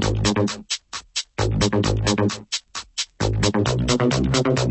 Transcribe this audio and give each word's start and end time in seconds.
Thank 0.00 0.18
you. 4.58 4.63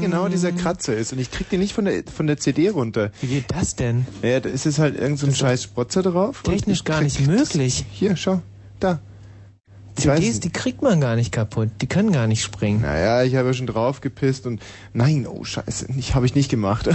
Hier 0.00 0.08
genau 0.08 0.28
dieser 0.28 0.52
Kratzer 0.52 0.94
ist 0.96 1.12
und 1.12 1.18
ich 1.18 1.30
krieg 1.30 1.48
den 1.50 1.60
nicht 1.60 1.72
von 1.72 1.84
der, 1.86 2.02
von 2.14 2.26
der 2.26 2.36
CD 2.38 2.68
runter. 2.68 3.10
Wie 3.20 3.26
geht 3.28 3.46
das 3.48 3.76
denn? 3.76 4.06
Naja, 4.22 4.40
da 4.40 4.48
ist 4.48 4.66
es 4.66 4.78
halt 4.78 4.98
irgend 4.98 5.18
so 5.18 5.26
ein 5.26 5.34
scheiß 5.34 5.62
Spotzer 5.62 6.02
drauf. 6.02 6.42
Technisch 6.42 6.84
gar 6.84 7.00
nicht 7.00 7.26
möglich. 7.26 7.84
Hier, 7.90 8.16
schau. 8.16 8.42
Da. 8.80 9.00
CDs, 9.96 10.40
die 10.40 10.50
kriegt 10.50 10.82
man 10.82 11.00
gar 11.00 11.16
nicht 11.16 11.32
kaputt. 11.32 11.70
Die 11.80 11.86
können 11.86 12.12
gar 12.12 12.26
nicht 12.26 12.42
springen. 12.42 12.82
Naja, 12.82 13.22
ich 13.22 13.34
habe 13.34 13.48
ja 13.48 13.54
schon 13.54 13.66
drauf 13.66 14.02
gepisst 14.02 14.46
und 14.46 14.60
nein, 14.92 15.26
oh 15.26 15.42
scheiße, 15.42 15.86
ich 15.96 16.14
habe 16.14 16.26
ich 16.26 16.34
nicht 16.34 16.50
gemacht. 16.50 16.90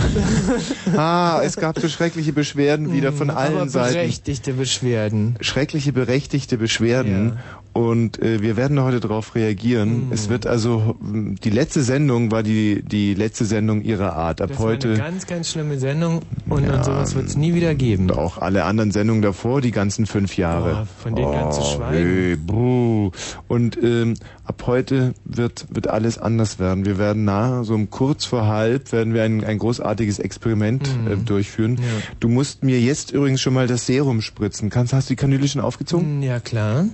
ah, 0.95 1.41
es 1.43 1.55
gab 1.55 1.79
so 1.79 1.89
schreckliche 1.89 2.31
Beschwerden 2.31 2.93
wieder 2.93 3.11
von 3.11 3.31
allen 3.31 3.53
Hm, 3.53 3.57
Aber 3.61 3.69
Seiten. 3.69 3.93
berechtigte 3.95 4.53
Beschwerden. 4.53 5.35
Schreckliche 5.41 5.93
berechtigte 5.93 6.59
Beschwerden 6.59 7.39
und 7.73 8.21
äh, 8.21 8.41
wir 8.41 8.57
werden 8.57 8.81
heute 8.81 8.99
darauf 8.99 9.33
reagieren. 9.35 10.07
Hm. 10.07 10.11
Es 10.11 10.27
wird 10.29 10.45
also 10.45 10.95
die 11.01 11.49
letzte 11.49 11.83
Sendung 11.83 12.31
war 12.31 12.43
die 12.43 12.81
die 12.83 13.13
letzte 13.13 13.45
Sendung 13.45 13.81
ihrer 13.81 14.13
Art. 14.13 14.41
Ab 14.41 14.49
Das 14.49 14.59
war 14.59 14.65
heute 14.67 14.89
eine 14.89 14.97
ganz, 14.97 15.25
ganz 15.27 15.49
schlimme 15.51 15.79
Sendung 15.79 16.21
und 16.49 16.65
Ja, 16.65 16.73
an 16.73 16.83
sowas 16.83 17.15
wird 17.15 17.27
es 17.27 17.37
nie 17.37 17.53
wieder 17.53 17.73
geben. 17.75 18.09
und 18.09 18.17
auch 18.17 18.37
alle 18.39 18.65
anderen 18.65 18.91
Sendungen 18.91 19.21
davor, 19.21 19.61
die 19.61 19.71
ganzen 19.71 20.05
fünf 20.05 20.35
Jahre. 20.37 20.71
Boah, 20.71 20.87
von 21.03 21.15
denen 21.15 21.31
ganz 21.31 21.55
zu 21.55 21.63
schweigen. 21.63 22.47
weh. 22.47 23.09
Und 23.47 23.77
ähm, 23.81 24.15
ab 24.43 24.63
heute 24.67 25.13
wird 25.23 25.67
wird 25.69 25.87
alles 25.87 26.17
anders 26.17 26.59
werden. 26.59 26.85
Wir 26.85 26.97
werden 26.97 27.23
nahe, 27.25 27.63
so 27.63 27.73
um 27.73 27.89
kurz 27.89 28.25
vor 28.25 28.47
halb, 28.47 28.91
werden 28.91 29.13
wir 29.13 29.23
ein, 29.23 29.43
ein 29.43 29.57
großartiges 29.57 30.19
Experiment 30.19 30.89
äh, 31.09 31.15
durchführen. 31.15 31.73
Mhm. 31.73 31.77
Ja. 31.77 31.83
Du 32.19 32.27
musst 32.29 32.63
mir 32.63 32.79
jetzt 32.79 33.11
übrigens 33.11 33.41
schon 33.41 33.53
mal 33.53 33.67
das 33.67 33.85
Serum 33.85 34.21
spritzen. 34.21 34.69
Kannst, 34.69 34.93
hast 34.93 35.09
du 35.09 35.13
die 35.13 35.17
Kanüle 35.17 35.47
schon 35.47 35.61
aufgezogen? 35.61 36.21
Ja, 36.21 36.39
klar. 36.39 36.85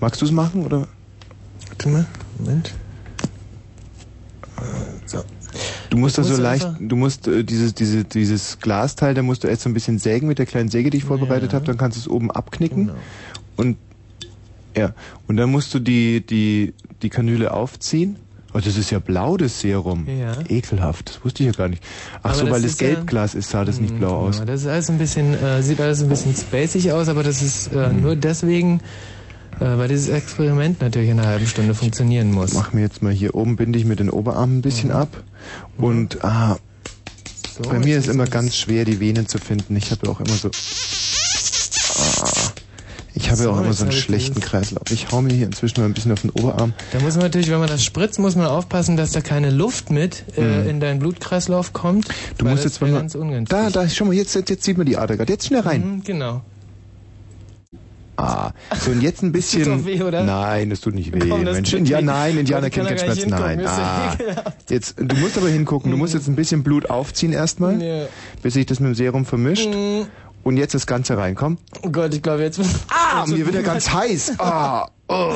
Magst 0.00 0.20
du 0.20 0.24
es 0.26 0.32
machen 0.32 0.64
oder? 0.64 0.88
Warte 1.68 1.88
mal, 1.88 2.06
Moment. 2.38 2.72
So. 5.06 5.22
Du 5.90 5.96
musst 5.98 6.18
das 6.18 6.28
so 6.28 6.36
leicht, 6.36 6.66
du 6.80 6.96
musst 6.96 7.28
äh, 7.28 7.44
dieses, 7.44 7.74
diese, 7.74 8.04
dieses 8.04 8.58
Glasteil, 8.58 9.14
da 9.14 9.22
musst 9.22 9.44
du 9.44 9.48
erst 9.48 9.62
so 9.62 9.70
ein 9.70 9.74
bisschen 9.74 9.98
sägen 9.98 10.26
mit 10.26 10.38
der 10.38 10.46
kleinen 10.46 10.68
Säge, 10.68 10.90
die 10.90 10.98
ich 10.98 11.04
vorbereitet 11.04 11.52
Ja. 11.52 11.56
habe, 11.56 11.66
dann 11.66 11.76
kannst 11.78 11.96
du 11.96 12.00
es 12.00 12.08
oben 12.08 12.30
abknicken 12.30 12.86
Genau. 12.88 12.98
und 13.56 13.78
ja, 14.76 14.92
und 15.26 15.36
dann 15.38 15.50
musst 15.50 15.72
du 15.72 15.78
die, 15.78 16.24
die, 16.26 16.74
die 17.02 17.08
Kanüle 17.10 17.52
aufziehen, 17.52 18.16
Oh, 18.54 18.58
das 18.60 18.78
ist 18.78 18.90
ja 18.90 19.00
blau, 19.00 19.36
das 19.36 19.60
Serum. 19.60 20.06
Ja. 20.08 20.32
Ekelhaft, 20.48 21.10
das 21.10 21.22
wusste 21.22 21.42
ich 21.42 21.48
ja 21.48 21.52
gar 21.52 21.68
nicht. 21.68 21.82
Ach 22.22 22.30
Aber 22.30 22.34
so, 22.36 22.42
das 22.46 22.52
weil 22.54 22.64
es 22.64 22.72
ist 22.72 22.80
ja- 22.80 22.88
Gelbglas 22.88 23.34
ist, 23.34 23.50
sah 23.50 23.66
das 23.66 23.80
nicht 23.80 23.92
Mhm, 23.94 23.98
blau 23.98 24.08
genau. 24.16 24.28
aus. 24.28 24.42
Das 24.46 24.62
ist 24.62 24.66
alles 24.66 24.88
ein 24.88 24.96
bisschen, 24.96 25.34
äh, 25.34 25.62
sieht 25.62 25.78
alles 25.78 26.00
ein 26.02 26.08
bisschen 26.08 26.34
spacig 26.34 26.90
aus, 26.90 27.08
aber 27.08 27.22
das 27.22 27.42
ist 27.42 27.66
äh, 27.74 27.92
Mhm. 27.92 28.00
nur 28.00 28.16
deswegen, 28.16 28.78
äh, 28.78 28.82
weil 29.58 29.88
dieses 29.88 30.08
Experiment 30.08 30.80
natürlich 30.80 31.10
in 31.10 31.18
einer 31.18 31.28
halben 31.28 31.46
Stunde 31.46 31.74
funktionieren 31.74 32.30
muss. 32.32 32.52
Mach 32.54 32.72
mir 32.72 32.82
jetzt 32.82 33.02
mal 33.02 33.12
hier 33.12 33.34
oben, 33.34 33.56
binde 33.56 33.78
ich 33.78 33.84
mir 33.84 33.96
den 33.96 34.10
Oberarm 34.10 34.58
ein 34.58 34.62
bisschen 34.62 34.90
Mhm. 34.90 34.96
ab. 34.96 35.22
Und 35.78 36.22
ah, 36.24 36.56
So, 37.56 37.62
bei 37.70 37.78
mir 37.78 37.96
ist 37.98 38.08
immer 38.08 38.26
ganz 38.26 38.56
schwer, 38.56 38.84
die 38.84 39.00
Venen 39.00 39.26
zu 39.28 39.38
finden. 39.38 39.74
Ich 39.76 39.90
habe 39.90 40.06
ja 40.06 40.12
auch 40.12 40.20
immer 40.20 40.34
so... 40.34 40.50
Ah, 41.98 42.50
ich 43.14 43.30
habe 43.30 43.38
ja 43.38 43.44
So, 43.44 43.50
auch 43.52 43.60
immer 43.62 43.72
so 43.72 43.84
einen 43.84 43.92
ich 43.92 44.00
schlechten 44.00 44.40
Kreislauf. 44.40 44.90
Ich 44.90 45.10
hau 45.10 45.22
mir 45.22 45.32
hier 45.32 45.46
inzwischen 45.46 45.80
mal 45.80 45.86
ein 45.86 45.94
bisschen 45.94 46.12
auf 46.12 46.20
den 46.20 46.30
Oberarm. 46.30 46.74
Da 46.92 47.00
muss 47.00 47.14
man 47.14 47.22
natürlich, 47.24 47.48
wenn 47.50 47.58
man 47.58 47.68
das 47.70 47.82
spritzt, 47.82 48.18
muss 48.18 48.36
man 48.36 48.46
aufpassen, 48.46 48.98
dass 48.98 49.12
da 49.12 49.22
keine 49.22 49.50
Luft 49.50 49.90
mit 49.90 50.24
äh, 50.36 50.68
in 50.68 50.80
deinen 50.80 50.98
Blutkreislauf 50.98 51.72
kommt. 51.72 52.08
Mhm. 52.08 52.12
Du 52.36 52.44
musst 52.44 52.64
jetzt 52.64 52.82
mal... 52.82 53.06
Da, 53.48 53.70
da, 53.70 53.88
schau 53.88 54.04
mal, 54.04 54.12
jetzt, 54.14 54.34
jetzt, 54.34 54.50
jetzt 54.50 54.64
sieht 54.64 54.76
man 54.76 54.84
die 54.86 54.98
Ader 54.98 55.16
gerade. 55.16 55.32
Jetzt 55.32 55.46
schnell 55.46 55.60
rein. 55.60 55.80
Mhm, 55.96 56.04
genau. 56.04 56.42
Ah, 58.16 58.52
so 58.80 58.90
und 58.92 59.02
jetzt 59.02 59.22
ein 59.22 59.32
bisschen. 59.32 59.64
tut 59.64 59.80
doch 59.80 59.84
weh, 59.86 60.02
oder? 60.02 60.24
Nein, 60.24 60.70
das 60.70 60.80
tut 60.80 60.94
nicht 60.94 61.12
weh. 61.12 61.18
Komm, 61.28 61.44
das 61.44 61.54
Mensch, 61.54 61.70
tut 61.70 61.88
ja, 61.88 62.00
nein, 62.00 62.38
Indianer 62.38 62.70
da 62.70 62.70
keinen 62.70 62.98
Schmerz. 62.98 63.26
Nein. 63.26 63.66
Ah. 63.66 64.16
Jetzt, 64.70 64.94
du 64.98 65.16
musst 65.16 65.36
aber 65.36 65.48
hingucken. 65.48 65.90
Du 65.90 65.96
musst 65.96 66.14
jetzt 66.14 66.26
ein 66.28 66.34
bisschen 66.36 66.62
Blut 66.62 66.88
aufziehen 66.90 67.32
erstmal, 67.32 67.80
Ja. 67.82 68.06
bis 68.42 68.54
sich 68.54 68.66
das 68.66 68.80
mit 68.80 68.88
dem 68.88 68.94
Serum 68.94 69.24
vermischt. 69.26 69.68
Mhm. 69.68 70.06
Und 70.42 70.56
jetzt 70.58 70.74
das 70.74 70.86
Ganze 70.86 71.18
reinkommen. 71.18 71.58
Oh 71.82 71.90
Gott, 71.90 72.14
ich 72.14 72.22
glaube 72.22 72.42
jetzt. 72.44 72.60
Ah, 72.88 73.24
mir 73.26 73.44
wird 73.46 73.54
ja 73.54 73.62
ganz 73.62 73.92
heiß. 73.92 74.34
Ah, 74.38 74.88
oh. 75.08 75.32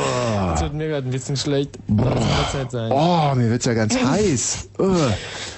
Das 0.52 0.60
wird 0.62 0.74
mir 0.74 0.88
gerade 0.88 1.08
ein 1.08 1.10
bisschen 1.10 1.36
schlecht. 1.36 1.78
Sein. 2.70 2.92
Oh, 2.92 3.32
mir 3.34 3.48
wird's 3.50 3.64
ja 3.64 3.74
ganz 3.74 3.96
heiß. 3.96 4.68
Oh. 4.78 4.88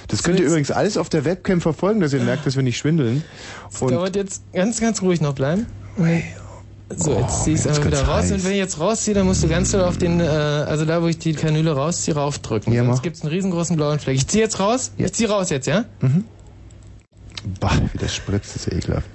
Das 0.07 0.23
könnt 0.23 0.39
ihr 0.39 0.45
übrigens 0.45 0.71
alles 0.71 0.95
auf 0.97 1.09
der 1.09 1.25
Webcam 1.25 1.59
verfolgen, 1.61 1.99
dass 1.99 2.13
ihr 2.13 2.21
merkt, 2.21 2.45
dass 2.45 2.55
wir 2.55 2.63
nicht 2.63 2.77
schwindeln. 2.77 3.23
Und 3.79 3.91
dauert 3.91 4.15
jetzt 4.15 4.43
ganz, 4.53 4.79
ganz 4.79 5.01
ruhig 5.01 5.21
noch 5.21 5.33
bleiben. 5.33 5.65
Dann- 5.97 6.23
So, 6.97 7.17
jetzt 7.19 7.43
zieh 7.43 7.53
ich 7.53 7.59
es 7.59 7.65
Oh, 7.65 7.69
einfach 7.69 7.85
wieder 7.85 8.01
raus. 8.03 8.23
heiß. 8.23 8.31
Und 8.33 8.43
wenn 8.45 8.51
ich 8.51 8.57
jetzt 8.57 8.79
rausziehe, 8.79 9.13
dann 9.13 9.25
musst 9.25 9.43
du 9.43 9.47
ganz 9.47 9.71
doll 9.71 9.81
auf 9.81 9.97
den, 9.97 10.19
äh, 10.19 10.23
also 10.23 10.85
da, 10.85 11.01
wo 11.01 11.07
ich 11.07 11.17
die 11.17 11.33
Kanüle 11.33 11.71
rausziehe, 11.73 12.15
raufdrücken. 12.15 12.71
Ja, 12.73 12.83
Sonst 12.83 12.97
mach. 12.97 13.01
gibt's 13.03 13.21
einen 13.21 13.31
riesengroßen 13.31 13.75
blauen 13.75 13.99
Fleck. 13.99 14.15
Ich 14.15 14.27
zieh 14.27 14.39
jetzt 14.39 14.59
raus. 14.59 14.91
Ja. 14.97 15.05
Ich 15.05 15.13
zieh 15.13 15.25
raus 15.25 15.49
jetzt, 15.49 15.67
ja? 15.67 15.85
bah, 17.59 17.71
wie 17.91 17.97
das 17.97 18.15
spritzt, 18.15 18.55
ist 18.55 18.67
ja 18.71 18.77
ekelhaft. 18.77 19.09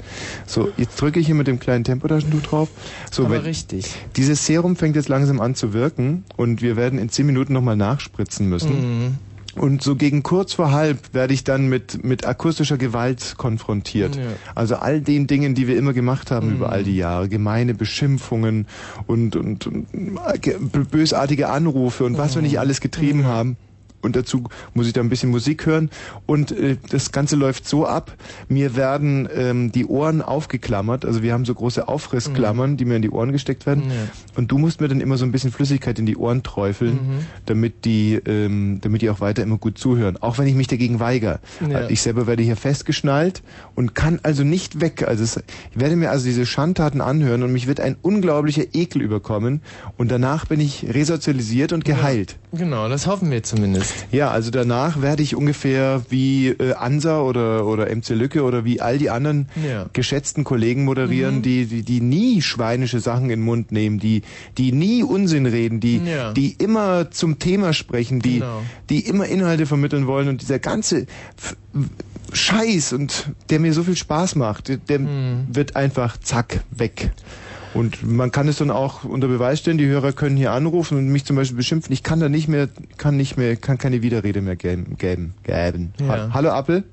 So, 0.47 0.69
jetzt 0.77 1.01
drücke 1.01 1.19
ich 1.19 1.27
hier 1.27 1.35
mit 1.35 1.47
dem 1.47 1.59
kleinen 1.59 1.85
Tempotaschentuch 1.85 2.43
drauf. 2.43 2.69
So, 3.11 3.25
Aber 3.25 3.37
wenn, 3.37 3.41
richtig. 3.43 3.87
Dieses 4.17 4.45
Serum 4.45 4.77
fängt 4.77 4.97
jetzt 4.97 5.09
langsam 5.09 5.41
an 5.41 5.55
zu 5.55 5.73
wirken 5.73 6.25
und 6.37 6.61
wir 6.61 6.77
werden 6.77 6.99
in 6.99 7.09
10 7.09 7.25
Minuten 7.27 7.53
nochmal 7.55 7.77
nachspritzen 7.77 8.47
müssen. 8.49 9.07
Mhm. 9.07 9.15
Und 9.59 9.83
so 9.83 9.97
gegen 9.97 10.23
kurz 10.23 10.53
vor 10.55 10.73
halb 10.73 11.13
werde 11.15 11.35
ich 11.35 11.45
dann 11.45 11.69
mit, 11.69 12.05
mit 12.05 12.27
akustischer 12.27 12.79
Gewalt 12.79 13.35
konfrontiert. 13.37 14.17
Ja. 14.17 14.23
Also 14.55 14.77
all 14.77 15.01
den 15.01 15.27
Dingen, 15.27 15.55
die 15.55 15.67
wir 15.69 15.77
immer 15.77 15.93
gemacht 15.93 16.31
haben 16.31 16.49
Mhm. 16.49 16.55
über 16.57 16.71
all 16.71 16.85
die 16.85 16.97
Jahre. 16.97 17.29
Gemeine 17.29 17.75
Beschimpfungen 17.75 18.67
und, 19.07 19.37
und, 19.37 19.67
und 19.67 19.87
äh, 19.93 20.39
ge- 20.39 20.57
bösartige 20.61 21.49
Anrufe 21.49 22.05
und 22.05 22.19
was 22.19 22.35
wir 22.35 22.43
Mhm. 22.43 22.49
nicht 22.49 22.59
alles 22.61 22.81
getrieben 22.81 23.25
haben. 23.27 23.57
Und 24.01 24.17
dazu 24.17 24.45
muss 24.75 24.87
ich 24.87 24.93
da 24.93 25.01
ein 25.01 25.09
bisschen 25.09 25.31
Musik 25.31 25.67
hören. 25.67 25.91
Und 26.27 26.53
äh, 26.53 26.77
das 26.91 27.11
Ganze 27.13 27.37
läuft 27.37 27.67
so 27.69 27.87
ab, 27.87 28.15
mir 28.49 28.77
werden 28.77 29.29
ähm, 29.35 29.73
die 29.73 29.87
Ohren 29.87 30.23
aufgeklammert. 30.23 31.05
Also 31.05 31.23
wir 31.23 31.33
haben 31.33 31.45
so 31.45 31.55
große 31.55 31.89
Aufrissklammern, 31.89 32.77
die 32.77 32.85
mir 32.85 32.97
in 32.97 33.03
die 33.03 33.11
Ohren 33.11 33.33
gesteckt 33.33 33.67
werden. 33.67 33.85
Mhm. 33.87 33.91
Ja. 33.91 33.97
Und 34.37 34.53
du 34.53 34.59
musst 34.59 34.81
mir 34.81 34.89
dann 34.89 35.01
immer 35.01 35.17
so 35.17 35.25
ein 35.25 35.33
bisschen 35.33 35.51
Flüssigkeit 35.51 35.99
in 35.99 36.07
die 36.07 36.17
Ohren 36.17 36.43
träufeln, 36.43 36.95
Mhm. 36.95 37.27
damit 37.47 37.85
die, 37.85 38.15
ähm, 38.27 38.79
damit 38.81 39.03
die 39.03 39.11
auch 39.11 39.21
weiter 39.21 39.43
immer 39.43 39.59
gut 39.59 39.79
zuhören. 39.79 40.17
Auch 40.19 40.39
wenn 40.39 40.47
ich 40.47 40.55
mich 40.55 40.69
dagegen 40.69 41.01
weigere. 41.01 41.41
Ja. 41.69 41.89
Ich 41.89 42.03
selber 42.03 42.27
werde 42.27 42.43
hier 42.43 42.57
festgeschnallt 42.57 43.43
und 43.75 43.95
kann 43.95 44.21
also 44.23 44.45
nicht 44.45 44.81
weg. 44.81 45.05
Also 45.07 45.25
es, 45.25 45.37
ich 45.37 45.81
werde 45.81 45.97
mir 45.97 46.11
also 46.11 46.25
diese 46.25 46.47
Schandtaten 46.47 47.01
anhören 47.01 47.43
und 47.43 47.53
mich 47.53 47.67
wird 47.67 47.81
ein 47.81 47.97
unglaublicher 48.01 48.65
Ekel 48.75 49.03
überkommen. 49.03 49.61
Und 49.97 50.11
danach 50.11 50.47
bin 50.47 50.61
ich 50.61 50.87
resozialisiert 50.89 51.73
und 51.73 51.85
geheilt. 51.85 52.37
Genau, 52.53 52.89
das 52.89 53.07
hoffen 53.07 53.31
wir 53.31 53.43
zumindest. 53.43 53.88
Ja, 54.11 54.31
also 54.31 54.51
danach 54.51 55.03
werde 55.03 55.23
ich 55.23 55.35
ungefähr 55.37 56.03
wie 56.09 56.49
äh, 56.49 56.75
Ansa 56.75 57.21
oder 57.21 57.67
oder 57.67 57.87
MC 57.95 58.11
Lücke 58.11 58.43
oder 58.43 58.65
wie 58.65 58.81
all 58.81 58.99
die 58.99 59.11
anderen 59.11 59.49
Ja. 59.63 59.87
geschätzten 59.93 60.45
Kollegen 60.45 60.85
moderieren, 60.85 61.43
die, 61.43 61.67
die 61.67 61.83
die 61.83 62.01
nie 62.01 62.43
schweinische 62.43 63.01
Sachen 63.01 63.25
in 63.25 63.41
den 63.41 63.43
Mund 63.43 63.73
nehmen, 63.73 63.99
die 63.99 64.23
die 64.57 64.73
nie 64.73 65.03
Unsinn 65.03 65.47
reden, 65.47 65.81
die 65.81 65.99
Ja. 65.99 66.33
die 66.33 66.53
immer 66.53 67.11
zum 67.11 67.39
Thema 67.39 67.73
sprechen, 67.73 68.21
die 68.21 68.41
Genau. 68.41 68.63
die 68.91 69.01
immer 69.07 69.27
Inhalte 69.27 69.67
vermitteln 69.67 70.07
wollen 70.07 70.29
und 70.29 70.41
dieser 70.43 70.59
ganze 70.59 71.07
Scheiß 72.33 72.93
und 72.93 73.31
der 73.49 73.59
mir 73.59 73.73
so 73.73 73.83
viel 73.83 73.97
Spaß 73.97 74.35
macht, 74.37 74.69
der, 74.69 74.77
der 74.77 74.99
Hm. 74.99 75.47
wird 75.51 75.77
einfach 75.77 76.19
zack 76.19 76.61
weg. 76.71 77.11
Und 77.75 78.03
man 78.03 78.31
kann 78.33 78.49
es 78.49 78.57
dann 78.59 78.71
auch 78.71 79.05
unter 79.05 79.29
Beweis 79.29 79.61
stellen, 79.61 79.79
die 79.79 79.87
Hörer 79.87 80.13
können 80.13 80.37
hier 80.37 80.53
anrufen 80.53 80.97
und 80.99 81.09
mich 81.09 81.25
zum 81.25 81.37
Beispiel 81.37 81.57
beschimpfen. 81.57 81.93
Ich 81.93 82.03
kann 82.03 82.19
da 82.21 82.29
nicht 82.29 82.49
mehr, 82.49 82.69
kann 82.97 83.17
nicht 83.17 83.37
mehr, 83.37 83.57
kann 83.57 83.77
keine 83.79 84.03
Widerrede 84.03 84.41
mehr 84.41 84.57
geben. 84.57 84.97
geben, 84.97 85.35
geben. 85.43 85.93
Ja. 86.01 86.09
Ha 86.09 86.31
Hallo 86.33 86.51
Appel? 86.51 86.85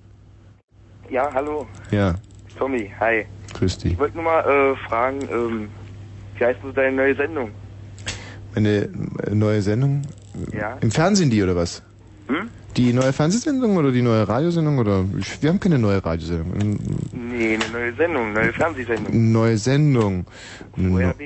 Ja, 1.10 1.30
hallo, 1.34 1.68
Ja, 1.92 2.16
Tommy, 2.58 2.92
hi. 3.00 3.26
grüß 3.54 3.78
dich. 3.78 3.94
Ich 3.94 4.00
wollte 4.00 4.16
nur 4.16 4.24
mal 4.26 4.42
äh, 4.42 4.76
fragen, 4.90 5.20
ähm, 5.32 5.68
wie 6.38 6.44
heißt 6.46 6.60
so 6.64 6.72
deine 6.72 6.96
neue 6.96 7.16
Sendung? 7.16 7.52
Eine 8.56 8.90
äh, 9.28 9.36
neue 9.36 9.62
Sendung? 9.62 10.02
Ja. 10.52 10.78
Im 10.82 10.92
Fernsehen 10.92 11.30
die 11.30 11.42
oder 11.44 11.56
was? 11.56 11.84
Hm? 12.28 12.50
Die 12.78 12.92
neue 12.92 13.14
Fernsehsendung 13.14 13.78
oder 13.78 13.92
die 13.92 14.02
neue 14.02 14.28
Radiosendung 14.28 14.78
oder? 14.80 15.06
Wir 15.40 15.50
haben 15.50 15.60
keine 15.62 15.80
neue 15.80 16.04
Radiosendung. 16.04 16.78
Nee, 17.14 17.56
eine 17.56 17.70
neue 17.72 17.96
Sendung, 17.96 18.34
neue 18.34 18.52
Fernsehsendung. 18.52 19.32
neue 19.32 19.58
Sendung. 19.58 20.26
ORB. 20.78 21.22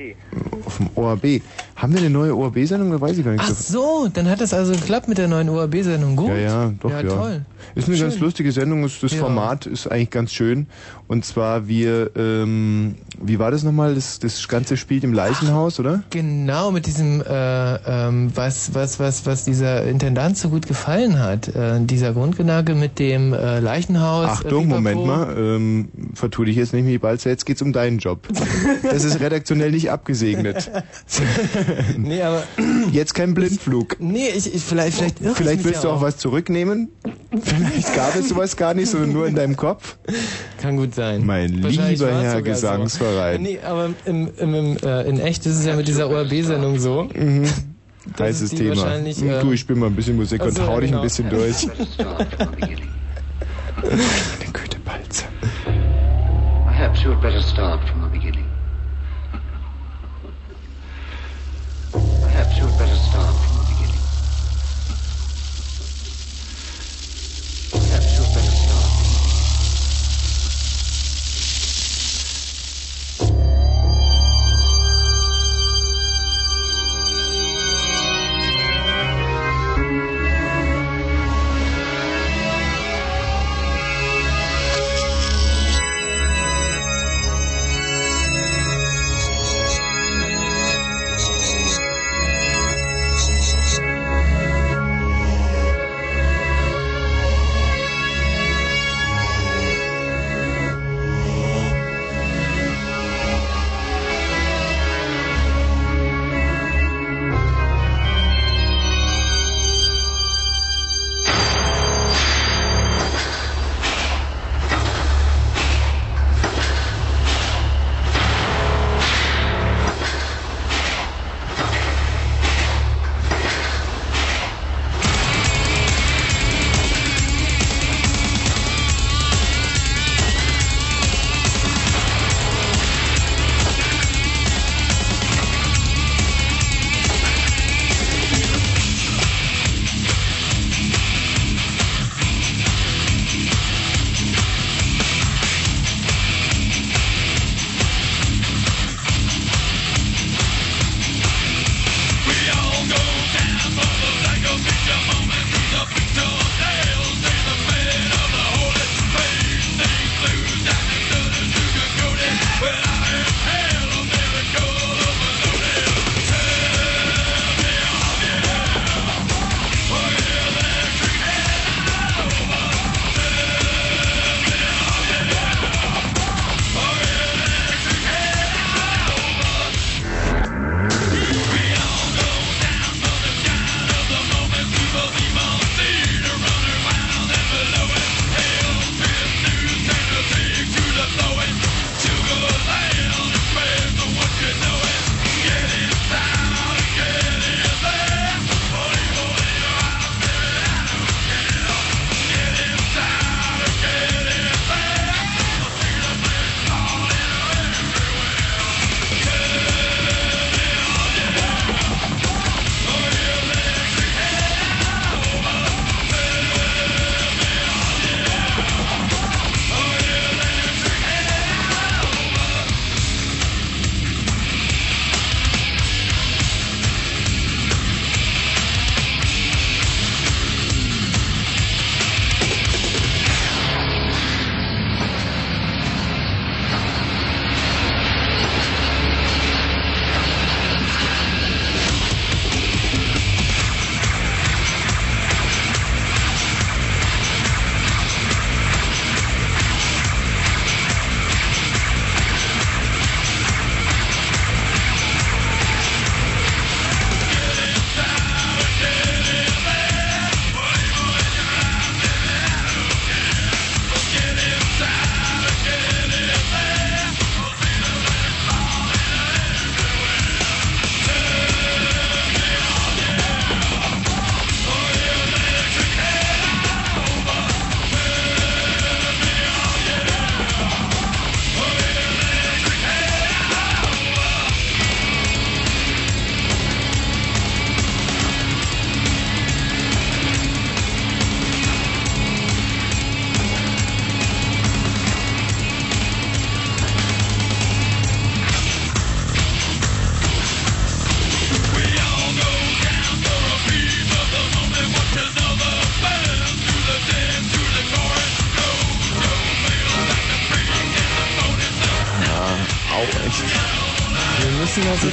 Auf 0.64 0.76
dem 0.76 0.90
ORB. 0.94 1.42
Haben 1.74 1.94
wir 1.94 2.00
eine 2.00 2.10
neue 2.10 2.36
ORB-Sendung? 2.36 2.90
Da 2.92 3.00
weiß 3.00 3.16
ich 3.18 3.24
gar 3.24 3.32
nicht. 3.32 3.42
Ach 3.42 3.48
so, 3.54 4.06
dann 4.12 4.28
hat 4.28 4.40
das 4.40 4.52
also 4.52 4.72
geklappt 4.72 5.08
mit 5.08 5.16
der 5.18 5.28
neuen 5.28 5.48
ORB-Sendung. 5.48 6.14
Gut. 6.14 6.28
Ja, 6.28 6.36
ja, 6.36 6.72
doch, 6.78 6.90
ja. 6.90 7.00
ja. 7.00 7.08
toll. 7.08 7.40
Ist 7.74 7.88
eine 7.88 7.98
ganz 7.98 8.14
Schön. 8.14 8.22
lustige 8.22 8.52
Sendung. 8.52 8.84
ist- 8.84 9.02
Das 9.02 9.12
Ja. 9.12 9.18
Format 9.20 9.66
ist 9.66 9.86
eigentlich 9.90 10.10
ganz 10.10 10.32
schön. 10.32 10.66
Und 11.08 11.24
zwar 11.24 11.66
wir, 11.68 12.10
ähm, 12.16 12.96
wie 13.20 13.38
war 13.38 13.50
das 13.50 13.62
nochmal? 13.64 13.94
Das, 13.94 14.18
das 14.18 14.46
Ganze 14.46 14.76
spielt 14.76 15.04
im 15.04 15.12
Leichenhaus, 15.14 15.80
oder? 15.80 16.02
Genau, 16.10 16.70
mit 16.70 16.86
diesem, 16.86 17.22
äh, 17.22 17.74
ähm, 18.08 18.30
was, 18.34 18.74
was, 18.74 19.00
was, 19.00 19.24
was 19.26 19.44
dieser 19.46 19.84
Intendant 19.84 20.36
so 20.36 20.50
gut 20.50 20.66
gefallen 20.68 21.18
hat. 21.18 21.39
Äh, 21.48 21.80
dieser 21.80 22.12
Grundgedanke 22.12 22.74
mit 22.74 22.98
dem 22.98 23.32
äh, 23.32 23.60
Leichenhaus. 23.60 24.26
Achtung, 24.26 24.64
äh, 24.64 24.68
Moment 24.68 25.02
Pipapo. 25.02 25.26
mal. 25.26 25.36
Ähm, 25.38 25.88
vertu 26.14 26.44
dich 26.44 26.56
jetzt 26.56 26.72
nicht 26.72 26.84
mit 26.84 27.00
Balzer. 27.00 27.30
Jetzt 27.30 27.46
geht's 27.46 27.62
um 27.62 27.72
deinen 27.72 27.98
Job. 27.98 28.28
Das 28.82 29.04
ist 29.04 29.20
redaktionell 29.20 29.70
nicht 29.70 29.90
abgesegnet. 29.90 30.70
Nee, 31.96 32.22
aber, 32.22 32.42
Jetzt 32.92 33.14
kein 33.14 33.34
Blindflug. 33.34 33.96
nee, 34.00 34.28
ich, 34.28 34.54
ich 34.54 34.62
vielleicht, 34.62 34.96
vielleicht 34.96 35.20
ich 35.20 35.30
Vielleicht 35.30 35.64
willst 35.64 35.84
du 35.84 35.88
ja 35.88 35.94
auch 35.94 36.00
was 36.00 36.16
zurücknehmen? 36.16 36.88
Vielleicht 37.42 37.94
gab 37.94 38.16
es 38.16 38.28
sowas 38.28 38.56
gar 38.56 38.74
nicht, 38.74 38.90
sondern 38.90 39.12
nur 39.12 39.26
in 39.26 39.34
deinem 39.34 39.56
Kopf. 39.56 39.96
Kann 40.60 40.76
gut 40.76 40.94
sein. 40.94 41.24
Mein 41.24 41.52
lieber 41.52 42.10
Herr 42.12 42.42
Gesangsverein. 42.42 43.36
So. 43.36 43.42
Nee, 43.42 43.58
aber 43.64 43.90
im, 44.04 44.28
im, 44.38 44.54
im, 44.54 44.76
äh, 44.78 45.02
in 45.08 45.20
echt 45.20 45.46
ist 45.46 45.58
es 45.58 45.66
ja 45.66 45.76
mit 45.76 45.88
dieser 45.88 46.10
ORB-Sendung 46.10 46.78
so. 46.78 47.08
Das 48.06 48.20
Heißes 48.20 48.50
Thema. 48.50 48.94
Hm, 48.96 49.06
äh, 49.06 49.40
du, 49.40 49.52
ich 49.52 49.60
spiel 49.60 49.76
mal 49.76 49.86
ein 49.86 49.96
bisschen 49.96 50.16
Musik 50.16 50.40
ach 50.42 50.46
und 50.46 50.58
hau 50.60 50.74
ja, 50.74 50.80
dich 50.80 50.90
ein 50.90 50.92
genau. 50.92 51.02
bisschen 51.02 51.30
durch. 51.30 51.66
Better 51.66 51.86
start 51.86 52.34
from 52.34 52.48
the 52.50 52.60
beginning. 52.60 52.88
Der 54.40 54.52
Goethe 54.52 54.78
Balzer. 54.84 55.26
Perhaps 56.66 57.02
you 57.02 57.10
had 57.10 57.20
better 57.20 57.42
start 57.42 57.80
from 57.88 58.02
the 58.02 58.08
beginning. 58.08 58.19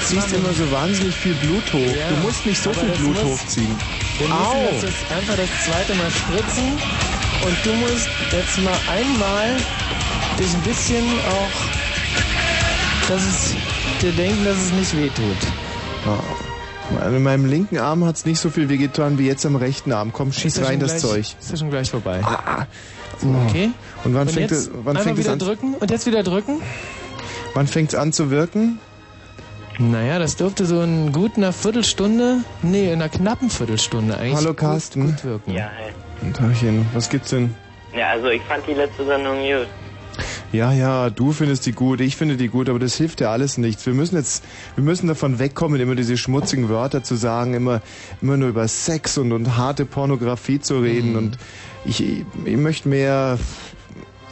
Ziehst 0.10 0.34
immer 0.34 0.54
so 0.54 0.70
wahnsinnig 0.72 1.16
viel 1.16 1.34
Blut 1.36 1.64
hoch. 1.74 1.96
Ja, 1.96 2.10
du 2.10 2.16
musst 2.28 2.46
nicht 2.46 2.62
so 2.62 2.72
viel 2.74 2.90
Blut 2.90 3.16
muss- 3.24 3.24
hochziehen. 3.42 3.76
Wir 4.20 4.28
müssen 4.28 4.42
Au! 4.42 4.56
das 4.74 4.82
jetzt 4.84 5.12
einfach 5.12 5.36
das 5.36 5.50
zweite 5.66 5.94
Mal 5.96 6.10
spritzen 6.12 6.72
und 7.46 7.58
du 7.64 7.74
musst 7.74 8.10
jetzt 8.32 8.58
mal 8.64 8.78
einmal 8.92 9.56
dich 10.40 10.54
ein 10.54 10.62
bisschen 10.62 11.06
auch, 11.30 13.10
dass 13.10 13.22
es 13.22 13.56
dir 14.02 14.12
denken, 14.14 14.44
dass 14.46 14.58
es 14.58 14.72
nicht 14.74 14.98
wehtut. 14.98 15.38
Ja. 16.06 17.08
In 17.08 17.22
meinem 17.22 17.46
linken 17.46 17.78
Arm 17.80 18.06
hat's 18.06 18.26
nicht 18.26 18.40
so 18.40 18.50
viel 18.50 18.70
wehgetan 18.70 19.18
wie 19.18 19.28
jetzt 19.28 19.46
am 19.46 19.58
rechten 19.58 19.92
Arm. 19.92 20.14
Komm, 20.14 20.32
schieß 20.32 20.62
rein 20.64 20.80
das 20.80 20.92
gleich, 20.92 21.02
Zeug. 21.02 21.26
Ist 21.40 21.52
ja 21.52 21.58
schon 21.58 21.70
gleich 21.70 21.92
vorbei. 21.92 22.22
So. 23.20 23.28
Okay. 23.50 23.72
Und 24.06 24.14
wann 24.14 24.28
Und 24.28 24.34
fängt 24.34 24.52
es, 24.52 24.70
wann 24.74 24.96
einmal 24.96 25.04
fängt 25.04 25.18
es 25.20 25.26
wieder 25.26 25.34
an? 25.34 25.40
drücken 25.40 25.74
und 25.76 25.92
jetzt 25.92 26.06
wieder 26.06 26.24
drücken. 26.24 26.62
Wann 27.54 27.68
fängt's 27.68 27.94
an 27.94 28.14
zu 28.14 28.30
wirken? 28.30 28.80
Naja, 29.80 30.18
das 30.18 30.36
dürfte 30.36 30.66
so 30.66 30.82
in 30.82 31.12
gut 31.12 31.38
einer 31.38 31.54
Viertelstunde, 31.54 32.40
nee, 32.64 32.88
in 32.88 32.94
einer 32.94 33.10
knappen 33.10 33.50
Viertelstunde 33.50 34.18
eigentlich 34.18 34.36
Hallo 34.36 34.50
gut, 34.50 34.58
Carsten. 34.58 35.06
gut 35.06 35.24
wirken. 35.24 35.54
Ja, 35.54 35.66
hi. 35.78 35.92
Ein 36.26 36.34
Tagchen. 36.34 36.86
Was 36.94 37.10
gibt's 37.10 37.30
denn? 37.30 37.54
Ja, 37.96 38.10
also 38.10 38.28
ich 38.28 38.42
fand 38.44 38.66
die 38.68 38.74
letzte 38.74 39.06
Sendung 39.06 39.38
gut. 39.38 39.68
Ja, 40.52 40.72
ja, 40.72 41.10
du 41.12 41.32
findest 41.32 41.66
die 41.68 41.74
gut, 41.74 42.02
ich 42.02 42.16
finde 42.16 42.38
die 42.38 42.48
gut, 42.48 42.70
aber 42.70 42.80
das 42.80 42.96
hilft 42.96 43.22
ja 43.22 43.32
alles 43.32 43.60
nichts. 43.60 43.86
Wir 43.86 43.94
müssen 43.94 44.16
jetzt, 44.16 44.44
wir 44.76 44.84
müssen 44.84 45.08
davon 45.08 45.38
wegkommen, 45.38 45.80
immer 45.80 45.94
diese 45.94 46.18
schmutzigen 46.18 46.70
Wörter 46.70 47.04
zu 47.04 47.16
sagen, 47.16 47.54
immer, 47.54 47.82
immer 48.22 48.38
nur 48.38 48.50
über 48.50 48.68
Sex 48.68 49.18
und, 49.20 49.32
und 49.32 49.58
harte 49.58 49.86
Pornografie 49.86 50.60
zu 50.60 50.80
reden 50.80 51.12
Mhm. 51.12 51.18
und 51.18 51.38
ich, 51.86 52.02
ich 52.02 52.58
möchte 52.58 52.90
mehr, 52.90 53.38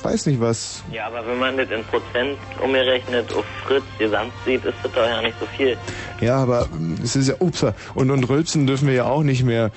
weiß 0.05 0.27
nicht 0.27 0.39
was. 0.39 0.83
Ja, 0.91 1.07
aber 1.07 1.25
wenn 1.27 1.39
man 1.39 1.57
das 1.57 1.69
in 1.69 1.83
Prozent 1.85 2.37
umgerechnet 2.63 3.33
auf 3.33 3.45
Fritz 3.65 3.83
gesamt 3.97 4.31
sieht, 4.45 4.63
ist 4.63 4.75
das 4.83 4.91
doch 4.91 5.05
ja 5.05 5.21
nicht 5.21 5.37
so 5.39 5.45
viel. 5.57 5.77
Ja, 6.21 6.37
aber 6.37 6.67
mm, 6.67 6.99
es 7.03 7.15
ist 7.15 7.27
ja, 7.27 7.35
ups, 7.39 7.65
und, 7.95 8.11
und 8.11 8.23
rülpsen 8.29 8.67
dürfen 8.67 8.87
wir 8.87 8.95
ja 8.95 9.05
auch 9.05 9.23
nicht 9.23 9.43
mehr. 9.43 9.71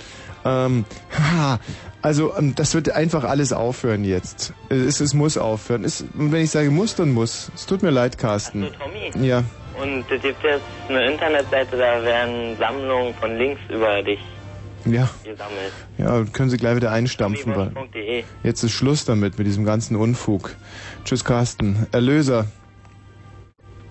Ähm, 0.44 0.84
ha, 1.18 1.58
also 2.02 2.36
ähm, 2.36 2.54
das 2.54 2.74
wird 2.74 2.90
einfach 2.92 3.24
alles 3.24 3.52
aufhören 3.52 4.04
jetzt. 4.04 4.52
Es, 4.68 5.00
es 5.00 5.14
muss 5.14 5.36
aufhören. 5.36 5.84
Es, 5.84 6.02
und 6.02 6.30
wenn 6.30 6.44
ich 6.44 6.50
sage 6.50 6.70
muss, 6.70 6.94
dann 6.94 7.12
muss. 7.12 7.50
Es 7.54 7.66
tut 7.66 7.82
mir 7.82 7.90
leid, 7.90 8.18
Carsten. 8.18 8.62
So, 8.62 8.70
Tommy. 8.70 9.26
Ja. 9.26 9.42
Und 9.80 10.04
es 10.10 10.22
gibt 10.22 10.42
jetzt 10.42 10.62
eine 10.88 11.10
Internetseite, 11.10 11.76
da 11.76 12.02
werden 12.02 12.56
Sammlungen 12.58 13.14
von 13.14 13.36
Links 13.36 13.60
über 13.68 14.02
dich 14.02 14.20
Ja, 14.92 15.08
gesammelt. 15.24 15.72
ja, 15.98 16.24
können 16.32 16.50
Sie 16.50 16.56
gleich 16.56 16.76
wieder 16.76 16.90
einstampfen. 16.92 17.54
Weil 17.54 17.72
jetzt 18.42 18.62
ist 18.62 18.72
Schluss 18.72 19.04
damit, 19.04 19.38
mit 19.38 19.46
diesem 19.46 19.64
ganzen 19.64 19.96
Unfug. 19.96 20.54
Tschüss, 21.04 21.24
Carsten. 21.24 21.86
Erlöser. 21.92 22.46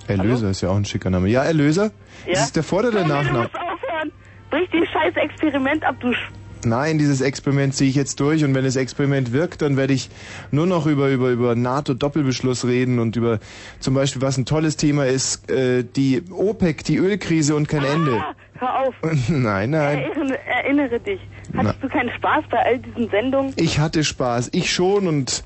Erlöser 0.07 0.49
ist 0.49 0.61
ja 0.61 0.69
auch 0.69 0.75
ein 0.75 0.85
schicker 0.85 1.09
Name. 1.09 1.27
Ja, 1.29 1.43
Erlöser? 1.43 1.91
Ja? 2.25 2.33
Ist 2.33 2.39
es 2.41 2.51
der 2.53 2.63
Vor- 2.63 2.79
oder 2.79 2.91
der 2.91 3.03
du 3.03 3.09
Nachname? 3.09 3.39
musst 3.43 3.55
aufhören. 3.55 4.11
Brich 4.49 4.69
dieses 4.71 4.89
scheiß 4.89 5.15
Experiment 5.15 5.83
ab, 5.83 5.95
du 5.99 6.13
Sch 6.13 6.31
Nein, 6.65 6.97
dieses 6.97 7.21
Experiment 7.21 7.75
ziehe 7.75 7.89
ich 7.89 7.95
jetzt 7.95 8.19
durch 8.19 8.43
und 8.43 8.55
wenn 8.55 8.65
das 8.65 8.75
Experiment 8.75 9.31
wirkt, 9.31 9.61
dann 9.61 9.77
werde 9.77 9.93
ich 9.93 10.09
nur 10.51 10.65
noch 10.65 10.87
über, 10.87 11.09
über, 11.09 11.29
über 11.29 11.55
NATO-Doppelbeschluss 11.55 12.65
reden 12.65 12.99
und 12.99 13.15
über 13.15 13.39
zum 13.79 13.93
Beispiel, 13.93 14.21
was 14.21 14.37
ein 14.37 14.45
tolles 14.45 14.75
Thema 14.75 15.05
ist, 15.05 15.49
äh, 15.51 15.83
die 15.83 16.23
OPEC, 16.31 16.83
die 16.83 16.97
Ölkrise 16.97 17.55
und 17.55 17.69
kein 17.69 17.83
Ende. 17.85 18.13
Ah, 18.15 18.33
hör 18.59 18.79
auf. 18.87 18.95
Nein, 19.29 19.69
nein. 19.71 19.99
Erinnere, 19.99 20.39
erinnere 20.45 20.99
dich. 20.99 21.19
Hattest 21.55 21.81
du 21.83 21.87
keinen 21.89 22.09
Spaß 22.11 22.43
bei 22.49 22.57
all 22.59 22.79
diesen 22.79 23.09
Sendungen? 23.09 23.53
Ich 23.55 23.79
hatte 23.79 24.03
Spaß, 24.03 24.49
ich 24.53 24.73
schon 24.73 25.07
und 25.07 25.43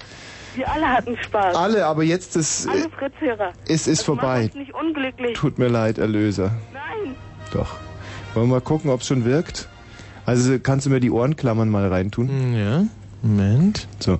Wir 0.56 0.70
alle 0.72 0.88
hatten 0.89 1.18
Spaß. 1.24 1.56
alle, 1.56 1.86
aber 1.86 2.03
jetzt 2.03 2.36
ist, 2.36 2.68
Alle 2.68 2.89
Fritzhörer. 2.89 3.51
es 3.68 3.88
ist 3.88 4.01
vorbei. 4.03 4.44
Uns 4.46 4.56
nicht 4.56 4.74
unglücklich. 4.74 5.34
Tut 5.38 5.58
mir 5.60 5.68
leid, 5.68 5.98
Erlöser. 5.98 6.51
Nein. 6.74 7.15
Doch. 7.53 7.75
Wollen 8.34 8.48
wir 8.48 8.56
mal 8.56 8.62
gucken, 8.62 8.89
ob 8.89 9.01
es 9.01 9.08
schon 9.08 9.25
wirkt? 9.25 9.68
Also 10.25 10.58
kannst 10.60 10.86
du 10.86 10.89
mir 10.89 11.00
die 11.00 11.12
Ohrenklammern 11.12 11.70
mal 11.70 11.88
reintun? 11.88 12.53
Ja, 12.58 12.84
Moment. 13.22 13.88
So. 14.00 14.20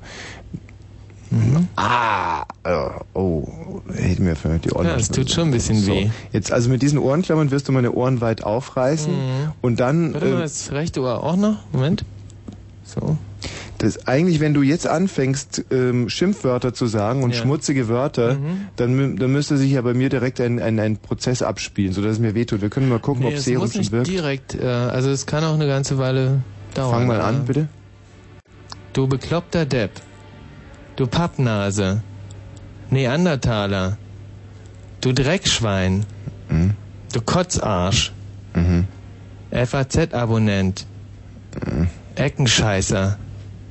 Ah, 1.78 2.44
äh, 2.64 2.76
oh, 3.14 3.48
hätte 3.94 4.22
mir 4.22 4.36
für 4.36 4.60
die 4.60 4.72
Ohren. 4.72 4.86
Ja, 4.88 4.96
es 4.96 5.10
tut 5.10 5.32
schon 5.32 5.46
ein 5.46 5.52
bisschen 5.52 5.86
weh. 5.88 6.10
Jetzt 6.34 6.52
also 6.52 6.70
mit 6.70 6.82
diesen 6.82 7.00
Ohrenklammern 7.00 7.52
wirst 7.52 7.68
du 7.68 7.72
meine 7.72 7.94
Ohren 7.94 8.20
weit 8.22 8.44
aufreißen 8.44 9.14
Mhm. 9.16 9.52
und 9.62 9.80
dann 9.80 10.14
Warte 10.14 10.26
mal, 10.28 10.40
äh, 10.40 10.42
das 10.42 10.72
rechte 10.72 11.02
Ohr 11.02 11.24
auch 11.24 11.36
noch. 11.38 11.58
Moment. 11.72 12.04
So. 12.84 13.18
das 13.78 14.06
eigentlich, 14.08 14.40
wenn 14.42 14.54
du 14.54 14.62
jetzt 14.62 14.86
anfängst 14.86 15.64
ähm, 15.72 16.08
Schimpfwörter 16.10 16.74
zu 16.74 16.86
sagen 16.86 17.24
und 17.24 17.32
Ja. 17.34 17.42
schmutzige 17.42 17.88
Wörter, 17.88 18.34
Mhm. 18.36 18.68
dann, 18.76 19.16
dann 19.18 19.32
müsste 19.32 19.58
sich 19.58 19.72
ja 19.72 19.82
bei 19.82 19.94
mir 19.96 20.10
direkt 20.10 20.40
ein, 20.42 20.60
ein, 20.62 20.80
ein 20.80 20.98
Prozess 20.98 21.42
abspielen, 21.42 21.92
sodass 21.94 22.12
es 22.14 22.20
mir 22.20 22.36
wehtut. 22.36 22.62
Wir 22.62 22.70
können 22.70 22.90
mal 22.90 23.00
gucken, 23.00 23.24
Nee, 23.24 23.30
ob 23.30 23.34
es 23.36 23.46
Serum 23.46 23.64
muss 23.64 23.76
nicht 23.76 23.92
wirkt. 23.92 24.08
direkt, 24.08 24.54
äh, 24.56 24.68
also 24.68 25.10
es 25.10 25.26
kann 25.26 25.44
auch 25.46 25.56
eine 25.56 25.66
ganze 25.68 25.98
Weile 25.98 26.42
dauern. 26.76 26.92
Fang 26.92 27.08
mal 27.08 27.22
an, 27.22 27.46
bitte. 27.46 27.70
Du 28.94 29.08
bekloppter 29.08 29.66
Depp. 29.66 29.92
Du 30.96 31.08
Pappnase. 31.08 32.02
Neandertaler. 32.90 33.98
Du 35.00 35.14
Dreckschwein. 35.14 36.06
Mhm. 36.50 36.74
Du 37.14 37.22
Kotzarsch. 37.22 38.12
Mhm. 38.54 38.88
FAZ-Abonnent. 39.52 40.86
Mhm. 41.66 41.88
Eckenscheißer. 42.16 43.18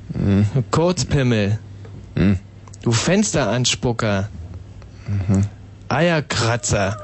Du 0.09 0.63
Kurzpimmel. 0.71 1.59
Mhm. 2.15 2.39
Du 2.81 2.91
Fensteranspucker. 2.91 4.29
Eierkratzer. 5.89 6.97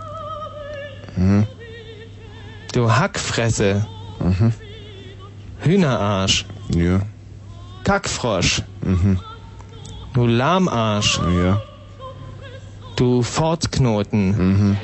Mhm. 1.15 1.47
Du 2.73 2.91
Hackfresse. 2.91 3.85
Hühnerarsch. 5.61 6.45
Ja. 6.75 7.01
Kackfrosch. 7.83 8.61
Mhm. 10.17 10.21
Du 10.21 10.27
Lahmarsch. 10.27 11.19
Ja. 11.43 11.61
Du 12.95 13.21
Fortknoten. 13.21 14.29
Mhm. 14.69 14.77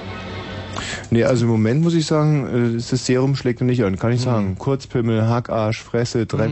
Nee, 1.12 1.24
also 1.24 1.46
im 1.46 1.52
Moment 1.52 1.82
muss 1.84 1.94
ich 1.94 2.06
sagen, 2.08 2.76
äh, 2.76 2.78
das 2.78 3.06
Serum 3.06 3.36
schlägt 3.36 3.62
noch 3.62 3.68
nicht 3.68 3.84
an, 3.84 3.98
kann 3.98 4.12
ich 4.12 4.22
Mhm. 4.22 4.26
sagen. 4.26 4.56
Kurzpimmel, 4.58 5.28
Hackarsch, 5.28 5.82
Fresse, 5.82 6.26
Dreck, 6.26 6.52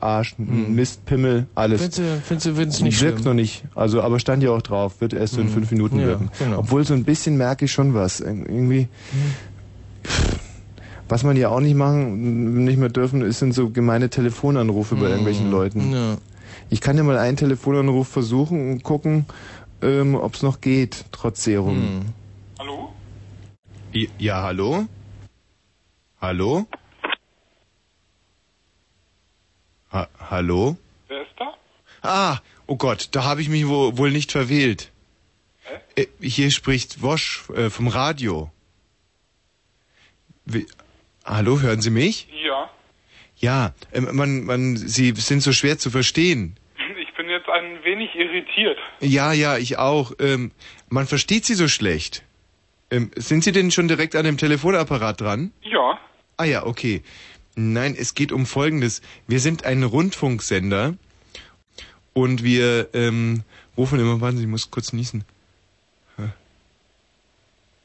Arsch, 0.00 0.34
Mistpimmel, 0.38 1.46
alles. 1.54 1.80
Findest 1.82 1.98
du, 2.46 2.54
findest 2.54 2.80
du, 2.80 2.84
nicht 2.84 3.00
Wirkt 3.02 3.18
schlimm? 3.20 3.24
noch 3.28 3.34
nicht. 3.34 3.64
Also, 3.74 4.00
aber 4.02 4.18
stand 4.18 4.42
ja 4.42 4.50
auch 4.50 4.62
drauf, 4.62 5.00
wird 5.00 5.12
erst 5.12 5.34
so 5.34 5.40
in 5.40 5.48
Mhm. 5.48 5.52
fünf 5.52 5.70
Minuten 5.70 6.00
Ja, 6.00 6.06
wirken. 6.06 6.30
genau. 6.38 6.58
Obwohl 6.60 6.84
so 6.84 6.94
ein 6.94 7.04
bisschen 7.04 7.36
merke 7.36 7.66
ich 7.66 7.72
schon 7.72 7.92
was. 7.94 8.20
Ir- 8.20 8.26
Irgendwie. 8.48 8.88
Was 11.08 11.22
man 11.24 11.36
ja 11.36 11.48
auch 11.48 11.60
nicht 11.60 11.74
machen, 11.76 12.64
nicht 12.64 12.78
mehr 12.78 12.88
dürfen, 12.88 13.22
ist 13.22 13.40
sind 13.40 13.52
so 13.52 13.70
gemeine 13.70 14.08
Telefonanrufe 14.10 14.94
bei 14.94 15.08
irgendwelchen 15.08 15.50
Leuten. 15.50 15.88
Mhm. 15.88 15.92
Ja. 15.94 16.16
Ich 16.70 16.80
kann 16.80 16.96
ja 16.96 17.02
mal 17.02 17.18
einen 17.18 17.36
Telefonanruf 17.36 18.08
versuchen 18.08 18.70
und 18.70 18.82
gucken, 18.84 19.26
ähm, 19.82 20.14
ob 20.14 20.34
es 20.34 20.42
noch 20.42 20.60
geht, 20.60 21.04
trotz 21.10 21.42
Serum. 21.42 21.78
Mhm. 21.78 22.14
Hallo? 22.58 22.94
Ja, 24.18 24.42
hallo? 24.42 24.86
Hallo? 26.20 26.66
Ha 29.92 30.08
hallo? 30.30 30.76
Wer 31.08 31.22
ist 31.22 31.32
da? 31.36 31.54
Ah, 32.02 32.38
oh 32.66 32.76
Gott, 32.76 33.08
da 33.12 33.24
habe 33.24 33.42
ich 33.42 33.48
mich 33.48 33.66
wo, 33.66 33.96
wohl 33.98 34.12
nicht 34.12 34.30
verwählt. 34.30 34.92
Äh, 35.96 36.06
hier 36.20 36.52
spricht 36.52 37.02
Wosch 37.02 37.48
äh, 37.50 37.68
vom 37.68 37.88
Radio. 37.88 38.52
Wie, 40.44 40.66
hallo, 41.24 41.60
hören 41.60 41.80
Sie 41.80 41.90
mich? 41.90 42.28
Ja. 42.44 42.70
Ja, 43.36 43.74
ähm, 43.92 44.08
man, 44.12 44.44
man, 44.44 44.76
Sie 44.76 45.12
sind 45.16 45.42
so 45.42 45.52
schwer 45.52 45.78
zu 45.78 45.90
verstehen. 45.90 46.56
Ich 47.00 47.14
bin 47.16 47.28
jetzt 47.28 47.48
ein 47.48 47.79
wenig 47.90 48.14
irritiert. 48.14 48.78
Ja, 49.00 49.32
ja, 49.32 49.58
ich 49.58 49.78
auch. 49.78 50.12
Ähm, 50.20 50.52
man 50.88 51.06
versteht 51.06 51.44
Sie 51.44 51.54
so 51.54 51.68
schlecht. 51.68 52.22
Ähm, 52.90 53.10
sind 53.16 53.44
Sie 53.44 53.52
denn 53.52 53.70
schon 53.70 53.88
direkt 53.88 54.14
an 54.16 54.24
dem 54.24 54.36
Telefonapparat 54.36 55.20
dran? 55.20 55.52
Ja. 55.62 55.98
Ah 56.36 56.44
ja, 56.44 56.64
okay. 56.64 57.02
Nein, 57.56 57.96
es 57.98 58.14
geht 58.14 58.32
um 58.32 58.46
Folgendes. 58.46 59.02
Wir 59.26 59.40
sind 59.40 59.64
ein 59.64 59.82
Rundfunksender 59.82 60.94
und 62.12 62.44
wir 62.44 62.88
ähm, 62.94 63.42
rufen 63.76 63.98
immer, 63.98 64.20
warten 64.20 64.36
Sie, 64.36 64.44
ich 64.44 64.48
muss 64.48 64.70
kurz 64.70 64.92
niesen. 64.92 65.24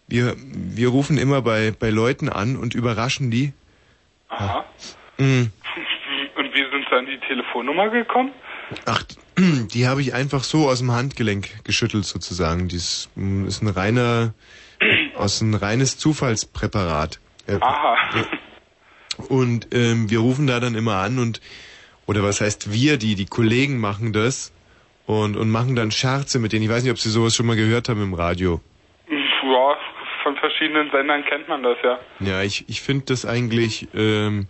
Wir, 0.07 0.35
wir 0.37 0.89
rufen 0.89 1.17
immer 1.17 1.41
bei, 1.41 1.71
bei 1.71 1.89
Leuten 1.89 2.29
an 2.29 2.57
und 2.57 2.75
überraschen 2.75 3.31
die. 3.31 3.53
Aha. 4.29 4.65
Mm. 5.17 5.47
Und 6.35 6.53
wie 6.53 6.69
sind 6.69 6.85
Sie 6.89 6.93
an 6.93 7.05
die 7.05 7.17
Telefonnummer 7.25 7.87
gekommen? 7.87 8.33
Ach, 8.85 9.03
die 9.37 9.87
habe 9.87 10.01
ich 10.01 10.13
einfach 10.13 10.43
so 10.43 10.69
aus 10.69 10.79
dem 10.79 10.91
Handgelenk 10.91 11.63
geschüttelt 11.63 12.05
sozusagen. 12.05 12.67
Dies 12.67 13.09
mm, 13.15 13.45
ist 13.45 13.61
ein 13.61 13.67
reiner, 13.67 14.33
aus 15.15 15.41
ein 15.41 15.53
reines 15.53 15.97
Zufallspräparat. 15.97 17.19
Aha. 17.59 17.97
Und 19.29 19.67
ähm, 19.73 20.09
wir 20.09 20.19
rufen 20.19 20.47
da 20.47 20.59
dann 20.59 20.75
immer 20.75 20.95
an 20.95 21.19
und 21.19 21.41
oder 22.05 22.21
was 22.23 22.41
heißt 22.41 22.71
wir, 22.71 22.97
die 22.97 23.15
die 23.15 23.25
Kollegen 23.25 23.79
machen 23.79 24.13
das 24.13 24.53
und 25.05 25.37
und 25.37 25.49
machen 25.49 25.75
dann 25.75 25.91
Scherze 25.91 26.39
mit 26.39 26.51
denen. 26.51 26.63
Ich 26.63 26.69
weiß 26.69 26.83
nicht, 26.83 26.91
ob 26.91 26.99
Sie 26.99 27.09
sowas 27.09 27.35
schon 27.35 27.45
mal 27.45 27.55
gehört 27.55 27.87
haben 27.87 28.01
im 28.01 28.13
Radio. 28.13 28.61
Ja, 29.09 29.77
von 30.23 30.35
verschiedenen 30.37 30.89
Sendern 30.91 31.23
kennt 31.25 31.47
man 31.47 31.63
das 31.63 31.77
ja. 31.83 31.99
Ja, 32.19 32.41
ich, 32.41 32.65
ich 32.67 32.81
finde 32.81 33.05
das 33.05 33.25
eigentlich, 33.25 33.87
ähm, 33.93 34.47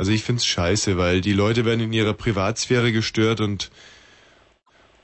also 0.00 0.12
ich 0.12 0.24
finde 0.24 0.38
es 0.38 0.46
scheiße, 0.46 0.96
weil 0.96 1.20
die 1.20 1.34
Leute 1.34 1.66
werden 1.66 1.80
in 1.80 1.92
ihrer 1.92 2.14
Privatsphäre 2.14 2.90
gestört 2.90 3.40
und 3.42 3.70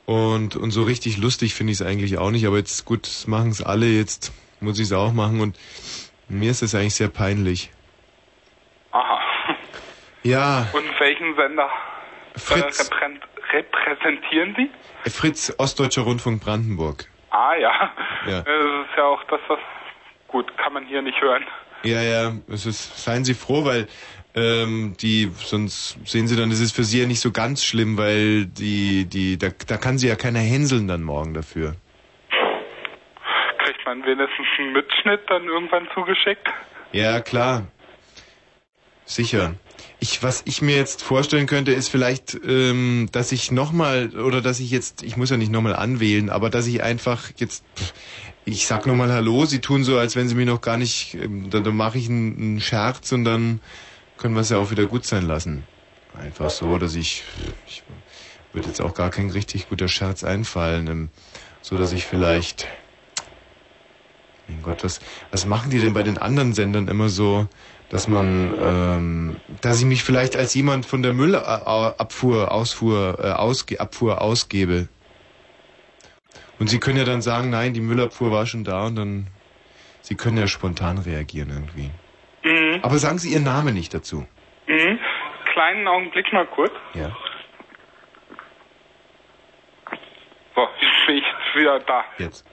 und, 0.06 0.56
und 0.56 0.70
so 0.70 0.84
richtig 0.84 1.18
lustig 1.18 1.52
finde 1.54 1.72
ich 1.74 1.80
es 1.80 1.86
eigentlich 1.86 2.16
auch 2.16 2.30
nicht, 2.30 2.46
aber 2.46 2.56
jetzt 2.56 2.86
gut, 2.86 3.06
das 3.06 3.26
machen 3.26 3.50
es 3.50 3.62
alle, 3.62 3.84
jetzt 3.86 4.32
muss 4.60 4.78
ich 4.78 4.86
es 4.86 4.92
auch 4.94 5.12
machen 5.12 5.40
und 5.40 5.58
mir 6.28 6.50
ist 6.50 6.62
es 6.62 6.74
eigentlich 6.74 6.94
sehr 6.94 7.08
peinlich. 7.08 7.70
Aha. 8.92 9.20
Ja, 10.22 10.68
Und 10.72 10.84
welchen 10.98 11.34
Sender 11.36 11.68
äh, 12.34 12.38
Fritz. 12.38 12.80
reprä- 12.90 13.20
repräsentieren 13.52 14.54
Sie? 14.56 15.10
Fritz, 15.10 15.52
Ostdeutscher 15.58 16.02
Rundfunk 16.02 16.42
Brandenburg. 16.42 17.04
Ah 17.30 17.54
ja. 17.60 17.92
Ja. 18.26 18.42
Das 18.42 18.46
ist 18.46 18.96
ja 18.96 19.04
auch 19.04 19.22
das, 19.24 19.40
was 19.48 19.58
gut 20.28 20.56
kann 20.56 20.72
man 20.72 20.86
hier 20.86 21.02
nicht 21.02 21.20
hören. 21.20 21.44
Ja, 21.82 22.00
ja, 22.02 22.32
es 22.48 22.64
ist, 22.64 23.04
seien 23.04 23.24
Sie 23.24 23.34
froh, 23.34 23.64
weil 23.64 23.86
ähm, 24.36 24.94
die, 25.00 25.30
sonst 25.34 25.98
sehen 26.04 26.28
Sie 26.28 26.36
dann, 26.36 26.50
es 26.50 26.60
ist 26.60 26.76
für 26.76 26.84
Sie 26.84 27.00
ja 27.00 27.06
nicht 27.06 27.20
so 27.20 27.32
ganz 27.32 27.64
schlimm, 27.64 27.96
weil 27.96 28.44
die, 28.44 29.06
die, 29.06 29.38
da, 29.38 29.48
da 29.66 29.78
kann 29.78 29.98
Sie 29.98 30.08
ja 30.08 30.14
keiner 30.14 30.40
hänseln 30.40 30.86
dann 30.86 31.02
morgen 31.02 31.32
dafür. 31.32 31.74
Kriegt 33.64 33.84
man 33.86 34.04
wenigstens 34.04 34.46
einen 34.58 34.72
Mitschnitt 34.74 35.20
dann 35.28 35.44
irgendwann 35.44 35.88
zugeschickt? 35.94 36.46
Ja, 36.92 37.20
klar. 37.20 37.66
Sicher. 39.06 39.54
Ich, 40.00 40.22
was 40.22 40.42
ich 40.46 40.60
mir 40.60 40.76
jetzt 40.76 41.02
vorstellen 41.02 41.46
könnte, 41.46 41.72
ist 41.72 41.88
vielleicht, 41.88 42.38
ähm, 42.46 43.08
dass 43.12 43.32
ich 43.32 43.50
nochmal, 43.50 44.10
oder 44.16 44.42
dass 44.42 44.60
ich 44.60 44.70
jetzt, 44.70 45.02
ich 45.02 45.16
muss 45.16 45.30
ja 45.30 45.38
nicht 45.38 45.50
nochmal 45.50 45.74
anwählen, 45.74 46.28
aber 46.28 46.50
dass 46.50 46.66
ich 46.66 46.82
einfach 46.82 47.30
jetzt, 47.36 47.64
pff, 47.76 47.94
ich 48.44 48.66
sag 48.66 48.86
nochmal 48.86 49.10
Hallo, 49.12 49.46
Sie 49.46 49.60
tun 49.60 49.82
so, 49.82 49.98
als 49.98 50.14
wenn 50.14 50.28
Sie 50.28 50.34
mich 50.34 50.46
noch 50.46 50.60
gar 50.60 50.76
nicht, 50.76 51.14
ähm, 51.14 51.48
dann, 51.48 51.64
dann 51.64 51.76
mache 51.76 51.96
ich 51.96 52.08
einen, 52.08 52.36
einen 52.36 52.60
Scherz 52.60 53.12
und 53.12 53.24
dann 53.24 53.60
können 54.18 54.34
wir 54.34 54.40
es 54.40 54.50
ja 54.50 54.58
auch 54.58 54.70
wieder 54.70 54.86
gut 54.86 55.04
sein 55.04 55.26
lassen. 55.26 55.64
Einfach 56.14 56.50
so, 56.50 56.78
dass 56.78 56.94
ich, 56.94 57.24
ich 57.66 57.82
würde 58.52 58.68
jetzt 58.68 58.80
auch 58.80 58.94
gar 58.94 59.10
kein 59.10 59.30
richtig 59.30 59.68
guter 59.68 59.88
Scherz 59.88 60.24
einfallen, 60.24 60.86
ähm, 60.86 61.08
so 61.60 61.76
dass 61.76 61.92
ich 61.92 62.06
vielleicht, 62.06 62.66
mein 64.48 64.62
Gott, 64.62 64.82
was, 64.82 65.00
was 65.30 65.46
machen 65.46 65.70
die 65.70 65.80
denn 65.80 65.92
bei 65.92 66.02
den 66.02 66.16
anderen 66.16 66.54
Sendern 66.54 66.88
immer 66.88 67.08
so, 67.08 67.48
dass 67.90 68.08
man, 68.08 68.54
ähm, 68.58 69.36
dass 69.60 69.78
ich 69.78 69.84
mich 69.84 70.02
vielleicht 70.02 70.36
als 70.36 70.54
jemand 70.54 70.86
von 70.86 71.02
der 71.02 71.12
Müllabfuhr, 71.12 72.50
Ausfuhr, 72.50 73.18
äh, 73.20 73.30
ausge, 73.32 73.78
Abfuhr 73.78 74.22
ausgebe. 74.22 74.88
Und 76.58 76.68
Sie 76.68 76.78
können 76.78 76.96
ja 76.96 77.04
dann 77.04 77.22
sagen, 77.22 77.50
nein, 77.50 77.74
die 77.74 77.80
Müllabfuhr 77.80 78.30
war 78.30 78.46
schon 78.46 78.64
da 78.64 78.86
und 78.86 78.96
dann, 78.96 79.26
Sie 80.00 80.14
können 80.14 80.38
ja 80.38 80.46
spontan 80.46 80.98
reagieren 80.98 81.50
irgendwie. 81.50 81.90
Mhm. 82.46 82.78
Aber 82.82 82.96
sagen 82.98 83.18
Sie 83.18 83.32
Ihren 83.32 83.42
Namen 83.42 83.74
nicht 83.74 83.92
dazu. 83.92 84.26
Mhm. 84.66 84.98
Kleinen 85.52 85.88
Augenblick 85.88 86.32
mal 86.32 86.46
kurz. 86.46 86.72
Ja. 86.94 87.16
So, 90.54 90.68
jetzt 90.80 91.06
bin 91.06 91.16
ich 91.16 91.24
wieder 91.54 91.80
da. 91.80 92.04
Jetzt. 92.18 92.46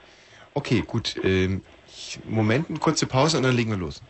Okay, 0.54 0.82
gut. 0.86 1.16
Ähm, 1.22 1.62
ich, 1.86 2.18
Moment, 2.24 2.70
eine 2.70 2.78
kurze 2.78 3.06
Pause 3.06 3.36
und 3.36 3.44
dann 3.44 3.54
legen 3.56 3.70
wir 3.70 3.78
los. 3.78 4.02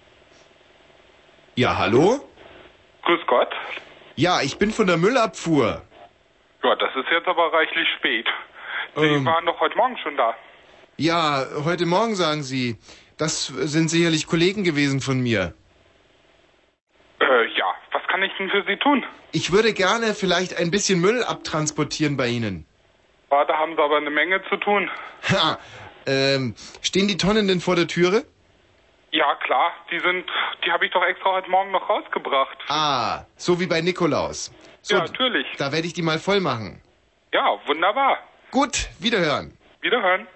Ja, 1.55 1.77
hallo? 1.77 2.27
Grüß 3.03 3.21
Gott. 3.27 3.55
Ja, 4.17 4.41
ich 4.43 4.57
bin 4.59 4.71
von 4.71 4.87
der 4.87 4.97
Müllabfuhr. 4.97 5.83
Ja, 6.63 6.77
das 6.77 6.97
ist 6.97 7.11
jetzt 7.11 7.29
aber 7.29 7.53
reichlich 7.53 7.87
spät. 7.99 8.27
Sie 8.97 9.03
Ähm. 9.03 9.25
waren 9.27 9.45
doch 9.45 9.61
heute 9.61 9.77
Morgen 9.77 9.99
schon 9.99 10.17
da. 10.17 10.35
Ja, 10.97 11.45
heute 11.65 11.85
Morgen 11.87 12.15
sagen 12.15 12.43
Sie. 12.43 12.79
Das 13.19 13.47
sind 13.47 13.89
sicherlich 13.89 14.27
Kollegen 14.27 14.65
gewesen 14.65 15.01
von 15.01 15.21
mir. 15.21 15.55
Äh, 17.21 17.47
ja. 17.57 17.75
Was 17.93 18.03
kann 18.09 18.23
ich 18.23 18.33
denn 18.49 18.63
für 18.63 18.67
Sie 18.67 18.77
tun? 18.77 19.05
Ich 19.33 19.53
würde 19.53 19.73
gerne 19.73 20.15
vielleicht 20.15 20.57
ein 20.57 20.71
bisschen 20.71 21.01
Müll 21.01 21.23
abtransportieren 21.25 22.17
bei 22.17 22.29
Ihnen. 22.29 22.67
Ja, 23.31 23.45
da 23.45 23.57
haben 23.57 23.75
Sie 23.77 23.83
aber 23.83 23.97
eine 23.97 24.11
Menge 24.11 24.43
zu 24.49 24.57
tun. 24.57 24.91
Ha, 25.31 25.59
ähm, 26.07 26.55
stehen 26.83 27.09
die 27.09 27.17
Tonnen 27.17 27.49
denn 27.49 27.61
vor 27.61 27.77
der 27.77 27.87
Türe? 27.87 28.25
Ja, 29.11 29.35
klar. 29.45 29.73
Die 29.91 29.99
sind, 30.01 30.25
die 30.65 30.71
habe 30.71 30.87
ich 30.87 30.93
doch 30.93 31.03
extra 31.05 31.33
heute 31.33 31.51
Morgen 31.51 31.71
noch 31.71 31.89
rausgebracht. 31.89 32.59
Ah, 32.69 33.25
so 33.37 33.59
wie 33.61 33.67
bei 33.67 33.81
Nikolaus. 33.81 34.53
So, 34.83 34.97
ja, 34.97 35.03
natürlich. 35.03 35.47
da 35.57 35.73
werde 35.73 35.87
ich 35.87 35.95
die 35.95 36.03
mal 36.03 36.19
voll 36.19 36.41
machen. 36.41 36.81
Ja, 37.33 37.59
wunderbar. 37.67 38.19
Gut, 38.51 38.89
wiederhören. 38.99 39.57
Wiederhören. 39.81 40.27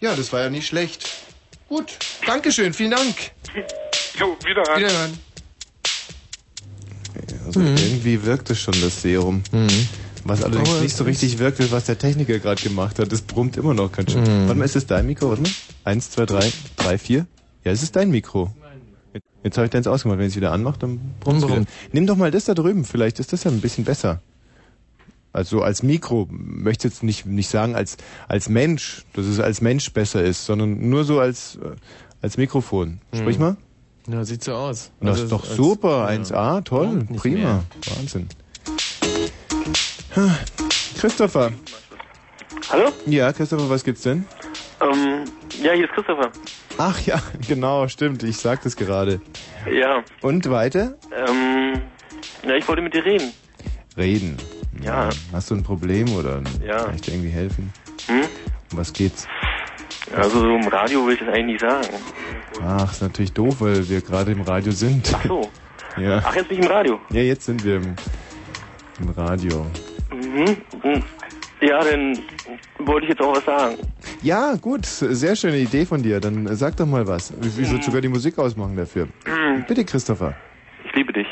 Ja, 0.00 0.14
das 0.14 0.32
war 0.32 0.40
ja 0.40 0.50
nicht 0.50 0.66
schlecht. 0.66 1.08
Gut, 1.68 1.98
Dankeschön, 2.26 2.72
vielen 2.74 2.90
Dank. 2.92 3.14
Jo, 4.18 4.36
wiederhören. 4.44 4.78
Wiederhören. 4.78 5.25
Also 7.60 7.84
irgendwie 7.84 8.24
wirkt 8.24 8.50
es 8.50 8.60
schon, 8.60 8.74
das 8.80 9.02
Serum. 9.02 9.42
Was 10.24 10.42
allerdings 10.42 10.68
Aber 10.70 10.80
nicht 10.80 10.96
so 10.96 11.04
richtig 11.04 11.38
wirkt, 11.38 11.60
ist, 11.60 11.70
was 11.70 11.84
der 11.84 11.98
Techniker 11.98 12.38
gerade 12.38 12.60
gemacht 12.60 12.98
hat. 12.98 13.12
Das 13.12 13.22
brummt 13.22 13.56
immer 13.56 13.74
noch 13.74 13.92
ganz 13.92 14.12
schön. 14.12 14.26
Warte 14.26 14.54
mal, 14.54 14.64
ist 14.64 14.74
das 14.76 14.86
dein 14.86 15.06
Mikro? 15.06 15.28
Warte 15.28 15.42
mal. 15.42 15.50
Eins, 15.84 16.10
zwei, 16.10 16.26
drei, 16.26 16.50
drei, 16.76 16.98
vier. 16.98 17.26
Ja, 17.64 17.72
es 17.72 17.82
ist 17.82 17.94
dein 17.96 18.10
Mikro. 18.10 18.52
Jetzt, 19.44 19.56
habe 19.56 19.66
ich 19.66 19.70
deins 19.70 19.86
ausgemacht. 19.86 20.18
Wenn 20.18 20.26
ich 20.26 20.32
es 20.32 20.36
wieder 20.36 20.50
anmache, 20.50 20.78
dann 20.80 20.98
brummt 21.20 21.42
es 21.42 21.48
wieder. 21.48 21.64
Nimm 21.92 22.06
doch 22.06 22.16
mal 22.16 22.30
das 22.32 22.46
da 22.46 22.54
drüben. 22.54 22.84
Vielleicht 22.84 23.20
ist 23.20 23.32
das 23.32 23.44
ja 23.44 23.50
ein 23.52 23.60
bisschen 23.60 23.84
besser. 23.84 24.20
Also 25.32 25.62
als 25.62 25.82
Mikro 25.82 26.26
möchte 26.30 26.88
ich 26.88 26.94
jetzt 26.94 27.02
nicht 27.02 27.26
nicht 27.26 27.48
sagen 27.50 27.74
als 27.76 27.98
als 28.26 28.48
Mensch, 28.48 29.04
dass 29.12 29.26
es 29.26 29.38
als 29.38 29.60
Mensch 29.60 29.92
besser 29.92 30.24
ist, 30.24 30.46
sondern 30.46 30.88
nur 30.88 31.04
so 31.04 31.20
als 31.20 31.56
äh, 31.56 31.76
als 32.22 32.38
Mikrofon. 32.38 33.00
Sprich 33.14 33.38
mal. 33.38 33.56
Ja, 34.08 34.24
sieht 34.24 34.44
so 34.44 34.54
aus. 34.54 34.90
Das 35.00 35.10
Also 35.10 35.22
ist 35.24 35.32
doch 35.32 35.44
als- 35.44 35.56
super, 35.56 36.12
ja. 36.12 36.20
1A, 36.20 36.60
toll, 36.64 37.06
prima, 37.16 37.38
mehr. 37.38 37.64
Wahnsinn. 37.96 38.28
Christopher. 40.98 41.52
Hallo? 42.70 42.92
Ja, 43.06 43.32
Christopher, 43.32 43.68
was 43.68 43.84
gibt's 43.84 44.02
denn? 44.02 44.24
Ähm, 44.80 45.30
ja, 45.62 45.72
hier 45.72 45.84
ist 45.86 45.92
Christopher. 45.94 46.30
Ach 46.78 47.00
ja, 47.02 47.20
genau, 47.48 47.88
stimmt, 47.88 48.22
ich 48.22 48.36
sag 48.38 48.62
das 48.62 48.76
gerade. 48.76 49.20
Ja, 49.70 50.02
Und 50.22 50.48
weiter? 50.50 50.94
ähm, 51.16 51.82
ja, 52.46 52.54
ich 52.54 52.66
wollte 52.68 52.82
mit 52.82 52.94
dir 52.94 53.04
reden. 53.04 53.32
Reden. 53.96 54.36
Ja. 54.82 55.08
Hast 55.32 55.50
du 55.50 55.54
ein 55.56 55.62
Problem 55.62 56.14
oder 56.14 56.42
Ja. 56.64 56.84
kann 56.84 56.94
ich 56.94 57.00
dir 57.02 57.12
irgendwie 57.12 57.30
helfen? 57.30 57.72
Hm? 58.06 58.22
Was 58.72 58.92
geht's? 58.92 59.26
Also 60.14 60.40
so 60.40 60.46
im 60.54 60.66
Radio 60.68 61.06
will 61.06 61.14
ich 61.14 61.20
das 61.20 61.28
eigentlich 61.28 61.46
nicht 61.46 61.60
sagen. 61.60 61.88
Ach, 62.64 62.90
ist 62.92 63.02
natürlich 63.02 63.32
doof, 63.32 63.56
weil 63.60 63.88
wir 63.88 64.00
gerade 64.00 64.32
im 64.32 64.40
Radio 64.42 64.72
sind. 64.72 65.12
Ach 65.14 65.24
so. 65.26 65.48
Ja. 65.98 66.20
Ach, 66.22 66.34
jetzt 66.36 66.48
bin 66.48 66.58
ich 66.58 66.64
im 66.66 66.70
Radio. 66.70 67.00
Ja, 67.08 67.22
jetzt 67.22 67.46
sind 67.46 67.64
wir 67.64 67.76
im, 67.76 67.94
im 69.00 69.08
Radio. 69.16 69.64
Mhm. 70.12 70.56
Hm. 70.82 71.02
Ja, 71.62 71.82
dann 71.82 72.18
wollte 72.80 73.04
ich 73.06 73.10
jetzt 73.12 73.22
auch 73.22 73.34
was 73.34 73.46
sagen. 73.46 73.76
Ja, 74.20 74.56
gut, 74.56 74.84
sehr 74.84 75.34
schöne 75.36 75.56
Idee 75.56 75.86
von 75.86 76.02
dir. 76.02 76.20
Dann 76.20 76.54
sag 76.54 76.76
doch 76.76 76.84
mal 76.84 77.06
was. 77.06 77.32
Wie 77.40 77.62
Mhm. 77.62 77.64
soll 77.64 77.82
sogar 77.82 78.02
die 78.02 78.08
Musik 78.08 78.38
ausmachen 78.38 78.76
dafür? 78.76 79.08
Bitte, 79.66 79.86
Christopher. 79.86 80.34
Ich 80.84 80.92
liebe 80.94 81.14
dich. 81.14 81.26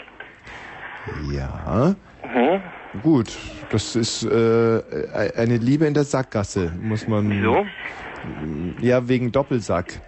Ja, 1.31 1.95
Mhm. 2.25 2.63
Gut. 3.03 3.37
Das 3.71 3.97
ist 3.97 4.23
äh, 4.25 4.83
eine 5.37 5.57
Liebe 5.57 5.87
in 5.87 5.95
der 5.95 6.05
Sackgasse, 6.05 6.73
muss 6.81 7.09
man. 7.09 7.31
Wieso? 7.31 7.67
Ja, 8.81 9.09
wegen 9.09 9.33
Doppelsack. 9.33 10.01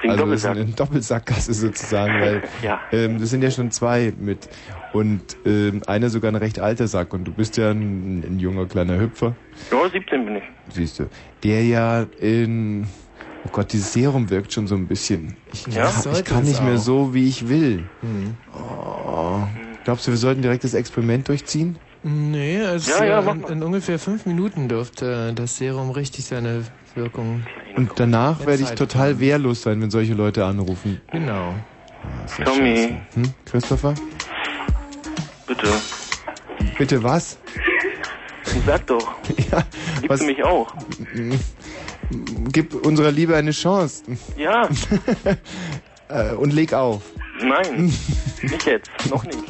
Wegen 0.00 0.12
also 0.12 0.24
Doppelsack. 0.24 0.52
das 0.52 0.58
ist 0.58 0.66
eine 0.66 0.74
Doppelsackgasse 0.76 1.54
sozusagen, 1.54 2.14
weil 2.20 2.42
Ja. 2.62 2.80
ähm, 2.92 3.18
das 3.18 3.30
sind 3.30 3.42
ja 3.42 3.50
schon 3.50 3.70
zwei 3.70 4.12
mit 4.18 4.48
und 4.92 5.22
ähm, 5.46 5.82
einer 5.86 6.10
sogar 6.10 6.30
ein 6.30 6.36
recht 6.36 6.58
alter 6.60 6.86
Sack 6.86 7.12
und 7.14 7.24
du 7.24 7.32
bist 7.32 7.56
ja 7.56 7.70
ein, 7.70 8.20
ein 8.20 8.38
junger 8.38 8.66
kleiner 8.66 8.98
Hüpfer, 9.00 9.34
Ja, 9.72 9.88
17 9.90 10.24
bin 10.26 10.36
ich. 10.36 10.42
siehst 10.72 10.98
du, 10.98 11.08
der 11.42 11.64
ja 11.64 12.06
in 12.20 12.86
oh 13.44 13.48
Gott, 13.52 13.72
dieses 13.72 13.92
Serum 13.92 14.28
wirkt 14.30 14.52
schon 14.52 14.66
so 14.66 14.74
ein 14.74 14.86
bisschen. 14.86 15.36
Ich, 15.52 15.66
Ja, 15.68 15.90
ich 16.12 16.24
kann 16.24 16.44
nicht 16.44 16.62
mehr 16.62 16.78
so, 16.78 17.14
wie 17.14 17.26
ich 17.28 17.48
will. 17.48 17.84
Hm. 18.02 18.34
Oh. 18.54 19.40
Glaubst 19.84 20.06
du, 20.06 20.10
wir 20.10 20.18
sollten 20.18 20.42
direkt 20.42 20.64
das 20.64 20.74
Experiment 20.74 21.28
durchziehen? 21.28 21.78
Nee, 22.08 22.58
es 22.58 22.86
Ja, 22.86 23.04
ja, 23.04 23.20
äh, 23.20 23.30
in, 23.32 23.42
in 23.48 23.62
ungefähr 23.64 23.98
fünf 23.98 24.26
Minuten 24.26 24.68
dürfte 24.68 25.32
das 25.34 25.56
Serum 25.56 25.90
richtig 25.90 26.24
seine 26.24 26.62
Wirkung. 26.94 27.44
Und 27.74 27.90
danach 27.96 28.46
werde 28.46 28.62
ich 28.62 28.70
total 28.70 29.10
haben. 29.10 29.20
wehrlos 29.20 29.62
sein, 29.62 29.82
wenn 29.82 29.90
solche 29.90 30.14
Leute 30.14 30.44
anrufen. 30.44 31.00
Genau. 31.10 31.54
Ja 32.38 32.44
Tommy. 32.44 32.76
scheiße. 32.76 32.88
Hm? 33.14 33.34
Christopher? 33.44 33.94
Bitte. 35.48 35.66
Bitte 36.78 37.02
was? 37.02 37.38
Sag 38.64 38.86
doch. 38.86 39.14
Ja, 39.50 39.64
Liebst 39.96 40.08
was? 40.08 40.20
du 40.20 40.26
mich 40.26 40.44
auch? 40.44 40.72
Gib 42.52 42.86
unserer 42.86 43.10
Liebe 43.10 43.34
eine 43.34 43.50
Chance. 43.50 44.04
Ja. 44.36 44.68
Äh, 46.08 46.34
und 46.34 46.52
leg 46.52 46.72
auf. 46.72 47.02
Nein. 47.42 47.86
nicht 48.42 48.64
jetzt. 48.64 48.88
Noch 49.10 49.24
nicht. 49.24 49.42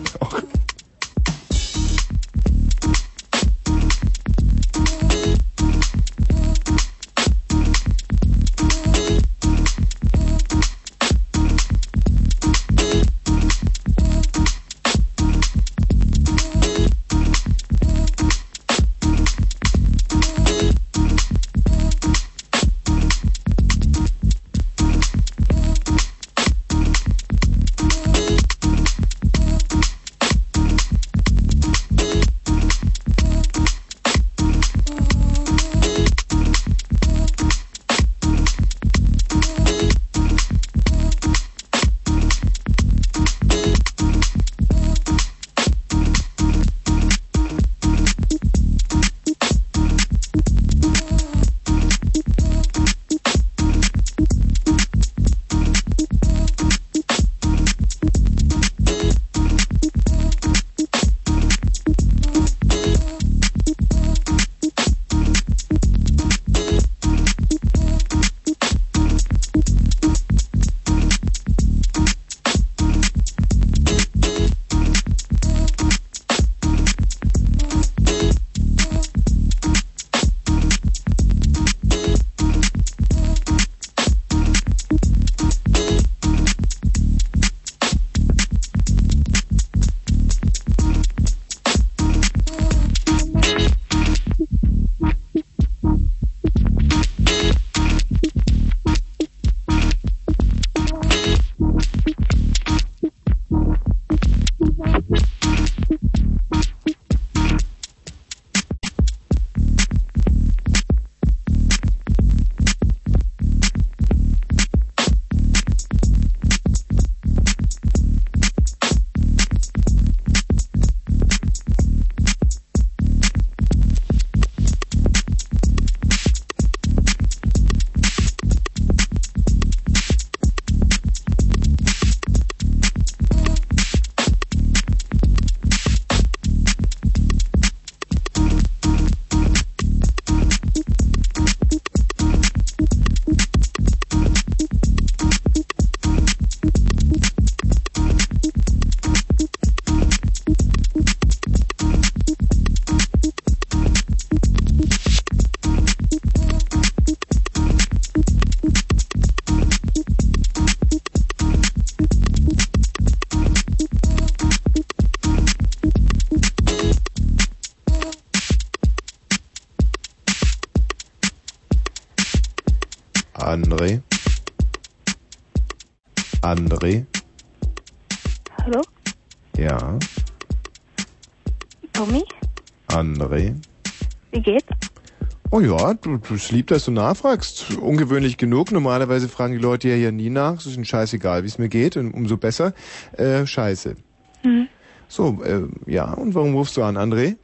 Oh 185.57 185.61
ja, 185.61 185.95
du, 185.95 186.19
du 186.19 186.35
ist 186.35 186.53
lieb, 186.53 186.67
dass 186.67 186.85
du 186.85 186.91
nachfragst. 186.91 187.79
Ungewöhnlich 187.79 188.37
genug. 188.37 188.73
Normalerweise 188.73 189.27
fragen 189.27 189.55
die 189.55 189.59
Leute 189.59 189.89
ja 189.89 189.95
hier 189.95 190.13
nie 190.13 190.29
nach. 190.29 190.59
Es 190.59 190.67
ist 190.67 190.77
ihnen 190.77 190.85
scheißegal, 190.85 191.45
wie 191.45 191.47
es 191.47 191.57
mir 191.57 191.71
geht. 191.71 191.97
Und 191.97 192.13
umso 192.13 192.37
besser. 192.37 192.75
Äh, 193.17 193.47
scheiße. 193.47 193.97
Hm. 194.43 194.69
So, 195.09 195.43
äh, 195.43 195.63
ja. 195.91 196.13
Und 196.13 196.35
warum 196.35 196.53
rufst 196.55 196.77
du 196.77 196.83
an, 196.83 196.99
André? 196.99 197.37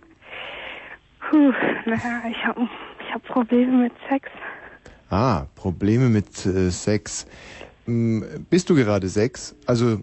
Puh, 1.31 1.53
naja, 1.87 2.23
ich 2.31 2.45
hab, 2.45 2.59
ich 2.59 3.15
hab 3.15 3.23
Probleme 3.29 3.85
mit 3.85 3.93
Sex. 4.11 4.29
Ah, 5.09 5.47
Probleme 5.55 6.11
mit 6.11 6.45
äh, 6.45 6.69
Sex. 6.71 7.27
Hm, 7.87 8.45
bist 8.51 8.69
du 8.69 8.75
gerade 8.75 9.09
sechs? 9.09 9.57
Also, 9.65 10.03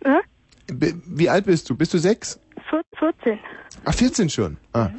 Äh? 0.00 0.18
wie 1.06 1.30
alt 1.30 1.46
bist 1.46 1.70
du? 1.70 1.74
Bist 1.74 1.94
du 1.94 1.98
sechs? 1.98 2.38
Vier- 2.68 2.82
14. 2.98 3.38
Ach, 3.86 3.94
14 3.94 4.28
schon. 4.28 4.58
Ah. 4.74 4.90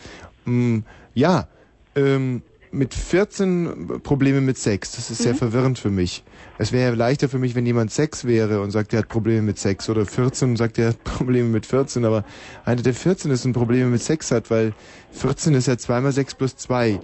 Mm, 0.46 0.80
ja, 1.14 1.48
ähm, 1.96 2.42
mit 2.72 2.94
14 2.94 4.02
Probleme 4.04 4.42
mit 4.42 4.58
Sex. 4.58 4.92
Das 4.96 5.10
ist 5.10 5.24
sehr 5.24 5.34
Mhm. 5.34 5.38
verwirrend 5.38 5.80
für 5.80 5.90
mich. 5.90 6.24
Es 6.60 6.72
wäre 6.72 6.94
leichter 6.96 7.28
für 7.30 7.40
mich, 7.40 7.56
wenn 7.56 7.66
jemand 7.66 7.92
Sex 7.92 8.26
wäre 8.26 8.62
und 8.62 8.70
sagt, 8.72 8.94
er 8.94 9.00
hat 9.00 9.08
Probleme 9.08 9.42
mit 9.42 9.58
Sex. 9.58 9.90
Oder 9.90 10.06
14 10.06 10.52
und 10.52 10.58
sagt, 10.58 10.78
er 10.78 10.90
hat 10.90 11.04
Probleme 11.04 11.50
mit 11.50 11.66
14. 11.66 12.06
Aber 12.06 12.24
einer, 12.66 12.82
der 12.82 12.94
14 12.94 13.32
ist 13.32 13.46
und 13.46 13.54
Probleme 13.54 13.90
mit 13.90 14.02
Sex 14.04 14.30
hat, 14.32 14.52
weil 14.52 14.74
14 15.12 15.56
ist 15.56 15.68
ja 15.68 15.78
2 15.78 16.02
mal 16.02 16.12
6 16.12 16.36
plus 16.36 16.56
2. 16.58 17.00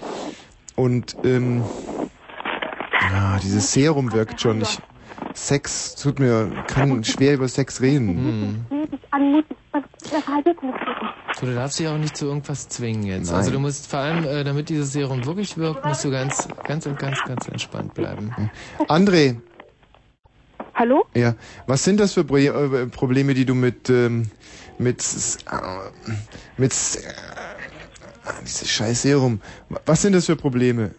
Und, 0.76 1.16
ähm, 1.24 1.64
ja, 3.02 3.40
dieses 3.42 3.72
Serum 3.72 4.12
wirkt 4.14 4.42
schon. 4.42 4.62
Ich, 4.62 4.80
Sex 5.34 5.96
tut 5.96 6.20
mir, 6.20 6.52
kann 6.68 7.04
schwer 7.04 7.34
über 7.34 7.48
Sex 7.48 7.82
reden. 7.82 8.66
Anmutig, 9.12 9.58
mich 11.42 11.50
Du 11.50 11.56
darfst 11.56 11.80
dich 11.80 11.88
auch 11.88 11.98
nicht 11.98 12.18
zu 12.18 12.26
irgendwas 12.26 12.70
zwingen 12.70 13.04
jetzt. 13.04 13.28
Nein. 13.28 13.36
Also 13.36 13.52
du 13.52 13.60
musst 13.60 13.88
vor 13.88 14.00
allem, 14.00 14.26
äh, 14.26 14.44
damit 14.44 14.70
dieses 14.70 14.92
Serum 14.94 15.26
wirklich 15.26 15.58
wirkt, 15.58 15.86
musst 15.86 16.04
du 16.04 16.12
ganz, 16.12 16.48
ganz 16.64 16.86
und 16.86 16.98
ganz, 17.00 17.24
ganz 17.24 17.48
entspannt 17.48 17.94
bleiben. 17.94 18.34
André, 18.88 19.38
Hallo? 20.76 21.06
Ja, 21.16 21.36
was 21.68 21.86
sind 21.86 22.02
das 22.02 22.14
für 22.14 22.26
Pro 22.26 22.36
äh, 22.36 22.86
Probleme, 22.88 23.34
die 23.34 23.46
du 23.46 23.56
mit 23.56 23.90
ähm, 23.90 24.30
mit 24.78 25.02
äh, 25.02 25.56
mit 26.58 26.72
äh, 26.74 28.32
dieses 28.44 28.70
scheiß 28.70 29.04
Serum. 29.04 29.40
Was 29.86 30.02
sind 30.02 30.14
das 30.14 30.26
für 30.26 30.36
Probleme? 30.36 30.92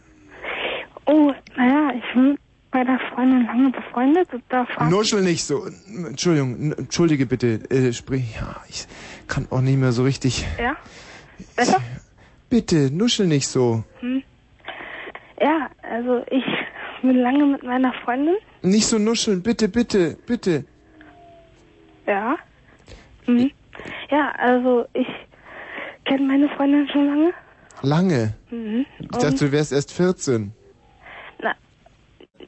Oh, 1.05 1.31
naja, 1.57 1.92
ich 1.94 2.14
bin 2.14 2.31
mit 2.31 2.40
meiner 2.72 2.99
Freundin 3.11 3.44
lange 3.44 3.70
befreundet 3.70 4.33
und 4.33 4.42
da 4.49 4.66
Nuschel 4.88 5.22
nicht 5.22 5.44
so. 5.44 5.66
Entschuldigung, 6.09 6.72
entschuldige 6.72 7.27
bitte. 7.27 7.61
Äh, 7.70 7.92
sprich, 7.92 8.35
ja, 8.37 8.57
ich 8.70 8.87
kann 9.29 9.47
auch 9.51 9.61
nicht 9.61 9.79
mehr 9.79 9.93
so 9.93 10.03
richtig. 10.05 10.47
Ja? 10.61 10.77
Besser? 11.57 11.81
Bitte, 12.49 12.91
nuschel 12.93 13.27
nicht 13.27 13.49
so. 13.49 13.85
Hm. 14.01 14.23
Ja, 15.41 15.69
also 15.83 16.25
ich 16.31 16.45
bin 17.03 17.17
lange 17.17 17.45
mit 17.47 17.62
meiner 17.62 17.93
Freundin. 18.05 18.37
Nicht 18.62 18.87
so 18.87 18.99
nuscheln, 18.99 19.43
bitte, 19.43 19.69
bitte, 19.69 20.17
bitte. 20.27 20.65
Ja. 22.07 22.37
Mhm. 23.27 23.51
Ja, 24.11 24.33
also 24.39 24.87
ich 24.95 25.07
kenne 26.05 26.27
meine 26.27 26.49
Freundin 26.51 26.89
schon 26.89 27.07
lange. 27.07 27.33
Lange. 27.83 28.35
Mhm. 28.51 28.87
Ich 28.99 29.09
dachte, 29.09 29.47
du 29.47 29.53
wärst 29.53 29.73
erst 29.73 29.93
14. 29.93 30.53
na, 31.43 31.55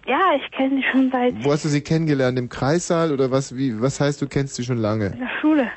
ja, 0.06 0.20
ich 0.36 0.50
kenne 0.52 0.76
sie 0.76 0.84
schon 0.90 1.10
seit 1.10 1.44
Wo 1.44 1.52
hast 1.52 1.64
du 1.64 1.68
sie 1.68 1.82
kennengelernt? 1.82 2.38
Im 2.38 2.48
Kreissaal 2.48 3.12
oder 3.12 3.30
was? 3.30 3.54
Wie? 3.56 3.80
Was 3.80 4.00
heißt, 4.00 4.22
du 4.22 4.28
kennst 4.28 4.54
sie 4.54 4.64
schon 4.64 4.78
lange? 4.78 5.10
der 5.10 5.28
Schule. 5.40 5.70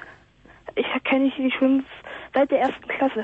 Ich 0.81 1.03
kenne 1.03 1.31
sie 1.37 1.51
schon 1.59 1.85
seit 2.33 2.49
der 2.49 2.61
ersten 2.61 2.87
Klasse. 2.87 3.23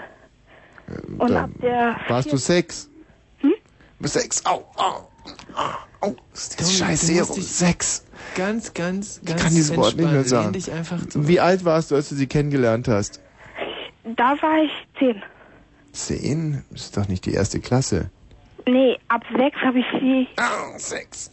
Und 1.17 1.31
Da 1.31 1.43
ab 1.45 1.49
der 1.61 1.95
Warst 2.07 2.31
du 2.31 2.37
Sex? 2.37 2.89
Hm? 3.39 3.53
Sex, 4.03 4.45
au, 4.45 4.63
au. 4.75 5.09
Das 6.31 6.43
ist 6.43 6.59
dieses 6.59 6.77
Tommy, 6.77 6.89
scheiß 6.89 7.01
Serum. 7.01 7.35
dich 7.35 7.47
Sex. 7.47 8.05
Ganz, 8.35 8.73
ganz, 8.73 9.19
Ich 9.21 9.27
ganz 9.27 9.41
kann 9.41 9.49
dieses 9.49 9.75
Wort 9.75 9.95
nicht 9.97 10.11
mehr 10.11 10.23
sagen. 10.23 10.55
Wie 11.15 11.39
alt 11.39 11.65
warst 11.65 11.89
du, 11.91 11.95
als 11.95 12.09
du 12.09 12.15
sie 12.15 12.27
kennengelernt 12.27 12.87
hast? 12.87 13.19
Da 14.15 14.39
war 14.41 14.63
ich 14.63 14.71
zehn. 14.99 15.21
Zehn? 15.93 16.63
Das 16.69 16.81
ist 16.83 16.97
doch 16.97 17.07
nicht 17.07 17.25
die 17.25 17.33
erste 17.33 17.59
Klasse. 17.59 18.09
Nee, 18.67 18.97
ab 19.07 19.23
sechs 19.35 19.57
habe 19.61 19.79
ich 19.79 19.85
sie. 19.99 20.27
Ah, 20.37 20.77
Sex. 20.77 21.29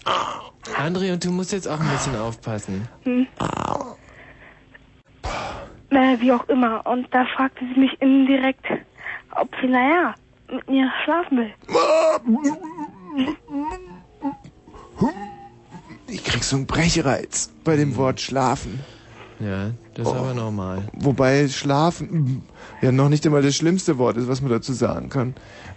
André, 0.79 1.13
und 1.13 1.25
du 1.25 1.31
musst 1.31 1.53
jetzt 1.53 1.69
auch 1.69 1.79
ein 1.81 1.89
bisschen 1.91 2.17
aufpassen. 2.17 2.89
Hm. 3.03 3.27
Naja, 5.95 6.21
wie 6.21 6.33
auch 6.33 6.49
immer. 6.49 6.85
Und 6.87 7.07
da 7.13 7.25
fragte 7.37 7.65
sie 7.73 7.79
mich 7.81 7.93
indirekt, 8.03 8.67
ob 9.37 9.49
sie, 9.61 9.69
naja, 9.69 10.15
mit 10.51 10.69
mir 10.69 10.91
schlafen 11.05 11.39
will. 11.39 11.53
Ich 16.09 16.25
krieg 16.25 16.43
so 16.43 16.57
einen 16.57 16.67
Brechreiz 16.67 17.53
bei 17.65 17.77
dem 17.77 17.97
Wort 17.97 18.21
schlafen. 18.21 18.81
Ja, 19.39 19.71
das 19.95 20.07
ist 20.09 20.13
Oh. 20.15 20.19
aber 20.19 20.35
normal. 20.35 20.83
Wobei 20.95 21.47
schlafen 21.49 22.43
ja 22.83 22.91
noch 22.93 23.09
nicht 23.09 23.25
einmal 23.27 23.43
das 23.43 23.55
schlimmste 23.57 23.97
Wort 23.99 24.17
ist, 24.17 24.29
was 24.29 24.41
man 24.43 24.51
dazu 24.51 24.73
sagen 24.73 25.09
kann. 25.11 25.35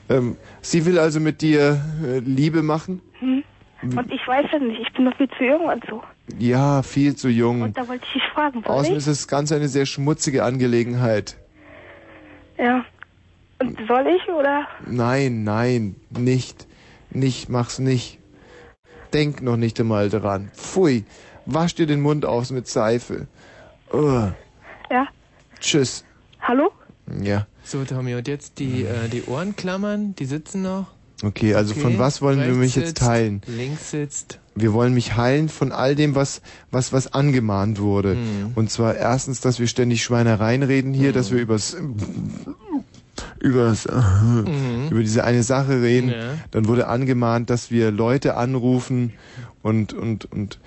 Ähm, 0.10 0.36
sie 0.62 0.86
will 0.86 0.98
also 1.00 1.20
mit 1.20 1.42
dir 1.42 1.80
äh, 2.04 2.20
Liebe 2.20 2.64
machen? 2.64 3.02
Hm? 3.20 3.44
Und 3.84 4.12
ich 4.12 4.28
weiß 4.28 4.48
ja 4.52 4.60
nicht, 4.60 4.80
ich 4.82 4.92
bin 4.94 5.06
noch 5.06 5.16
viel 5.18 5.30
zu 5.38 5.44
jung 5.44 5.66
und 5.66 5.84
so. 5.88 6.02
Ja, 6.38 6.84
viel 6.84 7.16
zu 7.16 7.30
jung. 7.30 7.62
Und 7.62 7.78
da 7.78 7.88
wollte 7.88 8.06
ich 8.06 8.14
dich 8.14 8.24
fragen, 8.34 8.62
soll 8.64 8.76
Außerdem 8.76 8.98
ist 8.98 9.08
es 9.08 9.28
ganz 9.28 9.52
eine 9.52 9.70
sehr 9.70 9.86
schmutzige 9.86 10.44
Angelegenheit. 10.44 11.38
Ja. 12.58 12.86
Und 13.60 13.80
soll 13.88 14.06
ich 14.08 14.30
oder? 14.30 14.68
Nein, 14.86 15.44
nein, 15.44 15.96
nicht. 16.10 16.68
Nicht, 17.10 17.50
mach's 17.50 17.80
nicht. 17.80 18.20
Denk 19.14 19.42
noch 19.42 19.58
nicht 19.58 19.80
einmal 19.80 20.10
dran. 20.10 20.52
Pfui, 20.54 21.06
wasch 21.46 21.76
dir 21.76 21.88
den 21.88 22.02
Mund 22.02 22.26
aus 22.26 22.52
mit 22.52 22.68
Seife. 22.68 23.28
Ugh. 23.94 24.34
Ja. 24.92 25.08
Tschüss. 25.60 26.04
Hallo? 26.42 26.72
Ja. 27.22 27.48
So, 27.64 27.84
Tommy, 27.86 28.16
und 28.16 28.28
jetzt 28.28 28.60
die, 28.60 28.84
äh, 28.84 29.08
die 29.08 29.24
Ohrenklammern, 29.24 30.14
die 30.16 30.26
sitzen 30.26 30.62
noch. 30.62 30.88
Okay, 31.24 31.56
also 31.56 31.74
Okay, 31.74 31.82
von 31.82 32.00
was 32.00 32.22
wollen 32.22 32.40
wir 32.40 32.48
rechts 32.48 32.60
mich 32.60 32.76
jetzt 32.76 32.88
sitzt, 32.90 33.02
heilen? 33.02 33.42
Links 33.48 33.92
sitzt. 33.92 34.40
Wir 34.60 34.74
wollen 34.74 34.94
mich 34.94 35.16
heilen 35.16 35.50
von 35.50 35.72
all 35.72 35.96
dem, 35.96 36.16
was, 36.16 36.42
was, 36.72 36.92
was 36.94 37.14
angemahnt 37.14 37.80
wurde. 37.80 38.16
Mhm. 38.16 38.52
Und 38.56 38.72
zwar 38.72 38.96
erstens, 38.96 39.40
dass 39.42 39.60
wir 39.60 39.68
ständig 39.68 40.04
Schweinereien 40.04 40.64
reden 40.64 40.94
hier, 40.94 41.14
dass 41.14 41.32
wir 41.32 41.40
übers, 41.40 41.76
übers, 43.40 43.86
über 44.90 45.02
diese 45.02 45.24
eine 45.24 45.44
Sache 45.44 45.82
reden. 45.82 46.08
Mhm. 46.08 46.14
Ja. 46.14 46.34
Dann 46.52 46.68
wurde 46.68 46.88
angemahnt, 46.88 47.50
dass 47.50 47.72
wir 47.72 47.92
Leute 47.92 48.36
anrufen 48.38 49.14
und, 49.62 49.94
und, 49.94 50.32
und 50.32 50.60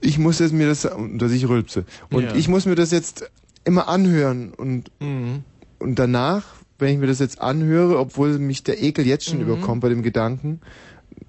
ich 0.00 0.18
muss 0.18 0.38
jetzt 0.38 0.52
mir 0.52 0.66
das, 0.68 0.82
dass 1.16 1.32
ich 1.32 1.48
rülpse. 1.48 1.84
Und 2.10 2.24
Ja. 2.24 2.34
ich 2.34 2.48
muss 2.48 2.66
mir 2.66 2.74
das 2.76 2.90
jetzt 2.90 3.30
immer 3.64 3.88
anhören 3.88 4.52
und, 4.56 4.90
Mhm. 5.00 5.42
und 5.78 5.98
danach, 5.98 6.44
wenn 6.78 6.92
ich 6.94 6.98
mir 6.98 7.08
das 7.08 7.18
jetzt 7.18 7.40
anhöre, 7.40 7.98
obwohl 7.98 8.38
mich 8.38 8.62
der 8.62 8.80
Ekel 8.82 9.06
jetzt 9.06 9.24
schon 9.24 9.38
Mhm. 9.38 9.44
überkommt 9.48 9.80
bei 9.80 9.88
dem 9.88 10.02
Gedanken, 10.02 10.60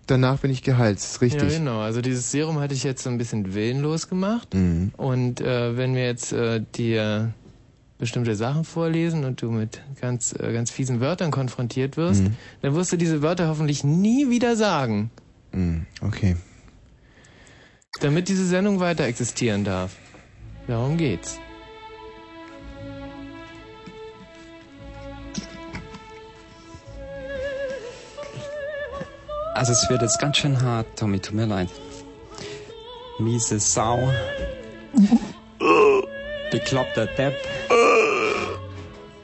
danach 0.08 0.40
bin 0.40 0.52
ich 0.52 0.64
geheilt. 0.64 0.98
Ist 0.98 1.22
richtig. 1.22 1.52
Ja, 1.52 1.58
genau. 1.60 1.80
Also 1.80 2.02
dieses 2.02 2.32
Serum 2.32 2.60
hatte 2.60 2.74
ich 2.74 2.84
jetzt 2.84 3.04
so 3.04 3.10
ein 3.10 3.18
bisschen 3.18 3.54
willenlos 3.54 4.08
gemacht. 4.10 4.54
Mhm. 4.54 4.92
Und 4.98 5.42
äh, 5.42 5.76
wenn 5.78 5.96
wir 5.96 6.06
jetzt 6.06 6.32
äh, 6.34 6.62
dir 6.76 7.34
bestimmte 7.98 8.36
Sachen 8.36 8.64
vorlesen 8.64 9.26
und 9.26 9.42
du 9.42 9.52
mit 9.52 9.82
ganz, 10.00 10.34
äh, 10.34 10.54
ganz 10.54 10.72
fiesen 10.72 11.00
Wörtern 11.02 11.32
konfrontiert 11.32 11.98
wirst, 11.98 12.24
Mhm. 12.24 12.36
dann 12.62 12.74
wirst 12.76 12.92
du 12.94 12.98
diese 12.98 13.22
Wörter 13.22 13.48
hoffentlich 13.50 13.84
nie 13.84 14.30
wieder 14.30 14.56
sagen, 14.56 15.12
Mhm. 15.52 15.86
Okay. 16.02 16.36
damit 18.02 18.30
diese 18.30 18.46
Sendung 18.46 18.80
weiter 18.80 19.04
existieren 19.06 19.64
darf. 19.64 19.96
Darum 20.68 20.98
geht's. 20.98 21.40
Also 29.54 29.74
es 29.74 29.90
wird 29.90 30.02
jetzt 30.02 30.20
ganz 30.20 30.38
schön 30.38 30.62
hart, 30.62 30.88
Tommy, 30.96 31.20
tut 31.20 31.34
mir 31.36 31.46
leid. 31.46 31.70
Miese 33.20 33.60
Sau. 33.60 34.10
Bekloppter 36.52 37.06
Depp. 37.08 37.36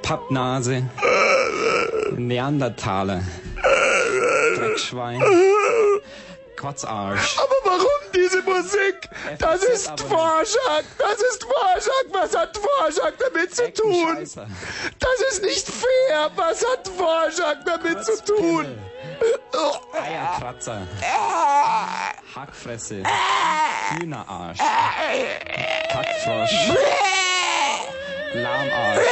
Pappnase. 0.01 0.89
Neandertaler. 2.17 3.21
Dreckschwein. 4.57 5.21
Kotzarsch. 6.57 7.37
Aber 7.37 7.71
warum 7.71 7.94
diese 8.15 8.41
Musik? 8.41 9.09
Das 9.39 9.63
ist. 9.63 9.87
Vorschlag, 9.99 10.83
das 10.97 11.21
ist 11.21 11.43
Vorschlag. 11.43 12.05
Was 12.11 12.35
hat 12.35 12.57
Vorschlag 12.57 13.13
damit 13.19 13.55
zu 13.55 13.71
tun? 13.73 14.17
Das 14.17 15.31
ist 15.31 15.43
nicht 15.43 15.67
fair. 15.67 16.31
Was 16.35 16.65
hat 16.65 16.87
Vorschlag 16.87 17.57
damit 17.65 18.03
zu 18.03 18.23
tun? 18.23 18.77
Eierkratzer. 19.93 20.87
Hackfresse. 22.35 23.03
Hühnerarsch. 23.97 24.59
Kackfrosch. 25.91 26.51
Lahmarsch. 28.33 29.07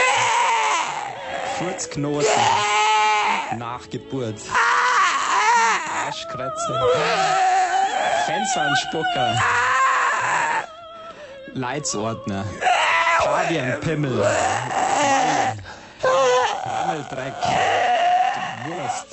Furzknoten. 1.58 2.28
Nachgeburt. 3.58 4.42
Arschkratzer. 6.06 7.62
Fensternspucker. 8.25 9.36
Leitsordner. 11.53 12.45
Pavianpimmel. 13.19 14.12
Qualle. 14.12 15.57
Rammeldreck. 16.65 17.33
Wurst. 18.65 19.07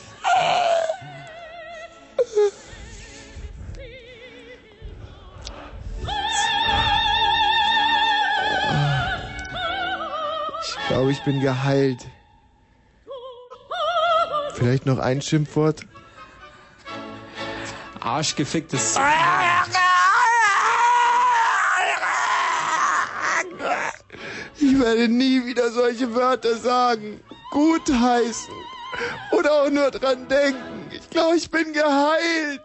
Ich 10.62 10.88
glaube, 10.88 11.12
ich 11.12 11.22
bin 11.24 11.40
geheilt. 11.40 12.06
Vielleicht 14.54 14.86
noch 14.86 14.98
ein 14.98 15.22
Schimpfwort? 15.22 15.86
Arschgeficktes. 18.00 18.98
Ich 24.58 24.78
werde 24.80 25.08
nie 25.08 25.44
wieder 25.46 25.70
solche 25.70 26.14
Wörter 26.14 26.56
sagen. 26.56 27.20
Gutheißen. 27.50 28.54
Oder 29.32 29.52
auch 29.52 29.70
nur 29.70 29.90
dran 29.90 30.26
denken. 30.28 30.90
Ich 30.90 31.08
glaube, 31.10 31.36
ich 31.36 31.50
bin 31.50 31.72
geheilt. 31.72 32.60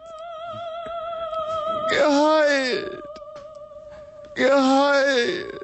Geheilt. 1.90 3.02
Geheilt. 4.34 5.55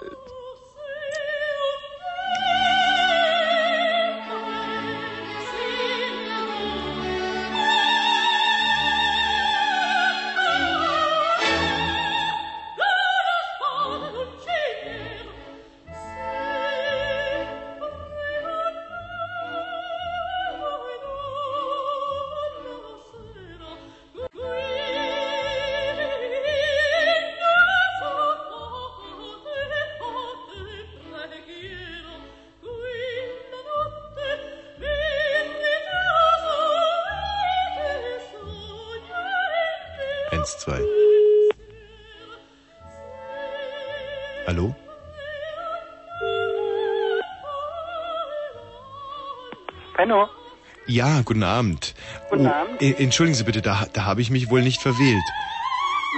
Ja, 50.93 51.23
guten 51.25 51.43
Abend. 51.43 51.95
Guten 52.29 52.47
oh, 52.47 52.51
Abend. 52.53 52.83
äh, 52.83 52.93
Entschuldigen 53.03 53.35
Sie 53.35 53.45
bitte, 53.45 53.63
da, 53.63 53.87
da 53.95 54.05
habe 54.05 54.21
ich 54.21 54.29
mich 54.29 54.51
wohl 54.51 54.61
nicht 54.61 54.83
verwählt. 54.83 55.25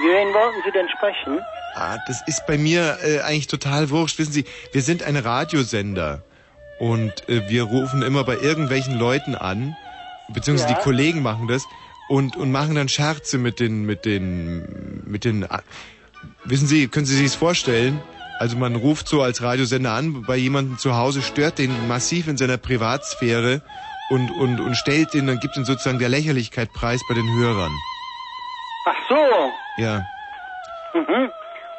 wen 0.03 0.35
wollten 0.35 0.61
Sie 0.67 0.73
denn 0.73 0.89
sprechen? 0.89 1.39
Ah, 1.77 1.99
das 2.09 2.23
ist 2.27 2.45
bei 2.49 2.59
mir 2.59 2.99
äh, 3.05 3.21
eigentlich 3.21 3.47
total 3.47 3.91
wurscht. 3.91 4.19
Wissen 4.19 4.33
Sie, 4.33 4.45
wir 4.73 4.83
sind 4.83 5.05
ein 5.05 5.17
Radiosender 5.17 6.23
und 6.81 7.13
äh, 7.29 7.49
wir 7.49 7.63
rufen 7.65 8.03
immer 8.03 8.25
bei 8.25 8.37
irgendwelchen 8.37 8.99
Leuten 8.99 9.37
an, 9.37 9.77
beziehungsweise 10.33 10.73
Ja. 10.73 10.77
die 10.79 10.83
Kollegen 10.83 11.23
machen 11.23 11.47
das 11.47 11.63
und 12.09 12.37
und 12.37 12.51
machen 12.51 12.75
dann 12.75 12.89
Scherze 12.89 13.39
mit 13.39 13.61
den 13.61 13.85
mit 13.87 14.05
den 14.05 15.03
mit 15.07 15.25
den. 15.25 15.49
ah, 15.49 15.63
Wissen 16.45 16.67
Sie, 16.67 16.89
können 16.89 17.07
Sie 17.07 17.15
sich 17.17 17.27
das 17.27 17.37
vorstellen? 17.37 18.01
Also 18.41 18.57
man 18.57 18.75
ruft 18.75 19.07
so 19.07 19.23
als 19.23 19.41
Radiosender 19.41 19.93
an 19.93 20.23
bei 20.23 20.35
jemandem 20.37 20.79
zu 20.79 20.97
Hause, 20.97 21.23
stört 21.23 21.59
den 21.59 21.87
massiv 21.87 22.27
in 22.27 22.37
seiner 22.37 22.57
Privatsphäre 22.57 23.63
und 24.11 24.31
und 24.31 24.61
und 24.61 24.75
stellt 24.77 25.15
den, 25.15 25.27
dann 25.27 25.41
gibt 25.41 25.57
ihn 25.57 25.65
sozusagen 25.65 25.99
der 25.99 26.09
Lächerlichkeit 26.09 26.73
preis 26.73 27.01
bei 27.09 27.15
den 27.15 27.29
Hörern. 27.39 27.73
Ach 28.87 29.09
so. 29.09 29.53
Ja. 29.83 30.07
Mhm. 30.95 31.31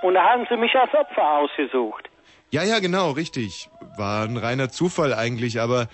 Und 0.02 0.14
da 0.14 0.24
haben 0.24 0.46
Sie 0.50 0.58
mich 0.58 0.76
als 0.76 0.94
Opfer 0.94 1.40
ausgesucht. 1.40 2.10
Ja, 2.52 2.64
ja, 2.64 2.80
genau, 2.80 3.12
richtig. 3.12 3.70
War 3.98 4.24
ein 4.24 4.38
reiner 4.38 4.70
Zufall 4.70 5.14
eigentlich, 5.14 5.60
aber 5.60 5.88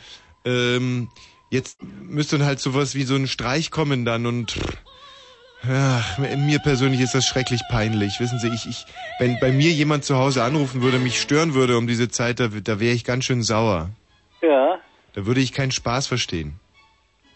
ähm, 0.45 1.09
jetzt 1.49 1.81
müsste 1.83 2.37
dann 2.37 2.47
halt 2.47 2.59
sowas 2.59 2.95
wie 2.95 3.03
so 3.03 3.15
ein 3.15 3.27
Streich 3.27 3.71
kommen 3.71 4.05
dann 4.05 4.25
und 4.25 4.57
ach, 5.63 6.17
mir 6.17 6.59
persönlich 6.59 7.01
ist 7.01 7.15
das 7.15 7.25
schrecklich 7.25 7.61
peinlich. 7.69 8.19
Wissen 8.19 8.39
Sie, 8.39 8.49
ich, 8.49 8.67
ich, 8.67 8.85
wenn 9.19 9.39
bei 9.39 9.51
mir 9.51 9.71
jemand 9.71 10.03
zu 10.03 10.17
Hause 10.17 10.43
anrufen 10.43 10.81
würde, 10.81 10.99
mich 10.99 11.21
stören 11.21 11.53
würde 11.53 11.77
um 11.77 11.87
diese 11.87 12.09
Zeit, 12.09 12.39
da, 12.39 12.47
da 12.47 12.79
wäre 12.79 12.93
ich 12.93 13.05
ganz 13.05 13.25
schön 13.25 13.43
sauer. 13.43 13.89
Ja. 14.41 14.79
Da 15.13 15.25
würde 15.25 15.41
ich 15.41 15.53
keinen 15.53 15.71
Spaß 15.71 16.07
verstehen. 16.07 16.59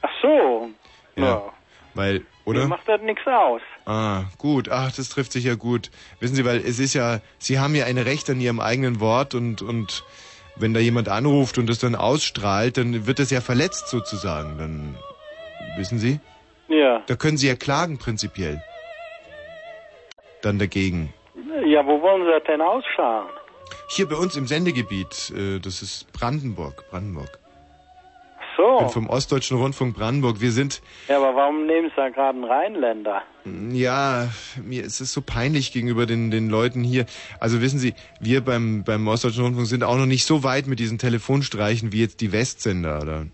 Ach 0.01 0.09
so. 0.21 0.69
Ja. 1.15 1.51
Weil, 1.93 2.19
Mir 2.19 2.25
oder? 2.45 2.67
macht 2.67 2.87
das 2.87 3.01
nichts 3.01 3.25
aus. 3.25 3.61
Ah, 3.85 4.23
gut. 4.37 4.69
Ach, 4.69 4.91
das 4.91 5.09
trifft 5.09 5.31
sich 5.31 5.45
ja 5.45 5.55
gut. 5.55 5.91
Wissen 6.19 6.35
Sie, 6.35 6.45
weil 6.45 6.57
es 6.57 6.79
ist 6.79 6.93
ja, 6.93 7.19
Sie 7.37 7.59
haben 7.59 7.75
ja 7.75 7.85
ein 7.85 7.97
Recht 7.97 8.29
an 8.29 8.41
Ihrem 8.41 8.59
eigenen 8.59 8.99
Wort 8.99 9.33
und, 9.33 9.61
und 9.61 10.03
wenn 10.55 10.73
da 10.73 10.79
jemand 10.79 11.09
anruft 11.09 11.57
und 11.57 11.67
das 11.67 11.79
dann 11.79 11.95
ausstrahlt, 11.95 12.77
dann 12.77 13.07
wird 13.07 13.19
das 13.19 13.29
ja 13.31 13.41
verletzt 13.41 13.87
sozusagen. 13.87 14.57
Dann, 14.57 14.97
wissen 15.77 15.99
Sie? 15.99 16.19
Ja. 16.67 17.01
Da 17.07 17.15
können 17.15 17.37
Sie 17.37 17.47
ja 17.47 17.55
klagen 17.55 17.97
prinzipiell. 17.97 18.61
Dann 20.41 20.59
dagegen. 20.59 21.13
Ja, 21.65 21.85
wo 21.85 22.01
wollen 22.01 22.23
Sie 22.25 22.31
das 22.31 22.43
denn 22.43 22.61
ausschauen? 22.61 23.27
Hier 23.89 24.07
bei 24.07 24.15
uns 24.15 24.35
im 24.35 24.47
Sendegebiet, 24.47 25.31
äh, 25.35 25.59
das 25.59 25.81
ist 25.81 26.11
Brandenburg, 26.11 26.85
Brandenburg. 26.89 27.39
Ach 28.57 28.73
Ich 28.73 28.79
bin 28.79 28.87
so. 28.87 28.93
vom 28.93 29.09
Ostdeutschen 29.09 29.57
Rundfunk 29.57 29.95
Brandenburg. 29.95 30.41
Wir 30.41 30.51
sind, 30.51 30.81
Ja, 31.07 31.17
aber 31.17 31.35
warum 31.35 31.65
nehmen 31.65 31.89
Sie 31.89 31.95
da 31.95 32.09
gerade 32.09 32.35
einen 32.37 32.43
Rheinländer? 32.43 33.21
Ja, 33.71 34.29
mir 34.63 34.83
ist 34.83 35.01
es 35.01 35.13
so 35.13 35.21
peinlich 35.21 35.71
gegenüber 35.71 36.05
den, 36.05 36.31
den 36.31 36.49
Leuten 36.49 36.83
hier. 36.83 37.05
Also 37.39 37.61
wissen 37.61 37.79
Sie, 37.79 37.93
wir 38.19 38.41
beim, 38.41 38.83
beim 38.83 39.07
Ostdeutschen 39.07 39.43
Rundfunk 39.43 39.67
sind 39.67 39.83
auch 39.83 39.97
noch 39.97 40.05
nicht 40.07 40.25
so 40.25 40.43
weit 40.43 40.67
mit 40.67 40.79
diesen 40.79 40.97
Telefonstreichen 40.97 41.91
wie 41.91 42.01
jetzt 42.01 42.21
die 42.21 42.31
Westsender. 42.31 42.97
Oder? 43.01 43.25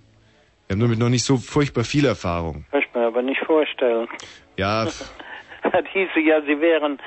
Wir 0.67 0.75
haben 0.75 0.79
damit 0.81 0.99
noch 0.99 1.09
nicht 1.09 1.23
so 1.25 1.37
furchtbar 1.37 1.83
viel 1.83 2.05
Erfahrung. 2.05 2.65
Kann 2.71 2.81
ich 2.81 2.93
mir 2.93 3.05
aber 3.07 3.21
nicht 3.21 3.41
vorstellen. 3.45 4.07
Ja, 4.57 4.85
Das 5.63 5.85
hieße 5.93 6.19
ja, 6.21 6.41
Sie 6.41 6.59
wären, 6.59 6.97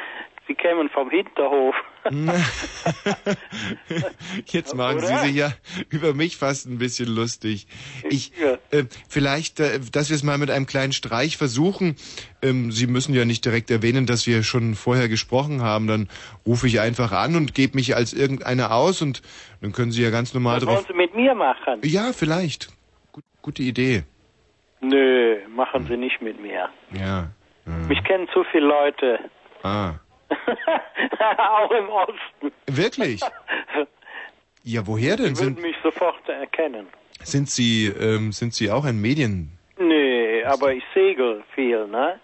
Sie 0.46 0.54
kämen 0.54 0.90
vom 0.90 1.08
Hinterhof. 1.10 1.74
jetzt 4.46 4.74
machen 4.74 5.00
Sie 5.00 5.06
Oder? 5.06 5.18
sich 5.20 5.34
ja 5.34 5.52
über 5.88 6.12
mich 6.12 6.36
fast 6.36 6.66
ein 6.66 6.76
bisschen 6.78 7.08
lustig. 7.08 7.66
Ich, 8.10 8.32
äh, 8.70 8.84
vielleicht, 9.08 9.60
äh, 9.60 9.80
dass 9.90 10.10
wir 10.10 10.16
es 10.16 10.22
mal 10.22 10.36
mit 10.36 10.50
einem 10.50 10.66
kleinen 10.66 10.92
Streich 10.92 11.38
versuchen. 11.38 11.96
Ähm, 12.42 12.72
Sie 12.72 12.86
müssen 12.86 13.14
ja 13.14 13.24
nicht 13.24 13.44
direkt 13.44 13.70
erwähnen, 13.70 14.04
dass 14.04 14.26
wir 14.26 14.42
schon 14.42 14.74
vorher 14.74 15.08
gesprochen 15.08 15.62
haben. 15.62 15.86
Dann 15.86 16.08
rufe 16.46 16.66
ich 16.66 16.80
einfach 16.80 17.12
an 17.12 17.36
und 17.36 17.54
gebe 17.54 17.76
mich 17.76 17.96
als 17.96 18.12
irgendeiner 18.12 18.72
aus 18.74 19.00
und 19.00 19.22
dann 19.62 19.72
können 19.72 19.92
Sie 19.92 20.02
ja 20.02 20.10
ganz 20.10 20.34
normal 20.34 20.56
Was 20.56 20.64
drauf. 20.64 20.74
wollen 20.76 20.86
Sie 20.88 20.94
mit 20.94 21.14
mir 21.14 21.34
machen? 21.34 21.80
Ja, 21.84 22.12
vielleicht. 22.12 22.68
Gut, 23.12 23.24
gute 23.40 23.62
Idee. 23.62 24.02
Nö, 24.82 25.38
machen 25.48 25.86
Sie 25.86 25.96
nicht 25.96 26.20
mit 26.20 26.38
mir. 26.40 26.68
Ja. 26.92 27.30
Hm. 27.64 27.88
Mich 27.88 28.04
kennen 28.04 28.28
zu 28.34 28.44
viele 28.52 28.66
Leute. 28.66 29.18
Ah. 29.62 29.94
Auch 31.38 31.70
im 31.70 31.88
Osten. 31.88 32.52
Wirklich? 32.66 33.20
Ja, 34.66 34.86
woher 34.86 35.18
denn? 35.18 35.34
Sie 35.34 35.42
würden 35.42 35.56
Sind, 35.56 35.62
mich 35.62 35.76
sofort 35.82 36.26
erkennen. 36.26 36.86
sind 37.22 37.50
Sie, 37.50 37.84
ähm, 37.88 38.32
sind 38.32 38.54
Sie 38.54 38.70
auch 38.70 38.86
ein 38.86 38.98
Medien? 38.98 39.58
Nee, 39.78 40.42
aber 40.44 40.72
ich 40.72 40.82
segel 40.94 41.44
viel, 41.54 41.86
ne? 41.86 42.18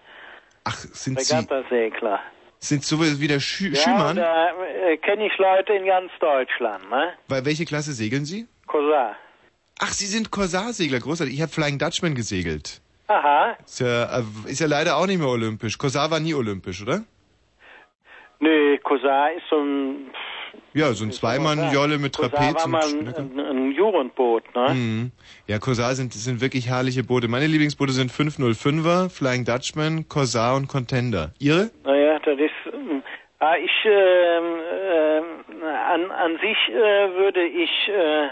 Ach, 0.63 0.75
sind 0.75 1.19
Sie, 1.21 1.35
Regattasegler. 1.35 2.19
sind 2.57 2.83
sowas 2.83 3.19
wie 3.19 3.27
der 3.27 3.39
Schü 3.39 3.69
Ja, 3.69 3.75
Schümann? 3.81 4.15
da 4.15 4.53
äh, 4.63 4.97
kenne 4.97 5.27
ich 5.27 5.37
Leute 5.37 5.73
in 5.73 5.85
ganz 5.85 6.11
Deutschland, 6.19 6.89
ne? 6.89 7.13
Bei 7.27 7.45
welche 7.45 7.65
Klasse 7.65 7.93
segeln 7.93 8.25
Sie? 8.25 8.47
Cousin. 8.65 9.15
Ach, 9.79 9.91
Sie 9.93 10.07
sind 10.07 10.31
Corsarsegler, 10.31 10.99
großartig. 10.99 11.35
Ich 11.35 11.41
habe 11.43 11.51
Flying 11.51 11.77
Dutchman 11.77 12.15
gesegelt. 12.15 12.81
Aha. 13.05 13.55
Ist 13.63 13.81
ja, 13.81 14.17
äh, 14.17 14.23
ist 14.47 14.59
ja 14.59 14.65
leider 14.65 14.97
auch 14.97 15.05
nicht 15.05 15.19
mehr 15.19 15.27
olympisch. 15.27 15.77
Corsar 15.77 16.09
war 16.09 16.19
nie 16.19 16.33
olympisch, 16.33 16.81
oder? 16.81 17.03
Nee, 18.41 18.79
Cousin 18.79 19.37
ist 19.37 19.43
so 19.51 19.59
ein, 19.59 20.09
Ja, 20.73 20.93
so 20.93 21.05
ein 21.05 21.11
Zweimann-Jolle 21.11 21.99
mit 21.99 22.15
Trapez 22.15 22.55
war 22.55 22.65
und 22.65 22.71
mal 22.71 22.83
ein, 22.83 23.15
ein, 23.15 23.39
ein 23.39 23.71
Jugendboot, 23.71 24.43
ne? 24.55 24.73
Mhm. 24.73 25.11
Ja, 25.45 25.59
Corsar 25.59 25.93
sind, 25.93 26.11
sind 26.13 26.41
wirklich 26.41 26.67
herrliche 26.67 27.03
Boote. 27.03 27.27
Meine 27.27 27.45
Lieblingsboote 27.45 27.91
sind 27.93 28.11
505er, 28.11 29.09
Flying 29.09 29.45
Dutchman, 29.45 30.09
Corsar 30.09 30.55
und 30.55 30.67
Contender. 30.67 31.33
Ihre? 31.37 31.69
Naja, 31.83 32.17
das 32.19 32.39
ist. 32.39 32.73
ähm, 32.73 33.03
ah, 33.37 33.55
ich 33.57 33.71
ähm, 33.85 34.43
ähm, 34.91 35.23
an, 35.63 36.11
an 36.11 36.31
sich 36.41 36.57
äh, 36.69 37.13
würde 37.13 37.43
ich 37.43 37.69
äh, 37.89 38.29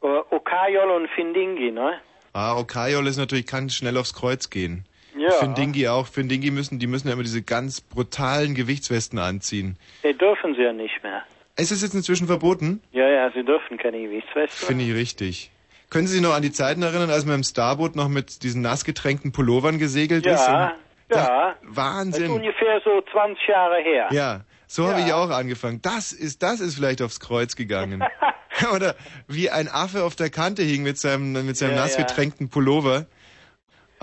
Okayol 0.00 0.90
und 0.90 1.08
Findingi, 1.10 1.72
ne? 1.72 2.00
Ah, 2.32 2.56
Okayol 2.58 3.06
ist 3.06 3.18
natürlich, 3.18 3.46
kann 3.46 3.68
schnell 3.68 3.98
aufs 3.98 4.14
Kreuz 4.14 4.48
gehen. 4.48 4.86
Ja. 5.16 5.30
Findingi 5.32 5.88
auch. 5.88 6.06
Findingi 6.06 6.50
müssen, 6.50 6.78
die 6.78 6.86
müssen 6.86 7.08
ja 7.08 7.14
immer 7.14 7.22
diese 7.22 7.42
ganz 7.42 7.80
brutalen 7.80 8.54
Gewichtswesten 8.54 9.18
anziehen. 9.18 9.76
Die 10.02 10.16
dürfen 10.16 10.54
sie 10.54 10.62
ja 10.62 10.72
nicht 10.72 11.02
mehr. 11.02 11.22
Ist 11.56 11.70
es 11.70 11.82
jetzt 11.82 11.94
inzwischen 11.94 12.26
verboten? 12.26 12.80
Ja, 12.92 13.06
ja, 13.08 13.30
sie 13.32 13.44
dürfen 13.44 13.76
keine 13.76 14.00
Gewichtsweste. 14.02 14.66
Finde 14.66 14.84
ich 14.84 14.94
richtig. 14.94 15.50
Können 15.90 16.06
Sie 16.06 16.14
sich 16.14 16.22
noch 16.22 16.32
an 16.32 16.40
die 16.40 16.52
Zeiten 16.52 16.82
erinnern, 16.82 17.10
als 17.10 17.26
man 17.26 17.34
im 17.36 17.42
Starboot 17.42 17.94
noch 17.96 18.08
mit 18.08 18.42
diesen 18.42 18.62
nassgetränkten 18.62 19.32
Pullovern 19.32 19.78
gesegelt 19.78 20.24
ist? 20.24 20.46
Ja, 20.48 20.60
ja. 20.70 20.74
Das 21.08 21.26
ist 21.28 21.76
Wahnsinn. 21.76 22.30
ungefähr 22.30 22.80
so 22.82 23.02
20 23.12 23.46
Jahre 23.46 23.82
her. 23.82 24.08
Ja, 24.12 24.40
so 24.66 24.88
habe 24.88 25.00
Ja. 25.00 25.06
ich 25.08 25.12
auch 25.12 25.28
angefangen. 25.28 25.82
Das 25.82 26.12
ist, 26.12 26.42
das 26.42 26.60
ist 26.60 26.76
vielleicht 26.76 27.02
aufs 27.02 27.20
Kreuz 27.20 27.54
gegangen. 27.56 28.02
Oder 28.74 28.94
wie 29.28 29.50
ein 29.50 29.68
Affe 29.68 30.04
auf 30.04 30.16
der 30.16 30.30
Kante 30.30 30.62
hing 30.62 30.82
mit 30.82 30.96
seinem, 30.96 31.32
mit 31.44 31.58
seinem 31.58 31.72
Ja, 31.74 31.82
nassgetränkten 31.82 32.48
Pullover. 32.48 33.04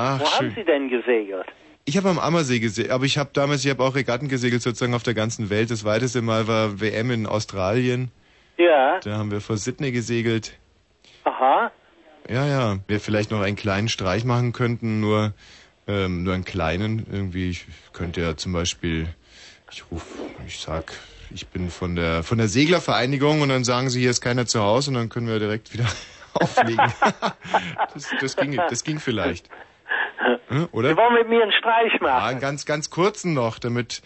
Ach, 0.02 0.18
Wo 0.18 0.26
haben 0.32 0.46
schön. 0.46 0.56
Sie 0.56 0.64
denn 0.64 0.88
gesegelt? 0.88 1.46
Ich 1.84 1.98
habe 1.98 2.08
am 2.08 2.20
Ammersee 2.20 2.60
gesegelt, 2.60 2.94
aber 2.94 3.04
ich 3.04 3.18
habe 3.18 3.32
damals, 3.34 3.66
ich 3.66 3.70
habe 3.70 3.84
auch 3.84 3.96
Regatten 3.96 4.30
gesegelt 4.30 4.62
sozusagen 4.62 4.94
auf 4.94 5.04
der 5.04 5.14
ganzen 5.14 5.50
Welt. 5.50 5.72
Das 5.72 5.84
weiteste 5.84 6.22
Mal 6.22 6.48
war 6.48 6.80
WM 6.80 7.12
in 7.12 7.26
Australien. 7.26 8.10
Ja. 8.58 9.02
Da 9.02 9.18
haben 9.18 9.30
wir 9.30 9.42
vor 9.42 9.58
Sydney 9.58 9.92
gesegelt. 9.92 10.54
Aha. 11.26 11.70
Ja, 12.30 12.48
ja. 12.48 12.78
Wir 12.88 13.02
vielleicht 13.02 13.30
noch 13.32 13.42
einen 13.42 13.58
kleinen 13.58 13.90
Streich 13.90 14.24
machen 14.24 14.54
könnten, 14.54 15.02
nur, 15.02 15.34
ähm, 15.86 16.24
nur 16.24 16.34
einen 16.34 16.46
kleinen. 16.46 17.06
Irgendwie, 17.12 17.50
ich 17.50 17.66
könnte 17.92 18.22
ja 18.22 18.38
zum 18.38 18.54
Beispiel, 18.54 19.08
ich 19.70 19.84
ruf, 19.92 20.06
ich 20.48 20.60
sag, 20.60 20.94
ich 21.30 21.48
bin 21.48 21.70
von 21.70 21.98
der, 21.98 22.24
von 22.24 22.38
der 22.38 22.48
Seglervereinigung 22.48 23.42
und 23.42 23.50
dann 23.50 23.66
sagen 23.66 23.90
sie, 23.90 24.00
hier 24.00 24.12
ist 24.12 24.22
keiner 24.22 24.46
zu 24.46 24.62
Hause 24.62 24.92
und 24.92 24.96
dann 24.96 25.10
können 25.10 25.28
wir 25.28 25.40
direkt 25.40 25.74
wieder 25.74 25.88
auflegen. 26.36 26.90
das, 27.94 28.10
das 28.22 28.38
ging, 28.38 28.56
das 28.56 28.86
ging 28.86 29.02
vielleicht. 29.02 29.50
Hm, 30.48 30.68
Oder? 30.72 30.90
Sie 30.90 30.98
wollen 30.98 31.14
mit 31.14 31.30
mir 31.30 31.44
einen 31.44 31.52
Streich 31.52 31.94
Ja, 31.94 32.00
machen. 32.02 32.26
einen 32.28 32.40
ganz, 32.40 32.66
ganz 32.66 32.90
kurzen 32.90 33.34
noch, 33.34 33.60
damit, 33.60 34.02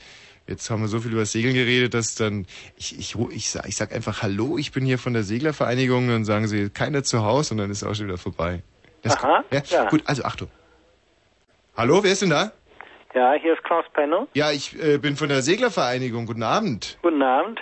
jetzt 0.47 0.69
haben 0.69 0.81
wir 0.81 0.87
so 0.87 0.99
viel 0.99 1.11
über 1.11 1.25
Segeln 1.25 1.53
geredet, 1.55 1.93
dass 1.93 2.15
dann, 2.15 2.45
ich, 2.77 2.97
ich, 2.99 3.15
ich, 3.31 3.49
sag, 3.49 3.67
ich 3.67 3.75
sag 3.75 3.93
einfach 3.93 4.21
Hallo, 4.21 4.57
ich 4.57 4.71
bin 4.71 4.85
hier 4.85 4.99
von 4.99 5.13
der 5.13 5.23
Seglervereinigung, 5.23 6.07
dann 6.07 6.25
sagen 6.25 6.47
sie, 6.47 6.69
keiner 6.69 7.03
zu 7.03 7.23
Hause 7.23 7.53
und 7.53 7.57
dann 7.59 7.71
ist 7.71 7.83
auch 7.83 7.93
schon 7.95 8.07
wieder 8.07 8.17
vorbei. 8.17 8.61
Das 9.01 9.17
Aha, 9.17 9.43
ja? 9.51 9.61
ja. 9.69 9.89
Gut, 9.89 10.03
also 10.05 10.23
Achtung. 10.23 10.49
Hallo, 11.75 12.03
wer 12.03 12.11
ist 12.11 12.21
denn 12.21 12.29
da? 12.29 12.51
Ja, 13.15 13.33
hier 13.33 13.53
ist 13.53 13.63
Klaus 13.63 13.85
Penno. 13.93 14.27
Ja, 14.33 14.51
ich 14.51 14.79
äh, 14.81 14.97
bin 14.97 15.15
von 15.15 15.29
der 15.29 15.41
Seglervereinigung. 15.41 16.25
Guten 16.25 16.43
Abend. 16.43 16.97
Guten 17.01 17.21
Abend. 17.21 17.59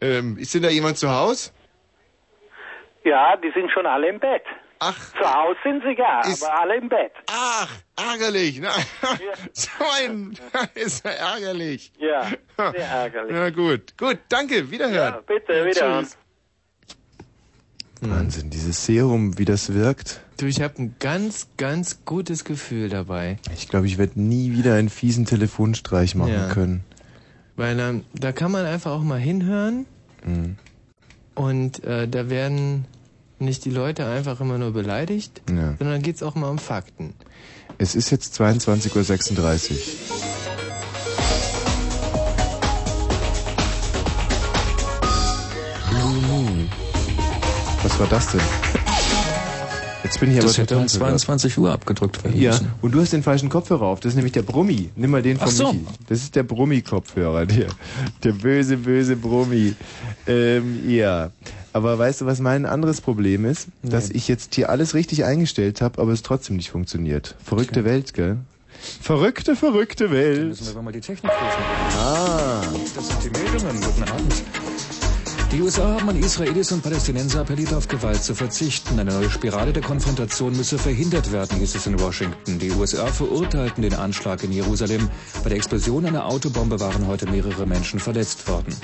Ähm, 0.00 0.36
ist 0.38 0.54
denn 0.54 0.62
da 0.62 0.68
jemand 0.70 0.98
zu 0.98 1.10
Hause? 1.10 1.52
Ja, 3.04 3.36
die 3.36 3.50
sind 3.52 3.70
schon 3.70 3.86
alle 3.86 4.08
im 4.08 4.18
Bett. 4.18 4.42
Ach. 4.82 4.96
Zu 5.12 5.18
Hause 5.34 5.58
sind 5.62 5.82
sie 5.82 5.96
ja, 6.00 6.20
Ist- 6.22 6.42
aber 6.42 6.58
alle 6.60 6.76
im 6.78 6.88
Bett. 6.88 7.12
Ach, 7.30 7.68
ärgerlich. 7.96 8.60
Na, 8.60 8.70
so 9.52 9.68
ein, 10.02 10.36
ist 10.74 11.04
ja 11.04 11.10
ärgerlich. 11.10 11.92
Ja, 11.98 12.28
sehr 12.56 12.88
ärgerlich. 12.88 13.32
Na 13.32 13.50
gut, 13.50 13.96
gut, 13.98 14.18
danke, 14.30 14.70
wiederhören. 14.70 15.14
Ja, 15.14 15.20
bitte, 15.20 15.64
wiederhören. 15.66 16.04
Tschüss. 16.06 16.16
Wahnsinn, 18.02 18.48
dieses 18.48 18.86
Serum, 18.86 19.36
wie 19.38 19.44
das 19.44 19.74
wirkt. 19.74 20.20
Du, 20.38 20.46
ich 20.46 20.62
habe 20.62 20.80
ein 20.82 20.96
ganz, 21.00 21.48
ganz 21.58 22.06
gutes 22.06 22.44
Gefühl 22.46 22.88
dabei. 22.88 23.36
Ich 23.54 23.68
glaube, 23.68 23.86
ich 23.86 23.98
werde 23.98 24.18
nie 24.18 24.52
wieder 24.52 24.74
einen 24.76 24.88
fiesen 24.88 25.26
Telefonstreich 25.26 26.14
machen 26.14 26.32
Ja. 26.32 26.48
können. 26.48 26.84
Weil 27.56 27.78
ähm, 27.78 28.04
da 28.14 28.32
kann 28.32 28.50
man 28.52 28.64
einfach 28.64 28.92
auch 28.92 29.02
mal 29.02 29.18
hinhören 29.18 29.84
Mhm. 30.24 30.56
und 31.34 31.84
äh, 31.84 32.06
da 32.08 32.28
werden 32.30 32.86
nicht 33.40 33.64
die 33.64 33.70
Leute 33.70 34.06
einfach 34.06 34.40
immer 34.40 34.58
nur 34.58 34.72
beleidigt, 34.72 35.40
Ja. 35.50 35.74
sondern 35.78 36.02
geht's 36.02 36.22
auch 36.22 36.34
mal 36.34 36.48
um 36.48 36.58
Fakten. 36.58 37.14
Es 37.78 37.94
ist 37.94 38.10
jetzt 38.10 38.40
22.36 38.40 39.70
Uhr. 39.72 39.78
Blue 45.90 46.20
Moon. 46.28 46.68
Was 47.82 47.98
war 47.98 48.06
das 48.08 48.32
denn? 48.32 48.40
Jetzt 50.04 50.18
bin 50.18 50.30
ich 50.32 50.38
aber 50.38 50.46
Das 50.48 50.58
hätte 50.58 50.66
total 50.74 50.82
um 50.82 50.88
22 50.88 51.58
Uhr 51.58 51.72
abgedrückt 51.72 52.24
werden 52.24 52.40
Ja, 52.40 52.50
müssen. 52.52 52.72
und 52.82 52.92
du 52.92 53.00
hast 53.00 53.12
den 53.12 53.22
falschen 53.22 53.48
Kopfhörer 53.48 53.82
auf. 53.86 54.00
Das 54.00 54.10
ist 54.10 54.16
nämlich 54.16 54.32
der 54.32 54.42
Brummi. 54.42 54.90
Nimm 54.96 55.10
mal 55.10 55.22
den 55.22 55.38
von 55.38 55.48
Ach 55.48 55.52
so. 55.52 55.72
Michi. 55.72 55.84
Das 56.08 56.18
ist 56.22 56.34
der 56.34 56.42
Brummi-Kopfhörer, 56.42 57.46
der, 57.46 57.66
der 58.24 58.32
böse, 58.32 58.76
böse 58.76 59.16
Brummi. 59.16 59.74
Ähm, 60.26 60.88
ja. 60.90 61.30
Aber 61.72 61.98
weißt 61.98 62.22
du, 62.22 62.26
was 62.26 62.40
mein 62.40 62.66
anderes 62.66 63.00
Problem 63.00 63.44
ist? 63.44 63.68
Dass 63.82 64.10
ich 64.10 64.26
jetzt 64.28 64.54
hier 64.54 64.70
alles 64.70 64.94
richtig 64.94 65.24
eingestellt 65.24 65.80
habe, 65.80 66.00
aber 66.00 66.12
es 66.12 66.22
trotzdem 66.22 66.56
nicht 66.56 66.70
funktioniert. 66.70 67.36
Verrückte 67.44 67.84
Welt, 67.84 68.14
gell? 68.14 68.38
Verrückte, 69.00 69.56
verrückte 69.56 70.10
Welt. 70.10 70.48
Müssen 70.48 70.74
wir 70.74 70.82
mal 70.82 70.92
die 70.92 71.00
Technik 71.00 71.30
prüfen. 71.30 71.62
Ah. 71.98 72.62
Das 72.94 73.08
sind 73.08 73.24
die 73.24 73.30
Meldungen. 73.30 73.80
Guten 73.80 74.02
Abend. 74.04 74.42
Die 75.52 75.60
USA 75.60 75.94
haben 75.94 76.08
an 76.08 76.16
Israelis 76.16 76.70
und 76.70 76.80
Palästinenser 76.80 77.40
appelliert, 77.40 77.74
auf 77.74 77.88
Gewalt 77.88 78.22
zu 78.22 78.36
verzichten. 78.36 79.00
Eine 79.00 79.12
neue 79.12 79.28
Spirale 79.28 79.72
der 79.72 79.82
Konfrontation 79.82 80.56
müsse 80.56 80.78
verhindert 80.78 81.32
werden, 81.32 81.58
hieß 81.58 81.74
es 81.74 81.86
in 81.88 81.98
Washington. 81.98 82.60
Die 82.60 82.70
USA 82.70 83.06
verurteilten 83.06 83.82
den 83.82 83.94
Anschlag 83.94 84.44
in 84.44 84.52
Jerusalem. 84.52 85.10
Bei 85.42 85.48
der 85.48 85.58
Explosion 85.58 86.06
einer 86.06 86.26
Autobombe 86.26 86.78
waren 86.78 87.08
heute 87.08 87.26
mehrere 87.28 87.66
Menschen 87.66 87.98
verletzt 87.98 88.46
worden. 88.46 88.76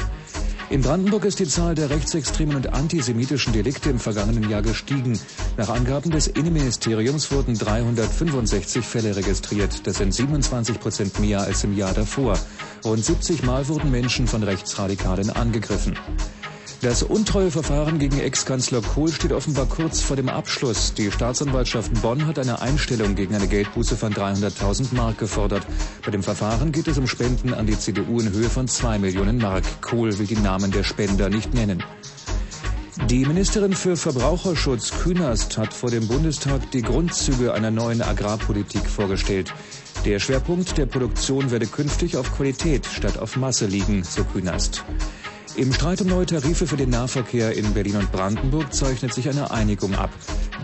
In 0.68 0.82
Brandenburg 0.82 1.24
ist 1.24 1.38
die 1.38 1.46
Zahl 1.46 1.76
der 1.76 1.90
rechtsextremen 1.90 2.56
und 2.56 2.74
antisemitischen 2.74 3.52
Delikte 3.52 3.88
im 3.88 4.00
vergangenen 4.00 4.50
Jahr 4.50 4.62
gestiegen. 4.62 5.16
Nach 5.56 5.68
Angaben 5.68 6.10
des 6.10 6.26
Innenministeriums 6.26 7.30
wurden 7.30 7.56
365 7.56 8.84
Fälle 8.84 9.14
registriert. 9.14 9.86
Das 9.86 9.98
sind 9.98 10.12
27 10.12 10.80
Prozent 10.80 11.20
mehr 11.20 11.40
als 11.42 11.62
im 11.62 11.76
Jahr 11.76 11.94
davor. 11.94 12.36
Rund 12.84 13.04
70 13.04 13.44
Mal 13.44 13.68
wurden 13.68 13.92
Menschen 13.92 14.26
von 14.26 14.42
Rechtsradikalen 14.42 15.30
angegriffen. 15.30 15.96
Das 16.86 17.02
Untreueverfahren 17.02 17.98
gegen 17.98 18.20
Ex-Kanzler 18.20 18.80
Kohl 18.80 19.10
steht 19.10 19.32
offenbar 19.32 19.66
kurz 19.66 20.02
vor 20.02 20.14
dem 20.14 20.28
Abschluss. 20.28 20.94
Die 20.94 21.10
Staatsanwaltschaft 21.10 21.92
Bonn 22.00 22.28
hat 22.28 22.38
eine 22.38 22.62
Einstellung 22.62 23.16
gegen 23.16 23.34
eine 23.34 23.48
Geldbuße 23.48 23.96
von 23.96 24.14
300.000 24.14 24.94
Mark 24.94 25.18
gefordert. 25.18 25.66
Bei 26.04 26.12
dem 26.12 26.22
Verfahren 26.22 26.70
geht 26.70 26.86
es 26.86 26.96
um 26.96 27.08
Spenden 27.08 27.54
an 27.54 27.66
die 27.66 27.76
CDU 27.76 28.20
in 28.20 28.30
Höhe 28.30 28.48
von 28.48 28.68
2 28.68 29.00
Millionen 29.00 29.38
Mark. 29.38 29.64
Kohl 29.82 30.16
will 30.16 30.28
die 30.28 30.36
Namen 30.36 30.70
der 30.70 30.84
Spender 30.84 31.28
nicht 31.28 31.54
nennen. 31.54 31.82
Die 33.10 33.26
Ministerin 33.26 33.72
für 33.72 33.96
Verbraucherschutz 33.96 34.92
Künast 35.02 35.58
hat 35.58 35.74
vor 35.74 35.90
dem 35.90 36.06
Bundestag 36.06 36.70
die 36.70 36.82
Grundzüge 36.82 37.52
einer 37.52 37.72
neuen 37.72 38.00
Agrarpolitik 38.00 38.86
vorgestellt. 38.86 39.52
Der 40.04 40.20
Schwerpunkt 40.20 40.78
der 40.78 40.86
Produktion 40.86 41.50
werde 41.50 41.66
künftig 41.66 42.16
auf 42.16 42.32
Qualität 42.36 42.86
statt 42.86 43.18
auf 43.18 43.34
Masse 43.34 43.66
liegen, 43.66 44.04
so 44.04 44.22
Künast. 44.22 44.84
Im 45.56 45.72
Streit 45.72 46.02
um 46.02 46.08
neue 46.08 46.26
Tarife 46.26 46.66
für 46.66 46.76
den 46.76 46.90
Nahverkehr 46.90 47.56
in 47.56 47.72
Berlin 47.72 47.96
und 47.96 48.12
Brandenburg 48.12 48.74
zeichnet 48.74 49.14
sich 49.14 49.26
eine 49.30 49.50
Einigung 49.50 49.94
ab. 49.94 50.10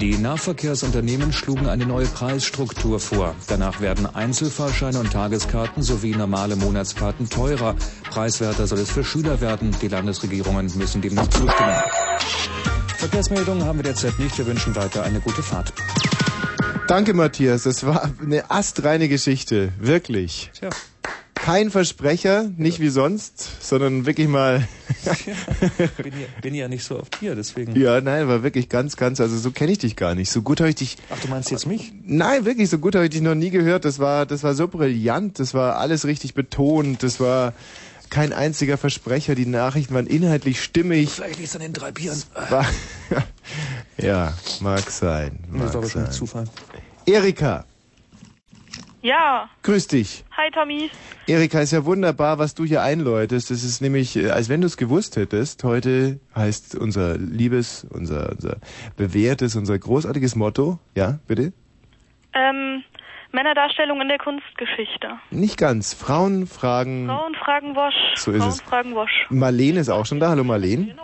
Die 0.03 0.18
Nahverkehrsunternehmen 0.18 1.32
schlugen 1.32 1.66
eine 1.66 1.86
neue 1.86 2.05
Preisstruktur 2.05 3.01
vor. 3.01 3.34
Danach 3.49 3.80
werden 3.80 4.05
Einzelfahrscheine 4.05 4.99
und 4.99 5.11
Tageskarten 5.11 5.82
sowie 5.82 6.11
normale 6.14 6.57
Monatskarten 6.57 7.30
teurer. 7.30 7.74
Preiswerter 8.11 8.66
soll 8.66 8.80
es 8.80 8.90
für 8.90 9.03
Schüler 9.03 9.40
werden. 9.40 9.74
Die 9.80 9.88
Landesregierungen 9.88 10.70
müssen 10.76 11.01
dem 11.01 11.14
noch 11.14 11.28
zustimmen. 11.28 11.74
Verkehrsmeldungen 12.99 13.64
haben 13.64 13.78
wir 13.78 13.84
derzeit 13.84 14.18
nicht. 14.18 14.36
Wir 14.36 14.47
wünschen 14.47 14.76
weiter 14.76 15.05
eine 15.05 15.20
gute 15.20 15.43
Fahrt. 15.43 15.72
Danke, 16.86 17.14
Matthias. 17.14 17.62
Das 17.62 17.86
war 17.86 18.11
eine 18.20 18.51
astreine 18.51 19.09
Geschichte. 19.09 19.72
Wirklich. 19.80 20.51
Tja. 20.53 20.68
Kein 21.43 21.72
Versprecher, 21.72 22.49
nicht 22.57 22.78
wie 22.78 22.88
sonst, 22.88 23.61
sondern 23.61 24.07
wirklich 24.07 24.28
mal. 24.28 24.68
bin, 25.97 26.12
ja, 26.12 26.26
bin 26.40 26.55
ja 26.55 26.68
nicht 26.68 26.84
so 26.84 27.01
oft 27.01 27.18
hier, 27.18 27.34
deswegen. 27.34 27.74
Ja, 27.74 28.01
nein, 28.01 28.28
war 28.28 28.45
wirklich 28.45 28.68
ganz, 28.68 28.97
ganz, 28.97 29.20
also 29.20 29.36
so 29.36 29.51
kenne 29.51 29.72
ich 29.72 29.78
dich 29.78 29.97
gar 29.97 30.14
nicht. 30.14 30.30
So 30.30 30.43
gut 30.43 30.61
habe 30.61 30.70
ich 30.70 30.76
dich. 30.76 30.99
Ach, 31.11 31.18
du 31.18 31.26
meinst 31.26 31.51
jetzt 31.51 31.66
mich? 31.66 31.93
Nein, 32.05 32.45
wirklich, 32.45 32.70
so 32.70 32.78
gut 32.78 32.95
habe 32.95 33.07
ich 33.07 33.11
dich 33.11 33.22
noch 33.22 33.34
nie 33.34 33.51
gehört. 33.51 33.84
Das 33.84 33.99
war, 33.99 34.24
das 34.24 34.45
war 34.45 34.55
so 34.55 34.68
brillant, 34.68 35.40
das 35.40 35.53
war 35.53 35.78
alles 35.78 36.07
richtig 36.07 36.34
betont, 36.34 37.03
das 37.03 37.18
war 37.18 37.55
kein 38.09 38.32
einziger 38.32 38.78
Versprecher, 38.78 39.34
die 39.34 39.47
Nachrichten 39.47 39.95
waren 39.95 40.07
inhaltlich 40.07 40.62
stimmig. 40.62 41.11
Vielleicht 41.11 41.38
liegt 41.38 41.49
es 41.49 41.57
an 41.57 41.62
den 41.62 41.72
drei 41.72 41.90
Bieren. 41.90 42.22
War, 42.51 42.66
ja, 43.97 44.32
mag 44.61 44.88
sein. 44.88 45.40
Mag 45.51 45.72
Das 45.72 45.74
war 45.74 45.86
sein. 45.86 46.12
Zufall. 46.12 46.45
Erika. 47.05 47.64
Ja. 49.03 49.51
Grüß 49.63 49.89
dich. 49.89 50.25
Hi, 50.37 50.51
Tommy. 50.53 50.89
Erika, 51.27 51.61
ist 51.61 51.73
ja 51.73 51.85
wunderbar, 51.85 52.39
was 52.39 52.55
du 52.55 52.65
hier 52.65 52.83
einläutest. 52.83 53.51
Das 53.51 53.65
ist 53.65 53.81
nämlich, 53.83 54.17
äh, 54.17 54.31
als 54.31 54.49
wenn 54.49 54.61
du 54.61 54.69
es 54.69 54.77
gewusst 54.77 55.17
hättest, 55.17 55.65
heute 55.65 56.21
heißt 56.37 56.77
unser 56.77 57.19
liebes, 57.19 57.85
unser, 57.91 58.31
unser 58.31 58.59
bewährtes, 58.97 59.57
unser 59.57 59.77
großartiges 59.79 60.37
Motto. 60.37 60.79
Ja, 60.95 61.19
bitte? 61.27 61.53
Ähm, 62.33 62.85
Männerdarstellung 63.33 64.01
in 64.01 64.09
der 64.09 64.19
Kunstgeschichte. 64.19 65.19
Nicht 65.31 65.59
ganz. 65.59 65.95
Frauen 65.95 66.47
fragen. 66.47 67.07
Frauen 67.07 67.35
fragen 67.35 67.75
Wosch. 67.75 67.95
So 68.15 68.31
ist 68.31 68.39
Frauen 68.39 68.49
es. 68.51 68.61
fragen 68.63 68.95
Wosch. 68.95 69.27
Marlene 69.31 69.81
ist 69.81 69.89
auch 69.89 70.07
schon 70.07 70.21
da. 70.21 70.29
Hallo 70.31 70.45
Marlene. 70.45 70.95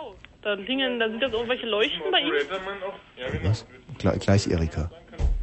Da 0.41 0.53
liegen, 0.53 0.99
da 0.99 1.09
sind 1.09 1.21
jetzt 1.21 1.33
irgendwelche 1.33 1.65
Leuchten 1.65 2.11
bei 2.11 2.19
ihm. 2.19 2.31
Was? 3.43 3.67
Gle 3.97 4.17
gleich 4.19 4.47
Erika. 4.47 4.89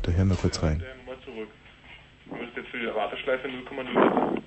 Da 0.03 0.13
hören 0.13 0.29
wir 0.29 0.37
kurz 0.37 0.63
rein. 0.63 0.83
Mal 1.07 1.17
zurück. 1.23 1.49
Du 2.31 2.37
bist 2.37 2.57
jetzt 2.57 2.66
für 2.77 2.87
die 2.87 2.95
Warteschleife 2.95 3.49
0,0. 3.49 4.43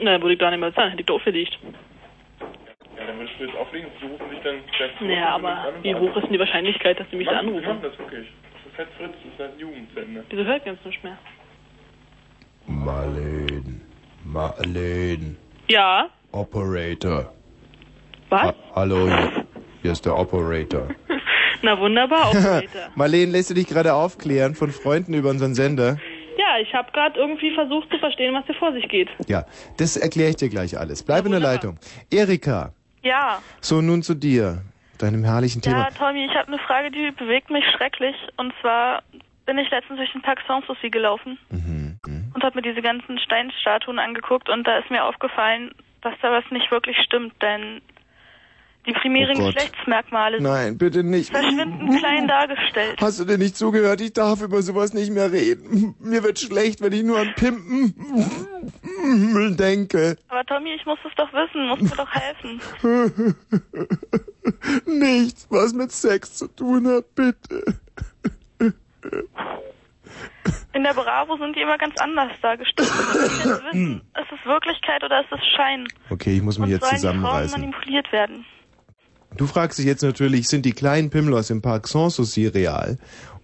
Na, 0.00 0.20
würde 0.20 0.32
ich 0.34 0.38
gar 0.38 0.50
nicht 0.50 0.60
mehr 0.60 0.72
sagen, 0.72 0.90
hätte 0.90 1.00
ich 1.02 1.06
da 1.06 1.12
aufgelegt. 1.14 1.58
Ja, 2.96 3.06
dann 3.06 3.18
würdest 3.18 3.34
du 3.38 3.44
jetzt 3.44 3.56
auflegen, 3.56 3.88
sie 4.00 4.06
rufen 4.06 4.30
dich 4.30 4.40
dann 4.42 4.56
gleich 4.76 4.90
zurück. 4.98 5.08
Naja, 5.10 5.28
aber 5.34 5.72
wie 5.82 5.94
hoch 5.94 6.16
ist 6.16 6.22
denn 6.24 6.32
die 6.32 6.38
Wahrscheinlichkeit, 6.38 6.98
dass 7.00 7.08
sie 7.10 7.16
mich 7.16 7.26
da 7.26 7.34
Machen, 7.42 7.48
Sie 7.48 7.54
anrufen? 7.56 7.68
machen 7.68 7.82
das 7.82 7.98
wirklich. 7.98 8.26
Das 8.54 8.72
ist 8.72 8.78
halt 8.78 8.88
Fritz, 8.96 9.12
das 9.22 9.32
ist 9.32 9.38
halt 9.38 9.52
ein 9.54 9.58
Jugendsender. 9.58 10.24
Wieso 10.30 10.44
hört 10.44 10.64
ganz 10.64 10.84
nicht 10.84 11.04
mehr? 11.04 11.18
Marlene. 12.66 13.80
Marlene. 14.24 15.36
Ja? 15.68 16.08
Operator. 16.32 17.32
Was? 18.30 18.42
Ha 18.42 18.54
hallo, 18.74 19.06
hier, 19.06 19.44
hier 19.82 19.92
ist 19.92 20.06
der 20.06 20.16
Operator. 20.16 20.88
Na 21.62 21.78
wunderbar, 21.78 22.30
Operator. 22.30 22.88
Marlene, 22.94 23.32
lässt 23.32 23.50
du 23.50 23.54
dich 23.54 23.66
gerade 23.66 23.92
aufklären 23.94 24.54
von 24.54 24.70
Freunden 24.70 25.14
über 25.14 25.30
unseren 25.30 25.54
Sender? 25.54 25.98
Ja, 26.56 26.62
ich 26.62 26.74
habe 26.74 26.90
gerade 26.92 27.18
irgendwie 27.18 27.54
versucht 27.54 27.90
zu 27.90 27.98
verstehen, 27.98 28.34
was 28.34 28.44
hier 28.46 28.54
vor 28.54 28.72
sich 28.72 28.88
geht. 28.88 29.08
Ja, 29.26 29.44
das 29.78 29.96
erkläre 29.96 30.30
ich 30.30 30.36
dir 30.36 30.48
gleich 30.48 30.78
alles. 30.78 31.02
Bleib 31.02 31.24
in 31.26 31.32
der 31.32 31.40
Leitung. 31.40 31.78
Erika, 32.10 32.72
Ja. 33.02 33.40
so 33.60 33.80
nun 33.80 34.02
zu 34.02 34.14
dir, 34.14 34.62
deinem 34.98 35.24
herrlichen 35.24 35.62
Thema. 35.62 35.84
Ja, 35.84 35.90
Tommy, 35.90 36.24
ich 36.26 36.34
habe 36.36 36.48
eine 36.48 36.58
Frage, 36.58 36.90
die 36.90 37.10
bewegt 37.12 37.50
mich 37.50 37.64
schrecklich. 37.76 38.14
Und 38.36 38.52
zwar 38.60 39.02
bin 39.46 39.58
ich 39.58 39.70
letztens 39.70 39.98
durch 39.98 40.12
den 40.12 40.22
Park 40.22 40.40
Sanssouci 40.46 40.90
gelaufen 40.90 41.38
Mhm, 41.50 41.98
und 42.34 42.44
habe 42.44 42.56
mir 42.56 42.62
diese 42.62 42.82
ganzen 42.82 43.18
Steinstatuen 43.18 43.98
angeguckt 43.98 44.48
und 44.48 44.64
da 44.66 44.78
ist 44.78 44.90
mir 44.90 45.04
aufgefallen, 45.04 45.72
dass 46.02 46.14
da 46.22 46.30
was 46.30 46.44
nicht 46.50 46.70
wirklich 46.70 46.96
stimmt, 46.98 47.34
denn 47.42 47.80
die 48.86 48.92
primären 48.92 49.40
Oh. 49.40 49.46
Geschlechtsmerkmale 49.46 50.40
Nein, 50.40 50.76
bitte 50.78 51.02
nicht. 51.04 51.30
verschwindend 51.30 51.96
klein 51.98 52.26
dargestellt. 52.26 52.98
Hast 53.00 53.20
du 53.20 53.24
denn 53.24 53.38
nicht 53.40 53.56
zugehört? 53.56 54.00
Ich 54.00 54.12
darf 54.12 54.42
über 54.42 54.62
sowas 54.62 54.92
nicht 54.92 55.12
mehr 55.12 55.30
reden. 55.32 55.94
Mir 56.00 56.22
wird 56.24 56.38
schlecht, 56.40 56.80
wenn 56.80 56.92
ich 56.92 57.02
nur 57.04 57.18
an 57.20 57.32
Pimpen 57.36 57.94
denke. 59.56 60.16
Aber 60.28 60.44
Tommy, 60.44 60.72
ich 60.74 60.84
muss 60.86 60.98
es 61.06 61.12
doch 61.16 61.32
wissen, 61.32 61.68
musst 61.68 61.82
mir 61.82 61.96
doch 61.96 62.10
helfen. 62.12 62.60
Nichts, 64.86 65.46
was 65.50 65.72
mit 65.72 65.92
Sex 65.92 66.34
zu 66.34 66.48
tun 66.48 66.86
hat, 66.88 67.14
bitte. 67.14 67.64
In 70.74 70.82
der 70.84 70.94
Bravo 70.94 71.36
sind 71.36 71.54
die 71.54 71.60
immer 71.60 71.76
ganz 71.78 71.94
anders 72.00 72.32
dargestellt. 72.40 72.88
Ich 72.90 73.44
jetzt 73.44 73.64
wissen, 73.64 74.00
ist 74.20 74.32
es 74.32 74.46
Wirklichkeit 74.46 75.04
oder 75.04 75.20
ist 75.20 75.30
es 75.32 75.40
Schein? 75.54 75.86
Okay, 76.10 76.36
ich 76.36 76.42
muss 76.42 76.58
mich 76.58 76.66
Und 76.66 76.70
jetzt 76.72 76.82
die 76.84 76.86
Frauen 76.86 76.96
zusammenreißen. 76.96 77.60
manipuliert 77.60 78.10
werden? 78.10 78.44
Du 79.36 79.46
fragst 79.46 79.78
dich 79.78 79.86
jetzt 79.86 80.02
natürlich, 80.02 80.48
sind 80.48 80.66
die 80.66 80.72
kleinen 80.72 81.10
Pimmlos 81.10 81.50
im 81.50 81.62
Park 81.62 81.88
Sanssouci 81.88 82.46
real? 82.46 82.98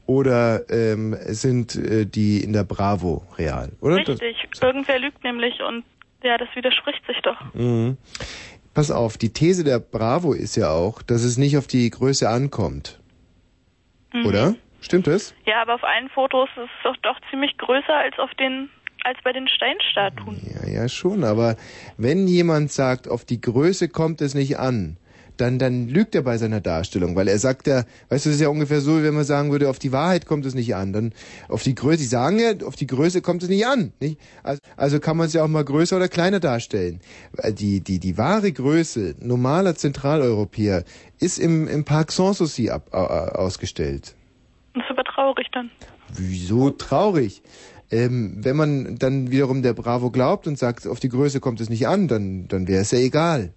Oder 0.07 0.69
ähm, 0.71 1.17
sind 1.27 1.77
äh, 1.77 2.07
die 2.07 2.43
in 2.43 2.53
der 2.53 2.65
Bravo 2.65 3.27
real? 3.37 3.73
Oder? 3.81 3.97
Richtig. 3.97 4.49
Irgendwer 4.61 4.99
lügt 4.99 5.23
nämlich 5.23 5.61
und 5.63 5.85
ja, 6.23 6.39
das 6.39 6.49
widerspricht 6.55 7.05
sich 7.07 7.19
doch. 7.23 7.37
Mhm. 7.55 7.97
Pass 8.75 8.91
auf, 8.91 9.19
die 9.19 9.33
These 9.33 9.65
der 9.65 9.79
Bravo 9.81 10.33
ist 10.33 10.57
ja 10.57 10.71
auch, 10.71 11.03
dass 11.03 11.25
es 11.25 11.37
nicht 11.37 11.59
auf 11.59 11.67
die 11.67 11.91
Größe 11.91 12.29
ankommt. 12.29 13.01
Mhm. 14.13 14.27
Oder? 14.27 14.55
Stimmt 14.81 15.07
das? 15.09 15.35
Ja, 15.45 15.63
aber 15.63 15.75
auf 15.75 15.85
allen 15.85 16.09
Fotos 16.09 16.49
ist 16.57 16.63
es 16.63 16.83
doch, 16.85 16.97
doch 17.03 17.21
ziemlich 17.31 17.57
größer 17.59 17.95
als 17.95 18.19
auf 18.19 18.33
den 18.35 18.71
als 19.05 19.19
bei 19.23 19.33
den 19.33 19.49
Steinstatuen. 19.49 20.41
Ja, 20.43 20.69
ja, 20.69 20.89
schon, 20.89 21.25
aber 21.25 21.57
wenn 21.97 22.27
jemand 22.27 22.73
sagt, 22.73 23.09
auf 23.09 23.25
die 23.25 23.41
Größe 23.41 23.89
kommt 23.89 24.21
es 24.21 24.35
nicht 24.35 24.59
an, 24.59 24.97
dann, 25.41 25.59
dann 25.59 25.89
lügt 25.89 26.15
er 26.15 26.23
bei 26.23 26.37
seiner 26.39 26.61
Darstellung, 26.61 27.17
weil 27.17 27.29
er 27.29 27.39
sagt 27.39 27.67
ja, 27.67 27.85
weißt 28.09 28.27
du, 28.27 28.31
das 28.31 28.37
ist 28.37 28.41
ja 28.41 28.49
ungefähr 28.49 28.81
so, 28.81 28.99
wie 28.99 29.05
wenn 29.05 29.15
man 29.15 29.25
sagen 29.25 29.51
würde, 29.51 29.71
auf 29.71 29.79
die 29.79 29.93
Wahrheit 29.93 30.27
kommt 30.27 30.45
es 30.47 30.55
nicht 30.55 30.75
an, 30.75 30.93
dann 30.93 31.13
auf 31.49 31.63
die 31.63 31.75
Größe, 31.75 31.99
die 31.99 32.05
sagen 32.05 32.39
ja, 32.39 32.53
auf 32.67 32.77
die 32.77 32.87
Größe 32.87 33.23
kommt 33.23 33.43
es 33.43 33.49
nicht 33.49 33.67
an, 33.67 33.93
nicht? 34.01 34.21
Also, 34.43 34.61
also 34.77 35.01
kann 35.01 35.17
man 35.17 35.27
es 35.27 35.33
ja 35.33 35.45
auch 35.45 35.49
mal 35.49 35.65
größer 35.65 35.97
oder 35.97 36.09
kleiner 36.09 36.41
darstellen. 36.41 37.01
Die, 37.51 37.81
die, 37.81 37.99
die 37.99 38.19
wahre 38.19 38.53
Größe 38.53 39.15
normaler 39.21 39.75
Zentraleuropäer 39.75 40.85
ist 41.19 41.39
im, 41.39 41.69
im 41.69 41.85
Park 41.85 42.13
Sanssouci 42.13 42.71
ab, 42.71 42.93
ausgestellt. 42.93 44.15
Das 44.75 44.85
ist 44.85 44.91
aber 44.91 45.05
traurig 45.05 45.47
dann. 45.53 45.71
Wieso 46.15 46.71
traurig? 46.71 47.43
Ähm, 47.91 48.37
wenn 48.45 48.57
man 48.57 48.97
dann 48.99 49.31
wiederum 49.31 49.63
der 49.63 49.73
Bravo 49.73 50.11
glaubt 50.11 50.47
und 50.47 50.59
sagt, 50.59 50.87
auf 50.87 51.01
die 51.01 51.09
Größe 51.09 51.41
kommt 51.41 51.61
es 51.61 51.71
nicht 51.71 51.89
an, 51.89 52.07
dann, 52.07 52.47
dann 52.49 52.69
wäre 52.69 52.83
es 52.83 52.91
ja 52.91 52.99
egal. 52.99 53.53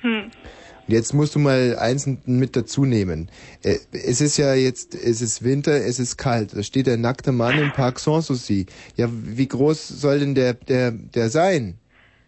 Hm. 0.00 0.24
Und 0.24 0.94
jetzt 0.94 1.12
musst 1.12 1.34
du 1.34 1.38
mal 1.38 1.76
eins 1.78 2.08
mit 2.24 2.56
dazu 2.56 2.84
nehmen. 2.84 3.30
Äh, 3.62 3.76
es 3.92 4.20
ist 4.20 4.36
ja 4.38 4.54
jetzt, 4.54 4.94
es 4.94 5.20
ist 5.20 5.44
Winter, 5.44 5.72
es 5.72 5.98
ist 5.98 6.16
kalt. 6.16 6.56
Da 6.56 6.62
steht 6.62 6.86
der 6.86 6.96
nackte 6.96 7.32
Mann 7.32 7.58
im 7.58 7.72
Park 7.72 7.98
Sanssouci. 7.98 8.66
Ja, 8.96 9.08
wie 9.10 9.46
groß 9.48 9.88
soll 9.88 10.20
denn 10.20 10.34
der, 10.34 10.54
der, 10.54 10.92
der 10.92 11.28
sein? 11.28 11.78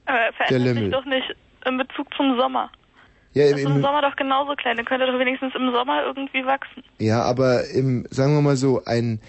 Aber 0.05 0.19
er 0.19 0.33
Der 0.51 0.59
verändert 0.61 0.75
sich 0.75 0.75
Lümmel. 0.75 0.91
doch 0.91 1.05
nicht 1.07 1.35
im 1.65 1.79
Bezug 1.79 2.13
zum 2.17 2.37
Sommer. 2.39 2.71
Ja, 3.33 3.45
Das 3.49 3.61
ist 3.61 3.65
im 3.67 3.77
im, 3.77 3.83
Sommer 3.83 4.03
doch 4.03 4.17
genauso 4.17 4.55
klein. 4.57 4.77
Dann 4.77 4.85
könnte 4.85 5.07
doch 5.07 5.19
wenigstens 5.19 5.55
im 5.55 5.71
Sommer 5.73 6.03
irgendwie 6.05 6.45
wachsen. 6.45 6.83
ja, 6.99 7.23
aber 7.23 7.69
im, 7.69 8.07
sagen 8.11 8.35
wir 8.35 8.43
mal 8.43 8.57
so, 8.57 8.83
ein, 8.85 9.21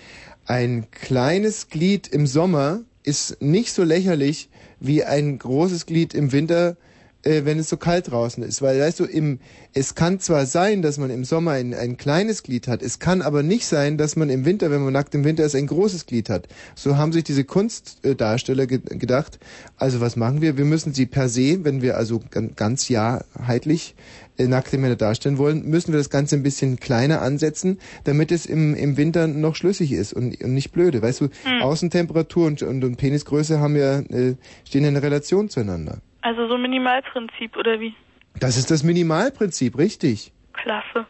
ein 0.48 0.88
kleines 0.92 1.70
Glied 1.70 2.08
im 2.08 2.26
Sommer 2.28 2.82
ist 3.04 3.42
nicht 3.42 3.72
so 3.74 3.84
lächerlich 3.84 4.50
wie 4.80 5.04
ein 5.04 5.38
großes 5.38 5.86
Glied 5.86 6.14
im 6.16 6.32
Winter, 6.32 6.76
äh, 7.24 7.46
wenn 7.46 7.60
es 7.60 7.70
so 7.70 7.78
kalt 7.78 8.12
draußen 8.12 8.44
ist. 8.44 8.62
Weil, 8.62 8.80
weißt 8.80 9.00
du, 9.00 9.06
im, 9.06 9.40
es 9.74 9.96
kann 9.96 10.20
zwar 10.20 10.46
sein, 10.46 10.82
dass 10.82 10.98
man 10.98 11.10
im 11.10 11.24
Sommer 11.24 11.52
ein, 11.52 11.74
ein 11.74 11.98
kleines 11.98 12.44
Glied 12.44 12.68
hat, 12.68 12.82
es 12.82 13.00
kann 13.00 13.22
aber 13.22 13.44
nicht 13.44 13.66
sein, 13.66 13.98
dass 13.98 14.16
man 14.16 14.30
im 14.30 14.46
Winter, 14.46 14.72
wenn 14.72 14.82
man 14.84 14.94
nackt 14.94 15.14
im 15.16 15.24
Winter 15.24 15.44
ist, 15.46 15.56
ein 15.56 15.68
großes 15.68 16.06
Glied 16.06 16.30
hat. 16.30 16.48
So 16.76 16.98
haben 16.98 17.12
sich 17.14 17.24
diese 17.24 17.44
Kunstdarsteller 17.44 18.68
ge 18.68 18.80
gedacht, 18.84 19.40
also 19.78 20.02
was 20.02 20.16
machen 20.16 20.42
wir? 20.42 20.58
Wir 20.58 20.66
müssen 20.66 20.94
sie 20.94 21.06
per 21.06 21.30
se, 21.30 21.64
wenn 21.64 21.82
wir 21.82 21.98
also 21.98 22.22
gan- 22.32 22.52
ganz 22.56 22.90
jahrheitlich 22.90 23.96
äh, 24.38 24.48
nackte 24.48 24.78
Männer 24.78 24.96
darstellen 24.96 25.38
wollen, 25.38 25.68
müssen 25.70 25.92
wir 25.94 25.98
das 26.00 26.10
Ganze 26.10 26.36
ein 26.36 26.44
bisschen 26.44 26.80
kleiner 26.80 27.22
ansetzen, 27.22 27.80
damit 28.04 28.32
es 28.32 28.46
im, 28.46 28.76
im 28.76 28.98
Winter 28.98 29.28
noch 29.28 29.56
schlüssig 29.56 29.92
ist 29.92 30.14
und, 30.14 30.42
und 30.44 30.54
nicht 30.54 30.72
blöde. 30.72 31.02
Weißt 31.02 31.22
du, 31.22 31.30
Hm. 31.44 31.62
Außentemperatur 31.62 32.48
und, 32.48 32.62
und, 32.62 32.84
und 32.84 32.98
Penisgröße 32.98 33.60
haben 33.60 33.76
ja, 33.76 34.00
äh, 34.00 34.36
stehen 34.64 34.84
ja 34.84 34.90
in 34.90 34.98
Relation 34.98 35.50
zueinander. 35.50 36.00
Also 36.22 36.48
so 36.48 36.56
ein 36.56 36.62
Minimalprinzip 36.62 37.58
oder 37.58 37.80
wie? 37.80 37.94
Das 38.40 38.58
ist 38.58 38.72
das 38.72 38.84
Minimalprinzip, 38.84 39.78
richtig. 39.78 40.32
Klasse. 40.54 41.06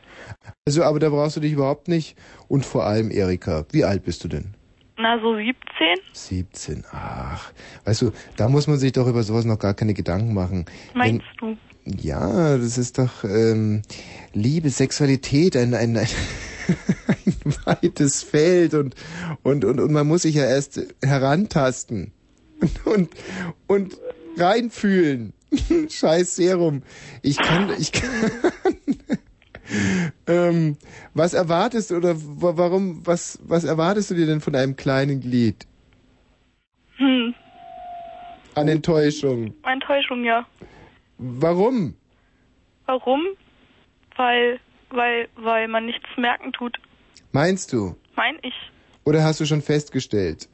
Also, 0.66 0.84
aber 0.84 0.99
da 0.99 1.09
brauchst 1.09 1.36
du 1.36 1.39
dich 1.39 1.53
überhaupt 1.53 1.88
nicht. 1.88 2.18
Und 2.47 2.66
vor 2.66 2.86
allem, 2.86 3.12
Erika, 3.12 3.66
wie 3.72 3.84
alt 3.84 4.03
bist 4.03 4.24
du 4.24 4.28
denn? 4.28 4.55
Na, 4.97 5.20
so 5.20 5.36
17? 5.36 5.55
17. 6.14 6.86
Ach, 6.91 7.51
weißt 7.86 8.03
du, 8.03 8.12
da 8.38 8.47
muss 8.47 8.68
man 8.68 8.78
sich 8.78 8.91
doch 8.91 9.07
über 9.07 9.24
sowas 9.24 9.45
noch 9.45 9.59
gar 9.59 9.74
keine 9.74 9.93
Gedanken 9.93 10.34
machen. 10.34 10.66
Meinst 10.93 11.26
du? 11.39 11.57
Ja, 11.86 12.57
das 12.57 12.78
ist 12.78 12.99
doch 12.99 13.24
ähm, 13.24 13.82
Liebe, 14.34 14.70
Sexualität, 14.70 15.57
ein, 15.57 15.74
ein, 15.74 15.97
ein, 15.97 16.07
ein 17.07 17.55
weites 17.66 18.22
Feld 18.22 18.76
und, 18.76 18.95
und, 19.41 19.66
und, 19.66 19.80
und 19.80 19.91
man 19.91 20.07
muss 20.07 20.22
sich 20.22 20.36
ja 20.36 20.45
erst 20.45 20.80
herantasten 21.03 22.14
und, 22.86 23.09
und 23.66 23.97
reinfühlen. 24.38 25.34
Scheiß 25.90 26.36
Serum. 26.36 26.84
Ich 27.22 27.38
kann, 27.38 27.70
ich 27.80 27.92
kann. 27.92 28.10
ähm, 30.28 30.78
was 31.14 31.34
erwartest 31.34 31.92
du 31.92 31.98
oder 31.98 32.16
wa- 32.16 32.58
warum, 32.58 33.06
was, 33.06 33.40
was 33.44 33.64
erwartest 33.64 34.12
du 34.12 34.16
dir 34.16 34.26
denn 34.26 34.42
von 34.42 34.56
einem 34.56 34.76
kleinen 34.76 35.20
Glied? 35.22 35.68
Hm, 36.98 37.34
An 38.56 38.68
Enttäuschung. 38.68 39.54
Enttäuschung, 39.64 40.24
ja. 40.24 40.46
Warum? 41.18 41.96
Warum? 42.86 43.22
Weil, 44.16 44.60
weil, 44.90 45.28
weil 45.36 45.68
man 45.68 45.86
nichts 45.86 46.08
merken 46.18 46.52
tut. 46.54 46.78
Meinst 47.32 47.72
du? 47.74 47.96
Mein 48.16 48.38
ich. 48.42 48.54
Oder 49.06 49.24
hast 49.24 49.40
du 49.40 49.46
schon 49.46 49.62
festgestellt? 49.62 50.48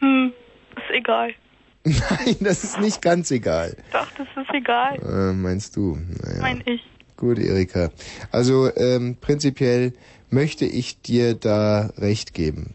Hm, 0.00 0.32
ist 0.76 0.90
egal. 0.94 1.34
Nein, 1.84 2.36
das 2.40 2.64
ist 2.64 2.80
nicht 2.80 3.00
ganz 3.02 3.30
egal. 3.30 3.76
Doch, 3.92 4.08
das 4.12 4.26
ist 4.36 4.54
egal. 4.54 4.96
Äh, 4.96 5.32
meinst 5.32 5.76
du? 5.76 5.96
Naja. 6.22 6.40
Mein 6.40 6.62
ich. 6.66 6.82
Gut, 7.16 7.38
Erika. 7.38 7.90
Also 8.30 8.70
ähm, 8.76 9.16
prinzipiell 9.20 9.92
möchte 10.30 10.64
ich 10.64 11.00
dir 11.00 11.34
da 11.34 11.90
recht 11.98 12.34
geben. 12.34 12.74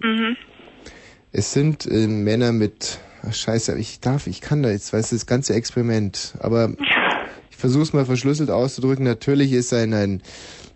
Mhm. 0.00 0.36
Es 1.32 1.52
sind 1.52 1.86
äh, 1.86 2.06
Männer 2.06 2.52
mit. 2.52 3.00
Ach, 3.26 3.34
scheiße, 3.34 3.76
ich 3.78 4.00
darf, 4.00 4.26
ich 4.26 4.40
kann 4.40 4.62
da 4.62 4.70
jetzt, 4.70 4.92
weißt 4.92 5.12
du, 5.12 5.16
das 5.16 5.26
ganze 5.26 5.54
Experiment. 5.54 6.34
Aber 6.40 6.72
ich 7.50 7.56
versuche 7.56 7.82
es 7.82 7.92
mal 7.92 8.04
verschlüsselt 8.04 8.50
auszudrücken. 8.50 9.04
Natürlich 9.04 9.52
ist 9.52 9.72
ein, 9.72 9.94
ein, 9.94 10.22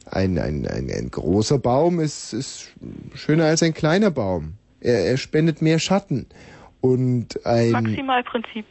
ein, 0.07 0.39
ein, 0.39 0.67
ein, 0.67 0.91
ein 0.91 1.11
großer 1.11 1.59
Baum 1.59 2.01
ist, 2.01 2.33
ist 2.33 2.69
schöner 3.15 3.45
als 3.45 3.63
ein 3.63 3.75
kleiner 3.75 4.11
Baum. 4.11 4.55
Er, 4.81 5.05
er 5.05 5.17
spendet 5.19 5.61
mehr 5.61 5.79
Schatten. 5.79 6.27
Und 6.81 7.45
ein. 7.45 7.73
Maximalprinzip. 7.73 8.65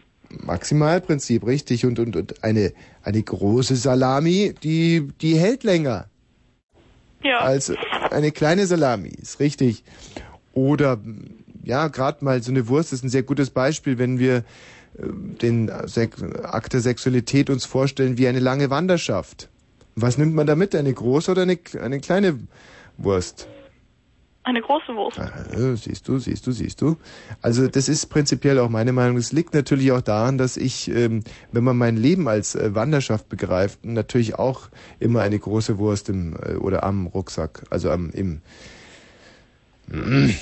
Maximalprinzip, 0.43 1.45
richtig. 1.45 1.85
Und, 1.85 1.99
und, 1.99 2.15
und 2.15 2.43
eine, 2.43 2.73
eine 3.03 3.21
große 3.23 3.75
Salami, 3.75 4.53
die, 4.63 5.07
die 5.21 5.37
hält 5.37 5.63
länger 5.63 6.07
Ja. 7.23 7.39
als 7.39 7.71
eine 8.11 8.31
kleine 8.31 8.65
Salami, 8.65 9.09
ist 9.09 9.39
richtig. 9.39 9.83
Oder, 10.53 10.99
ja, 11.63 11.87
gerade 11.87 12.23
mal 12.25 12.41
so 12.41 12.51
eine 12.51 12.67
Wurst 12.67 12.93
ist 12.93 13.03
ein 13.03 13.09
sehr 13.09 13.23
gutes 13.23 13.49
Beispiel, 13.51 13.97
wenn 13.97 14.19
wir 14.19 14.37
äh, 14.37 14.43
den 15.41 15.71
Sek 15.85 16.15
Akt 16.43 16.73
der 16.73 16.81
Sexualität 16.81 17.49
uns 17.49 17.65
vorstellen 17.65 18.17
wie 18.17 18.27
eine 18.27 18.39
lange 18.39 18.69
Wanderschaft. 18.69 19.49
Was 19.95 20.17
nimmt 20.17 20.35
man 20.35 20.45
da 20.47 20.55
mit? 20.55 20.75
Eine 20.75 20.93
große 20.93 21.31
oder 21.31 21.41
eine, 21.43 21.57
eine 21.81 21.99
kleine 21.99 22.39
Wurst? 22.97 23.47
Eine 24.47 24.61
große 24.61 24.95
Wurst. 24.95 25.17
Äh, 25.17 25.75
siehst 25.75 26.07
du, 26.07 26.19
siehst 26.19 26.47
du, 26.47 26.53
siehst 26.53 26.81
du. 26.81 26.95
Also 27.41 27.67
das 27.67 27.89
ist 27.89 28.05
prinzipiell 28.05 28.59
auch 28.59 28.69
meine 28.69 28.93
Meinung. 28.93 29.17
Es 29.17 29.33
liegt 29.33 29.53
natürlich 29.53 29.91
auch 29.91 29.99
daran, 29.99 30.37
dass 30.37 30.55
ich, 30.55 30.89
ähm, 30.89 31.25
wenn 31.51 31.65
man 31.65 31.75
mein 31.75 31.97
Leben 31.97 32.29
als 32.29 32.55
äh, 32.55 32.73
Wanderschaft 32.73 33.27
begreift, 33.27 33.83
natürlich 33.83 34.35
auch 34.35 34.69
immer 35.01 35.19
eine 35.19 35.37
große 35.37 35.79
Wurst 35.79 36.07
im 36.07 36.37
äh, 36.41 36.53
oder 36.53 36.85
am 36.85 37.07
Rucksack, 37.07 37.63
also 37.71 37.91
am 37.91 38.09
im. 38.11 38.39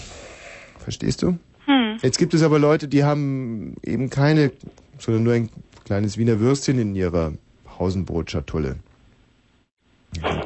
Verstehst 0.78 1.24
du? 1.24 1.40
Hm. 1.66 1.98
Jetzt 2.04 2.20
gibt 2.20 2.36
es 2.36 2.44
aber 2.44 2.60
Leute, 2.60 2.88
die 2.88 3.04
haben 3.04 3.76
eben 3.82 4.12
keine, 4.12 4.52
sondern 5.00 5.24
nur 5.24 5.34
ein 5.34 5.50
kleines 5.84 6.20
Wiener 6.20 6.40
Würstchen 6.40 6.78
in 6.78 6.94
ihrer 6.94 7.34
Pausenbrotschatulle. 7.64 8.76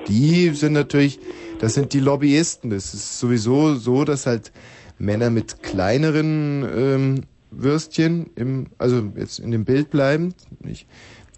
Die 0.08 0.50
sind 0.50 0.74
natürlich, 0.74 1.20
das 1.60 1.74
sind 1.74 1.94
die 1.94 2.00
Lobbyisten. 2.00 2.70
Das 2.70 2.94
ist 2.94 3.20
sowieso 3.20 3.76
so, 3.76 4.06
dass 4.06 4.26
halt 4.26 4.52
Männer 4.98 5.30
mit 5.30 5.64
kleineren 5.64 6.68
ähm, 6.76 7.22
Würstchen, 7.52 8.30
im, 8.36 8.68
also 8.78 9.12
jetzt 9.16 9.40
in 9.40 9.52
dem 9.52 9.66
Bild 9.66 9.90
bleibend, 9.90 10.36
nicht, 10.60 10.88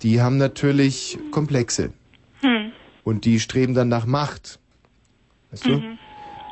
die 0.02 0.22
haben 0.22 0.38
natürlich 0.38 1.20
Komplexe. 1.32 1.92
Hm. 2.42 2.72
Und 3.04 3.26
die 3.26 3.40
streben 3.40 3.74
dann 3.74 3.88
nach 3.88 4.06
Macht. 4.06 4.60
Weißt 5.52 5.66
du? 5.66 5.78
Mhm. 5.78 5.98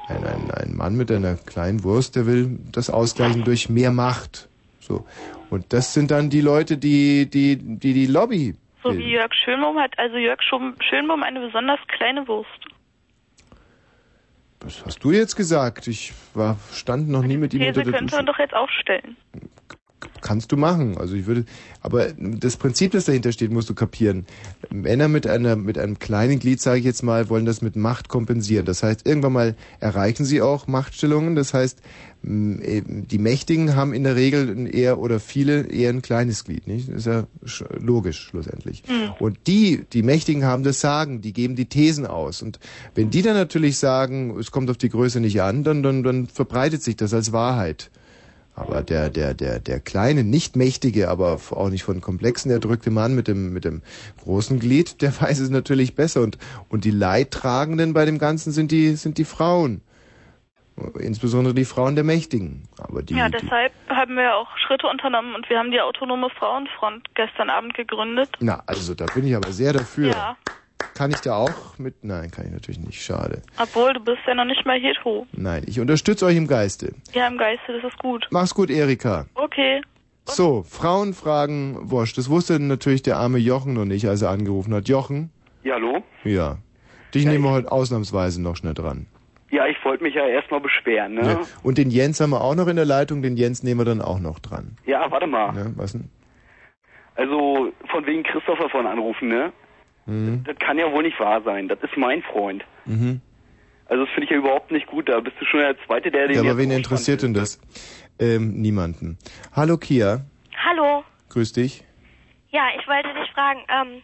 Ein, 0.07 0.23
ein, 0.23 0.51
ein 0.51 0.75
Mann 0.75 0.95
mit 0.95 1.11
einer 1.11 1.35
kleinen 1.35 1.83
Wurst, 1.83 2.15
der 2.15 2.25
will 2.25 2.59
das 2.71 2.89
ausgleichen 2.89 3.43
durch 3.43 3.69
mehr 3.69 3.91
Macht. 3.91 4.49
So. 4.79 5.05
Und 5.49 5.65
das 5.69 5.93
sind 5.93 6.11
dann 6.11 6.29
die 6.29 6.41
Leute, 6.41 6.77
die 6.77 7.29
die, 7.29 7.57
die, 7.57 7.93
die 7.93 8.07
Lobby. 8.07 8.55
So 8.93 8.97
wie 8.97 9.11
Jörg 9.11 9.33
Schönbaum 9.33 9.79
hat 9.79 9.97
also 9.97 10.17
Jörg 10.17 10.41
Schönbaum 10.41 11.23
eine 11.23 11.39
besonders 11.39 11.79
kleine 11.87 12.27
Wurst. 12.27 12.49
Was 14.61 14.85
hast 14.85 15.03
du 15.03 15.11
jetzt 15.11 15.35
gesagt? 15.35 15.87
Ich 15.87 16.13
war, 16.33 16.57
stand 16.73 17.07
noch 17.09 17.23
nie 17.23 17.37
mit 17.37 17.53
ihm 17.53 17.59
These 17.59 17.69
unter 17.69 17.83
der 17.83 17.99
könnte 17.99 18.15
man 18.15 18.25
doch 18.25 18.39
jetzt 18.39 18.53
aufstellen. 18.53 19.15
Kannst 20.21 20.51
du 20.51 20.57
machen. 20.57 20.97
Also 20.97 21.15
ich 21.15 21.25
würde, 21.25 21.45
aber 21.81 22.07
das 22.17 22.57
Prinzip, 22.57 22.91
das 22.91 23.05
dahinter 23.05 23.31
steht, 23.31 23.51
musst 23.51 23.69
du 23.69 23.73
kapieren. 23.73 24.25
Männer 24.69 25.07
mit 25.07 25.27
einer, 25.27 25.55
mit 25.55 25.77
einem 25.77 25.99
kleinen 25.99 26.39
Glied, 26.39 26.61
sage 26.61 26.79
ich 26.79 26.85
jetzt 26.85 27.03
mal, 27.03 27.29
wollen 27.29 27.45
das 27.45 27.61
mit 27.61 27.75
Macht 27.75 28.09
kompensieren. 28.09 28.65
Das 28.65 28.83
heißt, 28.83 29.05
irgendwann 29.07 29.33
mal 29.33 29.55
erreichen 29.79 30.25
sie 30.25 30.41
auch 30.41 30.67
Machtstellungen. 30.67 31.35
Das 31.35 31.53
heißt, 31.53 31.79
die 32.21 33.17
Mächtigen 33.17 33.75
haben 33.75 33.93
in 33.93 34.03
der 34.03 34.17
Regel 34.17 34.73
eher 34.73 34.99
oder 34.99 35.21
viele 35.21 35.67
eher 35.67 35.89
ein 35.89 36.01
kleines 36.01 36.43
Glied, 36.43 36.67
nicht? 36.67 36.89
Das 36.89 36.97
ist 36.97 37.05
ja 37.05 37.27
sch- 37.45 37.79
logisch 37.79 38.19
schlussendlich. 38.19 38.83
Mhm. 38.89 39.13
Und 39.19 39.37
die, 39.47 39.85
die 39.93 40.03
Mächtigen 40.03 40.43
haben 40.43 40.63
das 40.63 40.81
Sagen, 40.81 41.21
die 41.21 41.31
geben 41.31 41.55
die 41.55 41.67
Thesen 41.67 42.05
aus. 42.05 42.41
Und 42.41 42.59
wenn 42.93 43.09
die 43.09 43.21
dann 43.21 43.35
natürlich 43.35 43.77
sagen, 43.77 44.37
es 44.37 44.51
kommt 44.51 44.69
auf 44.69 44.77
die 44.77 44.89
Größe 44.89 45.21
nicht 45.21 45.41
an, 45.41 45.63
dann, 45.63 45.81
dann, 45.81 46.03
dann 46.03 46.27
verbreitet 46.27 46.83
sich 46.83 46.97
das 46.97 47.13
als 47.13 47.31
Wahrheit. 47.31 47.89
Aber 48.59 48.83
der, 48.83 49.09
der, 49.09 49.33
der, 49.33 49.59
der 49.59 49.79
kleine, 49.79 50.25
nicht 50.25 50.57
mächtige, 50.57 51.09
aber 51.09 51.39
auch 51.51 51.69
nicht 51.69 51.83
von 51.83 52.01
Komplexen 52.01 52.51
erdrückte 52.51 52.91
Mann 52.91 53.15
mit 53.15 53.29
dem, 53.29 53.53
mit 53.53 53.63
dem 53.63 53.81
großen 54.21 54.59
Glied, 54.59 55.01
der 55.01 55.09
weiß 55.21 55.39
es 55.39 55.49
natürlich 55.49 55.95
besser. 55.95 56.21
Und, 56.21 56.37
und 56.67 56.83
die 56.83 56.91
Leidtragenden 56.91 57.93
bei 57.93 58.05
dem 58.05 58.17
Ganzen 58.17 58.51
sind 58.51 58.71
die, 58.71 58.95
sind 58.95 59.17
die 59.17 59.25
Frauen. 59.25 59.81
Insbesondere 60.97 61.53
die 61.53 61.65
Frauen 61.65 61.95
der 61.95 62.05
Mächtigen. 62.05 62.63
Aber 62.77 63.01
die, 63.01 63.13
ja, 63.13 63.27
die 63.27 63.37
deshalb 63.41 63.73
haben 63.89 64.15
wir 64.15 64.35
auch 64.35 64.47
Schritte 64.57 64.87
unternommen 64.87 65.35
und 65.35 65.49
wir 65.49 65.57
haben 65.57 65.71
die 65.71 65.81
Autonome 65.81 66.29
Frauenfront 66.29 67.03
gestern 67.15 67.49
Abend 67.49 67.73
gegründet. 67.73 68.29
na, 68.39 68.63
also 68.65 68.93
da 68.93 69.05
bin 69.13 69.27
ich 69.27 69.35
aber 69.35 69.51
sehr 69.51 69.73
dafür. 69.73 70.11
Ja, 70.11 70.37
Kann 70.95 71.11
ich 71.11 71.21
da 71.21 71.35
auch 71.35 71.77
mit? 71.77 72.03
Nein, 72.03 72.31
kann 72.31 72.45
ich 72.45 72.51
natürlich 72.51 72.79
nicht. 72.79 73.01
Schade. 73.01 73.41
obwohl 73.61 73.93
du 73.93 73.99
bist 73.99 74.19
ja 74.27 74.33
noch 74.33 74.45
nicht 74.45 74.65
mal 74.65 74.79
hetero. 74.79 75.25
Nein, 75.31 75.63
ich 75.65 75.79
unterstütze 75.79 76.25
euch 76.25 76.35
im 76.35 76.47
Geiste. 76.47 76.93
Ja, 77.13 77.27
im 77.27 77.37
Geiste, 77.37 77.73
das 77.81 77.91
ist 77.91 77.99
gut. 77.99 78.27
Mach's 78.31 78.53
gut, 78.53 78.69
Erika. 78.69 79.25
Okay. 79.35 79.81
So, 80.25 80.63
Frauen 80.63 81.13
fragen 81.13 81.77
Wosch. 81.89 82.13
Das 82.13 82.29
wusste 82.29 82.59
natürlich 82.59 83.01
der 83.01 83.17
arme 83.17 83.37
Jochen 83.39 83.73
noch 83.73 83.85
nicht, 83.85 84.07
als 84.07 84.21
er 84.21 84.29
angerufen 84.29 84.73
hat. 84.73 84.87
Jochen? 84.87 85.31
Ja, 85.63 85.75
hallo? 85.75 86.03
Ja. 86.23 86.57
Dich 87.13 87.25
nehmen 87.25 87.43
wir 87.43 87.51
heute 87.51 87.71
ausnahmsweise 87.71 88.41
noch 88.41 88.55
schnell 88.55 88.73
dran. 88.75 89.07
Ja, 89.51 89.65
ich 89.65 89.83
wollte 89.83 90.03
mich 90.03 90.13
ja 90.13 90.27
erstmal 90.27 90.59
beschweren, 90.59 91.15
ne? 91.15 91.21
Ja. 91.23 91.41
Und 91.63 91.79
den 91.79 91.89
Jens 91.89 92.19
haben 92.19 92.29
wir 92.29 92.41
auch 92.41 92.53
noch 92.53 92.67
in 92.67 92.75
der 92.75 92.85
Leitung, 92.85 93.23
den 93.23 93.35
Jens 93.35 93.63
nehmen 93.63 93.79
wir 93.79 93.85
dann 93.85 94.01
auch 94.01 94.19
noch 94.19 94.37
dran. 94.37 94.77
Ja, 94.85 95.09
warte 95.09 95.25
mal. 95.25 95.51
Ne? 95.53 95.73
Was 95.75 95.93
denn? 95.93 96.09
Also, 97.15 97.71
von 97.89 98.05
wegen 98.05 98.21
Christopher 98.23 98.69
von 98.69 98.85
anrufen, 98.85 99.27
ne? 99.27 99.51
Mhm. 100.05 100.43
Das 100.45 100.57
kann 100.57 100.77
ja 100.77 100.91
wohl 100.91 101.03
nicht 101.03 101.19
wahr 101.19 101.41
sein. 101.43 101.67
Das 101.67 101.79
ist 101.81 101.95
mein 101.97 102.21
Freund. 102.23 102.63
Mhm. 102.85 103.21
Also, 103.85 104.05
das 104.05 104.13
finde 104.13 104.25
ich 104.25 104.31
ja 104.31 104.37
überhaupt 104.37 104.71
nicht 104.71 104.87
gut. 104.87 105.09
Da 105.09 105.19
bist 105.19 105.35
du 105.39 105.45
schon 105.45 105.59
der 105.61 105.75
Zweite, 105.85 106.11
der 106.11 106.27
den 106.27 106.35
Ja, 106.35 106.41
aber 106.41 106.49
jetzt 106.49 106.57
wen 106.57 106.71
interessiert 106.71 107.23
denn 107.23 107.33
das? 107.33 107.59
Ähm, 108.19 108.53
niemanden. 108.61 109.17
Hallo 109.55 109.77
Kia, 109.77 110.25
Hallo. 110.65 111.03
grüß 111.29 111.53
dich. 111.53 111.83
Ja, 112.51 112.63
ich 112.77 112.85
wollte 112.87 113.09
dich 113.13 113.31
fragen, 113.31 113.59
ähm, 113.69 114.01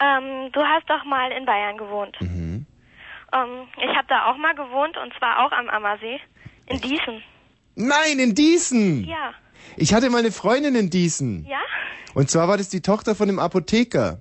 ähm, 0.00 0.52
du 0.52 0.60
hast 0.60 0.88
doch 0.88 1.04
mal 1.04 1.30
in 1.32 1.44
Bayern 1.46 1.76
gewohnt. 1.78 2.16
Mhm. 2.20 2.66
Ähm, 3.32 3.48
ich 3.76 3.96
habe 3.96 4.06
da 4.08 4.26
auch 4.26 4.36
mal 4.38 4.54
gewohnt 4.54 4.96
und 4.96 5.12
zwar 5.18 5.44
auch 5.46 5.52
am 5.52 5.68
Ammersee. 5.68 6.18
In 6.66 6.80
Diesen. 6.80 7.22
Nein, 7.76 8.18
in 8.18 8.34
Diesen! 8.34 9.04
Ja. 9.04 9.32
Ich 9.76 9.94
hatte 9.94 10.10
mal 10.10 10.18
eine 10.18 10.32
Freundin 10.32 10.74
in 10.74 10.90
Diesen. 10.90 11.44
Ja? 11.46 11.60
Und 12.14 12.30
zwar 12.30 12.48
war 12.48 12.56
das 12.56 12.68
die 12.68 12.80
Tochter 12.82 13.14
von 13.14 13.28
dem 13.28 13.38
Apotheker. 13.38 14.20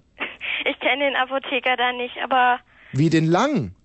Kenne 0.98 1.12
den 1.12 1.16
Apotheker 1.16 1.76
da 1.78 1.92
nicht, 1.94 2.16
aber 2.24 2.60
Wie 2.92 3.10
den 3.10 3.26
Lang. 3.28 3.76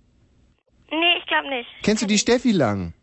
nee, 0.89 1.17
ich 1.19 1.25
glaube 1.27 1.49
nicht. 1.49 1.67
Kennst 1.83 2.01
du 2.03 2.07
die 2.07 2.17
Steffi 2.17 2.51
Lang? 2.51 2.93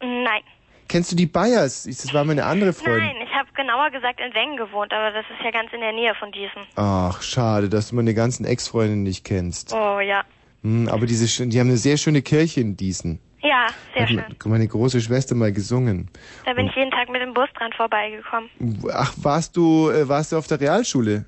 Nein. 0.00 0.42
Kennst 0.88 1.10
du 1.10 1.16
die 1.16 1.26
Bayers? 1.26 1.84
Das 1.84 2.12
war 2.12 2.24
meine 2.24 2.44
andere 2.44 2.72
Freundin. 2.72 3.00
Nein, 3.14 3.26
ich 3.26 3.34
habe 3.34 3.48
genauer 3.54 3.90
gesagt 3.90 4.20
in 4.20 4.32
Wengen 4.34 4.56
gewohnt, 4.56 4.92
aber 4.92 5.10
das 5.10 5.24
ist 5.36 5.42
ja 5.42 5.50
ganz 5.50 5.72
in 5.72 5.80
der 5.80 5.92
Nähe 5.92 6.14
von 6.14 6.30
Diesen. 6.30 6.62
Ach, 6.76 7.22
schade, 7.22 7.68
dass 7.68 7.88
du 7.90 7.96
meine 7.96 8.14
ganzen 8.14 8.44
Ex-Freundinnen 8.44 9.02
nicht 9.02 9.24
kennst. 9.24 9.72
Oh 9.72 9.98
ja. 10.00 10.22
Hm, 10.62 10.88
aber 10.88 11.06
diese, 11.06 11.46
die 11.48 11.58
haben 11.58 11.68
eine 11.68 11.76
sehr 11.78 11.96
schöne 11.96 12.22
Kirche 12.22 12.60
in 12.60 12.76
Diesen. 12.76 13.18
Ja, 13.42 13.66
sehr 13.94 14.02
Hat 14.02 14.08
schön. 14.10 14.16
me- 14.16 14.50
meine 14.50 14.68
große 14.68 15.00
Schwester 15.00 15.34
mal 15.34 15.52
gesungen. 15.52 16.10
Da 16.44 16.52
bin 16.52 16.66
ich 16.68 16.74
jeden 16.76 16.90
Tag 16.90 17.08
mit 17.10 17.20
dem 17.22 17.34
Bus 17.34 17.48
dran 17.58 17.72
vorbeigekommen. 17.72 18.48
Ach, 18.92 19.12
warst 19.16 19.56
du, 19.56 19.90
äh, 19.90 20.08
warst 20.08 20.32
du 20.32 20.36
auf 20.38 20.46
der 20.46 20.60
Realschule? 20.60 21.24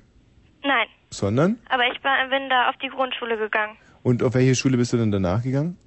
Nein, 0.63 0.87
Sondern? 1.09 1.57
aber 1.69 1.85
ich 1.87 2.01
bin 2.01 2.11
bin 2.29 2.49
da 2.49 2.69
auf 2.69 2.75
die 2.77 2.89
Grundschule 2.89 3.37
gegangen. 3.37 3.77
Und 4.03 4.23
auf 4.23 4.33
welche 4.33 4.55
Schule 4.55 4.77
bist 4.77 4.93
du 4.93 4.97
denn 4.97 5.11
danach 5.11 5.41
gegangen? 5.43 5.77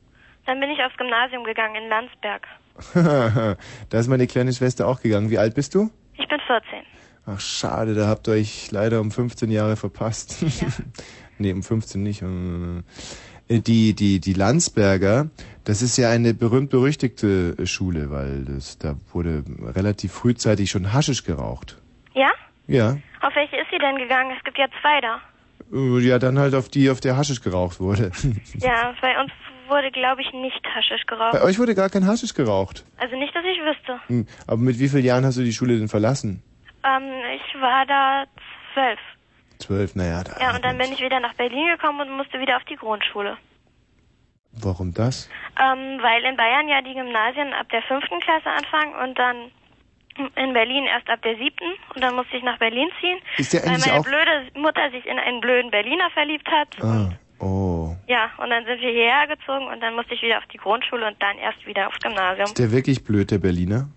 Dann 0.47 0.61
bin 0.61 0.71
ich 0.71 0.83
aufs 0.83 0.97
Gymnasium 0.97 1.45
gegangen 1.45 1.77
in 1.77 1.89
Landsberg. 1.89 2.47
da 3.91 3.99
ist 3.99 4.09
meine 4.09 4.27
kleine 4.27 4.53
Schwester 4.53 4.87
auch 4.89 5.01
gegangen. 5.01 5.31
Wie 5.31 5.39
alt 5.39 5.55
bist 5.55 5.75
du? 5.75 5.91
Ich 6.15 6.27
bin 6.29 6.41
14. 6.47 6.81
Ach, 7.27 7.39
schade, 7.41 7.95
da 7.95 8.09
habt 8.09 8.27
ihr 8.29 8.33
euch 8.33 8.71
leider 8.71 9.01
um 9.01 9.11
15 9.11 9.51
Jahre 9.51 9.77
verpasst. 9.77 10.43
nee, 11.39 11.53
um 11.53 11.63
15 11.63 12.03
nicht. 12.03 12.23
Äh, 12.23 12.83
Die, 13.61 13.95
die, 13.95 14.21
die 14.21 14.33
Landsberger, 14.33 15.29
das 15.65 15.83
ist 15.83 15.97
ja 15.97 16.09
eine 16.09 16.35
berühmt-berüchtigte 16.35 17.57
äh, 17.59 17.67
Schule, 17.67 18.11
weil 18.11 18.45
das, 18.45 18.79
da 18.79 18.97
wurde 19.13 19.45
relativ 19.61 20.13
frühzeitig 20.13 20.71
schon 20.71 20.93
Haschisch 20.93 21.25
geraucht. 21.25 21.77
Ja? 22.15 22.31
Ja. 22.71 22.97
Auf 23.21 23.35
welche 23.35 23.57
ist 23.57 23.67
sie 23.71 23.79
denn 23.79 23.97
gegangen? 23.99 24.33
Es 24.37 24.45
gibt 24.45 24.57
ja 24.59 24.67
zwei 24.81 25.01
da. 25.01 25.21
Äh, 25.73 25.99
Ja, 26.07 26.19
dann 26.19 26.39
halt 26.39 26.55
auf 26.55 26.69
die, 26.69 26.89
auf 26.89 27.01
der 27.01 27.17
Haschisch 27.17 27.43
geraucht 27.43 27.81
wurde. 27.81 28.13
Ja, 28.59 28.95
bei 29.01 29.21
uns 29.21 29.33
wurde, 29.69 29.91
glaube 29.91 30.23
ich, 30.23 30.33
nicht 30.33 30.65
Haschisch 30.75 31.05
geraucht. 31.07 31.33
Bei 31.33 31.43
euch 31.43 31.59
wurde 31.59 31.75
gar 31.75 31.89
kein 31.91 32.07
Haschisch 32.07 32.35
geraucht. 32.35 32.85
Also 32.99 33.17
nicht, 33.17 33.35
dass 33.35 33.45
ich 33.45 33.59
wüsste. 33.61 34.01
Hm, 34.07 34.27
Aber 34.47 34.57
mit 34.59 34.79
wie 34.79 34.89
vielen 34.89 35.05
Jahren 35.05 35.25
hast 35.25 35.39
du 35.39 35.43
die 35.43 35.53
Schule 35.53 35.79
denn 35.79 35.89
verlassen? 35.89 36.43
Ähm, 36.85 37.03
ich 37.37 37.61
war 37.61 37.85
da 37.87 38.25
zwölf. 38.73 38.99
Zwölf, 39.59 39.95
naja, 39.97 40.23
da. 40.25 40.37
Ja, 40.41 40.55
und 40.55 40.65
dann 40.65 40.79
bin 40.79 40.93
ich 40.93 41.01
wieder 41.01 41.21
nach 41.21 41.35
Berlin 41.35 41.67
gekommen 41.77 42.01
und 42.01 42.17
musste 42.17 42.39
wieder 42.41 42.57
auf 42.57 42.65
die 42.65 42.77
Grundschule. 42.77 43.37
Warum 44.53 44.93
das? 44.95 45.29
Ähm, 45.61 45.99
weil 46.03 46.25
in 46.25 46.37
Bayern 46.37 46.69
ja 46.69 46.83
die 46.83 46.95
Gymnasien 46.95 47.53
ab 47.53 47.69
der 47.71 47.83
fünften 47.83 48.19
Klasse 48.21 48.49
anfangen 48.51 48.95
und 49.05 49.19
dann 49.19 49.37
in 50.37 50.53
Berlin 50.53 50.85
erst 50.85 51.09
ab 51.09 51.21
der 51.23 51.37
siebten 51.37 51.71
und 51.95 52.03
dann 52.03 52.15
musste 52.15 52.37
ich 52.37 52.43
nach 52.43 52.59
Berlin 52.59 52.89
ziehen, 53.01 53.19
Ist 53.39 53.53
der 53.53 53.63
weil 53.63 53.71
eigentlich 53.71 53.87
meine 53.87 54.01
auch- 54.01 54.05
blöde 54.05 54.61
Mutter 54.61 54.91
sich 54.91 55.07
in 55.07 55.19
einen 55.19 55.41
blöden 55.41 55.71
Berliner 55.71 56.11
verliebt 56.11 56.49
hat. 56.49 56.69
Ah, 56.83 57.11
oh. 57.45 57.95
Ja, 58.07 58.31
und 58.39 58.51
dann 58.51 58.65
sind 58.65 58.81
wir 58.81 58.91
hierher 58.91 59.27
gezogen 59.29 59.67
und 59.69 59.81
dann 59.81 59.95
musste 59.95 60.15
ich 60.15 60.23
wieder 60.23 60.39
auf 60.39 60.47
die 60.53 60.59
Grundschule 60.59 61.07
und 61.07 61.17
dann 61.23 61.39
erst 61.39 61.65
wieder 61.67 61.87
aufs 61.89 61.99
Gymnasium. 62.01 62.47
Ist 62.47 62.59
der 62.59 62.71
wirklich 62.73 63.05
blöd, 63.05 63.31
der 63.31 63.39
Berliner? 63.39 63.89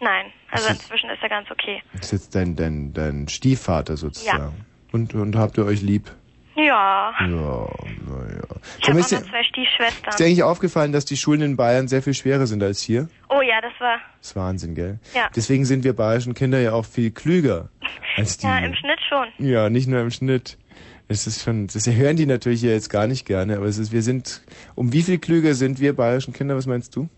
Nein, 0.00 0.26
also 0.50 0.68
ist- 0.68 0.82
inzwischen 0.82 1.10
ist 1.10 1.22
er 1.22 1.28
ganz 1.28 1.50
okay. 1.50 1.82
Ist 1.94 2.12
jetzt 2.12 2.34
dein, 2.34 2.54
dein, 2.56 2.92
dein 2.94 3.26
Stiefvater 3.28 3.96
sozusagen. 3.96 4.64
Und, 4.92 5.14
und 5.14 5.36
habt 5.36 5.58
ihr 5.58 5.66
euch 5.66 5.82
lieb? 5.82 6.10
Ja, 6.58 7.14
Ja, 7.20 7.26
naja. 7.26 8.42
ich 8.80 8.88
habe 8.88 9.00
auch 9.00 9.10
noch 9.10 9.30
zwei 9.30 9.44
Stiefschwestern. 9.44 10.08
Ist 10.10 10.18
dir 10.18 10.24
eigentlich 10.24 10.42
aufgefallen, 10.42 10.90
dass 10.92 11.04
die 11.04 11.16
Schulen 11.16 11.40
in 11.40 11.56
Bayern 11.56 11.86
sehr 11.86 12.02
viel 12.02 12.14
schwerer 12.14 12.46
sind 12.48 12.62
als 12.62 12.80
hier? 12.82 13.08
Oh 13.28 13.40
ja, 13.40 13.60
das 13.60 13.72
war, 13.78 13.98
Das 14.18 14.30
ist 14.30 14.36
Wahnsinn, 14.36 14.74
gell? 14.74 14.98
Ja. 15.14 15.28
Deswegen 15.36 15.64
sind 15.64 15.84
wir 15.84 15.92
bayerischen 15.94 16.34
Kinder 16.34 16.58
ja 16.58 16.72
auch 16.72 16.84
viel 16.84 17.12
klüger 17.12 17.68
als 18.16 18.38
die. 18.38 18.46
ja, 18.46 18.58
im 18.58 18.74
Schnitt 18.74 18.98
schon. 19.08 19.28
Ja, 19.38 19.70
nicht 19.70 19.86
nur 19.86 20.00
im 20.00 20.10
Schnitt. 20.10 20.58
Es 21.06 21.26
ist 21.26 21.44
schon, 21.44 21.68
das 21.68 21.86
hören 21.86 22.16
die 22.16 22.26
natürlich 22.26 22.60
hier 22.60 22.72
jetzt 22.72 22.90
gar 22.90 23.06
nicht 23.06 23.24
gerne, 23.24 23.56
aber 23.56 23.66
es 23.66 23.78
ist, 23.78 23.92
wir 23.92 24.02
sind, 24.02 24.42
um 24.74 24.92
wie 24.92 25.02
viel 25.02 25.18
klüger 25.18 25.54
sind 25.54 25.80
wir 25.80 25.94
bayerischen 25.94 26.34
Kinder, 26.34 26.56
was 26.56 26.66
meinst 26.66 26.94
du? 26.96 27.08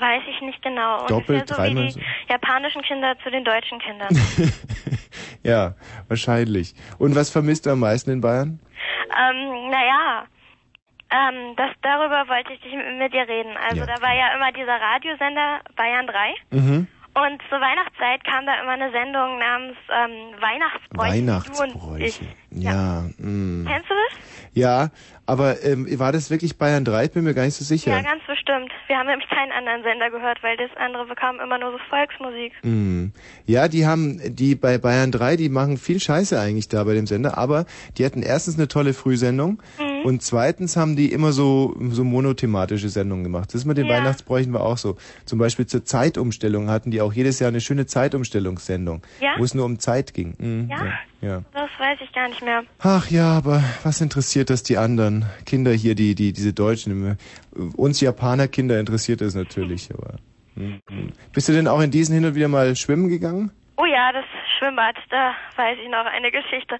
Weiß 0.00 0.22
ich 0.28 0.40
nicht 0.42 0.60
genau. 0.62 1.06
Doppelt, 1.06 1.48
so 1.48 1.54
wie 1.54 1.56
dreimal 1.58 1.86
die 1.86 1.92
so. 1.92 2.00
japanischen 2.28 2.82
Kinder 2.82 3.14
zu 3.22 3.30
den 3.30 3.44
deutschen 3.44 3.78
Kindern. 3.78 4.08
Ja, 5.42 5.74
wahrscheinlich. 6.08 6.74
Und 6.98 7.14
was 7.14 7.30
vermisst 7.30 7.66
du 7.66 7.70
am 7.70 7.78
meisten 7.78 8.10
in 8.10 8.20
Bayern? 8.20 8.58
Ähm, 9.18 9.70
naja, 9.70 10.24
ähm, 11.10 11.54
das, 11.56 11.70
darüber 11.82 12.28
wollte 12.28 12.52
ich 12.52 12.60
dich 12.60 12.72
mit, 12.74 13.12
dir 13.12 13.28
reden. 13.28 13.56
Also 13.56 13.80
Ja. 13.80 13.86
da 13.86 14.02
war 14.02 14.14
ja 14.14 14.34
immer 14.34 14.52
dieser 14.52 14.80
Radiosender 14.80 15.60
Bayern 15.76 16.06
3 16.06 16.34
Mhm. 16.50 16.86
und 17.14 17.42
zur 17.48 17.60
Weihnachtszeit 17.60 18.24
kam 18.24 18.44
da 18.44 18.60
immer 18.60 18.72
eine 18.72 18.90
Sendung 18.90 19.38
namens 19.38 19.76
ähm, 19.88 20.40
Weihnachtsbräuche. 20.40 21.12
Weihnachtsbräuche. 21.12 22.24
Ja, 22.50 23.02
mm. 23.18 23.66
Kennst 23.66 23.88
du 23.90 23.94
das? 23.94 24.18
ja, 24.54 24.88
aber 25.26 25.62
ähm, 25.62 25.86
war 25.98 26.10
das 26.12 26.30
wirklich 26.30 26.58
Bayern 26.58 26.84
3? 26.84 27.04
Ich 27.04 27.12
bin 27.12 27.22
mir 27.24 27.34
gar 27.34 27.44
nicht 27.44 27.54
so 27.54 27.64
sicher. 27.64 27.92
Ja, 27.92 28.02
ganz 28.02 28.22
bestimmt. 28.46 28.72
Wir 28.86 28.96
haben 28.96 29.06
nämlich 29.06 29.28
keinen 29.28 29.52
anderen 29.52 29.82
Sender 29.82 30.10
gehört, 30.10 30.42
weil 30.42 30.56
das 30.56 30.70
andere 30.76 31.06
bekam 31.06 31.40
immer 31.40 31.58
nur 31.58 31.72
so 31.72 31.78
Volksmusik. 31.88 32.52
Mm. 32.62 33.06
Ja, 33.46 33.68
die 33.68 33.86
haben, 33.86 34.20
die 34.24 34.54
bei 34.54 34.78
Bayern 34.78 35.12
3, 35.12 35.36
die 35.36 35.48
machen 35.48 35.76
viel 35.76 36.00
Scheiße 36.00 36.38
eigentlich 36.38 36.68
da 36.68 36.84
bei 36.84 36.94
dem 36.94 37.06
Sender, 37.06 37.36
aber 37.38 37.66
die 37.98 38.04
hatten 38.04 38.22
erstens 38.22 38.56
eine 38.56 38.68
tolle 38.68 38.94
Frühsendung 38.94 39.62
Mhm. 39.78 39.95
Und 40.06 40.22
zweitens 40.22 40.76
haben 40.76 40.94
die 40.94 41.10
immer 41.12 41.32
so, 41.32 41.76
so 41.90 42.04
monothematische 42.04 42.88
Sendungen 42.88 43.24
gemacht. 43.24 43.52
Das 43.52 43.64
mit 43.64 43.76
den 43.76 43.86
Ja. 43.86 43.94
Weihnachtsbräuchen 43.96 44.52
war 44.52 44.60
auch 44.62 44.78
so. 44.78 44.96
Zum 45.24 45.38
Beispiel 45.38 45.66
zur 45.66 45.84
Zeitumstellung 45.84 46.70
hatten 46.70 46.90
die 46.92 47.00
auch 47.00 47.12
jedes 47.12 47.40
Jahr 47.40 47.48
eine 47.48 47.60
schöne 47.60 47.86
Zeitumstellungssendung, 47.86 49.02
Ja? 49.20 49.30
wo 49.38 49.44
es 49.44 49.54
nur 49.54 49.64
um 49.64 49.78
Zeit 49.78 50.14
ging. 50.14 50.34
Mm, 50.38 50.70
Ja? 50.70 50.76
ja. 50.84 50.92
ja. 51.28 51.42
Das 51.52 51.70
weiß 51.78 51.98
ich 52.04 52.12
gar 52.12 52.28
nicht 52.28 52.42
mehr. 52.42 52.62
Ach 52.78 53.10
ja, 53.10 53.32
aber 53.32 53.62
was 53.82 54.00
interessiert 54.00 54.48
das 54.50 54.62
die 54.62 54.78
anderen 54.78 55.26
Kinder 55.44 55.72
hier, 55.72 55.94
die, 55.94 56.14
die, 56.14 56.32
diese 56.32 56.52
Deutschen? 56.52 57.18
Uns 57.76 58.00
Japaner-Kinder 58.00 58.78
interessiert 58.78 59.20
das 59.20 59.34
natürlich, 59.34 59.90
aber. 59.92 60.14
hm, 60.54 60.80
hm. 60.88 61.12
Bist 61.32 61.48
du 61.48 61.52
denn 61.52 61.68
auch 61.68 61.80
in 61.80 61.90
diesen 61.90 62.14
hin 62.14 62.24
und 62.24 62.34
wieder 62.34 62.48
mal 62.48 62.76
schwimmen 62.76 63.08
gegangen? 63.08 63.50
Oh 63.78 63.84
ja, 63.84 64.10
das 64.12 64.24
Schwimmbad, 64.58 64.96
da 65.10 65.34
weiß 65.56 65.78
ich 65.82 65.88
noch 65.88 66.06
eine 66.06 66.30
Geschichte. 66.30 66.78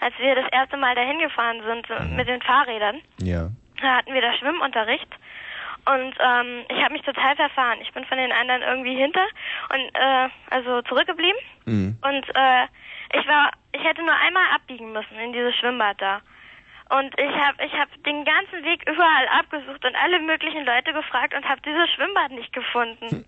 Als 0.00 0.14
wir 0.18 0.34
das 0.34 0.46
erste 0.52 0.76
Mal 0.76 0.94
dahin 0.94 1.18
gefahren 1.18 1.62
sind 1.66 1.88
äh, 1.90 2.02
mit 2.16 2.28
den 2.28 2.42
Fahrrädern, 2.42 3.00
Ja. 3.20 3.48
da 3.80 3.96
hatten 3.96 4.12
wir 4.14 4.20
da 4.22 4.32
Schwimmunterricht. 4.34 5.08
Und 5.88 6.14
ähm, 6.18 6.64
ich 6.68 6.82
habe 6.82 6.94
mich 6.94 7.02
total 7.02 7.36
verfahren. 7.36 7.78
Ich 7.80 7.92
bin 7.92 8.04
von 8.06 8.18
den 8.18 8.32
anderen 8.32 8.62
irgendwie 8.62 8.96
hinter 8.96 9.24
und 9.72 9.80
äh, 9.94 10.28
also 10.50 10.82
zurückgeblieben. 10.82 11.40
Mhm. 11.64 11.96
Und 12.02 12.26
äh, 12.34 12.64
ich 13.18 13.26
war, 13.28 13.52
ich 13.72 13.84
hätte 13.84 14.02
nur 14.02 14.14
einmal 14.14 14.42
abbiegen 14.52 14.92
müssen 14.92 15.16
in 15.18 15.32
dieses 15.32 15.54
Schwimmbad 15.56 16.00
da. 16.00 16.20
Und 16.88 17.18
ich 17.18 17.30
habe 17.36 17.64
ich 17.64 17.72
hab 17.72 17.88
den 18.04 18.24
ganzen 18.24 18.64
Weg 18.64 18.82
überall 18.88 19.28
abgesucht 19.38 19.84
und 19.84 19.94
alle 19.96 20.18
möglichen 20.20 20.64
Leute 20.64 20.92
gefragt 20.92 21.34
und 21.34 21.48
habe 21.48 21.60
dieses 21.62 21.88
Schwimmbad 21.90 22.30
nicht 22.32 22.52
gefunden. 22.52 23.24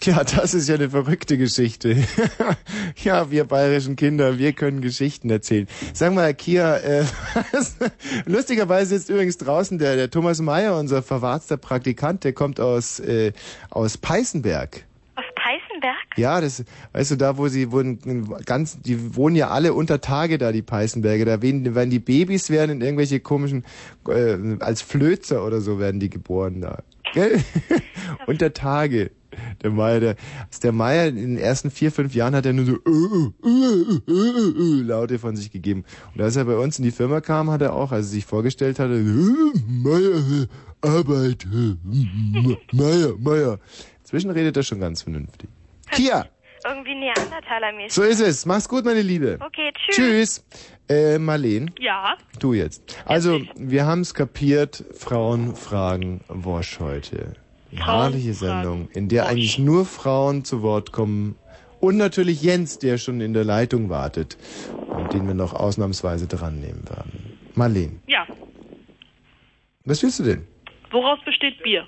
Tja, 0.00 0.24
das 0.24 0.54
ist 0.54 0.66
ja 0.66 0.76
eine 0.76 0.88
verrückte 0.88 1.36
Geschichte. 1.36 1.94
ja, 3.04 3.30
wir 3.30 3.44
bayerischen 3.44 3.96
Kinder, 3.96 4.38
wir 4.38 4.54
können 4.54 4.80
Geschichten 4.80 5.28
erzählen. 5.28 5.68
Sag 5.92 6.14
mal, 6.14 6.32
Kia, 6.32 6.78
äh, 6.78 7.04
lustigerweise 8.24 8.94
ist 8.94 9.10
übrigens 9.10 9.36
draußen 9.36 9.76
der, 9.76 9.96
der 9.96 10.10
Thomas 10.10 10.40
Mayer, 10.40 10.78
unser 10.78 11.02
verwahrter 11.02 11.58
Praktikant, 11.58 12.24
der 12.24 12.32
kommt 12.32 12.60
aus, 12.60 12.98
äh, 13.00 13.34
aus 13.68 13.98
Peißenberg. 13.98 14.86
Aus 15.16 15.24
Peißenberg? 15.34 15.96
Ja, 16.16 16.40
das, 16.40 16.64
weißt 16.94 17.10
du, 17.10 17.16
da 17.16 17.36
wo 17.36 17.48
sie 17.48 17.70
wurden 17.70 18.34
ganz, 18.46 18.80
die 18.80 19.14
wohnen 19.16 19.36
ja 19.36 19.50
alle 19.50 19.74
unter 19.74 20.00
Tage 20.00 20.38
da, 20.38 20.50
die 20.50 20.62
Peißenberger. 20.62 21.26
Da 21.26 21.42
werden, 21.42 21.74
werden 21.74 21.90
die 21.90 21.98
Babys 21.98 22.48
werden 22.48 22.70
in 22.70 22.80
irgendwelche 22.80 23.20
komischen, 23.20 23.66
äh, 24.08 24.38
als 24.60 24.80
Flözer 24.80 25.44
oder 25.44 25.60
so 25.60 25.78
werden 25.78 26.00
die 26.00 26.08
geboren 26.08 26.62
da. 26.62 26.78
Gell? 27.12 27.38
unter 28.26 28.54
Tage. 28.54 29.10
Der 29.62 29.70
Meier, 29.70 30.00
der, 30.00 30.16
der 30.62 30.72
Meier 30.72 31.08
in 31.08 31.16
den 31.16 31.38
ersten 31.38 31.70
vier, 31.70 31.92
fünf 31.92 32.14
Jahren 32.14 32.34
hat 32.34 32.46
er 32.46 32.52
nur 32.52 32.64
so 32.66 32.72
äh, 32.74 33.48
äh, 33.48 33.50
äh, 34.08 34.12
äh, 34.12 34.80
äh, 34.80 34.82
Laute 34.82 35.18
von 35.18 35.36
sich 35.36 35.50
gegeben. 35.50 35.84
Und 36.14 36.20
als 36.22 36.36
er 36.36 36.44
bei 36.44 36.56
uns 36.56 36.78
in 36.78 36.84
die 36.84 36.90
Firma 36.90 37.20
kam, 37.20 37.50
hat 37.50 37.62
er 37.62 37.74
auch, 37.74 37.92
als 37.92 38.06
er 38.06 38.10
sich 38.12 38.26
vorgestellt 38.26 38.78
hatte, 38.78 38.94
äh, 38.94 39.60
Meier, 39.68 40.18
äh, 40.42 40.46
Arbeit, 40.82 41.44
M- 41.44 42.56
Meier, 42.72 43.14
Meier. 43.18 43.58
Inzwischen 44.00 44.30
redet 44.30 44.56
er 44.56 44.62
schon 44.62 44.80
ganz 44.80 45.02
vernünftig. 45.02 45.48
Kia, 45.92 46.26
Irgendwie 46.66 46.94
Neandertaler-mäßig. 46.94 47.92
so 47.92 48.02
ist 48.02 48.20
es. 48.20 48.46
Mach's 48.46 48.68
gut, 48.68 48.84
meine 48.84 49.02
Liebe. 49.02 49.38
Okay, 49.44 49.72
tschüss. 49.74 49.96
Tschüss. 49.96 50.44
Äh, 50.88 51.18
Marleen, 51.18 51.70
Ja. 51.78 52.16
du 52.40 52.52
jetzt. 52.52 52.82
Also, 53.04 53.40
wir 53.56 53.86
haben's 53.86 54.12
kapiert, 54.14 54.84
Frauen 54.96 55.54
fragen 55.54 56.20
Wosch 56.28 56.80
heute. 56.80 57.34
Herrliche 57.72 58.34
Sendung, 58.34 58.88
in 58.92 59.08
der 59.08 59.26
eigentlich 59.26 59.58
nur 59.58 59.84
Frauen 59.84 60.44
zu 60.44 60.62
Wort 60.62 60.92
kommen. 60.92 61.36
Und 61.80 61.96
natürlich 61.96 62.42
Jens, 62.42 62.78
der 62.78 62.98
schon 62.98 63.20
in 63.20 63.32
der 63.32 63.44
Leitung 63.44 63.88
wartet 63.88 64.36
und 64.88 65.12
den 65.14 65.26
wir 65.26 65.34
noch 65.34 65.54
ausnahmsweise 65.54 66.26
dran 66.26 66.60
nehmen 66.60 66.84
werden. 66.88 67.36
Marleen, 67.54 68.00
Ja. 68.06 68.26
was 69.84 70.02
willst 70.02 70.18
du 70.18 70.24
denn? 70.24 70.46
Woraus 70.90 71.18
besteht 71.24 71.62
Bier? 71.62 71.86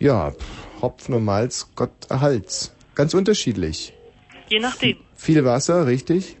Ja, 0.00 0.32
pff, 0.32 0.82
Hopfen 0.82 1.14
und 1.14 1.24
Malz, 1.24 1.70
Gott 1.76 1.92
erhalt's. 2.08 2.74
Ganz 2.94 3.14
unterschiedlich. 3.14 3.92
Je 4.48 4.58
nachdem. 4.60 4.96
Viel 5.14 5.44
Wasser, 5.44 5.86
richtig. 5.86 6.36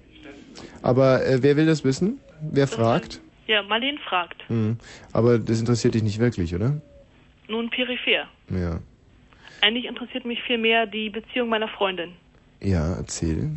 Aber 0.82 1.24
äh, 1.24 1.42
wer 1.42 1.56
will 1.56 1.66
das 1.66 1.84
wissen? 1.84 2.20
Wer 2.40 2.66
fragt? 2.66 3.20
Ja, 3.46 3.62
Marlene 3.62 3.98
fragt. 4.08 4.36
Hm. 4.48 4.76
Aber 5.12 5.38
das 5.38 5.60
interessiert 5.60 5.94
dich 5.94 6.02
nicht 6.02 6.18
wirklich, 6.18 6.54
oder? 6.54 6.80
Nun 7.48 7.70
peripher. 7.70 8.26
Ja. 8.50 8.80
Eigentlich 9.60 9.84
interessiert 9.86 10.24
mich 10.24 10.42
viel 10.42 10.58
mehr 10.58 10.86
die 10.86 11.10
Beziehung 11.10 11.48
meiner 11.48 11.68
Freundin 11.68 12.12
Ja, 12.60 12.94
erzähl. 12.96 13.50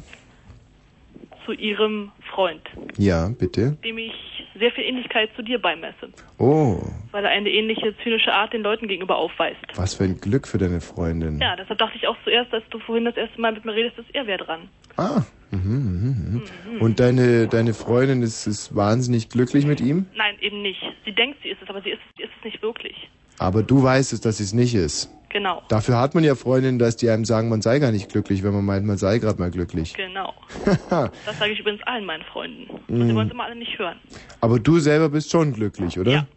zu 1.46 1.54
ihrem 1.54 2.12
Freund, 2.34 2.62
Ja, 2.98 3.30
bitte. 3.30 3.78
dem 3.84 3.98
ich 3.98 4.14
sehr 4.60 4.72
viel 4.72 4.84
Ähnlichkeit 4.84 5.30
zu 5.36 5.42
dir 5.42 5.60
beimesse, 5.60 6.10
Oh, 6.38 6.82
weil 7.12 7.24
er 7.26 7.32
eine 7.32 7.50
ähnliche 7.50 7.96
zynische 8.04 8.34
Art 8.34 8.54
den 8.54 8.64
Leuten 8.64 8.88
gegenüber 8.88 9.18
aufweist. 9.18 9.60
was 9.76 9.96
für 9.96 10.04
ein 10.04 10.20
Glück 10.20 10.48
für 10.48 10.58
deine 10.58 10.82
Freundin. 10.82 11.40
Ja, 11.40 11.56
deshalb 11.56 11.80
dachte 11.80 11.96
ich 11.98 12.08
auch 12.08 12.18
zuerst, 12.24 12.54
als 12.54 12.64
du 12.70 12.80
vorhin 12.80 13.06
das 13.06 13.16
erste 13.16 13.40
Mal 13.40 13.54
mit 13.54 13.64
mir 13.66 13.74
redest, 13.74 13.98
dass 13.98 14.06
er 14.14 14.28
wäre 14.28 14.44
dran. 14.44 14.70
Ah. 14.98 15.22
Mhm, 15.52 15.60
mhm, 15.62 16.44
mhm. 16.76 16.82
Und 16.82 17.00
deine, 17.00 17.48
deine 17.48 17.74
Freundin 17.74 18.22
ist, 18.22 18.48
ist 18.48 18.76
wahnsinnig 18.76 19.30
glücklich 19.30 19.66
mit 19.66 19.80
ihm? 19.80 20.06
Nein, 20.16 20.36
eben 20.42 20.62
nicht. 20.62 20.82
Sie 21.06 21.14
denkt, 21.14 21.38
sie 21.42 21.50
ist 21.50 21.62
es, 21.62 21.70
aber 21.70 21.82
sie 21.82 21.92
ist, 21.92 22.02
sie 22.18 22.24
ist 22.24 22.32
es 22.40 22.44
nicht 22.44 22.62
wirklich. 22.62 23.10
Aber 23.40 23.64
du 23.64 23.84
weißt 23.84 24.14
es, 24.14 24.22
dass 24.22 24.38
sie 24.38 24.44
es 24.44 24.54
nicht 24.54 24.74
ist. 24.76 25.10
Genau. 25.30 25.62
Dafür 25.68 26.00
hat 26.00 26.16
man 26.16 26.24
ja 26.24 26.36
Freundinnen, 26.36 26.80
dass 26.80 26.96
die 26.96 27.10
einem 27.10 27.26
sagen, 27.26 27.50
man 27.50 27.62
sei 27.62 27.80
gar 27.80 27.92
nicht 27.92 28.10
glücklich, 28.10 28.44
wenn 28.44 28.54
man 28.54 28.64
meint, 28.66 28.86
man 28.86 28.98
sei 28.98 29.20
gerade 29.20 29.40
mal 29.40 29.52
glücklich. 29.52 29.94
Genau. 29.94 30.34
Das 30.90 31.38
sage 31.38 31.52
ich 31.52 31.60
übrigens 31.60 31.84
allen 31.84 32.06
meinen 32.06 32.24
Freunden. 32.24 32.68
Und 32.88 32.98
Mm. 33.00 33.08
sie 33.10 33.16
wollen 33.16 33.28
es 33.28 33.34
immer 33.34 33.44
alle 33.44 33.56
nicht 33.56 33.78
hören. 33.78 34.00
Aber 34.42 34.58
du 34.60 34.80
selber 34.80 35.10
bist 35.10 35.30
schon 35.30 35.54
glücklich, 35.54 36.00
oder? 36.00 36.12
Ja. 36.12 36.28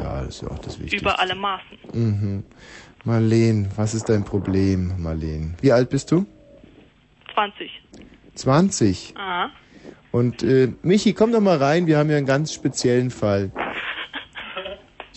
Ja, 0.00 0.20
das 0.20 0.36
ist 0.36 0.42
ja 0.42 0.48
auch 0.48 0.58
das 0.58 0.78
Wichtigste. 0.78 0.98
Über 0.98 1.18
alle 1.18 1.34
Maßen. 1.34 1.78
Mhm. 1.92 2.44
Marleen, 3.04 3.68
was 3.76 3.94
ist 3.94 4.08
dein 4.08 4.24
Problem, 4.24 4.92
Marleen? 5.02 5.56
Wie 5.62 5.72
alt 5.72 5.88
bist 5.90 6.12
du? 6.12 6.26
20. 7.34 7.70
20. 8.34 9.14
Aha. 9.16 9.50
Und 10.12 10.42
äh, 10.42 10.68
Michi, 10.82 11.12
komm 11.14 11.32
doch 11.32 11.40
mal 11.40 11.56
rein, 11.56 11.86
wir 11.86 11.98
haben 11.98 12.10
ja 12.10 12.16
einen 12.16 12.26
ganz 12.26 12.52
speziellen 12.52 13.10
Fall. 13.10 13.50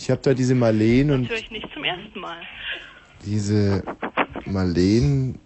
Ich 0.02 0.10
habe 0.10 0.20
da 0.20 0.34
diese 0.34 0.56
Marleen 0.56 1.12
und 1.12 1.28
Höre 1.30 1.36
ich 1.38 1.50
nicht 1.52 1.68
zum 1.72 1.84
ersten 1.84 2.18
Mal. 2.18 2.38
diese 3.24 3.84
Marleen, 4.46 5.38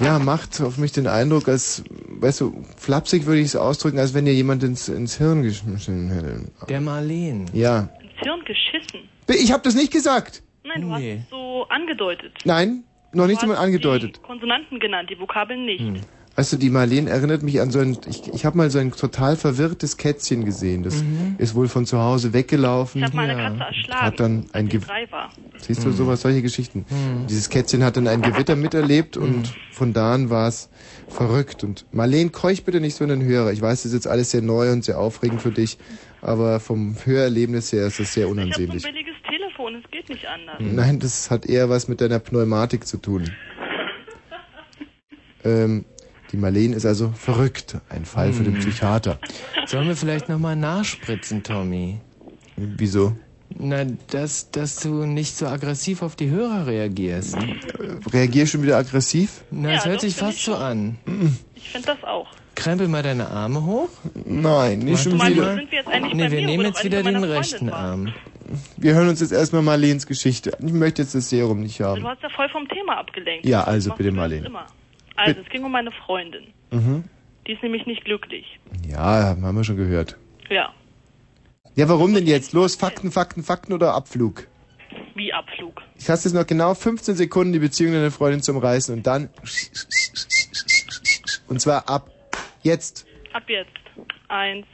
ja, 0.00 0.20
macht 0.20 0.60
auf 0.60 0.78
mich 0.78 0.92
den 0.92 1.08
Eindruck, 1.08 1.48
als, 1.48 1.82
weißt 2.06 2.40
du, 2.40 2.64
flapsig 2.76 3.26
würde 3.26 3.40
ich 3.40 3.46
es 3.46 3.56
ausdrücken, 3.56 3.98
als 3.98 4.14
wenn 4.14 4.26
dir 4.26 4.32
jemand 4.32 4.62
ins, 4.62 4.88
ins 4.88 5.18
Hirn 5.18 5.42
geschmissen 5.42 6.08
hätte. 6.08 6.44
Der 6.68 6.80
Marleen. 6.80 7.46
Ja. 7.52 7.88
Ins 8.00 8.20
Hirn 8.22 8.44
geschissen. 8.44 9.08
Ich 9.26 9.50
habe 9.50 9.64
das 9.64 9.74
nicht 9.74 9.92
gesagt. 9.92 10.44
Nein, 10.62 10.82
du 10.82 10.92
hast 10.92 11.02
es 11.02 11.30
so 11.30 11.66
angedeutet. 11.70 12.32
Nein, 12.44 12.84
noch 13.12 13.26
nicht 13.26 13.38
Du 13.38 13.46
einmal 13.46 13.58
hast 13.58 13.64
angedeutet. 13.64 14.18
Die 14.18 14.20
Konsonanten 14.20 14.78
genannt, 14.78 15.10
die 15.10 15.18
Vokabeln 15.18 15.64
nicht. 15.64 15.80
Hm. 15.80 16.00
Weißt 16.38 16.52
du, 16.52 16.56
die 16.56 16.70
Marlene 16.70 17.10
erinnert 17.10 17.42
mich 17.42 17.60
an 17.60 17.72
so 17.72 17.80
ein, 17.80 17.98
ich, 18.06 18.32
ich 18.32 18.44
habe 18.44 18.56
mal 18.56 18.70
so 18.70 18.78
ein 18.78 18.92
total 18.92 19.34
verwirrtes 19.34 19.96
Kätzchen 19.96 20.44
gesehen. 20.44 20.84
Das 20.84 21.02
Mhm. 21.02 21.34
ist 21.36 21.56
wohl 21.56 21.66
von 21.66 21.84
zu 21.84 21.98
Hause 21.98 22.32
weggelaufen. 22.32 23.00
Ich 23.00 23.06
habe 23.08 23.16
meine 23.16 23.34
Katze 23.34 23.64
erschlagen, 23.64 24.06
Hat 24.06 24.20
dann 24.20 24.46
ein 24.52 24.68
Ge 24.68 24.78
drei 24.78 25.10
war. 25.10 25.32
Siehst 25.60 25.84
du 25.84 25.88
Mhm. 25.88 25.94
sowas, 25.94 26.20
solche 26.20 26.40
Geschichten. 26.40 26.86
Mhm. 26.88 27.26
Dieses 27.26 27.50
Kätzchen 27.50 27.82
hat 27.82 27.96
dann 27.96 28.06
ein 28.06 28.22
Gewitter 28.22 28.54
miterlebt 28.54 29.16
und 29.16 29.52
von 29.72 29.92
da 29.92 30.14
an 30.14 30.30
war 30.30 30.46
es 30.46 30.70
verrückt. 31.08 31.64
Und 31.64 31.86
Marlene, 31.90 32.30
keuch 32.30 32.62
bitte 32.62 32.80
nicht 32.80 32.94
so 32.94 33.02
in 33.02 33.10
den 33.10 33.24
Hörer. 33.24 33.52
Ich 33.52 33.60
weiß, 33.60 33.82
das 33.82 33.86
ist 33.86 33.94
jetzt 33.94 34.06
alles 34.06 34.30
sehr 34.30 34.42
neu 34.42 34.70
und 34.70 34.84
sehr 34.84 35.00
aufregend 35.00 35.42
für 35.42 35.50
dich, 35.50 35.76
aber 36.22 36.60
vom 36.60 36.94
Hörerlebnis 37.04 37.72
her 37.72 37.88
ist 37.88 37.98
das 37.98 38.14
sehr 38.14 38.26
Ich 38.26 38.30
habe 38.30 38.36
so 38.36 38.40
ein 38.40 38.44
unansehnlich. 38.46 38.84
billiges 38.84 39.16
Telefon, 39.28 39.74
es 39.84 39.90
geht 39.90 40.08
nicht 40.08 40.24
anders. 40.24 40.58
Nein, 40.60 41.00
das 41.00 41.32
hat 41.32 41.46
eher 41.46 41.68
was 41.68 41.88
mit 41.88 42.00
deiner 42.00 42.20
Pneumatik 42.20 42.86
zu 42.86 42.98
tun. 42.98 43.24
ähm, 45.44 45.84
die 46.32 46.36
Marlene 46.36 46.76
ist 46.76 46.86
also 46.86 47.12
verrückt. 47.16 47.76
Ein 47.88 48.04
Fall 48.04 48.32
für 48.32 48.42
den 48.44 48.54
Hm. 48.54 48.60
Psychiater. 48.60 49.18
Sollen 49.66 49.88
wir 49.88 49.96
vielleicht 49.96 50.28
nochmal 50.28 50.56
nachspritzen, 50.56 51.42
Tommy? 51.42 51.98
Wieso? 52.56 53.14
Na, 53.56 53.84
dass, 54.10 54.50
dass 54.50 54.76
du 54.80 55.06
nicht 55.06 55.36
so 55.36 55.46
aggressiv 55.46 56.02
auf 56.02 56.16
die 56.16 56.28
Hörer 56.30 56.66
reagierst. 56.66 57.36
Reagier 58.12 58.46
schon 58.46 58.62
wieder 58.62 58.76
aggressiv? 58.76 59.42
Na, 59.50 59.72
es 59.72 59.84
Ja, 59.84 59.90
hört 59.90 59.96
doch, 59.96 60.00
sich 60.02 60.14
find 60.16 60.30
fast 60.32 60.44
so 60.44 60.54
an. 60.54 60.98
Ich 61.54 61.70
finde 61.70 61.86
das 61.86 62.04
auch. 62.04 62.28
Krempel 62.54 62.88
mal 62.88 63.02
deine 63.02 63.28
Arme 63.30 63.64
hoch. 63.64 63.88
Nein, 64.26 64.80
nicht 64.80 65.02
schon 65.02 65.16
du, 65.18 65.24
wieder. 65.26 65.54
sind 65.54 65.70
wir 65.70 65.78
jetzt 65.78 65.88
eigentlich 65.88 66.14
Nee, 66.14 66.24
bei 66.24 66.30
wir 66.32 66.40
mir, 66.40 66.46
nehmen 66.46 66.64
jetzt 66.66 66.84
wieder 66.84 67.02
bei 67.02 67.10
den 67.12 67.20
meiner 67.20 67.32
rechten 67.34 67.70
Arm. 67.70 68.12
Wir 68.76 68.94
hören 68.94 69.08
uns 69.08 69.20
jetzt 69.20 69.32
erstmal 69.32 69.62
Marleens 69.62 70.06
Geschichte 70.06 70.58
an. 70.58 70.66
Ich 70.66 70.72
möchte 70.74 71.02
jetzt 71.02 71.14
das 71.14 71.30
Serum 71.30 71.60
nicht 71.60 71.80
haben. 71.80 72.00
Du 72.02 72.08
hast 72.08 72.22
ja 72.22 72.28
voll 72.30 72.48
vom 72.48 72.66
Thema 72.68 72.98
abgelenkt. 72.98 73.46
Ja, 73.46 73.60
Das 73.60 73.68
also 73.68 73.90
bitte, 73.94 74.10
du 74.10 74.16
Marlene. 74.16 74.46
Immer. 74.46 74.66
Also, 75.18 75.40
es 75.40 75.48
ging 75.48 75.64
um 75.64 75.72
meine 75.72 75.90
Freundin. 75.92 76.54
Mhm. 76.70 77.04
Die 77.46 77.52
ist 77.52 77.62
nämlich 77.62 77.86
nicht 77.86 78.04
glücklich. 78.04 78.58
Ja, 78.88 79.36
haben 79.40 79.56
wir 79.56 79.64
schon 79.64 79.76
gehört. 79.76 80.16
Ja, 80.50 80.72
Ja, 81.74 81.88
warum 81.88 82.14
denn 82.14 82.26
jetzt? 82.26 82.52
Los, 82.52 82.74
Fakten, 82.76 83.10
Fakten, 83.12 83.42
Fakten 83.42 83.72
oder 83.72 83.94
Abflug? 83.94 84.46
wie 85.14 85.32
Abflug. 85.32 85.82
Ich 85.98 86.08
hast 86.08 86.24
jetzt 86.24 86.32
noch 86.32 86.46
genau 86.46 86.74
15 86.74 87.16
Sekunden, 87.16 87.52
die 87.52 87.58
Beziehung 87.58 87.92
deiner 87.92 88.10
Freundin 88.12 88.40
zum 88.40 88.56
Reißen 88.56 88.94
und 88.94 89.06
dann. 89.06 89.28
Und 91.48 91.60
zwar 91.60 91.88
ab 91.88 92.08
jetzt. 92.62 93.04
Ab 93.32 93.42
jetzt. 93.48 93.70
Eins, 94.28 94.66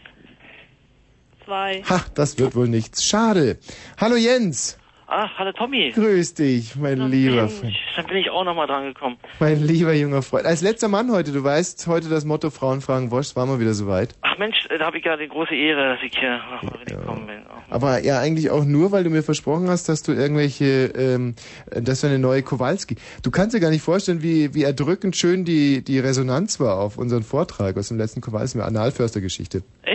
zwei. 1.45 1.83
Ha, 1.89 2.05
das 2.15 2.39
wird 2.39 2.55
wohl 2.55 2.69
nichts. 2.69 3.05
Schade. 3.05 3.59
Hallo 3.99 4.17
Jens. 4.17 4.79
Ah, 5.07 5.29
hallo 5.37 5.53
Tommy. 5.53 5.93
Grüß 5.95 6.35
dich, 6.35 6.77
mein 6.77 7.11
lieber 7.11 7.49
Freund. 7.49 7.77
Dann 7.95 8.07
bin 8.07 8.17
ich 8.17 8.31
auch 8.31 8.45
nochmal 8.45 8.67
dran 8.67 8.87
gekommen. 8.87 9.19
Mein 9.39 9.63
lieber 9.63 9.93
junger 9.93 10.23
Freund. 10.23 10.47
Als 10.47 10.63
letzter 10.63 10.89
Mann 10.89 11.13
heute, 11.13 11.31
du 11.31 11.45
weißt, 11.45 11.87
heute 11.87 12.09
das 12.09 12.25
Motto 12.25 12.51
Frauen 12.51 12.81
fragen 12.81 13.11
Wosch, 13.11 13.37
war 13.37 13.45
mal 13.45 13.61
wieder 13.61 13.75
soweit. 13.75 14.15
Ach 14.23 14.39
Mensch, 14.39 14.67
äh, 14.71 14.79
da 14.79 14.87
habe 14.87 14.99
ich 14.99 15.05
ja 15.05 15.17
die 15.17 15.29
große 15.29 15.55
Ehre, 15.55 15.95
dass 15.95 16.03
ich 16.03 16.19
hier 16.19 16.39
noch 16.39 16.63
mal 16.63 16.85
gekommen 16.85 17.27
bin. 17.27 17.43
Aber 17.69 18.03
ja, 18.03 18.19
eigentlich 18.19 18.51
auch 18.51 18.65
nur, 18.65 18.93
weil 18.93 19.05
du 19.05 19.11
mir 19.11 19.23
versprochen 19.23 19.69
hast, 19.69 19.89
dass 19.89 20.03
du 20.03 20.13
irgendwelche, 20.13 20.93
ähm, 20.97 21.35
dass 21.71 22.01
du 22.01 22.07
eine 22.07 22.19
neue 22.19 22.43
Kowalski. 22.43 22.97
Du 23.23 23.31
kannst 23.31 23.55
dir 23.55 23.61
gar 23.61 23.71
nicht 23.71 23.83
vorstellen, 23.83 24.23
wie, 24.23 24.55
wie 24.55 24.63
erdrückend 24.63 25.17
schön 25.17 25.45
die, 25.45 25.85
die 25.85 25.99
Resonanz 25.99 26.61
war 26.61 26.79
auf 26.81 26.97
unseren 26.97 27.23
Vortrag 27.23 27.77
aus 27.77 27.89
dem 27.89 27.99
letzten 27.99 28.21
Kowalski, 28.21 28.61
Analförster-Geschichte. 28.61 29.63
Echt? 29.83 29.94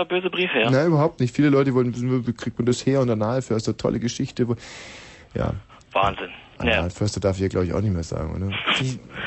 Lauter 0.00 0.04
böse 0.08 0.30
Briefe, 0.30 0.58
ja? 0.60 0.70
Nein, 0.70 0.86
überhaupt 0.88 1.20
nicht. 1.20 1.34
Viele 1.34 1.48
Leute 1.50 1.74
wollten 1.74 1.94
wissen, 1.94 2.26
wie 2.26 2.32
kriegt 2.32 2.58
man 2.58 2.66
das 2.66 2.84
her 2.86 3.00
und 3.00 3.10
Analförster, 3.10 3.76
tolle 3.76 4.00
Geschichte. 4.00 4.48
Wo- 4.48 4.56
Ja, 5.34 5.52
Wahnsinn. 5.92 6.30
Ja. 6.62 6.80
Analförster 6.80 7.20
darf 7.20 7.36
ich 7.36 7.42
ja, 7.42 7.48
glaube 7.48 7.66
ich, 7.66 7.72
auch 7.72 7.80
nicht 7.80 7.92
mehr 7.92 8.02
sagen, 8.02 8.34
oder? 8.36 8.54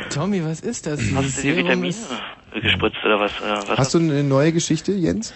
Tommy, 0.10 0.44
was 0.44 0.62
ist 0.62 0.86
das? 0.88 1.00
Hast 1.16 1.38
du 1.40 1.42
dir 1.44 1.58
Vitamine 1.58 1.90
ist- 1.90 2.12
gespritzt 2.62 2.98
oder 3.06 3.20
was? 3.20 3.32
Äh, 3.42 3.70
was 3.70 3.78
Hast 3.78 3.94
du 3.94 4.00
eine 4.00 4.24
neue 4.24 4.52
Geschichte, 4.52 4.92
Jens? 4.94 5.34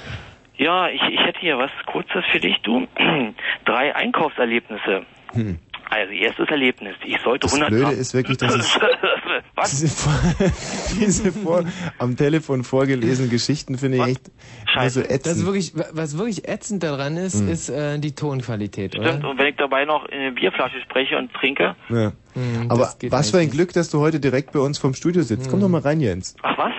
Ja, 0.58 0.88
ich, 0.90 1.02
ich 1.12 1.20
hätte 1.20 1.40
hier 1.40 1.58
was 1.58 1.72
Kurzes 1.86 2.24
für 2.32 2.40
dich, 2.40 2.56
du. 2.64 2.88
Drei 3.66 3.96
Einkaufserlebnisse. 3.96 5.04
Hm. 5.34 5.60
Also, 5.90 6.12
erstes 6.14 6.50
Erlebnis. 6.50 6.96
Ich 7.06 7.18
sollte 7.22 7.46
Das 7.48 7.54
100 7.54 7.70
Blöde 7.70 7.84
Gramm... 7.86 8.00
ist 8.00 8.14
wirklich, 8.14 8.38
dass 8.38 8.56
es 8.56 8.80
was? 9.56 9.72
diese, 9.72 9.88
vor, 9.88 10.14
diese 11.00 11.32
vor, 11.32 11.64
am 12.00 12.16
Telefon 12.16 12.64
vorgelesenen 12.64 13.30
Geschichten 13.30 13.78
finde 13.78 13.98
ich 13.98 14.04
echt 14.04 14.32
also 14.76 15.02
Das 15.02 15.10
ätzend. 15.12 15.46
wirklich, 15.46 15.74
was 15.94 16.18
wirklich 16.18 16.48
ätzend 16.48 16.84
daran 16.84 17.18
ist, 17.18 17.40
Hm. 17.40 17.50
ist 17.50 17.70
äh, 17.70 17.98
die 18.00 18.14
Tonqualität, 18.14 18.96
oder? 18.98 19.10
Stimmt, 19.10 19.26
und 19.26 19.38
wenn 19.40 19.48
ich 19.48 19.56
dabei 19.56 19.86
noch 19.86 20.06
in 20.06 20.20
eine 20.20 20.32
Bierflasche 20.32 20.80
spreche 20.82 21.18
und 21.18 21.34
trinke... 21.34 21.76
Ja. 21.90 22.12
Hm, 22.34 22.66
Aber 22.70 22.94
das 23.00 23.12
was 23.12 23.32
für 23.32 23.40
ein. 23.40 23.50
Glück, 23.50 23.74
dass 23.74 23.90
du 23.90 24.00
heute 24.00 24.20
direkt 24.20 24.52
bei 24.52 24.60
uns 24.60 24.78
vom 24.78 24.94
Studio 24.94 25.24
sitzt. 25.24 25.50
Komm 25.50 25.62
doch 25.62 25.70
mal 25.70 25.82
rein, 25.82 26.00
Jens. 26.02 26.36
Ach 26.44 26.58
was? 26.58 26.74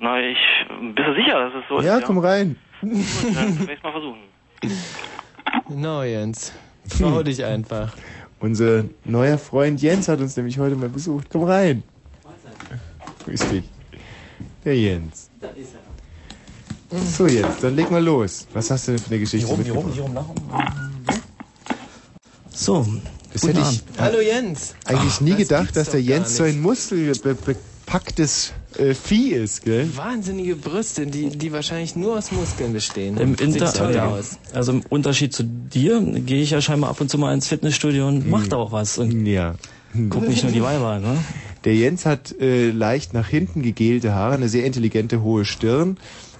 Na, 0.00 0.20
ich... 0.20 0.36
Bist 0.94 1.08
du 1.08 1.14
sicher, 1.14 1.38
dass 1.50 1.54
es 1.62 1.68
so 1.68 1.78
ist? 1.78 1.86
Ja, 1.86 2.00
komm 2.00 2.18
rein. 2.18 2.56
Gut, 2.80 2.90
dann 3.34 3.58
will 3.60 3.74
ich 3.76 3.82
mal 3.82 3.92
versuchen. 3.92 4.18
No, 5.68 6.02
Jens. 6.02 6.52
Trau 6.98 7.22
dich 7.22 7.44
einfach. 7.44 7.92
Unser 8.42 8.84
neuer 9.04 9.38
Freund 9.38 9.80
Jens 9.80 10.08
hat 10.08 10.20
uns 10.20 10.36
nämlich 10.36 10.58
heute 10.58 10.74
mal 10.74 10.88
besucht. 10.88 11.28
Komm 11.30 11.44
rein. 11.44 11.84
Grüß 13.24 13.40
dich. 13.50 13.62
Der 14.64 14.76
Jens. 14.76 15.30
So, 17.16 17.28
Jens, 17.28 17.54
dann 17.60 17.76
leg 17.76 17.88
mal 17.88 18.02
los. 18.02 18.48
Was 18.52 18.68
hast 18.72 18.88
du 18.88 18.92
denn 18.92 19.00
für 19.00 19.10
eine 19.10 19.20
Geschichte 19.20 19.56
mitgebracht? 19.56 19.86
So, 22.50 22.84
Das 23.32 23.42
guten 23.42 23.56
hätte 23.56 23.70
ich. 23.70 23.82
Hallo 23.98 24.20
Jens. 24.20 24.74
eigentlich 24.86 25.14
Ach, 25.14 25.20
nie 25.20 25.30
das 25.30 25.38
gedacht, 25.38 25.76
dass 25.76 25.90
der 25.90 26.02
Jens 26.02 26.36
so 26.36 26.42
ein 26.42 26.60
muskelbepacktes 26.60 28.54
äh, 28.78 28.94
Vieh 28.94 29.32
ist, 29.32 29.62
gell? 29.62 29.88
Wahnsinnige 29.96 30.56
Brüste, 30.56 31.06
die, 31.06 31.28
die 31.30 31.52
wahrscheinlich 31.52 31.96
nur 31.96 32.18
aus 32.18 32.30
Muskeln 32.30 32.72
bestehen. 32.72 33.16
Im 33.18 33.34
Inter 33.34 33.72
toll 33.72 33.94
ja. 33.94 34.08
aus. 34.08 34.38
Also 34.52 34.72
im 34.72 34.82
Unterschied 34.88 35.34
zu 35.34 35.44
dir 35.44 36.00
gehe 36.00 36.42
ich 36.42 36.50
ja 36.50 36.60
scheinbar 36.60 36.90
ab 36.90 37.00
und 37.00 37.10
zu 37.10 37.18
mal 37.18 37.32
ins 37.34 37.48
Fitnessstudio 37.48 38.08
und 38.08 38.28
mach 38.28 38.46
da 38.46 38.56
auch 38.56 38.72
was. 38.72 38.98
Und 38.98 39.26
Ja. 39.26 39.54
guck 40.10 40.28
nicht 40.28 40.42
nur 40.42 40.52
die 40.52 40.62
Weiber, 40.62 40.98
ne? 40.98 41.18
Der 41.64 41.74
Jens 41.76 42.06
hat 42.06 42.34
äh, 42.40 42.70
leicht 42.70 43.14
nach 43.14 43.28
hinten 43.28 43.62
gegelte 43.62 44.14
Haare, 44.14 44.34
eine 44.34 44.48
sehr 44.48 44.64
intelligente 44.64 45.22
hohe 45.22 45.44
Stirn. 45.44 45.96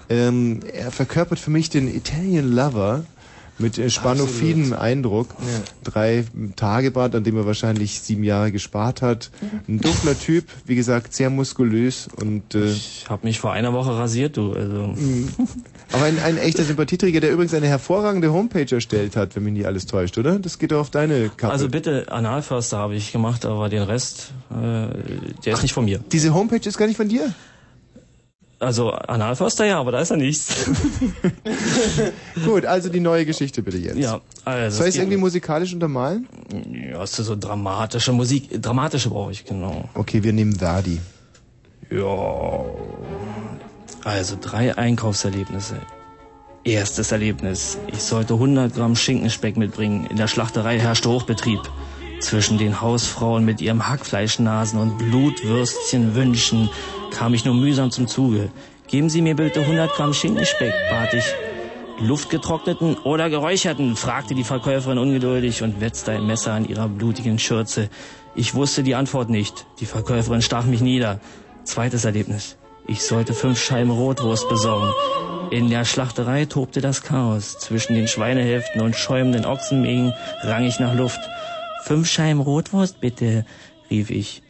Ähm, 0.09 0.61
er 0.73 0.91
verkörpert 0.91 1.39
für 1.39 1.51
mich 1.51 1.71
den 1.71 1.89
Italian 1.89 2.51
Lover 2.53 3.05
mit 3.63 3.79
äh, 3.79 3.89
spanophilen 3.89 4.75
Eindruck. 4.75 5.29
Drei 5.85 6.25
Tagebart, 6.57 7.15
an 7.15 7.25
dem 7.25 7.37
er 7.37 7.47
wahrscheinlich 7.47 8.01
sieben 8.01 8.25
Jahre 8.25 8.53
gespart 8.53 9.01
hat. 9.01 9.31
Ein 9.69 9.81
dunkler 9.81 10.19
Typ, 10.19 10.45
wie 10.67 10.75
gesagt, 10.75 11.15
sehr 11.15 11.31
muskulös 11.31 12.09
und 12.21 12.55
äh, 12.55 12.67
Ich 12.67 13.07
habe 13.09 13.27
mich 13.27 13.41
vor 13.41 13.53
einer 13.53 13.73
Woche 13.73 13.97
rasiert, 13.97 14.37
du. 14.37 14.53
Also 14.53 14.95
aber 15.93 16.05
ein, 16.05 16.19
ein 16.19 16.39
echter 16.39 16.65
Sympathieträger, 16.65 17.21
der 17.21 17.33
übrigens 17.33 17.55
eine 17.55 17.69
hervorragende 17.69 18.33
Homepage 18.33 18.75
erstellt 18.75 19.17
hat, 19.17 19.37
wenn 19.37 19.45
mich 19.45 19.53
nicht 19.53 19.67
alles 19.67 19.87
täuscht, 19.87 20.19
oder? 20.19 20.39
Das 20.39 20.59
geht 20.59 20.73
doch 20.73 20.81
auf 20.81 20.91
deine 20.91 21.29
Kappe. 21.29 21.53
Also 21.53 21.69
bitte, 21.69 22.11
Analförster 22.11 22.79
habe 22.79 22.95
ich 22.95 23.13
gemacht, 23.13 23.45
aber 23.45 23.69
den 23.69 23.83
Rest, 23.83 24.33
äh, 24.51 24.55
der 25.45 25.55
ist 25.55 25.63
nicht 25.63 25.75
von 25.75 25.85
mir. 25.85 26.01
Diese 26.11 26.35
Homepage 26.35 26.67
ist 26.67 26.79
gar 26.79 26.87
nicht 26.87 26.97
von 26.97 27.09
dir? 27.09 27.33
Also 28.63 28.93
Analförster 28.93 29.65
ja, 29.65 29.81
aber 29.81 29.91
da 29.91 30.01
ist 30.01 30.11
ja 30.11 30.17
nichts. 30.17 30.71
Gut, 32.45 32.65
also 32.65 32.91
die 32.91 33.01
neue 33.01 33.27
Geschichte 33.27 33.61
bitte 33.61 33.79
jetzt. 33.79 33.99
Ja, 33.99 34.21
also 34.45 34.79
Soll 34.79 34.87
ich 34.87 34.95
es 34.95 35.01
irgendwie 35.01 35.17
musikalisch 35.17 35.75
untermalen? 35.75 36.29
Ja, 36.71 37.01
hast 37.01 37.19
du 37.19 37.25
so 37.25 37.35
dramatische 37.35 38.13
Musik, 38.13 38.63
dramatische 38.63 39.11
brauche 39.11 39.33
ich, 39.33 39.45
genau. 39.45 39.89
Okay, 39.95 40.23
wir 40.23 40.33
nehmen 40.33 40.55
Verdi. 40.55 41.01
Ja. 41.91 42.65
Also 44.05 44.37
drei 44.41 44.79
Einkaufserlebnisse. 44.79 45.77
Erstes 46.63 47.11
Erlebnis. 47.11 47.79
Ich 47.89 48.03
sollte 48.03 48.35
100 48.35 48.75
Gramm 48.75 48.95
Schinkenspeck 48.95 49.57
mitbringen. 49.57 50.07
In 50.07 50.17
der 50.17 50.29
Schlachterei 50.29 50.79
herrschte 50.79 51.09
Hochbetrieb. 51.09 51.61
Zwischen 52.23 52.57
den 52.57 52.81
Hausfrauen 52.81 53.45
mit 53.45 53.61
ihrem 53.61 53.89
Hackfleischnasen 53.89 54.79
und 54.79 54.97
Blutwürstchenwünschen 54.97 56.71
kam 57.11 57.35
ich 57.35 57.45
nur 57.45 57.55
mühsam 57.55 57.91
zum 57.91 58.07
Zuge. 58.07 58.49
Geben 58.87 59.11
Sie 59.11 59.21
mir 59.21 59.35
bitte 59.35 59.61
100 59.61 59.93
Gramm 59.93 60.15
Schinkenspeck, 60.15 60.73
bat 60.89 61.13
ich. 61.15 61.25
Luftgetrockneten 61.99 62.97
oder 62.99 63.29
geräucherten? 63.29 63.97
fragte 63.97 64.35
die 64.35 64.45
Verkäuferin 64.45 64.99
ungeduldig 64.99 65.65
und 65.65 65.81
wetzte 65.81 66.13
ein 66.13 66.27
Messer 66.27 66.53
an 66.53 66.67
ihrer 66.67 66.89
blutigen 66.89 67.41
Schürze. 67.41 67.91
Ich 68.37 68.55
wusste 68.55 68.85
die 68.85 68.95
Antwort 68.95 69.29
nicht. 69.29 69.67
Die 69.81 69.87
Verkäuferin 69.87 70.43
stach 70.43 70.65
mich 70.65 70.81
nieder. 70.81 71.19
Zweites 71.65 72.05
Erlebnis. 72.05 72.57
Ich 72.87 73.03
sollte 73.03 73.35
fünf 73.35 73.61
Scheiben 73.61 73.91
Rotwurst 73.91 74.49
besorgen. 74.49 74.93
In 75.51 75.69
der 75.69 75.85
Schlachterei 75.85 76.47
tobte 76.47 76.81
das 76.81 77.03
Chaos. 77.03 77.59
Zwischen 77.59 77.95
den 77.95 78.09
Schweinehälften 78.09 78.81
und 78.81 78.97
schäumenden 78.97 79.45
Ochsenmägen 79.45 80.15
rang 80.43 80.65
ich 80.65 80.81
nach 80.81 80.95
Luft. 80.95 81.21
Fünf 81.85 82.09
Scheiben 82.09 82.41
Rotwurst 82.41 83.01
bitte, 83.01 83.45
rief 83.91 84.11
ich. 84.11 84.43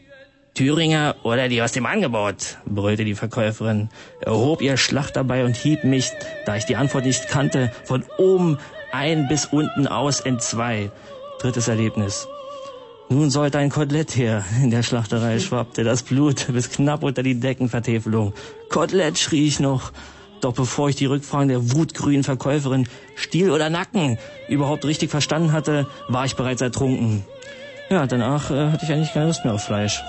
Thüringer 0.53 1.15
oder 1.23 1.49
die 1.49 1.63
aus 1.63 1.71
dem 1.71 1.87
Angebot, 1.87 2.57
brüllte 2.65 3.05
die 3.05 3.15
Verkäuferin, 3.15 3.89
erhob 4.21 4.61
ihr 4.61 4.77
Schlachterbei 4.77 5.43
und 5.43 5.55
hieb 5.55 5.83
mich, 5.83 6.11
da 6.45 6.55
ich 6.55 6.65
die 6.65 6.75
Antwort 6.75 7.05
nicht 7.05 7.27
kannte, 7.27 7.71
von 7.85 8.05
oben 8.19 8.59
ein 8.91 9.27
bis 9.27 9.45
unten 9.45 9.87
aus 9.87 10.23
N2. 10.23 10.91
Drittes 11.39 11.67
Erlebnis. 11.67 12.27
Nun 13.09 13.31
sollte 13.31 13.57
ein 13.57 13.71
Kotelett 13.71 14.15
her. 14.15 14.45
In 14.61 14.69
der 14.69 14.83
Schlachterei 14.83 15.39
schwappte 15.39 15.83
das 15.83 16.03
Blut 16.03 16.47
bis 16.53 16.69
knapp 16.69 17.01
unter 17.01 17.23
die 17.23 17.39
Deckenvertäfelung. 17.39 18.33
Kotelett 18.69 19.17
schrie 19.17 19.47
ich 19.47 19.59
noch. 19.59 19.91
Doch 20.43 20.53
bevor 20.53 20.89
ich 20.89 20.97
die 20.97 21.05
Rückfragen 21.05 21.47
der 21.47 21.71
wutgrünen 21.71 22.23
Verkäuferin 22.23 22.89
Stiel 23.15 23.49
oder 23.49 23.69
Nacken 23.69 24.17
überhaupt 24.49 24.83
richtig 24.83 25.09
verstanden 25.09 25.53
hatte, 25.53 25.87
war 26.09 26.25
ich 26.25 26.35
bereits 26.35 26.61
ertrunken. 26.61 27.23
Ja, 27.89 28.07
danach 28.07 28.51
äh, 28.51 28.71
hatte 28.71 28.83
ich 28.83 28.91
eigentlich 28.91 29.13
keine 29.13 29.27
Lust 29.27 29.45
mehr 29.45 29.53
auf 29.53 29.63
Fleisch. 29.63 30.03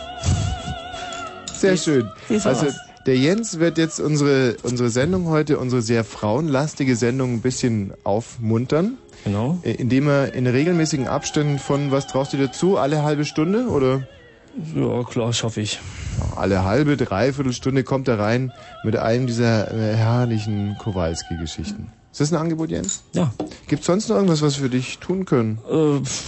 Sehr 1.52 1.76
schön. 1.76 2.08
Also 2.42 2.66
der 3.06 3.16
Jens 3.16 3.60
wird 3.60 3.78
jetzt 3.78 4.00
unsere, 4.00 4.56
unsere 4.64 4.88
Sendung 4.88 5.28
heute, 5.28 5.58
unsere 5.58 5.82
sehr 5.82 6.02
frauenlastige 6.02 6.96
Sendung 6.96 7.34
ein 7.34 7.40
bisschen 7.40 7.92
aufmuntern. 8.02 8.98
Genau. 9.24 9.60
Äh, 9.62 9.74
Indem 9.74 10.08
er 10.08 10.34
in 10.34 10.48
regelmäßigen 10.48 11.06
Abständen 11.06 11.60
von, 11.60 11.92
was 11.92 12.08
traust 12.08 12.32
du 12.32 12.38
dir 12.38 12.50
zu, 12.50 12.76
alle 12.76 13.04
halbe 13.04 13.24
Stunde 13.24 13.68
oder? 13.68 14.08
Ja, 14.74 15.02
klar, 15.02 15.32
schaffe 15.32 15.60
ich. 15.60 15.80
Alle 16.36 16.64
halbe, 16.64 16.96
dreiviertel 16.96 17.52
Stunde 17.52 17.82
kommt 17.82 18.08
er 18.08 18.18
rein 18.18 18.52
mit 18.84 18.96
einem 18.96 19.26
dieser 19.26 19.72
äh, 19.72 19.94
herrlichen 19.94 20.76
Kowalski-Geschichten. 20.78 21.88
Ist 22.12 22.20
das 22.20 22.32
ein 22.32 22.38
Angebot, 22.38 22.70
Jens? 22.70 23.02
Ja. 23.12 23.32
Gibt 23.66 23.82
sonst 23.82 24.08
noch 24.08 24.16
irgendwas, 24.16 24.40
was 24.40 24.56
wir 24.58 24.64
für 24.64 24.70
dich 24.70 24.98
tun 24.98 25.24
können? 25.24 25.58
Äh, 25.68 26.04
pff, 26.04 26.24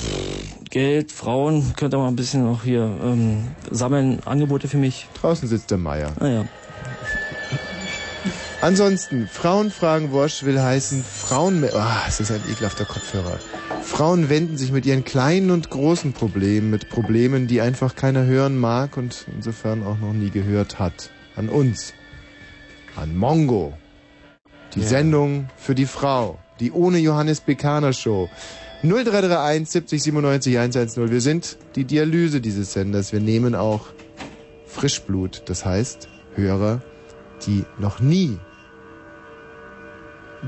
Geld, 0.70 1.12
Frauen, 1.12 1.74
könnt 1.76 1.94
ihr 1.94 1.98
mal 1.98 2.08
ein 2.08 2.16
bisschen 2.16 2.44
noch 2.44 2.64
hier 2.64 2.90
ähm, 3.04 3.44
sammeln, 3.70 4.18
Angebote 4.24 4.66
für 4.66 4.78
mich. 4.78 5.06
Draußen 5.20 5.46
sitzt 5.46 5.70
der 5.70 5.78
Meier. 5.78 6.10
Ah 6.18 6.26
ja. 6.26 6.44
Ansonsten, 8.66 9.28
Frauen 9.28 9.70
fragen 9.70 10.10
Wosch 10.10 10.42
will 10.42 10.60
heißen, 10.60 11.04
Frauen... 11.04 11.64
Ah, 11.72 12.02
es 12.08 12.18
ist 12.18 12.32
ein 12.32 12.42
ekelhafter 12.50 12.84
Kopfhörer. 12.84 13.38
Frauen 13.80 14.28
wenden 14.28 14.56
sich 14.56 14.72
mit 14.72 14.84
ihren 14.86 15.04
kleinen 15.04 15.52
und 15.52 15.70
großen 15.70 16.12
Problemen, 16.12 16.70
mit 16.70 16.88
Problemen, 16.88 17.46
die 17.46 17.60
einfach 17.60 17.94
keiner 17.94 18.24
hören 18.24 18.58
mag 18.58 18.96
und 18.96 19.24
insofern 19.32 19.84
auch 19.84 19.98
noch 19.98 20.12
nie 20.12 20.30
gehört 20.30 20.80
hat, 20.80 21.10
an 21.36 21.48
uns. 21.48 21.94
An 22.96 23.16
Mongo. 23.16 23.72
Die 24.74 24.82
Sendung 24.82 25.48
für 25.56 25.76
die 25.76 25.86
Frau. 25.86 26.40
Die 26.58 26.72
ohne 26.72 26.98
Johannes 26.98 27.42
Bekaner 27.42 27.92
Show. 27.92 28.28
0331 28.82 29.70
70 29.70 30.02
97 30.02 30.58
110. 30.58 31.08
Wir 31.12 31.20
sind 31.20 31.56
die 31.76 31.84
Dialyse 31.84 32.40
dieses 32.40 32.72
Senders. 32.72 33.12
Wir 33.12 33.20
nehmen 33.20 33.54
auch 33.54 33.86
Frischblut. 34.66 35.44
Das 35.46 35.64
heißt, 35.64 36.08
Hörer, 36.34 36.82
die 37.46 37.64
noch 37.78 38.00
nie 38.00 38.40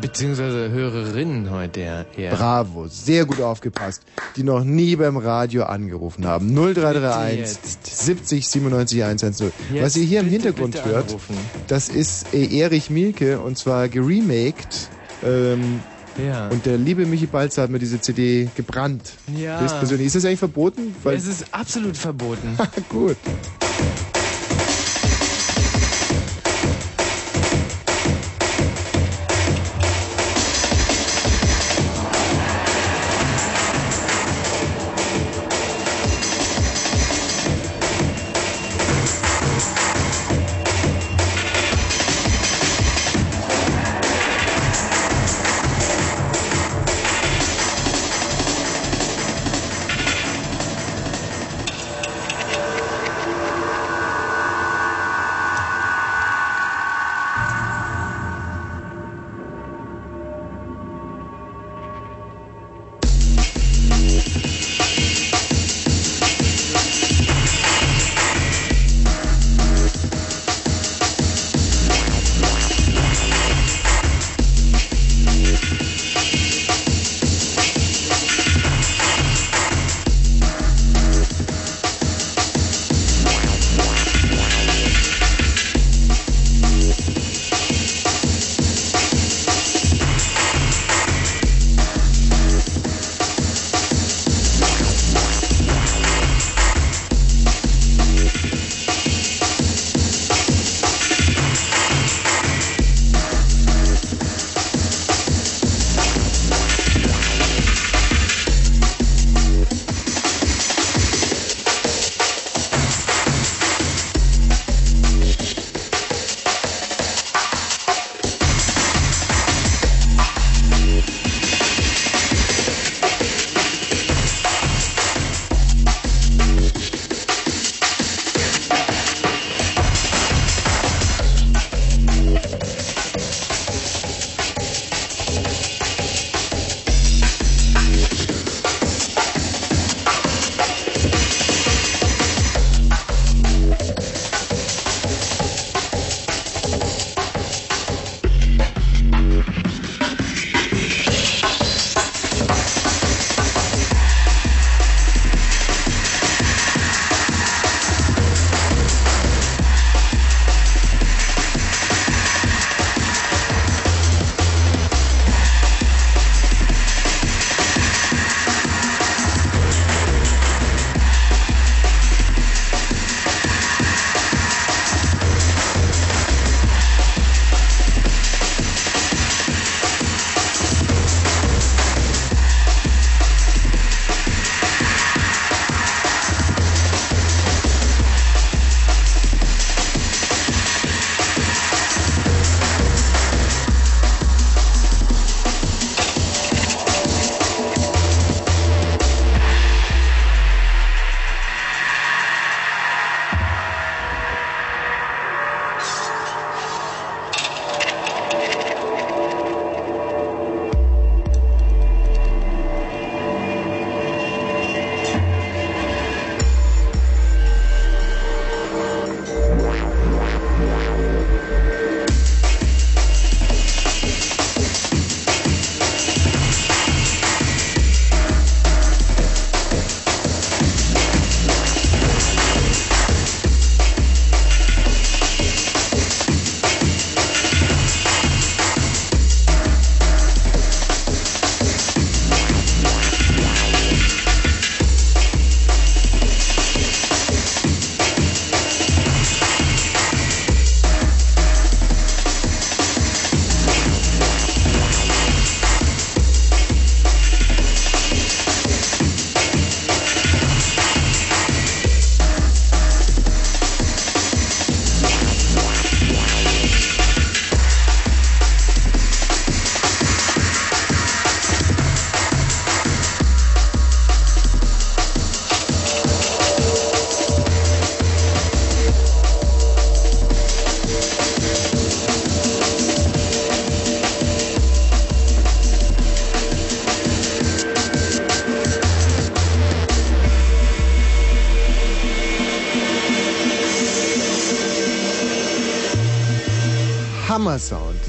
Beziehungsweise 0.00 0.70
Hörerinnen 0.70 1.50
heute 1.50 1.80
eher. 1.80 2.06
eher. 2.16 2.34
Bravo, 2.34 2.86
sehr 2.88 3.24
gut 3.24 3.40
aufgepasst. 3.40 4.02
Die 4.36 4.42
noch 4.42 4.64
nie 4.64 4.96
beim 4.96 5.16
Radio 5.16 5.64
angerufen 5.64 6.26
haben. 6.26 6.54
0331 6.54 7.58
70 7.82 8.48
97 8.48 9.04
110. 9.04 9.52
Jetzt 9.72 9.82
Was 9.84 9.96
ihr 9.96 10.04
hier 10.04 10.20
im 10.20 10.26
bitte, 10.26 10.42
Hintergrund 10.42 10.74
bitte 10.74 10.88
hört, 10.88 11.08
anrufen. 11.08 11.36
das 11.66 11.88
ist 11.88 12.32
äh, 12.34 12.58
Erich 12.58 12.90
Mielke 12.90 13.40
und 13.40 13.58
zwar 13.58 13.88
geremaked. 13.88 14.88
Ähm, 15.24 15.80
Ja. 16.24 16.48
Und 16.48 16.66
der 16.66 16.78
liebe 16.78 17.06
Michi 17.06 17.26
Balzer 17.26 17.62
hat 17.62 17.70
mir 17.70 17.78
diese 17.78 18.00
CD 18.00 18.48
gebrannt. 18.56 19.12
Ja. 19.36 19.60
Ist 19.64 19.74
das 20.14 20.24
eigentlich 20.24 20.38
verboten? 20.38 20.94
Weil 21.04 21.16
es 21.16 21.26
ist 21.26 21.46
absolut 21.52 21.96
verboten. 21.96 22.56
gut. 22.88 23.16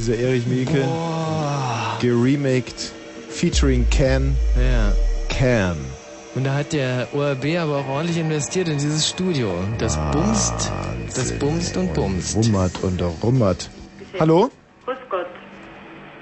Dieser 0.10 0.22
Erich 0.22 0.48
Mielke. 0.48 0.88
Geremaked. 2.02 2.94
Featuring 3.30 3.86
Can. 3.92 4.36
Ja. 4.60 4.92
Can. 5.30 5.78
Und 6.34 6.46
da 6.46 6.56
hat 6.56 6.74
der 6.74 7.08
ORB 7.14 7.60
aber 7.60 7.78
auch 7.78 7.88
ordentlich 7.88 8.18
investiert 8.18 8.70
in 8.70 8.80
dieses 8.80 9.08
Studio. 9.08 9.54
Das 9.78 10.00
bumst, 10.12 10.72
das 11.16 11.32
bumst 11.34 11.78
und 11.78 11.94
bumst. 11.94 12.36
Rummert 12.36 12.84
und 12.84 13.00
rummert. 13.22 13.70
Hallo? 14.20 14.50
Grüß 14.86 14.98
Gott. 15.12 15.28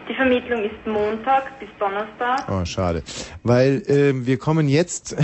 Die 0.10 0.16
Vermittlung 0.16 0.66
ist 0.66 0.86
Montag 0.86 1.58
bis 1.62 1.70
Donnerstag. 1.80 2.46
Oh, 2.52 2.66
schade. 2.66 3.04
Weil 3.44 3.84
ähm, 3.88 4.28
wir 4.28 4.38
kommen 4.38 4.68
jetzt, 4.68 5.16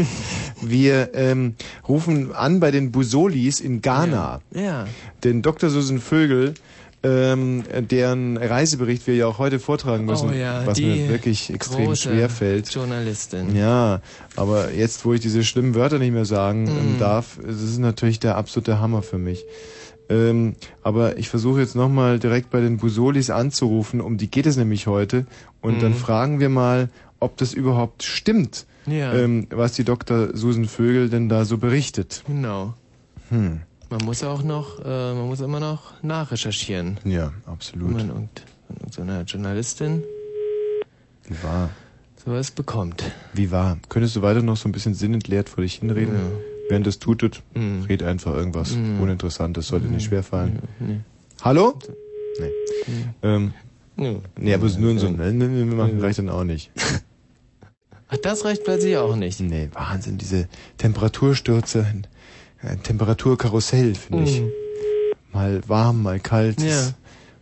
wir 0.60 1.10
ähm, 1.14 1.54
rufen 1.86 2.34
an 2.34 2.58
bei 2.58 2.72
den 2.72 2.90
Busolis 2.90 3.60
in 3.60 3.80
Ghana. 3.80 4.40
Ja. 4.50 4.88
Den 5.22 5.42
Dr. 5.42 5.70
Susan 5.70 6.00
Vögel, 6.00 6.54
ähm, 7.04 7.64
deren 7.90 8.36
Reisebericht 8.36 9.06
wir 9.06 9.16
ja 9.16 9.26
auch 9.26 9.38
heute 9.38 9.58
vortragen 9.58 10.04
müssen, 10.04 10.30
Oh 10.30 10.32
ja, 10.32 10.64
was 10.66 10.78
mir 10.80 11.08
wirklich 11.08 11.52
extrem 11.52 11.96
schwer 11.96 12.28
fällt. 12.28 12.72
Journalistin. 12.72 13.56
Ja, 13.56 14.00
aber 14.36 14.72
jetzt, 14.72 15.04
wo 15.04 15.12
ich 15.12 15.20
diese 15.20 15.42
schlimmen 15.42 15.74
Wörter 15.74 15.98
nicht 15.98 16.12
mehr 16.12 16.24
sagen 16.24 16.94
Mm. 16.94 16.98
darf, 16.98 17.38
es 17.38 17.60
ist 17.62 17.78
natürlich 17.78 18.20
der 18.20 18.36
absolute 18.36 18.78
Hammer 18.80 19.02
für 19.02 19.18
mich. 19.18 19.44
Ähm, 20.08 20.54
aber 20.82 21.16
ich 21.18 21.28
versuche 21.28 21.60
jetzt 21.60 21.74
nochmal 21.74 22.18
direkt 22.18 22.50
bei 22.50 22.60
den 22.60 22.76
Busolis 22.76 23.30
anzurufen, 23.30 24.00
um 24.00 24.16
die 24.18 24.30
geht 24.30 24.46
es 24.46 24.56
nämlich 24.56 24.86
heute. 24.86 25.26
Und 25.60 25.82
dann 25.82 25.92
Mhm. 25.92 25.96
fragen 25.96 26.40
wir 26.40 26.48
mal, 26.50 26.88
ob 27.20 27.36
das 27.36 27.52
überhaupt 27.54 28.02
stimmt, 28.02 28.66
Ja. 28.86 29.12
ähm, 29.14 29.46
was 29.50 29.72
die 29.74 29.84
Dr. 29.84 30.36
Susan 30.36 30.66
Vögel 30.66 31.08
denn 31.08 31.28
da 31.28 31.44
so 31.44 31.56
berichtet. 31.58 32.22
Genau. 32.26 32.74
Hm. 33.30 33.60
Man 33.92 34.04
muss 34.06 34.24
auch 34.24 34.42
noch, 34.42 34.78
äh, 34.82 35.12
man 35.12 35.26
muss 35.26 35.40
immer 35.40 35.60
noch 35.60 36.02
nachrecherchieren. 36.02 36.96
Ja, 37.04 37.32
absolut. 37.44 37.88
Wenn 37.90 38.06
man 38.06 38.10
und, 38.10 38.28
wenn 38.70 38.90
so 38.90 39.02
eine 39.02 39.20
Journalistin 39.22 40.02
Wie 41.28 41.34
war? 41.42 41.68
sowas 42.24 42.50
bekommt. 42.52 43.04
Wie 43.34 43.50
war? 43.50 43.76
Könntest 43.90 44.16
du 44.16 44.22
weiter 44.22 44.40
noch 44.42 44.56
so 44.56 44.66
ein 44.66 44.72
bisschen 44.72 44.94
sinnentleert 44.94 45.50
vor 45.50 45.62
dich 45.62 45.74
hinreden? 45.74 46.14
Ja. 46.14 46.20
Während 46.70 46.86
das 46.86 47.00
tutet, 47.00 47.42
Mhm. 47.54 47.82
red 47.82 48.02
einfach 48.02 48.32
irgendwas 48.34 48.74
Mhm. 48.74 49.00
Uninteressantes, 49.02 49.66
sollte 49.68 49.88
nicht 49.88 50.04
schwerfallen. 50.06 50.60
Nee. 50.80 51.00
Hallo? 51.42 51.78
Nee. 52.40 52.50
Mhm. 52.86 53.04
Ähm, 53.22 53.54
Ja. 53.98 54.14
nee, 54.38 54.54
aber 54.54 54.64
es 54.66 54.72
ist 54.72 54.78
nur 54.78 54.90
in 54.92 54.98
so 55.00 55.06
ein, 55.08 55.16
ne, 55.16 55.32
ne, 55.34 55.54
wir 55.54 55.76
machen 55.76 56.00
reicht 56.00 56.18
dann 56.18 56.30
auch 56.30 56.44
nicht. 56.44 56.70
Ach, 58.08 58.16
das 58.22 58.44
reicht 58.46 58.64
plötzlich 58.64 58.96
auch 58.96 59.16
nicht. 59.16 59.38
Nee, 59.40 59.68
Wahnsinn, 59.74 60.16
diese 60.16 60.48
Temperaturstürze, 60.78 61.86
ein, 62.62 62.82
Temperaturkarussell, 62.82 63.94
finde 63.94 64.24
ich. 64.24 64.40
Mhm. 64.40 64.50
Mal 65.32 65.60
warm, 65.66 66.02
mal 66.02 66.20
kalt. 66.20 66.60
Ja. 66.60 66.68
Ist 66.68 66.94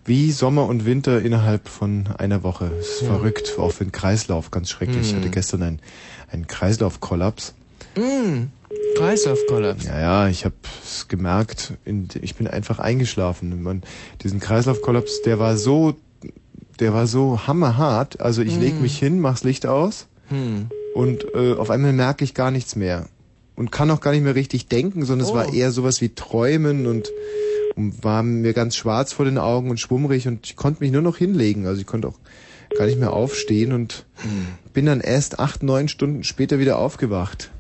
Wie 0.05 0.33
Sommer 0.33 0.67
und 0.67 0.87
Winter 0.87 1.21
innerhalb 1.21 1.69
von 1.69 2.09
einer 2.19 2.43
Woche. 2.43 2.71
Das 2.77 2.87
ist 2.87 3.01
Ja. 3.03 3.09
verrückt, 3.09 3.55
auch 3.59 3.71
für 3.73 3.85
den 3.85 3.93
Kreislauf, 3.93 4.51
ganz 4.51 4.71
schrecklich. 4.71 5.09
Ich 5.09 5.13
Mhm. 5.13 5.19
hatte 5.19 5.31
gestern 5.31 5.63
einen, 5.63 5.81
einen 6.33 6.47
Kreislaufkollaps. 6.47 7.55
Mm, 7.97 8.45
Kreislaufkollaps. 8.97 9.85
Ja, 9.85 10.01
ja, 10.01 10.29
ich 10.29 10.45
habe 10.45 10.55
es 10.85 11.09
gemerkt. 11.09 11.75
In, 11.85 12.09
ich 12.23 12.35
bin 12.35 12.47
einfach 12.49 12.79
eingeschlafen. 12.79 13.63
Man, 13.63 13.83
diesen 14.23 14.41
Kreislaufkollaps, 14.41 15.23
der 15.23 15.39
war 15.39 15.57
so, 15.57 15.95
der 16.81 16.93
war 16.95 17.07
so 17.07 17.47
hammerhart. 17.47 18.21
Also 18.21 18.43
ich 18.43 18.57
leg 18.57 18.75
Mhm. 18.77 18.83
mich 18.83 18.99
hin, 18.99 19.21
mach's 19.21 19.45
Licht 19.45 19.67
aus 19.67 20.07
Hm. 20.29 20.69
und 20.95 21.25
äh, 21.35 21.55
auf 21.55 21.71
einmal 21.71 21.93
merke 21.93 22.25
ich 22.25 22.35
gar 22.35 22.51
nichts 22.51 22.75
mehr 22.77 23.07
und 23.61 23.71
kann 23.71 23.91
auch 23.91 24.01
gar 24.01 24.13
nicht 24.13 24.23
mehr 24.25 24.35
richtig 24.35 24.69
denken, 24.69 25.05
sondern 25.05 25.27
es 25.27 25.33
Oh. 25.33 25.37
war 25.37 25.53
eher 25.53 25.71
sowas 25.71 26.01
wie 26.01 26.09
Träumen 26.09 26.87
und, 26.87 27.13
und 27.77 28.03
war 28.03 28.23
mir 28.23 28.55
ganz 28.55 28.75
schwarz 28.75 29.13
vor 29.13 29.27
den 29.27 29.37
Augen 29.37 29.69
und 29.69 29.79
schwummrig 29.79 30.27
und 30.27 30.47
ich 30.47 30.57
konnte 30.57 30.83
mich 30.83 30.91
nur 30.93 31.03
noch 31.03 31.19
hinlegen. 31.19 31.67
Also 31.67 31.79
ich 31.83 31.87
konnte 31.87 32.09
auch 32.09 32.19
gar 32.79 32.87
nicht 32.87 32.99
mehr 32.99 33.13
aufstehen 33.13 33.73
und 33.73 34.07
Hm. 34.23 34.47
bin 34.73 34.87
dann 34.87 35.01
erst 35.01 35.39
acht, 35.39 35.63
neun 35.63 35.89
Stunden 35.89 36.25
später 36.25 36.59
wieder 36.59 36.79
aufgewacht. 36.79 37.51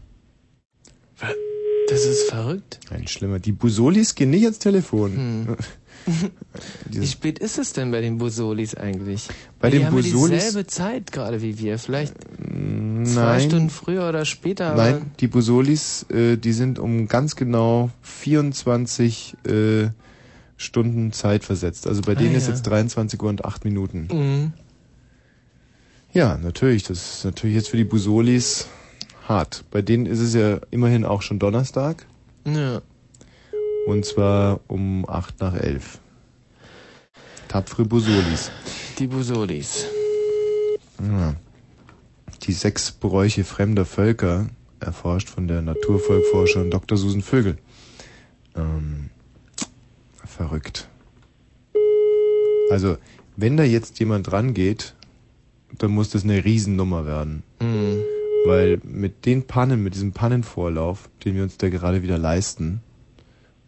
Das 1.91 2.05
ist 2.07 2.31
verrückt. 2.31 2.79
Ein 2.91 3.07
schlimmer. 3.09 3.41
Die 3.41 3.51
Busolis 3.53 4.15
gehen 4.15 4.31
nicht 4.31 4.45
ans 4.45 4.59
Telefon. 4.61 5.13
Hm. 5.17 5.57
Wie 6.91 7.07
spät 7.07 7.39
ist 7.39 7.59
es 7.59 7.73
denn 7.73 7.91
bei 7.91 8.01
den 8.01 8.19
Busolis 8.19 8.74
eigentlich? 8.74 9.28
Bei 9.61 9.70
die 9.70 9.78
den 9.78 9.87
haben 9.87 9.97
ja 9.97 10.03
Busolis- 10.03 10.31
dieselbe 10.31 10.66
Zwei 10.66 11.01
gerade 11.01 11.43
wie 11.43 11.59
wir. 11.59 11.78
Vielleicht 11.78 12.15
zwei 12.19 13.23
Nein. 13.23 13.41
Stunden 13.41 13.70
früher 13.70 14.09
oder 14.09 14.24
später. 14.24 14.74
Nein, 14.74 15.11
die 15.20 15.28
Busolis, 15.28 16.05
äh, 16.11 16.37
die 16.37 16.53
sind 16.53 16.78
um 16.78 17.09
ganz 17.09 17.37
genau 17.37 17.91
24 18.03 19.37
äh, 19.47 19.89
Stunden 20.57 21.12
Zeit 21.12 21.45
versetzt. 21.45 21.87
Also 21.87 22.03
bei 22.03 22.12
Ah, 22.12 22.16
denen 22.16 22.35
ist 22.35 22.47
ja. 22.47 22.53
jetzt 22.53 22.62
23 22.62 23.23
Uhr 23.23 23.28
und 23.31 23.45
8 23.45 23.65
Minuten. 23.65 24.09
Mhm. 24.12 24.53
Ja, 26.12 26.37
natürlich. 26.39 26.82
Das 26.82 27.16
ist 27.19 27.24
natürlich 27.24 27.57
jetzt 27.57 27.69
für 27.69 27.77
die 27.77 27.85
Busolis 27.85 28.66
hart. 29.28 29.65
Bei 29.70 29.81
denen 29.81 30.07
ist 30.07 30.19
es 30.20 30.35
ja 30.35 30.59
immerhin 30.70 31.05
auch 31.05 31.23
schon 31.23 31.39
Donnerstag. 31.39 32.05
Ja. 32.47 32.82
Und 33.91 34.05
zwar 34.05 34.61
um 34.69 35.05
8 35.09 35.41
nach 35.41 35.53
11. 35.53 35.99
Tapfere 37.49 37.85
Busolis. 37.85 38.53
Die 39.01 39.09
Busolis. 39.09 39.85
Ja. 41.03 41.35
Die 42.43 42.53
sechs 42.53 42.93
Bräuche 42.93 43.43
fremder 43.43 43.85
Völker, 43.85 44.47
erforscht 44.79 45.29
von 45.29 45.49
der 45.49 45.61
Naturvolkforscherin 45.62 46.71
Dr. 46.71 46.97
Susan 46.97 47.21
Vögel. 47.21 47.59
Ähm, 48.55 49.11
verrückt. 50.25 50.89
Also, 52.71 52.97
wenn 53.37 53.57
da 53.57 53.65
jetzt 53.65 53.99
jemand 53.99 54.31
rangeht, 54.31 54.95
dann 55.79 55.91
muss 55.91 56.11
das 56.11 56.23
eine 56.23 56.45
Riesennummer 56.45 57.07
werden. 57.07 57.43
Mhm. 57.61 58.05
Weil 58.47 58.81
mit 58.85 59.27
den 59.27 59.49
Pannen, 59.49 59.83
mit 59.83 59.95
diesem 59.95 60.12
Pannenvorlauf, 60.12 61.11
den 61.25 61.35
wir 61.35 61.43
uns 61.43 61.57
da 61.57 61.69
gerade 61.69 62.05
wieder 62.05 62.19
leisten, 62.19 62.83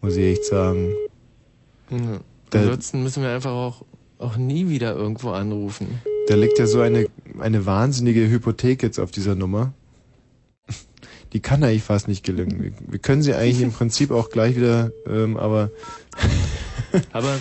muss 0.02 0.16
ich 0.16 0.24
echt 0.24 0.44
sagen, 0.44 0.92
Ja. 1.90 2.20
Ansonsten 2.52 3.02
müssen 3.02 3.22
wir 3.22 3.30
einfach 3.30 3.52
auch, 3.52 3.86
auch 4.18 4.36
nie 4.36 4.68
wieder 4.68 4.94
irgendwo 4.94 5.30
anrufen. 5.30 6.02
Da 6.28 6.34
liegt 6.34 6.58
ja 6.58 6.66
so 6.66 6.80
eine, 6.80 7.06
eine 7.40 7.64
wahnsinnige 7.64 8.28
Hypothek 8.28 8.82
jetzt 8.82 8.98
auf 8.98 9.10
dieser 9.10 9.34
Nummer. 9.34 9.72
Die 11.32 11.40
kann 11.40 11.64
eigentlich 11.64 11.82
fast 11.82 12.08
nicht 12.08 12.24
gelingen. 12.24 12.62
Wir, 12.62 12.72
wir 12.86 12.98
können 12.98 13.22
sie 13.22 13.32
eigentlich 13.34 13.62
im 13.62 13.72
Prinzip 13.72 14.10
auch 14.10 14.28
gleich 14.28 14.54
wieder, 14.54 14.92
ähm, 15.06 15.38
aber 15.38 15.70
Aber 17.12 17.40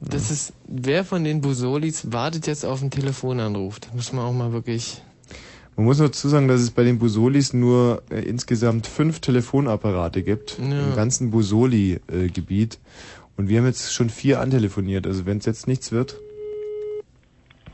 das 0.00 0.30
ist, 0.30 0.52
wer 0.66 1.04
von 1.04 1.24
den 1.24 1.40
Busolis 1.40 2.12
wartet 2.12 2.46
jetzt 2.46 2.64
auf 2.64 2.80
einen 2.80 2.90
Telefonanruf? 2.90 3.80
Da 3.80 3.88
muss 3.94 4.12
man 4.12 4.24
auch 4.24 4.32
mal 4.32 4.52
wirklich. 4.52 5.02
Man 5.80 5.86
muss 5.86 5.98
noch 5.98 6.08
dazu 6.08 6.28
sagen, 6.28 6.46
dass 6.46 6.60
es 6.60 6.72
bei 6.72 6.84
den 6.84 6.98
Busolis 6.98 7.54
nur 7.54 8.02
äh, 8.10 8.20
insgesamt 8.20 8.86
fünf 8.86 9.20
Telefonapparate 9.20 10.22
gibt 10.22 10.58
Ja. 10.58 10.88
im 10.88 10.94
ganzen 10.94 11.30
Busoli-Gebiet. 11.30 12.78
Und 13.38 13.48
wir 13.48 13.58
haben 13.60 13.64
jetzt 13.66 13.94
schon 13.94 14.10
vier 14.10 14.40
antelefoniert. 14.40 15.06
Also 15.06 15.24
wenn 15.24 15.38
es 15.38 15.46
jetzt 15.46 15.66
nichts 15.66 15.90
wird. 15.90 16.18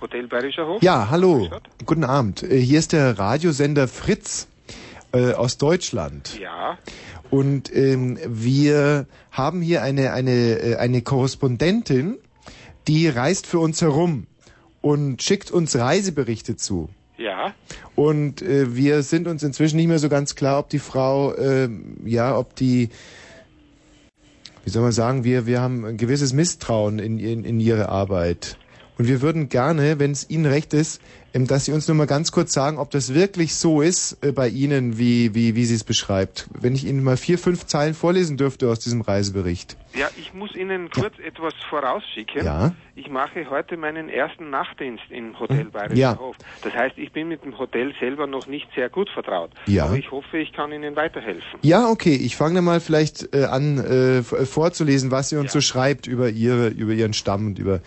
Hotel 0.01 0.29
Bayerischer 0.29 0.69
Hof? 0.69 0.81
Ja, 0.85 1.11
hallo. 1.11 1.49
Guten 1.85 2.05
Abend. 2.05 2.45
Äh, 2.45 2.61
Hier 2.61 2.79
ist 2.79 2.93
der 2.93 3.19
Radiosender 3.19 3.89
Fritz 3.89 4.47
äh, 5.13 5.33
aus 5.33 5.59
Deutschland. 5.59 6.39
Ja. 6.41 6.79
Und 7.31 7.75
ähm, 7.75 8.21
wir 8.25 9.07
haben 9.33 9.63
hier 9.63 9.83
eine, 9.83 10.13
eine, 10.13 10.61
äh, 10.61 10.77
eine 10.77 11.03
Korrespondentin, 11.03 12.19
die 12.87 13.09
reist 13.09 13.49
für 13.49 13.59
uns 13.59 13.83
herum 13.83 14.29
und 14.81 15.25
schickt 15.25 15.51
uns 15.51 15.75
Reiseberichte 15.75 16.55
zu. 16.55 16.89
Ja. 17.19 17.55
Und 17.95 18.43
äh, 18.43 18.77
wir 18.77 19.03
sind 19.03 19.27
uns 19.27 19.43
inzwischen 19.43 19.77
nicht 19.77 19.89
mehr 19.89 19.99
so 19.99 20.09
ganz 20.09 20.35
klar, 20.35 20.59
ob 20.59 20.69
die 20.69 20.79
Frau, 20.79 21.37
ähm, 21.37 21.97
ja, 22.05 22.37
ob 22.37 22.55
die, 22.57 22.91
wie 24.65 24.71
soll 24.71 24.83
man 24.83 24.93
sagen, 24.93 25.25
wir, 25.25 25.47
wir 25.47 25.61
haben 25.61 25.85
ein 25.85 25.97
gewisses 25.97 26.33
Misstrauen 26.33 26.99
in, 26.99 27.19
in, 27.19 27.45
in 27.45 27.61
ihre 27.61 27.89
Arbeit. 27.89 28.59
Und 28.99 29.09
wir 29.09 29.21
würden 29.23 29.49
gerne, 29.49 29.99
wenn 29.99 30.13
es 30.13 30.29
Ihnen 30.29 30.47
recht 30.47 30.73
ist, 30.73 31.01
dass 31.45 31.67
Sie 31.67 31.73
uns 31.73 31.87
nur 31.89 31.97
mal 31.97 32.07
ganz 32.07 32.33
kurz 32.33 32.53
sagen, 32.53 32.79
ob 32.79 32.91
das 32.91 33.13
wirklich 33.13 33.55
so 33.55 33.83
ist 33.83 34.17
äh, 34.25 34.33
bei 34.33 34.49
Ihnen, 34.49 34.97
wie, 34.97 35.35
wie, 35.35 35.55
wie 35.55 35.65
Sie 35.67 35.75
es 35.75 35.85
beschreibt. 35.85 36.49
Wenn 36.59 36.75
ich 36.75 36.87
Ihnen 36.87 37.05
mal 37.05 37.19
vier, 37.19 37.39
fünf 37.39 37.67
Zeilen 37.67 37.93
vorlesen 37.95 38.37
dürfte 38.39 38.71
aus 38.71 38.79
diesem 38.79 39.03
Reisebericht. 39.03 39.77
Ja, 39.95 40.09
ich 40.17 40.33
muss 40.33 40.55
Ihnen 40.55 40.91
kurz 40.91 41.19
etwas 41.19 41.55
vorausschicken. 41.69 42.45
Ja. 42.45 42.73
Ich 42.95 43.09
mache 43.11 43.49
heute 43.51 43.77
meinen 43.77 44.09
ersten 44.09 44.51
Nachtdienst 44.51 45.05
im 45.11 45.39
Hotel 45.39 45.67
Bayerischer 45.67 45.91
Hm? 45.93 45.99
Ja. 45.99 46.19
Hof. 46.19 46.37
Das 46.63 46.73
heißt, 46.73 46.97
ich 46.97 47.13
bin 47.13 47.29
mit 47.29 47.45
dem 47.45 47.59
Hotel 47.59 47.93
selber 48.01 48.27
noch 48.27 48.47
nicht 48.47 48.69
sehr 48.75 48.89
gut 48.89 49.11
vertraut. 49.11 49.51
Ja. 49.67 49.87
Aber 49.87 49.97
ich 49.97 50.11
hoffe, 50.11 50.39
ich 50.39 50.53
kann 50.53 50.73
Ihnen 50.73 50.97
weiterhelfen. 50.97 51.61
Ja, 51.63 51.89
okay. 51.89 52.15
Ich 52.15 52.37
fange 52.37 52.55
dann 52.57 52.65
mal 52.65 52.81
vielleicht 52.81 53.35
äh, 53.35 53.45
an 53.45 53.79
äh, 53.79 54.23
vorzulesen, 54.23 55.11
was 55.11 55.31
sie 55.31 55.37
uns 55.37 55.53
so 55.53 55.61
schreibt 55.61 56.07
über 56.07 56.29
ihre, 56.29 56.69
über 56.69 56.93
ihren 56.93 57.13
Stamm 57.13 57.47
und 57.47 57.59
über. 57.59 57.81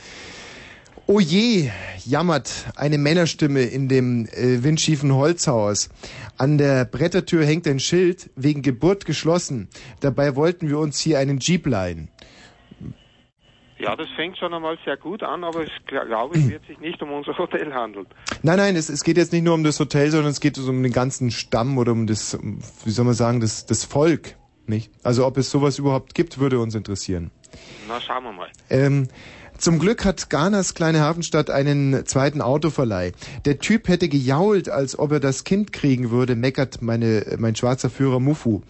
Oh 1.12 1.20
je, 1.20 1.72
jammert 2.06 2.68
eine 2.76 3.00
Männerstimme 3.00 3.64
in 3.64 3.88
dem 3.90 4.28
äh, 4.28 4.64
windschiefen 4.64 5.12
Holzhaus. 5.12 5.90
An 6.38 6.60
der 6.60 6.86
Brettertür 6.86 7.44
hängt 7.44 7.66
ein 7.66 7.80
Schild, 7.80 8.30
wegen 8.36 8.62
Geburt 8.62 9.06
geschlossen. 9.06 9.70
Dabei 10.02 10.36
wollten 10.36 10.70
wir 10.70 10.78
uns 10.78 11.00
hier 11.00 11.18
einen 11.18 11.40
Jeep 11.40 11.66
leihen. 11.66 12.10
Ja, 13.80 13.96
das 13.96 14.08
fängt 14.16 14.38
schon 14.38 14.54
einmal 14.54 14.78
sehr 14.86 14.98
gut 14.98 15.24
an, 15.24 15.44
aber 15.44 15.64
es 15.64 15.72
gl- 15.90 16.06
glaube 16.06 16.38
ich, 16.38 16.48
wird 16.48 16.68
sich 16.68 16.80
nicht 16.80 17.02
um 17.02 17.12
unser 17.12 17.36
Hotel 17.36 17.74
handeln. 17.74 18.06
Nein, 18.44 18.58
nein, 18.58 18.76
es, 18.76 18.90
es 18.90 19.04
geht 19.04 19.18
jetzt 19.18 19.34
nicht 19.34 19.44
nur 19.44 19.56
um 19.56 19.64
das 19.64 19.80
Hotel, 19.80 20.12
sondern 20.12 20.30
es 20.30 20.40
geht 20.40 20.60
um 20.60 20.84
den 20.84 20.94
ganzen 20.94 21.32
Stamm 21.32 21.80
oder 21.80 21.92
um 21.92 22.06
das, 22.06 22.36
um, 22.36 22.60
wie 22.86 22.92
soll 22.92 23.06
man 23.06 23.16
sagen, 23.16 23.40
das, 23.40 23.66
das 23.66 23.84
Volk, 23.84 24.36
nicht? 24.68 24.92
Also 25.02 25.26
ob 25.26 25.38
es 25.38 25.50
sowas 25.50 25.80
überhaupt 25.80 26.14
gibt, 26.14 26.38
würde 26.38 26.60
uns 26.60 26.76
interessieren. 26.76 27.32
Na, 27.88 28.00
schauen 28.00 28.26
wir 28.26 28.32
mal. 28.32 28.50
Ähm, 28.70 29.08
zum 29.60 29.78
Glück 29.78 30.06
hat 30.06 30.30
Ghanas 30.30 30.74
kleine 30.74 31.02
Hafenstadt 31.02 31.50
einen 31.50 32.06
zweiten 32.06 32.42
Autoverleih. 32.42 33.12
Der 33.44 33.60
Typ 33.60 33.90
hätte 33.90 34.08
gejault, 34.08 34.70
als 34.70 34.98
ob 34.98 35.12
er 35.12 35.20
das 35.20 35.44
Kind 35.44 35.74
kriegen 35.74 36.12
würde, 36.12 36.38
meckert 36.38 36.82
meine, 36.82 37.26
mein 37.38 37.58
schwarzer 37.58 37.90
Führer 37.90 38.22
Mufu. 38.22 38.62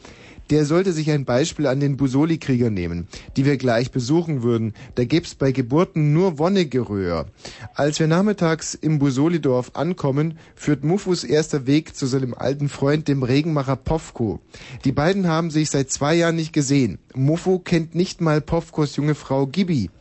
Der 0.50 0.66
sollte 0.66 0.92
sich 0.94 1.12
ein 1.12 1.26
Beispiel 1.26 1.68
an 1.68 1.80
den 1.80 1.96
Busoli-Krieger 1.96 2.72
nehmen, 2.72 3.08
die 3.38 3.46
wir 3.46 3.58
gleich 3.58 3.92
besuchen 3.92 4.42
würden. 4.42 4.74
Da 4.96 5.06
gibt's 5.06 5.36
bei 5.36 5.52
Geburten 5.52 6.12
nur 6.12 6.40
Wonnegeröhr. 6.40 7.28
Als 7.76 8.00
wir 8.00 8.08
nachmittags 8.08 8.74
im 8.74 8.98
Busoli-Dorf 8.98 9.76
ankommen, 9.76 10.40
führt 10.56 10.84
Mufus 10.84 11.24
erster 11.24 11.68
Weg 11.68 11.96
zu 11.96 12.08
seinem 12.08 12.34
alten 12.34 12.68
Freund, 12.68 13.08
dem 13.08 13.22
Regenmacher 13.22 13.76
Povko. 13.76 14.40
Die 14.86 14.92
beiden 14.92 15.28
haben 15.28 15.52
sich 15.52 15.70
seit 15.70 15.92
zwei 15.92 16.16
Jahren 16.16 16.38
nicht 16.38 16.52
gesehen. 16.52 16.98
Mufu 17.14 17.60
kennt 17.60 17.94
nicht 17.94 18.20
mal 18.20 18.42
Povkos 18.42 18.96
junge 18.96 19.14
Frau 19.14 19.46
Gibi. 19.46 19.92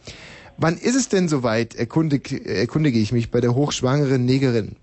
Wann 0.61 0.77
ist 0.77 0.97
es 0.97 1.09
denn 1.09 1.29
soweit, 1.29 1.77
erkundig, 1.77 2.45
erkundige 2.45 2.99
ich 2.99 3.13
mich 3.13 3.31
bei 3.31 3.41
der 3.41 3.55
hochschwangeren 3.55 4.25
Negerin. 4.25 4.75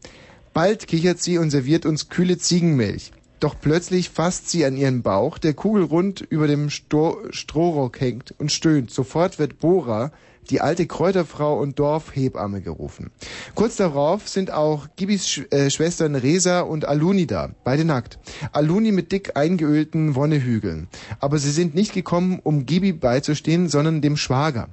Bald 0.54 0.88
kichert 0.88 1.22
sie 1.22 1.38
und 1.38 1.50
serviert 1.50 1.86
uns 1.86 2.08
kühle 2.08 2.38
Ziegenmilch. 2.38 3.12
Doch 3.42 3.56
plötzlich 3.60 4.10
fasst 4.10 4.50
sie 4.50 4.64
an 4.64 4.78
ihren 4.78 5.02
Bauch, 5.02 5.38
der 5.38 5.54
kugelrund 5.54 6.22
über 6.22 6.48
dem 6.48 6.70
Sto 6.70 7.18
Strohrock 7.30 8.00
hängt 8.00 8.34
und 8.38 8.54
stöhnt. 8.54 8.90
Sofort 8.90 9.38
wird 9.38 9.60
Bora, 9.60 10.14
die 10.50 10.62
alte 10.62 10.88
Kräuterfrau 10.88 11.60
und 11.60 11.78
Dorfhebamme 11.78 12.62
gerufen. 12.62 13.12
Kurz 13.54 13.76
darauf 13.76 14.30
sind 14.30 14.52
auch 14.52 14.88
Gibis 14.96 15.28
Sch 15.28 15.42
äh, 15.52 15.70
Schwestern 15.70 16.16
Resa 16.16 16.62
und 16.62 16.86
Aluni 16.86 17.28
da, 17.28 17.50
beide 17.66 17.84
nackt. 17.84 18.18
Aluni 18.54 18.94
mit 18.94 19.12
dick 19.12 19.36
eingeölten 19.36 20.16
Wonnehügeln. 20.16 20.88
Aber 21.20 21.38
sie 21.38 21.52
sind 21.52 21.76
nicht 21.76 21.92
gekommen, 21.92 22.40
um 22.42 22.66
Gibi 22.66 22.94
beizustehen, 22.94 23.68
sondern 23.68 24.02
dem 24.02 24.16
Schwager. 24.16 24.70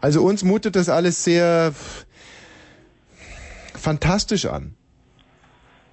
Also 0.00 0.22
uns 0.22 0.44
mutet 0.44 0.76
das 0.76 0.88
alles 0.88 1.24
sehr 1.24 1.72
fantastisch 3.74 4.46
an. 4.46 4.74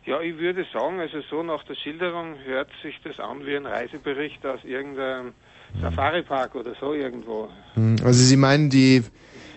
Ja, 0.05 0.19
ich 0.19 0.37
würde 0.37 0.65
sagen, 0.73 0.99
also 0.99 1.21
so 1.29 1.43
nach 1.43 1.63
der 1.63 1.75
Schilderung 1.75 2.35
hört 2.43 2.69
sich 2.81 2.95
das 3.03 3.19
an 3.19 3.45
wie 3.45 3.55
ein 3.55 3.65
Reisebericht 3.65 4.45
aus 4.45 4.59
irgendeinem 4.63 5.33
Safari-Park 5.81 6.55
oder 6.55 6.73
so 6.79 6.93
irgendwo. 6.93 7.49
Hm, 7.75 7.95
Also 8.03 8.21
Sie 8.21 8.35
meinen 8.35 8.69
die, 8.69 9.03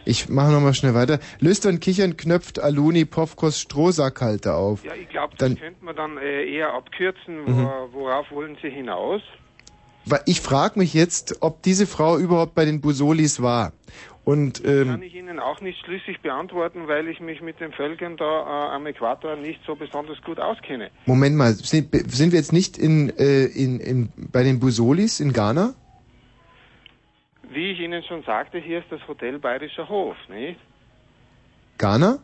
ich 0.04 0.28
mache 0.28 0.52
nochmal 0.52 0.74
schnell 0.74 0.94
weiter. 0.94 1.18
Lüstern, 1.40 1.80
kichern, 1.80 2.16
knöpft 2.16 2.60
Aluni 2.60 3.04
Povkos 3.04 3.60
Strohsackhalter 3.60 4.56
auf. 4.56 4.84
Ja, 4.84 4.94
ich 4.94 5.08
glaube, 5.08 5.34
das 5.36 5.48
Dann, 5.48 5.58
könnte 5.58 5.84
man 5.84 5.96
dann 5.96 6.16
äh, 6.18 6.44
eher 6.44 6.72
abkürzen. 6.74 7.44
Mhm. 7.44 7.68
Worauf 7.92 8.30
wollen 8.30 8.56
Sie 8.62 8.70
hinaus? 8.70 9.22
Ich 10.26 10.40
frage 10.40 10.78
mich 10.78 10.94
jetzt, 10.94 11.38
ob 11.42 11.62
diese 11.62 11.88
Frau 11.88 12.16
überhaupt 12.18 12.54
bei 12.54 12.64
den 12.64 12.80
Busolis 12.80 13.42
war. 13.42 13.72
Und 14.26 14.64
Kann 14.64 14.88
ähm, 14.88 15.02
ich 15.02 15.14
Ihnen 15.14 15.38
auch 15.38 15.60
nicht 15.60 15.78
schlüssig 15.84 16.20
beantworten, 16.20 16.88
weil 16.88 17.06
ich 17.06 17.20
mich 17.20 17.40
mit 17.42 17.60
den 17.60 17.70
Völkern 17.70 18.16
da 18.16 18.24
äh, 18.24 18.74
am 18.74 18.84
Äquator 18.84 19.36
nicht 19.36 19.60
so 19.64 19.76
besonders 19.76 20.20
gut 20.22 20.40
auskenne. 20.40 20.90
Moment 21.04 21.36
mal, 21.36 21.52
sind, 21.52 21.94
sind 22.10 22.32
wir 22.32 22.40
jetzt 22.40 22.52
nicht 22.52 22.76
in, 22.76 23.16
äh, 23.18 23.44
in, 23.44 23.78
in, 23.78 24.12
bei 24.16 24.42
den 24.42 24.58
Busolis 24.58 25.20
in 25.20 25.32
Ghana? 25.32 25.74
Wie 27.50 27.70
ich 27.70 27.78
Ihnen 27.78 28.02
schon 28.02 28.24
sagte, 28.24 28.58
hier 28.58 28.80
ist 28.80 28.90
das 28.90 29.00
Hotel 29.06 29.38
Bayerischer 29.38 29.88
Hof, 29.88 30.16
nicht? 30.28 30.58
Ghana? 31.78 32.18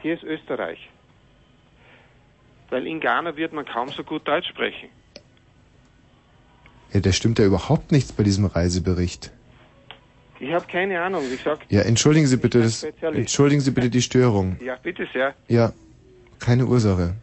Hier 0.00 0.14
ist 0.14 0.24
Österreich. 0.24 0.88
Weil 2.70 2.86
in 2.86 2.98
Ghana 2.98 3.36
wird 3.36 3.52
man 3.52 3.66
kaum 3.66 3.90
so 3.90 4.04
gut 4.04 4.26
Deutsch 4.26 4.48
sprechen. 4.48 4.88
Ja, 6.94 7.00
da 7.00 7.12
stimmt 7.12 7.38
ja 7.38 7.44
überhaupt 7.44 7.92
nichts 7.92 8.10
bei 8.14 8.22
diesem 8.22 8.46
Reisebericht. 8.46 9.32
Ich 10.40 10.52
habe 10.52 10.66
keine 10.66 11.00
Ahnung, 11.02 11.22
wie 11.30 11.36
gesagt. 11.36 11.70
Ja, 11.70 11.82
entschuldigen 11.82 12.26
Sie 12.26 12.38
bitte 12.38 12.62
das, 12.62 12.82
entschuldigen 12.82 13.60
Sie 13.60 13.70
bitte 13.70 13.90
die 13.90 14.00
Störung. 14.00 14.56
Ja, 14.64 14.76
bitte 14.82 15.06
sehr. 15.12 15.34
Ja, 15.48 15.72
keine 16.38 16.64
Ursache. 16.66 17.14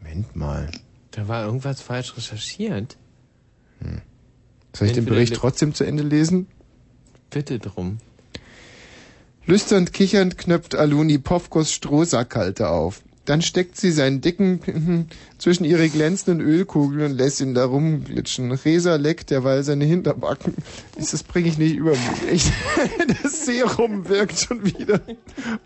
Moment 0.00 0.34
mal. 0.34 0.70
Da 1.10 1.28
war 1.28 1.44
irgendwas 1.44 1.82
falsch 1.82 2.16
recherchiert. 2.16 2.96
Soll 4.72 4.88
ich 4.88 4.94
den 4.94 5.04
Bericht 5.04 5.34
trotzdem 5.34 5.74
zu 5.74 5.84
Ende 5.84 6.02
lesen? 6.02 6.46
Bitte 7.30 7.58
drum. 7.58 7.98
Lüsternd 9.44 9.92
kichernd 9.92 10.38
knöpft 10.38 10.74
Aluni 10.74 11.18
Povkos 11.18 11.72
Strohsackhalter 11.72 12.70
auf. 12.70 13.02
Dann 13.28 13.42
steckt 13.42 13.76
sie 13.76 13.92
seinen 13.92 14.22
dicken 14.22 15.06
zwischen 15.36 15.64
ihre 15.64 15.90
glänzenden 15.90 16.40
Ölkugeln 16.40 17.10
und 17.10 17.18
lässt 17.18 17.42
ihn 17.42 17.52
da 17.52 17.66
rumglitschen. 17.66 18.52
Resa 18.52 18.96
leckt 18.96 19.28
derweil 19.28 19.62
seine 19.64 19.84
Hinterbacken. 19.84 20.54
Das 20.96 21.22
bringe 21.24 21.48
ich 21.48 21.58
nicht 21.58 21.76
über 21.76 21.90
mich. 21.90 22.30
Echt. 22.32 22.52
Das 23.22 23.44
Serum 23.44 24.08
wirkt 24.08 24.38
schon 24.38 24.64
wieder. 24.64 25.00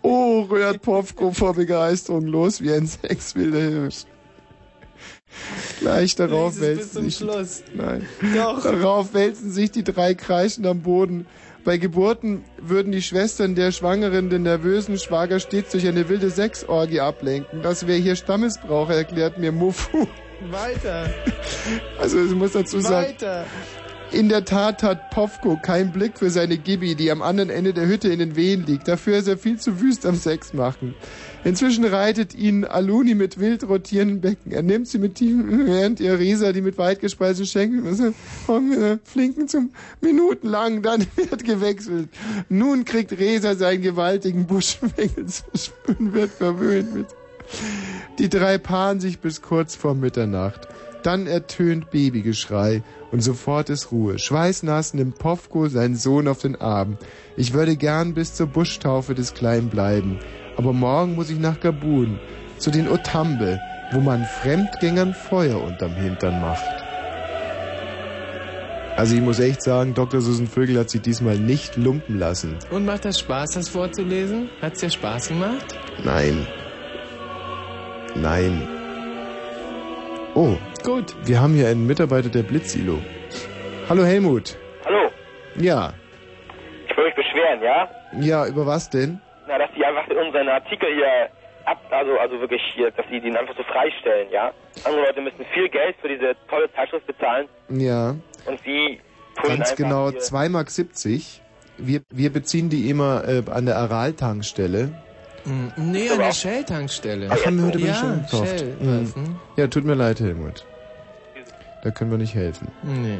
Oh, 0.01 0.41
rührt 0.41 0.81
Povko 0.81 1.31
vor 1.31 1.53
Begeisterung 1.53 2.25
los 2.25 2.59
wie 2.61 2.73
ein 2.73 2.85
sexwilder 2.85 3.61
Hirsch. 3.61 4.03
Gleich 5.79 6.15
darauf 6.15 6.59
wälzen 6.59 7.05
sich, 7.05 7.15
Schluss. 7.15 7.63
nein, 7.73 8.05
Doch. 8.35 8.61
darauf 8.63 9.13
wälzen 9.13 9.51
sich 9.51 9.71
die 9.71 9.83
drei 9.83 10.15
kreischend 10.15 10.67
am 10.67 10.81
Boden. 10.81 11.27
Bei 11.63 11.77
Geburten 11.77 12.43
würden 12.57 12.91
die 12.91 13.01
Schwestern 13.01 13.55
der 13.55 13.71
Schwangeren 13.71 14.29
den 14.29 14.43
nervösen 14.43 14.97
Schwager 14.97 15.39
stets 15.39 15.71
durch 15.71 15.87
eine 15.87 16.09
wilde 16.09 16.29
Sexorgie 16.29 16.99
ablenken. 16.99 17.61
Das 17.61 17.87
wäre 17.87 17.99
hier 17.99 18.17
Stammesbrauch, 18.17 18.89
erklärt 18.89 19.37
mir 19.37 19.51
Mufu. 19.51 20.07
Weiter. 20.51 21.09
Also 21.97 22.21
ich 22.21 22.31
muss 22.35 22.51
dazu 22.51 22.81
sagen, 22.81 23.07
Weiter. 23.13 23.45
in 24.11 24.27
der 24.27 24.43
Tat 24.43 24.83
hat 24.83 25.11
Povko 25.11 25.55
keinen 25.55 25.93
Blick 25.93 26.19
für 26.19 26.29
seine 26.29 26.57
Gibi, 26.57 26.95
die 26.95 27.09
am 27.09 27.21
anderen 27.21 27.49
Ende 27.49 27.73
der 27.73 27.87
Hütte 27.87 28.09
in 28.09 28.19
den 28.19 28.35
Wehen 28.35 28.65
liegt. 28.65 28.89
Dafür 28.89 29.17
ist 29.17 29.29
er 29.29 29.37
viel 29.37 29.57
zu 29.57 29.79
wüst 29.79 30.05
am 30.05 30.15
Sex 30.15 30.53
machen. 30.53 30.95
Inzwischen 31.45 31.83
reitet 31.83 32.33
ihn 32.35 32.63
Aluni 32.63 33.15
mit 33.15 33.39
wild 33.39 33.67
rotierenden 33.67 34.21
Becken. 34.21 34.51
Er 34.51 34.63
nimmt 34.63 34.87
sie 34.87 34.97
mit 34.97 35.15
tiefen, 35.15 35.65
während 35.65 35.99
ihr 35.99 36.17
Resa, 36.17 36.53
die 36.53 36.61
mit 36.61 36.77
weit 36.77 37.01
gespeisten 37.01 37.45
Schenkeln, 37.45 38.13
vom 38.45 38.99
flinken 39.03 39.47
zum 39.47 39.71
minutenlang, 39.99 40.81
dann 40.81 41.05
wird 41.15 41.43
gewechselt. 41.43 42.09
Nun 42.47 42.85
kriegt 42.85 43.11
Resa 43.11 43.55
seinen 43.55 43.81
gewaltigen 43.81 44.45
Buschwengel 44.47 45.25
zu 45.27 45.43
spüren, 45.55 46.13
wird 46.13 46.31
verwöhnt 46.31 46.93
mit. 46.93 47.07
Die 48.19 48.29
drei 48.29 48.57
paaren 48.57 48.99
sich 49.01 49.19
bis 49.19 49.41
kurz 49.41 49.75
vor 49.75 49.95
Mitternacht. 49.95 50.67
Dann 51.03 51.27
ertönt 51.27 51.91
Babygeschrei 51.91 52.81
und 53.11 53.21
sofort 53.21 53.69
ist 53.69 53.91
Ruhe. 53.91 54.17
Schweißnass 54.17 54.93
nimmt 54.93 55.19
Povko 55.19 55.67
seinen 55.67 55.97
Sohn 55.97 56.29
auf 56.29 56.39
den 56.39 56.55
Arm. 56.55 56.97
Ich 57.35 57.53
würde 57.53 57.75
gern 57.75 58.13
bis 58.13 58.33
zur 58.33 58.47
Buschtaufe 58.47 59.13
des 59.13 59.33
Kleinen 59.33 59.69
bleiben. 59.69 60.19
Aber 60.57 60.73
morgen 60.73 61.15
muss 61.15 61.29
ich 61.29 61.39
nach 61.39 61.59
Gabun, 61.59 62.19
zu 62.57 62.71
den 62.71 62.87
Otambe, 62.89 63.59
wo 63.91 63.99
man 63.99 64.23
Fremdgängern 64.25 65.13
Feuer 65.13 65.61
unterm 65.61 65.93
Hintern 65.95 66.41
macht. 66.41 66.63
Also 68.95 69.15
ich 69.15 69.21
muss 69.21 69.39
echt 69.39 69.63
sagen, 69.63 69.95
Dr. 69.95 70.21
Susan 70.21 70.45
Vögel 70.47 70.77
hat 70.79 70.89
sich 70.91 71.01
diesmal 71.01 71.37
nicht 71.37 71.77
lumpen 71.77 72.19
lassen. 72.19 72.57
Und 72.69 72.85
macht 72.85 73.05
das 73.05 73.19
Spaß, 73.19 73.51
das 73.55 73.69
vorzulesen? 73.69 74.49
Hat's 74.61 74.81
dir 74.81 74.91
Spaß 74.91 75.29
gemacht? 75.29 75.75
Nein. 76.03 76.45
Nein. 78.15 78.67
Oh. 80.35 80.55
Gut. 80.83 81.15
Wir 81.25 81.41
haben 81.41 81.55
hier 81.55 81.69
einen 81.69 81.87
Mitarbeiter 81.87 82.29
der 82.29 82.43
Blitzilo. 82.43 82.99
Hallo 83.89 84.03
Helmut. 84.03 84.57
Hallo, 84.85 85.09
Ja. 85.55 85.93
ich 86.89 86.95
will 86.95 87.05
mich 87.05 87.15
beschweren, 87.15 87.61
ja? 87.63 87.89
Ja, 88.19 88.45
über 88.45 88.67
was 88.67 88.89
denn? 88.91 89.19
Die 89.83 89.87
einfach 89.87 90.07
unseren 90.15 90.47
Artikel 90.47 90.87
hier 90.95 91.29
ab, 91.65 91.77
also, 91.91 92.17
also 92.17 92.39
wirklich 92.39 92.61
hier, 92.73 92.89
dass 92.91 93.05
sie 93.09 93.19
den 93.19 93.35
einfach 93.35 93.55
so 93.57 93.63
freistellen, 93.63 94.29
ja? 94.31 94.53
Andere 94.85 95.01
Leute 95.07 95.21
müssen 95.21 95.45
viel 95.53 95.67
Geld 95.67 95.95
für 96.01 96.07
diese 96.07 96.35
tolle 96.49 96.71
Zeitschrift 96.73 97.05
bezahlen 97.05 97.47
Ja. 97.69 98.11
und 98.45 98.59
sie 98.63 99.01
tun 99.41 99.57
Ganz 99.57 99.75
genau 99.75 100.09
hier, 100.09 100.19
2,70 100.21 100.49
Mark. 100.49 101.23
Wir, 101.77 102.01
wir 102.11 102.31
beziehen 102.31 102.69
die 102.69 102.89
immer 102.89 103.27
äh, 103.27 103.43
an 103.51 103.65
der 103.65 103.77
Aral-Tankstelle. 103.77 104.91
Mm, 105.43 105.67
Nee, 105.75 106.09
an 106.09 106.19
der 106.19 106.31
Shell-Tankstelle. 106.31 107.27
Ach, 107.29 107.45
haben 107.45 107.57
wir 107.57 107.65
heute 107.65 107.79
ja, 107.79 107.93
schon 107.95 108.21
gekauft. 108.23 108.59
Shell. 108.59 108.75
Hm. 108.79 109.03
Was, 109.03 109.15
hm? 109.15 109.35
Ja, 109.57 109.67
tut 109.67 109.83
mir 109.83 109.95
leid, 109.95 110.19
Helmut. 110.21 110.65
Da 111.83 111.91
können 111.91 112.11
wir 112.11 112.17
nicht 112.17 112.35
helfen. 112.35 112.71
Nee. 112.83 113.19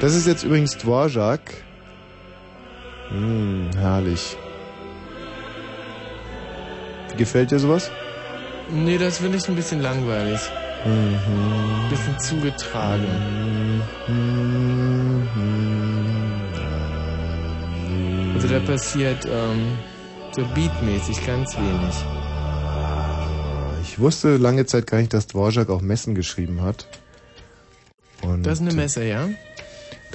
Das 0.00 0.14
ist 0.16 0.26
jetzt 0.26 0.42
übrigens 0.42 0.76
Dvorak. 0.78 1.40
Hm, 3.10 3.70
herrlich. 3.78 4.36
Gefällt 7.16 7.50
dir 7.50 7.58
sowas? 7.58 7.90
Nee, 8.70 8.98
das 8.98 9.18
finde 9.18 9.38
ich 9.38 9.48
ein 9.48 9.54
bisschen 9.54 9.80
langweilig. 9.80 10.40
Mhm. 10.84 11.88
Bisschen 11.90 12.18
zugetragen. 12.18 13.06
Also 18.34 18.48
da 18.48 18.60
passiert 18.60 19.24
ähm, 19.26 19.78
so 20.32 20.42
beatmäßig 20.54 21.24
ganz 21.26 21.56
wenig. 21.56 21.94
Ich 23.82 23.98
wusste 23.98 24.36
lange 24.36 24.66
Zeit 24.66 24.86
gar 24.86 24.98
nicht, 24.98 25.14
dass 25.14 25.28
Dvorak 25.28 25.70
auch 25.70 25.80
Messen 25.80 26.14
geschrieben 26.14 26.62
hat. 26.62 26.86
Und 28.22 28.42
Das 28.42 28.54
ist 28.54 28.66
eine 28.66 28.74
Messe, 28.74 29.04
ja? 29.04 29.28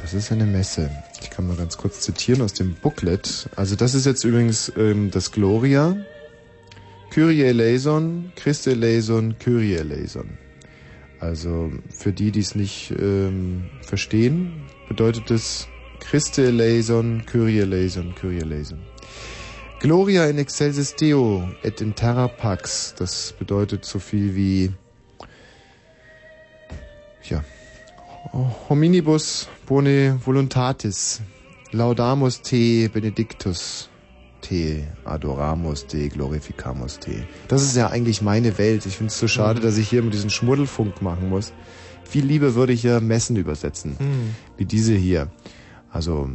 Das 0.01 0.13
ist 0.13 0.31
eine 0.31 0.45
Messe. 0.45 0.91
Ich 1.21 1.29
kann 1.29 1.47
mal 1.47 1.55
ganz 1.55 1.77
kurz 1.77 2.01
zitieren 2.01 2.41
aus 2.41 2.53
dem 2.53 2.75
Booklet. 2.75 3.49
Also 3.55 3.75
das 3.75 3.93
ist 3.93 4.05
jetzt 4.05 4.23
übrigens 4.23 4.71
ähm, 4.77 5.11
das 5.11 5.31
Gloria. 5.31 5.95
Kyrie 7.09 7.43
eleison, 7.43 8.31
Christe 8.35 8.71
eleison, 8.71 9.35
Kyrie 9.39 9.75
eleison. 9.75 10.37
Also 11.19 11.71
für 11.89 12.13
die, 12.13 12.31
die 12.31 12.39
es 12.39 12.55
nicht 12.55 12.93
ähm, 12.99 13.69
verstehen, 13.81 14.53
bedeutet 14.87 15.31
es 15.31 15.67
Christe 15.99 16.45
eleison, 16.45 17.25
Kyrie 17.25 17.59
eleison, 17.59 18.13
Kyrie 18.15 18.39
eleison. 18.39 18.79
Gloria 19.79 20.27
in 20.27 20.37
excelsis 20.37 20.95
Deo 20.95 21.49
et 21.63 21.81
in 21.81 21.95
terra 21.95 22.27
pax. 22.27 22.93
Das 22.97 23.33
bedeutet 23.37 23.85
so 23.85 23.99
viel 23.99 24.35
wie 24.35 24.71
ja, 27.23 27.43
hominibus 28.69 29.47
bone 29.65 30.19
voluntatis, 30.23 31.21
laudamus 31.71 32.41
te 32.41 32.89
benedictus 32.89 33.88
te, 34.49 34.83
adoramus 35.05 35.85
te, 35.87 36.09
glorificamus 36.09 36.97
te. 36.99 37.23
Das 37.47 37.61
ist 37.61 37.75
ja 37.75 37.87
eigentlich 37.89 38.21
meine 38.21 38.57
Welt. 38.57 38.85
Ich 38.87 38.97
finde 38.97 39.11
es 39.11 39.19
so 39.19 39.27
schade, 39.27 39.59
Mhm. 39.59 39.63
dass 39.63 39.77
ich 39.77 39.87
hier 39.89 40.01
mit 40.01 40.13
diesem 40.13 40.29
Schmuddelfunk 40.31 41.01
machen 41.01 41.29
muss. 41.29 41.53
Viel 42.03 42.25
lieber 42.25 42.55
würde 42.55 42.73
ich 42.73 42.81
ja 42.83 42.99
Messen 42.99 43.35
übersetzen, 43.35 43.91
Mhm. 43.99 44.35
wie 44.57 44.65
diese 44.65 44.93
hier. 44.95 45.27
Also, 45.91 46.29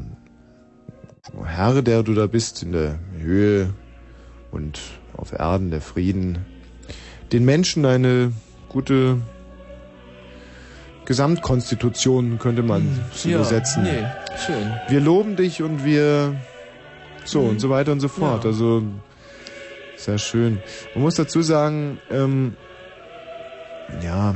Herr, 1.44 1.82
der 1.82 2.02
du 2.04 2.14
da 2.14 2.26
bist, 2.28 2.62
in 2.62 2.72
der 2.72 2.98
Höhe 3.18 3.74
und 4.52 4.78
auf 5.16 5.32
Erden 5.32 5.70
der 5.70 5.80
Frieden, 5.80 6.38
den 7.32 7.44
Menschen 7.44 7.84
eine 7.86 8.32
gute 8.68 9.20
Gesamtkonstitution 11.06 12.38
könnte 12.38 12.62
man 12.62 12.88
es 13.14 13.24
Hm. 13.24 13.30
Ja, 13.32 13.36
übersetzen. 13.38 13.82
nee, 13.82 14.04
schön. 14.46 14.70
Wir 14.88 15.00
loben 15.00 15.36
dich 15.36 15.62
und 15.62 15.84
wir 15.84 16.36
so 17.24 17.40
und 17.40 17.60
so 17.60 17.70
weiter 17.70 17.92
und 17.92 18.00
so 18.00 18.08
fort. 18.08 18.44
Ja. 18.44 18.50
Also 18.50 18.82
sehr 19.96 20.18
schön. 20.18 20.60
Man 20.94 21.04
muss 21.04 21.14
dazu 21.14 21.42
sagen, 21.42 21.98
ähm, 22.10 22.56
ja. 24.02 24.34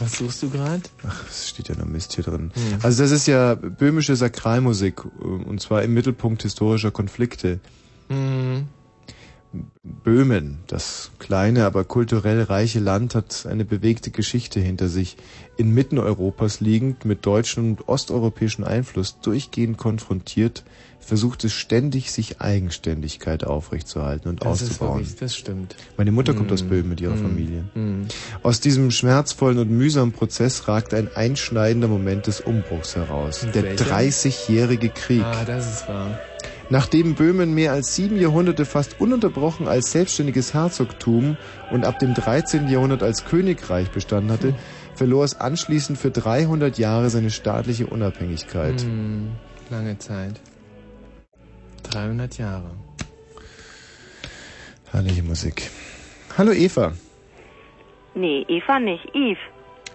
Was 0.00 0.18
suchst 0.18 0.42
du 0.42 0.50
gerade? 0.50 0.82
Ach, 1.06 1.24
es 1.28 1.50
steht 1.50 1.68
ja 1.68 1.76
noch 1.76 1.86
Mist 1.86 2.14
hier 2.14 2.24
drin. 2.24 2.50
Hm. 2.54 2.78
Also 2.82 3.02
das 3.02 3.12
ist 3.12 3.26
ja 3.26 3.54
böhmische 3.54 4.16
Sakralmusik 4.16 5.04
und 5.04 5.60
zwar 5.60 5.82
im 5.82 5.94
Mittelpunkt 5.94 6.42
historischer 6.42 6.90
Konflikte. 6.90 7.60
Mhm. 8.08 8.68
Böhmen, 9.82 10.58
das 10.66 11.10
kleine, 11.18 11.64
aber 11.64 11.84
kulturell 11.84 12.42
reiche 12.42 12.80
Land, 12.80 13.14
hat 13.14 13.46
eine 13.48 13.64
bewegte 13.64 14.10
Geschichte 14.10 14.60
hinter 14.60 14.88
sich. 14.88 15.16
Inmitten 15.56 15.98
Europas 15.98 16.60
liegend, 16.60 17.04
mit 17.04 17.24
deutschen 17.24 17.70
und 17.70 17.88
osteuropäischen 17.88 18.64
Einfluss 18.64 19.20
durchgehend 19.20 19.78
konfrontiert, 19.78 20.64
versucht 21.00 21.44
es 21.44 21.52
ständig, 21.52 22.10
sich 22.12 22.40
Eigenständigkeit 22.40 23.44
aufrechtzuerhalten 23.44 24.28
und 24.28 24.44
Das 24.44 24.62
ist 24.62 24.70
auszubauen. 24.72 24.98
wirklich, 25.00 25.16
das 25.16 25.36
stimmt. 25.36 25.76
Meine 25.96 26.12
Mutter 26.12 26.32
kommt 26.34 26.48
Mhm. 26.48 26.54
aus 26.54 26.62
Böhmen 26.62 26.88
mit 26.88 27.00
ihrer 27.00 27.14
Mhm. 27.14 27.22
Familie. 27.22 27.64
Mhm. 27.74 28.06
Aus 28.42 28.60
diesem 28.60 28.90
schmerzvollen 28.90 29.58
und 29.58 29.70
mühsamen 29.70 30.12
Prozess 30.12 30.66
ragt 30.66 30.94
ein 30.94 31.08
einschneidender 31.14 31.88
Moment 31.88 32.26
des 32.26 32.40
Umbruchs 32.40 32.96
heraus. 32.96 33.42
Und 33.44 33.54
Der 33.54 33.62
welcher? 33.64 33.84
30-jährige 33.84 34.88
Krieg. 34.88 35.22
Ah, 35.22 35.44
das 35.44 35.70
ist 35.72 35.88
wahr. 35.88 36.18
Nachdem 36.70 37.14
Böhmen 37.14 37.54
mehr 37.54 37.72
als 37.72 37.94
sieben 37.94 38.16
Jahrhunderte 38.18 38.64
fast 38.64 39.00
ununterbrochen 39.00 39.68
als 39.68 39.92
selbstständiges 39.92 40.54
Herzogtum 40.54 41.36
und 41.70 41.84
ab 41.84 41.98
dem 41.98 42.14
13. 42.14 42.68
Jahrhundert 42.68 43.02
als 43.02 43.24
Königreich 43.24 43.90
bestanden 43.90 44.32
hatte, 44.32 44.54
verlor 44.94 45.24
es 45.24 45.40
anschließend 45.40 45.98
für 45.98 46.10
300 46.10 46.78
Jahre 46.78 47.10
seine 47.10 47.30
staatliche 47.30 47.86
Unabhängigkeit. 47.86 48.82
Mhm. 48.84 49.32
Lange 49.70 49.98
Zeit. 49.98 50.40
300 51.82 52.38
Jahre. 52.38 52.70
Herrliche 54.90 55.22
Musik. 55.22 55.70
Hallo 56.38 56.52
Eva. 56.52 56.92
Nee, 58.14 58.44
Eva 58.48 58.78
nicht, 58.78 59.04
Eve. 59.14 59.38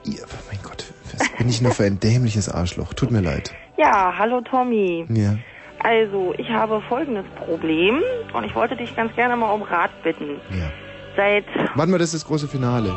Eva, 0.05 0.37
mein 0.49 0.59
Gott, 0.61 0.85
was 1.17 1.29
bin 1.37 1.49
ich 1.49 1.61
nur 1.61 1.71
für 1.71 1.85
ein 1.85 1.99
dämliches 1.99 2.49
Arschloch? 2.49 2.93
Tut 2.93 3.11
mir 3.11 3.21
leid. 3.21 3.53
Ja, 3.77 4.13
hallo 4.17 4.41
Tommy. 4.41 5.05
Ja. 5.09 5.37
Also, 5.83 6.33
ich 6.37 6.49
habe 6.49 6.81
folgendes 6.81 7.25
Problem 7.35 8.01
und 8.33 8.43
ich 8.43 8.53
wollte 8.53 8.75
dich 8.75 8.95
ganz 8.95 9.15
gerne 9.15 9.35
mal 9.37 9.51
um 9.51 9.61
Rat 9.61 9.91
bitten. 10.03 10.41
Ja. 10.49 10.69
Seit. 11.15 11.45
Warte 11.75 11.91
mal, 11.91 11.97
das 11.97 12.13
ist 12.13 12.23
das 12.23 12.27
große 12.27 12.47
Finale. 12.47 12.89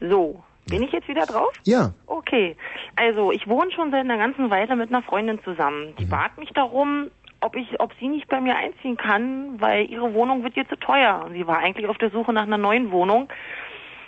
So, 0.00 0.42
bin 0.68 0.82
ich 0.82 0.92
jetzt 0.92 1.08
wieder 1.08 1.26
drauf? 1.26 1.52
Ja. 1.64 1.92
Okay. 2.06 2.56
Also, 2.96 3.32
ich 3.32 3.48
wohne 3.48 3.70
schon 3.72 3.90
seit 3.90 4.00
einer 4.00 4.18
ganzen 4.18 4.50
Weile 4.50 4.76
mit 4.76 4.90
einer 4.90 5.02
Freundin 5.02 5.42
zusammen. 5.42 5.94
Die 5.98 6.04
bat 6.04 6.36
mich 6.38 6.50
darum, 6.50 7.10
ob 7.40 7.56
ich, 7.56 7.80
ob 7.80 7.92
sie 7.98 8.08
nicht 8.08 8.28
bei 8.28 8.40
mir 8.40 8.56
einziehen 8.56 8.96
kann, 8.96 9.60
weil 9.60 9.90
ihre 9.90 10.12
Wohnung 10.12 10.44
wird 10.44 10.56
ihr 10.56 10.68
zu 10.68 10.76
teuer. 10.76 11.24
Und 11.24 11.32
sie 11.32 11.46
war 11.46 11.58
eigentlich 11.58 11.86
auf 11.86 11.98
der 11.98 12.10
Suche 12.10 12.32
nach 12.32 12.42
einer 12.42 12.58
neuen 12.58 12.90
Wohnung. 12.90 13.28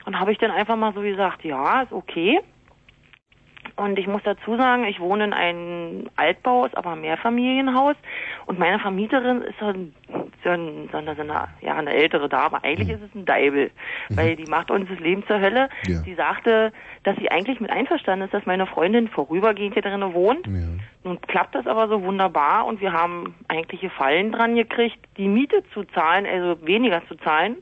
Und 0.05 0.21
habe 0.21 0.33
ich 0.33 0.39
dann 0.39 0.51
einfach 0.51 0.77
mal 0.77 0.93
so 0.93 1.01
gesagt, 1.01 1.45
ja, 1.45 1.83
ist 1.83 1.93
okay. 1.93 2.41
Und 3.77 3.99
ich 3.99 4.07
muss 4.07 4.23
dazu 4.24 4.57
sagen, 4.57 4.85
ich 4.85 5.01
wohne 5.01 5.24
in 5.24 5.32
einem 5.32 6.11
Altbau, 6.16 6.65
ist 6.65 6.77
aber 6.77 6.93
ein 6.93 7.01
Mehrfamilienhaus. 7.01 7.97
Und 8.47 8.59
meine 8.59 8.78
Vermieterin 8.78 9.43
ist 9.43 9.59
so, 9.59 9.66
ein, 9.66 9.95
so, 10.43 10.51
ein, 10.51 10.89
so, 10.93 10.99
eine, 10.99 11.15
so 11.15 11.23
eine, 11.23 11.49
ja, 11.61 11.74
eine 11.74 11.93
ältere 11.93 12.28
Dame. 12.28 12.62
Eigentlich 12.62 12.91
ist 12.91 13.03
es 13.03 13.15
ein 13.15 13.24
Deibel, 13.24 13.70
weil 14.11 14.36
die 14.36 14.45
macht 14.45 14.70
uns 14.70 14.89
das 14.89 15.01
Leben 15.01 15.27
zur 15.27 15.41
Hölle. 15.41 15.69
Ja. 15.86 15.97
Sie 16.03 16.15
sagte, 16.15 16.73
dass 17.03 17.16
sie 17.16 17.31
eigentlich 17.31 17.61
mit 17.61 17.70
einverstanden 17.70 18.27
ist, 18.27 18.35
dass 18.35 18.47
meine 18.47 18.66
Freundin 18.66 19.09
vorübergehend 19.09 19.74
hier 19.74 19.82
drinnen 19.82 20.15
wohnt. 20.15 20.47
Nun 21.05 21.20
klappt 21.23 21.55
das 21.55 21.66
aber 21.66 21.89
so 21.89 22.03
wunderbar 22.03 22.66
und 22.66 22.81
wir 22.81 22.93
haben 22.93 23.35
eigentlich 23.49 23.81
Gefallen 23.81 24.32
dran 24.32 24.55
gekriegt, 24.55 24.99
die 25.16 25.28
Miete 25.28 25.62
zu 25.74 25.85
zahlen, 25.85 26.27
also 26.27 26.65
weniger 26.66 27.07
zu 27.09 27.16
zahlen. 27.16 27.57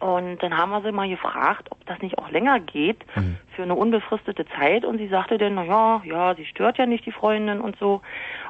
Und 0.00 0.42
dann 0.42 0.56
haben 0.56 0.70
wir 0.70 0.82
sie 0.82 0.92
mal 0.92 1.08
gefragt, 1.08 1.68
ob 1.70 1.84
das 1.86 2.00
nicht 2.00 2.18
auch 2.18 2.30
länger 2.30 2.60
geht 2.60 3.04
für 3.56 3.62
eine 3.62 3.74
unbefristete 3.74 4.46
Zeit. 4.56 4.84
Und 4.84 4.98
sie 4.98 5.08
sagte 5.08 5.38
dann, 5.38 5.54
na 5.54 5.64
ja, 5.64 6.02
ja, 6.04 6.34
sie 6.34 6.44
stört 6.46 6.78
ja 6.78 6.86
nicht 6.86 7.04
die 7.04 7.12
Freundin 7.12 7.60
und 7.60 7.76
so. 7.78 8.00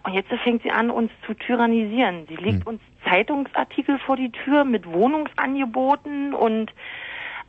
Und 0.05 0.15
jetzt 0.15 0.31
fängt 0.45 0.63
sie 0.63 0.71
an, 0.71 0.91
uns 0.91 1.11
zu 1.27 1.35
tyrannisieren. 1.35 2.27
Sie 2.29 2.37
legt 2.37 2.67
uns 2.67 2.81
Zeitungsartikel 3.09 3.99
vor 3.99 4.17
die 4.17 4.31
Tür 4.31 4.65
mit 4.65 4.87
Wohnungsangeboten 4.87 6.35
und 6.35 6.73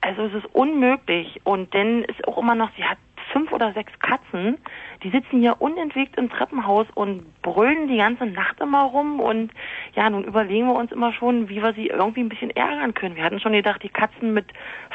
also 0.02 0.24
es 0.24 0.34
ist 0.34 0.56
unmöglich. 0.56 1.42
Und 1.44 1.74
dann 1.74 2.04
ist 2.04 2.26
auch 2.28 2.38
immer 2.38 2.56
noch, 2.56 2.70
sie 2.78 2.86
hat 2.86 2.98
fünf 3.32 3.52
oder 3.52 3.74
sechs 3.74 3.92
Katzen, 4.00 4.58
die 5.04 5.10
sitzen 5.10 5.40
hier 5.40 5.62
unentwegt 5.62 6.18
im 6.18 6.30
Treppenhaus 6.30 6.88
und 6.94 7.42
brüllen 7.42 7.88
die 7.88 7.98
ganze 7.98 8.26
Nacht 8.26 8.60
immer 8.60 8.84
rum. 8.84 9.20
Und 9.20 9.52
ja, 9.96 10.10
nun 10.10 10.24
überlegen 10.24 10.68
wir 10.68 10.76
uns 10.76 10.92
immer 10.92 11.14
schon, 11.14 11.50
wie 11.50 11.62
wir 11.62 11.74
sie 11.74 11.88
irgendwie 11.88 12.22
ein 12.22 12.30
bisschen 12.30 12.52
ärgern 12.52 12.94
können. 12.94 13.16
Wir 13.16 13.24
hatten 13.24 13.40
schon 13.40 13.54
gedacht, 13.54 13.84
die 13.84 13.90
Katzen 13.90 14.34
mit 14.34 14.46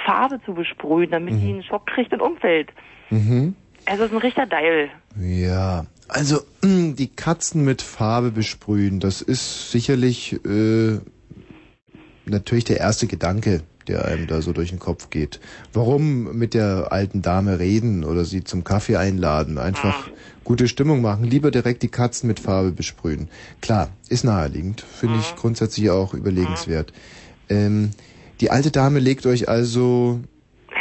Farbe 0.05 0.41
zu 0.45 0.55
besprühen, 0.55 1.11
damit 1.11 1.35
die 1.41 1.51
einen 1.51 1.63
Schock 1.63 1.87
kriegt 1.87 2.13
und 2.13 2.21
umfällt. 2.21 2.71
Mhm. 3.11 3.55
Also 3.87 4.05
es 4.05 4.11
ist 4.11 4.17
ein 4.17 4.23
richtiger 4.23 4.47
Deil. 4.47 4.91
Ja, 5.21 5.87
also 6.09 6.41
die 6.63 7.09
Katzen 7.15 7.65
mit 7.65 7.83
Farbe 7.83 8.31
besprühen, 8.31 9.01
das 9.01 9.23
ist 9.23 9.71
sicherlich 9.71 10.33
äh, 10.45 10.99
natürlich 12.25 12.65
der 12.65 12.79
erste 12.79 13.07
Gedanke, 13.07 13.63
der 13.89 14.05
einem 14.05 14.27
da 14.27 14.41
so 14.43 14.53
durch 14.53 14.71
den 14.71 14.79
Kopf 14.79 15.11
geht. 15.11 15.41
Warum 15.73 16.37
mit 16.37 16.55
der 16.55 16.89
alten 16.91 17.23
Dame 17.23 17.59
reden 17.59 18.05
oder 18.05 18.25
sie 18.25 18.45
zum 18.45 18.65
Kaffee 18.65 18.97
einladen? 18.97 19.59
Einfach 19.59 20.09
gute 20.45 20.69
Stimmung 20.69 21.01
machen. 21.03 21.25
Lieber 21.25 21.51
direkt 21.51 21.83
die 21.83 21.89
Katzen 21.89 22.27
mit 22.29 22.41
Farbe 22.41 22.73
besprühen. 22.73 23.29
Klar, 23.61 23.91
ist 24.09 24.25
naheliegend. 24.25 24.81
Finde 24.81 25.19
ich 25.19 25.35
grundsätzlich 25.37 25.91
auch 25.91 26.15
überlegenswert. 26.15 26.93
Ähm, 27.49 27.91
die 28.41 28.51
alte 28.51 28.71
Dame 28.71 28.99
legt 28.99 29.27
euch 29.27 29.49
also 29.49 30.21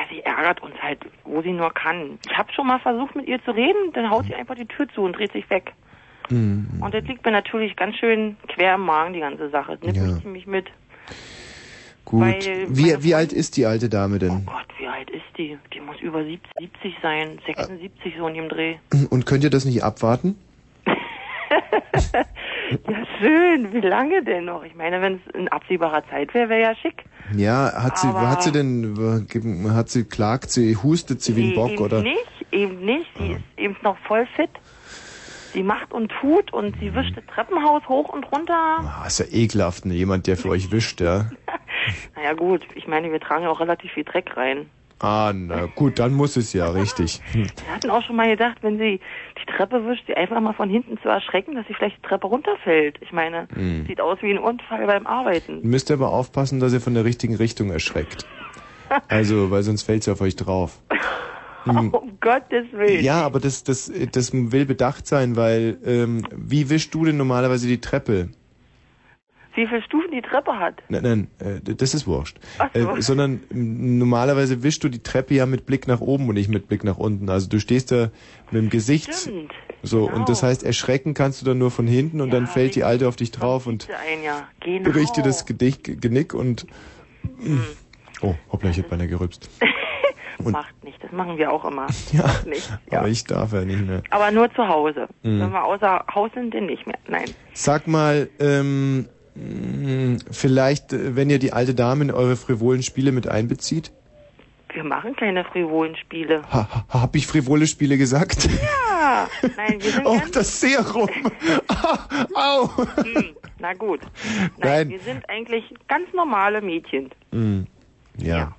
sie 0.09 0.21
ärgert 0.21 0.61
uns 0.61 0.75
halt, 0.81 0.99
wo 1.23 1.41
sie 1.41 1.53
nur 1.53 1.73
kann. 1.73 2.19
Ich 2.29 2.37
habe 2.37 2.51
schon 2.53 2.67
mal 2.67 2.79
versucht, 2.79 3.15
mit 3.15 3.27
ihr 3.27 3.43
zu 3.43 3.51
reden, 3.51 3.91
dann 3.93 4.09
haut 4.09 4.25
sie 4.25 4.35
einfach 4.35 4.55
die 4.55 4.65
Tür 4.65 4.87
zu 4.93 5.01
und 5.01 5.13
dreht 5.13 5.31
sich 5.31 5.49
weg. 5.49 5.73
Und 6.29 6.93
das 6.93 7.03
liegt 7.05 7.25
mir 7.25 7.31
natürlich 7.31 7.75
ganz 7.75 7.95
schön 7.97 8.37
quer 8.47 8.75
im 8.75 8.81
Magen, 8.81 9.13
die 9.13 9.19
ganze 9.19 9.49
Sache. 9.49 9.73
Das 9.77 9.81
nimmt 9.81 9.97
Ja. 9.97 10.13
mich 10.13 10.21
ziemlich 10.23 10.47
mit. 10.47 10.67
Gut. 12.05 12.23
Wie, 12.67 12.95
wie 13.03 13.15
alt 13.15 13.33
ist 13.33 13.57
die 13.57 13.65
alte 13.65 13.89
Dame 13.89 14.19
denn? 14.19 14.45
Gott, 14.45 14.67
wie 14.79 14.87
alt 14.87 15.09
ist 15.09 15.23
die? 15.37 15.57
Die 15.73 15.79
muss 15.79 15.99
über 16.01 16.23
70, 16.23 16.51
70 16.59 16.95
sein, 17.01 17.39
76 17.45 18.13
so 18.17 18.27
in 18.27 18.33
dem 18.35 18.49
Dreh. 18.49 18.75
Und 19.09 19.25
könnt 19.25 19.43
ihr 19.43 19.49
das 19.49 19.65
nicht 19.65 19.83
abwarten? 19.83 20.37
Ja, 22.89 23.05
schön. 23.19 23.71
Wie 23.73 23.81
lange 23.81 24.23
denn 24.23 24.45
noch? 24.45 24.63
Ich 24.63 24.73
meine, 24.75 25.01
wenn 25.01 25.15
es 25.15 25.35
in 25.35 25.47
absehbarer 25.47 26.03
Zeit 26.09 26.33
wäre, 26.33 26.49
wäre 26.49 26.61
ja 26.61 26.75
schick. 26.75 27.03
Ja, 27.35 27.71
hat 27.75 27.99
sie, 27.99 28.07
Aber- 28.07 28.29
hat 28.29 28.41
sie 28.43 28.51
denn, 28.51 29.27
hat 29.71 29.89
sie, 29.89 30.05
klagt 30.05 30.49
sie, 30.49 30.75
hustet 30.75 31.21
sie 31.21 31.35
wie 31.35 31.49
ein 31.51 31.55
Bock 31.55 31.71
eben 31.71 31.83
oder? 31.83 32.01
nicht, 32.01 32.25
eben 32.51 32.83
nicht. 32.83 33.11
Sie 33.17 33.33
ist 33.33 33.41
eben 33.57 33.75
noch 33.83 33.97
voll 34.07 34.25
fit. 34.35 34.49
Sie 35.53 35.61
macht 35.61 35.93
und 35.93 36.11
tut 36.19 36.51
und 36.51 36.75
sie 36.79 36.95
wischt 36.95 37.15
das 37.15 37.25
Treppenhaus 37.27 37.87
hoch 37.87 38.09
und 38.09 38.23
runter. 38.31 38.53
Ah, 38.55 39.03
ist 39.05 39.19
ja 39.19 39.25
ekelhaft, 39.29 39.85
ne? 39.85 39.93
jemand, 39.93 40.25
der 40.25 40.35
für 40.35 40.49
euch 40.49 40.71
wischt, 40.71 40.99
ja. 40.99 41.29
Naja 42.15 42.33
gut, 42.33 42.61
ich 42.75 42.87
meine, 42.87 43.11
wir 43.11 43.19
tragen 43.19 43.43
ja 43.43 43.49
auch 43.49 43.59
relativ 43.59 43.91
viel 43.91 44.03
Dreck 44.03 44.35
rein. 44.37 44.69
Ah, 44.99 45.33
na 45.35 45.65
gut, 45.65 45.99
dann 45.99 46.13
muss 46.13 46.37
es 46.37 46.53
ja, 46.53 46.69
richtig. 46.69 47.19
Hm. 47.33 47.43
Wir 47.65 47.75
hatten 47.75 47.89
auch 47.89 48.03
schon 48.03 48.15
mal 48.15 48.29
gedacht, 48.29 48.59
wenn 48.61 48.77
sie 48.77 49.01
die 49.37 49.51
Treppe 49.51 49.85
wischt, 49.85 50.05
sie 50.07 50.15
einfach 50.15 50.39
mal 50.39 50.53
von 50.53 50.69
hinten 50.69 50.97
zu 51.01 51.09
erschrecken, 51.09 51.55
dass 51.55 51.67
sie 51.67 51.73
vielleicht 51.73 51.97
die 51.97 52.07
Treppe 52.07 52.27
runterfällt. 52.27 52.99
Ich 53.01 53.11
meine, 53.11 53.49
Hm. 53.53 53.85
sieht 53.85 53.99
aus 53.99 54.19
wie 54.21 54.31
ein 54.31 54.37
Unfall 54.37 54.85
beim 54.87 55.05
Arbeiten. 55.05 55.59
Müsst 55.63 55.89
ihr 55.89 55.95
aber 55.95 56.09
aufpassen, 56.09 56.61
dass 56.61 56.71
ihr 56.71 56.79
von 56.79 56.93
der 56.93 57.03
richtigen 57.03 57.35
Richtung 57.35 57.69
erschreckt. 57.71 58.25
Also, 59.07 59.49
weil 59.49 59.63
sonst 59.63 59.83
fällt 59.83 60.03
sie 60.03 60.11
auf 60.11 60.21
euch 60.21 60.35
drauf. 60.35 60.79
Hm. 61.65 61.93
Um 61.93 62.19
Gottes 62.19 62.65
Willen. 62.73 63.03
Ja, 63.03 63.21
aber 63.21 63.39
das, 63.39 63.63
das, 63.63 63.89
das 64.11 64.33
will 64.33 64.65
bedacht 64.65 65.07
sein, 65.07 65.37
weil, 65.37 65.77
ähm, 65.85 66.27
wie 66.35 66.69
wischst 66.69 66.93
du 66.93 67.05
denn 67.05 67.15
normalerweise 67.15 67.67
die 67.67 67.79
Treppe? 67.79 68.29
Wie 69.55 69.67
viele 69.67 69.81
Stufen 69.83 70.09
die 70.11 70.21
Treppe 70.21 70.57
hat. 70.57 70.81
Nein, 70.89 71.03
nein, 71.03 71.27
äh, 71.67 71.75
das 71.75 71.93
ist 71.93 72.07
wurscht. 72.07 72.37
Ach 72.57 72.69
so. 72.73 72.95
Äh, 72.97 73.01
sondern 73.01 73.41
m, 73.51 73.97
normalerweise 73.99 74.63
wischst 74.63 74.83
du 74.83 74.89
die 74.89 75.03
Treppe 75.03 75.35
ja 75.35 75.45
mit 75.45 75.65
Blick 75.67 75.87
nach 75.87 76.01
oben 76.01 76.27
und 76.27 76.35
nicht 76.35 76.49
mit 76.49 76.67
Blick 76.67 76.83
nach 76.83 76.97
unten. 76.97 77.29
Also 77.29 77.49
du 77.49 77.59
stehst 77.59 77.91
da 77.91 78.09
mit 78.51 78.61
dem 78.63 78.69
Gesicht 78.69 79.13
Stimmt. 79.13 79.51
so 79.83 80.05
genau. 80.07 80.17
und 80.19 80.29
das 80.29 80.41
heißt, 80.43 80.63
erschrecken 80.63 81.13
kannst 81.13 81.41
du 81.41 81.45
dann 81.45 81.59
nur 81.59 81.69
von 81.71 81.85
hinten 81.87 82.19
und 82.21 82.31
dann 82.31 82.47
fällt 82.47 82.75
die 82.75 82.83
Alte 82.83 83.07
auf 83.07 83.15
dich 83.15 83.29
drauf 83.31 83.67
und 83.67 83.87
Ein 84.11 84.23
Jahr. 84.23 84.47
Genau. 84.61 84.89
bricht 84.89 85.17
dir 85.17 85.23
das 85.23 85.45
Gedicht, 85.45 85.83
Genick 86.01 86.33
und 86.33 86.65
oh, 88.21 88.33
hoppla, 88.51 88.69
ich 88.71 88.79
hab 88.79 88.89
beinahe 88.89 89.07
gerübst. 89.07 89.49
Und- 90.39 90.51
Macht 90.53 90.83
nicht, 90.83 91.01
das 91.01 91.11
machen 91.11 91.37
wir 91.37 91.51
auch 91.53 91.63
immer. 91.63 91.85
Ja, 92.11 92.25
nicht. 92.45 92.67
aber 92.89 93.07
ich 93.07 93.23
darf 93.23 93.53
ja 93.53 93.63
nicht 93.63 93.85
mehr. 93.85 94.01
Aber 94.09 94.31
nur 94.31 94.51
zu 94.53 94.67
Hause. 94.67 95.07
Mhm. 95.21 95.39
Wenn 95.41 95.51
wir 95.51 95.63
außer 95.63 96.03
Haus 96.13 96.31
sind, 96.33 96.53
dann 96.55 96.65
nicht 96.65 96.85
mehr. 96.87 96.97
Nein. 97.07 97.25
Sag 97.53 97.87
mal, 97.87 98.27
ähm, 98.39 99.07
vielleicht, 100.31 100.93
äh, 100.93 101.15
wenn 101.15 101.29
ihr 101.29 101.39
die 101.39 101.53
alte 101.53 101.73
Dame 101.75 102.03
in 102.05 102.11
eure 102.11 102.35
frivolen 102.35 102.83
Spiele 102.83 103.11
mit 103.11 103.27
einbezieht? 103.27 103.91
Wir 104.73 104.83
machen 104.83 105.15
keine 105.15 105.43
frivolen 105.43 105.95
Spiele. 105.95 106.41
Ha, 106.51 106.67
ha, 106.89 107.01
hab 107.01 107.15
ich 107.15 107.27
frivole 107.27 107.67
Spiele 107.67 107.97
gesagt? 107.97 108.45
Ja. 108.49 109.27
Nein, 109.55 109.81
wir 109.81 109.91
sind 109.91 110.05
Oh, 110.05 110.17
ganz... 110.17 110.31
das 110.31 110.59
Serum. 110.61 111.09
Au. 112.33 112.69
Hm, 113.03 113.35
na 113.59 113.73
gut. 113.73 113.99
Nein, 114.01 114.49
Nein. 114.57 114.89
wir 114.89 114.99
sind 114.99 115.29
eigentlich 115.29 115.63
ganz 115.87 116.11
normale 116.13 116.61
Mädchen. 116.61 117.09
Hm, 117.31 117.67
ja. 118.17 118.55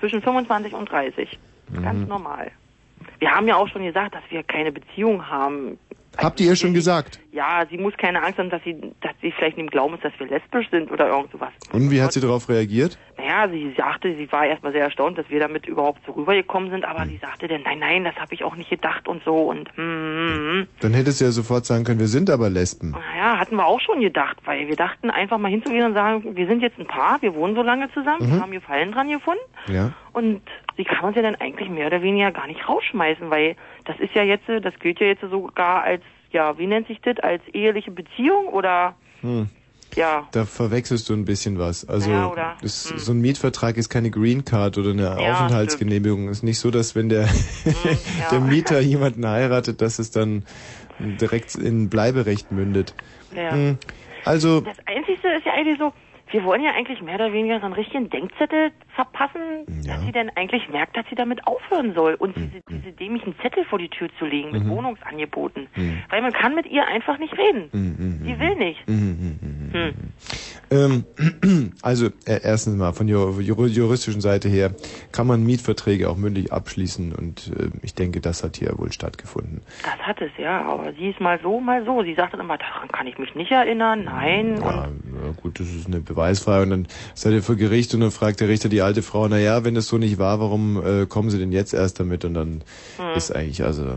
Zwischen 0.00 0.22
25 0.22 0.74
und 0.74 0.90
30. 0.90 1.38
Ganz 1.82 2.00
Mhm. 2.00 2.08
normal. 2.08 2.50
Wir 3.20 3.30
haben 3.30 3.46
ja 3.46 3.54
auch 3.56 3.68
schon 3.68 3.84
gesagt, 3.84 4.14
dass 4.16 4.22
wir 4.30 4.42
keine 4.42 4.72
Beziehung 4.72 5.28
haben. 5.28 5.78
Habt 6.18 6.40
ihr 6.40 6.50
ihr 6.50 6.56
schon 6.56 6.74
gesagt? 6.74 7.18
Ja, 7.32 7.64
sie 7.70 7.78
muss 7.78 7.96
keine 7.96 8.22
Angst 8.22 8.38
haben, 8.38 8.50
dass 8.50 8.62
sie, 8.62 8.74
dass 9.00 9.12
sie 9.22 9.32
vielleicht 9.32 9.56
dem 9.56 9.68
Glauben 9.68 9.94
ist, 9.94 10.04
dass 10.04 10.12
wir 10.18 10.26
lesbisch 10.26 10.68
sind 10.70 10.90
oder 10.90 11.08
irgend 11.08 11.32
sowas. 11.32 11.48
Und 11.72 11.90
wie 11.90 12.02
hat 12.02 12.12
sie 12.12 12.20
darauf 12.20 12.48
reagiert? 12.50 12.98
Naja, 13.16 13.48
sie 13.48 13.72
sagte, 13.76 14.14
sie 14.16 14.30
war 14.30 14.44
erstmal 14.44 14.72
sehr 14.72 14.84
erstaunt, 14.84 15.16
dass 15.16 15.28
wir 15.30 15.40
damit 15.40 15.66
überhaupt 15.66 16.00
so 16.06 16.12
rübergekommen 16.12 16.70
sind, 16.70 16.84
aber 16.84 17.06
sie 17.06 17.16
sagte 17.16 17.48
dann, 17.48 17.62
nein, 17.62 17.78
nein, 17.78 18.04
das 18.04 18.14
habe 18.16 18.34
ich 18.34 18.44
auch 18.44 18.54
nicht 18.56 18.68
gedacht 18.68 19.08
und 19.08 19.22
so 19.24 19.34
und 19.48 19.70
hm, 19.76 19.84
hm, 19.84 20.28
hm. 20.52 20.66
Dann 20.80 20.92
hättest 20.94 21.20
du 21.20 21.24
ja 21.24 21.30
sofort 21.30 21.64
sagen 21.64 21.84
können, 21.84 22.00
wir 22.00 22.06
sind 22.08 22.28
aber 22.28 22.50
Lesben. 22.50 22.90
Naja, 22.90 23.38
hatten 23.38 23.56
wir 23.56 23.64
auch 23.66 23.80
schon 23.80 24.00
gedacht, 24.00 24.36
weil 24.44 24.68
wir 24.68 24.76
dachten 24.76 25.08
einfach 25.10 25.38
mal 25.38 25.50
hinzugehen 25.50 25.86
und 25.86 25.94
sagen, 25.94 26.36
wir 26.36 26.46
sind 26.46 26.60
jetzt 26.60 26.78
ein 26.78 26.86
Paar, 26.86 27.22
wir 27.22 27.34
wohnen 27.34 27.54
so 27.54 27.62
lange 27.62 27.90
zusammen, 27.92 28.26
Mhm. 28.26 28.34
wir 28.34 28.40
haben 28.42 28.50
Gefallen 28.52 28.92
dran 28.92 29.08
gefunden 29.08 29.40
Ja. 29.68 29.92
und 30.12 30.42
sie 30.76 30.84
kann 30.84 31.04
uns 31.04 31.16
ja 31.16 31.22
dann 31.22 31.36
eigentlich 31.36 31.70
mehr 31.70 31.86
oder 31.86 32.02
weniger 32.02 32.30
gar 32.32 32.46
nicht 32.46 32.68
rausschmeißen, 32.68 33.30
weil 33.30 33.56
das 33.84 33.98
ist 34.00 34.14
ja 34.14 34.22
jetzt, 34.22 34.44
das 34.48 34.74
gilt 34.80 35.00
ja 35.00 35.06
jetzt 35.06 35.22
sogar 35.22 35.82
als, 35.82 36.02
ja, 36.30 36.56
wie 36.58 36.66
nennt 36.66 36.86
sich 36.88 37.00
das, 37.02 37.18
als 37.18 37.42
eheliche 37.52 37.90
Beziehung 37.90 38.48
oder, 38.48 38.96
Hm. 39.20 39.48
ja, 39.94 40.28
Da 40.32 40.44
verwechselst 40.46 41.08
du 41.08 41.12
ein 41.14 41.24
bisschen 41.24 41.58
was. 41.58 41.86
Also 41.88 42.10
Ja, 42.10 42.56
das, 42.62 42.90
Hm. 42.90 42.98
so 42.98 43.12
ein 43.12 43.20
Mietvertrag 43.20 43.76
ist 43.76 43.88
keine 43.88 44.10
Green 44.10 44.44
Card 44.44 44.78
oder 44.78 44.90
eine 44.90 45.02
Ja, 45.02 45.16
Aufenthaltsgenehmigung. 45.16 46.28
Ist 46.28 46.42
nicht 46.42 46.58
so, 46.58 46.70
dass 46.70 46.94
wenn 46.96 47.08
der, 47.08 47.28
der 48.30 48.40
Mieter 48.40 48.80
jemanden 48.80 49.26
heiratet, 49.26 49.80
dass 49.82 49.98
es 49.98 50.10
dann 50.10 50.44
direkt 50.98 51.54
in 51.54 51.90
Bleiberecht 51.90 52.50
mündet. 52.52 52.94
Ja. 53.34 53.52
Hm. 53.52 53.78
Also 54.24 54.60
Das 54.60 54.76
Einzige 54.86 55.28
ist 55.36 55.44
ja 55.46 55.52
eigentlich 55.52 55.78
so, 55.78 55.92
wir 56.32 56.44
wollen 56.44 56.62
ja 56.62 56.72
eigentlich 56.72 57.00
mehr 57.02 57.14
oder 57.16 57.32
weniger 57.32 57.60
so 57.60 57.66
einen 57.66 57.74
richtigen 57.74 58.08
Denkzettel 58.10 58.72
verpassen, 58.94 59.64
dass 59.86 60.00
sie 60.02 60.12
denn 60.12 60.30
eigentlich 60.36 60.68
merkt, 60.68 60.96
dass 60.96 61.04
sie 61.08 61.14
damit 61.14 61.46
aufhören 61.46 61.94
soll 61.94 62.14
und 62.14 62.34
diese, 62.36 62.60
diese 62.68 62.92
dämlichen 62.92 63.34
Zettel 63.40 63.64
vor 63.66 63.78
die 63.78 63.88
Tür 63.88 64.08
zu 64.18 64.24
legen 64.24 64.50
mit 64.50 64.64
Mhm. 64.64 64.70
Wohnungsangeboten. 64.70 65.68
Weil 66.10 66.22
man 66.22 66.32
kann 66.32 66.54
mit 66.54 66.66
ihr 66.66 66.86
einfach 66.86 67.18
nicht 67.18 67.36
reden. 67.36 67.68
Sie 68.24 68.38
will 68.38 68.56
nicht. 68.56 68.80
Hm. 68.86 69.92
Ähm, 70.72 71.04
also 71.82 72.06
äh, 72.24 72.40
erstens 72.42 72.76
mal 72.76 72.92
von 72.92 73.06
der 73.06 73.16
jur- 73.16 73.66
juristischen 73.66 74.20
Seite 74.20 74.48
her 74.48 74.74
kann 75.12 75.26
man 75.26 75.44
Mietverträge 75.44 76.08
auch 76.08 76.16
mündlich 76.16 76.52
abschließen 76.52 77.12
und 77.12 77.52
äh, 77.58 77.68
ich 77.82 77.94
denke, 77.94 78.20
das 78.20 78.42
hat 78.42 78.56
hier 78.56 78.72
wohl 78.78 78.90
stattgefunden. 78.92 79.60
Das 79.82 79.98
hat 80.06 80.20
es, 80.20 80.30
ja, 80.38 80.62
aber 80.62 80.92
sie 80.94 81.10
ist 81.10 81.20
mal 81.20 81.38
so, 81.42 81.60
mal 81.60 81.84
so. 81.84 82.02
Sie 82.02 82.14
sagt 82.14 82.32
dann 82.32 82.40
immer, 82.40 82.56
daran 82.58 82.88
kann 82.88 83.06
ich 83.06 83.18
mich 83.18 83.34
nicht 83.34 83.50
erinnern, 83.50 84.04
nein. 84.04 84.56
Ja, 84.60 84.88
ja, 84.88 85.30
gut, 85.36 85.60
das 85.60 85.68
ist 85.68 85.86
eine 85.86 86.00
Beweisfrage 86.00 86.62
und 86.64 86.70
dann 86.70 86.86
seid 87.14 87.32
ihr 87.34 87.42
vor 87.42 87.56
Gericht 87.56 87.92
und 87.94 88.00
dann 88.00 88.10
fragt 88.10 88.40
der 88.40 88.48
Richter 88.48 88.68
die 88.68 88.80
alte 88.82 89.02
Frau, 89.02 89.28
na 89.28 89.38
ja, 89.38 89.64
wenn 89.64 89.74
das 89.74 89.88
so 89.88 89.98
nicht 89.98 90.18
war, 90.18 90.40
warum 90.40 90.82
äh, 90.84 91.06
kommen 91.06 91.30
Sie 91.30 91.38
denn 91.38 91.52
jetzt 91.52 91.74
erst 91.74 92.00
damit? 92.00 92.24
Und 92.24 92.34
dann 92.34 92.62
Hm. 92.96 93.16
ist 93.16 93.34
eigentlich 93.34 93.62
also 93.64 93.84
äh, 93.84 93.96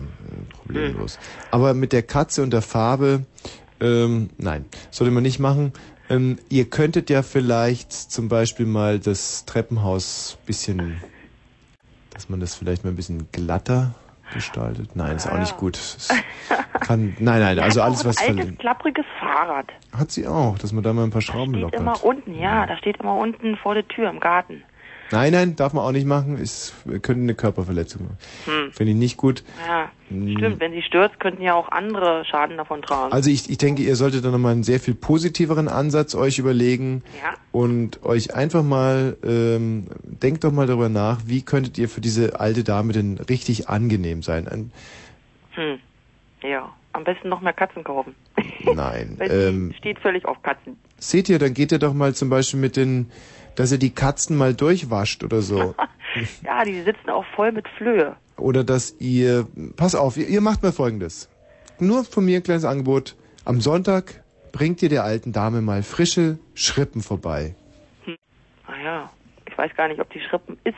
problemlos. 0.51 1.19
Aber 1.51 1.73
mit 1.73 1.93
der 1.93 2.03
Katze 2.03 2.43
und 2.43 2.51
der 2.51 2.61
Farbe, 2.61 3.25
ähm, 3.79 4.29
nein, 4.37 4.65
sollte 4.91 5.11
man 5.11 5.23
nicht 5.23 5.39
machen. 5.39 5.73
Ähm, 6.09 6.37
ihr 6.49 6.69
könntet 6.69 7.09
ja 7.09 7.23
vielleicht 7.23 7.91
zum 7.91 8.29
Beispiel 8.29 8.65
mal 8.65 8.99
das 8.99 9.45
Treppenhaus 9.45 10.37
bisschen, 10.45 11.01
dass 12.11 12.29
man 12.29 12.39
das 12.39 12.55
vielleicht 12.55 12.83
mal 12.83 12.91
ein 12.91 12.95
bisschen 12.95 13.31
glatter 13.31 13.95
gestaltet. 14.33 14.95
Nein, 14.95 15.15
ist 15.15 15.27
auch 15.27 15.39
nicht 15.39 15.57
gut. 15.57 15.77
Es 15.77 16.09
kann, 16.81 17.15
nein, 17.19 17.39
nein, 17.39 17.59
also 17.59 17.81
alles 17.81 18.05
was 18.05 18.17
ein 18.17 18.39
altes, 18.39 18.57
klappriges 18.57 19.05
Fahrrad. 19.19 19.67
Hat 19.97 20.11
sie 20.11 20.27
auch, 20.27 20.57
dass 20.57 20.71
man 20.73 20.83
da 20.83 20.93
mal 20.93 21.03
ein 21.03 21.11
paar 21.11 21.21
Schrauben 21.21 21.53
Steht 21.53 21.61
lockert. 21.61 21.79
immer 21.79 22.03
unten, 22.03 22.39
ja, 22.39 22.65
da 22.65 22.77
steht 22.77 22.97
immer 22.97 23.15
unten 23.15 23.55
vor 23.57 23.73
der 23.73 23.87
Tür 23.87 24.09
im 24.09 24.19
Garten. 24.19 24.63
Nein, 25.11 25.33
nein, 25.33 25.55
darf 25.55 25.73
man 25.73 25.83
auch 25.85 25.91
nicht 25.91 26.07
machen. 26.07 26.37
Ist, 26.37 26.73
könnte 27.01 27.21
eine 27.21 27.35
Körperverletzung 27.35 28.03
machen. 28.03 28.17
Hm. 28.45 28.71
Finde 28.73 28.91
ich 28.93 28.97
nicht 28.97 29.17
gut. 29.17 29.43
Ja, 29.67 29.91
Hm. 30.09 30.35
stimmt. 30.37 30.59
Wenn 30.59 30.71
sie 30.71 30.81
stürzt, 30.81 31.19
könnten 31.19 31.41
ja 31.41 31.53
auch 31.53 31.69
andere 31.69 32.25
Schaden 32.25 32.57
davon 32.57 32.81
tragen. 32.81 33.11
Also 33.13 33.29
ich, 33.29 33.49
ich 33.49 33.57
denke, 33.57 33.81
ihr 33.83 33.95
solltet 33.95 34.25
da 34.25 34.31
nochmal 34.31 34.51
einen 34.53 34.63
sehr 34.63 34.79
viel 34.79 34.93
positiveren 34.95 35.67
Ansatz 35.67 36.15
euch 36.15 36.39
überlegen 36.39 37.03
Ja. 37.23 37.33
und 37.51 38.03
euch 38.03 38.33
einfach 38.35 38.63
mal, 38.63 39.17
ähm, 39.23 39.87
denkt 40.03 40.43
doch 40.43 40.51
mal 40.51 40.67
darüber 40.67 40.89
nach, 40.89 41.21
wie 41.25 41.41
könntet 41.43 41.77
ihr 41.77 41.87
für 41.89 42.01
diese 42.01 42.39
alte 42.39 42.63
Dame 42.63 42.93
denn 42.93 43.17
richtig 43.29 43.69
angenehm 43.69 44.21
sein? 44.23 44.47
Ein, 44.47 44.71
Hm. 45.53 45.79
Ja, 46.43 46.71
am 46.93 47.03
besten 47.03 47.29
noch 47.29 47.41
mehr 47.41 47.53
Katzen 47.53 47.83
kaufen. 47.83 48.13
nein. 48.75 49.17
Ähm, 49.29 49.73
steht 49.77 49.99
völlig 49.99 50.25
auf 50.25 50.41
Katzen. 50.43 50.77
seht 50.97 51.29
ihr, 51.29 51.39
dann 51.39 51.53
geht 51.53 51.71
ihr 51.71 51.79
doch 51.79 51.93
mal 51.93 52.13
zum 52.13 52.29
Beispiel 52.29 52.59
mit 52.59 52.75
den, 52.75 53.09
dass 53.55 53.71
ihr 53.71 53.77
die 53.77 53.93
Katzen 53.93 54.37
mal 54.37 54.53
durchwascht 54.53 55.23
oder 55.23 55.41
so. 55.41 55.75
Ja, 56.43 56.63
die 56.63 56.81
sitzen 56.81 57.09
auch 57.09 57.25
voll 57.35 57.51
mit 57.51 57.67
Flöhe. 57.77 58.15
Oder 58.37 58.63
dass 58.63 58.95
ihr, 58.99 59.47
pass 59.75 59.95
auf, 59.95 60.15
ihr, 60.15 60.29
ihr 60.29 60.39
macht 60.39 60.63
mal 60.63 60.71
folgendes. 60.71 61.29
Nur 61.77 62.05
von 62.05 62.23
mir 62.23 62.37
ein 62.37 62.43
kleines 62.43 62.63
Angebot. 62.63 63.17
Am 63.43 63.59
Sonntag 63.59 64.23
bringt 64.53 64.81
ihr 64.81 64.87
der 64.87 65.03
alten 65.03 65.33
Dame 65.33 65.61
mal 65.61 65.83
frische 65.83 66.39
Schrippen 66.53 67.01
vorbei. 67.01 67.53
Naja, 68.65 69.09
ich 69.45 69.57
weiß 69.57 69.75
gar 69.75 69.89
nicht, 69.89 69.99
ob 69.99 70.09
die 70.11 70.21
Schrippen 70.21 70.57
isst. 70.63 70.77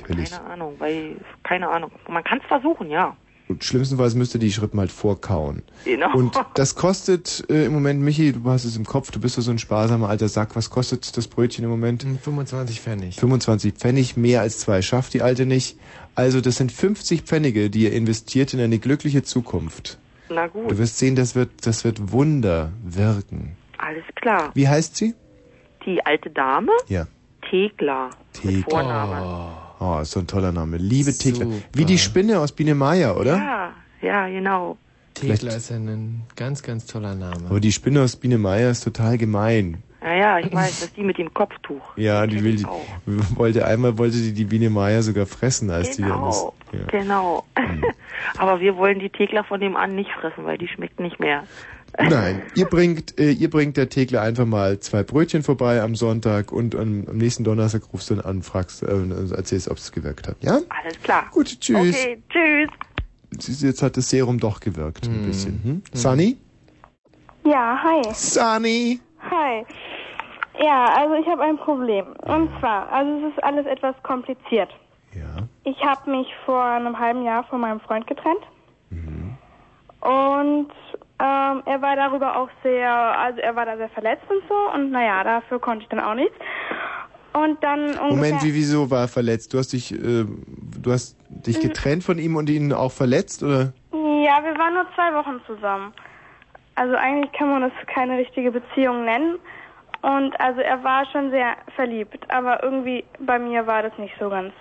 Natürlich. 0.00 0.30
Keine 0.30 0.44
Ahnung, 0.44 0.74
weil, 0.78 1.16
keine 1.42 1.68
Ahnung. 1.70 1.90
Man 2.08 2.24
kann 2.24 2.38
es 2.40 2.46
versuchen, 2.46 2.90
ja. 2.90 3.16
Und 3.52 3.64
schlimmstenfalls 3.64 4.14
müsst 4.14 4.34
ihr 4.34 4.40
die 4.40 4.50
Schrippen 4.52 4.78
halt 4.80 4.90
vorkauen. 4.92 5.62
Genau. 5.84 6.14
Und 6.16 6.34
das 6.54 6.74
kostet 6.74 7.44
äh, 7.50 7.64
im 7.66 7.72
Moment, 7.72 8.00
Michi, 8.00 8.32
du 8.32 8.44
hast 8.50 8.64
es 8.64 8.76
im 8.76 8.84
Kopf, 8.84 9.10
du 9.10 9.20
bist 9.20 9.36
ja 9.36 9.42
so 9.42 9.50
ein 9.50 9.58
sparsamer 9.58 10.08
alter 10.08 10.28
Sack. 10.28 10.56
Was 10.56 10.70
kostet 10.70 11.16
das 11.16 11.28
Brötchen 11.28 11.64
im 11.64 11.70
Moment? 11.70 12.02
25 12.22 12.80
Pfennig. 12.80 13.16
25 13.16 13.74
Pfennig, 13.74 14.16
mehr 14.16 14.40
als 14.40 14.58
zwei 14.58 14.82
schafft 14.82 15.14
die 15.14 15.22
alte 15.22 15.46
nicht. 15.46 15.76
Also 16.14 16.40
das 16.40 16.56
sind 16.56 16.72
50 16.72 17.22
Pfennige, 17.22 17.70
die 17.70 17.84
ihr 17.84 17.92
investiert 17.92 18.52
in 18.54 18.60
eine 18.60 18.78
glückliche 18.78 19.22
Zukunft. 19.22 19.98
Na 20.28 20.46
gut, 20.46 20.70
Du 20.70 20.78
wirst 20.78 20.98
sehen, 20.98 21.14
das 21.16 21.34
wird, 21.34 21.50
das 21.66 21.84
wird 21.84 22.12
Wunder 22.12 22.72
wirken. 22.84 23.56
alles 23.78 24.04
klar. 24.14 24.50
Wie 24.54 24.66
heißt 24.68 24.96
sie? 24.96 25.14
Die 25.84 26.04
alte 26.06 26.30
Dame, 26.30 26.72
Ja. 26.88 27.06
Thekla. 27.50 28.10
Mit 28.44 28.64
Vornamen. 28.70 29.22
Oh, 29.22 29.50
ist 30.02 30.12
so 30.12 30.20
ein 30.20 30.26
toller 30.26 30.52
Name. 30.52 30.76
Liebe 30.76 31.12
Thekla. 31.12 31.46
Wie 31.72 31.84
die 31.84 31.98
Spinne 31.98 32.38
aus 32.40 32.52
Biene 32.52 32.74
Meier, 32.74 33.16
oder? 33.16 33.36
Ja, 33.36 33.72
ja, 34.00 34.28
genau. 34.28 34.76
Thekla 35.14 35.52
ist 35.54 35.70
ja 35.70 35.76
ein 35.76 36.22
ganz, 36.36 36.62
ganz 36.62 36.86
toller 36.86 37.14
Name. 37.14 37.46
Aber 37.48 37.60
die 37.60 37.72
Spinne 37.72 38.02
aus 38.02 38.16
Biene 38.16 38.38
Meier 38.38 38.70
ist 38.70 38.82
total 38.84 39.18
gemein. 39.18 39.82
Naja, 40.02 40.40
ich 40.40 40.52
weiß, 40.52 40.80
dass 40.80 40.92
die 40.94 41.02
mit 41.02 41.16
dem 41.18 41.32
Kopftuch. 41.32 41.80
Ja, 41.96 42.26
die 42.26 42.42
will 42.42 42.56
die, 42.56 42.66
wollte 43.36 43.64
einmal 43.66 43.98
wollte 43.98 44.16
die 44.16 44.32
die 44.32 44.44
Biene 44.46 44.68
Meier 44.68 45.02
sogar 45.02 45.26
fressen, 45.26 45.70
als 45.70 45.96
die 45.96 46.02
dann 46.02 46.28
ist. 46.28 46.40
Genau, 46.40 46.54
Ja. 46.72 46.86
genau. 47.00 47.44
Aber 48.38 48.60
wir 48.60 48.76
wollen 48.76 48.98
die 48.98 49.10
Thekla 49.10 49.44
von 49.44 49.60
dem 49.60 49.76
an 49.76 49.94
nicht 49.94 50.10
fressen, 50.10 50.44
weil 50.44 50.58
die 50.58 50.66
schmeckt 50.68 50.98
nicht 50.98 51.20
mehr. 51.20 51.44
Nein, 51.98 52.42
ihr 52.54 52.64
bringt, 52.66 53.18
äh, 53.18 53.32
ihr 53.32 53.50
bringt 53.50 53.76
der 53.76 53.88
Thekla 53.88 54.22
einfach 54.22 54.46
mal 54.46 54.80
zwei 54.80 55.02
Brötchen 55.02 55.42
vorbei 55.42 55.82
am 55.82 55.94
Sonntag 55.94 56.50
und 56.50 56.74
am, 56.74 57.06
am 57.06 57.18
nächsten 57.18 57.44
Donnerstag 57.44 57.82
rufst 57.92 58.10
du 58.10 58.14
dann 58.14 58.24
an, 58.24 58.42
fragst, 58.42 58.82
äh, 58.82 58.86
und 58.86 59.32
erzählst, 59.32 59.68
ob 59.68 59.76
es 59.76 59.92
gewirkt 59.92 60.26
hat. 60.26 60.36
Ja? 60.40 60.58
Alles 60.82 61.00
klar. 61.02 61.26
Gut, 61.32 61.60
tschüss. 61.60 61.94
Okay, 61.94 62.22
tschüss. 62.30 62.70
Siehst 63.38 63.62
du, 63.62 63.66
Jetzt 63.66 63.82
hat 63.82 63.96
das 63.96 64.08
Serum 64.08 64.38
doch 64.38 64.60
gewirkt, 64.60 65.06
ein 65.06 65.26
bisschen. 65.26 65.60
Hm? 65.62 65.82
Sunny? 65.92 66.36
Ja, 67.44 67.78
hi. 67.82 68.02
Sunny. 68.14 69.00
Hi. 69.30 69.64
Ja, 70.62 70.84
also 70.96 71.14
ich 71.14 71.26
habe 71.26 71.42
ein 71.42 71.56
Problem. 71.56 72.06
Und 72.22 72.50
zwar, 72.60 72.90
also 72.92 73.26
es 73.26 73.32
ist 73.32 73.44
alles 73.44 73.66
etwas 73.66 73.94
kompliziert. 74.02 74.70
Ja. 75.14 75.46
Ich 75.64 75.82
habe 75.84 76.10
mich 76.10 76.26
vor 76.46 76.62
einem 76.62 76.98
halben 76.98 77.24
Jahr 77.24 77.44
von 77.44 77.60
meinem 77.60 77.80
Freund 77.80 78.06
getrennt. 78.06 78.42
Und 80.02 80.72
ähm, 81.22 81.62
er 81.66 81.80
war 81.80 81.94
darüber 81.94 82.36
auch 82.36 82.48
sehr, 82.64 82.90
also 82.90 83.38
er 83.40 83.54
war 83.54 83.64
da 83.64 83.76
sehr 83.76 83.90
verletzt 83.90 84.24
und 84.28 84.42
so. 84.48 84.54
Und 84.74 84.90
naja, 84.90 85.22
dafür 85.22 85.60
konnte 85.60 85.84
ich 85.84 85.88
dann 85.88 86.00
auch 86.00 86.14
nichts. 86.14 86.34
Und 87.32 87.62
dann. 87.62 87.96
Moment, 88.10 88.42
wie, 88.42 88.52
wieso 88.52 88.90
war 88.90 89.02
er 89.02 89.08
verletzt? 89.08 89.54
Du 89.54 89.58
hast 89.58 89.72
dich, 89.72 89.92
äh, 89.92 90.24
du 90.26 90.92
hast 90.92 91.16
dich 91.28 91.58
Mhm. 91.58 91.68
getrennt 91.68 92.02
von 92.04 92.18
ihm 92.18 92.34
und 92.36 92.50
ihn 92.50 92.72
auch 92.72 92.90
verletzt, 92.92 93.42
oder? 93.44 93.72
Ja, 93.92 94.42
wir 94.42 94.56
waren 94.58 94.74
nur 94.74 94.86
zwei 94.96 95.14
Wochen 95.14 95.40
zusammen. 95.46 95.92
Also 96.74 96.94
eigentlich 96.96 97.30
kann 97.32 97.50
man 97.50 97.62
das 97.62 97.72
keine 97.86 98.18
richtige 98.18 98.50
Beziehung 98.50 99.04
nennen. 99.04 99.38
Und 100.02 100.38
also 100.40 100.60
er 100.60 100.82
war 100.82 101.06
schon 101.12 101.30
sehr 101.30 101.54
verliebt, 101.76 102.28
aber 102.30 102.62
irgendwie 102.64 103.04
bei 103.20 103.38
mir 103.38 103.66
war 103.66 103.82
das 103.84 103.96
nicht 103.98 104.14
so 104.18 104.28
ganz. 104.28 104.52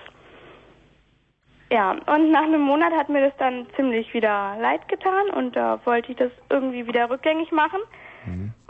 Ja, 1.71 1.91
und 1.91 2.31
nach 2.31 2.43
einem 2.43 2.61
Monat 2.61 2.91
hat 2.91 3.07
mir 3.07 3.21
das 3.21 3.33
dann 3.37 3.65
ziemlich 3.77 4.13
wieder 4.13 4.57
leid 4.59 4.87
getan 4.89 5.29
und 5.29 5.55
da 5.55 5.79
wollte 5.85 6.11
ich 6.11 6.17
das 6.17 6.31
irgendwie 6.49 6.85
wieder 6.85 7.09
rückgängig 7.09 7.53
machen. 7.53 7.79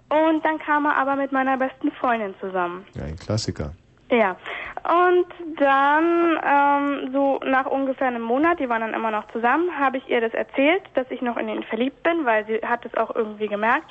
Und 0.10 0.45
dann 0.45 0.60
kam 0.60 0.86
er 0.86 0.98
aber 0.98 1.15
mit 1.15 1.32
meiner 1.32 1.57
besten 1.57 1.91
Freundin 1.94 2.36
zusammen. 2.40 2.86
Ja, 2.94 3.06
ein 3.06 3.15
Klassiker. 3.15 3.72
Ja, 4.11 4.36
und 4.84 5.26
dann 5.57 6.38
ähm, 6.44 7.14
so 7.14 7.40
nach 7.45 7.65
ungefähr 7.65 8.07
einem 8.07 8.22
Monat, 8.22 8.60
die 8.60 8.68
waren 8.68 8.82
dann 8.82 8.94
immer 8.94 9.10
noch 9.10 9.26
zusammen, 9.32 9.69
habe 9.80 9.98
ich 9.98 10.10
ihr 10.10 10.22
das 10.22 10.34
erzählt, 10.34 10.84
dass 10.94 11.10
ich 11.10 11.22
noch 11.22 11.38
in 11.38 11.48
ihn 11.48 11.64
verliebt 11.64 12.03
bin, 12.03 12.26
weil 12.26 12.45
sie 12.45 12.60
hat 12.68 12.86
es 12.86 12.94
auch 12.95 13.15
irgendwie 13.15 13.48
gemerkt. 13.48 13.90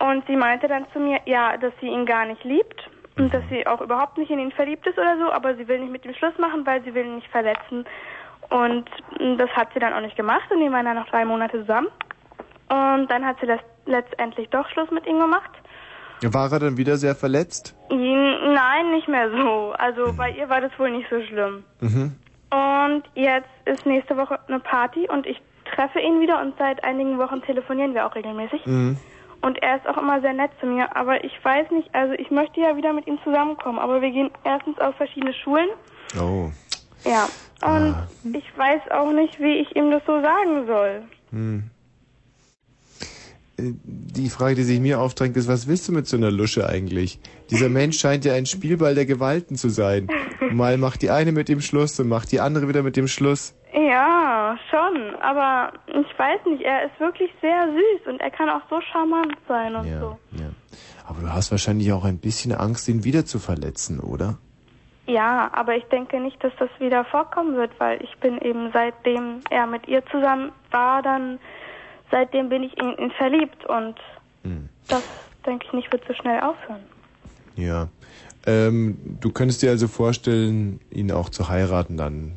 Und 0.00 0.26
sie 0.26 0.36
meinte 0.36 0.66
dann 0.66 0.86
zu 0.92 0.98
mir, 0.98 1.20
ja, 1.24 1.56
dass 1.56 1.72
sie 1.80 1.86
ihn 1.86 2.04
gar 2.04 2.26
nicht 2.26 2.42
liebt 2.42 2.90
und 3.20 3.34
dass 3.34 3.42
sie 3.50 3.66
auch 3.66 3.80
überhaupt 3.80 4.18
nicht 4.18 4.30
in 4.30 4.38
ihn 4.38 4.52
verliebt 4.52 4.86
ist 4.86 4.98
oder 4.98 5.16
so, 5.18 5.30
aber 5.30 5.54
sie 5.54 5.68
will 5.68 5.78
nicht 5.80 5.92
mit 5.92 6.04
ihm 6.04 6.14
Schluss 6.14 6.36
machen, 6.38 6.64
weil 6.64 6.82
sie 6.84 6.94
will 6.94 7.04
ihn 7.04 7.16
nicht 7.16 7.28
verletzen. 7.28 7.84
Und 8.48 8.88
mm, 9.18 9.36
das 9.36 9.50
hat 9.50 9.68
sie 9.74 9.80
dann 9.80 9.92
auch 9.92 10.00
nicht 10.00 10.16
gemacht 10.16 10.50
und 10.50 10.60
die 10.60 10.72
waren 10.72 10.84
dann 10.84 10.96
noch 10.96 11.08
drei 11.08 11.24
Monate 11.24 11.60
zusammen. 11.60 11.88
Und 12.68 13.10
dann 13.10 13.24
hat 13.24 13.36
sie 13.40 13.46
das 13.46 13.60
letztendlich 13.86 14.48
doch 14.50 14.68
Schluss 14.70 14.90
mit 14.90 15.06
ihm 15.06 15.18
gemacht. 15.18 15.50
War 16.22 16.52
er 16.52 16.58
dann 16.58 16.76
wieder 16.76 16.96
sehr 16.96 17.14
verletzt? 17.14 17.74
Nein, 17.88 18.90
nicht 18.92 19.08
mehr 19.08 19.30
so. 19.30 19.74
Also 19.78 20.12
bei 20.12 20.30
ihr 20.30 20.48
war 20.48 20.60
das 20.60 20.70
wohl 20.78 20.90
nicht 20.90 21.08
so 21.08 21.20
schlimm. 21.22 21.64
Mhm. 21.80 22.16
Und 22.50 23.04
jetzt 23.14 23.48
ist 23.64 23.86
nächste 23.86 24.16
Woche 24.16 24.38
eine 24.48 24.60
Party 24.60 25.08
und 25.08 25.26
ich 25.26 25.40
treffe 25.74 26.00
ihn 26.00 26.20
wieder 26.20 26.40
und 26.40 26.54
seit 26.58 26.82
einigen 26.84 27.18
Wochen 27.18 27.42
telefonieren 27.42 27.94
wir 27.94 28.06
auch 28.06 28.14
regelmäßig. 28.14 28.66
Mhm. 28.66 28.98
Und 29.42 29.62
er 29.62 29.76
ist 29.76 29.86
auch 29.86 29.96
immer 29.96 30.20
sehr 30.20 30.34
nett 30.34 30.50
zu 30.60 30.66
mir, 30.66 30.94
aber 30.94 31.24
ich 31.24 31.32
weiß 31.42 31.70
nicht, 31.70 31.88
also 31.94 32.12
ich 32.14 32.30
möchte 32.30 32.60
ja 32.60 32.76
wieder 32.76 32.92
mit 32.92 33.06
ihm 33.06 33.18
zusammenkommen, 33.24 33.78
aber 33.78 34.02
wir 34.02 34.10
gehen 34.10 34.30
erstens 34.44 34.78
auf 34.78 34.94
verschiedene 34.96 35.32
Schulen. 35.32 35.68
Oh. 36.20 36.50
Ja. 37.04 37.28
Und 37.62 37.94
ich 38.34 38.44
weiß 38.56 38.82
auch 38.90 39.12
nicht, 39.12 39.38
wie 39.40 39.58
ich 39.58 39.74
ihm 39.76 39.90
das 39.90 40.02
so 40.06 40.20
sagen 40.20 40.66
soll. 40.66 41.02
Hm. 41.30 41.64
Äh, 43.58 43.72
Die 43.84 44.28
Frage, 44.30 44.54
die 44.56 44.62
sich 44.62 44.80
mir 44.80 45.00
aufdrängt, 45.00 45.36
ist, 45.36 45.48
was 45.48 45.66
willst 45.66 45.88
du 45.88 45.92
mit 45.92 46.06
so 46.06 46.16
einer 46.16 46.30
Lusche 46.30 46.66
eigentlich? 46.68 47.18
Dieser 47.50 47.68
Mensch 47.68 47.98
scheint 47.98 48.24
ja 48.24 48.34
ein 48.34 48.46
Spielball 48.46 48.94
der 48.94 49.06
Gewalten 49.06 49.56
zu 49.56 49.68
sein. 49.68 50.08
Mal 50.52 50.78
macht 50.78 51.02
die 51.02 51.10
eine 51.10 51.32
mit 51.32 51.48
dem 51.48 51.60
Schluss 51.60 51.98
und 52.00 52.08
macht 52.08 52.32
die 52.32 52.40
andere 52.40 52.68
wieder 52.68 52.82
mit 52.82 52.96
dem 52.96 53.08
Schluss. 53.08 53.54
Ja, 53.72 54.58
schon, 54.70 55.14
aber 55.20 55.72
ich 55.86 56.18
weiß 56.18 56.40
nicht, 56.46 56.62
er 56.62 56.86
ist 56.86 56.98
wirklich 56.98 57.30
sehr 57.40 57.68
süß 57.68 58.12
und 58.12 58.20
er 58.20 58.30
kann 58.30 58.48
auch 58.48 58.62
so 58.68 58.80
charmant 58.80 59.36
sein 59.46 59.76
und 59.76 59.88
so. 60.00 60.18
Aber 61.06 61.20
du 61.20 61.32
hast 61.32 61.50
wahrscheinlich 61.50 61.92
auch 61.92 62.04
ein 62.04 62.18
bisschen 62.18 62.52
Angst, 62.52 62.88
ihn 62.88 63.04
wieder 63.04 63.24
zu 63.24 63.38
verletzen, 63.38 64.00
oder? 64.00 64.38
Ja, 65.06 65.50
aber 65.52 65.76
ich 65.76 65.84
denke 65.84 66.20
nicht, 66.20 66.42
dass 66.42 66.52
das 66.58 66.70
wieder 66.78 67.04
vorkommen 67.04 67.56
wird, 67.56 67.72
weil 67.78 68.02
ich 68.02 68.16
bin 68.18 68.38
eben 68.38 68.70
seitdem 68.72 69.40
er 69.50 69.66
mit 69.66 69.88
ihr 69.88 70.04
zusammen 70.06 70.52
war, 70.70 71.02
dann 71.02 71.38
seitdem 72.10 72.48
bin 72.48 72.62
ich 72.62 72.76
in 72.78 72.96
ihn 72.96 73.10
verliebt 73.12 73.64
und 73.66 73.96
Hm. 74.42 74.68
das 74.88 75.02
denke 75.46 75.66
ich 75.66 75.72
nicht 75.72 75.92
wird 75.92 76.02
so 76.06 76.14
schnell 76.14 76.40
aufhören. 76.40 76.82
Ja. 77.56 77.88
Ähm, 78.46 79.18
du 79.20 79.32
könntest 79.32 79.62
dir 79.62 79.70
also 79.70 79.86
vorstellen, 79.86 80.80
ihn 80.90 81.12
auch 81.12 81.28
zu 81.28 81.48
heiraten 81.48 81.96
dann. 81.96 82.32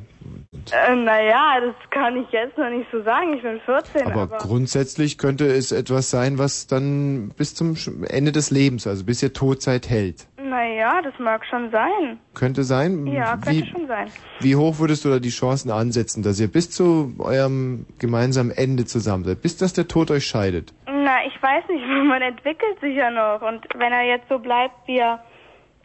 Äh, 0.72 0.96
naja, 0.96 1.60
das 1.62 1.76
kann 1.90 2.16
ich 2.18 2.30
jetzt 2.32 2.58
noch 2.58 2.70
nicht 2.70 2.88
so 2.92 3.02
sagen, 3.04 3.34
ich 3.34 3.42
bin 3.42 3.60
14, 3.66 4.08
Aber, 4.08 4.22
aber, 4.24 4.38
grundsätzlich 4.38 5.18
könnte 5.18 5.46
es 5.46 5.72
etwas 5.72 6.10
sein, 6.10 6.38
was 6.38 6.68
dann 6.68 7.32
bis 7.38 7.56
zum 7.56 7.76
Ende 8.08 8.32
des 8.32 8.52
Lebens, 8.52 8.88
also 8.88 9.04
bis 9.06 9.22
ihr 9.24 9.34
Todzeit 9.34 9.90
hält. 9.90 10.28
naja, 10.38 11.02
das 11.02 11.14
mag 11.20 11.46
schon 11.46 11.72
sein. 11.72 12.20
Könnte 12.36 12.64
sein? 12.64 13.08
Ja, 13.08 13.38
könnte 13.38 13.52
wie, 13.52 13.66
schon 13.72 13.88
sein. 13.88 14.08
Wie 14.40 14.56
hoch 14.56 14.80
würdest 14.80 15.04
du 15.06 15.10
da 15.10 15.20
die 15.20 15.30
Chancen 15.30 15.72
ansetzen, 15.72 16.22
dass 16.24 16.40
ihr 16.40 16.52
bis 16.52 16.70
zu 16.70 17.14
eurem 17.20 17.86
gemeinsamen 18.00 18.52
Ende 18.52 18.86
zusammen 18.86 19.24
seid? 19.24 19.42
Bis 19.42 19.58
dass 19.58 19.74
der 19.74 19.88
Tod 19.88 20.12
euch 20.12 20.26
scheidet? 20.26 20.74
Na, 20.86 21.26
ich 21.26 21.42
weiß 21.42 21.64
nicht, 21.70 21.84
man 22.08 22.22
entwickelt 22.22 22.80
sich 22.82 22.96
ja 22.96 23.10
noch 23.10 23.42
und 23.42 23.66
wenn 23.76 23.92
er 23.92 24.04
jetzt 24.04 24.30
so 24.30 24.38
bleibt, 24.40 24.76
wie 24.86 24.98
er 25.00 25.24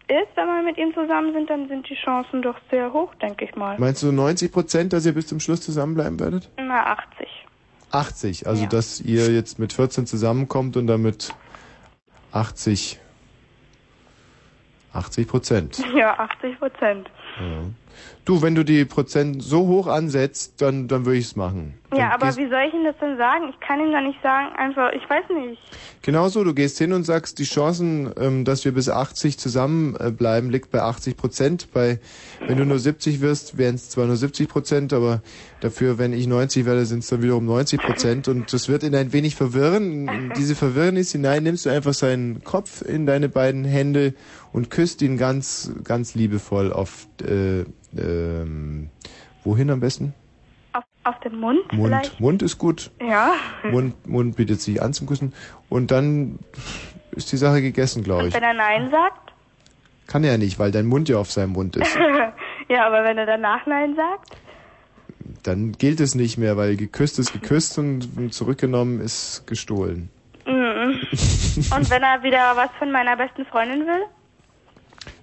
ist, 0.09 0.36
wenn 0.36 0.47
wir 0.47 0.62
mit 0.62 0.78
ihm 0.78 0.93
zusammen 0.94 1.32
sind, 1.32 1.51
dann 1.51 1.68
sind 1.68 1.89
die 1.89 1.94
Chancen 1.94 2.43
doch 2.43 2.56
sehr 2.70 2.93
hoch, 2.93 3.14
denke 3.16 3.44
ich 3.44 3.55
mal. 3.55 3.78
Meinst 3.78 4.02
du 4.02 4.10
90 4.10 4.51
Prozent, 4.51 4.93
dass 4.93 5.06
ihr 5.06 5.12
bis 5.12 5.26
zum 5.26 5.40
Schluss 5.40 5.60
zusammenbleiben 5.60 6.18
werdet? 6.18 6.51
Na, 6.56 6.86
80. 6.86 7.28
80, 7.90 8.47
also 8.47 8.66
dass 8.66 9.01
ihr 9.01 9.32
jetzt 9.32 9.59
mit 9.59 9.72
14 9.72 10.06
zusammenkommt 10.06 10.76
und 10.76 10.86
damit 10.86 11.35
80, 12.32 12.98
80 14.93 15.28
Prozent. 15.28 15.85
Ja, 15.94 16.18
80 16.18 16.59
Prozent. 16.59 17.10
Ja. 17.40 17.62
Du, 18.24 18.42
wenn 18.42 18.54
du 18.54 18.64
die 18.64 18.84
Prozent 18.84 19.42
so 19.42 19.66
hoch 19.66 19.86
ansetzt, 19.86 20.60
dann, 20.60 20.86
dann 20.86 21.06
würde 21.06 21.18
ich 21.18 21.26
es 21.26 21.36
machen. 21.36 21.78
Ja, 21.96 22.12
aber 22.12 22.36
wie 22.36 22.46
soll 22.50 22.64
ich 22.68 22.74
ihm 22.74 22.84
das 22.84 22.96
denn 23.00 23.16
sagen? 23.16 23.48
Ich 23.48 23.58
kann 23.60 23.80
ihm 23.80 23.90
da 23.90 24.02
nicht 24.02 24.20
sagen, 24.22 24.54
einfach, 24.56 24.92
ich 24.92 25.08
weiß 25.08 25.24
nicht. 25.30 25.58
Genauso, 26.02 26.44
du 26.44 26.52
gehst 26.52 26.76
hin 26.76 26.92
und 26.92 27.04
sagst, 27.04 27.38
die 27.38 27.44
Chancen, 27.44 28.12
ähm, 28.20 28.44
dass 28.44 28.66
wir 28.66 28.72
bis 28.72 28.90
80 28.90 29.38
zusammenbleiben, 29.38 30.50
äh, 30.50 30.52
liegt 30.52 30.70
bei 30.70 30.82
80 30.82 31.16
Prozent. 31.16 31.72
Bei, 31.72 31.98
wenn 32.46 32.58
du 32.58 32.66
nur 32.66 32.78
70 32.78 33.22
wirst, 33.22 33.56
wären 33.56 33.76
es 33.76 33.88
zwar 33.88 34.04
nur 34.04 34.16
70 34.16 34.50
Prozent, 34.50 34.92
aber 34.92 35.22
dafür, 35.60 35.96
wenn 35.96 36.12
ich 36.12 36.26
90 36.26 36.66
werde, 36.66 36.84
sind 36.84 36.98
es 36.98 37.08
dann 37.08 37.22
wiederum 37.22 37.46
90 37.46 37.80
Prozent. 37.80 38.28
Und 38.28 38.52
das 38.52 38.68
wird 38.68 38.82
ihn 38.82 38.94
ein 38.94 39.14
wenig 39.14 39.34
verwirren. 39.34 40.08
In 40.08 40.32
diese 40.36 40.54
Verwirrnis 40.54 41.12
hinein 41.12 41.42
nimmst 41.42 41.64
du 41.64 41.70
einfach 41.70 41.94
seinen 41.94 42.44
Kopf 42.44 42.82
in 42.82 43.06
deine 43.06 43.30
beiden 43.30 43.64
Hände 43.64 44.12
und 44.52 44.70
küsst 44.70 45.02
ihn 45.02 45.16
ganz, 45.16 45.72
ganz 45.84 46.14
liebevoll 46.14 46.72
auf, 46.72 47.06
äh, 47.22 47.64
ähm, 47.96 48.90
wohin 49.44 49.70
am 49.70 49.80
besten? 49.80 50.14
Auf, 50.72 50.84
auf 51.04 51.18
den 51.20 51.38
Mund, 51.38 51.72
Mund. 51.72 51.88
vielleicht? 51.88 52.20
Mund 52.20 52.42
ist 52.42 52.58
gut. 52.58 52.90
Ja. 53.00 53.32
Mund, 53.70 54.06
Mund 54.06 54.36
bietet 54.36 54.60
sich 54.60 54.82
an 54.82 54.92
zum 54.92 55.06
Küssen. 55.06 55.32
Und 55.68 55.90
dann 55.90 56.38
ist 57.12 57.32
die 57.32 57.36
Sache 57.36 57.62
gegessen, 57.62 58.02
glaube 58.04 58.22
Und 58.22 58.28
ich. 58.28 58.34
wenn 58.34 58.42
er 58.42 58.54
Nein 58.54 58.90
sagt? 58.90 59.32
Kann 60.06 60.24
er 60.24 60.38
nicht, 60.38 60.58
weil 60.58 60.70
dein 60.70 60.86
Mund 60.86 61.08
ja 61.08 61.18
auf 61.18 61.30
seinem 61.30 61.52
Mund 61.52 61.76
ist. 61.76 61.94
ja, 62.68 62.86
aber 62.86 63.04
wenn 63.04 63.18
er 63.18 63.26
danach 63.26 63.66
Nein 63.66 63.94
sagt? 63.94 64.36
Dann 65.42 65.72
gilt 65.72 66.00
es 66.00 66.14
nicht 66.14 66.38
mehr, 66.38 66.56
weil 66.56 66.76
geküsst 66.76 67.18
ist 67.18 67.32
geküsst 67.32 67.78
und 67.78 68.32
zurückgenommen 68.32 69.00
ist 69.00 69.46
gestohlen. 69.46 70.08
Mhm. 70.46 71.00
Und 71.76 71.90
wenn 71.90 72.02
er 72.02 72.22
wieder 72.22 72.56
was 72.56 72.70
von 72.78 72.90
meiner 72.90 73.16
besten 73.16 73.44
Freundin 73.46 73.86
will? 73.86 74.04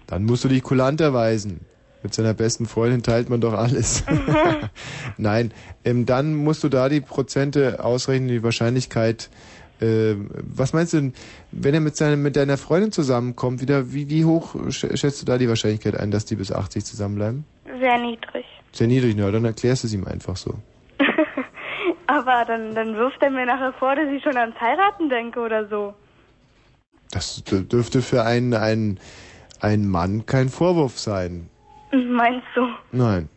Dann 0.07 0.23
musst 0.23 0.43
du 0.43 0.47
dich 0.47 0.63
kulant 0.63 1.01
erweisen. 1.01 1.61
Mit 2.03 2.13
seiner 2.13 2.33
besten 2.35 2.65
Freundin 2.67 3.01
teilt 3.01 3.29
man 3.29 3.41
doch 3.41 3.53
alles. 3.53 4.03
Nein, 5.17 5.51
ähm, 5.83 6.05
dann 6.05 6.35
musst 6.35 6.63
du 6.63 6.69
da 6.69 6.89
die 6.89 7.01
Prozente 7.01 7.83
ausrechnen, 7.83 8.29
die 8.29 8.43
Wahrscheinlichkeit, 8.43 9.29
Äh, 9.81 10.15
was 10.55 10.71
meinst 10.71 10.93
du 10.93 10.97
denn, 11.01 11.13
wenn 11.51 11.73
er 11.73 11.81
mit, 11.81 11.97
seiner, 11.97 12.15
mit 12.15 12.37
deiner 12.37 12.55
Freundin 12.57 12.93
zusammenkommt, 12.93 13.59
wieder, 13.59 13.91
wie, 13.91 14.09
wie 14.09 14.23
hoch 14.23 14.55
sch- 14.55 14.95
schätzt 14.95 15.21
du 15.21 15.25
da 15.25 15.37
die 15.37 15.49
Wahrscheinlichkeit 15.49 15.99
ein, 15.99 16.11
dass 16.11 16.23
die 16.23 16.37
bis 16.37 16.49
80 16.49 16.85
zusammenbleiben? 16.85 17.43
Sehr 17.81 17.97
niedrig. 17.97 18.45
Sehr 18.71 18.87
niedrig, 18.87 19.15
na, 19.17 19.29
dann 19.31 19.43
erklärst 19.43 19.83
du 19.83 19.87
es 19.87 19.93
ihm 19.93 20.05
einfach 20.07 20.37
so. 20.37 20.53
Aber 22.07 22.45
dann, 22.47 22.73
dann 22.73 22.95
wirft 22.95 23.21
er 23.21 23.29
mir 23.31 23.45
nachher 23.45 23.73
vor, 23.73 23.97
dass 23.97 24.07
ich 24.15 24.23
schon 24.23 24.37
ans 24.37 24.55
Heiraten 24.61 25.09
denke 25.09 25.41
oder 25.41 25.67
so. 25.67 25.93
Das 27.11 27.43
dürfte 27.43 28.01
für 28.01 28.23
einen, 28.23 28.53
einen, 28.53 28.97
einen 29.61 29.87
Mann 29.89 30.25
kein 30.25 30.49
Vorwurf 30.49 30.99
sein. 30.99 31.49
Meinst 31.91 32.47
du? 32.55 32.67
Nein. 32.91 33.29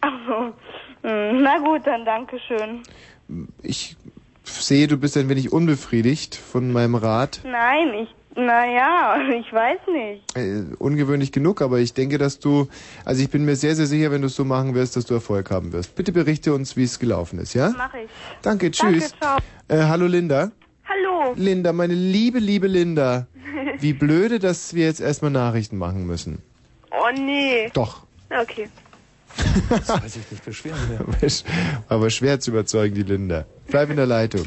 Ach 0.00 0.12
so. 0.26 1.08
Hm, 1.08 1.42
Na 1.42 1.58
gut, 1.58 1.86
dann 1.86 2.04
danke 2.04 2.38
schön. 2.46 2.82
Ich 3.62 3.96
sehe, 4.44 4.86
du 4.86 4.96
bist 4.96 5.16
ein 5.16 5.28
wenig 5.28 5.52
unbefriedigt 5.52 6.34
von 6.34 6.72
meinem 6.72 6.94
Rat. 6.94 7.40
Nein, 7.44 7.94
ich, 7.94 8.08
naja, 8.36 9.16
ich 9.40 9.52
weiß 9.52 9.78
nicht. 9.92 10.36
Äh, 10.36 10.74
ungewöhnlich 10.78 11.32
genug, 11.32 11.62
aber 11.62 11.78
ich 11.78 11.94
denke, 11.94 12.18
dass 12.18 12.38
du, 12.38 12.68
also 13.04 13.22
ich 13.22 13.30
bin 13.30 13.44
mir 13.44 13.56
sehr, 13.56 13.74
sehr 13.74 13.86
sicher, 13.86 14.10
wenn 14.10 14.20
du 14.20 14.26
es 14.26 14.36
so 14.36 14.44
machen 14.44 14.74
wirst, 14.74 14.96
dass 14.96 15.06
du 15.06 15.14
Erfolg 15.14 15.50
haben 15.50 15.72
wirst. 15.72 15.94
Bitte 15.94 16.12
berichte 16.12 16.52
uns, 16.54 16.76
wie 16.76 16.84
es 16.84 16.98
gelaufen 16.98 17.38
ist, 17.38 17.54
ja? 17.54 17.72
Mach 17.76 17.94
ich. 17.94 18.08
Danke, 18.42 18.70
tschüss. 18.70 19.14
Danke, 19.20 19.20
ciao. 19.20 19.38
Äh, 19.68 19.84
hallo 19.88 20.06
Linda. 20.06 20.50
Hallo. 20.92 21.34
Linda, 21.36 21.72
meine 21.72 21.94
liebe, 21.94 22.38
liebe 22.38 22.66
Linda. 22.66 23.26
Wie 23.78 23.92
blöde, 23.92 24.38
dass 24.38 24.74
wir 24.74 24.86
jetzt 24.86 25.00
erstmal 25.00 25.30
Nachrichten 25.30 25.78
machen 25.78 26.06
müssen. 26.06 26.38
Oh 26.90 27.10
nee. 27.14 27.70
Doch. 27.72 28.02
Okay. 28.30 28.68
Das 29.70 29.88
weiß 29.88 30.16
ich 30.16 30.30
nicht 30.30 30.44
beschweren. 30.44 30.78
Aber 31.88 32.10
schwer 32.10 32.40
zu 32.40 32.50
überzeugen, 32.50 32.94
die 32.94 33.02
Linda. 33.02 33.46
Bleib 33.68 33.90
in 33.90 33.96
der 33.96 34.06
Leitung. 34.06 34.46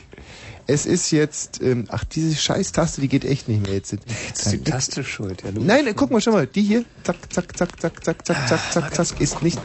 Es 0.68 0.86
ist 0.86 1.12
jetzt, 1.12 1.62
ähm, 1.62 1.86
ach, 1.90 2.04
diese 2.04 2.36
scheiß 2.36 2.72
Taste, 2.72 3.02
die 3.02 3.08
geht 3.08 3.26
echt 3.26 3.48
nicht 3.48 3.64
mehr. 3.64 3.74
Jetzt, 3.74 3.92
Jetzt 3.94 4.46
ist 4.46 4.52
die 4.52 4.64
Taste 4.64 5.04
schuld. 5.04 5.44
Ja. 5.44 5.52
Nein, 5.54 5.92
guck 5.96 6.12
mal, 6.12 6.22
schau 6.22 6.32
mal, 6.32 6.48
die 6.48 6.62
hier, 6.62 6.86
zack, 7.04 7.18
zack, 7.32 7.56
zack, 7.58 7.80
zack, 7.80 8.04
zack, 8.04 8.26
zack, 8.26 8.48
zack, 8.48 8.72
zack, 8.72 8.96
zack, 8.96 9.22
ist 9.22 9.42
nicht. 9.44 9.60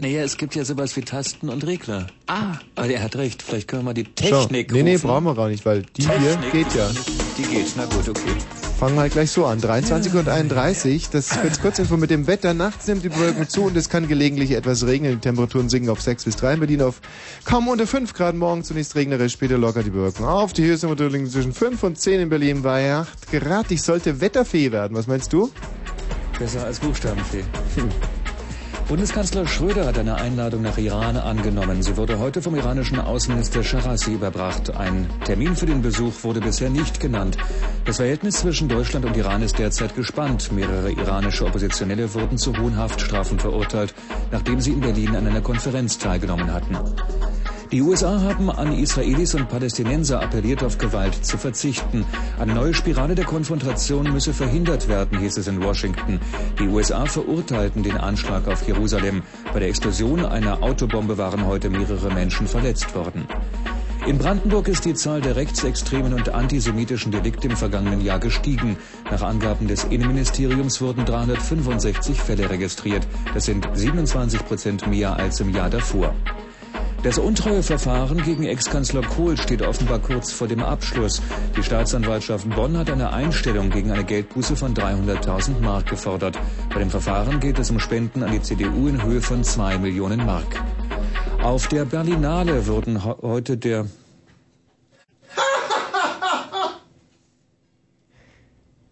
Naja, 0.00 0.22
es 0.22 0.38
gibt 0.38 0.54
ja 0.54 0.64
sowas 0.64 0.96
wie 0.96 1.02
Tasten 1.02 1.50
und 1.50 1.66
Regler. 1.66 2.06
Ah. 2.26 2.54
Aber 2.74 2.88
er 2.88 3.02
hat 3.02 3.16
recht, 3.16 3.42
vielleicht 3.42 3.68
können 3.68 3.82
wir 3.82 3.86
mal 3.86 3.94
die 3.94 4.04
Technik 4.04 4.72
nee, 4.72 4.82
nee, 4.82 4.94
rufen. 4.94 5.08
brauchen 5.08 5.24
wir 5.24 5.34
gar 5.34 5.48
nicht, 5.48 5.66
weil 5.66 5.82
die 5.94 6.02
hier 6.02 6.12
Technik 6.12 6.52
geht 6.52 6.74
ja. 6.74 6.90
Die 7.36 7.42
geht, 7.42 7.66
na 7.76 7.84
gut, 7.84 8.08
okay. 8.08 8.32
Fangen 8.78 8.94
wir 8.94 9.02
halt 9.02 9.12
gleich 9.12 9.30
so 9.30 9.44
an. 9.44 9.60
23 9.60 10.14
und 10.14 10.26
31, 10.26 11.10
das 11.10 11.30
ist 11.32 11.44
jetzt 11.44 11.60
kurz 11.60 11.78
Info 11.78 11.98
mit 11.98 12.08
dem 12.08 12.26
Wetter. 12.26 12.54
Nachts 12.54 12.86
nimmt 12.86 13.04
die 13.04 13.10
Bewölkung 13.10 13.46
zu 13.46 13.64
und 13.64 13.76
es 13.76 13.90
kann 13.90 14.08
gelegentlich 14.08 14.52
etwas 14.52 14.86
regnen. 14.86 15.12
Die 15.12 15.18
Temperaturen 15.18 15.68
sinken 15.68 15.90
auf 15.90 16.00
6 16.00 16.24
bis 16.24 16.36
3 16.36 16.54
in 16.54 16.60
Berlin 16.60 16.80
auf 16.80 17.02
kaum 17.44 17.68
unter 17.68 17.86
5 17.86 18.14
Grad. 18.14 18.34
Morgen 18.34 18.64
zunächst 18.64 18.94
regnerisch, 18.94 19.34
später 19.34 19.58
lockert 19.58 19.84
die 19.84 19.90
Bewölkung 19.90 20.24
auf. 20.24 20.54
Die 20.54 20.64
Höchsttemperaturen 20.64 21.12
liegen 21.12 21.30
zwischen 21.30 21.52
5 21.52 21.82
und 21.82 21.98
10 21.98 22.20
in 22.20 22.28
Berlin 22.30 22.62
bei 22.62 22.90
8 22.94 23.32
Grad. 23.32 23.70
Ich 23.70 23.82
sollte 23.82 24.22
Wetterfee 24.22 24.72
werden. 24.72 24.96
Was 24.96 25.06
meinst 25.06 25.30
du? 25.34 25.50
Besser 26.38 26.64
als 26.64 26.80
Buchstabenfee. 26.80 27.44
Bundeskanzler 28.90 29.46
Schröder 29.46 29.86
hat 29.86 29.98
eine 29.98 30.16
Einladung 30.16 30.62
nach 30.62 30.76
Iran 30.76 31.16
angenommen. 31.16 31.80
Sie 31.80 31.96
wurde 31.96 32.18
heute 32.18 32.42
vom 32.42 32.56
iranischen 32.56 32.98
Außenminister 32.98 33.62
Sharassi 33.62 34.14
überbracht. 34.14 34.74
Ein 34.76 35.08
Termin 35.24 35.54
für 35.54 35.66
den 35.66 35.80
Besuch 35.80 36.24
wurde 36.24 36.40
bisher 36.40 36.70
nicht 36.70 36.98
genannt. 36.98 37.36
Das 37.84 37.98
Verhältnis 37.98 38.38
zwischen 38.40 38.68
Deutschland 38.68 39.04
und 39.04 39.16
Iran 39.16 39.42
ist 39.42 39.60
derzeit 39.60 39.94
gespannt. 39.94 40.50
Mehrere 40.50 40.90
iranische 40.90 41.46
Oppositionelle 41.46 42.12
wurden 42.14 42.36
zu 42.36 42.52
hohen 42.58 42.76
Haftstrafen 42.76 43.38
verurteilt, 43.38 43.94
nachdem 44.32 44.60
sie 44.60 44.72
in 44.72 44.80
Berlin 44.80 45.14
an 45.14 45.24
einer 45.24 45.40
Konferenz 45.40 45.96
teilgenommen 45.96 46.52
hatten. 46.52 46.76
Die 47.72 47.82
USA 47.82 48.20
haben 48.20 48.50
an 48.50 48.76
Israelis 48.76 49.36
und 49.36 49.48
Palästinenser 49.48 50.20
appelliert, 50.20 50.64
auf 50.64 50.76
Gewalt 50.76 51.24
zu 51.24 51.38
verzichten. 51.38 52.04
Eine 52.40 52.54
neue 52.54 52.74
Spirale 52.74 53.14
der 53.14 53.24
Konfrontation 53.24 54.12
müsse 54.12 54.34
verhindert 54.34 54.88
werden, 54.88 55.20
hieß 55.20 55.36
es 55.36 55.46
in 55.46 55.62
Washington. 55.62 56.18
Die 56.58 56.66
USA 56.66 57.06
verurteilten 57.06 57.84
den 57.84 57.96
Anschlag 57.96 58.48
auf 58.48 58.66
Jerusalem. 58.66 59.22
Bei 59.52 59.60
der 59.60 59.68
Explosion 59.68 60.24
einer 60.24 60.64
Autobombe 60.64 61.16
waren 61.16 61.46
heute 61.46 61.70
mehrere 61.70 62.12
Menschen 62.12 62.48
verletzt 62.48 62.92
worden. 62.96 63.28
In 64.04 64.18
Brandenburg 64.18 64.66
ist 64.66 64.84
die 64.84 64.94
Zahl 64.94 65.20
der 65.20 65.36
rechtsextremen 65.36 66.12
und 66.12 66.30
antisemitischen 66.30 67.12
Delikte 67.12 67.46
im 67.46 67.56
vergangenen 67.56 68.00
Jahr 68.00 68.18
gestiegen. 68.18 68.78
Nach 69.12 69.22
Angaben 69.22 69.68
des 69.68 69.84
Innenministeriums 69.84 70.80
wurden 70.80 71.04
365 71.04 72.20
Fälle 72.20 72.50
registriert. 72.50 73.06
Das 73.32 73.44
sind 73.44 73.68
27 73.72 74.44
Prozent 74.44 74.88
mehr 74.88 75.16
als 75.16 75.38
im 75.38 75.54
Jahr 75.54 75.70
davor. 75.70 76.16
Das 77.02 77.18
Untreueverfahren 77.18 78.22
gegen 78.24 78.44
Ex-Kanzler 78.44 79.00
Kohl 79.00 79.38
steht 79.38 79.62
offenbar 79.62 80.00
kurz 80.00 80.32
vor 80.32 80.48
dem 80.48 80.62
Abschluss. 80.62 81.22
Die 81.56 81.62
Staatsanwaltschaft 81.62 82.48
Bonn 82.50 82.76
hat 82.76 82.90
eine 82.90 83.10
Einstellung 83.10 83.70
gegen 83.70 83.90
eine 83.90 84.04
Geldbuße 84.04 84.54
von 84.54 84.74
300.000 84.74 85.60
Mark 85.60 85.88
gefordert. 85.88 86.38
Bei 86.68 86.78
dem 86.78 86.90
Verfahren 86.90 87.40
geht 87.40 87.58
es 87.58 87.70
um 87.70 87.80
Spenden 87.80 88.22
an 88.22 88.32
die 88.32 88.42
CDU 88.42 88.88
in 88.88 89.02
Höhe 89.02 89.22
von 89.22 89.42
2 89.42 89.78
Millionen 89.78 90.26
Mark. 90.26 90.62
Auf 91.42 91.68
der 91.68 91.86
Berlinale 91.86 92.66
wurden 92.66 93.02
heute 93.02 93.56
der 93.56 93.86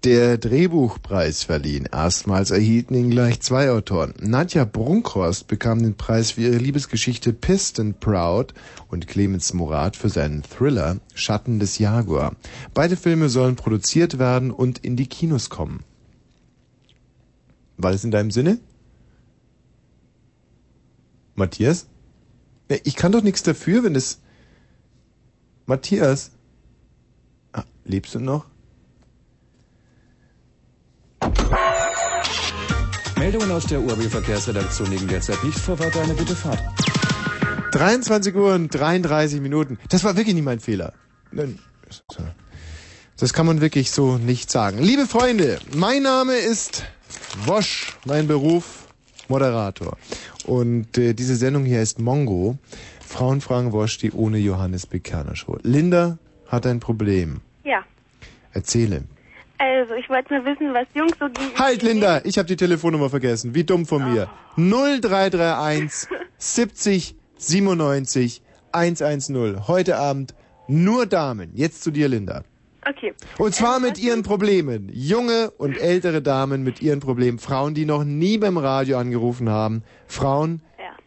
Der 0.05 0.39
Drehbuchpreis 0.39 1.43
verliehen. 1.43 1.89
Erstmals 1.91 2.53
erhielten 2.53 2.95
ihn 2.95 3.11
gleich 3.11 3.41
zwei 3.41 3.73
Autoren. 3.73 4.15
Nadja 4.21 4.65
Brunkhorst 4.65 5.49
bekam 5.49 5.83
den 5.83 5.97
Preis 5.97 6.31
für 6.31 6.43
ihre 6.43 6.59
Liebesgeschichte 6.59 7.37
and 7.79 7.99
Proud 7.99 8.55
und 8.87 9.09
Clemens 9.09 9.53
Murat 9.55 9.97
für 9.97 10.09
seinen 10.09 10.45
Thriller 10.45 11.01
Schatten 11.15 11.59
des 11.59 11.79
Jaguar. 11.79 12.37
Beide 12.75 12.97
Filme 12.97 13.29
sollen 13.29 13.57
produziert 13.57 14.21
werden 14.21 14.53
und 14.53 14.79
in 14.79 14.95
die 14.95 15.09
Kinos 15.09 15.51
kommen. 15.51 15.83
War 17.77 17.91
das 17.91 18.05
in 18.05 18.13
deinem 18.13 18.31
Sinne? 18.31 18.61
Matthias? 21.35 21.89
Ich 22.85 22.95
kann 22.95 23.11
doch 23.11 23.23
nichts 23.23 23.43
dafür, 23.43 23.83
wenn 23.83 23.97
es... 23.97 24.21
Matthias? 25.67 26.31
Ah, 27.53 27.65
lebst 27.85 28.15
du 28.15 28.21
noch? 28.21 28.47
Meldungen 33.29 33.51
aus 33.51 33.67
der 33.67 33.83
URB-Verkehrsredaktion 33.83 34.91
liegen 34.91 35.07
derzeit 35.07 35.45
nicht 35.45 35.59
vor. 35.59 35.79
Weiter 35.79 36.01
eine 36.01 36.15
gute 36.15 36.35
Fahrt. 36.35 36.63
23 37.73 38.35
Uhr 38.35 38.55
und 38.55 38.71
33 38.71 39.43
Minuten. 39.43 39.77
Das 39.91 40.03
war 40.03 40.17
wirklich 40.17 40.35
nicht 40.35 40.47
mein 40.47 40.61
Fehler. 40.61 40.95
Das 43.19 43.35
kann 43.35 43.45
man 43.45 43.61
wirklich 43.61 43.91
so 43.91 44.17
nicht 44.17 44.51
sagen. 44.51 44.79
Liebe 44.79 45.07
Freunde, 45.07 45.59
mein 45.77 46.05
Name 46.05 46.37
ist 46.37 46.85
Wosch, 47.45 47.99
mein 48.07 48.29
Beruf 48.29 48.87
Moderator. 49.29 49.99
Und 50.47 50.97
äh, 50.97 51.13
diese 51.13 51.37
Sendung 51.37 51.67
hier 51.67 51.83
ist 51.83 51.99
Mongo. 51.99 52.57
Frauen 53.07 53.43
fragen 53.43 53.73
Wosch, 53.73 53.99
die 53.99 54.11
ohne 54.11 54.39
Johannes 54.39 54.87
Bekerner 54.87 55.37
Show. 55.37 55.59
Linda 55.63 56.17
hat 56.47 56.65
ein 56.65 56.81
Problem. 56.81 57.43
Ja. 57.63 57.85
Erzähle. 58.55 59.05
Also, 59.59 59.95
ich 59.95 60.09
wollte 60.09 60.35
nur 60.35 60.45
wissen, 60.45 60.73
was 60.73 60.87
Jungs 60.95 61.13
so 61.19 61.27
gegen... 61.27 61.59
Halt, 61.59 61.83
Linda, 61.83 62.21
ich 62.25 62.39
habe 62.39 62.47
die 62.47 62.57
Telefonnummer 62.57 63.11
vergessen. 63.11 63.55
Wie 63.55 63.65
dumm 63.65 63.87
von 63.87 64.13
mir. 64.13 64.29
0331 64.57 66.09
70 66.39 67.17
97 67.37 68.43
110. 68.71 69.67
Heute 69.67 69.97
Abend 69.97 70.35
nur 70.69 71.07
Damen. 71.07 71.51
Jetzt 71.55 71.83
zu 71.83 71.91
dir, 71.91 72.09
Linda. 72.09 72.45
Okay. 72.89 73.15
Und 73.39 73.55
zwar 73.55 73.81
mit 73.81 73.99
ihren 73.99 74.23
Problemen. 74.23 74.91
Junge 74.93 75.51
und 75.51 75.77
ältere 75.77 76.23
Damen 76.23 76.63
mit 76.63 76.81
ihren 76.81 77.01
Problemen. 77.01 77.39
Frauen, 77.39 77.75
die 77.75 77.85
noch 77.85 78.05
nie 78.05 78.39
beim 78.39 78.57
Radio 78.57 78.99
angerufen 78.99 79.49
haben. 79.49 79.83
Frauen, 80.07 80.63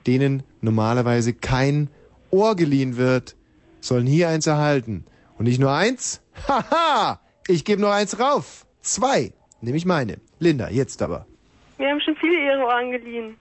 denen 0.05 0.43
normalerweise 0.61 1.33
kein 1.33 1.89
Ohr 2.31 2.55
geliehen 2.55 2.97
wird, 2.97 3.35
sollen 3.79 4.05
hier 4.05 4.29
eins 4.29 4.47
erhalten. 4.47 5.05
Und 5.37 5.45
nicht 5.45 5.59
nur 5.59 5.71
eins. 5.71 6.21
Haha! 6.47 7.19
Ich 7.47 7.65
gebe 7.65 7.81
noch 7.81 7.91
eins 7.91 8.19
rauf. 8.19 8.65
Zwei. 8.81 9.33
Nämlich 9.61 9.85
meine. 9.85 10.17
Linda, 10.39 10.69
jetzt 10.69 11.01
aber. 11.01 11.25
Wir 11.77 11.89
haben 11.89 12.01
schon 12.01 12.15
viele 12.15 12.43
ihre 12.43 12.63
Ohren 12.65 12.91
geliehen. 12.91 13.35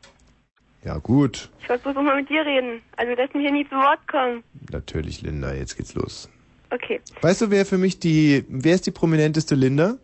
Ja 0.85 0.99
gut. 0.99 1.51
Ich 1.61 1.69
wollte 1.69 1.83
bloß 1.83 1.95
noch 1.97 2.03
mal 2.03 2.17
mit 2.17 2.29
dir 2.31 2.45
reden. 2.45 2.81
Also, 2.97 3.13
lass 3.17 3.33
mich 3.35 3.43
hier 3.43 3.53
nie 3.53 3.69
zu 3.69 3.75
Wort 3.77 4.07
kommen. 4.09 4.43
Natürlich, 4.71 5.21
Linda. 5.23 5.53
Jetzt 5.53 5.77
geht's 5.77 5.95
los. 5.95 6.29
Okay. 6.71 7.01
Weißt 7.21 7.43
du, 7.43 7.51
wer 7.51 7.67
für 7.67 7.79
mich 7.79 7.99
die... 7.99 8.45
Wer 8.49 8.75
ist 8.77 8.87
die 8.87 8.91
prominenteste 8.91 9.55
Linda? 9.55 9.97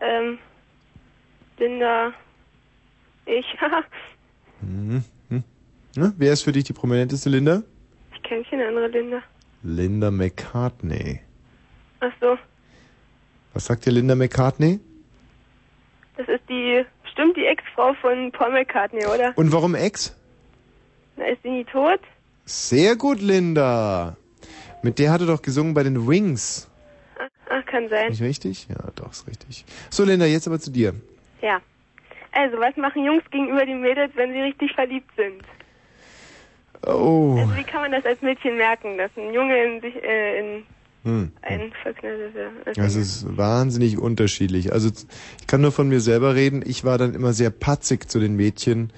Ähm, 0.00 0.38
Linda, 1.58 2.12
ich, 3.26 3.46
Hm, 4.60 5.04
hm. 5.28 5.44
Ne? 5.96 6.12
Wer 6.16 6.32
ist 6.32 6.42
für 6.42 6.52
dich 6.52 6.64
die 6.64 6.72
prominenteste 6.72 7.28
Linda? 7.30 7.62
ich 8.14 8.22
kenne 8.22 8.44
keine 8.44 8.66
andere 8.68 8.88
Linda. 8.88 9.22
Linda 9.62 10.10
McCartney. 10.10 11.20
Ach 12.00 12.12
so, 12.20 12.36
Was 13.54 13.66
sagt 13.66 13.86
dir 13.86 13.90
Linda 13.90 14.14
McCartney? 14.14 14.80
das 16.20 16.28
ist 16.28 16.48
die, 16.48 16.84
bestimmt 17.02 17.36
die 17.36 17.46
Ex-Frau 17.46 17.94
von 17.94 18.30
Paul 18.32 18.52
McCartney, 18.52 19.06
oder? 19.06 19.32
Und 19.36 19.52
warum 19.52 19.74
Ex? 19.74 20.14
Na, 21.16 21.24
ist 21.26 21.42
sie 21.42 21.50
nie 21.50 21.64
tot? 21.64 22.00
Sehr 22.44 22.96
gut, 22.96 23.20
Linda. 23.20 24.16
Mit 24.82 24.98
der 24.98 25.12
hat 25.12 25.20
er 25.20 25.26
doch 25.26 25.42
gesungen 25.42 25.74
bei 25.74 25.82
den 25.82 26.06
Wings. 26.06 26.68
Ach, 27.48 27.64
kann 27.66 27.88
sein. 27.88 28.10
Nicht 28.10 28.22
richtig? 28.22 28.68
Ja, 28.68 28.76
doch, 28.94 29.10
ist 29.10 29.26
richtig. 29.26 29.64
So, 29.88 30.04
Linda, 30.04 30.26
jetzt 30.26 30.46
aber 30.46 30.58
zu 30.58 30.70
dir. 30.70 30.94
Ja. 31.42 31.60
Also, 32.32 32.58
was 32.58 32.76
machen 32.76 33.04
Jungs 33.04 33.24
gegenüber 33.30 33.64
den 33.64 33.80
Mädels, 33.80 34.12
wenn 34.14 34.32
sie 34.32 34.40
richtig 34.40 34.72
verliebt 34.72 35.10
sind? 35.16 35.42
Oh. 36.86 37.36
Also, 37.38 37.56
wie 37.56 37.64
kann 37.64 37.82
man 37.82 37.92
das 37.92 38.04
als 38.04 38.22
Mädchen 38.22 38.56
merken, 38.56 38.98
dass 38.98 39.10
ein 39.16 39.32
Junge 39.32 39.64
in 39.64 39.80
sich, 39.80 40.02
äh, 40.02 40.38
in 40.38 40.66
Hm. 41.04 41.32
ist? 42.66 42.78
Das 42.78 42.94
ist 42.94 43.36
wahnsinnig 43.36 43.98
unterschiedlich. 43.98 44.72
Also 44.72 44.90
ich 45.40 45.46
kann 45.46 45.62
nur 45.62 45.72
von 45.72 45.88
mir 45.88 46.00
selber 46.00 46.34
reden. 46.34 46.62
Ich 46.64 46.84
war 46.84 46.98
dann 46.98 47.14
immer 47.14 47.32
sehr 47.32 47.50
patzig 47.50 48.10
zu 48.10 48.20
den 48.20 48.36
Mädchen. 48.36 48.92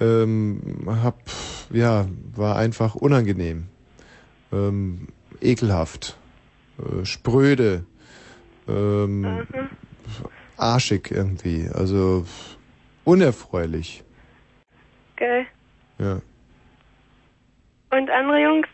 Ähm, 0.00 0.86
hab, 0.86 1.18
ja, 1.70 2.06
war 2.34 2.56
einfach 2.56 2.94
unangenehm. 2.94 3.66
Ähm, 4.52 5.08
ekelhaft. 5.40 6.16
Äh, 6.78 7.04
spröde. 7.04 7.84
Ähm, 8.68 9.46
arschig 10.56 11.10
irgendwie. 11.10 11.68
Also 11.72 12.26
unerfreulich. 13.04 14.04
Geil. 15.16 15.46
Ja. 15.98 16.20
Und 17.90 18.08
andere 18.08 18.40
Jungs? 18.40 18.68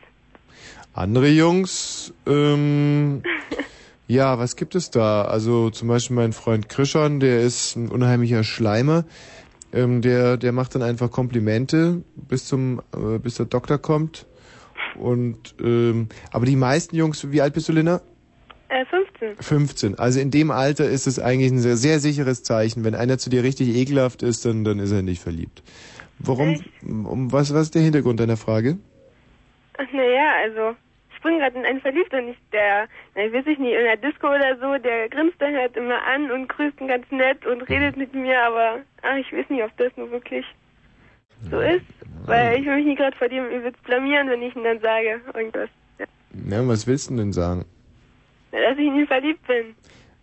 Andere 0.96 1.28
Jungs, 1.28 2.14
ähm, 2.26 3.22
ja, 4.08 4.38
was 4.38 4.56
gibt 4.56 4.74
es 4.74 4.90
da? 4.90 5.26
Also 5.26 5.68
zum 5.68 5.88
Beispiel 5.88 6.16
mein 6.16 6.32
Freund 6.32 6.70
Krischan, 6.70 7.20
der 7.20 7.42
ist 7.42 7.76
ein 7.76 7.90
unheimlicher 7.90 8.44
Schleimer. 8.44 9.04
Ähm, 9.74 10.00
der, 10.00 10.38
der 10.38 10.52
macht 10.52 10.74
dann 10.74 10.80
einfach 10.80 11.10
Komplimente 11.10 12.02
bis 12.14 12.46
zum, 12.46 12.80
äh, 12.94 13.18
bis 13.18 13.34
der 13.34 13.44
Doktor 13.44 13.76
kommt. 13.76 14.26
Und 14.98 15.54
ähm, 15.62 16.08
aber 16.32 16.46
die 16.46 16.56
meisten 16.56 16.96
Jungs, 16.96 17.30
wie 17.30 17.42
alt 17.42 17.52
bist 17.52 17.68
du, 17.68 17.74
Linda? 17.74 18.00
Äh, 18.68 18.86
15. 18.86 19.36
15. 19.38 19.98
Also 19.98 20.18
in 20.18 20.30
dem 20.30 20.50
Alter 20.50 20.88
ist 20.88 21.06
es 21.06 21.18
eigentlich 21.18 21.52
ein 21.52 21.58
sehr, 21.58 21.76
sehr 21.76 22.00
sicheres 22.00 22.42
Zeichen. 22.42 22.84
Wenn 22.84 22.94
einer 22.94 23.18
zu 23.18 23.28
dir 23.28 23.42
richtig 23.42 23.76
ekelhaft 23.76 24.22
ist, 24.22 24.46
dann, 24.46 24.64
dann 24.64 24.78
ist 24.78 24.92
er 24.92 25.02
nicht 25.02 25.20
verliebt. 25.20 25.62
Warum? 26.18 26.64
Um 26.82 27.30
was, 27.32 27.52
was 27.52 27.64
ist 27.64 27.74
der 27.74 27.82
Hintergrund 27.82 28.18
deiner 28.18 28.38
Frage? 28.38 28.78
Naja, 29.92 30.32
also, 30.42 30.74
ich 31.26 31.32
bin 31.32 31.38
gerade 31.40 31.58
in 31.58 31.64
einen 31.66 31.80
verliebt 31.80 32.12
und 32.14 32.28
ich, 32.28 32.36
der, 32.52 32.88
na, 33.14 33.24
ich 33.24 33.32
weiß 33.32 33.46
ich 33.46 33.58
nicht, 33.58 33.72
in 33.72 33.84
der 33.84 33.96
Disco 33.96 34.28
oder 34.28 34.56
so, 34.58 34.78
der 34.82 35.08
grinst 35.08 35.40
dann 35.40 35.54
halt 35.56 35.76
immer 35.76 36.02
an 36.06 36.30
und 36.30 36.48
grüßt 36.48 36.80
ihn 36.80 36.88
ganz 36.88 37.10
nett 37.10 37.44
und 37.46 37.62
redet 37.68 37.96
mit 37.96 38.14
mir, 38.14 38.40
aber, 38.42 38.80
ach, 39.02 39.16
ich 39.16 39.32
weiß 39.32 39.48
nicht, 39.50 39.62
ob 39.62 39.76
das 39.76 39.96
nur 39.96 40.10
wirklich 40.10 40.44
so 41.50 41.60
ist, 41.60 41.84
weil 42.26 42.58
ich 42.58 42.66
will 42.66 42.76
mich 42.76 42.86
nicht 42.86 42.98
gerade 42.98 43.16
vor 43.16 43.28
dem 43.28 43.46
übelst 43.50 43.82
blamieren, 43.84 44.28
wenn 44.30 44.42
ich 44.42 44.54
ihm 44.56 44.64
dann 44.64 44.80
sage, 44.80 45.20
irgendwas, 45.34 45.68
ja, 45.98 46.06
Ja, 46.50 46.66
was 46.68 46.86
willst 46.86 47.10
du 47.10 47.16
denn 47.16 47.32
sagen? 47.32 47.64
dass 48.52 48.78
ich 48.78 48.86
in 48.86 48.96
ihn 48.96 49.06
verliebt 49.06 49.46
bin. 49.46 49.74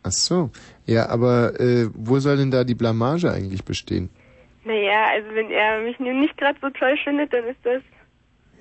Ach 0.02 0.12
so. 0.12 0.50
Ja, 0.86 1.08
aber 1.10 1.60
äh, 1.60 1.88
wo 1.94 2.18
soll 2.20 2.38
denn 2.38 2.50
da 2.52 2.64
die 2.64 2.74
Blamage 2.76 3.32
eigentlich 3.32 3.64
bestehen? 3.64 4.10
Naja, 4.66 5.08
also 5.12 5.28
wenn 5.36 5.52
er 5.52 5.82
mich 5.82 6.00
nun 6.00 6.20
nicht 6.22 6.36
gerade 6.38 6.58
so 6.62 6.70
toll 6.72 6.98
findet, 7.04 7.32
dann 7.32 7.46
ist 7.46 7.60
das 7.64 7.82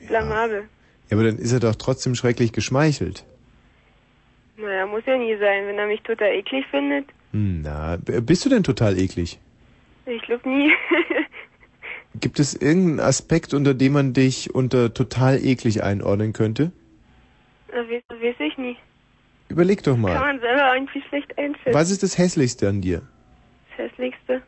blamabel. 0.09 0.69
Ja, 1.13 1.19
aber 1.19 1.27
dann 1.27 1.37
ist 1.37 1.53
er 1.53 1.61
doch 1.61 1.75
trotzdem 1.77 2.15
schrecklich 2.15 2.53
geschmeichelt. 2.53 3.27
Naja, 4.57 4.87
muss 4.87 5.03
ja 5.05 5.19
nie 5.19 5.37
sein, 5.37 5.67
wenn 5.67 5.79
er 5.79 5.87
mich 5.87 6.01
total 6.01 6.29
eklig 6.31 6.65
findet. 6.71 7.05
Hm, 7.33 7.61
Na, 7.61 7.99
b- 7.99 8.23
bist 8.23 8.47
du 8.47 8.49
denn 8.49 8.63
total 8.63 8.99
eklig? 8.99 9.39
Ich 10.07 10.23
glaube 10.23 10.49
nie. 10.49 10.73
Gibt 12.15 12.41
es 12.41 12.55
irgendeinen 12.55 13.01
Aspekt, 13.01 13.53
unter 13.53 13.75
dem 13.75 13.93
man 13.93 14.15
dich 14.15 14.55
unter 14.55 14.95
total 14.95 15.39
eklig 15.45 15.83
einordnen 15.83 16.33
könnte? 16.33 16.73
Das 17.69 17.87
weiß, 17.91 18.03
das 18.09 18.19
weiß 18.19 18.37
ich 18.39 18.57
nie. 18.57 18.79
Überleg 19.51 19.83
doch 19.83 19.93
Kann 19.93 20.01
mal. 20.01 20.19
man 20.19 20.41
selber 20.41 20.75
irgendwie 20.75 21.03
schlecht 21.11 21.37
einschätzen. 21.37 21.75
Was 21.75 21.91
ist 21.91 22.03
das 22.03 22.17
Hässlichste 22.17 22.71
an 22.71 22.81
dir? 22.81 23.03
Das 23.77 23.91
Hässlichste? 23.91 24.41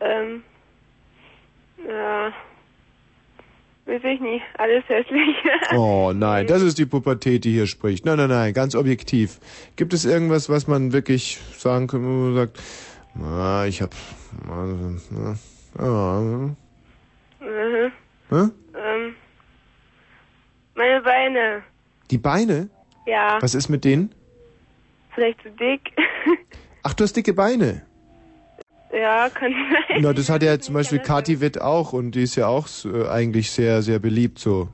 Ähm, 0.00 0.42
ja, 1.88 2.32
weiß 3.88 4.02
ich 4.04 4.20
nie. 4.20 4.40
Alles 4.58 4.84
hässlich. 4.88 5.36
Oh 5.74 6.12
nein, 6.14 6.46
das 6.46 6.62
ist 6.62 6.78
die 6.78 6.86
Pubertät, 6.86 7.44
die 7.44 7.52
hier 7.52 7.66
spricht. 7.66 8.04
Nein, 8.06 8.16
nein, 8.16 8.28
nein, 8.28 8.54
ganz 8.54 8.74
objektiv. 8.74 9.40
Gibt 9.76 9.92
es 9.92 10.04
irgendwas, 10.04 10.48
was 10.48 10.66
man 10.66 10.92
wirklich 10.92 11.38
sagen 11.56 11.86
kann, 11.88 12.04
wo 12.04 12.08
man 12.08 12.34
sagt, 12.34 12.58
na, 13.14 13.66
ich 13.66 13.82
hab... 13.82 13.92
äh, 13.92 15.82
ah, 15.82 16.20
mhm. 16.20 16.56
hä? 18.30 18.36
ähm, 18.36 19.14
meine 20.74 21.00
Beine. 21.02 21.62
Die 22.10 22.18
Beine? 22.18 22.70
Ja, 23.06 23.38
Was 23.40 23.54
ist 23.54 23.68
mit 23.68 23.84
denen? 23.84 24.14
vielleicht 25.18 25.42
zu 25.42 25.50
dick. 25.50 25.92
Ach, 26.84 26.94
du 26.94 27.04
hast 27.04 27.14
dicke 27.14 27.34
Beine. 27.34 27.82
Ja, 28.92 29.28
kann 29.28 29.52
sein. 29.52 30.02
Na, 30.02 30.12
das 30.12 30.30
hat 30.30 30.42
ja 30.42 30.58
zum 30.58 30.74
Beispiel 30.74 30.98
Kathi 30.98 31.40
Witt 31.40 31.60
auch 31.60 31.92
und 31.92 32.12
die 32.12 32.22
ist 32.22 32.36
ja 32.36 32.46
auch 32.46 32.66
äh, 32.84 33.08
eigentlich 33.08 33.50
sehr, 33.50 33.82
sehr 33.82 33.98
beliebt 33.98 34.38
so. 34.38 34.68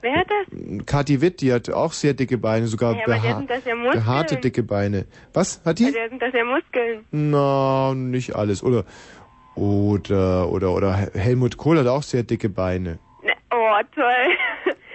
Wer 0.00 0.16
hat 0.16 0.26
das? 0.28 0.86
Kathi 0.86 1.20
Witt, 1.20 1.40
die 1.40 1.52
hat 1.52 1.70
auch 1.70 1.92
sehr 1.92 2.14
dicke 2.14 2.36
Beine, 2.36 2.66
sogar 2.66 2.96
Ja, 2.96 3.04
beha 3.06 3.38
sind 3.38 3.50
ja 3.64 3.74
behaarte 3.92 4.36
dicke 4.36 4.62
Beine. 4.64 5.06
Was? 5.32 5.60
Hat 5.64 5.78
die? 5.78 5.84
Ja, 5.84 6.08
sind 6.08 6.20
das 6.20 6.32
ja 6.34 6.44
Muskeln. 6.44 7.04
Na, 7.12 7.94
nicht 7.94 8.34
alles. 8.34 8.64
Oder, 8.64 8.84
oder, 9.54 10.50
oder, 10.50 10.72
oder 10.72 10.92
Helmut 11.14 11.56
Kohl 11.56 11.78
hat 11.78 11.86
auch 11.86 12.02
sehr 12.02 12.24
dicke 12.24 12.48
Beine. 12.48 12.98
Ne, 13.22 13.32
oh, 13.52 13.80
toll. 13.94 14.36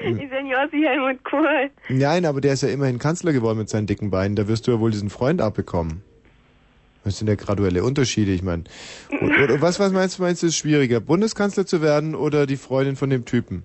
Die 0.01 0.29
ja 0.49 0.63
aus 0.63 0.71
wie 0.71 0.85
Helmut 0.85 1.23
Kohl. 1.23 1.71
Nein, 1.89 2.25
aber 2.25 2.41
der 2.41 2.53
ist 2.53 2.63
ja 2.63 2.69
immerhin 2.69 2.99
Kanzler 2.99 3.34
geworden 3.34 3.57
mit 3.57 3.69
seinen 3.69 3.88
dicken 3.88 4.11
Beinen. 4.11 4.35
Da 4.35 4.47
wirst 4.47 4.67
du 4.67 4.71
ja 4.71 4.79
wohl 4.79 4.91
diesen 4.91 5.09
Freund 5.09 5.41
abbekommen. 5.41 6.03
Was 7.07 7.19
sind 7.19 7.27
ja 7.29 7.35
graduelle 7.35 7.85
Unterschiede? 7.85 8.31
Ich 8.34 8.43
meine, 8.43 8.65
was, 9.61 9.79
was 9.79 9.93
meinst 9.93 10.19
du, 10.19 10.23
meinst 10.23 10.43
du, 10.43 10.47
ist 10.47 10.57
schwieriger, 10.57 10.99
Bundeskanzler 10.99 11.65
zu 11.65 11.81
werden 11.81 12.15
oder 12.15 12.45
die 12.45 12.57
Freundin 12.57 12.97
von 12.97 13.09
dem 13.09 13.23
Typen? 13.23 13.63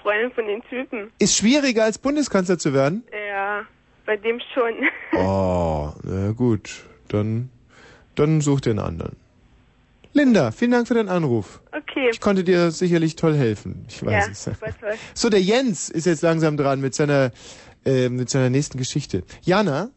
Freundin 0.00 0.30
von 0.30 0.46
den 0.46 0.62
Typen. 0.62 1.10
Ist 1.18 1.36
schwieriger 1.36 1.82
als 1.82 1.98
Bundeskanzler 1.98 2.56
zu 2.56 2.72
werden? 2.72 3.02
Ja, 3.28 3.64
bei 4.06 4.16
dem 4.16 4.38
schon. 4.54 4.74
Oh, 5.20 5.92
na 6.04 6.30
gut, 6.30 6.84
dann, 7.08 7.50
dann 8.14 8.40
such 8.40 8.60
dir 8.60 8.70
einen 8.70 8.78
anderen. 8.78 9.16
Linda, 10.12 10.52
vielen 10.52 10.70
Dank 10.70 10.86
für 10.86 10.94
deinen 10.94 11.08
Anruf. 11.08 11.60
Okay. 11.72 12.10
Ich 12.12 12.20
konnte 12.20 12.44
dir 12.44 12.70
sicherlich 12.70 13.16
toll 13.16 13.34
helfen. 13.34 13.86
Ich 13.88 14.04
weiß 14.06 14.26
ja, 14.26 14.30
es. 14.30 14.44
super 14.44 14.66
toll. 14.80 14.94
So, 15.14 15.30
der 15.30 15.40
Jens 15.40 15.88
ist 15.88 16.06
jetzt 16.06 16.22
langsam 16.22 16.56
dran 16.56 16.80
mit 16.80 16.94
seiner, 16.94 17.32
äh, 17.84 18.08
mit 18.08 18.30
seiner 18.30 18.50
nächsten 18.50 18.78
Geschichte. 18.78 19.24
Jana? 19.42 19.90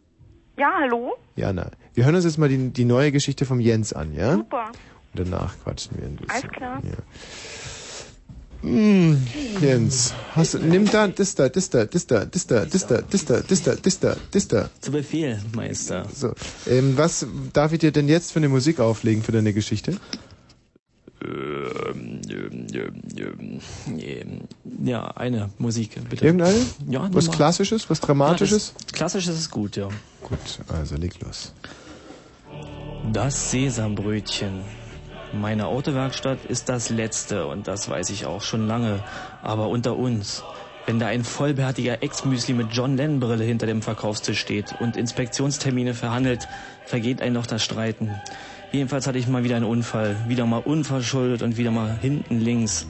Ja, 0.57 0.71
hallo? 0.79 1.13
Jana, 1.35 1.71
wir 1.93 2.05
hören 2.05 2.15
uns 2.15 2.25
jetzt 2.25 2.37
mal 2.37 2.49
die, 2.49 2.69
die 2.69 2.85
neue 2.85 3.11
Geschichte 3.11 3.45
vom 3.45 3.59
Jens 3.59 3.93
an, 3.93 4.13
ja? 4.13 4.35
Super. 4.35 4.71
Und 5.13 5.19
danach 5.19 5.53
quatschen 5.63 5.97
wir 5.97 6.05
ein 6.05 6.15
bisschen. 6.15 6.31
Alles 6.31 6.51
klar. 6.51 6.81
Ja. 6.83 6.97
Hm, 8.61 9.25
Jens, 9.59 10.13
hast 10.35 10.53
du, 10.53 10.59
nimm 10.59 10.85
da, 10.89 11.07
das 11.07 11.33
da, 11.33 11.49
das 11.49 11.69
da, 11.71 11.85
das 11.85 12.05
da, 12.05 12.25
das 12.25 12.45
da, 12.45 12.61
das 12.63 12.85
da, 12.85 13.01
das 13.01 13.25
da, 13.25 13.41
das 13.41 13.63
da, 13.63 13.75
das 13.75 13.99
da, 13.99 14.15
das 14.29 14.47
da. 14.47 14.69
Zu 14.79 14.91
Befehl, 14.91 15.41
Meister. 15.55 16.05
So, 16.13 16.33
ähm, 16.67 16.95
was 16.95 17.25
darf 17.53 17.73
ich 17.73 17.79
dir 17.79 17.91
denn 17.91 18.07
jetzt 18.07 18.31
für 18.31 18.37
eine 18.37 18.49
Musik 18.49 18.79
auflegen 18.79 19.23
für 19.23 19.31
deine 19.31 19.51
Geschichte? 19.53 19.97
Ähm, 21.23 22.21
ähm, 22.29 22.67
ähm, 23.17 23.61
ähm, 23.99 24.41
Ja, 24.83 25.07
eine 25.07 25.49
Musik, 25.57 25.97
bitte. 26.09 26.25
Irgendeine? 26.25 26.57
Ja, 26.87 27.09
Was 27.11 27.25
nimm 27.25 27.31
mal. 27.31 27.35
Klassisches, 27.37 27.89
was 27.89 27.99
Dramatisches? 27.99 28.73
Ja, 28.75 28.83
das 28.85 28.93
Klassisches 28.93 29.39
ist 29.39 29.49
gut, 29.51 29.75
ja. 29.75 29.89
Gut, 30.21 30.39
also 30.67 30.95
leg 30.97 31.19
los. 31.21 31.51
Das 33.09 33.51
Sesambrötchen. 33.51 34.61
Meine 35.33 35.65
Autowerkstatt 35.65 36.45
ist 36.45 36.69
das 36.69 36.89
letzte 36.89 37.47
und 37.47 37.67
das 37.67 37.89
weiß 37.89 38.11
ich 38.11 38.25
auch 38.25 38.41
schon 38.41 38.67
lange. 38.67 39.03
Aber 39.41 39.69
unter 39.69 39.97
uns, 39.97 40.43
wenn 40.85 40.99
da 40.99 41.07
ein 41.07 41.23
vollbärtiger 41.23 42.03
Ex-Müsli 42.03 42.53
mit 42.53 42.67
John 42.71 42.95
Lennon-Brille 42.95 43.43
hinter 43.43 43.65
dem 43.65 43.81
Verkaufstisch 43.81 44.39
steht 44.39 44.75
und 44.79 44.95
Inspektionstermine 44.95 45.93
verhandelt, 45.93 46.47
vergeht 46.85 47.21
ein 47.21 47.33
noch 47.33 47.47
das 47.47 47.63
Streiten. 47.63 48.11
Jedenfalls 48.71 49.07
hatte 49.07 49.17
ich 49.17 49.27
mal 49.27 49.43
wieder 49.43 49.57
einen 49.57 49.65
Unfall. 49.65 50.15
Wieder 50.27 50.45
mal 50.45 50.61
unverschuldet 50.61 51.41
und 51.41 51.57
wieder 51.57 51.71
mal 51.71 51.97
hinten 51.99 52.39
links. 52.39 52.87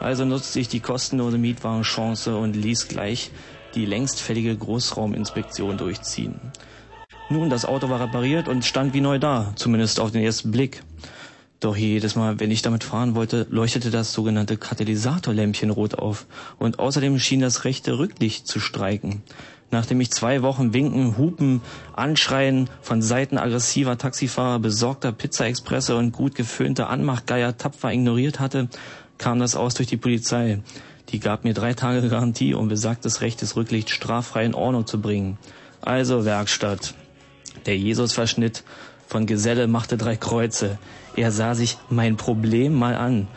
Also 0.00 0.24
nutzte 0.24 0.58
ich 0.58 0.68
die 0.68 0.80
kostenlose 0.80 1.38
Mietwagenchance 1.38 2.34
und 2.34 2.56
ließ 2.56 2.88
gleich 2.88 3.30
die 3.74 3.84
längst 3.84 4.20
fällige 4.20 4.56
Großrauminspektion 4.56 5.76
durchziehen. 5.76 6.40
Nun, 7.32 7.48
das 7.48 7.64
Auto 7.64 7.88
war 7.88 8.00
repariert 8.00 8.48
und 8.48 8.64
stand 8.64 8.92
wie 8.92 9.00
neu 9.00 9.20
da, 9.20 9.52
zumindest 9.54 10.00
auf 10.00 10.10
den 10.10 10.20
ersten 10.20 10.50
Blick. 10.50 10.82
Doch 11.60 11.76
jedes 11.76 12.16
Mal, 12.16 12.40
wenn 12.40 12.50
ich 12.50 12.62
damit 12.62 12.82
fahren 12.82 13.14
wollte, 13.14 13.46
leuchtete 13.50 13.92
das 13.92 14.12
sogenannte 14.12 14.56
Katalysatorlämpchen 14.56 15.70
rot 15.70 15.94
auf 15.94 16.26
und 16.58 16.80
außerdem 16.80 17.20
schien 17.20 17.38
das 17.38 17.62
rechte 17.64 18.00
Rücklicht 18.00 18.48
zu 18.48 18.58
streiken. 18.58 19.22
Nachdem 19.70 20.00
ich 20.00 20.10
zwei 20.10 20.42
Wochen 20.42 20.72
Winken, 20.72 21.18
Hupen, 21.18 21.60
Anschreien 21.92 22.68
von 22.82 23.00
Seiten 23.00 23.38
aggressiver 23.38 23.96
Taxifahrer, 23.96 24.58
besorgter 24.58 25.12
Pizza-Expresse 25.12 25.94
und 25.94 26.10
gut 26.10 26.34
geföhnter 26.34 26.90
Anmachgeier 26.90 27.56
tapfer 27.56 27.92
ignoriert 27.92 28.40
hatte, 28.40 28.68
kam 29.18 29.38
das 29.38 29.54
aus 29.54 29.74
durch 29.74 29.88
die 29.88 29.96
Polizei. 29.96 30.62
Die 31.10 31.20
gab 31.20 31.44
mir 31.44 31.54
drei 31.54 31.74
Tage 31.74 32.08
Garantie, 32.08 32.54
um 32.54 32.66
besagtes 32.66 33.20
rechtes 33.20 33.54
Rücklicht 33.54 33.90
straffrei 33.90 34.44
in 34.44 34.54
Ordnung 34.54 34.88
zu 34.88 35.00
bringen. 35.00 35.38
Also 35.80 36.24
Werkstatt. 36.24 36.94
Der 37.66 37.76
Jesusverschnitt 37.76 38.64
von 39.06 39.26
Geselle 39.26 39.66
machte 39.66 39.96
drei 39.96 40.16
Kreuze. 40.16 40.78
Er 41.16 41.32
sah 41.32 41.54
sich 41.54 41.78
mein 41.88 42.16
Problem 42.16 42.74
mal 42.74 42.94
an. 42.94 43.28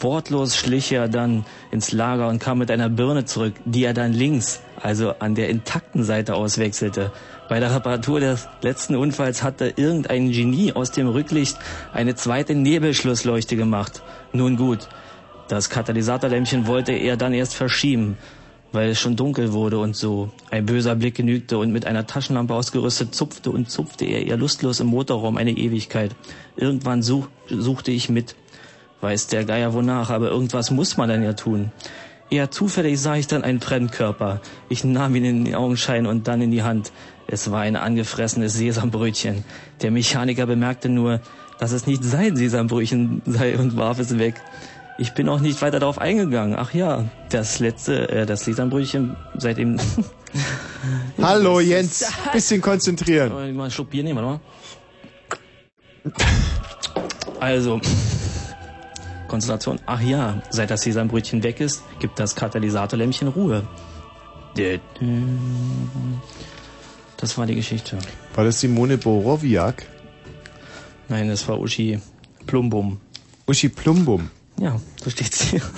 Wortlos 0.00 0.56
schlich 0.56 0.92
er 0.92 1.08
dann 1.08 1.44
ins 1.70 1.92
Lager 1.92 2.28
und 2.28 2.40
kam 2.40 2.58
mit 2.58 2.70
einer 2.70 2.88
Birne 2.88 3.24
zurück, 3.24 3.54
die 3.64 3.84
er 3.84 3.94
dann 3.94 4.12
links, 4.12 4.60
also 4.80 5.14
an 5.20 5.34
der 5.34 5.48
intakten 5.48 6.02
Seite 6.02 6.34
auswechselte. 6.34 7.12
Bei 7.48 7.60
der 7.60 7.74
Reparatur 7.74 8.18
des 8.18 8.48
letzten 8.62 8.96
Unfalls 8.96 9.42
hatte 9.42 9.72
irgendein 9.76 10.32
Genie 10.32 10.72
aus 10.72 10.90
dem 10.90 11.08
Rücklicht 11.08 11.56
eine 11.92 12.14
zweite 12.14 12.54
Nebelschlussleuchte 12.54 13.56
gemacht. 13.56 14.02
Nun 14.32 14.56
gut, 14.56 14.88
das 15.48 15.70
Katalysatorlämpchen 15.70 16.66
wollte 16.66 16.92
er 16.92 17.16
dann 17.16 17.32
erst 17.32 17.54
verschieben, 17.54 18.16
weil 18.72 18.90
es 18.90 19.00
schon 19.00 19.16
dunkel 19.16 19.52
wurde 19.52 19.78
und 19.78 19.94
so. 19.94 20.30
Ein 20.50 20.66
böser 20.66 20.96
Blick 20.96 21.14
genügte 21.14 21.58
und 21.58 21.72
mit 21.72 21.86
einer 21.86 22.06
Taschenlampe 22.06 22.54
ausgerüstet 22.54 23.14
zupfte 23.14 23.50
und 23.50 23.70
zupfte 23.70 24.04
er 24.04 24.22
ihr 24.22 24.36
lustlos 24.36 24.80
im 24.80 24.88
Motorraum 24.88 25.36
eine 25.36 25.52
Ewigkeit. 25.52 26.14
Irgendwann 26.56 27.02
such, 27.02 27.28
suchte 27.48 27.90
ich 27.90 28.08
mit. 28.08 28.34
Weiß 29.00 29.26
der 29.26 29.44
Geier 29.44 29.74
wonach, 29.74 30.10
aber 30.10 30.28
irgendwas 30.28 30.70
muss 30.70 30.96
man 30.96 31.08
dann 31.08 31.22
ja 31.22 31.32
tun. 31.32 31.72
Eher 32.30 32.50
zufällig 32.50 32.98
sah 32.98 33.16
ich 33.16 33.26
dann 33.26 33.44
einen 33.44 33.60
Fremdkörper. 33.60 34.40
Ich 34.70 34.84
nahm 34.84 35.14
ihn 35.16 35.24
in 35.24 35.44
den 35.44 35.54
Augenschein 35.54 36.06
und 36.06 36.28
dann 36.28 36.40
in 36.40 36.50
die 36.50 36.62
Hand. 36.62 36.90
Es 37.26 37.50
war 37.50 37.60
ein 37.60 37.76
angefressenes 37.76 38.54
Sesambrötchen. 38.54 39.44
Der 39.82 39.90
Mechaniker 39.90 40.46
bemerkte 40.46 40.88
nur, 40.88 41.20
dass 41.58 41.72
es 41.72 41.86
nicht 41.86 42.02
sein 42.02 42.34
Sesambrötchen 42.34 43.22
sei 43.26 43.58
und 43.58 43.76
warf 43.76 43.98
es 43.98 44.18
weg. 44.18 44.40
Ich 44.98 45.14
bin 45.14 45.28
auch 45.28 45.40
nicht 45.40 45.60
weiter 45.62 45.80
darauf 45.80 45.98
eingegangen. 45.98 46.56
Ach 46.58 46.74
ja, 46.74 47.06
das 47.30 47.58
letzte, 47.58 48.08
äh, 48.08 48.26
das 48.26 48.44
Sesambrötchen 48.44 49.16
seitdem. 49.36 49.78
Hallo 51.22 51.60
Jens, 51.60 52.12
bisschen 52.32 52.60
konzentrieren. 52.60 53.32
Mal 53.32 53.46
einen 53.46 53.70
Schluck 53.70 53.90
Bier 53.90 54.02
nehmen, 54.02 54.24
warte 54.24 54.40
mal. 56.04 56.22
Also, 57.40 57.80
Konzentration. 59.28 59.78
Ach 59.86 60.00
ja, 60.00 60.42
seit 60.50 60.70
das 60.70 60.82
Sesambrötchen 60.82 61.42
weg 61.42 61.60
ist, 61.60 61.82
gibt 61.98 62.18
das 62.18 62.34
Katalysatorlämpchen 62.34 63.28
Ruhe. 63.28 63.66
Das 67.16 67.38
war 67.38 67.46
die 67.46 67.54
Geschichte. 67.54 67.98
War 68.34 68.44
das 68.44 68.60
Simone 68.60 68.98
Borowiak? 68.98 69.86
Nein, 71.08 71.28
das 71.28 71.48
war 71.48 71.58
Uschi 71.58 71.98
Plumbum. 72.46 73.00
Uschi 73.46 73.68
Plumbum? 73.68 74.30
Ja, 74.60 74.80
so 75.02 75.10
steht's 75.10 75.42
hier. 75.42 75.60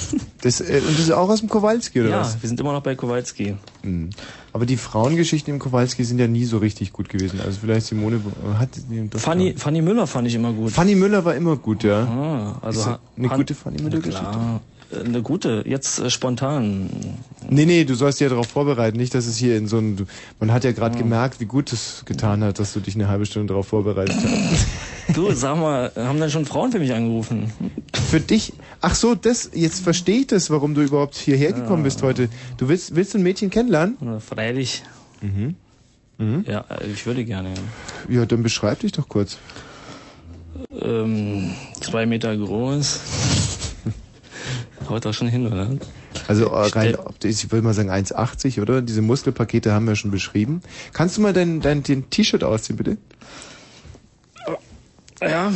Das, 0.43 0.61
äh, 0.61 0.83
und 0.87 0.93
das 0.99 1.05
ist 1.07 1.11
auch 1.11 1.31
aus 1.31 1.41
dem 1.41 1.49
Kowalski, 1.49 2.03
oder 2.03 2.11
ja, 2.11 2.21
was? 2.21 2.43
wir 2.43 2.47
sind 2.47 2.61
immer 2.61 2.75
noch 2.75 2.83
bei 2.83 2.95
Kowalski. 2.95 3.57
Mhm. 3.83 4.11
Aber 4.53 4.67
die 4.67 4.77
Frauengeschichten 4.77 5.55
im 5.55 5.59
Kowalski 5.59 6.05
sind 6.05 6.19
ja 6.19 6.27
nie 6.29 6.45
so 6.45 6.59
richtig 6.59 6.93
gut 6.93 7.09
gewesen. 7.09 7.41
Also 7.41 7.61
vielleicht 7.63 7.87
Simone 7.87 8.21
hat 8.59 8.69
das 9.11 9.23
Fanny, 9.23 9.55
Fanny 9.57 9.81
Müller 9.81 10.07
fand 10.07 10.29
ich 10.29 10.35
immer 10.35 10.53
gut. 10.53 10.71
Fanny 10.73 10.97
Müller 10.97 11.25
war 11.25 11.35
immer 11.35 11.57
gut, 11.57 11.83
ja. 11.83 12.03
Ah, 12.05 12.59
also 12.61 12.81
Ist 12.81 12.87
eine 13.17 13.31
Han- 13.31 13.39
gute 13.39 13.55
Fanny 13.55 13.81
Müller 13.83 14.01
Na 14.05 14.09
klar, 14.11 14.61
äh, 14.61 14.74
Eine 14.93 15.23
gute, 15.23 15.65
jetzt 15.67 15.99
äh, 15.99 16.11
spontan. 16.11 16.89
Nee, 17.49 17.67
nee, 17.67 17.85
du 17.85 17.95
sollst 17.95 18.21
dich 18.21 18.25
ja 18.27 18.29
darauf 18.31 18.47
vorbereiten, 18.49 18.97
nicht, 18.97 19.15
dass 19.15 19.27
es 19.27 19.37
hier 19.37 19.57
in 19.57 19.67
so 19.67 19.79
ein, 19.79 19.97
du- 19.97 20.05
man 20.41 20.53
hat 20.53 20.65
ja 20.65 20.73
gerade 20.73 20.95
Ah. 20.97 20.99
gemerkt, 20.99 21.41
wie 21.41 21.47
gut 21.47 21.73
es 21.73 22.05
getan 22.07 22.45
hat, 22.45 22.59
dass 22.59 22.73
du 22.73 22.81
dich 22.81 22.95
eine 22.95 23.09
halbe 23.09 23.27
Stunde 23.27 23.49
darauf 23.49 23.67
vorbereitet 23.69 24.17
hast. 24.17 24.67
Du, 25.15 25.31
sag 25.33 25.59
mal, 25.59 25.93
haben 25.97 26.19
dann 26.19 26.31
schon 26.31 26.47
Frauen 26.47 26.73
für 26.73 26.79
mich 26.79 26.95
angerufen? 26.95 27.53
Für 28.11 28.21
dich, 28.21 28.55
ach 28.81 28.95
so, 28.95 29.15
das, 29.15 29.51
jetzt 29.53 29.81
verstehe 29.81 30.21
ich 30.21 30.29
das, 30.29 30.49
warum 30.49 30.75
du 30.75 30.81
überhaupt 30.81 31.15
hierher 31.15 31.53
gekommen 31.53 31.83
bist 31.83 32.03
heute. 32.03 32.31
Du 32.57 32.69
willst, 32.69 32.97
willst 32.97 33.13
du 33.13 33.19
ein 33.19 33.23
Mädchen 33.23 33.51
kennenlernen? 33.51 33.99
Freilich. 34.27 34.83
Mhm. 35.21 35.57
Mhm. 36.17 36.45
Ja, 36.49 36.65
äh, 36.71 36.87
ich 36.91 37.05
würde 37.05 37.23
gerne. 37.27 37.51
Ja, 38.09 38.25
dann 38.25 38.43
beschreib 38.43 38.81
dich 38.81 38.93
doch 38.93 39.07
kurz. 39.07 39.37
Ähm, 40.81 41.51
zwei 41.83 42.07
Meter 42.07 42.35
groß. 42.35 43.01
Haut 44.89 45.05
doch 45.05 45.15
schon 45.15 45.29
hin, 45.29 45.47
oder? 45.47 45.69
Also 46.29 46.47
äh, 46.47 46.67
rein, 46.69 46.97
optisch, 46.97 47.45
ich 47.45 47.53
würde 47.53 47.63
mal 47.63 47.75
sagen 47.75 47.91
1,80, 47.91 48.61
oder? 48.61 48.83
Diese 48.83 49.03
Muskelpakete 49.03 49.73
haben 49.73 49.87
wir 49.87 49.97
schon 49.97 50.11
beschrieben. 50.11 50.61
Kannst 50.93 51.17
du 51.17 51.23
mal 51.23 51.33
dein, 51.33 51.61
dein, 51.61 51.83
den 51.83 52.11
T-Shirt 52.11 52.45
ausziehen, 52.45 52.77
bitte? 52.77 52.99
Ja. 55.21 55.53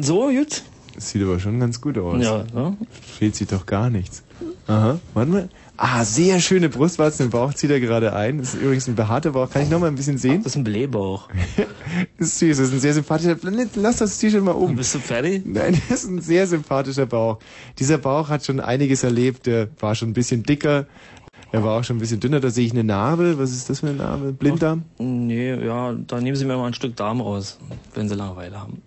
So, 0.00 0.28
gut? 0.28 0.62
Das 0.94 1.10
sieht 1.10 1.22
aber 1.22 1.38
schon 1.38 1.60
ganz 1.60 1.80
gut 1.80 1.96
aus. 1.96 2.22
Ja, 2.22 2.44
ne? 2.52 2.76
Fehlt 3.18 3.36
sich 3.36 3.48
doch 3.48 3.66
gar 3.66 3.88
nichts. 3.88 4.22
Aha, 4.66 4.98
warte 5.14 5.30
mal. 5.30 5.48
Ah, 5.80 6.04
sehr 6.04 6.40
schöne 6.40 6.68
Brustwarzen 6.68 7.26
im 7.26 7.30
Bauch 7.30 7.54
zieht 7.54 7.70
er 7.70 7.78
gerade 7.78 8.12
ein. 8.12 8.38
Das 8.38 8.54
ist 8.54 8.60
übrigens 8.60 8.88
ein 8.88 8.96
behaarter 8.96 9.30
Bauch. 9.30 9.48
Kann 9.48 9.62
ich 9.62 9.70
noch 9.70 9.78
mal 9.78 9.86
ein 9.86 9.94
bisschen 9.94 10.18
sehen? 10.18 10.42
Das 10.42 10.52
ist 10.52 10.56
ein 10.56 10.64
Blähbauch. 10.64 11.28
das 12.18 12.28
ist 12.30 12.38
süß, 12.40 12.56
das 12.58 12.66
ist 12.68 12.72
ein 12.74 12.80
sehr 12.80 12.94
sympathischer. 12.94 13.36
Lass 13.76 13.98
das 13.98 14.18
T-Shirt 14.18 14.42
mal 14.42 14.50
um. 14.52 14.74
Bist 14.74 14.96
du 14.96 14.98
fertig? 14.98 15.42
Nein, 15.46 15.80
das 15.88 16.02
ist 16.02 16.10
ein 16.10 16.20
sehr 16.20 16.48
sympathischer 16.48 17.06
Bauch. 17.06 17.38
Dieser 17.78 17.96
Bauch 17.98 18.28
hat 18.28 18.44
schon 18.44 18.58
einiges 18.58 19.04
erlebt. 19.04 19.46
Der 19.46 19.68
war 19.78 19.94
schon 19.94 20.10
ein 20.10 20.14
bisschen 20.14 20.42
dicker. 20.42 20.86
Er 21.52 21.62
war 21.62 21.78
auch 21.78 21.84
schon 21.84 21.96
ein 21.96 22.00
bisschen 22.00 22.18
dünner. 22.18 22.40
Da 22.40 22.50
sehe 22.50 22.66
ich 22.66 22.72
eine 22.72 22.82
Narbe. 22.82 23.38
Was 23.38 23.52
ist 23.52 23.70
das 23.70 23.78
für 23.80 23.86
eine 23.86 23.96
Narbe? 23.98 24.32
Blinddarm? 24.32 24.82
Nee, 24.98 25.54
ja, 25.64 25.92
da 25.92 26.20
nehmen 26.20 26.36
Sie 26.36 26.44
mir 26.44 26.56
mal 26.56 26.66
ein 26.66 26.74
Stück 26.74 26.96
Darm 26.96 27.20
raus, 27.20 27.56
wenn 27.94 28.08
Sie 28.08 28.16
Langeweile 28.16 28.60
haben. 28.60 28.82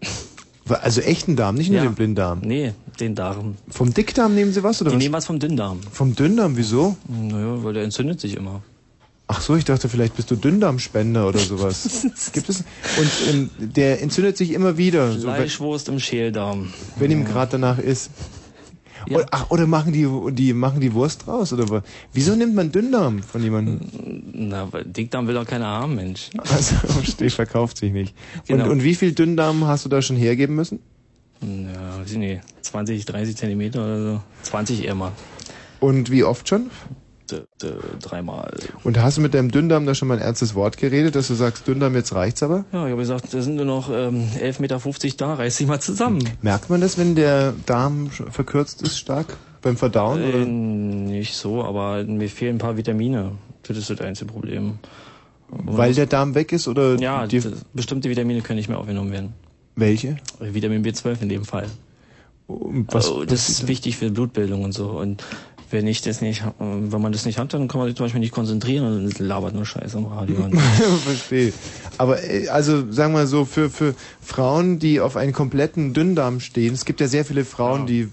Also 0.68 1.02
echten 1.02 1.36
Darm, 1.36 1.56
nicht 1.56 1.70
nur 1.70 1.80
Ja. 1.80 1.84
den 1.90 1.96
Blinddarm. 1.96 2.42
Nee, 2.44 2.74
den 3.02 3.16
Darm. 3.16 3.56
Vom 3.70 3.94
Dickdarm 3.94 4.36
nehmen 4.36 4.54
Sie 4.54 4.64
was 4.64 4.82
oder 4.82 4.92
Die 4.92 4.96
was? 4.96 5.04
nehmen 5.04 5.14
was 5.14 5.26
vom 5.26 5.40
Dünndarm. 5.40 5.80
Vom 5.92 6.16
Dünndarm, 6.16 6.56
wieso? 6.56 6.96
Naja, 7.08 7.64
weil 7.64 7.74
der 7.74 7.84
entzündet 7.84 8.22
sich 8.22 8.36
immer. 8.38 8.62
Ach 9.28 9.40
so, 9.42 9.56
ich 9.56 9.64
dachte, 9.64 9.88
vielleicht 9.88 10.16
bist 10.18 10.30
du 10.30 10.36
Dünndarmspender 10.36 11.28
oder 11.28 11.40
sowas. 11.40 12.06
Gibt 12.34 12.50
es? 12.50 12.66
Und 12.98 13.12
ähm, 13.30 13.50
der 13.58 14.02
entzündet 14.02 14.36
sich 14.38 14.52
immer 14.52 14.78
wieder, 14.78 15.14
so, 15.14 15.28
wenn, 15.28 15.36
Fleischwurst 15.36 15.88
im 15.88 16.00
Schäldarm. 16.00 16.74
wenn 16.98 17.12
ihm 17.12 17.24
gerade 17.26 17.52
danach 17.54 17.80
ist. 17.80 18.12
Oder, 19.10 19.26
ach, 19.32 19.50
oder 19.50 19.66
machen 19.68 19.94
die, 19.94 20.08
die 20.34 20.54
machen 20.54 20.80
die 20.80 20.94
Wurst 20.94 21.28
raus 21.28 21.52
oder 21.54 21.70
was? 21.70 21.84
Wieso 22.14 22.36
nimmt 22.36 22.54
man 22.54 22.72
Dünndarm 22.72 23.24
von 23.24 23.42
jemandem? 23.42 23.80
Na, 24.34 24.72
weil 24.72 24.84
Dickdarm 24.86 25.28
will 25.28 25.34
doch 25.34 25.46
keiner 25.48 25.66
haben, 25.66 25.96
Mensch. 25.96 26.30
Also, 26.38 26.76
steht, 27.04 27.32
verkauft 27.32 27.78
sich 27.78 27.92
nicht. 27.92 28.14
Genau. 28.48 28.66
Und, 28.66 28.70
und 28.70 28.84
wie 28.84 28.96
viel 28.96 29.14
Dünndarm 29.14 29.66
hast 29.66 29.86
du 29.86 29.90
da 29.90 30.02
schon 30.02 30.18
hergeben 30.18 30.56
müssen? 30.56 30.80
Ja, 31.42 32.00
weiß 32.00 32.12
ich 32.12 32.18
nicht. 32.18 32.42
20, 32.62 33.06
30 33.06 33.36
Zentimeter 33.38 33.84
oder 33.84 34.02
so. 34.02 34.22
20 34.44 34.86
eher 34.86 34.96
mal. 34.96 35.12
Und 35.80 36.12
wie 36.12 36.24
oft 36.24 36.48
schon? 36.48 36.70
D 37.32 37.42
dreimal. 38.02 38.54
Und 38.84 39.02
hast 39.02 39.18
du 39.18 39.22
mit 39.22 39.34
deinem 39.34 39.52
Dünndarm 39.52 39.86
da 39.86 39.96
schon 39.96 40.08
mal 40.10 40.16
ein 40.16 40.22
ernstes 40.22 40.54
Wort 40.54 40.78
geredet, 40.78 41.16
dass 41.16 41.28
du 41.28 41.34
sagst, 41.34 41.68
Dünndarm, 41.68 41.96
jetzt 41.96 42.14
reicht's 42.14 42.44
aber? 42.44 42.66
Ja, 42.74 42.86
ich 42.86 42.92
habe 42.92 43.02
gesagt, 43.02 43.34
da 43.34 43.42
sind 43.42 43.56
nur 43.56 43.66
noch 43.66 43.90
ähm, 43.90 44.28
11,50 44.38 44.62
Meter 44.62 44.80
da, 45.18 45.34
reiß 45.36 45.58
dich 45.58 45.68
mal 45.68 45.80
zusammen. 45.80 46.20
Merkt 46.42 46.70
man 46.70 46.82
das, 46.82 46.98
wenn 46.98 47.16
der 47.16 47.54
Darm 47.66 48.10
verkürzt 48.10 48.82
ist 48.82 48.98
stark? 48.98 49.38
Beim 49.62 49.78
Verdauen? 49.78 50.22
Äh, 50.22 50.28
Oder? 50.28 50.46
nicht 50.46 51.36
so, 51.36 51.64
aber 51.64 52.04
mir 52.04 52.30
fehlen 52.30 52.56
ein 52.56 52.60
paar 52.60 52.78
Vitamine. 52.78 53.34
Das 53.64 53.78
ist 53.78 53.90
das 53.90 54.02
einzige 54.02 54.32
Problem. 54.32 54.80
Weil 55.48 55.94
der 55.94 56.08
Darm 56.08 56.34
weg 56.34 56.52
ist 56.52 56.68
oder 56.68 56.96
Ja, 56.96 57.28
bestimmte 57.74 58.10
Vitamine 58.10 58.42
können 58.42 58.58
nicht 58.58 58.70
mehr 58.70 58.80
aufgenommen 58.80 59.12
werden. 59.12 59.34
Welche? 59.76 60.18
Vitamin 60.40 60.84
B12 60.84 61.22
in 61.22 61.30
dem 61.30 61.46
Fall. 61.46 61.68
Was 62.48 63.10
oh, 63.10 63.24
das 63.24 63.48
ist 63.48 63.68
wichtig 63.68 63.98
für 63.98 64.10
Blutbildung 64.10 64.64
und 64.64 64.74
so. 64.74 64.90
Und 64.90 65.24
wenn 65.72 65.88
ich 65.88 66.02
das 66.02 66.22
nicht, 66.22 66.44
wenn 66.60 67.02
man 67.02 67.12
das 67.12 67.26
nicht 67.26 67.38
hat, 67.38 67.54
dann 67.54 67.68
kann 67.68 67.80
man 67.80 67.88
sich 67.88 67.96
zum 67.96 68.06
Beispiel 68.06 68.20
nicht 68.20 68.34
konzentrieren 68.34 68.86
und 68.86 69.20
labert 69.20 69.54
nur 69.54 69.66
Scheiße 69.66 69.98
am 69.98 70.06
Radio. 70.06 70.36
Und 70.44 70.60
Verstehe. 70.60 71.54
Aber 71.98 72.24
äh, 72.24 72.50
also 72.50 72.92
sagen 72.92 73.14
wir 73.14 73.28
so, 73.28 73.46
für, 73.46 73.70
für 73.70 73.96
Frauen, 74.22 74.80
die 74.80 75.00
auf 75.00 75.16
einen 75.16 75.34
kompletten 75.34 75.94
Dünndarm 75.94 76.40
stehen, 76.40 76.74
es 76.74 76.86
gibt 76.86 77.00
ja 77.00 77.08
sehr 77.08 77.26
viele 77.26 77.46
Frauen, 77.46 77.86
die 77.86 78.10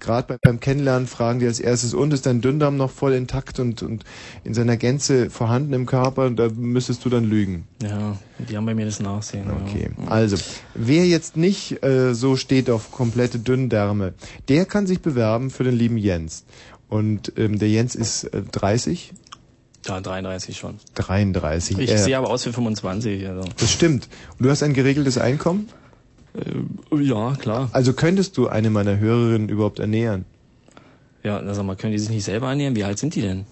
gerade 0.00 0.26
bei, 0.26 0.38
beim 0.42 0.60
Kennenlernen 0.60 1.06
fragen, 1.06 1.38
die 1.38 1.46
als 1.46 1.60
erstes, 1.60 1.94
und 1.94 2.12
ist 2.12 2.26
dein 2.26 2.40
Dünndarm 2.40 2.76
noch 2.76 2.90
voll 2.90 3.12
intakt 3.12 3.60
und, 3.60 3.82
und 3.82 4.04
in 4.44 4.54
seiner 4.54 4.76
Gänze 4.76 5.30
vorhanden 5.30 5.72
im 5.72 5.86
Körper, 5.86 6.30
da 6.30 6.48
müsstest 6.48 7.04
du 7.04 7.10
dann 7.10 7.24
lügen. 7.24 7.66
ja, 7.82 8.16
die 8.38 8.56
haben 8.56 8.66
bei 8.66 8.74
mir 8.74 8.84
das 8.86 9.00
Nachsehen. 9.00 9.44
Okay. 9.50 9.90
Also, 10.06 10.36
wer 10.74 11.06
jetzt 11.06 11.36
nicht 11.36 11.82
äh, 11.82 12.14
so 12.14 12.36
steht 12.36 12.70
auf 12.70 12.92
komplette 12.92 13.38
Dünndärme, 13.38 14.14
der 14.48 14.64
kann 14.64 14.86
sich 14.86 15.00
bewerben 15.00 15.50
für 15.50 15.64
den 15.64 15.74
lieben 15.74 15.96
Jens. 15.98 16.44
Und 16.88 17.32
ähm, 17.36 17.58
der 17.58 17.68
Jens 17.68 17.94
ist 17.94 18.24
äh, 18.24 18.42
30, 18.42 19.12
Ja, 19.86 20.00
33 20.00 20.56
schon. 20.56 20.78
33. 20.94 21.78
Ich 21.78 21.90
Äh, 21.90 21.98
sehe 21.98 22.16
aber 22.18 22.30
aus 22.30 22.46
wie 22.46 22.52
25. 22.52 23.26
Also. 23.28 23.48
Das 23.58 23.70
stimmt. 23.72 24.08
Und 24.38 24.44
du 24.46 24.50
hast 24.50 24.62
ein 24.62 24.74
geregeltes 24.74 25.18
Einkommen? 25.18 25.68
Äh, 26.34 27.02
ja, 27.02 27.34
klar. 27.34 27.68
Also 27.72 27.92
könntest 27.92 28.36
du 28.36 28.48
eine 28.48 28.70
meiner 28.70 28.98
Hörerinnen 28.98 29.48
überhaupt 29.48 29.78
ernähren? 29.80 30.24
Ja, 31.24 31.42
sag 31.52 31.64
mal, 31.66 31.76
können 31.76 31.92
die 31.92 31.98
sich 31.98 32.10
nicht 32.10 32.24
selber 32.24 32.48
ernähren? 32.48 32.76
Wie 32.76 32.84
alt 32.84 32.98
sind 32.98 33.14
die 33.14 33.22
denn? 33.22 33.44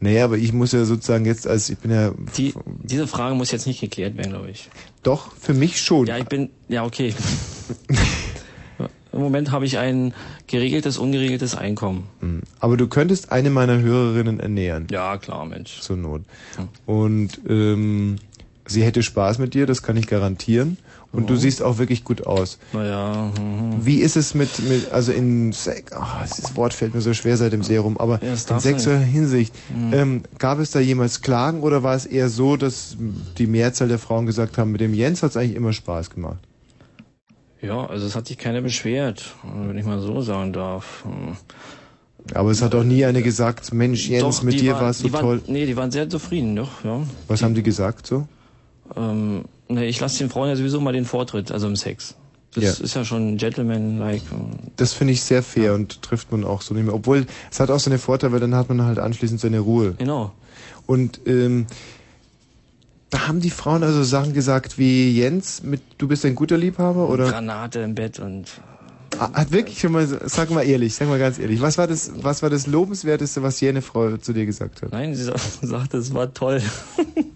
Naja, 0.00 0.24
aber 0.24 0.38
ich 0.38 0.52
muss 0.52 0.72
ja 0.72 0.84
sozusagen 0.84 1.26
jetzt 1.26 1.46
als, 1.46 1.68
ich 1.68 1.78
bin 1.78 1.90
ja, 1.90 2.12
Die, 2.36 2.54
diese 2.82 3.06
Frage 3.06 3.34
muss 3.34 3.50
jetzt 3.50 3.66
nicht 3.66 3.80
geklärt 3.80 4.16
werden, 4.16 4.30
glaube 4.30 4.50
ich. 4.50 4.70
doch, 5.02 5.32
für 5.36 5.52
mich 5.52 5.80
schon. 5.80 6.06
Ja, 6.06 6.16
ich 6.16 6.24
bin, 6.24 6.48
ja, 6.68 6.84
okay. 6.84 7.14
Im 9.12 9.20
Moment 9.20 9.50
habe 9.50 9.66
ich 9.66 9.76
ein 9.76 10.14
geregeltes, 10.46 10.96
ungeregeltes 10.96 11.54
Einkommen. 11.56 12.06
Hm. 12.20 12.42
Aber 12.60 12.76
du 12.76 12.86
könntest 12.86 13.32
eine 13.32 13.50
meiner 13.50 13.80
Hörerinnen 13.80 14.40
ernähren. 14.40 14.86
Ja, 14.90 15.18
klar, 15.18 15.44
Mensch. 15.46 15.80
Zur 15.80 15.96
Not. 15.96 16.22
Und 16.86 17.40
ähm, 17.48 18.16
sie 18.66 18.84
hätte 18.84 19.02
Spaß 19.02 19.38
mit 19.38 19.54
dir, 19.54 19.66
das 19.66 19.82
kann 19.82 19.96
ich 19.96 20.06
garantieren. 20.06 20.78
Und 21.12 21.28
du 21.28 21.34
Oh. 21.34 21.36
siehst 21.36 21.60
auch 21.60 21.78
wirklich 21.78 22.04
gut 22.04 22.24
aus. 22.26 22.58
Naja. 22.72 23.32
mhm. 23.36 23.84
Wie 23.84 23.96
ist 23.98 24.16
es 24.16 24.34
mit, 24.34 24.60
mit 24.68 24.92
also 24.92 25.10
in 25.10 25.52
Sex, 25.52 25.92
ach, 25.92 26.20
das 26.28 26.54
Wort 26.54 26.72
fällt 26.72 26.94
mir 26.94 27.00
so 27.00 27.12
schwer 27.14 27.36
seit 27.36 27.52
dem 27.52 27.64
Serum, 27.64 27.96
aber 27.98 28.20
Ja, 28.22 28.30
in 28.32 28.60
sexueller 28.60 29.00
nicht. 29.00 29.12
Hinsicht, 29.12 29.54
Mhm. 29.74 29.92
ähm, 29.92 30.22
gab 30.38 30.60
es 30.60 30.70
da 30.70 30.78
jemals 30.78 31.20
Klagen 31.20 31.62
oder 31.62 31.82
war 31.82 31.96
es 31.96 32.06
eher 32.06 32.28
so, 32.28 32.56
dass 32.56 32.96
die 33.38 33.48
Mehrzahl 33.48 33.88
der 33.88 33.98
Frauen 33.98 34.24
gesagt 34.26 34.56
haben, 34.56 34.70
mit 34.70 34.80
dem 34.80 34.94
Jens 34.94 35.22
hat 35.24 35.30
es 35.30 35.36
eigentlich 35.36 35.56
immer 35.56 35.72
Spaß 35.72 36.10
gemacht? 36.10 36.38
Ja, 37.60 37.86
also 37.86 38.06
es 38.06 38.14
hat 38.14 38.26
sich 38.28 38.38
keiner 38.38 38.60
beschwert, 38.62 39.34
wenn 39.66 39.76
ich 39.76 39.84
mal 39.84 40.00
so 40.00 40.20
sagen 40.22 40.52
darf. 40.52 41.04
Hm. 41.04 41.36
Aber 42.34 42.50
es 42.52 42.62
hat 42.62 42.74
auch 42.74 42.84
nie 42.84 43.04
eine 43.04 43.22
gesagt, 43.22 43.72
Mensch 43.74 44.08
Jens, 44.08 44.36
Doch, 44.38 44.42
mit 44.44 44.54
die 44.54 44.58
dir 44.58 44.74
war 44.74 44.90
es 44.90 44.98
so 44.98 45.08
die 45.08 45.12
waren, 45.12 45.20
toll. 45.22 45.42
Nee, 45.48 45.66
die 45.66 45.76
waren 45.76 45.90
sehr 45.90 46.08
zufrieden, 46.08 46.54
doch, 46.54 46.84
ja. 46.84 47.00
Was 47.28 47.42
haben 47.42 47.54
die 47.54 47.62
gesagt 47.62 48.06
so? 48.06 48.28
Ähm, 48.96 49.44
nee, 49.70 49.86
ich 49.86 50.00
lasse 50.00 50.18
den 50.18 50.30
Frauen 50.30 50.48
ja 50.48 50.56
sowieso 50.56 50.80
mal 50.80 50.92
den 50.92 51.04
Vortritt, 51.04 51.50
also 51.52 51.66
im 51.66 51.76
Sex. 51.76 52.14
Das 52.54 52.64
Ja. 52.64 52.84
ist 52.84 52.94
ja 52.94 53.04
schon 53.04 53.36
Gentleman-like. 53.36 54.22
Das 54.76 54.92
finde 54.92 55.12
ich 55.12 55.22
sehr 55.22 55.42
fair 55.42 55.74
und 55.74 56.02
trifft 56.02 56.32
man 56.32 56.44
auch 56.44 56.62
so 56.62 56.74
nicht 56.74 56.84
mehr. 56.84 56.94
Obwohl, 56.94 57.26
es 57.50 57.60
hat 57.60 57.70
auch 57.70 57.78
seine 57.78 57.98
Vorteile, 57.98 58.32
weil 58.32 58.40
dann 58.40 58.54
hat 58.56 58.68
man 58.68 58.82
halt 58.82 58.98
anschließend 58.98 59.40
seine 59.40 59.60
Ruhe. 59.60 59.94
Genau. 59.98 60.32
Und 60.86 61.20
ähm, 61.26 61.66
da 63.10 63.28
haben 63.28 63.40
die 63.40 63.50
Frauen 63.50 63.82
also 63.84 64.02
Sachen 64.02 64.32
gesagt 64.34 64.78
wie 64.78 65.10
Jens, 65.16 65.62
mit 65.62 65.80
du 65.98 66.08
bist 66.08 66.24
ein 66.24 66.34
guter 66.34 66.56
Liebhaber 66.58 67.08
oder? 67.08 67.30
Granate 67.30 67.80
im 67.80 67.94
Bett 67.94 68.18
und 68.18 68.46
Hat 69.18 69.50
wirklich 69.52 69.78
schon 69.80 69.92
mal, 69.92 70.06
sag 70.06 70.50
mal 70.50 70.62
ehrlich, 70.62 70.94
sag 70.94 71.08
mal 71.08 71.18
ganz 71.18 71.38
ehrlich, 71.38 71.60
was 71.60 71.76
war 71.76 71.86
das, 71.86 72.10
was 72.22 72.42
war 72.42 72.48
das 72.48 72.66
lobenswerteste, 72.66 73.42
was 73.42 73.60
jene 73.60 73.82
Frau 73.82 74.16
zu 74.16 74.32
dir 74.32 74.46
gesagt 74.46 74.82
hat? 74.82 74.92
Nein, 74.92 75.14
sie 75.14 75.24
sa- 75.24 75.34
sagte, 75.62 75.98
es 75.98 76.14
war 76.14 76.32
toll. 76.32 76.62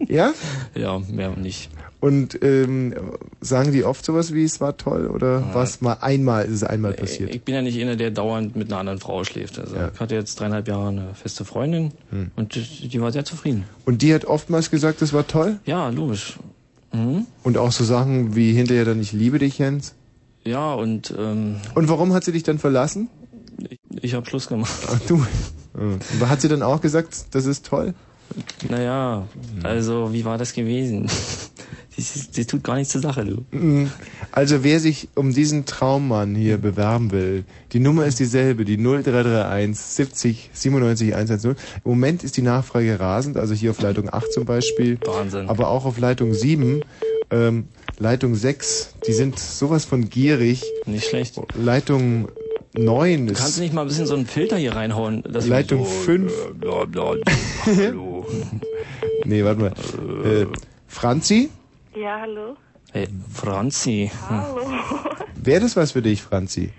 Ja? 0.07 0.35
Ja, 0.75 0.99
mehr 0.99 1.31
nicht. 1.31 1.71
Und 1.99 2.39
ähm, 2.43 2.95
sagen 3.41 3.73
die 3.73 3.85
oft 3.85 4.05
sowas 4.05 4.35
wie 4.35 4.45
es 4.45 4.61
war 4.61 4.77
toll 4.77 5.07
oder 5.07 5.55
was 5.55 5.81
mal 5.81 5.95
einmal 6.03 6.45
ist 6.45 6.53
es 6.53 6.63
einmal 6.63 6.93
passiert? 6.93 7.35
Ich 7.35 7.43
bin 7.43 7.55
ja 7.55 7.63
nicht 7.63 7.81
einer, 7.81 7.97
der 7.97 8.11
dauernd 8.11 8.55
mit 8.55 8.69
einer 8.71 8.79
anderen 8.81 8.99
Frau 9.01 9.25
schläft. 9.25 9.59
Also 9.59 9.75
ich 9.77 9.99
hatte 9.99 10.15
jetzt 10.15 10.39
dreieinhalb 10.39 10.69
Jahre 10.69 10.89
eine 10.89 11.15
feste 11.15 11.47
Freundin 11.47 11.93
Hm. 12.11 12.31
und 12.37 12.55
die, 12.55 12.87
die 12.89 13.01
war 13.01 13.13
sehr 13.13 13.25
zufrieden. 13.25 13.65
Und 13.87 14.03
die 14.03 14.13
hat 14.15 14.27
oftmals 14.27 14.71
gesagt, 14.71 15.01
es 15.01 15.15
war 15.15 15.27
toll? 15.27 15.59
Ja, 15.65 15.89
logisch. 15.89 16.35
Mhm. 16.93 17.27
Und 17.43 17.57
auch 17.57 17.73
so 17.73 17.83
Sachen 17.83 18.37
wie 18.37 18.53
hinterher 18.53 18.85
dann 18.85 19.01
ich 19.01 19.13
liebe 19.13 19.39
dich, 19.39 19.57
Jens. 19.59 19.95
Ja, 20.45 20.75
und 20.75 21.15
ähm, 21.16 21.57
Und 21.75 21.89
warum 21.89 22.12
hat 22.12 22.25
sie 22.25 22.33
dich 22.33 22.43
dann 22.43 22.59
verlassen? 22.59 23.09
ich, 23.59 23.79
ich 24.03 24.15
habe 24.15 24.27
Schluss 24.27 24.49
gemacht. 24.49 24.73
Ach 24.89 25.01
du. 25.07 25.25
Aber 25.75 26.29
hat 26.29 26.41
sie 26.41 26.49
dann 26.49 26.62
auch 26.62 26.81
gesagt, 26.81 27.27
das 27.33 27.47
ist 27.47 27.66
toll? 27.66 27.95
Naja, 28.69 29.27
also 29.62 30.12
wie 30.12 30.25
war 30.25 30.39
das 30.39 30.53
gewesen? 30.53 31.09
Sie, 31.97 32.45
tut 32.45 32.65
gar 32.65 32.75
nichts 32.75 32.93
zur 32.93 33.03
Sache, 33.03 33.25
du. 33.25 33.45
Mhm. 33.57 33.89
Also 34.33 34.65
wer 34.65 34.81
sich 34.81 35.11
um 35.15 35.33
diesen 35.33 35.65
Traummann 35.65 36.35
hier 36.35 36.59
bewerben 36.59 37.12
will, 37.12 37.45
die 37.73 37.79
Nummer 37.79 38.05
ist 38.07 38.19
dieselbe, 38.19 38.65
die 38.65 38.77
0331 38.79 39.77
70 39.77 40.51
97 40.53 41.15
110. 41.15 41.51
Im 41.53 41.57
Moment 41.85 42.25
ist 42.25 42.37
die 42.37 42.43
Nachfrage 42.43 42.99
rasend, 42.99 43.37
also 43.37 43.55
hier 43.55 43.71
auf 43.71 43.81
Leitung 43.81 44.12
8 44.12 44.33
zum 44.33 44.45
Beispiel. 44.45 44.99
Wahnsinn. 45.05 45.49
Aber 45.49 45.69
auch 45.69 45.85
auf 45.85 45.99
Leitung 45.99 46.35
7, 46.35 46.81
ähm, 47.31 47.69
Leitung 47.99 48.35
6, 48.35 48.95
die 49.07 49.12
sind 49.12 49.39
sowas 49.39 49.85
von 49.85 50.09
gierig. 50.11 50.62
Nicht 50.87 51.07
schlecht. 51.09 51.41
Leitung 51.55 52.29
9 52.75 53.27
Du 53.27 53.33
ist... 53.33 53.39
kannst 53.39 53.61
nicht 53.61 53.73
mal 53.73 53.83
ein 53.83 53.89
bisschen 53.89 54.07
so 54.07 54.15
einen 54.15 54.27
Filter 54.27 54.57
hier 54.57 54.75
reinhauen. 54.75 55.23
dass 55.23 55.45
wir 55.45 55.51
Leitung 55.51 55.85
so, 55.85 55.91
5. 55.91 56.33
äh, 56.33 56.53
Bla, 56.55 56.85
bla, 56.87 57.15
hallo. 57.66 58.27
nee, 59.25 59.45
warte 59.45 59.61
mal. 59.61 59.73
Äh, 60.25 60.47
Franzi? 60.89 61.51
Ja, 61.97 62.21
hallo. 62.21 62.57
Hey, 62.93 63.07
Franzi. 63.33 64.11
Hallo. 64.29 64.61
Wäre 65.37 65.61
das 65.61 65.77
was 65.77 65.93
für 65.93 66.03
dich, 66.03 66.23
Franzi? 66.23 66.71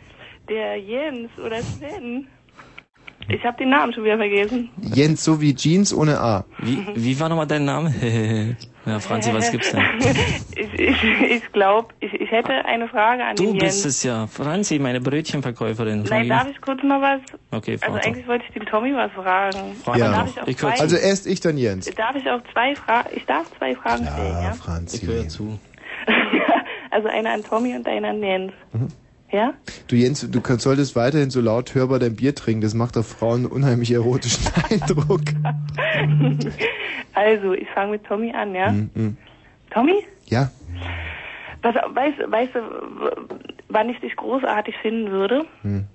Der 0.50 0.78
Jens 0.78 1.30
oder 1.44 1.62
Sven. 1.62 2.28
Ich 3.27 3.43
habe 3.43 3.57
den 3.57 3.69
Namen 3.69 3.91
schon 3.93 4.03
wieder 4.03 4.18
vergessen. 4.18 4.69
Jens, 4.81 5.23
so 5.23 5.41
wie 5.41 5.56
Jeans 5.56 5.93
ohne 5.93 6.19
A. 6.19 6.45
Wie, 6.60 6.85
wie 6.95 7.19
war 7.19 7.27
nochmal 7.30 7.47
dein 7.47 7.65
Name? 7.65 7.91
ja, 8.85 8.99
Franzi, 8.99 9.34
was 9.34 9.52
gibt's 9.52 9.72
denn? 9.72 9.81
ich 10.56 10.80
ich, 10.80 11.03
ich 11.31 11.52
glaube, 11.52 11.88
ich, 12.02 12.14
ich 12.14 12.30
hätte 12.30 12.53
eine 12.65 12.88
Frage 12.88 13.23
an 13.23 13.35
Du 13.35 13.45
den 13.45 13.57
bist 13.57 13.84
Jens. 13.84 13.97
es 13.97 14.03
ja. 14.03 14.27
Franzi, 14.27 14.77
meine 14.77 15.02
Brötchenverkäuferin. 15.02 16.03
Nein, 16.10 16.30
darf 16.30 16.47
ich 16.49 16.61
kurz 16.61 16.84
mal 16.84 17.02
was? 17.02 17.22
Okay, 17.52 17.77
Frau 17.80 17.88
Also 17.88 17.99
Tom. 17.99 18.11
eigentlich 18.11 18.27
wollte 18.27 18.45
ich 18.47 18.53
den 18.53 18.65
Tommy 18.68 18.93
was 18.95 19.11
fragen. 19.14 19.76
Frag 19.84 19.95
Aber 19.95 20.03
mal 20.06 20.11
darf 20.11 20.30
ich 20.30 20.41
auch 20.41 20.47
Ich 20.47 20.57
zwei. 20.57 20.80
Also 20.80 20.95
erst 20.95 21.26
ich, 21.26 21.39
dann 21.39 21.57
Jens. 21.57 21.85
darf 21.95 22.15
ich 22.15 22.30
auch 22.30 22.41
zwei 22.53 22.76
Fragen? 22.76 23.10
Ich 23.15 23.26
darf 23.26 23.45
zwei 23.57 23.76
Fragen 23.76 24.06
stellen, 24.06 24.43
ja? 24.43 24.53
Franzi. 24.53 24.97
Ich 24.97 25.07
höre 25.07 25.27
zu. 25.27 25.60
Also 26.91 27.10
eine 27.10 27.30
an 27.31 27.43
Tommy 27.43 27.76
und 27.76 27.85
eine 27.88 28.07
an 28.07 28.23
Jens. 28.23 28.53
Mhm. 28.72 28.88
Ja? 29.36 29.53
Du 29.88 29.95
Jens, 29.95 30.30
du 30.30 30.41
kannst, 30.41 30.64
solltest 30.64 30.95
weiterhin 30.95 31.30
so 31.30 31.41
laut 31.41 31.76
hörbar 31.76 31.99
dein 31.99 32.16
Bier 32.16 32.34
trinken. 32.34 32.62
Das 32.62 32.74
macht 32.74 32.98
auf 32.98 33.07
Frauen 33.07 33.41
einen 33.44 33.45
unheimlich 33.48 33.91
erotischen 33.91 34.45
Eindruck. 34.70 35.22
Also, 37.14 37.53
ich 37.53 37.68
fange 37.70 37.91
mit 37.91 38.03
Tommy 38.06 38.34
an, 38.34 38.53
ja? 38.53 38.72
Mhm, 38.72 38.90
mhm. 38.94 39.18
Tommy? 39.72 40.03
Ja. 40.26 40.52
Was, 41.62 41.76
weißt, 41.76 42.18
weißt 42.30 42.56
du, 42.56 42.60
wann 43.70 43.90
ich 43.90 43.99
dich 44.02 44.16
großartig 44.18 44.76
finden 44.82 45.12
würde? 45.12 45.45
Hm. 45.62 45.86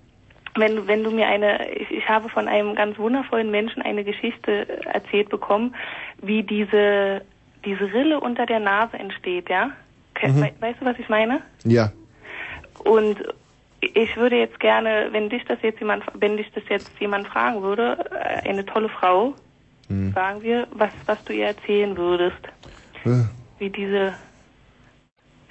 Wenn, 0.57 0.77
du- 0.77 0.87
wenn 0.87 1.05
du 1.05 1.11
mir 1.11 1.27
eine, 1.27 1.71
ich, 1.75 1.91
ich 1.91 2.09
habe 2.09 2.29
von 2.31 2.49
einem 2.49 2.75
ganz 2.75 2.99
wundervollen 2.99 3.51
Menschen 3.51 3.83
eine 3.83 4.03
Geschichte 4.03 4.67
erzählt 4.87 5.29
bekommen, 5.29 5.75
wie 6.23 6.43
diese, 6.43 7.21
diese 7.65 7.85
Rille 7.93 8.19
unter 8.19 8.47
der 8.47 8.61
Nase 8.61 8.97
entsteht, 8.99 9.49
ja? 9.51 9.67
Mhm. 10.23 10.41
we- 10.43 10.53
Weißt 10.61 10.81
du, 10.81 10.87
was 10.87 10.99
ich 10.99 11.09
meine? 11.09 11.43
Ja. 11.65 11.93
Und 12.85 13.17
ich 13.81 14.17
würde 14.17 14.37
jetzt 14.37 14.61
gerne, 14.61 15.09
wenn 15.11 15.31
dich 15.31 15.45
das 15.47 15.59
jetzt 15.63 15.81
jemand, 15.81 16.05
wenn 16.15 16.37
dich 16.37 16.51
das 16.53 16.65
jetzt 16.69 16.91
jemand 16.99 17.27
fragen 17.29 17.63
würde, 17.63 17.99
äh, 18.11 18.49
eine 18.49 18.65
tolle 18.67 18.89
Frau, 18.89 19.35
Hm. 19.89 20.13
sagen 20.13 20.43
wir, 20.43 20.69
was, 20.73 20.91
was 21.07 21.23
du 21.25 21.33
ihr 21.33 21.47
erzählen 21.47 21.97
würdest, 21.97 22.39
Äh. 23.05 23.25
wie 23.59 23.71
diese, 23.71 24.15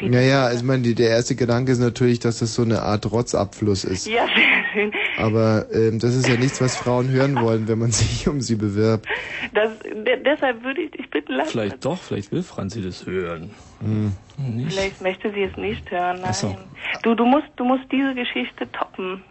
Naja, 0.02 0.46
also 0.46 0.60
ich 0.60 0.64
meine, 0.64 0.94
der 0.94 1.10
erste 1.10 1.36
Gedanke 1.36 1.72
ist 1.72 1.80
natürlich, 1.80 2.20
dass 2.20 2.40
das 2.40 2.54
so 2.54 2.62
eine 2.62 2.82
Art 2.82 3.12
Rotzabfluss 3.12 3.84
ist. 3.84 4.08
ja, 4.08 4.26
sehr 4.28 4.64
schön. 4.74 4.92
Aber 5.18 5.66
ähm, 5.74 6.00
das 6.00 6.16
ist 6.16 6.28
ja 6.28 6.36
nichts, 6.36 6.62
was 6.62 6.76
Frauen 6.76 7.10
hören 7.10 7.36
wollen, 7.36 7.68
wenn 7.68 7.80
man 7.80 7.92
sich 7.92 8.28
um 8.28 8.42
sie 8.42 8.56
bewirbt. 8.56 9.08
Das, 9.54 9.72
de 9.84 10.24
deshalb 10.24 10.64
würde 10.64 10.82
ich 10.82 10.92
dich 10.92 11.10
bitten 11.10 11.34
lassen. 11.34 11.52
Vielleicht 11.52 11.84
doch, 11.84 11.98
vielleicht 11.98 12.32
will 12.32 12.44
Franzi 12.44 12.82
das 12.82 13.06
hören. 13.06 13.52
Hm. 13.82 14.14
Nicht? 14.38 14.74
Vielleicht 14.74 15.02
möchte 15.02 15.32
sie 15.34 15.44
es 15.44 15.58
nicht 15.58 15.90
hören. 15.92 16.22
Nein. 16.22 16.34
So. 16.34 16.56
Du, 17.04 17.16
du 17.16 17.26
musst, 17.26 17.48
du 17.58 17.66
musst 17.66 17.84
diese 17.92 18.16
Geschichte 18.16 18.72
toppen. 18.72 19.22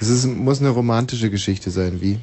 Es 0.00 0.08
ist, 0.08 0.26
muss 0.26 0.60
eine 0.60 0.70
romantische 0.70 1.30
Geschichte 1.30 1.70
sein, 1.70 2.00
wie? 2.00 2.18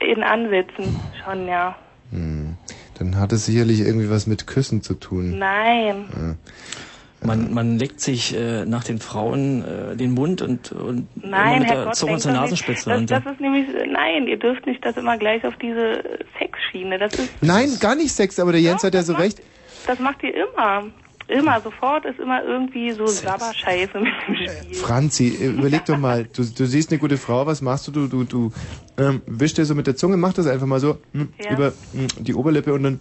In 0.00 0.22
Ansätzen 0.22 0.98
schon, 1.22 1.46
ja. 1.46 1.76
Hm. 2.10 2.56
Dann 3.00 3.18
hat 3.18 3.32
es 3.32 3.46
sicherlich 3.46 3.80
irgendwie 3.80 4.10
was 4.10 4.26
mit 4.26 4.46
Küssen 4.46 4.82
zu 4.82 4.92
tun. 4.92 5.38
Nein. 5.38 6.04
Ja. 6.14 7.26
Man, 7.26 7.52
man 7.54 7.78
leckt 7.78 7.98
sich 8.00 8.36
äh, 8.36 8.66
nach 8.66 8.84
den 8.84 8.98
Frauen 8.98 9.64
äh, 9.64 9.96
den 9.96 10.12
Mund 10.12 10.42
und, 10.42 10.72
und 10.72 11.08
immer 11.16 11.30
Nein, 11.30 11.60
mit 11.60 11.70
der 11.70 11.76
Herrgott, 11.78 11.96
Zunge 11.96 12.18
zur. 12.18 12.32
Nasenspitze. 12.32 12.90
Das, 12.90 13.06
das 13.06 13.32
ist 13.32 13.40
nämlich, 13.40 13.66
nein, 13.90 14.26
ihr 14.26 14.38
dürft 14.38 14.66
nicht 14.66 14.84
das 14.84 14.98
immer 14.98 15.16
gleich 15.16 15.46
auf 15.46 15.56
diese 15.56 16.02
Sexschiene. 16.38 16.98
Das 16.98 17.14
ist, 17.14 17.30
Nein, 17.40 17.70
gar 17.80 17.94
nicht 17.94 18.12
Sex, 18.12 18.38
aber 18.38 18.52
der 18.52 18.60
Jens 18.60 18.84
hat 18.84 18.92
ja 18.92 19.02
so 19.02 19.14
recht. 19.14 19.40
das 19.86 19.98
macht 19.98 20.22
ihr 20.22 20.34
immer. 20.34 20.84
Immer, 21.30 21.60
sofort 21.62 22.04
ist 22.04 22.18
immer 22.18 22.42
irgendwie 22.42 22.90
so 22.92 23.06
Sabberscheiße 23.06 23.98
mit 24.00 24.12
dem 24.26 24.34
Spiel. 24.36 24.74
Franzi, 24.74 25.28
überleg 25.56 25.84
doch 25.84 25.96
mal, 25.98 26.24
du, 26.24 26.42
du 26.44 26.66
siehst 26.66 26.90
eine 26.90 26.98
gute 26.98 27.16
Frau, 27.18 27.46
was 27.46 27.62
machst 27.62 27.86
du? 27.88 27.92
Du, 27.92 28.06
du, 28.08 28.24
du 28.24 28.52
ähm, 28.98 29.22
wischst 29.26 29.56
dir 29.58 29.64
so 29.64 29.74
mit 29.74 29.86
der 29.86 29.96
Zunge, 29.96 30.16
mach 30.16 30.32
das 30.32 30.46
einfach 30.46 30.66
mal 30.66 30.80
so 30.80 30.98
hm, 31.12 31.32
Ja. 31.42 31.52
über 31.52 31.72
hm, 31.92 32.06
die 32.18 32.34
Oberlippe 32.34 32.72
und 32.74 32.82
dann 32.82 33.00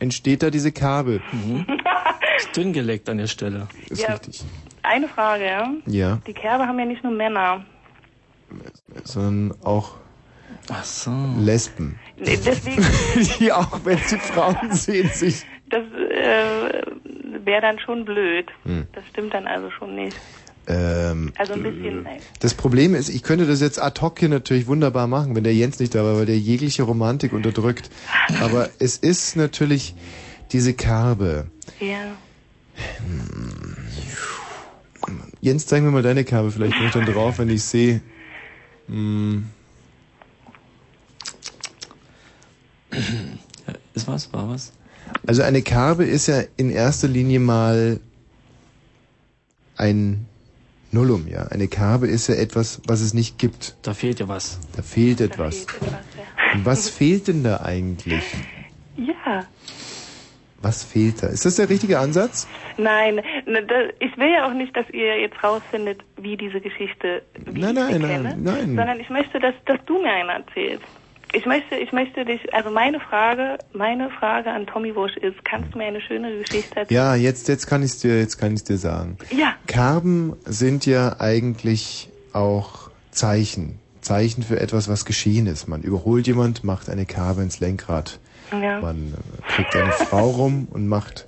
entsteht 0.00 0.42
da 0.42 0.50
diese 0.50 0.72
Kabel. 0.72 1.20
Mhm. 1.32 1.66
Ist 2.38 2.56
dünn 2.56 2.72
geleckt 2.72 3.08
an 3.08 3.18
der 3.18 3.26
Stelle. 3.26 3.68
Ist 3.90 4.02
Ja. 4.02 4.12
richtig. 4.12 4.44
Eine 4.82 5.08
Frage, 5.08 5.44
ja? 5.44 5.72
Ja, 5.86 6.18
Die 6.26 6.32
Kerbe 6.34 6.66
haben 6.66 6.78
ja 6.78 6.84
nicht 6.84 7.02
nur 7.02 7.12
Männer. 7.12 7.64
sondern 9.04 9.58
auch 9.64 9.96
Ach 10.70 10.84
so. 10.84 11.10
Lesben. 11.38 11.98
Deswegen, 12.20 12.84
Die 13.38 13.52
auch, 13.52 13.80
wenn 13.84 13.98
sie 13.98 14.18
Frauen 14.18 14.72
sehen, 14.72 15.08
sich... 15.12 15.44
das 15.70 15.84
äh, 15.84 16.82
wäre 17.44 17.60
dann 17.60 17.78
schon 17.78 18.04
blöd. 18.04 18.46
Hm. 18.64 18.86
Das 18.92 19.04
stimmt 19.10 19.34
dann 19.34 19.46
also 19.46 19.70
schon 19.70 19.94
nicht. 19.94 20.16
Ähm, 20.66 21.32
Also 21.38 21.54
ein 21.54 21.62
bisschen, 21.62 22.02
nein. 22.02 22.18
das 22.40 22.52
Problem 22.54 22.94
ist, 22.94 23.08
ich 23.08 23.22
könnte 23.22 23.46
das 23.46 23.60
jetzt 23.60 23.80
ad 23.80 24.00
hoc 24.02 24.18
hier 24.18 24.28
natürlich 24.28 24.66
wunderbar 24.66 25.06
machen, 25.06 25.34
wenn 25.34 25.44
der 25.44 25.54
Jens 25.54 25.78
nicht 25.80 25.94
da 25.94 26.04
war, 26.04 26.16
weil 26.16 26.26
der 26.26 26.38
jegliche 26.38 26.82
Romantik 26.82 27.32
unterdrückt. 27.32 27.88
Aber 28.40 28.68
es 28.78 28.98
ist 28.98 29.36
natürlich 29.36 29.94
diese 30.52 30.74
Karbe. 30.74 31.46
Ja. 31.80 32.16
Jens, 35.40 35.66
zeig 35.66 35.82
mir 35.82 35.90
mal 35.90 36.02
deine 36.02 36.24
Kerbe, 36.24 36.50
vielleicht 36.50 36.76
bin 36.76 36.86
ich 36.86 36.92
dann 36.92 37.06
drauf, 37.06 37.38
wenn 37.38 37.48
ich 37.48 37.62
sehe. 37.62 38.00
Hm, 38.88 39.46
Ist 43.94 44.08
was? 44.08 44.32
War 44.32 44.48
was? 44.48 44.72
Also 45.26 45.42
eine 45.42 45.62
Kerbe 45.62 46.04
ist 46.04 46.26
ja 46.26 46.42
in 46.56 46.70
erster 46.70 47.08
Linie 47.08 47.40
mal 47.40 48.00
ein 49.76 50.26
Nullum, 50.90 51.26
ja. 51.28 51.46
Eine 51.48 51.68
Kerbe 51.68 52.06
ist 52.06 52.28
ja 52.28 52.34
etwas, 52.34 52.80
was 52.86 53.00
es 53.00 53.12
nicht 53.14 53.38
gibt. 53.38 53.76
Da 53.82 53.94
fehlt 53.94 54.20
ja 54.20 54.28
was. 54.28 54.58
Da 54.74 54.82
fehlt 54.82 55.20
etwas. 55.20 55.66
Und 56.54 56.64
was 56.64 56.88
fehlt 56.88 57.28
denn 57.28 57.44
da 57.44 57.60
eigentlich? 57.60 58.24
Ja. 58.96 59.44
Was 60.60 60.82
fehlt 60.82 61.22
da? 61.22 61.28
Ist 61.28 61.44
das 61.44 61.56
der 61.56 61.68
richtige 61.68 61.98
Ansatz? 61.98 62.48
Nein, 62.78 63.16
ne, 63.46 63.92
ich 64.00 64.16
will 64.16 64.32
ja 64.32 64.48
auch 64.48 64.54
nicht, 64.54 64.76
dass 64.76 64.88
ihr 64.90 65.20
jetzt 65.20 65.42
rausfindet, 65.44 66.00
wie 66.16 66.36
diese 66.36 66.60
Geschichte, 66.60 67.22
wie 67.44 67.60
Nein, 67.60 67.70
ich 67.70 67.74
nein, 67.76 67.92
sie 67.92 67.98
nein, 67.98 68.10
kenne, 68.10 68.36
nein. 68.38 68.76
sondern 68.76 69.00
ich 69.00 69.08
möchte, 69.10 69.38
dass, 69.38 69.54
dass 69.66 69.78
du 69.86 70.02
mir 70.02 70.10
einen 70.10 70.30
erzählst. 70.30 70.84
Ich 71.32 71.44
möchte, 71.44 71.76
ich 71.76 71.92
möchte 71.92 72.24
dich, 72.24 72.54
also 72.54 72.70
meine 72.70 73.00
Frage, 73.00 73.58
meine 73.72 74.10
Frage 74.10 74.50
an 74.50 74.66
Tommy 74.66 74.94
Wusch 74.96 75.16
ist, 75.18 75.44
kannst 75.44 75.74
du 75.74 75.78
mir 75.78 75.84
eine 75.84 76.00
schöne 76.00 76.38
Geschichte 76.38 76.76
erzählen? 76.76 76.96
Ja, 76.96 77.14
jetzt, 77.14 77.48
jetzt 77.48 77.66
kann 77.66 77.82
ich 77.82 77.98
dir, 77.98 78.18
jetzt 78.18 78.38
kann 78.38 78.54
ich 78.54 78.64
dir 78.64 78.78
sagen. 78.78 79.18
Ja. 79.30 79.54
Kerben 79.66 80.36
sind 80.44 80.86
ja 80.86 81.20
eigentlich 81.20 82.08
auch 82.32 82.90
Zeichen. 83.10 83.78
Zeichen 84.00 84.42
für 84.42 84.58
etwas, 84.58 84.88
was 84.88 85.04
geschehen 85.04 85.46
ist. 85.46 85.68
Man 85.68 85.82
überholt 85.82 86.26
jemand, 86.26 86.64
macht 86.64 86.88
eine 86.88 87.04
Kerbe 87.04 87.42
ins 87.42 87.60
Lenkrad. 87.60 88.20
Ja. 88.50 88.80
Man 88.80 89.12
äh, 89.12 89.52
kriegt 89.52 89.76
eine 89.76 89.92
Frau 89.92 90.30
rum 90.30 90.66
und 90.70 90.88
macht 90.88 91.26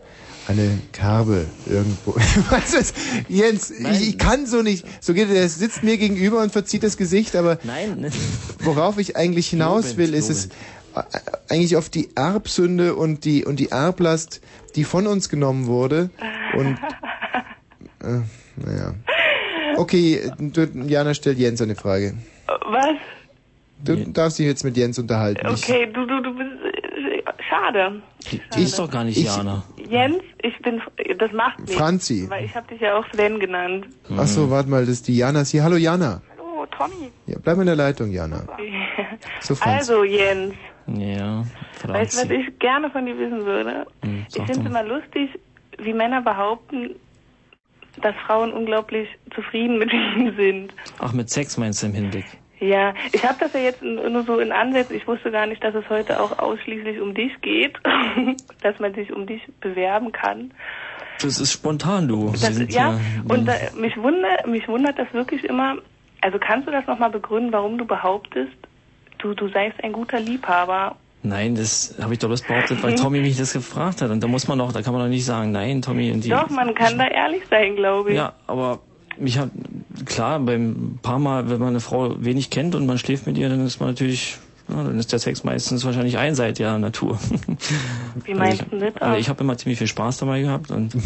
eine 0.50 0.78
Kerbe 0.92 1.46
irgendwo. 1.66 2.14
Was 2.50 2.74
ist? 2.74 2.96
Jens, 3.28 3.70
ich, 3.70 4.08
ich 4.08 4.18
kann 4.18 4.46
so 4.46 4.62
nicht. 4.62 4.84
So 5.00 5.14
geht 5.14 5.30
er, 5.30 5.48
sitzt 5.48 5.82
mir 5.82 5.96
gegenüber 5.96 6.42
und 6.42 6.50
verzieht 6.50 6.82
das 6.82 6.96
Gesicht, 6.96 7.36
aber 7.36 7.58
Nein. 7.62 8.10
worauf 8.58 8.98
ich 8.98 9.16
eigentlich 9.16 9.48
hinaus 9.48 9.96
will, 9.96 10.12
ist 10.12 10.28
es 10.28 10.46
äh, 10.94 11.02
eigentlich 11.48 11.76
auf 11.76 11.88
die 11.88 12.10
Erbsünde 12.16 12.96
und 12.96 13.24
die 13.24 13.44
und 13.44 13.60
die 13.60 13.70
Erblast, 13.70 14.40
die 14.74 14.84
von 14.84 15.06
uns 15.06 15.28
genommen 15.28 15.66
wurde 15.66 16.10
und 16.54 16.78
äh, 18.02 18.20
naja. 18.56 18.94
Okay, 19.76 20.32
du, 20.38 20.64
Jana 20.86 21.14
stellt 21.14 21.38
Jens 21.38 21.62
eine 21.62 21.76
Frage. 21.76 22.14
Was? 22.46 22.96
Du 23.82 23.96
darfst 24.10 24.38
dich 24.38 24.46
jetzt 24.46 24.64
mit 24.64 24.76
Jens 24.76 24.98
unterhalten. 24.98 25.46
Okay, 25.46 25.86
du, 25.86 26.04
du, 26.04 26.20
du 26.20 26.34
bist, 26.36 26.50
äh, 27.50 27.54
schade. 27.54 28.02
Die 28.56 28.62
ist 28.62 28.78
doch 28.78 28.90
gar 28.90 29.04
nicht 29.04 29.16
Ich- 29.18 29.24
Jana. 29.24 29.62
Jens, 29.88 30.22
ich 30.42 30.56
bin, 30.62 30.80
das 31.18 31.32
macht 31.32 31.58
nichts. 31.60 31.74
Franzi. 31.74 32.26
Weil 32.28 32.44
ich 32.44 32.54
habe 32.54 32.66
dich 32.68 32.80
ja 32.80 32.96
auch 32.96 33.04
Sven 33.12 33.40
genannt. 33.40 33.86
Ach 34.16 34.26
so, 34.26 34.50
warte 34.50 34.68
mal, 34.70 34.80
das 34.80 34.90
ist 34.90 35.08
die 35.08 35.16
Jana 35.16 35.40
ist 35.42 35.50
hier. 35.50 35.62
Hallo 35.64 35.76
Jana. 35.76 36.22
Hallo, 36.38 36.66
Tommy. 36.66 37.10
Ja, 37.26 37.36
bleib 37.42 37.58
in 37.58 37.66
der 37.66 37.76
Leitung, 37.76 38.10
Jana. 38.10 38.42
So. 39.40 39.54
Also, 39.60 40.04
Jens, 40.04 40.54
Ja, 40.86 41.44
weißt 41.84 42.24
du, 42.24 42.28
was 42.28 42.30
ich 42.30 42.58
gerne 42.58 42.90
von 42.90 43.04
dir 43.06 43.18
wissen 43.18 43.44
würde? 43.44 43.86
Hm, 44.02 44.24
ich 44.28 44.34
finde 44.36 44.52
es 44.52 44.58
immer 44.66 44.82
lustig, 44.82 45.30
wie 45.78 45.92
Männer 45.92 46.22
behaupten, 46.22 46.94
dass 48.02 48.14
Frauen 48.26 48.52
unglaublich 48.52 49.08
zufrieden 49.34 49.78
mit 49.78 49.92
ihnen 49.92 50.34
sind. 50.36 50.74
Ach, 50.98 51.12
mit 51.12 51.28
Sex 51.30 51.56
meinst 51.58 51.82
du 51.82 51.86
im 51.88 51.94
Hinblick? 51.94 52.24
Ja, 52.60 52.92
ich 53.12 53.24
habe 53.24 53.36
das 53.40 53.54
ja 53.54 53.60
jetzt 53.60 53.82
nur 53.82 54.22
so 54.24 54.38
in 54.38 54.52
Ansätzen. 54.52 54.94
Ich 54.94 55.06
wusste 55.06 55.30
gar 55.30 55.46
nicht, 55.46 55.64
dass 55.64 55.74
es 55.74 55.88
heute 55.88 56.20
auch 56.20 56.38
ausschließlich 56.38 57.00
um 57.00 57.14
dich 57.14 57.32
geht, 57.40 57.78
dass 58.62 58.78
man 58.78 58.94
sich 58.94 59.12
um 59.12 59.26
dich 59.26 59.40
bewerben 59.60 60.12
kann. 60.12 60.52
Das 61.22 61.40
ist 61.40 61.52
spontan, 61.52 62.06
du. 62.06 62.30
Das, 62.32 62.42
sind 62.54 62.72
ja, 62.72 62.98
und 63.28 63.48
äh, 63.48 63.70
mich, 63.74 63.96
wundert, 63.96 64.46
mich 64.46 64.68
wundert 64.68 64.98
das 64.98 65.12
wirklich 65.12 65.44
immer. 65.44 65.76
Also 66.20 66.38
kannst 66.38 66.68
du 66.68 66.72
das 66.72 66.86
nochmal 66.86 67.10
begründen, 67.10 67.50
warum 67.52 67.78
du 67.78 67.86
behauptest, 67.86 68.52
du, 69.18 69.32
du 69.32 69.48
seist 69.48 69.82
ein 69.82 69.92
guter 69.92 70.20
Liebhaber? 70.20 70.96
Nein, 71.22 71.54
das 71.54 71.96
habe 72.00 72.12
ich 72.14 72.18
doch 72.18 72.28
bloß 72.28 72.42
behauptet, 72.42 72.82
weil 72.82 72.94
Tommy 72.96 73.20
mich 73.20 73.38
das 73.38 73.54
gefragt 73.54 74.02
hat. 74.02 74.10
Und 74.10 74.22
da 74.22 74.26
muss 74.26 74.48
man 74.48 74.58
doch, 74.58 74.72
da 74.72 74.82
kann 74.82 74.92
man 74.92 75.02
doch 75.02 75.08
nicht 75.08 75.24
sagen, 75.24 75.52
nein, 75.52 75.80
Tommy. 75.80 76.12
Und 76.12 76.24
die, 76.24 76.30
Doch, 76.30 76.50
man 76.50 76.74
kann 76.74 76.98
da 76.98 77.06
ehrlich 77.06 77.42
sein, 77.48 77.76
glaube 77.76 78.10
ich. 78.10 78.16
Ja, 78.16 78.34
aber 78.46 78.80
mich 79.18 79.38
hat, 79.38 79.50
klar, 80.06 80.40
beim 80.40 80.98
paar 81.02 81.18
Mal, 81.18 81.50
wenn 81.50 81.58
man 81.58 81.68
eine 81.68 81.80
Frau 81.80 82.16
wenig 82.22 82.50
kennt 82.50 82.74
und 82.74 82.86
man 82.86 82.98
schläft 82.98 83.26
mit 83.26 83.38
ihr, 83.38 83.48
dann 83.48 83.64
ist 83.66 83.80
man 83.80 83.90
natürlich, 83.90 84.38
ja, 84.68 84.82
dann 84.84 84.98
ist 84.98 85.12
der 85.12 85.18
Sex 85.18 85.44
meistens 85.44 85.84
wahrscheinlich 85.84 86.18
einseitiger 86.18 86.78
Natur. 86.78 87.18
Wie 88.24 88.34
meinst 88.34 88.64
du 88.70 88.78
das? 88.78 88.96
Also 88.96 89.18
ich 89.18 89.28
habe 89.28 89.42
immer 89.42 89.56
ziemlich 89.56 89.78
viel 89.78 89.86
Spaß 89.88 90.18
dabei 90.18 90.42
gehabt 90.42 90.70
und 90.70 90.94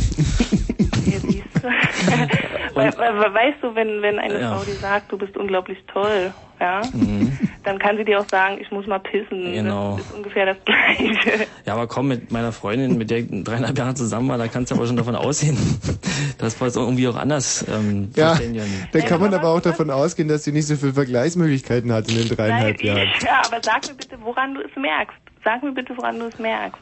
weil, 1.65 2.29
weil, 2.75 2.89
weißt 3.35 3.63
du, 3.63 3.75
wenn, 3.75 4.03
wenn 4.03 4.19
eine 4.19 4.41
Ja. 4.41 4.57
Frau 4.57 4.65
dir 4.65 4.79
sagt, 4.81 5.11
du 5.13 5.19
bist 5.19 5.37
unglaublich 5.37 5.79
toll, 5.93 6.35
ja, 6.61 6.89
Mhm. 6.93 7.37
dann 7.65 7.79
kann 7.79 7.97
sie 7.97 8.05
dir 8.05 8.21
auch 8.21 8.27
sagen, 8.31 8.59
ich 8.61 8.71
muss 8.71 8.87
mal 8.87 9.01
pissen. 9.01 9.53
Genau. 9.53 9.97
Das 9.97 10.07
ist 10.07 10.13
ungefähr 10.13 10.47
das 10.47 10.57
Gleiche. 10.65 11.47
Ja, 11.67 11.73
aber 11.75 11.87
komm, 11.89 12.09
mit 12.09 12.31
meiner 12.31 12.53
Freundin, 12.53 12.97
mit 12.97 13.11
der 13.11 13.19
ich 13.19 13.27
dreieinhalb 13.31 13.77
Jahre 13.77 13.95
zusammen 13.95 14.29
war, 14.29 14.39
da 14.39 14.47
kannst 14.49 14.71
du 14.71 14.77
aber 14.77 14.87
schon 14.87 14.97
davon 14.97 15.17
ausgehen, 15.17 15.57
dass 16.39 16.61
wir 16.61 16.67
es 16.69 16.77
irgendwie 16.77 17.09
auch 17.09 17.17
anders 17.17 17.67
ähm, 17.69 18.11
Ja, 18.15 18.29
verständigen. 18.29 18.87
da 18.93 19.01
kann 19.01 19.21
man 19.21 19.35
aber 19.35 19.49
auch 19.49 19.61
davon 19.61 19.91
ausgehen, 19.91 20.29
dass 20.29 20.45
sie 20.45 20.53
nicht 20.53 20.67
so 20.69 20.77
viele 20.77 20.93
Vergleichsmöglichkeiten 20.93 21.93
hat 21.93 22.09
in 22.09 22.17
den 22.19 22.29
dreieinhalb 22.29 22.83
Jahren. 22.83 23.09
Ja, 23.25 23.43
aber 23.47 23.61
sag 23.65 23.85
mir 23.87 23.95
bitte, 23.95 24.17
woran 24.23 24.55
du 24.55 24.61
es 24.61 24.75
merkst. 24.77 25.17
Sag 25.45 25.63
mir 25.63 25.73
bitte, 25.73 25.97
woran 25.97 26.19
du 26.21 26.27
es 26.27 26.39
merkst. 26.39 26.81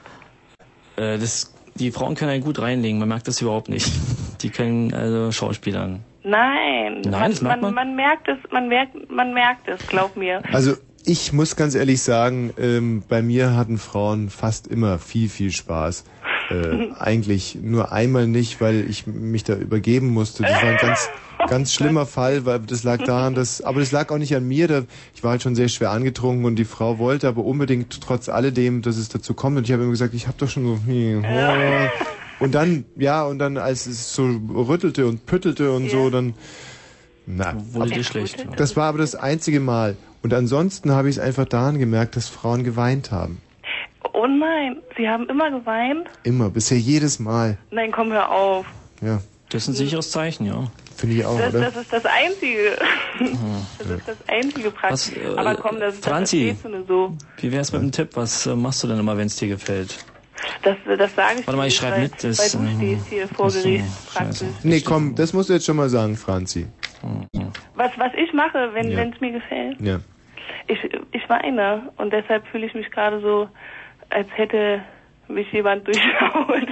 Äh, 0.96 1.18
das, 1.18 1.54
die 1.76 1.90
Frauen 1.90 2.14
können 2.14 2.30
einen 2.30 2.44
gut 2.44 2.60
reinlegen, 2.60 2.98
man 2.98 3.08
merkt 3.08 3.26
das 3.26 3.40
überhaupt 3.40 3.68
nicht. 3.70 3.90
Die 4.42 4.50
können 4.50 4.92
also 4.92 5.32
Schauspielern. 5.32 6.04
Nein, 6.24 7.00
Nein, 7.02 7.10
man, 7.10 7.30
das 7.30 7.42
merkt 7.42 7.62
man. 7.62 7.74
man 7.74 7.96
merkt 7.96 8.28
es, 8.28 8.38
man 8.52 8.68
merkt, 8.68 9.10
man 9.10 9.34
merkt 9.34 9.68
es, 9.68 9.84
glaub 9.88 10.16
mir. 10.16 10.42
Also 10.52 10.74
ich 11.04 11.32
muss 11.32 11.56
ganz 11.56 11.74
ehrlich 11.74 12.02
sagen, 12.02 12.52
ähm, 12.58 13.02
bei 13.08 13.22
mir 13.22 13.56
hatten 13.56 13.78
Frauen 13.78 14.30
fast 14.30 14.68
immer 14.68 14.98
viel, 14.98 15.28
viel 15.28 15.50
Spaß. 15.50 16.04
Äh, 16.50 16.90
eigentlich 16.98 17.58
nur 17.60 17.90
einmal 17.92 18.28
nicht, 18.28 18.60
weil 18.60 18.88
ich 18.88 19.06
mich 19.06 19.42
da 19.42 19.54
übergeben 19.56 20.08
musste. 20.08 20.44
Das 20.44 20.62
war 20.62 20.70
ein 20.70 20.76
ganz, 20.76 21.10
ganz 21.48 21.74
schlimmer 21.74 22.06
Fall, 22.06 22.46
weil 22.46 22.60
das 22.60 22.84
lag 22.84 23.02
daran, 23.02 23.34
dass, 23.34 23.62
aber 23.62 23.80
das 23.80 23.90
lag 23.90 24.10
auch 24.10 24.18
nicht 24.18 24.36
an 24.36 24.46
mir. 24.46 24.68
Da, 24.68 24.82
ich 25.14 25.24
war 25.24 25.32
halt 25.32 25.42
schon 25.42 25.56
sehr 25.56 25.68
schwer 25.68 25.90
angetrunken 25.90 26.44
und 26.44 26.54
die 26.54 26.64
Frau 26.64 26.98
wollte 26.98 27.26
aber 27.26 27.44
unbedingt 27.44 28.00
trotz 28.00 28.28
alledem, 28.28 28.82
dass 28.82 28.96
es 28.96 29.08
dazu 29.08 29.34
kommt. 29.34 29.56
Und 29.56 29.64
ich 29.64 29.72
habe 29.72 29.82
immer 29.82 29.92
gesagt, 29.92 30.14
ich 30.14 30.28
habe 30.28 30.38
doch 30.38 30.48
schon 30.48 30.64
so. 30.64 30.78
Und 32.40 32.54
dann, 32.54 32.84
ja, 32.96 33.24
und 33.24 33.38
dann, 33.38 33.56
als 33.56 33.86
es 33.86 34.14
so 34.14 34.24
rüttelte 34.54 35.06
und 35.06 35.26
püttelte 35.26 35.72
und 35.72 35.90
so, 35.90 36.10
dann. 36.10 36.34
Na, 37.26 37.54
Wurde 37.72 38.02
schlecht. 38.02 38.44
das 38.56 38.76
war 38.76 38.86
aber 38.88 38.98
das 38.98 39.14
einzige 39.14 39.60
Mal. 39.60 39.96
Und 40.22 40.34
ansonsten 40.34 40.90
habe 40.90 41.08
ich 41.08 41.16
es 41.16 41.22
einfach 41.22 41.44
daran 41.44 41.78
gemerkt, 41.78 42.16
dass 42.16 42.28
Frauen 42.28 42.64
geweint 42.64 43.10
haben. 43.12 43.40
Oh 44.12 44.26
nein, 44.26 44.76
sie 44.96 45.08
haben 45.08 45.28
immer 45.28 45.50
geweint? 45.50 46.08
Immer, 46.24 46.50
bisher 46.50 46.78
jedes 46.78 47.18
Mal. 47.20 47.58
Nein, 47.70 47.92
komm, 47.92 48.12
hör 48.12 48.30
auf. 48.30 48.66
Ja. 49.00 49.20
Das 49.50 49.62
ist 49.62 49.68
ein 49.68 49.74
sicheres 49.74 50.10
Zeichen, 50.10 50.46
ja. 50.46 50.70
Finde 50.96 51.16
ich 51.16 51.24
auch, 51.24 51.38
Das, 51.38 51.54
oder? 51.54 51.70
das 51.70 51.76
ist 51.76 51.92
das 51.92 52.04
Einzige. 52.06 52.76
Das 53.78 53.88
ist 53.90 54.08
das 54.08 54.16
einzige 54.28 54.70
Praktisch. 54.70 55.12
Was, 55.16 55.34
äh, 55.34 55.36
Aber 55.36 55.54
komm, 55.56 55.78
das, 55.80 56.00
das 56.00 56.04
Franzi. 56.10 56.56
du 56.62 56.68
nur 56.68 56.84
so. 56.86 57.16
Wie 57.38 57.52
wär's 57.52 57.72
mit 57.72 57.82
dem 57.82 57.92
Tipp? 57.92 58.10
Was 58.14 58.46
äh, 58.46 58.54
machst 58.56 58.82
du 58.82 58.88
denn 58.88 58.98
immer, 58.98 59.16
wenn 59.16 59.26
es 59.26 59.36
dir 59.36 59.48
gefällt? 59.48 60.04
Das, 60.62 60.76
das 60.98 61.14
sage 61.14 61.40
ich 61.40 61.46
Warte 61.46 61.56
mal, 61.56 61.66
ich 61.66 61.72
nicht, 61.72 61.76
schreib 61.80 61.92
weil, 61.92 62.02
mit, 62.02 62.24
das, 62.24 62.54
weil 62.56 62.66
du 62.66 62.76
stehst 62.76 63.06
hier 63.08 63.28
vor 63.28 63.48
Gericht 63.48 63.84
praktisch. 64.14 64.48
Nee, 64.62 64.80
komm, 64.80 65.14
das 65.14 65.32
musst 65.32 65.48
du 65.48 65.54
jetzt 65.54 65.66
schon 65.66 65.76
mal 65.76 65.88
sagen, 65.88 66.16
Franzi. 66.16 66.66
Was, 67.74 67.90
was 67.96 68.12
ich 68.16 68.32
mache, 68.32 68.70
wenn 68.74 68.90
Ja. 68.90 69.02
es 69.02 69.20
mir 69.20 69.32
gefällt, 69.32 69.80
Ja. 69.80 69.98
ich, 70.68 70.78
ich 71.12 71.28
weine. 71.28 71.90
Und 71.96 72.12
deshalb 72.12 72.46
fühle 72.48 72.66
ich 72.66 72.74
mich 72.74 72.90
gerade 72.90 73.20
so, 73.20 73.48
als 74.10 74.28
hätte 74.36 74.82
mich 75.28 75.50
jemand 75.52 75.86
durchschaut. 75.86 76.68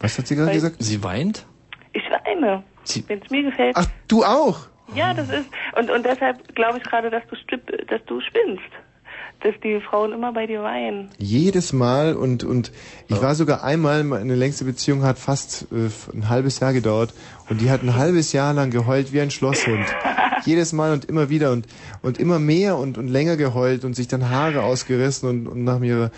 Was 0.00 0.18
hat 0.18 0.26
sie 0.26 0.36
gerade 0.36 0.52
gesagt? 0.52 0.76
Sie 0.78 1.02
weint? 1.02 1.46
Ich 1.92 2.02
weine. 2.10 2.62
Wenn 3.06 3.20
es 3.22 3.30
mir 3.30 3.42
gefällt. 3.44 3.76
Ach, 3.78 3.86
du 4.08 4.24
auch? 4.24 4.66
Ja, 4.94 5.14
das 5.14 5.28
ist. 5.28 5.46
Und, 5.76 5.90
und 5.90 6.04
deshalb 6.04 6.54
glaube 6.56 6.78
ich 6.78 6.84
gerade, 6.84 7.10
dass 7.10 7.22
du, 7.28 7.56
dass 7.86 8.04
du 8.06 8.20
spinnst. 8.20 8.62
Dass 9.42 9.54
die 9.64 9.80
Frauen 9.80 10.12
immer 10.12 10.34
bei 10.34 10.46
dir 10.46 10.62
weinen. 10.62 11.08
Jedes 11.16 11.72
Mal 11.72 12.14
und, 12.14 12.44
und 12.44 12.72
ich 13.08 13.22
war 13.22 13.34
sogar 13.34 13.64
einmal, 13.64 14.04
meine 14.04 14.34
längste 14.34 14.66
Beziehung 14.66 15.02
hat 15.02 15.18
fast 15.18 15.66
äh, 15.72 15.88
ein 16.14 16.28
halbes 16.28 16.60
Jahr 16.60 16.74
gedauert 16.74 17.14
und 17.48 17.62
die 17.62 17.70
hat 17.70 17.82
ein 17.82 17.96
halbes 17.96 18.34
Jahr 18.34 18.52
lang 18.52 18.70
geheult 18.70 19.14
wie 19.14 19.20
ein 19.20 19.30
Schlosshund. 19.30 19.86
Jedes 20.44 20.74
Mal 20.74 20.92
und 20.92 21.06
immer 21.06 21.30
wieder 21.30 21.52
und, 21.52 21.66
und 22.02 22.18
immer 22.18 22.38
mehr 22.38 22.76
und, 22.76 22.98
und 22.98 23.08
länger 23.08 23.38
geheult 23.38 23.84
und 23.84 23.96
sich 23.96 24.08
dann 24.08 24.28
Haare 24.28 24.62
ausgerissen 24.62 25.28
und, 25.28 25.46
und 25.46 25.64
nach 25.64 25.80
ihrer, 25.80 26.10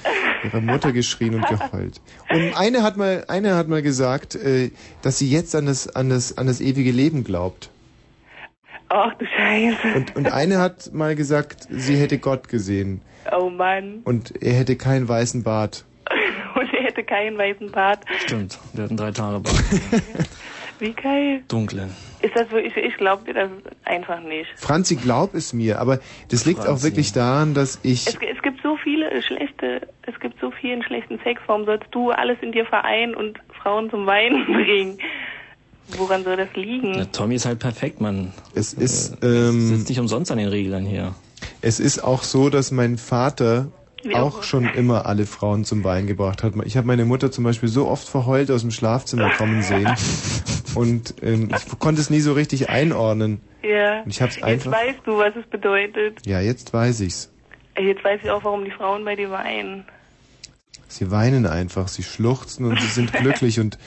ihrer 0.42 0.60
Mutter 0.60 0.92
geschrien 0.92 1.36
und 1.36 1.46
geheult. 1.46 2.00
Und 2.28 2.56
eine 2.56 2.82
hat 2.82 2.96
mal, 2.96 3.24
eine 3.28 3.54
hat 3.54 3.68
mal 3.68 3.82
gesagt, 3.82 4.34
äh, 4.34 4.70
dass 5.02 5.18
sie 5.18 5.30
jetzt 5.30 5.54
an 5.54 5.66
das, 5.66 5.94
an 5.94 6.08
das, 6.08 6.38
an 6.38 6.48
das 6.48 6.60
ewige 6.60 6.90
Leben 6.90 7.22
glaubt. 7.22 7.70
Ach 8.88 9.14
du 9.14 9.24
Scheiße. 9.24 9.96
Und, 9.96 10.16
und 10.16 10.32
eine 10.32 10.58
hat 10.58 10.92
mal 10.92 11.14
gesagt, 11.14 11.68
sie 11.70 11.96
hätte 11.96 12.18
Gott 12.18 12.48
gesehen 12.48 13.00
Oh 13.30 13.50
Mann. 13.50 14.00
und 14.04 14.42
er 14.42 14.54
hätte 14.54 14.76
keinen 14.76 15.08
weißen 15.08 15.42
Bart. 15.42 15.84
Und 16.54 16.72
er 16.74 16.84
hätte 16.84 17.02
keinen 17.02 17.38
weißen 17.38 17.70
Bart. 17.70 18.00
Stimmt, 18.26 18.58
der 18.74 18.84
hat 18.84 18.90
einen 18.90 18.98
drei 18.98 19.10
Tage 19.10 19.40
Bart. 19.40 19.56
Wie 20.78 20.92
geil. 20.92 21.42
Dunklen. 21.48 21.90
Ist 22.20 22.36
das 22.36 22.50
wirklich, 22.50 22.76
ich 22.76 22.96
glaube 22.96 23.24
dir 23.24 23.34
das 23.34 23.50
einfach 23.84 24.20
nicht. 24.20 24.50
Franzi, 24.56 24.96
glaub 24.96 25.34
es 25.34 25.52
mir, 25.52 25.78
aber 25.80 26.00
das 26.30 26.44
liegt 26.44 26.60
auch 26.60 26.64
Franzi. 26.66 26.84
wirklich 26.84 27.12
daran, 27.12 27.54
dass 27.54 27.78
ich... 27.82 28.06
Es, 28.06 28.14
es 28.14 28.42
gibt 28.42 28.60
so 28.62 28.76
viele 28.76 29.22
schlechte, 29.22 29.86
es 30.02 30.18
gibt 30.20 30.40
so 30.40 30.50
vielen 30.50 30.82
schlechten 30.82 31.18
Sex. 31.24 31.40
Warum 31.46 31.64
sollst 31.64 31.86
du 31.92 32.10
alles 32.10 32.36
in 32.42 32.52
dir 32.52 32.66
vereinen 32.66 33.14
und 33.14 33.38
Frauen 33.62 33.88
zum 33.90 34.06
Weinen 34.06 34.44
bringen? 34.52 34.98
Woran 35.96 36.24
soll 36.24 36.36
das 36.36 36.48
liegen? 36.54 36.92
Der 36.94 37.12
Tommy 37.12 37.36
ist 37.36 37.46
halt 37.46 37.60
perfekt, 37.60 38.00
Mann. 38.00 38.32
Es 38.54 38.72
ist, 38.72 39.22
äh, 39.22 39.26
ähm, 39.26 39.68
sitzt 39.68 39.88
nicht 39.88 40.00
umsonst 40.00 40.30
an 40.32 40.38
den 40.38 40.48
Reglern 40.48 40.84
hier. 40.84 41.14
Es 41.60 41.80
ist 41.80 42.02
auch 42.02 42.22
so, 42.22 42.50
dass 42.50 42.70
mein 42.70 42.98
Vater 42.98 43.68
auch 44.14 44.42
schon 44.42 44.64
immer 44.64 45.06
alle 45.06 45.26
Frauen 45.26 45.64
zum 45.64 45.84
Weinen 45.84 46.08
gebracht 46.08 46.42
hat. 46.42 46.54
Ich 46.64 46.76
habe 46.76 46.86
meine 46.88 47.04
Mutter 47.04 47.30
zum 47.30 47.44
Beispiel 47.44 47.68
so 47.68 47.86
oft 47.86 48.08
verheult 48.08 48.50
aus 48.50 48.62
dem 48.62 48.72
Schlafzimmer 48.72 49.30
kommen 49.30 49.62
sehen 49.62 49.94
und 50.74 51.14
ähm, 51.22 51.50
ich 51.54 51.78
konnte 51.78 52.00
es 52.00 52.10
nie 52.10 52.20
so 52.20 52.32
richtig 52.32 52.68
einordnen. 52.68 53.40
Ja. 53.62 54.02
Ich 54.06 54.20
hab's 54.20 54.36
Jetzt 54.36 54.44
einfach- 54.44 54.72
weißt 54.72 55.00
du, 55.04 55.18
was 55.18 55.36
es 55.36 55.46
bedeutet. 55.48 56.26
Ja, 56.26 56.40
jetzt 56.40 56.72
weiß 56.72 57.00
ich's. 57.00 57.30
Jetzt 57.78 58.02
weiß 58.02 58.20
ich 58.24 58.30
auch, 58.30 58.42
warum 58.44 58.64
die 58.64 58.72
Frauen 58.72 59.04
bei 59.04 59.14
dir 59.14 59.30
weinen. 59.30 59.84
Sie 60.88 61.10
weinen 61.10 61.46
einfach, 61.46 61.86
sie 61.88 62.02
schluchzen 62.02 62.66
und 62.66 62.80
sie 62.80 62.88
sind 62.88 63.12
glücklich 63.14 63.60
und 63.60 63.78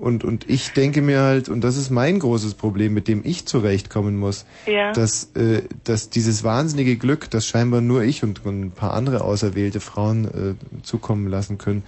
und 0.00 0.24
und 0.24 0.48
ich 0.48 0.72
denke 0.72 1.02
mir 1.02 1.20
halt 1.20 1.48
und 1.48 1.62
das 1.62 1.76
ist 1.76 1.90
mein 1.90 2.18
großes 2.18 2.54
Problem, 2.54 2.94
mit 2.94 3.08
dem 3.08 3.22
ich 3.24 3.46
zurechtkommen 3.46 4.16
muss, 4.18 4.44
Ja. 4.66 4.92
dass 4.92 5.30
äh, 5.34 5.62
dass 5.84 6.10
dieses 6.10 6.44
wahnsinnige 6.44 6.96
Glück, 6.96 7.30
das 7.30 7.46
scheinbar 7.46 7.80
nur 7.80 8.02
ich 8.02 8.22
und, 8.22 8.44
und 8.44 8.60
ein 8.62 8.70
paar 8.70 8.94
andere 8.94 9.22
auserwählte 9.22 9.80
Frauen 9.80 10.24
äh, 10.26 10.82
zukommen 10.82 11.28
lassen 11.28 11.58
können, 11.58 11.82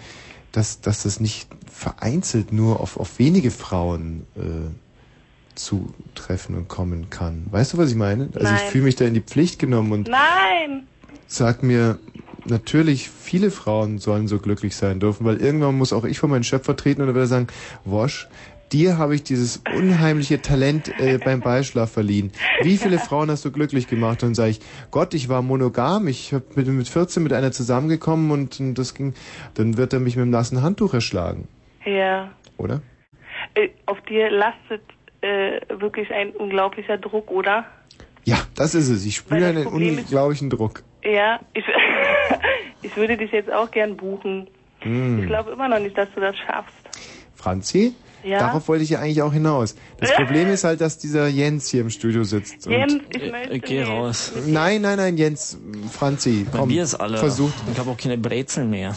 dass 0.53 0.81
dass 0.81 1.03
das 1.05 1.21
nicht 1.21 1.49
vereinzelt 1.71 2.53
nur 2.53 2.81
auf 2.81 2.97
auf 2.99 3.19
wenige 3.19 3.51
Frauen 3.51 4.27
äh, 4.37 4.41
zutreffen 5.55 6.57
und 6.57 6.69
kommen 6.69 7.11
kann. 7.11 7.47
Weißt 7.51 7.73
du, 7.75 7.79
was 7.79 7.91
ich 7.91 7.97
meine? 7.97 8.25
Also 8.35 8.47
ich 8.55 8.61
Nein. 8.61 8.71
fühle 8.71 8.85
mich 8.85 8.97
da 8.97 9.05
in 9.05 9.15
die 9.15 9.21
Pflicht 9.21 9.59
genommen 9.59 9.93
und 9.93 10.09
Nein! 10.09 10.87
sag 11.27 11.62
mir, 11.62 11.99
natürlich, 12.47 13.09
viele 13.11 13.51
Frauen 13.51 13.99
sollen 13.99 14.29
so 14.29 14.39
glücklich 14.39 14.77
sein 14.77 15.01
dürfen, 15.01 15.25
weil 15.25 15.37
irgendwann 15.39 15.77
muss 15.77 15.93
auch 15.93 16.05
ich 16.05 16.19
vor 16.19 16.29
meinen 16.29 16.45
Schöpfer 16.45 16.77
treten 16.77 17.03
und 17.03 17.09
er 17.09 17.15
wird 17.15 17.29
sagen, 17.29 17.47
Wosch, 17.85 18.29
dir 18.73 18.99
habe 18.99 19.15
ich 19.15 19.23
dieses 19.23 19.62
unheimliche 19.77 20.41
Talent 20.43 20.89
äh, 20.99 21.19
beim 21.19 21.41
Beischlaf 21.41 21.93
verliehen. 21.93 22.33
Wie 22.62 22.77
viele 22.77 22.99
Frauen 22.99 23.31
hast 23.31 23.45
du 23.45 23.53
glücklich 23.53 23.87
gemacht? 23.87 24.23
Und 24.23 24.31
dann 24.31 24.35
sage 24.35 24.51
ich, 24.51 24.61
Gott, 24.91 25.15
ich 25.15 25.29
war 25.29 25.43
monogam, 25.43 26.09
ich 26.09 26.33
hab 26.35 26.57
mit, 26.57 26.66
mit 26.66 26.89
14 26.89 27.23
mit 27.23 27.33
einer 27.33 27.53
zusammengekommen 27.53 28.31
und, 28.31 28.59
und 28.61 28.75
das 28.75 28.95
ging, 28.95 29.15
dann 29.55 29.77
wird 29.77 29.93
er 29.93 30.01
mich 30.01 30.16
mit 30.16 30.25
dem 30.25 30.31
nassen 30.31 30.62
Handtuch 30.62 30.95
erschlagen, 30.95 31.47
Ja. 31.85 32.31
oder? 32.57 32.81
Äh, 33.55 33.69
Auf 33.87 34.01
dir 34.09 34.31
lastet 34.31 34.83
äh, 35.21 35.61
wirklich 35.81 36.11
ein 36.11 36.31
unglaublicher 36.31 36.99
Druck, 36.99 37.31
oder? 37.31 37.66
Ja, 38.25 38.39
das 38.57 38.75
ist 38.75 38.89
es. 38.89 39.05
Ich 39.05 39.16
spüre 39.16 39.47
einen 39.47 39.65
Problem 39.65 39.99
ist- 39.99 40.05
unglaublichen 40.07 40.51
Druck. 40.51 40.83
Ja, 41.05 41.41
ich, 41.53 41.65
ich 42.83 42.97
würde 42.97 43.17
dich 43.17 43.31
jetzt 43.33 43.51
auch 43.53 43.71
gern 43.71 43.97
buchen. 43.97 44.49
Hm. 44.81 45.21
Ich 45.21 45.27
glaube 45.27 45.53
immer 45.53 45.69
noch 45.69 45.79
nicht, 45.79 45.97
dass 45.97 46.09
du 46.15 46.21
das 46.21 46.37
schaffst. 46.37 46.75
Franzi? 47.35 47.95
Ja? 48.23 48.39
Darauf 48.39 48.69
wollte 48.69 48.85
ich 48.85 48.91
ja 48.91 49.01
eigentlich 49.01 49.21
auch 49.21 49.33
hinaus. 49.33 49.77
Das 50.01 50.13
Problem 50.17 50.49
ist 50.51 50.65
halt, 50.65 50.81
dass 50.81 50.97
dieser 50.99 51.27
Jens 51.29 51.69
hier 51.69 51.83
im 51.83 51.91
Studio 51.91 52.25
sitzt. 52.25 52.67
und- 52.67 52.73
Jens, 52.73 52.95
ich 53.11 53.31
möchte 53.31 53.61
Geh 53.61 53.81
nicht. 53.81 53.89
raus. 53.89 54.33
Nein, 54.47 54.81
nein, 54.81 54.97
nein, 54.97 55.17
Jens, 55.19 55.59
Franzi, 55.93 56.47
Bei 56.51 56.59
komm, 56.61 56.69
mir 56.69 56.83
ist 56.83 56.95
alle. 56.95 57.19
versuch. 57.19 57.51
Ich 57.71 57.79
habe 57.79 57.91
auch 57.91 57.99
keine 57.99 58.17
Brezeln 58.17 58.71
mehr. 58.71 58.95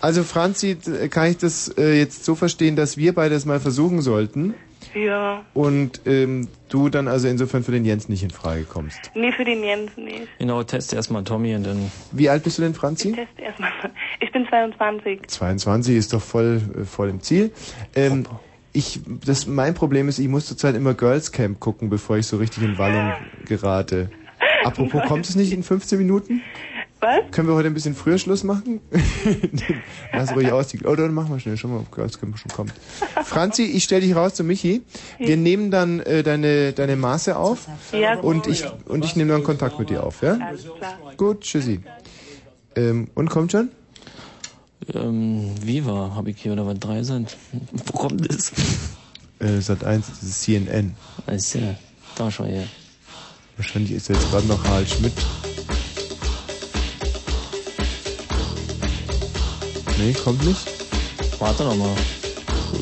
Also 0.00 0.24
Franzi, 0.24 0.78
kann 1.10 1.30
ich 1.30 1.36
das 1.38 1.68
äh, 1.76 1.98
jetzt 1.98 2.24
so 2.24 2.34
verstehen, 2.34 2.74
dass 2.74 2.96
wir 2.96 3.14
beide 3.14 3.34
es 3.34 3.44
mal 3.44 3.60
versuchen 3.60 4.00
sollten 4.00 4.54
Ja. 4.94 5.44
und 5.54 6.00
ähm, 6.06 6.48
du 6.68 6.88
dann 6.88 7.08
also 7.08 7.28
insofern 7.28 7.64
für 7.64 7.72
den 7.72 7.84
Jens 7.84 8.08
nicht 8.08 8.22
in 8.22 8.30
Frage 8.30 8.64
kommst. 8.64 9.10
Nee, 9.14 9.32
für 9.32 9.44
den 9.44 9.62
Jens 9.62 9.96
nicht. 9.96 10.28
Genau, 10.38 10.62
teste 10.62 10.96
erstmal 10.96 11.24
Tommy 11.24 11.54
und 11.54 11.66
dann. 11.66 11.90
Wie 12.12 12.28
alt 12.28 12.42
bist 12.42 12.58
du 12.58 12.62
denn, 12.62 12.74
Franzi? 12.74 13.12
Test 13.12 13.38
erstmal. 13.38 13.70
Ich 14.20 14.32
bin 14.32 14.46
22. 14.46 15.26
22 15.26 15.96
ist 15.96 16.12
doch 16.12 16.22
voll, 16.22 16.60
äh, 16.80 16.84
voll 16.84 17.08
im 17.08 17.20
Ziel. 17.20 17.52
Ähm, 17.94 18.26
ich, 18.72 19.00
das, 19.24 19.46
mein 19.46 19.74
Problem 19.74 20.08
ist, 20.08 20.18
ich 20.18 20.28
muss 20.28 20.46
zurzeit 20.46 20.74
immer 20.74 20.94
Girls 20.94 21.32
Camp 21.32 21.60
gucken, 21.60 21.90
bevor 21.90 22.16
ich 22.16 22.26
so 22.26 22.38
richtig 22.38 22.62
in 22.62 22.78
Wallung 22.78 23.12
gerate. 23.44 24.10
Apropos, 24.64 25.02
kommt 25.06 25.28
es 25.28 25.36
nicht 25.36 25.52
in 25.52 25.62
15 25.62 25.98
Minuten? 25.98 26.40
Was? 27.04 27.32
Können 27.32 27.48
wir 27.48 27.54
heute 27.56 27.66
ein 27.66 27.74
bisschen 27.74 27.96
früher 27.96 28.16
Schluss 28.16 28.44
machen? 28.44 28.80
Lass 30.12 30.32
ruhig 30.36 30.52
aus. 30.52 30.68
die- 30.68 30.84
Oh, 30.86 30.94
dann 30.94 31.12
machen 31.12 31.30
wir 31.30 31.40
schnell. 31.40 31.56
Schau 31.56 31.66
mal, 31.66 31.78
ob 31.78 31.90
Girls 31.90 32.20
Camp 32.20 32.38
schon 32.38 32.52
kommt. 32.52 32.72
Franzi, 33.24 33.64
ich 33.64 33.82
stell 33.82 34.00
dich 34.02 34.14
raus 34.14 34.34
zu 34.34 34.44
Michi. 34.44 34.82
Wir 35.18 35.36
nehmen 35.36 35.72
dann 35.72 35.98
äh, 36.00 36.22
deine, 36.22 36.72
deine 36.72 36.94
Maße 36.94 37.36
auf. 37.36 37.66
Ja, 37.92 38.14
gut. 38.14 38.24
Und 38.24 38.46
ich, 38.46 38.64
und 38.86 39.04
ich 39.04 39.16
nehme 39.16 39.32
dann 39.32 39.42
Kontakt 39.42 39.80
mit 39.80 39.90
dir 39.90 40.04
auf, 40.04 40.22
ja? 40.22 40.38
Alles 40.40 40.62
klar. 40.78 40.96
Gut, 41.16 41.40
tschüssi. 41.40 41.80
Ähm, 42.76 43.08
und 43.16 43.28
kommt 43.30 43.50
schon? 43.50 43.70
Ähm, 44.94 45.50
Viva 45.60 46.12
habe 46.14 46.30
ich 46.30 46.40
hier 46.40 46.52
oder 46.52 46.66
was 46.66 46.78
drei 46.78 47.02
sind. 47.02 47.36
Wo 47.72 47.98
kommt 47.98 48.30
das? 48.32 48.52
Äh, 49.40 49.60
Sat 49.60 49.82
1, 49.82 50.06
das 50.08 50.22
ist 50.22 50.42
CNN. 50.42 50.94
Ist 51.26 51.54
ja, 51.54 51.74
da 52.14 52.30
schon 52.30 52.46
her. 52.46 52.62
Wahrscheinlich 53.56 53.90
ist 53.90 54.08
jetzt 54.08 54.30
gerade 54.30 54.46
noch 54.46 54.62
Harald 54.64 54.88
Schmidt. 54.88 55.12
Nee, 60.02 60.14
kommt 60.14 60.44
nicht. 60.44 60.58
Warte 61.38 61.62
noch 61.62 61.76
mal. 61.76 61.94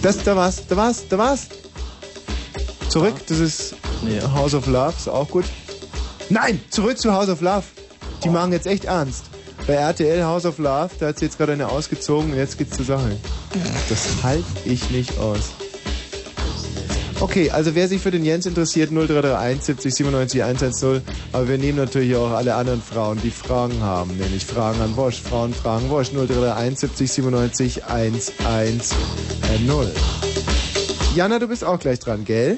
Das, 0.01 0.23
da 0.23 0.35
war's, 0.35 0.67
da 0.67 0.77
war's, 0.77 1.07
da 1.07 1.19
war's. 1.19 1.49
Zurück, 2.89 3.15
das 3.27 3.39
ist 3.39 3.75
Nee. 4.03 4.21
House 4.23 4.55
of 4.55 4.67
Love, 4.67 4.95
ist 4.97 5.09
auch 5.09 5.29
gut. 5.29 5.45
Nein, 6.31 6.61
zurück 6.71 6.99
zu 6.99 7.13
House 7.13 7.29
of 7.29 7.43
Love. 7.43 7.65
Die 8.25 8.31
machen 8.31 8.53
jetzt 8.53 8.67
echt 8.67 8.87
ernst. 8.87 9.25
Bei 9.67 9.75
RTL 9.75 10.25
House 10.25 10.47
of 10.47 10.57
Love, 10.57 10.89
da 10.99 11.09
hat 11.09 11.19
sie 11.19 11.27
jetzt 11.27 11.37
gerade 11.37 11.53
eine 11.53 11.69
ausgezogen 11.69 12.33
und 12.33 12.39
jetzt 12.39 12.57
geht's 12.57 12.77
zur 12.77 12.87
Sache. 12.87 13.19
Das 13.91 14.07
halte 14.23 14.45
ich 14.65 14.89
nicht 14.91 15.19
aus. 15.19 15.51
Okay, 17.21 17.51
also 17.51 17.75
wer 17.75 17.87
sich 17.87 18.01
für 18.01 18.11
den 18.11 18.25
Jens 18.25 18.47
interessiert, 18.47 18.91
0331 18.91 19.63
70 19.63 19.95
97 19.95 20.43
110. 20.43 21.03
Aber 21.33 21.47
wir 21.49 21.59
nehmen 21.59 21.77
natürlich 21.77 22.17
auch 22.17 22.31
alle 22.31 22.55
anderen 22.55 22.81
Frauen, 22.81 23.21
die 23.23 23.31
Fragen 23.31 23.79
haben, 23.83 24.17
nämlich 24.17 24.47
Fragen 24.47 24.81
an 24.81 24.97
Wosch. 24.97 25.21
Frauen 25.21 25.53
fragen 25.53 25.91
Wosch 25.91 26.13
0331 26.13 26.79
70 26.79 27.13
97 27.13 27.85
110. 27.85 28.81
Jana, 31.15 31.39
du 31.39 31.47
bist 31.47 31.63
auch 31.63 31.79
gleich 31.79 31.99
dran, 31.99 32.25
gell? 32.25 32.57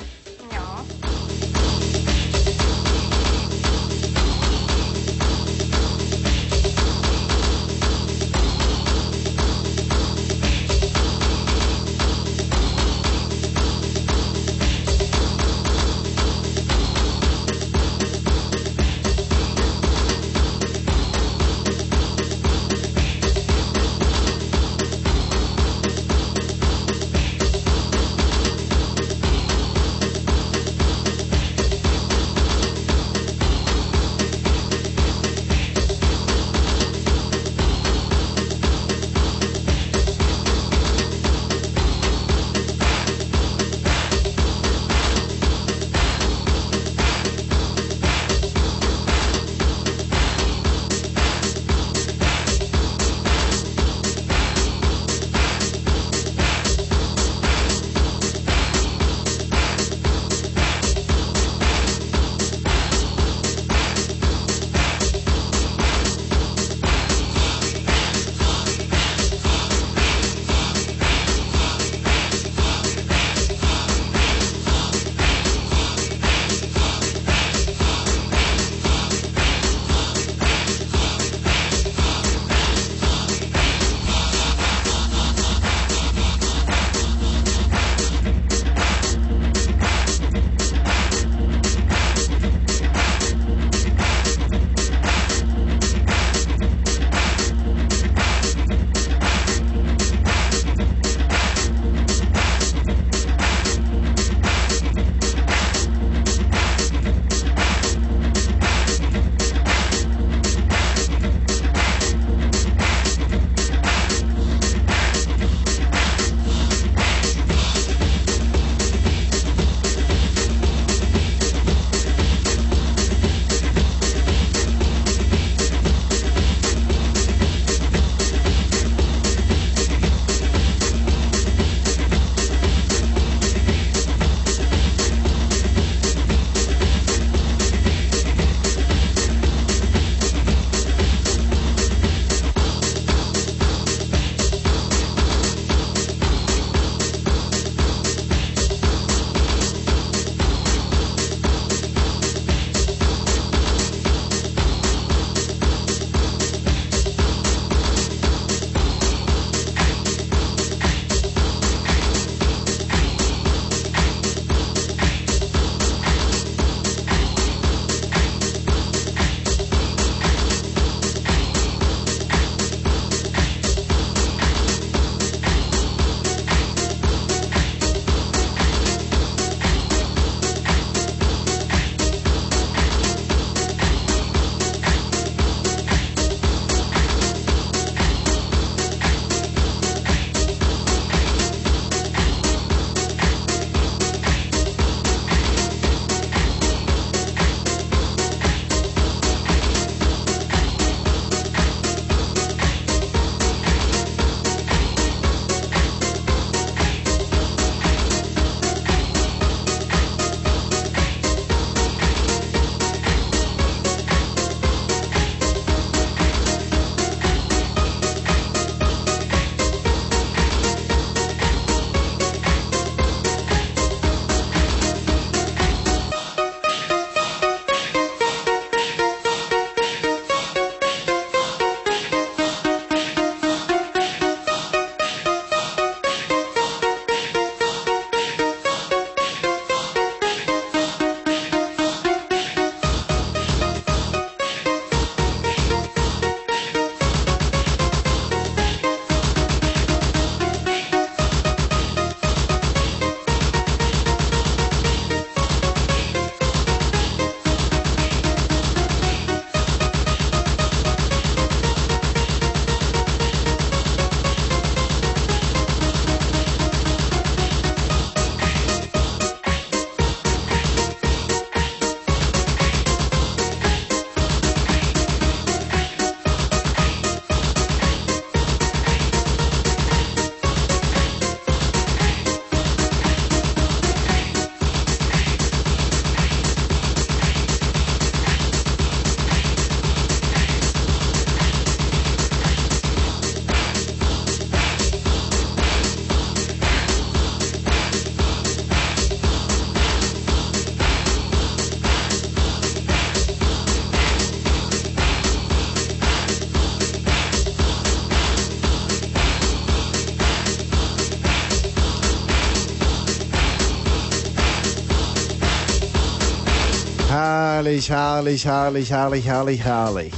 Herrlich, 317.81 317.91
herrlich, 317.91 318.45
herrlich, 318.45 318.91
herrlich, 318.91 319.25
herrlich, 319.25 319.65
herrlich. 319.65 320.13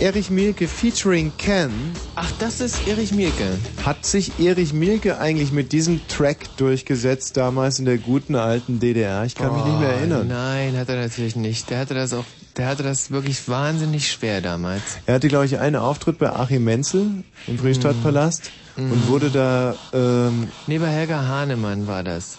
Erich 0.00 0.28
Mielke 0.28 0.66
featuring 0.68 1.32
Ken. 1.38 1.70
Ach, 2.16 2.30
das 2.38 2.60
ist 2.60 2.86
Erich 2.88 3.12
Mielke. 3.14 3.56
Hat 3.84 4.04
sich 4.04 4.38
Erich 4.40 4.72
Mielke 4.74 5.18
eigentlich 5.18 5.50
mit 5.52 5.72
diesem 5.72 6.06
Track 6.08 6.56
durchgesetzt 6.56 7.36
damals 7.36 7.78
in 7.78 7.84
der 7.86 7.96
guten 7.98 8.34
alten 8.34 8.80
DDR? 8.80 9.24
Ich 9.24 9.34
kann 9.36 9.54
mich 9.54 9.64
nicht 9.64 9.78
mehr 9.78 9.90
Oh, 9.90 9.98
erinnern. 9.98 10.28
Nein, 10.28 10.76
hat 10.76 10.88
er 10.88 10.96
natürlich 10.96 11.36
nicht. 11.36 11.70
Der 11.70 11.78
hatte 11.78 11.94
das 11.94 12.12
auch, 12.12 12.24
der 12.56 12.66
hatte 12.66 12.82
das 12.82 13.12
wirklich 13.12 13.48
wahnsinnig 13.48 14.10
schwer 14.10 14.40
damals. 14.42 14.82
Er 15.06 15.14
hatte, 15.14 15.28
glaube 15.28 15.46
ich, 15.46 15.58
einen 15.58 15.76
Auftritt 15.76 16.18
bei 16.18 16.30
Achim 16.30 16.64
Menzel 16.64 17.22
im 17.46 17.56
Friedrichstadtpalast 17.58 18.50
und 18.76 19.08
wurde 19.08 19.30
da 19.30 19.74
ähm, 19.94 20.48
Nee, 20.66 20.78
bei 20.78 20.88
Helga 20.88 21.22
Hahnemann 21.28 21.86
war 21.86 22.02
das. 22.02 22.38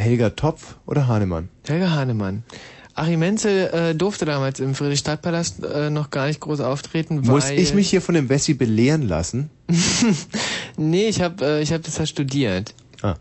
Helga 0.00 0.30
Topf 0.30 0.76
oder 0.86 1.06
Hahnemann? 1.06 1.48
Helga 1.66 1.90
Hahnemann. 1.90 2.42
Achim 2.94 3.20
Menzel 3.20 3.68
äh, 3.68 3.94
durfte 3.94 4.24
damals 4.24 4.60
im 4.60 4.74
Friedrichstadtpalast 4.74 5.62
äh, 5.64 5.90
noch 5.90 6.10
gar 6.10 6.26
nicht 6.26 6.40
groß 6.40 6.60
auftreten, 6.60 7.26
weil... 7.26 7.34
Muss 7.34 7.50
ich 7.50 7.72
mich 7.72 7.88
hier 7.88 8.02
von 8.02 8.14
dem 8.14 8.28
Wessi 8.28 8.54
belehren 8.54 9.02
lassen? 9.02 9.50
nee, 10.76 11.08
ich 11.08 11.20
habe 11.22 11.44
äh, 11.44 11.62
ich 11.62 11.72
hab 11.72 11.82
das 11.82 11.98
ja 11.98 12.06
studiert. 12.06 12.74
Ah. 13.02 13.14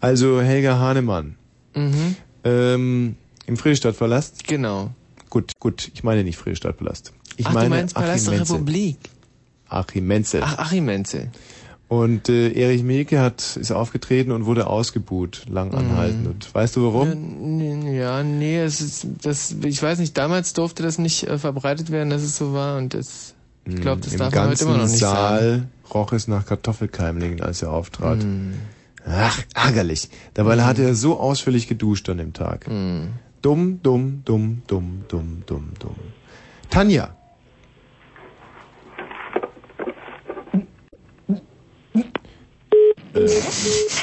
Also 0.00 0.40
Helga 0.40 0.78
Hahnemann. 0.78 1.36
Mhm. 1.74 2.16
Ähm, 2.42 3.16
Im 3.46 3.56
Friedrichstadtpalast? 3.56 4.46
Genau. 4.46 4.90
Gut, 5.30 5.52
gut, 5.58 5.90
ich 5.94 6.04
meine 6.04 6.24
nicht 6.24 6.36
Friedrichstadtpalast. 6.36 7.12
Ich 7.36 7.46
Ach, 7.46 7.52
meine 7.52 7.70
du 7.70 7.76
meinst 7.76 7.94
Palast 7.94 8.26
der. 8.28 8.40
Republik. 8.40 8.98
Achim 9.68 10.06
Menzel. 10.06 10.42
Ach, 10.44 10.58
Achim 10.58 10.84
Menzel. 10.84 11.30
Und 11.88 12.28
äh, 12.28 12.50
Erich 12.52 12.82
Mielke 12.82 13.20
hat, 13.20 13.56
ist 13.56 13.70
aufgetreten 13.70 14.32
und 14.32 14.46
wurde 14.46 14.66
ausgebuht, 14.66 15.44
lang 15.48 15.68
Mhm. 15.68 15.74
anhaltend. 15.78 16.26
Und 16.26 16.54
weißt 16.54 16.76
du 16.76 16.84
warum? 16.92 17.92
Ja, 17.92 18.22
nee, 18.22 18.58
es 18.58 18.80
ist 18.80 19.06
das 19.22 19.54
ich 19.64 19.82
weiß 19.82 19.98
nicht, 19.98 20.16
damals 20.16 20.54
durfte 20.54 20.82
das 20.82 20.98
nicht 20.98 21.24
äh, 21.28 21.38
verbreitet 21.38 21.90
werden, 21.90 22.10
dass 22.10 22.22
es 22.22 22.36
so 22.36 22.52
war 22.54 22.78
und 22.78 22.94
das 22.94 23.34
ich 23.66 23.76
glaube, 23.80 24.02
das 24.02 24.12
Im 24.12 24.18
darf 24.18 24.34
man 24.34 24.48
heute 24.48 24.64
immer 24.64 24.76
noch 24.76 24.86
nicht 24.88 24.98
Saal 24.98 25.40
sagen. 25.50 25.70
roch 25.94 26.12
es 26.12 26.28
nach 26.28 26.44
Kartoffelkeimlingen, 26.44 27.40
als 27.40 27.62
er 27.62 27.72
auftrat. 27.72 28.22
Hm. 28.22 28.54
Ach, 29.06 29.38
ärgerlich. 29.54 30.08
Dabei 30.34 30.56
Mhm. 30.56 30.64
hat 30.64 30.78
er 30.78 30.94
so 30.94 31.18
ausführlich 31.18 31.66
geduscht 31.68 32.08
an 32.10 32.18
dem 32.18 32.32
Tag. 32.34 32.66
Hm. 32.66 33.08
Dumm, 33.42 33.80
dumm, 33.82 34.22
dumm, 34.24 34.62
dumm, 34.66 35.02
dumm, 35.08 35.42
dumm, 35.46 35.68
dumm. 35.78 35.94
Tanja. 36.70 37.14
Äh, 43.14 43.28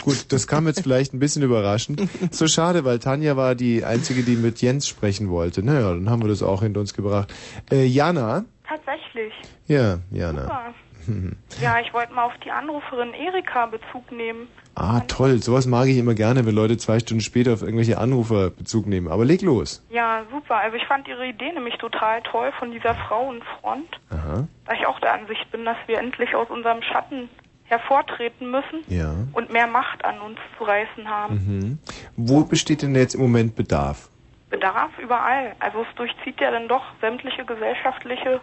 gut, 0.03 0.31
das 0.31 0.47
kam 0.47 0.67
jetzt 0.67 0.81
vielleicht 0.81 1.13
ein 1.13 1.19
bisschen 1.19 1.43
überraschend. 1.43 2.01
So 2.31 2.47
schade, 2.47 2.85
weil 2.85 2.99
Tanja 2.99 3.35
war 3.37 3.55
die 3.55 3.83
Einzige, 3.83 4.23
die 4.23 4.35
mit 4.35 4.61
Jens 4.61 4.87
sprechen 4.87 5.29
wollte. 5.29 5.63
Naja, 5.63 5.93
dann 5.93 6.09
haben 6.09 6.21
wir 6.21 6.29
das 6.29 6.43
auch 6.43 6.61
hinter 6.61 6.79
uns 6.79 6.93
gebracht. 6.93 7.33
Äh, 7.71 7.85
Jana? 7.85 8.45
Tatsächlich. 8.67 9.33
Ja, 9.67 9.99
Jana. 10.11 10.43
Super. 10.43 10.73
Ja, 11.61 11.79
ich 11.79 11.91
wollte 11.93 12.13
mal 12.13 12.25
auf 12.25 12.37
die 12.45 12.51
Anruferin 12.51 13.13
Erika 13.13 13.65
Bezug 13.65 14.11
nehmen. 14.11 14.47
Ah, 14.75 15.01
toll. 15.07 15.41
Sowas 15.41 15.65
mag 15.65 15.87
ich 15.87 15.97
immer 15.97 16.13
gerne, 16.13 16.45
wenn 16.45 16.55
Leute 16.55 16.77
zwei 16.77 16.99
Stunden 16.99 17.21
später 17.21 17.53
auf 17.53 17.61
irgendwelche 17.61 17.97
Anrufer 17.97 18.51
Bezug 18.51 18.85
nehmen. 18.87 19.07
Aber 19.09 19.25
leg 19.25 19.41
los. 19.41 19.85
Ja, 19.89 20.23
super. 20.31 20.57
Also 20.57 20.77
ich 20.77 20.85
fand 20.85 21.07
ihre 21.07 21.27
Idee 21.27 21.51
nämlich 21.53 21.75
total 21.77 22.21
toll 22.21 22.51
von 22.57 22.71
dieser 22.71 22.95
Frauenfront, 22.95 23.99
Aha. 24.11 24.47
da 24.65 24.73
ich 24.73 24.85
auch 24.85 24.99
der 24.99 25.13
Ansicht 25.13 25.51
bin, 25.51 25.65
dass 25.65 25.77
wir 25.87 25.97
endlich 25.97 26.35
aus 26.35 26.49
unserem 26.49 26.81
Schatten 26.83 27.29
hervortreten 27.71 28.51
müssen 28.51 28.83
Ja. 28.87 29.13
und 29.31 29.51
mehr 29.51 29.65
Macht 29.67 30.03
an 30.03 30.19
uns 30.19 30.37
zu 30.57 30.63
reißen 30.65 31.07
haben. 31.07 31.33
Mhm. 31.35 31.79
Wo 32.17 32.43
besteht 32.43 32.81
denn 32.81 32.93
jetzt 32.95 33.15
im 33.15 33.21
Moment 33.21 33.55
Bedarf? 33.55 34.09
Bedarf 34.49 34.91
überall. 35.01 35.55
Also 35.59 35.81
es 35.89 35.95
durchzieht 35.95 36.39
ja 36.41 36.51
dann 36.51 36.67
doch 36.67 36.83
sämtliche 36.99 37.45
gesellschaftliche, 37.45 38.41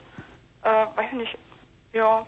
äh, 0.62 0.68
weiß 0.68 1.06
ich 1.12 1.18
nicht, 1.18 1.38
ja, 1.92 2.26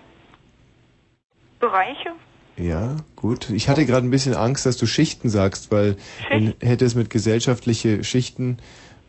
Bereiche. 1.59 2.11
Ja, 2.57 2.97
gut. 3.17 3.49
Ich 3.51 3.69
hatte 3.69 3.87
gerade 3.87 4.07
ein 4.07 4.11
bisschen 4.11 4.35
Angst, 4.35 4.67
dass 4.67 4.77
du 4.77 4.87
Schichten 4.87 5.31
sagst, 5.31 5.73
weil 5.73 5.97
dann 6.31 6.55
hätte 6.61 6.85
es 6.85 6.95
mit 6.95 7.09
gesellschaftliche 7.11 8.05
Schichten 8.05 8.59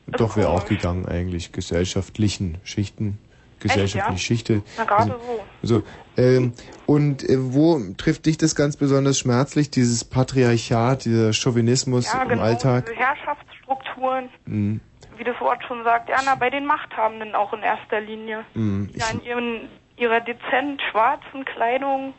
doch 0.07 0.37
wäre 0.37 0.49
auch 0.49 0.65
gegangen 0.65 1.05
eigentlich. 1.05 1.51
Gesellschaftlichen 1.51 2.57
Schichten, 2.63 3.17
gesellschaftliche 3.61 4.11
ja? 4.11 4.17
Schichte. 4.17 4.63
Na, 4.77 4.83
gerade 4.83 5.15
so. 5.61 5.75
So, 5.75 5.83
ähm, 6.17 6.53
und 6.85 7.23
äh, 7.23 7.37
wo 7.39 7.79
trifft 7.97 8.25
dich 8.25 8.37
das 8.37 8.55
ganz 8.55 8.75
besonders 8.77 9.19
schmerzlich, 9.19 9.71
dieses 9.71 10.03
Patriarchat, 10.03 11.05
dieser 11.05 11.33
Chauvinismus 11.33 12.11
ja, 12.11 12.23
im 12.23 12.29
genau, 12.29 12.41
Alltag? 12.43 12.85
diese 12.85 12.97
Herrschaftsstrukturen, 12.97 14.29
Mhm. 14.45 14.81
wie 15.17 15.23
das 15.23 15.39
Wort 15.39 15.63
schon 15.67 15.83
sagt, 15.83 16.09
ja, 16.09 16.17
na, 16.25 16.35
bei 16.35 16.49
den 16.49 16.65
Machthabenden 16.65 17.35
auch 17.35 17.53
in 17.53 17.61
erster 17.61 18.01
Linie. 18.01 18.43
Mhm. 18.53 18.89
Die 18.93 19.01
in 19.13 19.23
ihren, 19.23 19.69
ihrer 19.97 20.19
dezent 20.19 20.81
schwarzen 20.91 21.45
Kleidung 21.45 22.13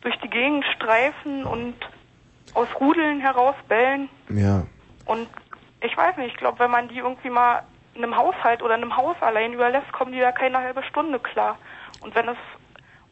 durch 0.00 0.16
die 0.24 0.28
Gegend 0.30 0.64
streifen 0.76 1.44
und 1.44 1.74
aus 2.54 2.68
Rudeln 2.80 3.20
herausbellen. 3.20 4.08
Ja. 4.30 4.66
Und 5.04 5.28
ich 5.82 5.96
weiß 5.96 6.16
nicht, 6.16 6.32
ich 6.32 6.36
glaube, 6.36 6.58
wenn 6.58 6.70
man 6.70 6.88
die 6.88 6.98
irgendwie 6.98 7.30
mal 7.30 7.62
einem 8.02 8.16
Haushalt 8.16 8.62
oder 8.62 8.74
in 8.74 8.82
einem 8.82 8.96
Haus 8.96 9.16
allein 9.20 9.52
überlässt, 9.52 9.92
kommen 9.92 10.12
die 10.12 10.20
da 10.20 10.32
keine 10.32 10.58
halbe 10.58 10.82
Stunde 10.84 11.18
klar. 11.18 11.58
Und 12.00 12.14
wenn 12.14 12.28
es, 12.28 12.36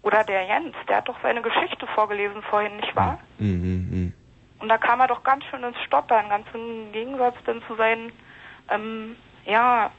oder 0.02 0.24
der 0.24 0.46
Jens, 0.46 0.74
der 0.88 0.98
hat 0.98 1.08
doch 1.08 1.16
seine 1.22 1.42
Geschichte 1.42 1.86
vorgelesen 1.94 2.42
vorhin, 2.42 2.76
nicht 2.76 2.94
wahr? 2.94 3.18
Mhm, 3.38 3.88
mhm. 3.90 4.12
Und 4.58 4.68
da 4.68 4.78
kam 4.78 5.00
er 5.00 5.08
doch 5.08 5.22
ganz 5.22 5.44
schön 5.50 5.62
ins 5.62 5.78
Stottern, 5.86 6.28
ganz 6.28 6.46
im 6.54 6.92
Gegensatz 6.92 7.34
denn 7.46 7.62
zu 7.66 7.74
seinen, 7.76 8.12
ähm, 8.70 9.16
ja, 9.44 9.90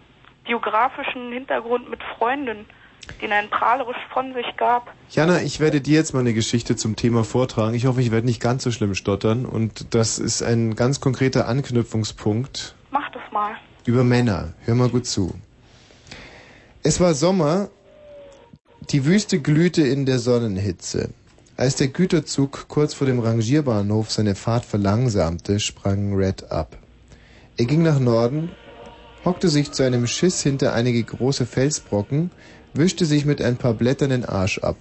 biografischen 0.46 1.32
Hintergrund 1.32 1.90
mit 1.90 2.02
Freunden, 2.18 2.66
den 3.22 3.32
er 3.32 3.44
prahlerisch 3.44 3.98
von 4.12 4.34
sich 4.34 4.46
gab. 4.58 4.92
Jana, 5.10 5.42
ich 5.42 5.60
werde 5.60 5.82
dir 5.82 5.96
jetzt 5.96 6.14
mal 6.14 6.20
eine 6.20 6.34
Geschichte 6.34 6.76
zum 6.76 6.96
Thema 6.96 7.24
vortragen. 7.24 7.74
Ich 7.76 7.86
hoffe, 7.86 8.02
ich 8.02 8.12
werde 8.12 8.26
nicht 8.26 8.42
ganz 8.42 8.64
so 8.64 8.72
schlimm 8.72 8.96
stottern. 8.96 9.46
Und 9.46 9.94
das 9.94 10.20
ist 10.20 10.42
ein 10.42 10.76
ganz 10.76 11.02
konkreter 11.02 11.48
Anknüpfungspunkt 11.48 12.76
Mach 12.96 13.10
das 13.10 13.24
mal. 13.30 13.56
Über 13.86 14.04
Männer. 14.04 14.54
Hör 14.66 14.76
mal 14.76 14.90
gut 14.90 15.06
zu. 15.06 15.34
Es 16.84 17.00
war 17.00 17.14
Sommer. 17.14 17.70
Die 18.90 19.06
Wüste 19.06 19.40
glühte 19.40 19.82
in 19.82 20.06
der 20.06 20.20
Sonnenhitze. 20.20 21.10
Als 21.58 21.76
der 21.78 21.88
Güterzug 21.88 22.68
kurz 22.68 22.94
vor 22.94 23.08
dem 23.08 23.20
Rangierbahnhof 23.20 24.12
seine 24.12 24.36
Fahrt 24.36 24.66
verlangsamte, 24.66 25.60
sprang 25.60 26.14
Red 26.14 26.52
ab. 26.52 26.78
Er 27.58 27.66
ging 27.66 27.82
nach 27.82 28.00
Norden, 28.00 28.50
hockte 29.24 29.48
sich 29.48 29.72
zu 29.72 29.84
einem 29.84 30.06
Schiss 30.06 30.42
hinter 30.42 30.74
einige 30.74 31.02
große 31.02 31.46
Felsbrocken, 31.46 32.32
wischte 32.74 33.06
sich 33.06 33.26
mit 33.26 33.42
ein 33.42 33.56
paar 33.56 33.74
Blättern 33.74 34.10
den 34.10 34.26
Arsch 34.26 34.60
ab. 34.60 34.76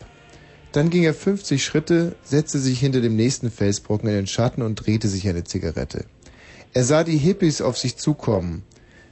Dann 0.73 0.91
ging 0.91 1.05
er 1.05 1.15
50 1.15 1.65
Schritte, 1.65 2.17
setzte 2.25 2.59
sich 2.59 2.81
hinter 2.81 3.01
dem 3.01 3.15
nächsten 3.15 3.51
Felsbrocken 3.53 4.09
in 4.09 4.17
den 4.17 4.27
Schatten 4.27 4.63
und 4.63 4.75
drehte 4.75 5.07
sich 5.07 5.29
eine 5.29 5.45
Zigarette. 5.45 6.05
Er 6.73 6.83
sah 6.83 7.05
die 7.05 7.17
Hippies 7.17 7.63
auf 7.63 7.79
sich 7.79 7.97
zukommen. 7.97 8.65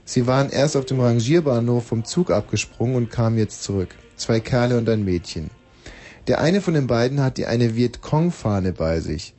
Sie 0.05 0.27
waren 0.27 0.51
erst 0.51 0.77
auf 0.77 0.85
dem 0.85 1.01
Rangierbahnhof 1.01 1.87
vom 1.87 2.05
Zug 2.05 2.31
abgesprungen 2.31 2.97
und 2.97 3.11
kamen 3.11 3.39
jetzt 3.39 3.63
zurück. 3.63 3.95
Zwei 4.17 4.41
Kerle 4.41 4.79
und 4.79 4.89
ein 4.89 5.05
Mädchen. 5.05 5.51
Der 6.27 6.41
eine 6.41 6.61
von 6.61 6.75
den 6.75 6.87
beiden 6.87 7.21
hatte 7.21 7.49
eine 7.49 7.75
Vietcong-Fahne 7.75 8.73
bei 8.73 9.01
sich. 9.01 9.35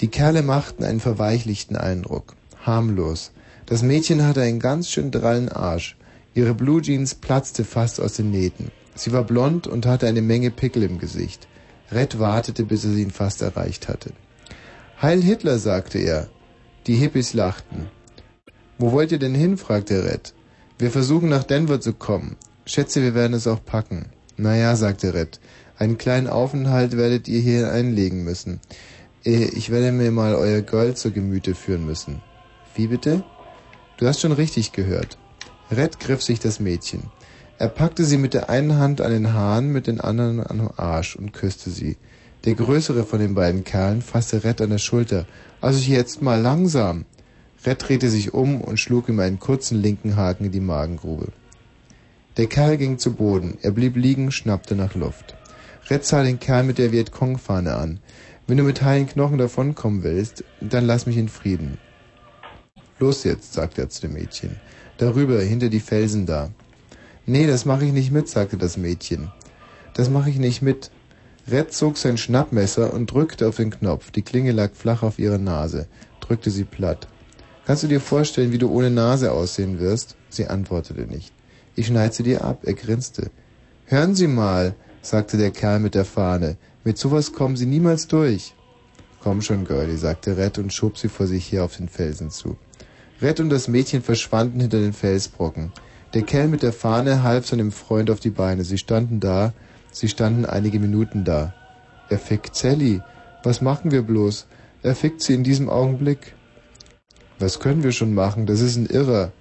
Die 0.00 0.08
Kerle 0.08 0.42
machten 0.42 0.84
einen 0.84 1.00
verweichlichten 1.00 1.76
Eindruck. 1.76 2.34
Harmlos. 2.62 3.32
Das 3.64 3.82
Mädchen 3.82 4.24
hatte 4.24 4.42
einen 4.42 4.60
ganz 4.60 4.90
schön 4.90 5.10
drallen 5.10 5.48
Arsch. 5.48 5.96
Ihre 6.34 6.54
Blue 6.54 6.82
Jeans 6.82 7.14
platzte 7.14 7.64
fast 7.64 8.00
aus 8.00 8.14
den 8.14 8.30
Nähten. 8.30 8.70
Sie 8.94 9.12
war 9.12 9.24
blond 9.24 9.66
und 9.66 9.86
hatte 9.86 10.06
eine 10.06 10.22
Menge 10.22 10.50
Pickel 10.50 10.82
im 10.82 10.98
Gesicht. 10.98 11.48
Red 11.92 12.18
wartete, 12.18 12.64
bis 12.64 12.84
er 12.84 12.92
ihn 12.92 13.10
fast 13.10 13.42
erreicht 13.42 13.88
hatte. 13.88 14.12
Heil 15.00 15.22
Hitler, 15.22 15.58
sagte 15.58 15.98
er. 15.98 16.28
Die 16.86 16.94
Hippies 16.94 17.32
lachten. 17.32 17.88
Wo 18.78 18.92
wollt 18.92 19.12
ihr 19.12 19.18
denn 19.18 19.34
hin? 19.34 19.56
fragte 19.56 20.04
Red. 20.04 20.34
Wir 20.78 20.90
versuchen 20.90 21.28
nach 21.28 21.44
Denver 21.44 21.80
zu 21.80 21.94
kommen. 21.94 22.36
Schätze, 22.66 23.02
wir 23.02 23.14
werden 23.14 23.32
es 23.32 23.46
auch 23.46 23.64
packen. 23.64 24.06
Naja, 24.36 24.76
sagte 24.76 25.14
Red. 25.14 25.40
Einen 25.78 25.98
kleinen 25.98 26.26
Aufenthalt 26.26 26.96
werdet 26.96 27.28
ihr 27.28 27.40
hier 27.40 27.70
einlegen 27.72 28.24
müssen. 28.24 28.60
Äh, 29.24 29.44
Ich 29.44 29.70
werde 29.70 29.92
mir 29.92 30.10
mal 30.10 30.34
euer 30.34 30.60
Girl 30.60 30.94
zur 30.94 31.12
Gemüte 31.12 31.54
führen 31.54 31.86
müssen. 31.86 32.20
Wie 32.74 32.88
bitte? 32.88 33.24
Du 33.96 34.06
hast 34.06 34.20
schon 34.20 34.32
richtig 34.32 34.72
gehört. 34.72 35.16
Red 35.70 35.98
griff 35.98 36.22
sich 36.22 36.40
das 36.40 36.60
Mädchen. 36.60 37.04
Er 37.58 37.68
packte 37.68 38.04
sie 38.04 38.18
mit 38.18 38.34
der 38.34 38.50
einen 38.50 38.76
Hand 38.78 39.00
an 39.00 39.10
den 39.10 39.32
Haaren, 39.32 39.72
mit 39.72 39.86
den 39.86 40.00
anderen 40.00 40.40
an 40.40 40.58
den 40.58 40.70
Arsch 40.76 41.16
und 41.16 41.32
küsste 41.32 41.70
sie. 41.70 41.96
Der 42.44 42.54
größere 42.54 43.04
von 43.04 43.18
den 43.18 43.34
beiden 43.34 43.64
Kerlen 43.64 44.02
fasste 44.02 44.44
Red 44.44 44.60
an 44.60 44.70
der 44.70 44.78
Schulter. 44.78 45.26
Also 45.62 45.78
jetzt 45.90 46.20
mal 46.20 46.40
langsam. 46.40 47.06
Red 47.66 47.88
drehte 47.88 48.08
sich 48.08 48.32
um 48.32 48.60
und 48.60 48.78
schlug 48.78 49.08
ihm 49.08 49.18
einen 49.18 49.40
kurzen 49.40 49.82
linken 49.82 50.14
Haken 50.16 50.44
in 50.44 50.52
die 50.52 50.60
Magengrube. 50.60 51.32
Der 52.36 52.46
Kerl 52.46 52.76
ging 52.76 52.98
zu 52.98 53.14
Boden. 53.14 53.58
Er 53.62 53.72
blieb 53.72 53.96
liegen, 53.96 54.30
schnappte 54.30 54.76
nach 54.76 54.94
Luft. 54.94 55.34
Red 55.90 56.04
sah 56.04 56.22
den 56.22 56.38
Kerl 56.38 56.62
mit 56.62 56.78
der 56.78 56.92
Vietcong-Fahne 56.92 57.74
an. 57.74 57.98
Wenn 58.46 58.58
du 58.58 58.62
mit 58.62 58.82
heilen 58.82 59.08
Knochen 59.08 59.38
davonkommen 59.38 60.04
willst, 60.04 60.44
dann 60.60 60.86
lass 60.86 61.06
mich 61.06 61.16
in 61.16 61.28
Frieden. 61.28 61.78
Los 63.00 63.24
jetzt, 63.24 63.54
sagte 63.54 63.82
er 63.82 63.88
zu 63.88 64.02
dem 64.02 64.12
Mädchen. 64.12 64.56
Darüber, 64.98 65.40
hinter 65.40 65.68
die 65.68 65.80
Felsen 65.80 66.24
da. 66.24 66.50
Nee, 67.26 67.48
das 67.48 67.64
mache 67.64 67.84
ich 67.84 67.92
nicht 67.92 68.12
mit, 68.12 68.28
sagte 68.28 68.56
das 68.56 68.76
Mädchen. 68.76 69.32
Das 69.94 70.08
mache 70.08 70.30
ich 70.30 70.38
nicht 70.38 70.62
mit. 70.62 70.92
Red 71.50 71.72
zog 71.72 71.98
sein 71.98 72.16
Schnappmesser 72.16 72.92
und 72.92 73.10
drückte 73.10 73.48
auf 73.48 73.56
den 73.56 73.70
Knopf. 73.70 74.12
Die 74.12 74.22
Klinge 74.22 74.52
lag 74.52 74.74
flach 74.74 75.02
auf 75.02 75.18
ihrer 75.18 75.38
Nase, 75.38 75.88
drückte 76.20 76.50
sie 76.50 76.64
platt. 76.64 77.08
Kannst 77.66 77.82
du 77.82 77.88
dir 77.88 78.00
vorstellen, 78.00 78.52
wie 78.52 78.58
du 78.58 78.70
ohne 78.70 78.90
Nase 78.90 79.32
aussehen 79.32 79.80
wirst? 79.80 80.14
Sie 80.28 80.46
antwortete 80.46 81.02
nicht. 81.02 81.32
Ich 81.74 81.88
schneide 81.88 82.14
sie 82.14 82.22
dir 82.22 82.44
ab, 82.44 82.60
er 82.62 82.74
grinste. 82.74 83.30
Hören 83.86 84.14
Sie 84.14 84.28
mal, 84.28 84.76
sagte 85.02 85.36
der 85.36 85.50
Kerl 85.50 85.80
mit 85.80 85.96
der 85.96 86.04
Fahne. 86.04 86.56
Mit 86.84 86.96
sowas 86.96 87.32
kommen 87.32 87.56
Sie 87.56 87.66
niemals 87.66 88.06
durch. 88.06 88.54
Komm 89.20 89.42
schon, 89.42 89.64
Girlie, 89.64 89.96
sagte 89.96 90.36
Red 90.36 90.58
und 90.58 90.72
schob 90.72 90.96
sie 90.96 91.08
vor 91.08 91.26
sich 91.26 91.50
her 91.50 91.64
auf 91.64 91.76
den 91.76 91.88
Felsen 91.88 92.30
zu. 92.30 92.56
Red 93.20 93.40
und 93.40 93.50
das 93.50 93.66
Mädchen 93.66 94.00
verschwanden 94.00 94.60
hinter 94.60 94.78
den 94.78 94.92
Felsbrocken. 94.92 95.72
Der 96.14 96.22
Kerl 96.22 96.46
mit 96.46 96.62
der 96.62 96.72
Fahne 96.72 97.24
half 97.24 97.48
seinem 97.48 97.72
Freund 97.72 98.10
auf 98.10 98.20
die 98.20 98.30
Beine. 98.30 98.62
Sie 98.62 98.78
standen 98.78 99.18
da, 99.18 99.52
sie 99.90 100.08
standen 100.08 100.46
einige 100.46 100.78
Minuten 100.78 101.24
da. 101.24 101.52
Er 102.08 102.20
fickt 102.20 102.54
Sally. 102.54 103.02
Was 103.42 103.60
machen 103.60 103.90
wir 103.90 104.02
bloß? 104.02 104.46
Er 104.84 104.94
fickt 104.94 105.22
sie 105.22 105.34
in 105.34 105.42
diesem 105.42 105.68
Augenblick. 105.68 106.35
Was 107.38 107.60
können 107.60 107.82
wir 107.82 107.92
schon 107.92 108.14
machen? 108.14 108.46
Das 108.46 108.60
ist 108.60 108.76
ein 108.76 108.86
Irrer. 108.86 109.32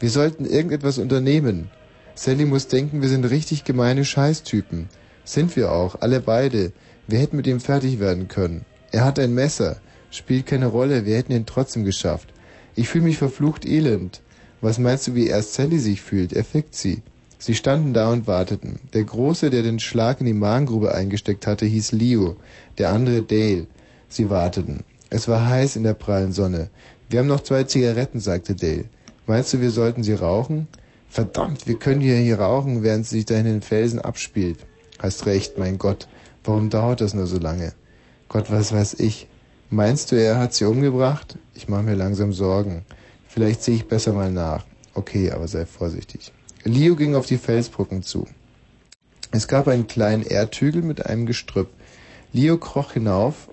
Wir 0.00 0.10
sollten 0.10 0.46
irgendetwas 0.46 0.98
unternehmen. 0.98 1.70
Sally 2.14 2.46
muss 2.46 2.68
denken, 2.68 3.02
wir 3.02 3.08
sind 3.08 3.24
richtig 3.24 3.64
gemeine 3.64 4.04
Scheißtypen. 4.04 4.88
Sind 5.24 5.54
wir 5.54 5.70
auch, 5.72 6.00
alle 6.00 6.20
beide. 6.20 6.72
Wir 7.06 7.18
hätten 7.18 7.36
mit 7.36 7.46
ihm 7.46 7.60
fertig 7.60 8.00
werden 8.00 8.28
können. 8.28 8.64
Er 8.90 9.04
hat 9.04 9.18
ein 9.18 9.34
Messer. 9.34 9.76
Spielt 10.10 10.46
keine 10.46 10.66
Rolle, 10.66 11.06
wir 11.06 11.16
hätten 11.16 11.32
ihn 11.32 11.46
trotzdem 11.46 11.84
geschafft. 11.84 12.32
Ich 12.74 12.88
fühle 12.88 13.04
mich 13.04 13.18
verflucht 13.18 13.66
elend. 13.66 14.22
Was 14.60 14.78
meinst 14.78 15.08
du, 15.08 15.14
wie 15.14 15.26
erst 15.26 15.54
Sally 15.54 15.78
sich 15.78 16.00
fühlt? 16.00 16.32
Er 16.32 16.44
fickt 16.44 16.74
sie. 16.74 17.02
Sie 17.38 17.54
standen 17.54 17.92
da 17.92 18.10
und 18.10 18.26
warteten. 18.26 18.78
Der 18.94 19.04
Große, 19.04 19.50
der 19.50 19.62
den 19.62 19.80
Schlag 19.80 20.20
in 20.20 20.26
die 20.26 20.32
Magengrube 20.32 20.94
eingesteckt 20.94 21.46
hatte, 21.46 21.66
hieß 21.66 21.92
Leo, 21.92 22.36
der 22.78 22.90
andere 22.90 23.22
Dale. 23.22 23.66
Sie 24.08 24.30
warteten. 24.30 24.84
Es 25.10 25.28
war 25.28 25.48
heiß 25.48 25.76
in 25.76 25.82
der 25.82 25.94
prallen 25.94 26.32
Sonne. 26.32 26.70
Wir 27.12 27.18
haben 27.18 27.26
noch 27.26 27.42
zwei 27.42 27.64
Zigaretten, 27.64 28.20
sagte 28.20 28.54
Dale. 28.54 28.86
Meinst 29.26 29.52
du, 29.52 29.60
wir 29.60 29.70
sollten 29.70 30.02
sie 30.02 30.14
rauchen? 30.14 30.66
Verdammt, 31.10 31.66
wir 31.66 31.78
können 31.78 32.00
hier, 32.00 32.16
hier 32.16 32.40
rauchen, 32.40 32.82
während 32.82 33.06
sie 33.06 33.16
sich 33.16 33.26
da 33.26 33.36
in 33.36 33.44
den 33.44 33.60
Felsen 33.60 33.98
abspielt. 33.98 34.60
Hast 34.98 35.26
recht, 35.26 35.58
mein 35.58 35.76
Gott. 35.76 36.08
Warum 36.42 36.70
dauert 36.70 37.02
das 37.02 37.12
nur 37.12 37.26
so 37.26 37.36
lange? 37.36 37.74
Gott, 38.30 38.50
was 38.50 38.72
weiß 38.72 38.94
ich. 38.94 39.26
Meinst 39.68 40.10
du, 40.10 40.16
er 40.16 40.38
hat 40.38 40.54
sie 40.54 40.64
umgebracht? 40.64 41.36
Ich 41.52 41.68
mache 41.68 41.82
mir 41.82 41.96
langsam 41.96 42.32
Sorgen. 42.32 42.80
Vielleicht 43.28 43.62
sehe 43.62 43.74
ich 43.74 43.88
besser 43.88 44.14
mal 44.14 44.32
nach. 44.32 44.64
Okay, 44.94 45.32
aber 45.32 45.48
sei 45.48 45.66
vorsichtig. 45.66 46.32
Leo 46.64 46.96
ging 46.96 47.14
auf 47.14 47.26
die 47.26 47.36
Felsbrücken 47.36 48.02
zu. 48.02 48.26
Es 49.32 49.48
gab 49.48 49.68
einen 49.68 49.86
kleinen 49.86 50.22
Erdhügel 50.22 50.80
mit 50.80 51.04
einem 51.04 51.26
Gestrüpp. 51.26 51.68
Leo 52.32 52.56
kroch 52.56 52.92
hinauf, 52.92 53.50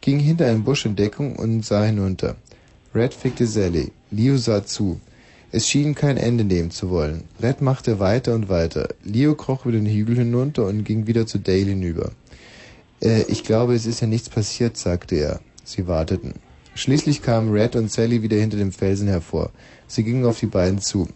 ging 0.00 0.18
hinter 0.18 0.46
einem 0.46 0.64
Busch 0.64 0.86
in 0.86 0.96
Deckung 0.96 1.36
und 1.36 1.64
sah 1.64 1.84
hinunter. 1.84 2.34
Red 2.96 3.12
fickte 3.12 3.46
Sally. 3.46 3.92
Leo 4.10 4.38
sah 4.38 4.64
zu. 4.64 4.98
Es 5.52 5.68
schien 5.68 5.94
kein 5.94 6.16
Ende 6.16 6.44
nehmen 6.44 6.70
zu 6.70 6.88
wollen. 6.88 7.24
Red 7.42 7.60
machte 7.60 8.00
weiter 8.00 8.34
und 8.34 8.48
weiter. 8.48 8.88
Leo 9.04 9.34
kroch 9.34 9.66
über 9.66 9.72
den 9.72 9.84
Hügel 9.84 10.16
hinunter 10.16 10.64
und 10.64 10.82
ging 10.84 11.06
wieder 11.06 11.26
zu 11.26 11.38
Dale 11.38 11.66
hinüber. 11.66 12.12
Äh, 13.02 13.24
ich 13.28 13.44
glaube, 13.44 13.74
es 13.74 13.84
ist 13.84 14.00
ja 14.00 14.06
nichts 14.06 14.30
passiert, 14.30 14.78
sagte 14.78 15.16
er. 15.16 15.40
Sie 15.62 15.86
warteten. 15.86 16.36
Schließlich 16.74 17.20
kamen 17.20 17.52
Red 17.52 17.76
und 17.76 17.92
Sally 17.92 18.22
wieder 18.22 18.38
hinter 18.38 18.56
dem 18.56 18.72
Felsen 18.72 19.08
hervor. 19.08 19.50
Sie 19.86 20.02
gingen 20.02 20.24
auf 20.24 20.40
die 20.40 20.46
beiden 20.46 20.80
zu. 20.80 21.06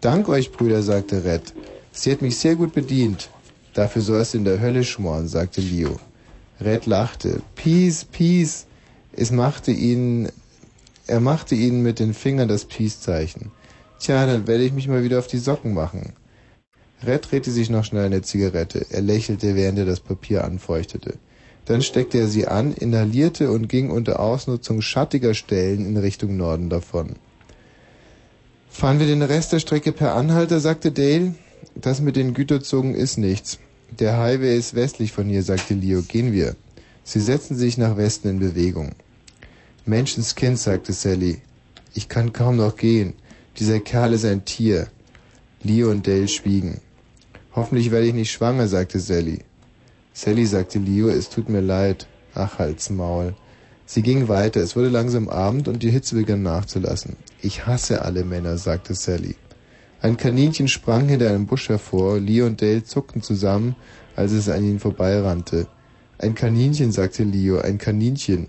Dank 0.00 0.28
euch, 0.28 0.50
Brüder, 0.50 0.82
sagte 0.82 1.24
Red. 1.24 1.54
Sie 1.92 2.10
hat 2.10 2.20
mich 2.20 2.36
sehr 2.36 2.56
gut 2.56 2.74
bedient. 2.74 3.30
Dafür 3.74 4.02
sollst 4.02 4.34
du 4.34 4.38
in 4.38 4.44
der 4.44 4.60
Hölle 4.60 4.82
schmoren, 4.82 5.28
sagte 5.28 5.60
Leo. 5.60 6.00
Red 6.60 6.86
lachte. 6.86 7.42
Peace, 7.54 8.04
Peace. 8.10 8.66
Es 9.12 9.30
machte 9.30 9.70
ihn 9.70 10.28
er 11.12 11.20
machte 11.20 11.54
ihnen 11.54 11.82
mit 11.82 11.98
den 11.98 12.14
Fingern 12.14 12.48
das 12.48 12.64
Peace-Zeichen. 12.64 13.50
Tja, 14.00 14.24
dann 14.24 14.46
werde 14.46 14.64
ich 14.64 14.72
mich 14.72 14.88
mal 14.88 15.04
wieder 15.04 15.18
auf 15.18 15.26
die 15.26 15.36
Socken 15.36 15.74
machen. 15.74 16.14
Red 17.06 17.30
drehte 17.30 17.50
sich 17.50 17.68
noch 17.68 17.84
schnell 17.84 18.06
eine 18.06 18.22
Zigarette. 18.22 18.86
Er 18.88 19.02
lächelte, 19.02 19.54
während 19.54 19.78
er 19.78 19.84
das 19.84 20.00
Papier 20.00 20.42
anfeuchtete. 20.42 21.18
Dann 21.66 21.82
steckte 21.82 22.16
er 22.16 22.28
sie 22.28 22.46
an, 22.46 22.72
inhalierte 22.72 23.50
und 23.50 23.68
ging 23.68 23.90
unter 23.90 24.20
Ausnutzung 24.20 24.80
schattiger 24.80 25.34
Stellen 25.34 25.84
in 25.84 25.98
Richtung 25.98 26.38
Norden 26.38 26.70
davon. 26.70 27.16
Fahren 28.70 28.98
wir 28.98 29.06
den 29.06 29.20
Rest 29.20 29.52
der 29.52 29.60
Strecke 29.60 29.92
per 29.92 30.14
Anhalter, 30.14 30.60
sagte 30.60 30.92
Dale. 30.92 31.34
Das 31.74 32.00
mit 32.00 32.16
den 32.16 32.32
Güterzogen 32.32 32.94
ist 32.94 33.18
nichts. 33.18 33.58
Der 34.00 34.16
Highway 34.16 34.56
ist 34.56 34.74
westlich 34.74 35.12
von 35.12 35.28
hier, 35.28 35.42
sagte 35.42 35.74
Leo. 35.74 36.00
Gehen 36.00 36.32
wir. 36.32 36.56
Sie 37.04 37.20
setzten 37.20 37.54
sich 37.54 37.76
nach 37.76 37.98
Westen 37.98 38.28
in 38.30 38.38
Bewegung. 38.38 38.92
Menschenskind, 39.84 40.60
sagte 40.60 40.92
Sally. 40.92 41.42
Ich 41.92 42.08
kann 42.08 42.32
kaum 42.32 42.56
noch 42.56 42.76
gehen. 42.76 43.14
Dieser 43.58 43.80
Kerl 43.80 44.12
ist 44.12 44.24
ein 44.24 44.44
Tier. 44.44 44.86
Leo 45.64 45.90
und 45.90 46.06
Dale 46.06 46.28
schwiegen. 46.28 46.80
Hoffentlich 47.54 47.90
werde 47.90 48.06
ich 48.06 48.14
nicht 48.14 48.30
schwanger, 48.30 48.68
sagte 48.68 49.00
Sally. 49.00 49.40
Sally 50.12 50.46
sagte 50.46 50.78
Leo, 50.78 51.08
es 51.08 51.28
tut 51.28 51.48
mir 51.48 51.60
leid. 51.60 52.06
Ach, 52.34 52.60
halt's 52.60 52.90
Maul. 52.90 53.34
Sie 53.84 54.02
ging 54.02 54.28
weiter. 54.28 54.60
Es 54.60 54.76
wurde 54.76 54.88
langsam 54.88 55.28
Abend 55.28 55.66
und 55.66 55.82
die 55.82 55.90
Hitze 55.90 56.14
begann 56.14 56.42
nachzulassen. 56.42 57.16
Ich 57.40 57.66
hasse 57.66 58.02
alle 58.02 58.24
Männer, 58.24 58.58
sagte 58.58 58.94
Sally. 58.94 59.34
Ein 60.00 60.16
Kaninchen 60.16 60.68
sprang 60.68 61.08
hinter 61.08 61.28
einem 61.28 61.46
Busch 61.46 61.68
hervor. 61.68 62.20
Leo 62.20 62.46
und 62.46 62.62
Dale 62.62 62.84
zuckten 62.84 63.20
zusammen, 63.20 63.74
als 64.14 64.30
es 64.30 64.48
an 64.48 64.62
ihnen 64.62 64.78
vorbeirannte. 64.78 65.66
Ein 66.18 66.36
Kaninchen, 66.36 66.92
sagte 66.92 67.24
Leo, 67.24 67.58
ein 67.58 67.78
Kaninchen. 67.78 68.46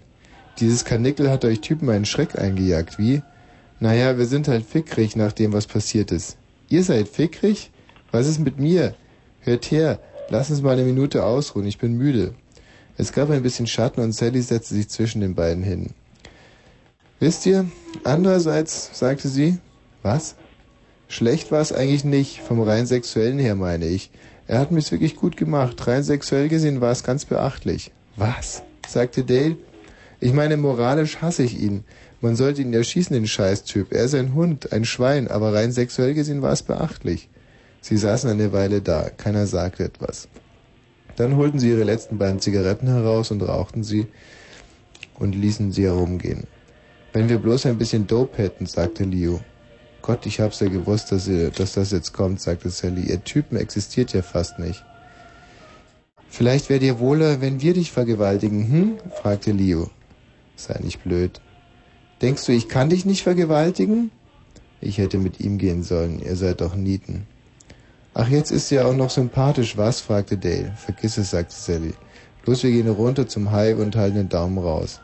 Dieses 0.60 0.86
Karnickel 0.86 1.30
hat 1.30 1.46
euch 1.46 1.62
Typen 1.62 1.90
einen 1.90 2.06
Schreck 2.06 2.38
eingejagt, 2.38 3.00
wie? 3.00 3.22
Naja, 3.80 4.18
wir 4.18 4.28
sind 4.28 4.48
halt 4.48 4.66
fickrig 4.66 5.16
nach 5.16 5.32
dem, 5.32 5.52
was 5.52 5.68
passiert 5.68 6.12
ist. 6.12 6.38
Ihr 6.70 6.84
seid 6.84 7.08
fickrig? 7.08 7.72
Was 8.12 8.28
ist 8.28 8.40
mit 8.40 8.60
mir? 8.60 8.96
Hört 9.42 9.72
her, 9.72 10.00
lass 10.30 10.52
uns 10.52 10.62
mal 10.62 10.74
eine 10.74 10.84
Minute 10.84 11.26
ausruhen, 11.26 11.66
ich 11.66 11.80
bin 11.80 11.98
müde. 11.98 12.36
Es 12.98 13.12
gab 13.12 13.32
ein 13.32 13.42
bisschen 13.42 13.66
Schatten 13.66 14.02
und 14.02 14.14
Sally 14.14 14.42
setzte 14.42 14.76
sich 14.76 14.88
zwischen 14.90 15.22
den 15.22 15.34
beiden 15.34 15.64
hin. 15.64 15.90
Wisst 17.20 17.46
ihr, 17.46 17.66
andererseits, 18.04 18.92
sagte 18.94 19.30
sie, 19.30 19.58
was? 20.04 20.36
Schlecht 21.08 21.52
war 21.52 21.62
es 21.62 21.72
eigentlich 21.72 22.04
nicht, 22.04 22.40
vom 22.40 22.62
rein 22.62 22.86
sexuellen 22.86 23.40
her 23.40 23.56
meine 23.56 23.88
ich. 23.88 24.12
Er 24.48 24.60
hat 24.60 24.72
mich's 24.72 24.92
wirklich 24.92 25.16
gut 25.16 25.38
gemacht, 25.38 25.88
rein 25.88 26.04
sexuell 26.04 26.50
gesehen 26.50 26.82
war 26.82 26.92
es 26.92 27.04
ganz 27.04 27.26
beachtlich. 27.26 27.92
Was? 28.16 28.62
sagte 28.88 29.24
Dale. 29.24 29.58
Ich 30.24 30.32
meine, 30.32 30.56
moralisch 30.56 31.18
hasse 31.22 31.44
ich 31.44 31.60
ihn. 31.60 31.84
Man 32.22 32.38
sollte 32.38 32.62
ihn 32.62 32.74
erschießen, 32.74 33.14
den 33.14 33.28
Scheißtyp. 33.28 33.92
Er 33.92 34.06
ist 34.06 34.16
ein 34.16 34.34
Hund, 34.34 34.72
ein 34.72 34.86
Schwein, 34.86 35.28
aber 35.28 35.54
rein 35.54 35.74
sexuell 35.74 36.14
gesehen 36.14 36.42
war 36.42 36.54
es 36.54 36.64
beachtlich. 36.64 37.28
Sie 37.82 37.98
saßen 37.98 38.30
eine 38.30 38.54
Weile 38.54 38.82
da, 38.82 39.10
keiner 39.10 39.48
sagte 39.48 39.84
etwas. 39.84 40.30
Dann 41.18 41.36
holten 41.36 41.60
sie 41.60 41.72
ihre 41.72 41.84
letzten 41.84 42.20
beiden 42.20 42.40
Zigaretten 42.40 42.88
heraus 42.88 43.32
und 43.32 43.42
rauchten 43.42 43.84
sie 43.84 44.08
und 45.20 45.36
ließen 45.36 45.74
sie 45.74 45.84
herumgehen. 45.84 46.48
Wenn 47.12 47.28
wir 47.28 47.40
bloß 47.40 47.66
ein 47.66 47.78
bisschen 47.78 48.08
Dope 48.08 48.38
hätten, 48.38 48.66
sagte 48.66 49.04
Leo. 49.04 49.42
Gott, 50.02 50.26
ich 50.26 50.40
hab's 50.40 50.62
ja 50.62 50.70
gewusst, 50.70 51.12
dass, 51.12 51.28
ihr, 51.28 51.52
dass 51.52 51.74
das 51.74 51.92
jetzt 51.92 52.14
kommt, 52.14 52.40
sagte 52.40 52.70
Sally. 52.70 53.02
Ihr 53.10 53.22
Typen 53.26 53.58
existiert 53.58 54.14
ja 54.14 54.22
fast 54.22 54.58
nicht. 54.58 54.86
Vielleicht 56.30 56.70
wäre 56.70 56.80
dir 56.80 57.00
wohler, 57.00 57.42
wenn 57.42 57.62
wir 57.62 57.74
dich 57.74 57.92
vergewaltigen, 57.92 58.72
hm? 58.72 58.98
fragte 59.22 59.52
Leo. 59.52 59.90
Sei 60.56 60.80
nicht 60.82 61.04
blöd. 61.04 61.42
Denkst 62.22 62.46
du, 62.46 62.52
ich 62.52 62.70
kann 62.70 62.90
dich 62.90 63.06
nicht 63.06 63.24
vergewaltigen? 63.24 64.12
Ich 64.82 64.98
hätte 64.98 65.18
mit 65.18 65.40
ihm 65.40 65.58
gehen 65.58 65.84
sollen, 65.84 66.22
ihr 66.22 66.36
seid 66.36 66.62
doch 66.62 66.76
Nieten. 66.76 67.26
Ach, 68.14 68.28
jetzt 68.28 68.52
ist 68.52 68.68
sie 68.68 68.76
ja 68.76 68.86
auch 68.86 68.96
noch 68.96 69.10
sympathisch, 69.10 69.76
was? 69.76 70.02
fragte 70.02 70.38
Dale. 70.38 70.74
Vergiss 70.78 71.18
es, 71.18 71.32
sagte 71.32 71.56
Sally. 71.56 71.94
Los, 72.46 72.64
wir 72.64 72.72
gehen 72.72 72.90
runter 72.90 73.28
zum 73.28 73.52
Hive 73.52 73.82
und 73.82 73.96
halten 73.96 74.18
den 74.18 74.30
Daumen 74.30 74.58
raus. 74.60 75.02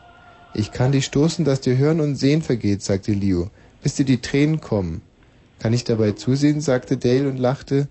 Ich 0.53 0.71
kann 0.71 0.91
dich 0.91 1.05
stoßen, 1.05 1.45
dass 1.45 1.61
dir 1.61 1.77
Hören 1.77 2.01
und 2.01 2.15
Sehen 2.15 2.41
vergeht, 2.41 2.84
sagte 2.84 3.13
Leo, 3.13 3.49
bis 3.81 3.95
dir 3.95 4.05
die 4.05 4.21
Tränen 4.21 4.61
kommen. 4.61 5.01
Kann 5.57 5.73
ich 5.73 5.84
dabei 5.84 6.11
zusehen, 6.11 6.61
sagte 6.61 6.97
Dale 6.97 7.30
und 7.30 7.38
lachte. 7.38 7.88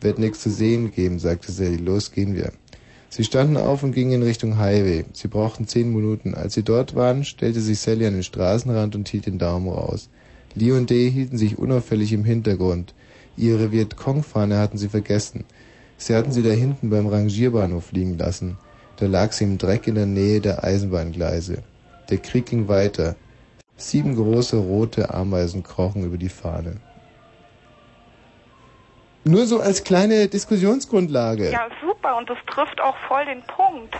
Wird 0.00 0.18
nichts 0.18 0.40
zu 0.40 0.50
sehen 0.50 0.92
geben, 0.92 1.18
sagte 1.18 1.52
Sally. 1.52 1.76
Los, 1.76 2.12
gehen 2.12 2.34
wir. 2.34 2.52
Sie 3.16 3.24
standen 3.24 3.56
auf 3.56 3.82
und 3.82 3.92
gingen 3.92 4.12
in 4.12 4.22
Richtung 4.22 4.58
Highway. 4.58 5.06
Sie 5.14 5.28
brauchten 5.28 5.66
zehn 5.66 5.90
Minuten. 5.90 6.34
Als 6.34 6.52
sie 6.52 6.62
dort 6.62 6.94
waren, 6.94 7.24
stellte 7.24 7.62
sich 7.62 7.78
Sally 7.78 8.06
an 8.06 8.12
den 8.12 8.22
Straßenrand 8.22 8.94
und 8.94 9.08
hielt 9.08 9.24
den 9.24 9.38
Daumen 9.38 9.70
raus. 9.70 10.10
Lee 10.54 10.72
und 10.72 10.90
Day 10.90 11.10
hielten 11.10 11.38
sich 11.38 11.56
unauffällig 11.56 12.12
im 12.12 12.24
Hintergrund. 12.26 12.92
Ihre 13.38 13.72
Vietcong-Fahne 13.72 14.58
hatten 14.58 14.76
sie 14.76 14.90
vergessen. 14.90 15.44
Sie 15.96 16.14
hatten 16.14 16.30
sie 16.30 16.42
da 16.42 16.50
hinten 16.50 16.90
beim 16.90 17.06
Rangierbahnhof 17.06 17.90
liegen 17.92 18.18
lassen. 18.18 18.58
Da 18.96 19.06
lag 19.06 19.32
sie 19.32 19.44
im 19.44 19.56
Dreck 19.56 19.86
in 19.86 19.94
der 19.94 20.04
Nähe 20.04 20.42
der 20.42 20.62
Eisenbahngleise. 20.62 21.62
Der 22.10 22.18
Krieg 22.18 22.44
ging 22.44 22.68
weiter. 22.68 23.16
Sieben 23.78 24.14
große 24.14 24.58
rote 24.58 25.14
Ameisen 25.14 25.62
krochen 25.62 26.04
über 26.04 26.18
die 26.18 26.28
Fahne. 26.28 26.82
Nur 29.26 29.46
so 29.46 29.60
als 29.60 29.82
kleine 29.82 30.28
Diskussionsgrundlage. 30.28 31.50
Ja, 31.50 31.66
super. 31.80 32.16
Und 32.16 32.30
das 32.30 32.38
trifft 32.46 32.80
auch 32.80 32.96
voll 33.08 33.24
den 33.24 33.42
Punkt. 33.42 33.96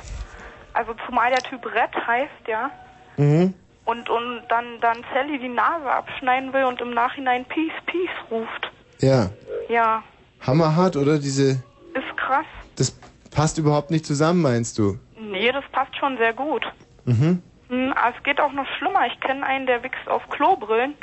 Also 0.73 0.95
zumal 1.07 1.31
der 1.31 1.43
Typ 1.43 1.67
Red 1.67 1.95
heißt, 2.07 2.49
ja. 2.49 2.71
Mhm. 3.17 3.55
Und, 3.85 4.09
und 4.09 4.43
dann, 4.49 4.81
dann 4.81 5.05
Sally 5.13 5.39
die 5.39 5.49
Nase 5.49 5.91
abschneiden 5.91 6.53
will 6.53 6.65
und 6.65 6.81
im 6.81 6.91
Nachhinein 6.91 7.45
Peace, 7.45 7.73
Peace 7.87 8.31
ruft. 8.31 8.71
Ja. 9.01 9.31
Ja, 9.69 10.03
Hammerhart, 10.47 10.97
oder? 10.97 11.19
Diese. 11.19 11.63
ist 11.95 12.17
krass. 12.17 12.47
Das 12.77 12.93
passt 13.35 13.59
überhaupt 13.59 13.91
nicht 13.91 14.07
zusammen, 14.07 14.43
meinst 14.43 14.79
du? 14.79 14.99
Nee, 15.19 15.51
das 15.51 15.65
passt 15.73 15.97
schon 15.97 16.17
sehr 16.19 16.33
gut. 16.33 16.65
Mhm. 17.05 17.43
Hm, 17.69 17.93
aber 17.93 18.17
es 18.17 18.23
geht 18.23 18.41
auch 18.41 18.53
noch 18.53 18.67
schlimmer. 18.79 19.07
Ich 19.07 19.19
kenne 19.21 19.45
einen, 19.45 19.67
der 19.67 19.83
wächst 19.83 20.07
auf 20.09 20.29
Klobrillen. 20.29 20.95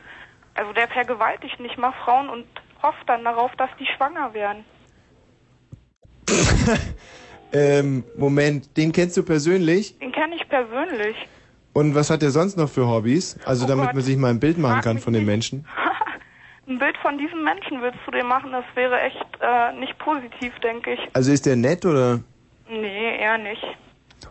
Also 0.55 0.71
der 0.71 0.87
vergewaltigt 0.87 1.59
nicht 1.59 1.77
mal 1.77 1.93
Frauen 2.05 2.29
und 2.29 2.45
hofft 2.83 3.07
dann 3.07 3.23
darauf, 3.23 3.51
dass 3.55 3.69
die 3.79 3.87
schwanger 3.97 4.33
werden. 4.33 4.63
Ähm, 7.55 8.03
Moment, 8.17 8.75
den 8.77 8.91
kennst 8.91 9.15
du 9.15 9.21
persönlich? 9.23 9.97
Den 9.99 10.11
kenne 10.11 10.35
ich 10.35 10.49
persönlich. 10.49 11.15
Und 11.73 11.93
was 11.93 12.09
hat 12.09 12.23
er 12.23 12.31
sonst 12.31 12.57
noch 12.57 12.67
für 12.67 12.87
Hobbys? 12.87 13.37
Also 13.45 13.65
Oh 13.65 13.67
damit 13.67 13.85
Gott. 13.85 13.93
man 13.93 14.03
sich 14.03 14.17
mal 14.17 14.31
ein 14.31 14.39
Bild 14.39 14.57
machen 14.57 14.81
kann 14.81 14.97
von 14.97 15.13
den 15.13 15.25
Menschen. 15.25 15.65
Ein 16.65 16.79
Bild 16.79 16.97
von 17.01 17.17
diesem 17.17 17.43
Menschen 17.43 17.81
willst 17.81 17.99
du 18.05 18.11
dir 18.11 18.23
machen, 18.23 18.53
das 18.53 18.63
wäre 18.73 18.99
echt 19.01 19.25
äh, 19.41 19.73
nicht 19.73 19.97
positiv, 19.99 20.57
denke 20.63 20.93
ich. 20.93 20.99
Also 21.13 21.33
ist 21.33 21.45
der 21.45 21.57
nett 21.57 21.85
oder? 21.85 22.21
Nee, 22.69 23.17
eher 23.19 23.37
nicht. 23.37 23.61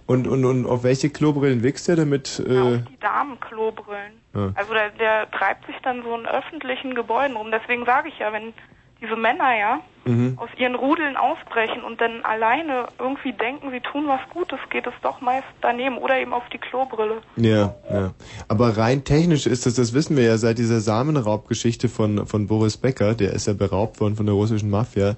Und, 0.06 0.26
und, 0.26 0.44
und 0.44 0.66
auf 0.66 0.84
welche 0.84 1.10
Klobrillen 1.10 1.62
wächst 1.62 1.88
er 1.88 1.96
damit? 1.96 2.38
Äh, 2.40 2.78
Die 2.78 2.98
Damenklobrillen. 3.00 4.12
ja. 4.34 4.52
Also 4.54 4.72
der, 4.72 4.90
der 4.90 5.30
treibt 5.30 5.66
sich 5.66 5.76
dann 5.82 6.02
so 6.02 6.14
in 6.16 6.26
öffentlichen 6.26 6.94
Gebäuden 6.94 7.36
rum. 7.36 7.50
Deswegen 7.50 7.84
sage 7.84 8.08
ich 8.08 8.18
ja, 8.18 8.32
wenn 8.32 8.52
diese 9.00 9.16
Männer 9.16 9.56
ja 9.58 9.80
Mhm. 10.04 10.36
aus 10.36 10.48
ihren 10.58 10.74
Rudeln 10.74 11.16
ausbrechen 11.16 11.84
und 11.84 12.00
dann 12.00 12.24
alleine 12.24 12.86
irgendwie 12.98 13.32
denken, 13.32 13.70
sie 13.70 13.78
tun 13.78 14.08
was 14.08 14.18
Gutes, 14.34 14.58
geht 14.68 14.84
es 14.84 14.92
doch 15.00 15.20
meist 15.20 15.46
daneben 15.60 15.96
oder 15.96 16.18
eben 16.18 16.32
auf 16.32 16.42
die 16.52 16.58
Klobrille. 16.58 17.18
Ja, 17.36 17.76
ja. 17.88 18.12
Aber 18.48 18.76
rein 18.76 19.04
technisch 19.04 19.46
ist 19.46 19.64
das, 19.64 19.74
das 19.74 19.94
wissen 19.94 20.16
wir 20.16 20.24
ja 20.24 20.38
seit 20.38 20.58
dieser 20.58 20.80
Samenraubgeschichte 20.80 21.88
von, 21.88 22.26
von 22.26 22.48
Boris 22.48 22.78
Becker, 22.78 23.14
der 23.14 23.32
ist 23.32 23.46
ja 23.46 23.52
beraubt 23.52 24.00
worden 24.00 24.16
von 24.16 24.26
der 24.26 24.34
russischen 24.34 24.70
Mafia, 24.70 25.14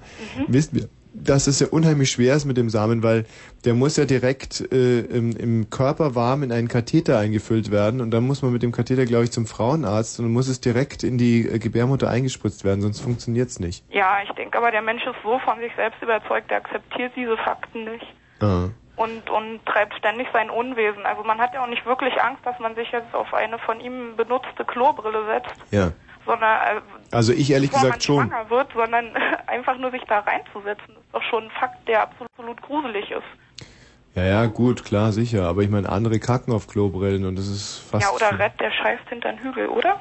wissen 0.47 0.75
wir, 0.81 0.89
dass 1.23 1.47
es 1.47 1.59
ja 1.59 1.67
unheimlich 1.67 2.11
schwer 2.11 2.35
ist 2.35 2.45
mit 2.45 2.57
dem 2.57 2.69
Samen, 2.69 3.03
weil 3.03 3.25
der 3.63 3.73
muss 3.73 3.97
ja 3.97 4.05
direkt 4.05 4.61
äh, 4.71 4.99
im, 4.99 5.35
im 5.35 5.69
Körper 5.69 6.15
warm 6.15 6.43
in 6.43 6.51
einen 6.51 6.67
Katheter 6.67 7.17
eingefüllt 7.17 7.71
werden 7.71 8.01
und 8.01 8.11
dann 8.11 8.25
muss 8.25 8.41
man 8.41 8.51
mit 8.51 8.63
dem 8.63 8.71
Katheter, 8.71 9.05
glaube 9.05 9.23
ich, 9.23 9.31
zum 9.31 9.45
Frauenarzt 9.45 10.19
und 10.19 10.25
dann 10.25 10.33
muss 10.33 10.47
es 10.47 10.61
direkt 10.61 11.03
in 11.03 11.17
die 11.17 11.47
äh, 11.47 11.59
Gebärmutter 11.59 12.09
eingespritzt 12.09 12.63
werden, 12.63 12.81
sonst 12.81 13.01
funktioniert's 13.01 13.59
nicht. 13.59 13.83
Ja, 13.89 14.17
ich 14.23 14.31
denke 14.31 14.57
aber, 14.57 14.71
der 14.71 14.81
Mensch 14.81 15.05
ist 15.05 15.15
so 15.23 15.39
von 15.39 15.59
sich 15.59 15.71
selbst 15.75 16.01
überzeugt, 16.01 16.51
der 16.51 16.57
akzeptiert 16.57 17.13
diese 17.15 17.37
Fakten 17.37 17.85
nicht. 17.85 18.05
Ah. 18.41 18.67
und, 18.97 19.29
und 19.29 19.65
treibt 19.65 19.93
ständig 19.95 20.27
sein 20.33 20.49
Unwesen. 20.49 21.05
Also 21.05 21.23
man 21.23 21.39
hat 21.39 21.53
ja 21.53 21.63
auch 21.63 21.69
nicht 21.69 21.85
wirklich 21.85 22.13
Angst, 22.21 22.45
dass 22.45 22.59
man 22.59 22.75
sich 22.75 22.91
jetzt 22.91 23.13
auf 23.13 23.33
eine 23.33 23.57
von 23.59 23.79
ihm 23.79 24.15
benutzte 24.17 24.65
Klobrille 24.65 25.25
setzt, 25.25 25.55
Ja. 25.71 25.91
Sondern 26.25 26.77
äh, 26.77 26.81
Also 27.11 27.33
ich 27.33 27.51
ehrlich 27.51 27.71
gesagt 27.71 28.03
schon. 28.03 28.31
wird, 28.49 28.67
sondern 28.73 29.11
einfach 29.47 29.77
nur 29.77 29.91
sich 29.91 30.03
da 30.07 30.19
reinzusetzen, 30.19 30.89
ist 30.95 31.13
doch 31.13 31.23
schon 31.23 31.45
ein 31.45 31.51
Fakt, 31.51 31.87
der 31.87 32.03
absolut 32.03 32.61
gruselig 32.61 33.11
ist. 33.11 33.67
Ja, 34.15 34.23
ja, 34.23 34.45
gut, 34.45 34.85
klar, 34.85 35.11
sicher. 35.11 35.47
Aber 35.47 35.61
ich 35.61 35.69
meine, 35.69 35.89
andere 35.89 36.19
kacken 36.19 36.53
auf 36.53 36.67
Klobrillen 36.67 37.25
und 37.25 37.35
das 37.37 37.47
ist 37.47 37.79
fast... 37.79 38.05
ja, 38.05 38.11
oder 38.11 38.39
Red, 38.39 38.53
der 38.59 38.71
scheißt 38.71 39.09
hinter 39.09 39.33
den 39.33 39.39
Hügel, 39.39 39.67
oder? 39.67 39.99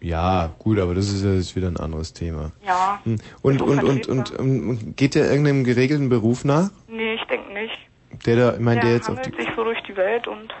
Ja, 0.00 0.50
gut, 0.58 0.78
aber 0.80 0.94
das 0.94 1.08
ist 1.08 1.24
ja 1.24 1.32
jetzt 1.32 1.54
wieder 1.56 1.68
ein 1.68 1.78
anderes 1.78 2.12
Thema. 2.12 2.50
Ja. 2.66 3.00
Hm. 3.04 3.16
Und, 3.42 3.58
So 3.60 3.64
und, 3.64 3.82
und, 3.84 4.06
vertretbar. 4.06 4.40
und, 4.40 4.68
und 4.68 4.96
geht 4.96 5.14
der 5.14 5.30
irgendeinem 5.30 5.64
geregelten 5.64 6.08
Beruf 6.08 6.44
nach? 6.44 6.70
Nee, 6.88 7.14
ich 7.14 7.24
denke 7.24 7.52
nicht. 7.52 7.78
Der 8.26 8.36
da, 8.36 8.52
ich 8.54 8.60
meine, 8.60 8.80
der 8.80 8.90
der 8.90 8.96
jetzt 8.96 9.08
auf 9.08 9.20
die, 9.22 9.30
sich 9.30 9.48
so 9.56 9.64
durch 9.64 9.80
die 9.84 9.96
Welt 9.96 10.26
und 10.28 10.52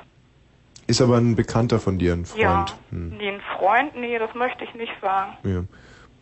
ist 0.86 1.00
aber 1.00 1.16
ein 1.16 1.36
Bekannter 1.36 1.78
von 1.78 1.98
dir, 1.98 2.12
ein 2.12 2.24
Freund. 2.26 2.40
ja, 2.42 2.66
Hm. 2.90 3.16
nee, 3.16 3.28
ein 3.28 3.40
Freund, 3.58 3.96
nee, 3.96 4.18
das 4.18 4.34
möchte 4.34 4.64
ich 4.64 4.74
nicht 4.74 4.92
sagen. 5.00 5.36
Ja. 5.42 5.64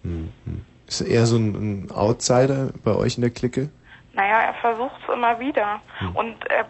Hm, 0.02 0.32
hm. 0.44 0.64
Ist 0.86 1.00
er 1.00 1.06
eher 1.08 1.26
so 1.26 1.36
ein, 1.36 1.86
ein 1.86 1.90
Outsider 1.90 2.70
bei 2.84 2.94
euch 2.94 3.16
in 3.16 3.22
der 3.22 3.30
Clique? 3.30 3.70
Naja, 4.14 4.40
er 4.40 4.54
versucht 4.54 4.94
es 5.06 5.14
immer 5.14 5.38
wieder. 5.40 5.80
Hm. 5.98 6.16
Und 6.16 6.50
er, 6.50 6.66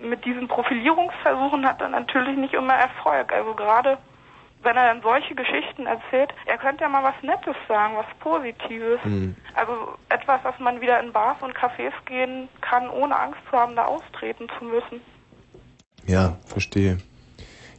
mit 0.00 0.24
diesen 0.24 0.48
Profilierungsversuchen 0.48 1.64
hat 1.66 1.80
er 1.80 1.88
natürlich 1.88 2.36
nicht 2.36 2.54
immer 2.54 2.74
Erfolg. 2.74 3.32
Also 3.32 3.54
gerade 3.54 3.98
wenn 4.64 4.76
er 4.76 4.94
dann 4.94 5.02
solche 5.02 5.34
Geschichten 5.34 5.86
erzählt, 5.86 6.32
er 6.46 6.56
könnte 6.56 6.82
ja 6.84 6.88
mal 6.88 7.02
was 7.02 7.20
Nettes 7.22 7.56
sagen, 7.68 7.94
was 7.96 8.06
Positives. 8.20 9.02
Hm. 9.02 9.34
Also 9.54 9.72
etwas, 10.08 10.42
dass 10.42 10.58
man 10.58 10.80
wieder 10.80 11.00
in 11.00 11.12
Bars 11.12 11.36
und 11.42 11.56
Cafés 11.56 11.92
gehen 12.06 12.48
kann, 12.60 12.88
ohne 12.88 13.18
Angst 13.18 13.40
zu 13.50 13.56
haben, 13.56 13.74
da 13.76 13.84
austreten 13.86 14.48
zu 14.58 14.64
müssen. 14.64 15.00
Ja, 16.06 16.36
verstehe. 16.46 16.98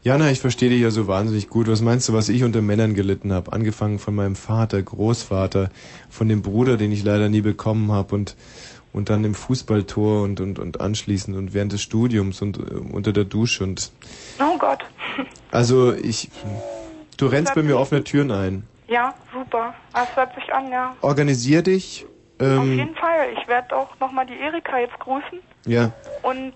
Jana, 0.04 0.32
ich 0.32 0.40
verstehe 0.42 0.70
dich 0.70 0.82
ja 0.82 0.92
so 0.92 1.08
wahnsinnig 1.08 1.48
gut. 1.50 1.68
Was 1.70 1.82
meinst 1.82 2.10
du, 2.10 2.14
was 2.14 2.28
ich 2.28 2.44
unter 2.44 2.62
Männern 2.62 2.94
gelitten 2.94 3.32
habe? 3.32 3.54
Angefangen 3.54 4.00
von 4.00 4.14
meinem 4.16 4.36
Vater, 4.36 4.82
Großvater, 4.82 5.70
von 6.10 6.28
dem 6.28 6.42
Bruder, 6.42 6.76
den 6.76 6.92
ich 6.92 7.04
leider 7.04 7.30
nie 7.30 7.42
bekommen 7.42 7.92
habe 7.92 8.16
und 8.16 8.36
und 8.92 9.10
dann 9.10 9.24
im 9.24 9.34
Fußballtor 9.34 10.22
und 10.22 10.40
und 10.40 10.60
und 10.60 10.80
anschließend 10.82 11.36
und 11.36 11.54
während 11.56 11.72
des 11.72 11.82
Studiums 11.82 12.42
und 12.44 12.58
äh, 12.58 12.62
unter 12.92 13.12
der 13.12 13.24
Dusche 13.24 13.64
und 13.64 13.92
Oh 14.40 14.58
Gott. 14.60 14.80
also 15.52 15.94
ich 15.94 16.30
du 17.18 17.26
rennst 17.28 17.56
bei 17.56 17.64
mir 17.64 17.80
offene 17.80 18.04
Türen 18.04 18.30
ein. 18.32 18.64
Ja, 18.88 19.14
super. 19.34 19.74
Das 19.94 20.16
hört 20.16 20.36
sich 20.36 20.54
an, 20.54 20.70
ja. 20.70 20.96
Organisier 21.02 21.62
dich. 21.64 22.06
Auf 22.40 22.46
Ähm, 22.48 22.74
jeden 22.78 22.96
Fall. 22.96 23.28
Ich 23.42 23.48
werde 23.48 23.76
auch 23.76 23.98
nochmal 24.00 24.26
die 24.28 24.38
Erika 24.38 24.78
jetzt 24.80 25.00
grüßen. 25.00 25.40
ja. 25.66 25.92
Und 26.22 26.54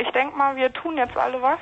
ich 0.00 0.10
denke 0.12 0.36
mal, 0.36 0.56
wir 0.56 0.72
tun 0.72 0.96
jetzt 0.96 1.16
alle 1.16 1.40
was. 1.42 1.58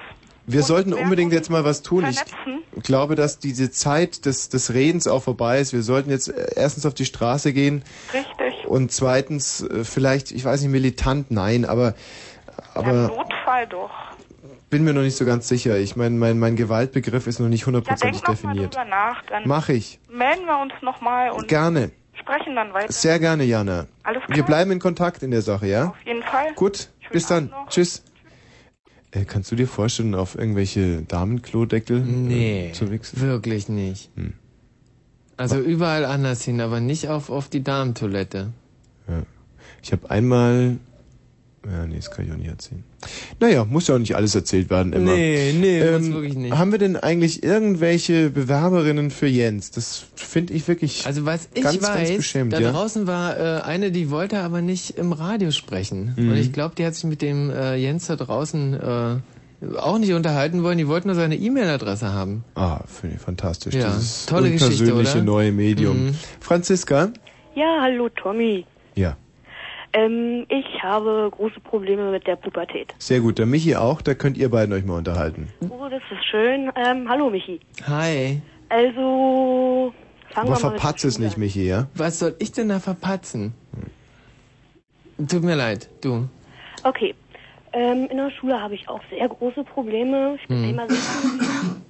Wir 0.51 0.63
sollten 0.63 0.95
unbedingt 0.95 1.33
jetzt 1.35 1.51
mal 1.51 1.65
was 1.65 1.83
tun. 1.83 2.07
Ich 2.09 2.17
vernetzen. 2.21 2.63
glaube, 2.83 3.17
dass 3.17 3.39
diese 3.39 3.71
Zeit 3.71 4.25
des, 4.25 4.49
des 4.49 4.73
Redens 4.73 5.07
auch 5.07 5.23
vorbei 5.23 5.61
ist. 5.61 5.75
Wir 5.75 5.83
sollten 5.83 6.09
jetzt 6.09 6.29
äh, 6.29 6.53
erstens 6.57 6.87
auf 6.87 6.95
die 6.95 7.05
Straße 7.05 7.53
gehen 7.53 7.83
Richtig. 8.15 8.67
und 8.67 8.91
zweitens 8.91 9.61
äh, 9.61 9.85
vielleicht, 9.85 10.31
ich 10.33 10.45
weiß 10.47 10.63
nicht, 10.63 10.71
militant, 10.71 11.31
nein, 11.31 11.67
aber, 11.67 11.95
aber 12.75 13.09
Notfall 13.09 13.67
doch. 13.67 13.91
bin 14.71 14.85
mir 14.85 14.95
noch 14.95 15.03
nicht 15.03 15.17
so 15.19 15.27
ganz 15.27 15.49
sicher. 15.49 15.77
Ich 15.77 15.97
meine, 15.97 16.15
mein, 16.17 16.39
mein 16.39 16.57
Gewaltbegriff 16.57 17.27
ist 17.27 17.41
noch 17.41 17.49
nicht 17.49 17.61
Ja, 17.63 17.67
hundertprozentig 17.67 18.23
noch 18.23 18.29
mal 18.29 18.35
definiert. 18.55 18.75
drüber 18.75 18.85
nach. 18.87 19.23
Dann 19.29 19.43
Mach 19.47 19.69
ich. 19.69 19.99
melden 20.11 20.47
wir 20.47 20.59
uns 20.63 20.73
nochmal 20.81 21.31
und 21.31 21.49
Gerne. 21.49 21.91
sprechen 22.15 22.57
dann 22.57 22.73
weiter. 22.73 22.91
Sehr 22.91 23.19
gerne, 23.19 23.45
Jana. 23.45 23.87
Alles 24.03 24.23
klar. 24.25 24.35
Wir 24.35 24.45
bleiben 24.45 24.71
in 24.71 24.79
Kontakt 24.79 25.23
in 25.23 25.31
der 25.31 25.43
Sache, 25.43 25.67
ja? 25.67 25.89
Auf 25.89 26.07
jeden 26.07 26.23
Fall. 26.23 26.55
Gut, 26.55 26.89
bis 27.13 27.27
dann. 27.27 27.53
Tschüss. 27.69 28.03
Äh, 29.11 29.25
kannst 29.25 29.51
du 29.51 29.57
dir 29.57 29.67
vorstellen, 29.67 30.15
auf 30.15 30.37
irgendwelche 30.37 31.03
Damenklodeckel 31.03 32.01
Nee, 32.01 32.69
äh, 32.69 32.73
zu 32.73 32.91
wichsen? 32.91 33.21
wirklich 33.21 33.69
nicht. 33.69 34.11
Hm. 34.17 34.35
Also 35.37 35.59
überall 35.61 36.05
anders 36.05 36.43
hin, 36.43 36.61
aber 36.61 36.81
nicht 36.81 37.09
auf, 37.09 37.31
auf 37.31 37.49
die 37.49 37.63
Damentoilette. 37.63 38.53
Ja. 39.09 39.23
Ich 39.83 39.93
habe 39.93 40.11
einmal. 40.11 40.79
Ja, 41.67 41.87
nee, 41.87 41.97
das 41.97 42.11
kann 42.11 42.25
ich 42.25 42.33
auch 42.33 42.37
nicht 42.37 42.49
erzählen. 42.49 42.85
Naja, 43.41 43.65
muss 43.65 43.89
ja 43.89 43.97
auch 43.97 43.99
nicht 43.99 44.15
alles 44.17 44.35
erzählt 44.35 44.71
werden 44.71 44.93
immer. 44.93 45.13
Nee, 45.13 45.53
nee, 45.59 45.99
muss 45.99 46.13
wirklich 46.13 46.37
nicht. 46.37 46.57
Haben 46.57 46.73
wir 46.73 46.79
denn 46.79 46.97
eigentlich 46.97 47.43
irgendwelche 47.43 48.31
Bewerberinnen 48.31 49.11
für 49.11 49.27
Jens? 49.27 49.71
Das 49.73 50.05
finde 50.15 50.55
ich 50.55 50.67
wirklich 50.69 51.07
Also 51.07 51.27
was 51.27 51.49
ich 51.55 51.63
ganz, 51.63 51.83
weiß, 51.83 52.09
ganz 52.09 52.17
beschämend, 52.17 52.53
da 52.53 52.61
ja? 52.61 52.71
draußen 52.73 53.07
war 53.07 53.39
äh, 53.39 53.61
eine, 53.63 53.91
die 53.91 54.11
wollte 54.11 54.41
aber 54.41 54.63
nicht 54.63 54.91
im 54.99 55.13
Radio 55.13 55.51
sprechen. 55.51 56.15
Mhm. 56.17 56.31
Und 56.31 56.37
ich 56.37 56.53
glaube, 56.53 56.75
die 56.77 56.87
hat 56.87 56.95
sich 56.95 57.05
mit 57.05 57.23
dem 57.23 57.51
äh, 57.51 57.75
Jens 57.75 58.07
da 58.07 58.17
draußen 58.17 58.75
äh, 58.75 59.17
auch 59.79 59.99
nicht 59.99 60.13
unterhalten 60.13 60.63
wollen. 60.63 60.79
Die 60.79 60.87
wollten 60.87 61.09
nur 61.09 61.17
seine 61.17 61.37
E-Mail-Adresse 61.37 62.13
haben. 62.13 62.45
Ah, 62.55 62.81
finde 62.87 63.17
ich 63.17 63.23
fantastisch. 63.23 63.75
Ja, 63.75 63.91
Dieses 63.91 64.27
tolle 64.27 64.53
Geschichte, 64.53 64.95
oder? 64.95 65.23
neue 65.23 65.53
Medium. 65.53 66.07
Mhm. 66.07 66.15
Franziska? 66.41 67.11
Ja, 67.55 67.79
hallo 67.81 68.09
Tommy. 68.09 68.65
Ja, 68.95 69.17
Ähm, 69.93 70.45
ich 70.49 70.83
habe 70.83 71.29
große 71.31 71.61
Probleme 71.61 72.11
mit 72.11 72.27
der 72.27 72.37
Pubertät. 72.37 72.95
sehr 72.99 73.21
gut. 73.21 73.39
Der 73.39 73.47
Michi 73.47 73.75
auch, 73.77 74.03
da 74.03 74.15
könnt 74.15 74.37
ihr 74.37 74.51
beiden 74.51 74.75
euch 74.75 74.85
mal 74.85 74.99
unterhalten. 74.99 75.49
Oh, 75.71 75.89
das 75.91 76.03
ist 76.11 76.25
schön. 76.31 76.71
Ähm, 76.77 77.09
hallo 77.09 77.31
Michi. 77.31 77.61
Hi. 77.87 78.41
Also, 78.69 79.95
fangen 80.31 80.49
Aber 80.49 80.57
wir 80.59 80.63
mal 80.63 80.71
verpatz 80.79 81.05
es 81.05 81.19
nicht, 81.19 81.39
Michi, 81.39 81.67
ja? 81.67 81.87
Was 81.95 82.19
soll 82.19 82.37
ich 82.39 82.53
denn 82.53 82.69
da 82.69 82.81
verpatzen? 82.81 83.55
Tut 85.29 85.43
mir 85.43 85.55
leid, 85.57 85.89
du. 86.03 86.29
Okay. 86.85 87.15
Ähm, 87.73 88.09
in 88.11 88.17
der 88.19 88.31
Schule 88.31 88.61
habe 88.61 88.75
ich 88.75 88.89
auch 88.89 89.01
sehr 89.11 89.29
große 89.29 89.65
Probleme. 89.65 90.37
Ich 90.41 90.47
bin 90.49 90.63
Hm. 90.65 90.71
immer 90.71 90.89
sitzen. 90.89 91.85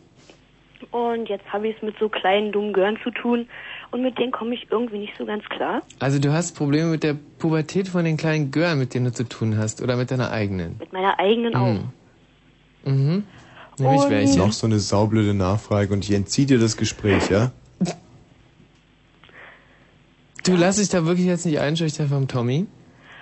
Und 0.90 1.28
jetzt 1.28 1.44
habe 1.52 1.68
ich 1.68 1.76
es 1.76 1.82
mit 1.82 1.96
so 1.98 2.08
kleinen, 2.08 2.50
dummen 2.52 2.72
Gören 2.72 2.98
zu 3.02 3.10
tun. 3.10 3.48
Und 3.90 4.02
mit 4.02 4.18
denen 4.18 4.32
komme 4.32 4.54
ich 4.54 4.66
irgendwie 4.70 4.98
nicht 4.98 5.14
so 5.16 5.24
ganz 5.24 5.44
klar. 5.46 5.82
Also 5.98 6.18
du 6.18 6.32
hast 6.32 6.54
Probleme 6.56 6.90
mit 6.90 7.02
der 7.02 7.14
Pubertät 7.38 7.88
von 7.88 8.04
den 8.04 8.16
kleinen 8.18 8.50
Gören, 8.50 8.78
mit 8.78 8.92
denen 8.94 9.06
du 9.06 9.12
zu 9.12 9.24
tun 9.24 9.56
hast, 9.56 9.80
oder 9.80 9.96
mit 9.96 10.10
deiner 10.10 10.30
eigenen? 10.30 10.76
Mit 10.78 10.92
meiner 10.92 11.18
eigenen 11.18 11.54
auch. 11.54 11.72
Mhm. 11.72 11.88
Mhm. 12.84 13.24
Nämlich 13.78 14.02
Und- 14.02 14.10
welche? 14.10 14.38
Noch 14.38 14.52
so 14.52 14.66
eine 14.66 14.78
saublöde 14.78 15.32
Nachfrage 15.34 15.92
und 15.94 16.04
ich 16.04 16.12
entziehe 16.12 16.46
dir 16.46 16.58
das 16.58 16.76
Gespräch, 16.76 17.30
ja? 17.30 17.52
Du 20.44 20.56
lass 20.56 20.76
dich 20.76 20.88
da 20.88 21.04
wirklich 21.04 21.26
jetzt 21.26 21.46
nicht 21.46 21.58
einschüchtern 21.60 22.08
vom 22.08 22.28
Tommy. 22.28 22.66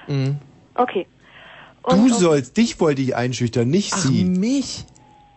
Mhm. 0.07 0.37
Okay. 0.75 1.07
Du 1.89 2.09
sollst, 2.09 2.57
dich 2.57 2.81
wollte 2.81 3.03
ich 3.03 3.15
einschüchtern, 3.17 3.69
nicht 3.69 3.93
Ach, 3.95 3.99
sie. 3.99 4.25
mich? 4.25 4.85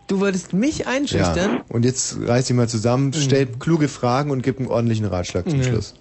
Du 0.10 0.20
wolltest 0.20 0.54
mich 0.54 0.88
einschüchtern? 0.88 1.58
Ja. 1.58 1.66
Und 1.70 1.86
jetzt 1.86 2.18
reiß 2.28 2.48
dich 2.48 2.56
mal 2.56 2.68
zusammen, 2.68 3.14
stell 3.14 3.46
kluge 3.46 3.88
Fragen 3.88 4.32
und 4.32 4.42
gib 4.42 4.58
einen 4.58 4.68
ordentlichen 4.68 5.06
Ratschlag 5.06 5.48
zum 5.48 5.60
Ja. 5.60 5.66
Schluss. 5.66 5.94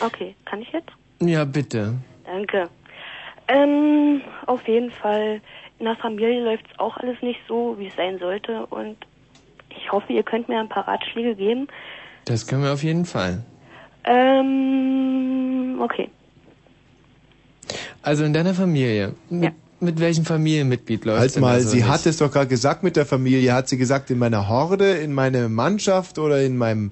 Okay, 0.00 0.34
kann 0.46 0.62
ich 0.62 0.72
jetzt? 0.72 0.88
Ja, 1.20 1.44
bitte. 1.44 1.94
Danke. 2.24 2.70
Ähm, 3.48 4.22
auf 4.46 4.66
jeden 4.66 4.90
Fall, 4.90 5.42
in 5.78 5.84
der 5.84 5.96
Familie 5.96 6.42
läuft 6.42 6.64
es 6.72 6.78
auch 6.78 6.96
alles 6.96 7.20
nicht 7.20 7.38
so, 7.46 7.76
wie 7.78 7.88
es 7.88 7.96
sein 7.96 8.18
sollte. 8.18 8.64
Und 8.66 8.96
ich 9.68 9.92
hoffe, 9.92 10.14
ihr 10.14 10.22
könnt 10.22 10.48
mir 10.48 10.58
ein 10.58 10.68
paar 10.70 10.88
Ratschläge 10.88 11.34
geben. 11.34 11.68
Das 12.24 12.46
können 12.46 12.62
wir 12.62 12.72
auf 12.72 12.82
jeden 12.82 13.04
Fall. 13.04 13.44
Ähm, 14.04 15.78
okay. 15.82 16.08
Also 18.00 18.24
in 18.24 18.32
deiner 18.32 18.54
Familie. 18.54 19.14
Mit, 19.28 19.52
mit 19.84 20.00
welchem 20.00 20.24
Familienmitglied 20.24 21.04
läuft 21.04 21.20
Halt 21.20 21.40
mal, 21.40 21.60
sie 21.60 21.84
hat 21.84 22.04
es 22.06 22.16
doch 22.18 22.30
gerade 22.32 22.48
gesagt 22.48 22.82
mit 22.82 22.96
der 22.96 23.06
Familie. 23.06 23.52
Hat 23.54 23.68
sie 23.68 23.76
gesagt, 23.78 24.10
in 24.10 24.18
meiner 24.18 24.48
Horde, 24.48 24.90
in 24.92 25.12
meiner 25.12 25.48
Mannschaft 25.48 26.18
oder 26.18 26.42
in 26.42 26.56
meinem... 26.56 26.90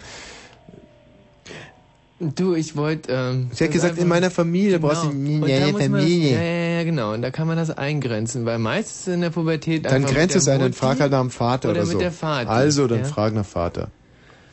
Du, 2.20 2.54
ich 2.54 2.76
wollte... 2.76 3.10
Ähm, 3.12 3.50
Sie 3.52 3.64
hat 3.64 3.72
gesagt, 3.72 3.92
einfach- 3.92 4.02
in 4.02 4.08
meiner 4.08 4.30
Familie 4.30 4.78
brauchst 4.78 5.02
du... 5.04 5.08
Da 5.08 5.46
ja, 5.48 5.66
muss 5.66 5.72
man- 5.72 5.82
Familie. 6.00 6.34
Ja, 6.34 6.40
ja, 6.42 6.78
ja, 6.78 6.84
genau. 6.84 7.12
Und 7.14 7.22
da 7.22 7.32
kann 7.32 7.48
man 7.48 7.56
das 7.56 7.70
eingrenzen, 7.76 8.44
weil 8.46 8.58
meistens 8.60 9.12
in 9.12 9.20
der 9.22 9.30
Pubertät 9.30 9.84
Dann 9.86 9.94
einfach 9.94 10.10
mit 10.10 10.18
grenzt 10.18 10.36
es 10.36 10.46
ein, 10.46 10.60
dann 10.60 10.72
frag 10.72 11.00
halt 11.00 11.10
nach 11.10 11.20
dem 11.20 11.30
Vater 11.30 11.70
oder 11.70 11.80
oder, 11.80 11.86
mit 11.88 11.92
so. 11.94 11.98
der 11.98 12.12
Vati, 12.12 12.46
Also, 12.48 12.86
dann 12.86 13.00
ja. 13.00 13.04
frag 13.06 13.34
nach 13.34 13.44
Vater. 13.44 13.88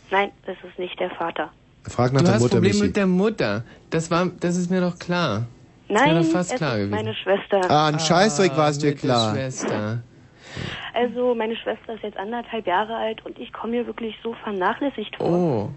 Nein, 0.10 0.32
das 0.48 0.56
ist 0.68 0.80
nicht 0.80 1.00
der 1.00 1.12
Vater. 1.12 1.52
Frag 1.84 2.12
nach 2.14 2.22
Du 2.22 2.26
der 2.26 2.34
hast 2.36 2.42
Mutter, 2.42 2.56
Probleme 2.56 2.74
Michi. 2.74 2.86
mit 2.88 2.96
der 2.96 3.06
Mutter. 3.08 3.64
Das 3.92 4.10
war, 4.10 4.32
das 4.40 4.58
ist 4.58 4.72
mir 4.72 4.82
doch 4.82 4.98
klar. 4.98 5.46
Das 5.90 6.02
Nein, 6.02 6.16
doch 6.24 6.24
fast 6.32 6.52
es 6.52 6.58
klar 6.58 6.72
ist 6.78 6.78
gewesen. 6.78 6.92
meine 6.92 7.14
Schwester. 7.16 7.62
Ah, 7.70 7.88
ein 7.88 8.00
Scheißdreck 8.00 8.56
war 8.56 8.70
es 8.70 8.78
dir 8.78 8.92
der 8.92 9.00
klar. 9.00 9.34
Schwester. 9.34 10.04
Also, 10.94 11.34
meine 11.36 11.56
Schwester 11.56 11.94
ist 11.96 12.04
jetzt 12.04 12.18
anderthalb 12.18 12.68
Jahre 12.68 12.96
alt 12.96 13.26
und 13.26 13.40
ich 13.40 13.52
komme 13.54 13.72
mir 13.78 13.88
wirklich 13.88 14.16
so 14.24 14.34
vernachlässigt 14.44 15.16
vor. 15.16 15.28
Oh. 15.30 15.70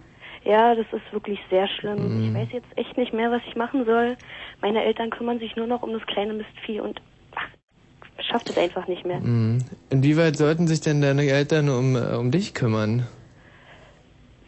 Ja, 0.44 0.74
das 0.74 0.86
ist 0.92 1.12
wirklich 1.12 1.38
sehr 1.50 1.66
schlimm. 1.68 2.18
Mhm. 2.18 2.24
Ich 2.28 2.34
weiß 2.34 2.48
jetzt 2.52 2.66
echt 2.76 2.96
nicht 2.98 3.12
mehr, 3.14 3.30
was 3.30 3.40
ich 3.48 3.56
machen 3.56 3.84
soll. 3.86 4.16
Meine 4.60 4.82
Eltern 4.84 5.10
kümmern 5.10 5.38
sich 5.38 5.56
nur 5.56 5.66
noch 5.66 5.82
um 5.82 5.92
das 5.92 6.04
kleine 6.06 6.32
Mistvieh 6.34 6.80
und 6.80 7.00
ach, 7.36 7.46
schafft 8.28 8.50
es 8.50 8.58
einfach 8.58 8.86
nicht 8.88 9.06
mehr. 9.06 9.20
Mhm. 9.20 9.58
Inwieweit 9.90 10.36
sollten 10.36 10.66
sich 10.66 10.80
denn 10.80 11.00
deine 11.00 11.22
Eltern 11.24 11.68
um, 11.68 11.96
äh, 11.96 12.16
um 12.16 12.30
dich 12.30 12.52
kümmern? 12.54 13.06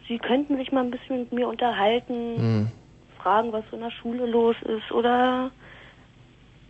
Sie 0.07 0.19
könnten 0.19 0.57
sich 0.57 0.71
mal 0.71 0.83
ein 0.83 0.91
bisschen 0.91 1.21
mit 1.21 1.31
mir 1.33 1.47
unterhalten, 1.47 2.35
Mhm. 2.35 2.67
Fragen, 3.25 3.51
was 3.51 3.63
so 3.71 3.75
in 3.77 3.81
der 3.81 3.89
Schule 3.91 4.27
los 4.27 4.55
ist 4.61 4.91
oder 4.91 5.49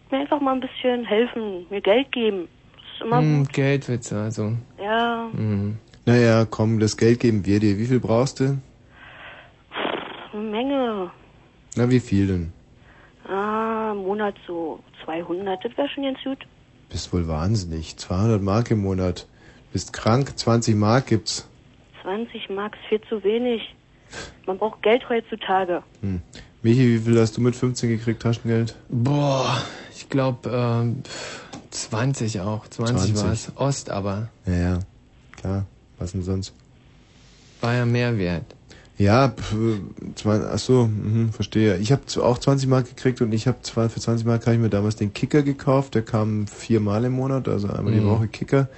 mir 0.09 0.19
einfach 0.19 0.39
mal 0.39 0.53
ein 0.53 0.61
bisschen 0.61 1.03
helfen, 1.03 1.65
mir 1.69 1.81
Geld 1.81 2.09
geben. 2.13 2.47
Das 2.75 2.83
ist 2.95 3.01
immer 3.01 3.21
Mhm, 3.21 3.39
gut. 3.43 3.53
Geldwitze, 3.53 4.17
also. 4.21 4.53
Ja, 4.81 5.27
Mhm. 5.33 5.77
Naja, 6.05 6.45
komm, 6.45 6.79
das 6.79 6.95
Geld 6.97 7.19
geben 7.19 7.45
wir 7.45 7.59
dir. 7.59 7.77
Wie 7.77 7.85
viel 7.87 7.99
brauchst 7.99 8.39
du? 8.39 8.57
eine 10.33 10.41
Menge. 10.43 11.11
Na, 11.75 11.89
wie 11.89 11.99
viel 11.99 12.27
denn? 12.27 12.53
Ah, 13.27 13.91
im 13.93 14.03
Monat 14.03 14.35
so 14.47 14.79
200, 15.03 15.63
das 15.65 15.75
wäre 15.77 15.89
schon 15.89 16.03
ganz 16.03 16.19
gut. 16.23 16.37
Bist 16.89 17.11
wohl 17.13 17.27
wahnsinnig. 17.27 17.97
200 17.97 18.41
Mark 18.41 18.69
im 18.71 18.81
Monat. 18.81 19.27
Bist 19.73 19.91
krank, 19.93 20.37
20 20.37 20.75
Mark 20.75 21.07
gibt's. 21.07 21.49
20 22.03 22.49
Mark 22.49 22.75
ist 22.75 22.87
viel 22.89 23.01
zu 23.09 23.23
wenig. 23.23 23.61
Man 24.45 24.57
braucht 24.57 24.81
Geld 24.83 25.07
heutzutage. 25.09 25.81
Hm. 26.01 26.21
Michi, 26.65 26.95
wie 26.95 26.97
viel 26.97 27.19
hast 27.19 27.37
du 27.37 27.41
mit 27.41 27.55
15 27.55 27.89
gekriegt, 27.89 28.23
Taschengeld? 28.23 28.75
Boah, 28.89 29.61
ich 29.95 30.09
glaube 30.09 30.49
ähm, 30.51 31.03
20 31.69 32.39
auch. 32.41 32.67
20, 32.67 33.13
20. 33.13 33.23
war 33.23 33.31
es. 33.31 33.51
Ost 33.53 33.91
aber. 33.91 34.29
Ja, 34.47 34.53
ja, 34.53 34.79
klar. 35.37 35.65
Was 35.99 36.13
denn 36.13 36.23
sonst? 36.23 36.53
War 37.61 37.75
ja 37.75 37.85
mehr 37.85 38.17
wert. 38.17 38.45
Ja, 38.97 39.27
pf, 39.29 39.55
zwei- 40.15 40.41
ach 40.41 40.57
so, 40.57 40.87
mhm, 40.87 41.31
verstehe. 41.33 41.77
Ich 41.77 41.91
habe 41.91 42.01
auch 42.23 42.39
20 42.39 42.67
Mark 42.67 42.87
gekriegt 42.89 43.21
und 43.21 43.31
ich 43.31 43.45
habe 43.45 43.61
zwar 43.61 43.87
für 43.91 43.99
20 43.99 44.25
Mark 44.25 44.47
habe 44.47 44.55
ich 44.55 44.61
mir 44.61 44.69
damals 44.69 44.95
den 44.95 45.13
Kicker 45.13 45.43
gekauft. 45.43 45.93
Der 45.93 46.01
kam 46.01 46.47
viermal 46.47 47.05
im 47.05 47.11
Monat, 47.13 47.47
also 47.47 47.67
einmal 47.69 47.93
die 47.93 47.99
Mhm. 48.01 48.07
Woche 48.09 48.27
Kicker. 48.27 48.69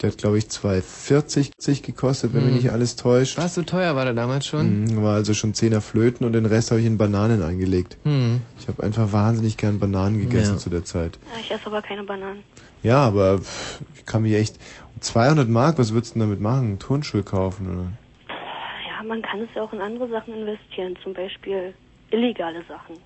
Der 0.00 0.10
hat, 0.10 0.18
glaube 0.18 0.38
ich, 0.38 0.44
2,40 0.46 1.82
gekostet, 1.82 2.32
wenn 2.32 2.44
mich 2.44 2.50
Mhm. 2.52 2.56
nicht 2.56 2.70
alles 2.72 2.96
täuscht. 2.96 3.36
Was 3.36 3.54
so 3.54 3.62
teuer 3.62 3.94
war 3.96 4.04
der 4.06 4.14
damals 4.14 4.46
schon? 4.46 4.84
Mhm, 4.84 5.02
war 5.02 5.14
also 5.14 5.34
schon 5.34 5.52
10er 5.52 5.82
Flöten 5.82 6.24
und 6.26 6.32
den 6.32 6.46
Rest 6.46 6.70
habe 6.70 6.80
ich 6.80 6.86
in 6.86 6.96
Bananen 6.96 7.42
eingelegt. 7.42 7.98
Mhm. 8.04 8.40
Ich 8.58 8.66
habe 8.68 8.82
einfach 8.82 9.12
wahnsinnig 9.12 9.58
gern 9.58 9.78
Bananen 9.78 10.18
gegessen 10.18 10.54
Ja. 10.54 10.58
zu 10.58 10.70
der 10.70 10.84
Zeit. 10.84 11.18
Ja, 11.34 11.40
ich 11.40 11.50
esse 11.50 11.66
aber 11.66 11.82
keine 11.82 12.04
Bananen. 12.04 12.44
Ja, 12.82 13.06
aber 13.06 13.38
pff, 13.40 13.82
ich 13.94 14.06
kann 14.06 14.22
mich 14.22 14.34
echt... 14.34 14.56
200 15.00 15.48
Mark, 15.48 15.78
was 15.78 15.92
würdest 15.94 16.14
du 16.14 16.18
denn 16.18 16.28
damit 16.28 16.40
machen? 16.42 16.78
Turnschuhe 16.78 17.22
kaufen, 17.22 17.66
oder? 17.70 17.92
Ja, 18.28 19.02
man 19.06 19.22
kann 19.22 19.40
es 19.40 19.48
ja 19.54 19.62
auch 19.62 19.72
in 19.72 19.80
andere 19.80 20.08
Sachen 20.10 20.34
investieren, 20.34 20.94
zum 21.02 21.14
Beispiel 21.14 21.74
illegale 22.10 22.62
Sachen. 22.68 22.96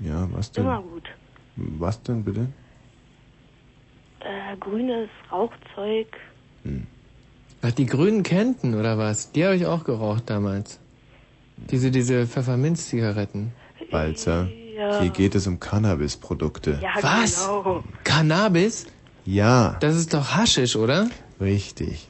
Ja, 0.00 0.26
was 0.32 0.50
denn? 0.52 0.64
Immer 0.64 0.82
gut. 0.82 1.04
Was 1.56 2.02
denn, 2.02 2.24
bitte? 2.24 2.48
Äh, 4.20 4.56
grünes 4.58 5.08
Rauchzeug. 5.30 6.08
Ach, 7.62 7.70
die 7.72 7.86
grünen 7.86 8.22
Kenten 8.22 8.74
oder 8.74 8.98
was? 8.98 9.32
Die 9.32 9.44
habe 9.44 9.56
ich 9.56 9.66
auch 9.66 9.84
geraucht 9.84 10.24
damals. 10.26 10.78
Diese, 11.70 11.90
diese 11.90 12.26
Pfefferminz-Zigaretten. 12.26 13.52
Walzer, 13.90 14.48
Ja. 14.76 15.00
hier 15.00 15.10
geht 15.10 15.34
es 15.34 15.46
um 15.46 15.60
Cannabisprodukte. 15.60 16.78
Ja, 16.82 16.90
Was? 17.00 17.46
genau. 17.46 17.84
Cannabis? 18.02 18.86
Ja. 19.24 19.76
Das 19.80 19.94
ist 19.96 20.12
doch 20.12 20.34
Haschisch, 20.34 20.76
oder? 20.76 21.08
Richtig. 21.40 22.08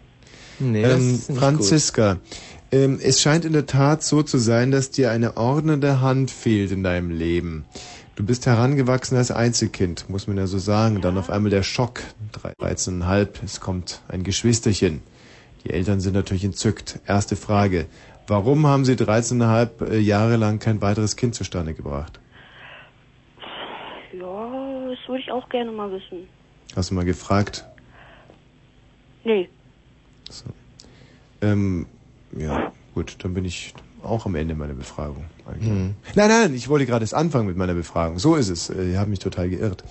Nee, 0.59 0.83
das 0.83 1.01
ähm, 1.01 1.15
ist 1.15 1.31
nicht 1.31 1.39
Franziska, 1.39 2.17
ähm, 2.73 2.99
es 3.03 3.21
scheint 3.21 3.45
in 3.45 3.53
der 3.53 3.67
Tat 3.67 4.03
so 4.03 4.23
zu 4.23 4.39
sein, 4.39 4.71
dass 4.71 4.91
dir 4.91 5.11
eine 5.11 5.37
ordnende 5.37 6.01
Hand 6.01 6.31
fehlt 6.31 6.73
in 6.73 6.83
deinem 6.83 7.11
Leben. 7.11 7.65
Du 8.17 8.25
bist 8.25 8.47
herangewachsen 8.47 9.17
als 9.17 9.33
Einzelkind, 9.33 10.09
muss 10.09 10.29
man 10.29 10.37
ja 10.37 10.47
so 10.47 10.59
sagen. 10.59 11.01
Dann 11.01 11.19
auf 11.19 11.31
einmal 11.31 11.51
der 11.51 11.65
Schock, 11.65 12.01
13,5, 12.61 13.43
es 13.45 13.61
kommt 13.61 14.03
ein 14.07 14.23
Geschwisterchen. 14.23 15.03
Die 15.65 15.71
Eltern 15.71 15.99
sind 16.01 16.13
natürlich 16.13 16.45
entzückt. 16.45 17.01
Erste 17.09 17.35
Frage, 17.35 17.87
warum 18.29 18.69
haben 18.69 18.85
sie 18.85 18.95
13,5 18.95 19.91
äh, 19.91 19.99
Jahre 19.99 20.37
lang 20.37 20.61
kein 20.61 20.81
weiteres 20.81 21.17
Kind 21.17 21.35
zustande 21.35 21.75
gebracht? 21.75 22.21
Ja, 24.13 24.89
das 24.89 25.09
würde 25.09 25.21
ich 25.21 25.33
auch 25.33 25.49
gerne 25.49 25.73
mal 25.73 25.91
wissen. 25.91 26.29
Hast 26.77 26.91
du 26.91 26.95
mal 26.95 27.05
gefragt? 27.05 27.65
Nee. 29.25 29.49
Ähm, 31.41 31.87
ja, 32.37 32.73
gut, 32.95 33.17
dann 33.19 33.35
bin 33.35 33.45
ich 33.45 33.75
auch 34.05 34.25
am 34.25 34.37
Ende 34.37 34.55
meiner 34.55 34.75
Befragung. 34.75 35.25
Eigentlich. 35.47 35.69
Hm. 35.69 35.95
Nein, 36.15 36.29
nein, 36.29 36.55
ich 36.55 36.69
wollte 36.69 36.87
gerade 36.87 37.03
erst 37.05 37.15
anfangen 37.15 37.47
mit 37.47 37.57
meiner 37.57 37.75
Befragung. 37.75 38.19
So 38.19 38.35
ist 38.37 38.49
es. 38.49 38.71
Äh, 38.71 38.93
Ich 38.93 38.97
habe 38.97 39.11
mich 39.11 39.19
total 39.19 39.49
geirrt. 39.51 39.85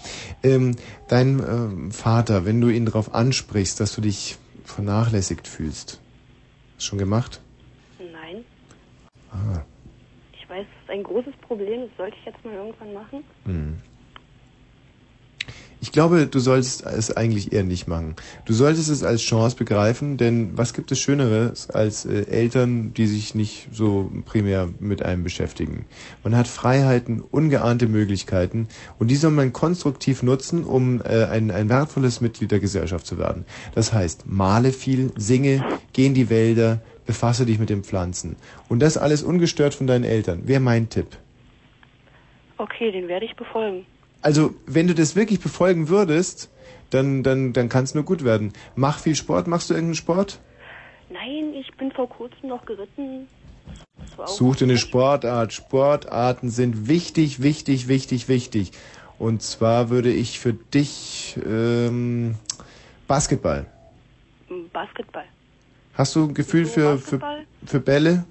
Ähm, 0.43 0.75
dein 1.07 1.39
ähm, 1.39 1.91
Vater, 1.91 2.45
wenn 2.45 2.59
du 2.61 2.69
ihn 2.69 2.85
darauf 2.85 3.13
ansprichst, 3.13 3.79
dass 3.79 3.93
du 3.95 4.01
dich 4.01 4.37
vernachlässigt 4.65 5.47
fühlst, 5.47 5.99
hast 6.75 6.85
du 6.85 6.89
schon 6.89 6.99
gemacht? 6.99 7.41
Nein. 7.99 8.43
Ah, 9.31 9.61
Ich 10.33 10.49
weiß, 10.49 10.65
es 10.65 10.83
ist 10.83 10.89
ein 10.89 11.03
großes 11.03 11.33
Problem. 11.47 11.81
Das 11.81 11.97
sollte 11.97 12.15
ich 12.19 12.25
jetzt 12.25 12.43
mal 12.45 12.53
irgendwann 12.53 12.93
machen. 12.93 13.23
hm. 13.45 13.77
Ich 15.83 15.91
glaube, 15.91 16.27
du 16.27 16.39
solltest 16.39 16.85
es 16.85 17.11
eigentlich 17.11 17.51
eher 17.51 17.65
nicht 17.65 17.89
machen. 17.89 18.15
Du 18.45 18.53
solltest 18.53 18.89
es 18.89 19.03
als 19.03 19.21
Chance 19.21 19.57
begreifen, 19.57 20.15
denn 20.15 20.57
was 20.57 20.73
gibt 20.73 20.93
es 20.93 20.99
Schöneres 20.99 21.69
als 21.69 22.05
äh, 22.05 22.25
Eltern, 22.27 22.93
die 22.93 23.05
sich 23.05 23.35
nicht 23.35 23.67
so 23.73 24.09
primär 24.23 24.69
mit 24.79 25.03
einem 25.03 25.25
beschäftigen? 25.25 25.85
Man 26.23 26.37
hat 26.37 26.47
Freiheiten, 26.47 27.19
ungeahnte 27.19 27.89
Möglichkeiten 27.89 28.69
und 28.97 29.11
die 29.11 29.17
soll 29.17 29.31
man 29.31 29.51
konstruktiv 29.51 30.23
nutzen, 30.23 30.63
um 30.63 31.01
äh, 31.01 31.25
ein, 31.25 31.51
ein 31.51 31.67
wertvolles 31.67 32.21
Mitglied 32.21 32.51
der 32.51 32.61
Gesellschaft 32.61 33.05
zu 33.05 33.17
werden. 33.17 33.43
Das 33.75 33.91
heißt, 33.91 34.23
male 34.25 34.71
viel, 34.71 35.11
singe, 35.17 35.65
geh 35.91 36.05
in 36.05 36.13
die 36.13 36.29
Wälder, 36.29 36.79
befasse 37.05 37.45
dich 37.45 37.59
mit 37.59 37.69
den 37.69 37.83
Pflanzen. 37.83 38.37
Und 38.69 38.79
das 38.79 38.97
alles 38.97 39.21
ungestört 39.21 39.73
von 39.73 39.87
deinen 39.87 40.05
Eltern. 40.05 40.47
Wäre 40.47 40.61
mein 40.61 40.87
Tipp. 40.87 41.07
Okay, 42.57 42.89
den 42.93 43.09
werde 43.09 43.25
ich 43.25 43.35
befolgen. 43.35 43.85
Also, 44.23 44.55
wenn 44.65 44.87
du 44.87 44.95
das 44.95 45.15
wirklich 45.15 45.41
befolgen 45.41 45.89
würdest, 45.89 46.49
dann, 46.89 47.23
dann, 47.23 47.51
dann 47.51 47.67
kann 47.67 47.83
es 47.83 47.93
nur 47.93 48.05
gut 48.05 48.23
werden. 48.23 48.53
Mach 48.75 48.97
viel 48.97 49.15
Sport. 49.15 49.47
Machst 49.47 49.69
du 49.69 49.73
irgendeinen 49.73 49.95
Sport? 49.95 50.39
Nein, 51.09 51.53
ich 51.53 51.71
bin 51.75 51.91
vor 51.91 52.07
kurzem 52.07 52.49
noch 52.49 52.65
geritten. 52.65 53.27
Such 54.25 54.55
dir 54.55 54.65
eine 54.65 54.77
Sportart. 54.77 55.51
Sportarten 55.51 56.49
sind 56.49 56.87
wichtig, 56.87 57.41
wichtig, 57.41 57.87
wichtig, 57.89 58.29
wichtig. 58.29 58.71
Und 59.19 59.41
zwar 59.41 59.89
würde 59.89 60.11
ich 60.11 60.39
für 60.39 60.53
dich 60.53 61.37
ähm, 61.45 62.35
Basketball. 63.07 63.65
Basketball. 64.71 65.25
Hast 65.95 66.15
du 66.15 66.25
ein 66.25 66.33
Gefühl 66.33 66.65
für, 66.65 66.97
für, 66.97 67.17
Basketball? 67.17 67.45
für 67.65 67.79
Bälle? 67.79 68.25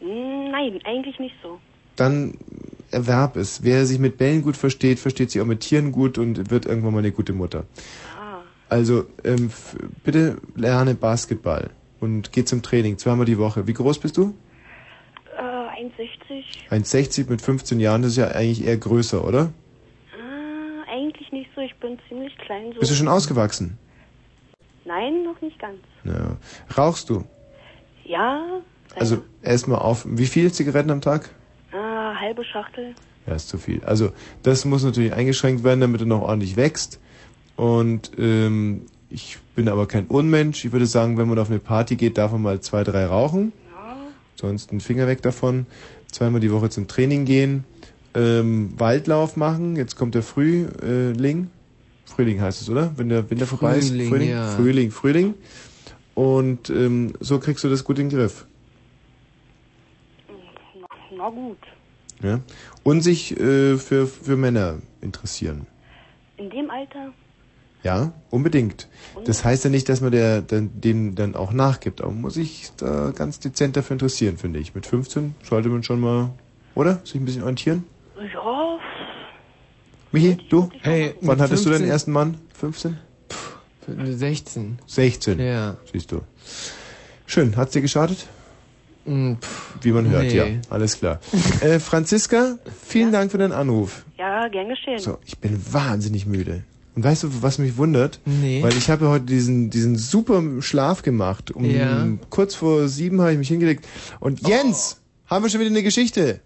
Nein, 0.00 0.80
eigentlich 0.84 1.18
nicht 1.18 1.34
so. 1.42 1.60
Dann 1.96 2.34
erwerb 2.90 3.36
es. 3.36 3.62
Wer 3.62 3.86
sich 3.86 3.98
mit 3.98 4.16
Bällen 4.18 4.42
gut 4.42 4.56
versteht, 4.56 4.98
versteht 4.98 5.30
sich 5.30 5.40
auch 5.40 5.46
mit 5.46 5.60
Tieren 5.60 5.92
gut 5.92 6.18
und 6.18 6.50
wird 6.50 6.66
irgendwann 6.66 6.92
mal 6.92 7.00
eine 7.00 7.12
gute 7.12 7.32
Mutter. 7.32 7.64
Ah. 8.18 8.38
Also 8.68 9.06
ähm, 9.24 9.50
bitte 10.04 10.38
lerne 10.54 10.94
Basketball 10.94 11.70
und 12.00 12.32
geh 12.32 12.44
zum 12.44 12.62
Training 12.62 12.98
zweimal 12.98 13.26
die 13.26 13.38
Woche. 13.38 13.66
Wie 13.66 13.72
groß 13.72 13.98
bist 13.98 14.16
du? 14.16 14.34
Äh, 15.36 15.42
1,60? 15.42 16.44
1,60 16.70 17.30
mit 17.30 17.40
15 17.42 17.80
Jahren, 17.80 18.02
das 18.02 18.12
ist 18.12 18.16
ja 18.18 18.28
eigentlich 18.28 18.64
eher 18.64 18.76
größer, 18.76 19.26
oder? 19.26 19.52
Ah, 20.16 20.90
eigentlich 20.90 21.30
nicht 21.32 21.50
so. 21.54 21.60
Ich 21.60 21.74
bin 21.76 21.98
ziemlich 22.08 22.36
klein. 22.38 22.72
So. 22.74 22.80
Bist 22.80 22.92
du 22.92 22.96
schon 22.96 23.08
ausgewachsen? 23.08 23.78
Nein, 24.84 25.24
noch 25.24 25.40
nicht 25.40 25.58
ganz. 25.58 25.78
Ja. 26.04 26.36
Rauchst 26.76 27.08
du? 27.10 27.24
Ja, 28.04 28.60
Also 28.96 29.22
erstmal 29.42 29.78
auf. 29.78 30.04
Wie 30.06 30.26
viele 30.26 30.52
Zigaretten 30.52 30.90
am 30.90 31.00
Tag? 31.00 31.30
Ah, 31.74 32.14
halbe 32.20 32.44
Schachtel. 32.44 32.94
Ja, 33.26 33.34
ist 33.34 33.48
zu 33.48 33.58
viel. 33.58 33.82
Also 33.84 34.12
das 34.42 34.64
muss 34.64 34.84
natürlich 34.84 35.12
eingeschränkt 35.12 35.64
werden, 35.64 35.80
damit 35.80 36.00
er 36.00 36.06
noch 36.06 36.22
ordentlich 36.22 36.56
wächst. 36.56 37.00
Und 37.56 38.12
ähm, 38.18 38.82
ich 39.10 39.38
bin 39.54 39.68
aber 39.68 39.86
kein 39.86 40.06
Unmensch. 40.06 40.64
Ich 40.64 40.72
würde 40.72 40.86
sagen, 40.86 41.16
wenn 41.16 41.28
man 41.28 41.38
auf 41.38 41.48
eine 41.48 41.60
Party 41.60 41.96
geht, 41.96 42.18
darf 42.18 42.32
man 42.32 42.42
mal 42.42 42.60
zwei, 42.60 42.84
drei 42.84 43.06
rauchen. 43.06 43.52
Sonst 44.36 44.70
einen 44.70 44.80
Finger 44.80 45.06
weg 45.06 45.22
davon. 45.22 45.66
Zweimal 46.10 46.40
die 46.40 46.52
Woche 46.52 46.68
zum 46.68 46.88
Training 46.88 47.24
gehen. 47.24 47.64
Ähm, 48.14 48.74
Waldlauf 48.76 49.36
machen. 49.36 49.76
Jetzt 49.76 49.96
kommt 49.96 50.14
der 50.14 50.22
Frühling. 50.22 51.50
Frühling 52.04 52.40
heißt 52.40 52.60
es, 52.60 52.68
oder? 52.68 52.92
Wenn 52.96 53.08
der 53.08 53.30
Winter 53.30 53.46
vorbei 53.46 53.78
ist. 53.78 53.88
Frühling, 53.88 54.08
Frühling, 54.08 54.30
ja. 54.30 54.48
Frühling, 54.48 54.90
Frühling. 54.90 55.34
Und 56.14 56.70
ähm, 56.70 57.14
so 57.20 57.38
kriegst 57.38 57.64
du 57.64 57.68
das 57.68 57.84
gut 57.84 57.98
in 57.98 58.08
den 58.08 58.18
Griff. 58.18 58.46
Na 61.24 61.30
gut. 61.30 61.58
Ja? 62.22 62.40
Und 62.82 63.00
sich 63.00 63.38
äh, 63.40 63.78
für, 63.78 64.06
für 64.06 64.36
Männer 64.36 64.78
interessieren. 65.00 65.66
In 66.36 66.50
dem 66.50 66.70
Alter? 66.70 67.12
Ja, 67.82 68.12
unbedingt. 68.30 68.88
Das 69.24 69.42
heißt 69.42 69.64
ja 69.64 69.70
nicht, 69.70 69.88
dass 69.88 70.02
man 70.02 70.12
der, 70.12 70.42
dann, 70.42 70.70
dem 70.80 71.14
dann 71.14 71.34
auch 71.34 71.52
nachgibt, 71.52 72.02
aber 72.02 72.10
man 72.10 72.22
muss 72.22 72.34
sich 72.34 72.72
da 72.76 73.12
ganz 73.12 73.40
dezent 73.40 73.76
dafür 73.76 73.94
interessieren, 73.94 74.36
finde 74.36 74.58
ich. 74.58 74.74
Mit 74.74 74.84
15 74.86 75.34
sollte 75.42 75.70
man 75.70 75.82
schon 75.82 76.00
mal, 76.00 76.30
oder? 76.74 77.00
Sich 77.04 77.14
ein 77.14 77.24
bisschen 77.24 77.42
orientieren? 77.42 77.84
Ja, 78.34 78.78
Michi, 80.12 80.36
du? 80.50 80.68
Hey, 80.82 81.14
Wann 81.22 81.40
hattest 81.40 81.64
du 81.64 81.70
deinen 81.70 81.78
15? 81.78 81.90
ersten 81.90 82.12
Mann? 82.12 82.36
15? 82.54 82.98
16. 83.86 84.78
16? 84.86 85.38
Ja. 85.40 85.76
Siehst 85.90 86.12
du. 86.12 86.20
Schön. 87.26 87.56
Hat's 87.56 87.72
dir 87.72 87.82
geschadet? 87.82 88.26
Mm, 89.06 89.34
Wie 89.82 89.92
man 89.92 90.08
hört, 90.08 90.24
nee. 90.24 90.36
ja. 90.36 90.46
Alles 90.70 90.98
klar. 90.98 91.20
äh, 91.60 91.78
Franziska, 91.78 92.58
vielen 92.86 93.12
Dank 93.12 93.30
für 93.30 93.38
deinen 93.38 93.52
Anruf. 93.52 94.04
ja, 94.18 94.48
gern 94.48 94.68
geschehen. 94.68 94.98
So, 94.98 95.18
ich 95.26 95.38
bin 95.38 95.60
wahnsinnig 95.72 96.26
müde. 96.26 96.64
Und 96.96 97.02
weißt 97.04 97.24
du, 97.24 97.42
was 97.42 97.58
mich 97.58 97.76
wundert? 97.76 98.20
Nee. 98.24 98.62
Weil 98.62 98.72
ich 98.76 98.88
habe 98.88 99.06
ja 99.06 99.10
heute 99.10 99.24
diesen, 99.24 99.68
diesen 99.68 99.96
super 99.96 100.42
Schlaf 100.60 101.02
gemacht. 101.02 101.50
Um 101.50 101.64
Ja. 101.64 102.06
kurz 102.30 102.54
vor 102.54 102.86
sieben 102.88 103.20
habe 103.20 103.32
ich 103.32 103.38
mich 103.38 103.48
hingelegt. 103.48 103.84
Und 104.20 104.46
Jens, 104.46 105.00
haben 105.26 105.44
wir 105.44 105.50
schon 105.50 105.60
wieder 105.60 105.70
eine 105.70 105.82
Geschichte. 105.82 106.40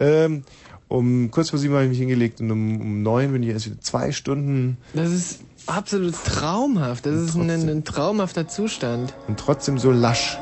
Ähm, 0.00 0.42
um 0.88 1.30
kurz 1.30 1.50
vor 1.50 1.58
sieben 1.60 1.74
habe 1.74 1.84
ich 1.84 1.90
mich 1.90 1.98
hingelegt 1.98 2.40
und 2.40 2.50
um, 2.50 2.80
um 2.80 3.02
neun 3.02 3.32
bin 3.32 3.42
ich 3.42 3.50
erst 3.50 3.66
wieder 3.66 3.80
zwei 3.80 4.12
Stunden 4.12 4.76
Das 4.92 5.10
ist 5.12 5.40
absolut 5.66 6.14
traumhaft. 6.24 7.06
Das 7.06 7.14
ist 7.14 7.34
ein, 7.36 7.48
ein 7.50 7.84
traumhafter 7.84 8.46
Zustand. 8.48 9.14
und 9.28 9.38
trotzdem 9.38 9.78
so 9.78 9.90
lasch. 9.92 10.36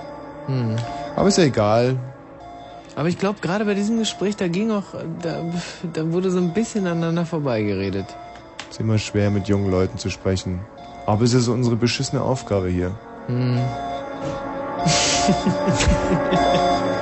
Hm. 0.46 0.76
Aber 1.16 1.28
ist 1.28 1.38
ja 1.38 1.44
egal. 1.44 1.96
Aber 2.96 3.08
ich 3.08 3.18
glaube, 3.18 3.40
gerade 3.40 3.64
bei 3.64 3.74
diesem 3.74 3.98
Gespräch, 3.98 4.36
da 4.36 4.48
ging 4.48 4.70
auch, 4.70 4.94
da, 5.22 5.42
da 5.92 6.12
wurde 6.12 6.30
so 6.30 6.38
ein 6.38 6.52
bisschen 6.52 6.86
aneinander 6.86 7.26
vorbeigeredet. 7.26 8.06
Ist 8.70 8.80
immer 8.80 8.98
schwer, 8.98 9.30
mit 9.30 9.48
jungen 9.48 9.70
Leuten 9.70 9.98
zu 9.98 10.10
sprechen. 10.10 10.60
Aber 11.06 11.22
es 11.22 11.34
ist 11.34 11.48
unsere 11.48 11.76
beschissene 11.76 12.22
Aufgabe 12.22 12.68
hier. 12.68 12.92
Hm. 13.26 13.58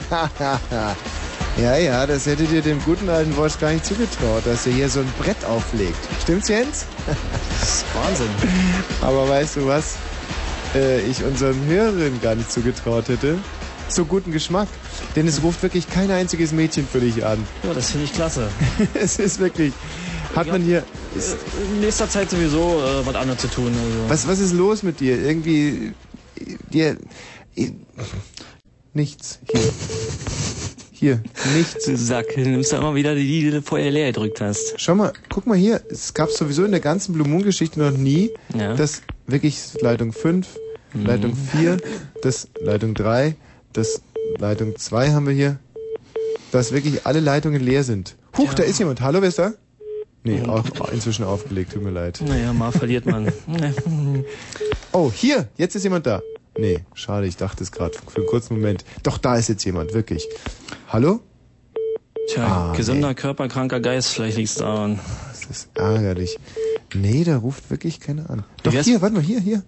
ja, 1.56 1.76
ja, 1.76 2.06
das 2.06 2.26
hätte 2.26 2.44
dir 2.44 2.62
dem 2.62 2.82
guten 2.84 3.08
alten 3.08 3.36
Wosch 3.36 3.58
gar 3.58 3.72
nicht 3.72 3.84
zugetraut, 3.84 4.42
dass 4.44 4.66
er 4.66 4.72
hier 4.72 4.88
so 4.88 5.00
ein 5.00 5.12
Brett 5.18 5.44
auflegt. 5.44 5.98
Stimmt's, 6.22 6.48
Jens? 6.48 6.86
Das 7.06 7.62
ist 7.62 7.84
Wahnsinn. 7.94 8.30
Aber 9.00 9.28
weißt 9.28 9.56
du 9.56 9.66
was? 9.66 9.96
Äh, 10.74 11.00
ich 11.02 11.22
unseren 11.24 11.64
Hörerinnen 11.66 12.20
gar 12.20 12.34
nicht 12.34 12.50
zugetraut 12.50 13.08
hätte. 13.08 13.38
So 13.88 14.04
guten 14.04 14.32
Geschmack. 14.32 14.68
Denn 15.16 15.26
es 15.28 15.42
ruft 15.42 15.62
wirklich 15.62 15.88
kein 15.90 16.10
einziges 16.10 16.52
Mädchen 16.52 16.86
für 16.86 17.00
dich 17.00 17.24
an. 17.24 17.44
Ja, 17.62 17.74
das 17.74 17.90
finde 17.90 18.06
ich 18.06 18.14
klasse. 18.14 18.48
es 18.94 19.18
ist 19.18 19.38
wirklich. 19.38 19.72
Hat 20.34 20.46
man 20.46 20.62
hier. 20.62 20.82
Ist, 21.14 21.36
In 21.74 21.80
nächster 21.80 22.08
Zeit 22.08 22.30
sowieso 22.30 22.80
äh, 22.80 23.06
was 23.06 23.14
anderes 23.14 23.42
zu 23.42 23.48
tun. 23.48 23.66
Also. 23.66 24.08
was, 24.08 24.28
was 24.28 24.38
ist 24.38 24.52
los 24.52 24.82
mit 24.82 25.00
dir? 25.00 25.20
Irgendwie. 25.20 25.92
Dir. 26.72 26.96
Nichts. 28.94 29.40
Hier. 29.50 29.60
Hier. 31.02 31.20
Nichts. 31.56 31.86
Du 31.86 31.96
Sack, 31.96 32.28
du 32.36 32.42
nimmst 32.42 32.72
da 32.72 32.78
immer 32.78 32.94
wieder 32.94 33.16
die, 33.16 33.26
die 33.26 33.50
du 33.50 33.60
vorher 33.60 33.90
leer 33.90 34.06
gedrückt 34.12 34.40
hast. 34.40 34.74
Schau 34.76 34.94
mal, 34.94 35.12
guck 35.30 35.48
mal 35.48 35.56
hier. 35.58 35.82
Es 35.90 36.14
gab 36.14 36.30
sowieso 36.30 36.64
in 36.64 36.70
der 36.70 36.78
ganzen 36.78 37.12
Blue 37.12 37.26
Moon 37.26 37.42
Geschichte 37.42 37.80
noch 37.80 37.90
nie, 37.90 38.30
Ja. 38.56 38.76
dass 38.76 39.02
wirklich 39.26 39.58
Leitung 39.80 40.12
5, 40.12 40.46
Mhm. 40.94 41.06
Leitung 41.06 41.34
4, 41.34 41.78
das 42.22 42.46
Leitung 42.60 42.94
3, 42.94 43.34
das 43.72 44.00
Leitung 44.38 44.76
2 44.78 45.10
haben 45.10 45.26
wir 45.26 45.34
hier, 45.34 45.58
dass 46.52 46.70
wirklich 46.70 47.04
alle 47.04 47.18
Leitungen 47.18 47.60
leer 47.60 47.82
sind. 47.82 48.14
Huch, 48.38 48.54
da 48.54 48.62
ist 48.62 48.78
jemand. 48.78 49.00
Hallo, 49.00 49.20
wer 49.22 49.28
ist 49.30 49.40
da? 49.40 49.54
Nee, 50.22 50.42
auch 50.46 50.64
inzwischen 50.92 51.24
aufgelegt, 51.24 51.72
tut 51.72 51.82
mir 51.82 51.90
leid. 51.90 52.22
Naja, 52.24 52.52
mal 52.52 52.70
verliert 52.70 53.06
man. 53.06 53.32
Oh, 54.92 55.10
hier, 55.12 55.48
jetzt 55.56 55.74
ist 55.74 55.82
jemand 55.84 56.06
da. 56.06 56.20
Nee, 56.58 56.80
schade, 56.94 57.26
ich 57.26 57.36
dachte 57.36 57.62
es 57.62 57.72
gerade 57.72 57.96
für 57.96 58.16
einen 58.16 58.26
kurzen 58.26 58.54
Moment. 58.56 58.84
Doch, 59.02 59.18
da 59.18 59.36
ist 59.36 59.48
jetzt 59.48 59.64
jemand, 59.64 59.94
wirklich. 59.94 60.28
Hallo? 60.88 61.20
Tja, 62.28 62.70
Ah, 62.72 62.76
gesunder 62.76 63.14
Körper, 63.14 63.48
kranker 63.48 63.80
Geist, 63.80 64.10
vielleicht 64.14 64.36
liegt's 64.36 64.56
daran. 64.56 65.00
Das 65.30 65.44
ist 65.46 65.70
ärgerlich. 65.74 66.38
Nee, 66.94 67.24
da 67.24 67.38
ruft 67.38 67.70
wirklich 67.70 68.00
keiner 68.00 68.28
an. 68.30 68.44
Doch, 68.62 68.72
hier, 68.72 69.00
warte 69.00 69.14
mal, 69.14 69.22
hier, 69.22 69.40
hier. 69.40 69.62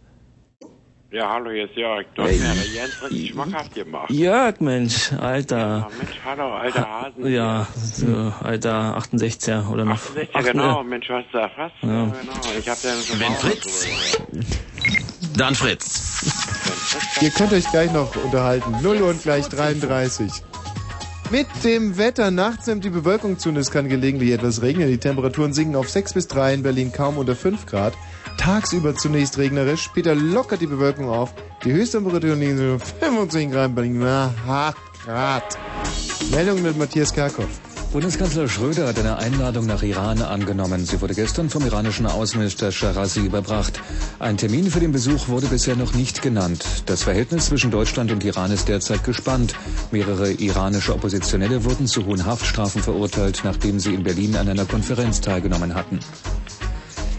Ja, 1.11 1.31
hallo, 1.33 1.51
hier 1.51 1.65
ist 1.67 1.77
Jörg. 1.77 2.05
Du 2.17 2.23
hast 2.23 2.31
Hey. 2.31 2.39
mir 2.39 2.75
Jens 2.75 3.03
richtig 3.03 3.31
schmackhaft 3.31 3.75
gemacht. 3.75 4.11
Jörg, 4.11 4.61
Mensch, 4.61 5.13
Alter. 5.13 5.57
Ja, 5.59 5.89
Mensch, 5.97 6.21
hallo, 6.25 6.53
alter 6.55 6.91
Hasen. 6.91 7.27
Ja, 7.33 7.67
so, 7.77 8.33
alter 8.43 8.99
68er 8.99 9.69
oder 9.71 9.85
noch. 9.85 9.95
68, 9.95 10.31
genau, 10.53 10.83
Mensch, 10.83 11.09
was 11.09 11.25
da 11.33 11.49
fast? 11.51 11.75
Ja. 11.83 11.89
Genau, 11.89 12.13
ich 12.59 12.69
hab 12.69 12.83
ja 12.83 12.91
schon 13.01 13.21
Wenn 13.21 13.29
mal 13.33 13.39
Fritz. 13.39 14.19
Dann 15.37 15.55
Fritz. 15.55 16.23
Ihr 17.21 17.31
könnt 17.31 17.53
euch 17.53 17.69
gleich 17.71 17.93
noch 17.93 18.15
unterhalten. 18.17 18.77
0 18.83 19.03
und 19.03 19.23
gleich 19.23 19.49
33. 19.49 20.31
Mit 21.31 21.47
dem 21.65 21.99
Wetter 21.99 22.31
nachts 22.31 22.67
nimmt 22.67 22.85
die 22.85 22.91
Bewölkung 22.91 23.39
zu 23.39 23.49
und 23.49 23.57
es 23.57 23.71
kann 23.71 23.89
gelegentlich 23.89 24.31
etwas 24.31 24.63
regnen. 24.63 24.89
Die 24.89 24.99
Temperaturen 24.99 25.53
sinken 25.53 25.75
auf 25.75 25.89
6 25.89 26.15
bis 26.15 26.29
3 26.29 26.55
in 26.55 26.63
Berlin 26.63 26.93
kaum 26.93 27.19
unter 27.19 27.35
5 27.35 27.67
Grad. 27.67 27.95
Tagsüber 28.37 28.95
zunächst 28.95 29.39
regnerisch, 29.39 29.83
später 29.83 30.15
lockert 30.15 30.61
die 30.61 30.67
Bewölkung 30.67 31.09
auf. 31.09 31.35
Die 31.65 31.73
Höchsttemperaturen 31.73 32.39
liegen 32.39 32.59
so 32.59 32.79
25 33.01 33.51
Grad 33.51 33.71
in 33.71 33.75
Berlin. 33.75 33.99
Na, 34.01 34.35
8 34.47 34.77
Grad. 35.05 35.59
Meldung 36.31 36.63
mit 36.63 36.79
Matthias 36.79 37.13
Kerkhoff. 37.13 37.49
Bundeskanzler 37.95 38.49
Schröder 38.49 38.89
hat 38.89 38.99
eine 38.99 39.19
Einladung 39.19 39.67
nach 39.67 39.85
Iran 39.85 40.21
angenommen. 40.21 40.85
Sie 40.85 41.01
wurde 41.01 41.15
gestern 41.15 41.49
vom 41.49 41.65
iranischen 41.65 42.07
Außenminister 42.07 42.73
Sharazi 42.73 43.21
überbracht. 43.21 43.81
Ein 44.19 44.37
Termin 44.37 44.69
für 44.69 44.81
den 44.81 44.91
Besuch 44.91 45.29
wurde 45.29 45.47
bisher 45.47 45.77
noch 45.77 45.95
nicht 45.95 46.21
genannt. 46.21 46.65
Das 46.87 47.05
Verhältnis 47.05 47.47
zwischen 47.47 47.71
Deutschland 47.71 48.11
und 48.11 48.25
Iran 48.25 48.51
ist 48.51 48.67
derzeit 48.67 49.05
gespannt. 49.05 49.55
Mehrere 49.93 50.33
iranische 50.33 50.93
Oppositionelle 50.93 51.63
wurden 51.63 51.87
zu 51.87 52.05
hohen 52.05 52.27
Haftstrafen 52.27 52.83
verurteilt, 52.83 53.43
nachdem 53.45 53.79
sie 53.79 53.95
in 53.95 54.03
Berlin 54.03 54.35
an 54.35 54.49
einer 54.49 54.65
Konferenz 54.65 55.21
teilgenommen 55.21 55.77
hatten. 55.77 56.01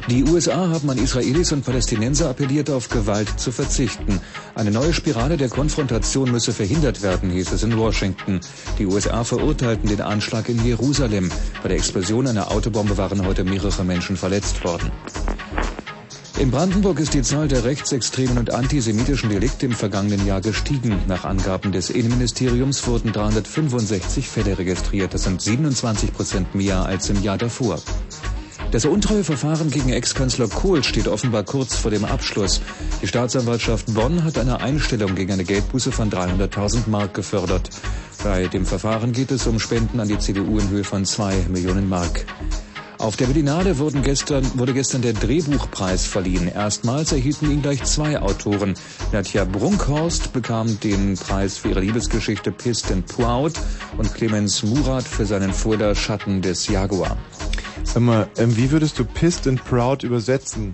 Die 0.07 0.23
USA 0.23 0.69
haben 0.69 0.87
an 0.91 0.99
Israelis 0.99 1.51
und 1.51 1.65
Palästinenser 1.65 2.29
appelliert, 2.29 2.69
auf 2.69 2.89
Gewalt 2.89 3.39
zu 3.39 3.51
verzichten. 3.51 4.21
Eine 4.53 4.69
neue 4.69 4.93
Spirale 4.93 5.35
der 5.35 5.49
Konfrontation 5.49 6.31
müsse 6.31 6.53
verhindert 6.53 7.01
werden, 7.01 7.31
hieß 7.31 7.53
es 7.53 7.63
in 7.63 7.75
Washington. 7.75 8.39
Die 8.77 8.85
USA 8.85 9.23
verurteilten 9.23 9.89
den 9.89 10.01
Anschlag 10.01 10.47
in 10.47 10.63
Jerusalem. 10.63 11.31
Bei 11.63 11.69
der 11.69 11.77
Explosion 11.77 12.27
einer 12.27 12.51
Autobombe 12.51 12.97
waren 12.97 13.25
heute 13.25 13.43
mehrere 13.43 13.83
Menschen 13.83 14.15
verletzt 14.15 14.63
worden. 14.63 14.91
In 16.37 16.51
Brandenburg 16.51 16.99
ist 16.99 17.15
die 17.15 17.23
Zahl 17.23 17.47
der 17.47 17.63
rechtsextremen 17.63 18.37
und 18.37 18.53
antisemitischen 18.53 19.29
Delikte 19.29 19.65
im 19.65 19.71
vergangenen 19.71 20.27
Jahr 20.27 20.41
gestiegen. 20.41 20.99
Nach 21.07 21.25
Angaben 21.25 21.71
des 21.71 21.89
Innenministeriums 21.89 22.85
wurden 22.85 23.11
365 23.11 24.27
Fälle 24.27 24.59
registriert. 24.59 25.15
Das 25.15 25.23
sind 25.23 25.41
27 25.41 26.13
Prozent 26.13 26.53
mehr 26.53 26.85
als 26.85 27.09
im 27.09 27.23
Jahr 27.23 27.39
davor. 27.39 27.79
Das 28.75 28.83
Untreueverfahren 28.83 29.71
gegen 29.71 29.93
Ex-Kanzler 29.93 30.49
Kohl 30.49 30.83
steht 30.83 31.07
offenbar 31.07 31.43
kurz 31.43 31.77
vor 31.77 31.91
dem 31.91 32.03
Abschluss. 32.03 32.59
Die 33.01 33.07
Staatsanwaltschaft 33.07 33.93
Bonn 33.93 34.25
hat 34.25 34.37
eine 34.37 34.59
Einstellung 34.59 35.15
gegen 35.15 35.31
eine 35.31 35.45
Geldbuße 35.45 35.93
von 35.93 36.11
300.000 36.11 36.89
Mark 36.89 37.13
gefördert. 37.13 37.69
Bei 38.21 38.47
dem 38.47 38.65
Verfahren 38.65 39.13
geht 39.13 39.31
es 39.31 39.47
um 39.47 39.61
Spenden 39.61 40.01
an 40.01 40.09
die 40.09 40.19
CDU 40.19 40.59
in 40.59 40.69
Höhe 40.69 40.83
von 40.83 41.05
2 41.05 41.45
Millionen 41.47 41.87
Mark. 41.87 42.25
Auf 42.97 43.15
der 43.15 43.27
Berlinale 43.27 43.75
gestern, 44.03 44.43
wurde 44.59 44.73
gestern 44.73 45.01
der 45.01 45.13
Drehbuchpreis 45.13 46.05
verliehen. 46.05 46.49
Erstmals 46.49 47.13
erhielten 47.13 47.49
ihn 47.51 47.61
gleich 47.61 47.81
zwei 47.85 48.19
Autoren. 48.19 48.73
Nadja 49.13 49.45
Brunkhorst 49.45 50.33
bekam 50.33 50.81
den 50.81 51.15
Preis 51.15 51.57
für 51.57 51.69
ihre 51.69 51.79
Liebesgeschichte 51.79 52.51
Pissed 52.51 52.91
and 52.91 53.05
Proud 53.05 53.53
und 53.97 54.13
Clemens 54.13 54.63
Murat 54.63 55.05
für 55.05 55.25
seinen 55.25 55.53
Thriller 55.53 55.95
Schatten 55.95 56.41
des 56.41 56.67
Jaguar. 56.67 57.15
Sag 57.85 58.01
mal, 58.01 58.27
ähm, 58.37 58.57
wie 58.57 58.71
würdest 58.71 58.99
du 58.99 59.05
pissed 59.05 59.47
and 59.47 59.63
proud 59.63 60.03
übersetzen? 60.03 60.73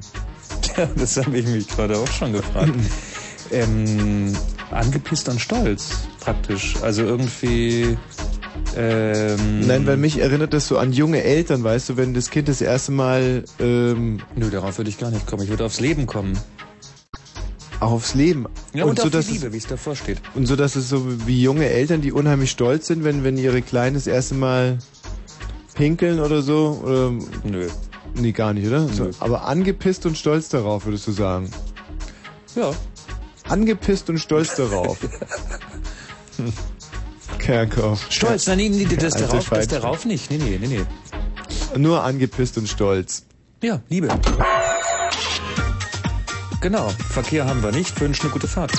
Tja, 0.62 0.90
das 0.96 1.18
habe 1.18 1.38
ich 1.38 1.46
mich 1.46 1.68
gerade 1.68 1.98
auch 1.98 2.08
schon 2.08 2.34
gefragt. 2.34 2.74
ähm, 3.52 4.34
angepisst 4.72 5.30
und 5.30 5.40
stolz, 5.40 6.08
praktisch. 6.20 6.76
Also 6.82 7.04
irgendwie. 7.04 7.98
Ähm, 8.76 9.68
Nein, 9.68 9.86
weil 9.86 9.98
mich 9.98 10.20
erinnert 10.20 10.54
das 10.54 10.68
so 10.68 10.78
an 10.78 10.94
junge 10.94 11.24
Eltern, 11.24 11.64
weißt 11.64 11.90
du, 11.90 11.98
wenn 11.98 12.14
das 12.14 12.30
Kind 12.30 12.48
das 12.48 12.62
erste 12.62 12.92
Mal... 12.92 13.44
Ähm, 13.60 14.20
Nö, 14.36 14.50
darauf 14.50 14.78
würde 14.78 14.90
ich 14.90 14.98
gar 14.98 15.12
nicht 15.12 15.28
kommen. 15.28 15.44
Ich 15.44 15.50
würde 15.50 15.66
aufs 15.66 15.80
Leben 15.80 16.06
kommen. 16.06 16.38
Auch 17.82 17.92
aufs 17.92 18.14
Leben. 18.14 18.46
Ja, 18.74 18.86
und, 18.86 19.00
so, 19.00 19.06
auf 19.06 19.12
dass 19.12 19.28
die 19.28 19.34
Liebe, 19.34 19.54
wie 19.54 19.58
es 19.58 19.68
davor 19.68 19.96
steht. 19.96 20.22
Und 20.36 20.46
so, 20.46 20.56
dass 20.56 20.76
es 20.76 20.88
so 20.88 21.28
wie 21.28 21.42
junge 21.42 21.68
Eltern, 21.68 22.02
die 22.02 22.12
unheimlich 22.12 22.52
stolz 22.52 22.88
sind, 22.88 23.04
wenn, 23.04 23.24
wenn 23.24 23.38
ihre 23.38 23.62
Kleinen 23.62 23.96
das 23.96 24.08
erste 24.08 24.36
Mal 24.36 24.78
pinkeln 25.74 26.20
oder 26.20 26.42
so? 26.42 26.82
Oder 26.84 27.12
Nö. 27.44 27.68
Nee, 28.16 28.32
gar 28.32 28.54
nicht, 28.54 28.68
oder? 28.68 28.88
So, 28.88 29.10
aber 29.20 29.46
angepisst 29.46 30.06
und 30.06 30.18
stolz 30.18 30.50
darauf, 30.50 30.86
würdest 30.86 31.08
du 31.08 31.12
sagen. 31.12 31.50
Ja. 32.56 32.72
Angepisst 33.48 34.10
und 34.10 34.18
stolz 34.18 34.56
darauf. 34.56 34.98
Kerkhoff. 37.40 38.06
Stolz, 38.10 38.48
nein, 38.48 38.58
nee, 38.58 38.70
nee, 38.70 38.86
das 38.86 39.16
Alte 39.16 39.28
darauf, 39.28 39.50
das 39.50 39.68
darauf 39.68 40.06
nicht. 40.06 40.30
Nee, 40.30 40.38
nee, 40.38 40.60
nee, 40.62 40.68
nee. 40.68 40.86
Nur 41.78 42.04
angepisst 42.04 42.58
und 42.58 42.68
stolz. 42.68 43.26
Ja, 43.62 43.82
Liebe. 43.90 44.10
Genau, 46.62 46.90
Verkehr 47.10 47.46
haben 47.46 47.64
wir 47.64 47.72
nicht, 47.72 48.00
wünschen 48.00 48.24
eine 48.24 48.32
gute 48.32 48.48
Fahrt. 48.48 48.74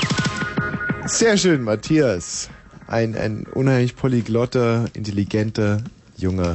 Sehr 1.07 1.37
schön, 1.37 1.62
Matthias. 1.62 2.49
Ein, 2.87 3.17
ein 3.17 3.47
unheimlich 3.47 3.97
polyglotter, 3.97 4.85
intelligenter, 4.93 5.83
junger 6.17 6.55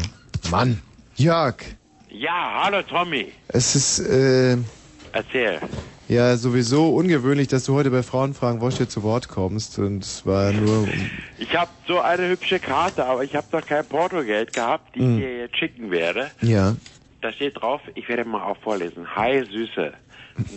Mann. 0.51 0.81
Jörg, 1.15 1.55
Ja, 2.09 2.61
hallo 2.63 2.81
Tommy. 2.83 3.31
es 3.47 3.75
ist 3.75 3.99
äh, 3.99 4.57
Erzähl. 5.11 5.59
ja 6.07 6.37
sowieso 6.37 6.89
ungewöhnlich, 6.95 7.47
dass 7.47 7.65
du 7.65 7.73
heute 7.73 7.89
bei 7.89 8.03
Frauenfragen 8.03 8.61
Wosch 8.61 8.77
hier 8.77 8.87
zu 8.87 9.03
Wort 9.03 9.27
kommst. 9.27 9.79
Und 9.79 10.03
es 10.03 10.25
war 10.25 10.51
nur... 10.53 10.83
um- 10.83 11.09
Ich 11.39 11.55
habe 11.55 11.71
so 11.87 11.99
eine 11.99 12.29
hübsche 12.29 12.59
Karte, 12.59 13.05
aber 13.05 13.23
ich 13.23 13.35
habe 13.35 13.47
doch 13.51 13.65
kein 13.65 13.85
Portogeld 13.85 14.53
gehabt, 14.53 14.95
die 14.95 14.99
Hm. 14.99 15.15
ich 15.17 15.23
dir 15.23 15.37
jetzt 15.39 15.57
schicken 15.57 15.91
werde. 15.91 16.31
Ja. 16.41 16.75
Da 17.21 17.31
steht 17.31 17.59
drauf, 17.59 17.81
ich 17.95 18.07
werde 18.07 18.25
mal 18.25 18.43
auch 18.43 18.57
vorlesen. 18.61 19.07
Hi 19.15 19.43
Süße, 19.43 19.91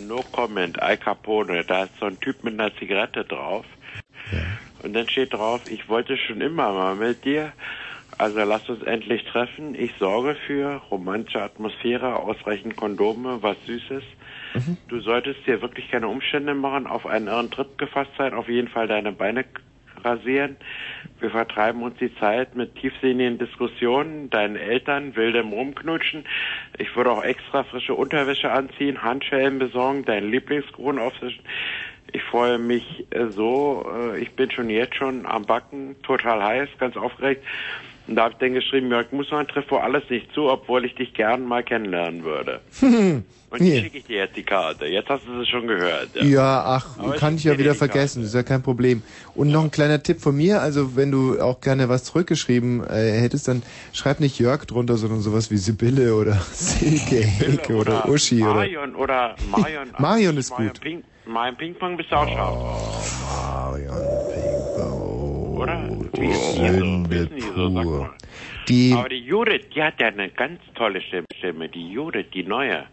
no 0.07 0.23
comment, 0.31 0.79
Al 0.81 0.97
Capone. 0.97 1.63
Da 1.65 1.83
ist 1.85 1.93
so 1.99 2.05
ein 2.05 2.19
Typ 2.19 2.43
mit 2.43 2.59
einer 2.59 2.73
Zigarette 2.77 3.25
drauf. 3.25 3.65
Und 4.83 4.93
dann 4.93 5.09
steht 5.09 5.33
drauf, 5.33 5.61
ich 5.69 5.89
wollte 5.89 6.15
schon 6.17 6.39
immer 6.41 6.71
mal 6.71 6.95
mit 6.95 7.25
dir. 7.25 7.51
Also 8.21 8.37
lass 8.43 8.69
uns 8.69 8.83
endlich 8.83 9.23
treffen. 9.23 9.73
Ich 9.73 9.93
sorge 9.97 10.35
für 10.45 10.79
romantische 10.91 11.41
Atmosphäre, 11.41 12.17
ausreichend 12.17 12.75
Kondome, 12.75 13.41
was 13.41 13.57
Süßes. 13.65 14.03
Du 14.89 14.99
solltest 14.99 15.47
dir 15.47 15.59
wirklich 15.63 15.89
keine 15.89 16.07
Umstände 16.07 16.53
machen, 16.53 16.85
auf 16.85 17.07
einen 17.07 17.25
irren 17.25 17.49
Trip 17.49 17.79
gefasst 17.79 18.11
sein, 18.19 18.35
auf 18.35 18.47
jeden 18.47 18.67
Fall 18.67 18.87
deine 18.87 19.11
Beine 19.11 19.43
rasieren. 20.03 20.57
Wir 21.19 21.31
vertreiben 21.31 21.81
uns 21.81 21.97
die 21.97 22.13
Zeit 22.17 22.55
mit 22.55 22.75
tiefsinnigen 22.75 23.39
Diskussionen, 23.39 24.29
deinen 24.29 24.55
Eltern, 24.55 25.15
wildem 25.15 25.51
Rumknutschen. 25.51 26.25
Ich 26.77 26.95
würde 26.95 27.09
auch 27.09 27.23
extra 27.23 27.63
frische 27.63 27.95
Unterwäsche 27.95 28.51
anziehen, 28.51 29.01
Handschellen 29.01 29.57
besorgen, 29.57 30.05
deinen 30.05 30.29
Lieblingskuchen 30.29 30.99
aufzischen. 30.99 31.43
Ich 32.11 32.21
freue 32.21 32.59
mich 32.59 33.07
äh, 33.09 33.29
so, 33.29 33.89
äh, 34.13 34.19
ich 34.19 34.31
bin 34.33 34.51
schon 34.51 34.69
jetzt 34.69 34.95
schon 34.95 35.25
am 35.25 35.45
Backen, 35.45 35.95
total 36.03 36.43
heiß, 36.43 36.69
ganz 36.77 36.97
aufgeregt. 36.97 37.43
Und 38.07 38.15
da 38.15 38.23
habe 38.23 38.33
ich 38.33 38.39
dann 38.39 38.53
geschrieben, 38.53 38.89
Jörg, 38.89 39.11
muss 39.11 39.31
ein 39.31 39.47
Treff 39.47 39.65
vor 39.67 39.83
alles 39.83 40.03
nicht 40.09 40.33
zu, 40.33 40.49
obwohl 40.49 40.85
ich 40.85 40.95
dich 40.95 41.13
gern 41.13 41.45
mal 41.45 41.63
kennenlernen 41.63 42.23
würde. 42.23 42.61
Und 43.51 43.61
Hier. 43.61 43.75
jetzt 43.75 43.83
schicke 43.83 43.97
ich 43.97 44.05
dir 44.05 44.17
jetzt 44.19 44.37
die 44.37 44.43
Karte. 44.43 44.85
Jetzt 44.85 45.09
hast 45.09 45.27
du 45.27 45.37
sie 45.41 45.45
schon 45.45 45.67
gehört. 45.67 46.09
Ja, 46.21 46.63
ach, 46.65 46.97
Aber 46.97 47.15
kann 47.15 47.35
ich 47.35 47.43
ja 47.43 47.57
wieder 47.57 47.73
die 47.73 47.77
vergessen, 47.77 48.23
ist 48.23 48.33
ja 48.33 48.43
kein 48.43 48.63
Problem. 48.63 49.03
Und 49.35 49.51
noch 49.51 49.61
ein 49.61 49.71
kleiner 49.71 50.01
Tipp 50.01 50.21
von 50.21 50.37
mir, 50.37 50.61
also 50.61 50.95
wenn 50.95 51.11
du 51.11 51.37
auch 51.41 51.59
gerne 51.59 51.89
was 51.89 52.05
zurückgeschrieben 52.05 52.81
äh, 52.87 53.19
hättest, 53.19 53.49
dann 53.49 53.61
schreib 53.91 54.21
nicht 54.21 54.39
Jörg 54.39 54.63
drunter, 54.65 54.95
sondern 54.95 55.19
sowas 55.19 55.51
wie 55.51 55.57
Sibylle 55.57 56.15
oder 56.15 56.35
Silke, 56.53 57.25
Heke 57.25 57.75
oder, 57.75 58.07
Uschi 58.07 58.41
oder... 58.41 58.53
Marion 58.53 58.95
oder 58.95 59.35
Marion. 59.51 59.89
Marion 59.99 60.37
ist 60.37 60.51
Marion 60.51 60.67
gut. 60.69 60.81
Ping, 60.81 61.03
Marion 61.25 61.57
Ping-Pong 61.57 61.97
bist 61.97 62.09
du 62.09 62.15
auch 62.15 62.29
scharf. 62.29 63.69
Marion 63.69 63.97
Ping-Pong. 64.33 65.00
Oder? 65.61 65.77
Die 66.15 66.33
so, 66.33 67.25
die 67.25 67.41
sag 67.41 67.71
mal. 67.71 68.09
Die, 68.67 68.93
Aber 68.93 69.09
die 69.09 69.19
Judith, 69.19 69.65
die 69.75 69.83
hat 69.83 69.99
ja 69.99 70.07
eine 70.07 70.29
ganz 70.29 70.59
tolle 70.75 71.01
Stimme-. 71.01 71.69
Die 71.69 71.91
Judith, 71.91 72.27
die 72.33 72.43
neue. 72.43 72.85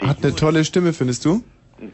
hat 0.00 0.22
eine 0.22 0.34
tolle 0.34 0.64
Stimme, 0.64 0.92
findest 0.92 1.24
du? 1.24 1.42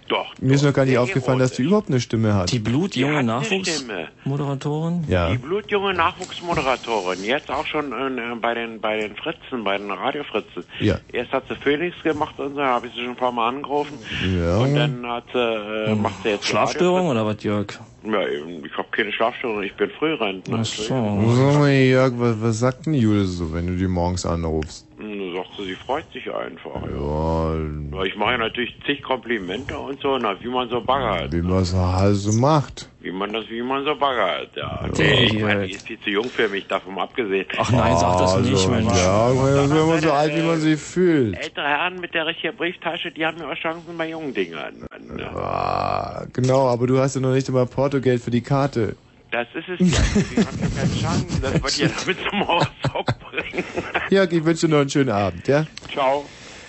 Doch. 0.07 0.33
Mir 0.41 0.55
ist 0.55 0.63
noch 0.63 0.73
gar 0.73 0.85
nicht 0.85 0.97
aufgefallen, 0.97 1.41
dass 1.41 1.53
die 1.53 1.63
überhaupt 1.63 1.89
eine 1.89 2.01
Stimme 2.01 2.35
hat. 2.35 2.53
Die 2.53 2.61
blutjunge 2.61 3.19
Die. 3.19 3.27
Nachwuchsmoderatorin? 3.27 5.05
Ja. 5.09 5.31
Die 5.31 5.39
blutjunge 5.39 5.93
Nachwuchsmoderatorin, 5.95 7.25
jetzt 7.25 7.51
auch 7.51 7.67
schon 7.67 7.91
äh, 7.93 8.37
bei 8.41 8.55
den 8.55 8.81
bei 8.81 8.99
den 8.99 9.17
Fritzen, 9.17 9.65
bei 9.65 9.79
den 9.79 9.91
Radiofritzen. 9.91 10.65
Ja. 10.79 10.99
Erst 11.13 11.33
hat 11.33 11.45
sie 11.49 11.57
Phoenix 11.57 12.01
gemacht 12.05 12.39
und 12.39 12.55
so, 12.55 12.63
habe 12.63 12.87
ich 12.87 12.93
sie 12.95 13.01
schon 13.01 13.11
ein 13.11 13.17
paar 13.17 13.33
Mal 13.33 13.49
angerufen. 13.49 13.99
Ja. 14.25 14.59
Und 14.59 14.75
dann 14.77 15.05
hat 15.05 15.25
sie, 15.33 15.39
äh, 15.39 15.95
macht 15.97 16.23
sie 16.23 16.29
jetzt 16.29 16.47
Schlafstörung 16.47 17.09
oder 17.09 17.27
was, 17.27 17.43
Jörg? 17.43 17.81
Ja, 18.05 18.29
eben, 18.29 18.65
ich 18.65 18.77
habe 18.77 18.89
keine 18.91 19.13
Schlafstörung, 19.13 19.63
ich 19.63 19.75
bin 19.77 19.91
Frührentner. 19.91 20.59
Ach 20.61 20.65
so. 20.65 20.83
Sag 20.85 21.59
mal, 21.61 21.71
Jörg, 21.71 22.13
was, 22.17 22.43
was 22.43 22.59
sagt 22.59 22.87
denn 22.87 22.95
Jule 22.95 23.25
so, 23.25 23.53
wenn 23.53 23.67
du 23.69 23.77
die 23.77 23.87
morgens 23.87 24.27
anrufst? 24.27 24.87
Da 25.03 25.39
sagt 25.39 25.51
sie, 25.57 25.65
sie 25.67 25.77
freut 25.85 26.05
sich 26.13 26.33
einfach. 26.33 26.83
Ja, 26.89 27.55
Ja, 27.99 28.05
Ich 28.05 28.15
mache 28.17 28.39
natürlich 28.39 28.73
zig 28.87 29.03
Komplimente 29.03 29.77
und 29.79 30.01
so, 30.01 30.17
na, 30.19 30.41
wie 30.43 30.49
man 30.49 30.69
so 30.69 30.81
baggert. 30.81 31.33
wie 31.33 31.43
man 31.43 31.63
es 31.63 31.75
halt 31.75 32.15
so 32.17 32.33
macht. 32.33 32.89
Wie 33.01 33.11
man 33.11 33.33
das, 33.33 33.49
wie 33.51 33.63
man 33.63 33.85
so 33.85 33.97
baggert, 33.97 34.51
ja. 34.57 34.87
Ja. 34.87 35.05
ich 35.05 35.43
meine, 35.43 35.67
die 35.67 35.75
ist 35.75 35.87
viel 35.87 35.99
zu 36.01 36.11
jung 36.11 36.31
für 36.31 36.49
mich, 36.49 36.69
davon 36.69 36.97
abgesehen. 36.99 37.47
Ach 37.59 37.71
nein, 37.73 37.97
sag 37.97 38.19
das 38.19 38.39
nicht, 38.41 38.53
Also, 38.53 38.71
Mensch. 38.71 38.97
Ja, 38.97 39.33
man 39.35 39.65
ist 39.65 39.71
immer 39.73 39.99
so 39.99 40.13
alt, 40.13 40.37
wie 40.37 40.43
man 40.43 40.61
sich 40.61 40.81
fühlt. 40.81 41.37
Ältere 41.37 41.67
Herren 41.67 42.01
mit 42.01 42.15
der 42.15 42.27
richtigen 42.27 42.57
Brieftasche, 42.57 43.11
die 43.11 43.27
haben 43.27 43.39
ja 43.39 43.51
auch 43.51 43.57
Chancen 43.57 43.99
bei 43.99 44.09
jungen 44.09 44.33
Dingern. 44.35 44.87
Ah, 45.35 46.25
genau, 46.33 46.69
aber 46.69 46.87
du 46.87 46.99
hast 46.99 47.15
ja 47.17 47.21
noch 47.21 47.33
nicht 47.35 47.49
immer 47.49 47.67
Portogeld 47.67 48.23
für 48.23 48.31
die 48.31 48.43
Karte. 48.43 48.97
Das 49.33 49.47
ist 49.55 49.67
es 49.67 49.81
ja. 49.81 50.03
Die 50.15 50.45
haben 50.45 50.59
ja 50.61 50.69
keine 50.77 50.95
Chance, 50.95 51.41
das 51.41 51.55
wird 51.55 51.79
ihr 51.79 51.89
damit 51.89 52.19
zum 52.29 52.43
Ausdruck 52.43 53.07
bringen. 53.19 53.65
Jörg, 54.11 54.31
ich 54.31 54.45
wünsche 54.45 54.67
dir 54.67 54.73
noch 54.75 54.81
einen 54.81 54.91
schönen 54.91 55.09
Abend, 55.09 55.49
ja? 55.49 55.67
Ciao. 55.91 56.27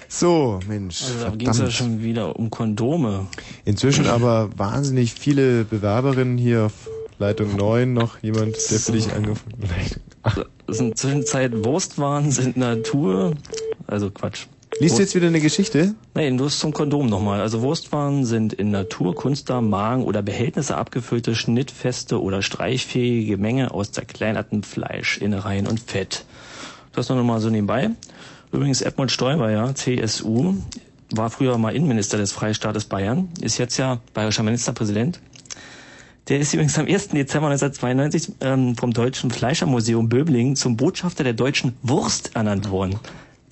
So, 0.07 0.59
Mensch, 0.67 1.01
Also 1.01 1.25
da 1.25 1.35
ging 1.35 1.49
es 1.49 1.59
ja 1.59 1.69
schon 1.69 2.01
wieder 2.01 2.37
um 2.37 2.49
Kondome. 2.49 3.27
Inzwischen 3.65 4.07
aber 4.07 4.49
wahnsinnig 4.57 5.13
viele 5.13 5.65
Bewerberinnen 5.65 6.37
hier 6.37 6.67
auf 6.67 6.89
Leitung 7.19 7.55
9. 7.57 7.91
Noch 7.91 8.21
jemand, 8.21 8.55
der 8.71 8.79
für 8.79 8.91
dich 8.93 9.11
angefangen 9.11 9.69
hat. 10.23 10.47
Das 10.65 10.77
sind 10.77 10.97
Zwischenzeit 10.97 11.65
Wurstwaren 11.65 12.31
sind 12.31 12.55
Natur. 12.55 13.33
Also 13.87 14.09
Quatsch. 14.09 14.45
Liest 14.79 14.97
du 14.97 15.01
jetzt 15.01 15.15
wieder 15.15 15.27
eine 15.27 15.39
Geschichte? 15.39 15.95
Nein, 16.13 16.37
du 16.37 16.45
hast 16.45 16.59
zum 16.59 16.73
Kondom 16.73 17.07
nochmal. 17.07 17.41
Also 17.41 17.61
Wurstwaren 17.61 18.25
sind 18.25 18.53
in 18.53 18.71
Natur, 18.71 19.13
Kunstdarm, 19.15 19.69
Magen 19.69 20.03
oder 20.03 20.21
Behältnisse 20.21 20.75
abgefüllte, 20.75 21.35
schnittfeste 21.35 22.21
oder 22.21 22.41
streichfähige 22.41 23.37
Menge 23.37 23.71
aus 23.71 23.91
zerkleinertem 23.91 24.63
Fleisch, 24.63 25.17
Innereien 25.17 25.67
und 25.67 25.79
Fett. 25.79 26.25
Das 26.93 27.09
noch 27.09 27.23
mal 27.23 27.39
so 27.39 27.49
nebenbei. 27.49 27.91
Übrigens 28.51 28.81
Edmund 28.81 29.11
Stoiber, 29.11 29.51
ja, 29.51 29.73
CSU, 29.73 30.55
war 31.11 31.29
früher 31.29 31.57
mal 31.57 31.75
Innenminister 31.75 32.17
des 32.17 32.31
Freistaates 32.31 32.85
Bayern, 32.85 33.29
ist 33.41 33.57
jetzt 33.57 33.77
ja 33.77 33.99
bayerischer 34.13 34.43
Ministerpräsident. 34.43 35.19
Der 36.29 36.39
ist 36.39 36.53
übrigens 36.53 36.77
am 36.79 36.85
1. 36.85 37.09
Dezember 37.09 37.47
1992 37.49 38.35
ähm, 38.41 38.77
vom 38.77 38.93
Deutschen 38.93 39.29
Fleischermuseum 39.29 40.07
Böblingen 40.07 40.55
zum 40.55 40.77
Botschafter 40.77 41.23
der 41.23 41.33
deutschen 41.33 41.75
Wurst 41.81 42.35
ernannt 42.35 42.71
worden. 42.71 42.99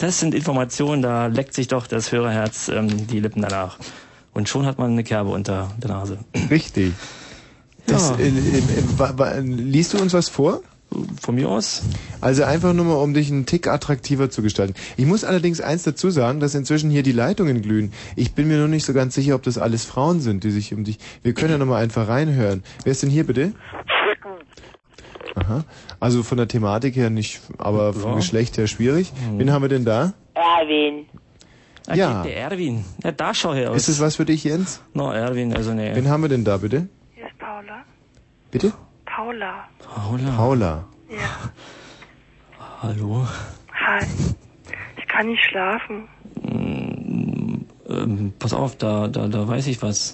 Das 0.02 0.20
sind 0.20 0.34
Informationen, 0.34 1.04
da 1.04 1.28
leckt 1.28 1.54
sich 1.54 1.68
doch 1.68 1.86
das 1.86 2.12
Hörerherz 2.12 2.70
ähm, 2.70 3.08
die 3.08 3.20
Lippen 3.20 3.44
danach. 3.44 3.78
Und 4.34 4.50
schon 4.50 4.66
hat 4.66 4.80
man 4.80 4.92
eine 4.92 5.04
Kerbe 5.04 5.30
unter 5.30 5.70
der 5.78 5.92
Nase. 5.92 6.18
Richtig. 6.50 6.94
Das, 7.86 8.10
Ja. 8.10 8.18
äh, 8.18 9.38
äh, 9.38 9.40
liest 9.42 9.94
du 9.94 10.00
uns 10.00 10.14
was 10.14 10.28
vor? 10.28 10.62
Von 11.22 11.36
mir 11.36 11.48
aus? 11.48 11.84
Also 12.20 12.44
einfach 12.44 12.74
nur 12.74 12.84
mal, 12.84 12.96
um 12.96 13.14
dich 13.14 13.30
einen 13.32 13.46
Tick 13.46 13.68
attraktiver 13.68 14.30
zu 14.32 14.42
gestalten. 14.42 14.74
Ich 14.98 15.06
muss 15.06 15.24
allerdings 15.24 15.62
eins 15.62 15.84
dazu 15.84 16.10
sagen, 16.10 16.40
dass 16.40 16.56
inzwischen 16.56 16.90
hier 16.90 17.04
die 17.04 17.12
Leitungen 17.14 17.62
glühen. 17.62 17.94
Ich 18.16 18.34
bin 18.34 18.48
mir 18.48 18.58
nur 18.58 18.68
nicht 18.68 18.86
so 18.86 18.94
ganz 18.94 19.14
sicher, 19.16 19.36
ob 19.36 19.44
das 19.44 19.58
alles 19.60 19.86
Frauen 19.86 20.20
sind, 20.20 20.44
die 20.44 20.52
sich 20.52 20.74
um 20.74 20.84
dich... 20.84 20.98
Wir 21.22 21.34
können 21.34 21.52
ja 21.52 21.58
noch 21.60 21.68
mal 21.68 21.82
einfach 21.82 22.08
reinhören. 22.08 22.64
Wer 22.84 22.92
ist 22.92 23.04
denn 23.04 23.10
hier 23.12 23.26
bitte? 23.26 23.54
Aha. 25.36 25.64
Also 26.00 26.24
von 26.24 26.38
der 26.38 26.48
Thematik 26.48 26.96
her 26.96 27.10
nicht, 27.10 27.42
aber 27.58 27.94
vom 27.94 28.12
Ja. 28.12 28.16
Geschlecht 28.18 28.58
her 28.58 28.68
schwierig. 28.68 29.12
Wen 29.38 29.52
haben 29.52 29.62
wir 29.62 29.70
denn 29.70 29.86
da? 29.86 30.14
Erwin. 30.34 31.06
Ah, 31.88 31.96
Ja. 31.96 32.24
Der 32.24 32.38
Erwin. 32.38 32.86
Ja, 33.04 33.12
da 33.12 33.34
schau 33.34 33.54
her 33.54 33.72
aus. 33.72 33.78
Ist 33.78 33.88
es 33.90 34.00
was 34.02 34.16
für 34.18 34.26
dich, 34.26 34.44
Jens? 34.44 34.82
No, 34.94 35.12
Erwin, 35.12 35.56
also 35.56 35.74
nee. 35.74 35.96
Wen 35.96 36.10
haben 36.10 36.22
wir 36.22 36.30
denn 36.30 36.44
da 36.44 36.58
bitte? 36.58 36.88
Hier 37.16 37.26
ist 37.28 37.38
Paula. 37.40 37.84
Bitte? 38.52 38.74
Paula. 39.06 39.66
Paula. 39.80 40.32
Paula. 40.38 40.86
Ja. 41.10 41.52
Hallo. 42.82 43.28
Hi. 43.74 44.06
Ich 44.98 45.08
kann 45.08 45.28
nicht 45.28 45.44
schlafen. 45.50 46.08
Ähm, 47.90 48.34
pass 48.40 48.54
auf, 48.54 48.78
da, 48.78 49.08
da, 49.08 49.28
da 49.28 49.48
weiß 49.48 49.68
ich 49.68 49.82
was. 49.82 50.14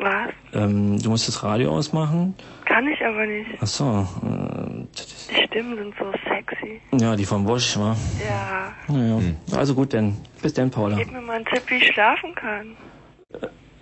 Was? 0.00 0.30
Ähm, 0.54 0.98
du 1.02 1.10
musst 1.10 1.26
das 1.26 1.42
Radio 1.42 1.70
ausmachen. 1.72 2.34
Kann 2.64 2.86
ich 2.86 3.04
aber 3.04 3.26
nicht. 3.26 3.50
Ach 3.60 3.66
so. 3.66 4.06
Äh, 4.22 4.84
Die 5.32 5.44
Stimmen 5.46 5.76
sind 5.76 5.94
so 5.98 6.04
sexy. 6.28 6.80
ja, 6.92 7.16
die 7.16 7.24
vom 7.24 7.46
Wosch, 7.48 7.76
wa? 7.78 7.96
Ja. 8.24 8.72
Naja. 8.94 9.20
Also 9.56 9.74
gut, 9.74 9.92
denn. 9.92 10.16
Bis 10.40 10.52
denn, 10.54 10.70
Paula. 10.70 10.96
Gib 10.96 11.10
mir 11.12 11.20
mal 11.20 11.36
einen 11.36 11.44
Tipp, 11.46 11.62
wie 11.68 11.74
ich 11.76 11.88
schlafen 11.88 12.32
kann. 12.36 12.76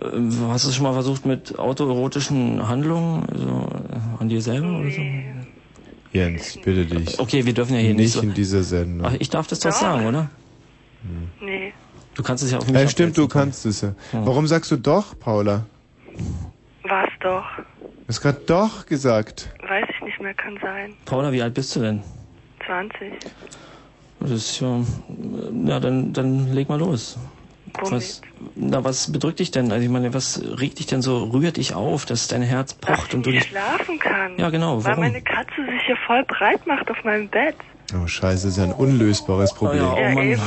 Ähm, 0.01 0.31
hast 0.49 0.67
du 0.67 0.71
schon 0.71 0.83
mal 0.83 0.93
versucht 0.93 1.25
mit 1.25 1.57
autoerotischen 1.59 2.67
Handlungen 2.67 3.25
also, 3.31 3.69
äh, 3.91 4.21
an 4.21 4.29
dir 4.29 4.41
selber 4.41 4.79
oder 4.79 4.89
so? 4.91 5.01
Jens, 6.13 6.57
bitte 6.63 6.85
dich. 6.85 7.19
Okay, 7.19 7.45
wir 7.45 7.53
dürfen 7.53 7.73
ja 7.75 7.79
hier 7.79 7.89
nicht 7.89 7.97
nicht 7.99 8.11
so- 8.13 8.21
in 8.21 8.33
dieser 8.33 8.63
Sendung. 8.63 9.05
Ach, 9.07 9.15
ich 9.19 9.29
darf 9.29 9.45
das 9.47 9.59
doch 9.59 9.69
Doch. 9.71 9.77
sagen, 9.77 10.07
oder? 10.07 10.29
Nee. 11.41 11.73
Du 12.15 12.23
kannst 12.23 12.43
es 12.43 12.51
ja 12.51 12.57
auf 12.57 12.65
mich 12.67 12.75
Ja, 12.75 12.87
stimmt, 12.87 13.17
du 13.17 13.27
kannst 13.27 13.65
es 13.67 13.81
ja. 13.81 13.93
Warum 14.11 14.47
sagst 14.47 14.71
du 14.71 14.77
doch, 14.77 15.17
Paula? 15.19 15.65
Was 16.83 17.09
doch? 17.19 17.45
Du 17.81 18.07
hast 18.07 18.21
gerade 18.21 18.39
doch 18.45 18.85
gesagt. 18.85 19.49
Weiß 19.67 19.85
ich 19.93 20.01
nicht 20.05 20.21
mehr, 20.21 20.33
kann 20.33 20.57
sein. 20.61 20.93
Paula, 21.05 21.31
wie 21.31 21.41
alt 21.41 21.53
bist 21.53 21.75
du 21.75 21.81
denn? 21.81 22.01
20. 22.65 23.13
Das 24.21 24.31
ist 24.31 24.59
ja. 24.61 24.81
Ja, 25.65 25.79
dann, 25.79 26.13
dann 26.13 26.53
leg 26.53 26.69
mal 26.69 26.79
los. 26.79 27.17
Was, 27.79 28.21
na, 28.55 28.83
was 28.83 29.11
bedrückt 29.11 29.39
dich 29.39 29.51
denn? 29.51 29.71
Also 29.71 29.83
ich 29.83 29.91
meine, 29.91 30.13
was 30.13 30.41
regt 30.57 30.79
dich 30.79 30.87
denn 30.87 31.01
so, 31.01 31.25
rührt 31.25 31.57
dich 31.57 31.75
auf, 31.75 32.05
dass 32.05 32.27
dein 32.27 32.41
Herz 32.41 32.73
pocht 32.73 33.13
und 33.13 33.25
du 33.25 33.29
Ich 33.29 33.41
dich. 33.41 33.49
schlafen 33.49 33.99
kann. 33.99 34.31
Ja, 34.37 34.49
genau, 34.49 34.77
Weil 34.83 34.91
warum? 34.93 35.03
meine 35.03 35.21
Katze 35.21 35.63
sich 35.69 35.81
hier 35.85 35.97
voll 36.07 36.23
breit 36.23 36.65
macht 36.65 36.89
auf 36.89 37.03
meinem 37.03 37.27
Bett. 37.27 37.55
Oh, 37.93 38.07
scheiße, 38.07 38.47
ist 38.47 38.57
ja 38.57 38.63
ein 38.63 38.71
unlösbares 38.73 39.53
Problem. 39.53 39.83
Ja, 39.83 39.93
oh 39.93 39.99
Ja, 39.99 40.09
Mann. 40.11 40.23
eben. 40.27 40.41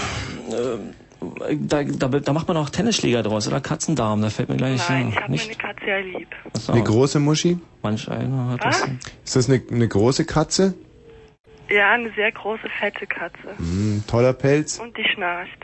Da, 1.52 1.82
da, 1.84 2.08
da 2.08 2.32
macht 2.32 2.48
man 2.48 2.56
auch 2.56 2.70
Tennisschläger 2.70 3.22
draus 3.22 3.46
oder 3.46 3.60
Katzendarm, 3.60 4.22
da 4.22 4.30
fällt 4.30 4.48
mir 4.48 4.56
gleich 4.56 4.88
Nein, 4.88 5.10
ich 5.10 5.16
habe 5.20 5.30
nicht. 5.30 5.46
meine 5.46 5.74
Katze 5.74 5.86
ja 5.86 5.98
lieb. 5.98 6.28
Achso. 6.54 6.72
Eine 6.72 6.82
große 6.82 7.20
Muschi? 7.20 7.58
Manch 7.82 8.08
einer 8.10 8.50
hat 8.50 8.64
das. 8.64 8.82
Was? 8.82 8.90
Ist 9.24 9.36
das 9.36 9.48
eine, 9.50 9.62
eine 9.70 9.88
große 9.88 10.24
Katze? 10.24 10.74
Ja, 11.68 11.92
eine 11.92 12.10
sehr 12.14 12.32
große, 12.32 12.68
fette 12.80 13.06
Katze. 13.06 13.56
Hm, 13.58 14.02
toller 14.06 14.32
Pelz. 14.32 14.78
Und 14.78 14.96
die 14.96 15.04
schnarcht. 15.14 15.58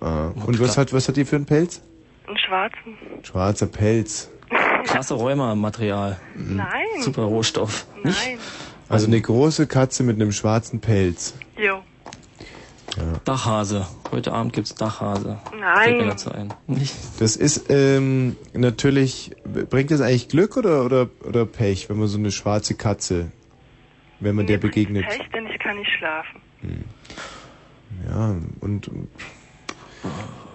Ah. 0.00 0.32
Und 0.46 0.58
was 0.60 0.76
hat, 0.76 0.92
was 0.92 1.08
hat 1.08 1.16
die 1.16 1.24
für 1.24 1.36
einen 1.36 1.46
Pelz? 1.46 1.80
Einen 2.26 2.38
schwarzen. 2.38 2.98
Schwarzer 3.22 3.66
Pelz. 3.66 4.30
Klasse 4.84 5.14
Rheuma-Material. 5.14 6.18
Nein. 6.34 6.66
Super 7.00 7.22
Rohstoff. 7.22 7.86
Nicht? 8.02 8.18
Nein. 8.26 8.38
Also 8.88 9.06
eine 9.06 9.20
große 9.20 9.66
Katze 9.66 10.02
mit 10.02 10.16
einem 10.16 10.32
schwarzen 10.32 10.80
Pelz. 10.80 11.34
Jo. 11.56 11.82
Dachhase. 13.24 13.86
Heute 14.10 14.32
Abend 14.32 14.52
gibt's 14.52 14.74
Dachhase. 14.74 15.38
Nein. 15.58 15.98
Dazu 16.08 16.30
ein. 16.30 16.52
Das 17.18 17.36
ist 17.36 17.70
ähm, 17.70 18.36
natürlich, 18.52 19.32
bringt 19.44 19.90
das 19.90 20.00
eigentlich 20.00 20.28
Glück 20.28 20.56
oder, 20.56 20.84
oder, 20.84 21.08
oder 21.24 21.46
Pech, 21.46 21.88
wenn 21.88 21.98
man 21.98 22.08
so 22.08 22.18
eine 22.18 22.30
schwarze 22.30 22.74
Katze, 22.74 23.32
wenn 24.20 24.34
man 24.34 24.46
der 24.46 24.58
begegnet? 24.58 25.06
Pech, 25.06 25.28
denn 25.34 25.46
ich 25.46 25.58
kann 25.58 25.76
nicht 25.78 25.90
schlafen. 25.98 26.40
Ja, 28.08 28.36
und 28.60 28.90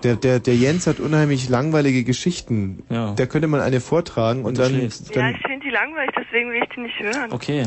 Der, 0.04 0.16
der, 0.16 0.40
der 0.40 0.56
Jens 0.56 0.86
hat 0.86 1.00
unheimlich 1.00 1.50
langweilige 1.50 2.04
Geschichten. 2.04 2.84
Ja. 2.90 3.14
Der 3.14 3.28
könnte 3.28 3.48
mal 3.48 3.62
eine 3.62 3.80
vortragen 3.80 4.42
und, 4.42 4.46
Und 4.46 4.60
dann, 4.60 4.70
schläfst. 4.70 5.16
Ja, 5.16 5.24
dann 5.24 5.36
ich 5.36 5.42
finde 5.42 5.66
die 5.66 5.72
langweilig, 5.72 6.12
deswegen 6.16 6.52
will 6.52 6.62
ich 6.62 6.70
die 6.76 6.82
nicht 6.82 7.00
hören. 7.00 7.32
Okay. 7.32 7.66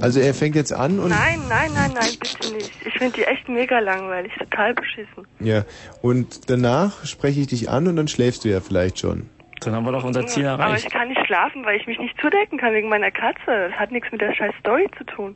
also 0.00 0.20
er 0.20 0.32
fängt 0.32 0.56
jetzt 0.56 0.72
an 0.72 0.98
und 0.98 1.10
Nein, 1.10 1.40
nein, 1.48 1.70
nein, 1.74 1.90
nein, 1.94 2.08
bitte 2.18 2.54
nicht. 2.54 2.70
Ich 2.86 2.94
finde 2.94 3.12
die 3.16 3.24
echt 3.24 3.48
mega 3.48 3.78
langweilig, 3.78 4.32
total 4.38 4.74
beschissen. 4.74 5.26
ja 5.40 5.64
und 6.00 6.48
danach 6.48 7.04
spreche 7.04 7.40
ich 7.40 7.46
dich 7.48 7.68
an 7.68 7.86
und 7.88 7.96
dann 7.96 8.08
schläfst 8.08 8.44
du 8.44 8.48
ja 8.48 8.60
vielleicht 8.60 8.98
schon. 8.98 9.28
Dann 9.60 9.74
haben 9.74 9.84
wir 9.84 9.92
doch 9.92 10.04
unser 10.04 10.26
Ziel 10.26 10.46
Aber 10.46 10.76
ich 10.76 10.88
kann 10.88 11.08
nicht 11.08 11.26
schlafen, 11.26 11.64
weil 11.64 11.78
ich 11.78 11.86
mich 11.86 11.98
nicht 11.98 12.14
zudecken 12.20 12.58
kann 12.58 12.72
wegen 12.74 12.88
meiner 12.88 13.10
Katze. 13.10 13.68
Das 13.70 13.72
hat 13.72 13.90
nichts 13.90 14.12
mit 14.12 14.20
der 14.20 14.34
scheiß 14.34 14.52
Story 14.60 14.86
zu 14.98 15.04
tun. 15.04 15.34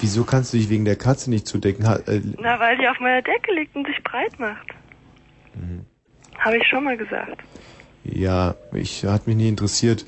Wieso 0.00 0.24
kannst 0.24 0.52
du 0.52 0.58
dich 0.58 0.68
wegen 0.70 0.84
der 0.84 0.96
Katze 0.96 1.30
nicht 1.30 1.46
zudecken? 1.46 1.84
Äh, 1.84 2.20
Na, 2.38 2.60
weil 2.60 2.76
die 2.78 2.86
auf 2.86 3.00
meiner 3.00 3.22
Decke 3.22 3.52
liegt 3.54 3.74
und 3.74 3.86
sich 3.86 4.02
breit 4.04 4.38
macht. 4.38 4.68
Mhm. 5.56 5.84
Habe 6.38 6.58
ich 6.58 6.66
schon 6.68 6.84
mal 6.84 6.96
gesagt. 6.96 7.42
ja, 8.04 8.54
ich 8.72 9.04
hat 9.04 9.26
mich 9.26 9.36
nie 9.36 9.48
interessiert, 9.48 10.04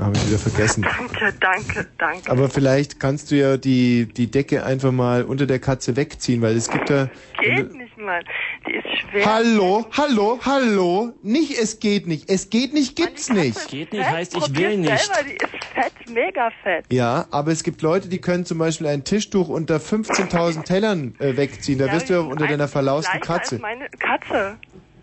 habe 0.00 0.16
ich 0.16 0.26
wieder 0.28 0.38
vergessen. 0.38 0.82
Danke, 0.98 1.34
danke, 1.40 1.86
danke. 1.98 2.30
Aber 2.30 2.48
vielleicht 2.48 2.98
kannst 3.00 3.30
du 3.30 3.36
ja 3.36 3.56
die 3.56 4.06
die 4.06 4.30
Decke 4.30 4.64
einfach 4.64 4.92
mal 4.92 5.24
unter 5.24 5.46
der 5.46 5.58
Katze 5.58 5.94
wegziehen, 5.96 6.42
weil 6.42 6.56
es 6.56 6.70
gibt 6.70 6.88
da 6.90 7.10
Geht 7.40 7.74
nicht, 7.74 7.98
Mann. 7.98 8.24
Die 8.66 8.72
ist 8.72 8.86
schwer. 9.00 9.26
Hallo, 9.26 9.86
hallo, 9.92 10.38
hallo. 10.42 11.12
Nicht, 11.22 11.58
es 11.58 11.78
geht 11.80 12.06
nicht. 12.06 12.30
Es 12.30 12.48
geht 12.50 12.72
nicht, 12.72 12.96
gibt's 12.96 13.28
nicht. 13.30 13.68
Geht 13.68 13.90
Fett, 13.90 14.30
probier's 14.32 14.74
Selber, 14.74 15.28
die 15.28 15.34
ist 15.34 15.64
fett, 15.74 16.10
mega 16.10 16.50
fett. 16.62 16.86
Ja, 16.90 17.26
aber 17.30 17.52
es 17.52 17.62
gibt 17.62 17.82
Leute, 17.82 18.08
die 18.08 18.20
können 18.20 18.44
zum 18.46 18.58
Beispiel 18.58 18.86
ein 18.86 19.04
Tischtuch 19.04 19.48
unter 19.48 19.76
15.000 19.76 20.64
Tellern 20.64 21.14
äh, 21.18 21.36
wegziehen. 21.36 21.78
Da 21.78 21.86
Ja, 21.86 21.92
wirst 21.92 22.08
du 22.08 22.14
ja 22.14 22.20
unter 22.20 22.46
deiner 22.46 22.68
verlausten 22.68 23.20
Katze. 23.20 23.56
Als 23.56 23.62
meine 23.62 23.88
Katze. 23.90 24.56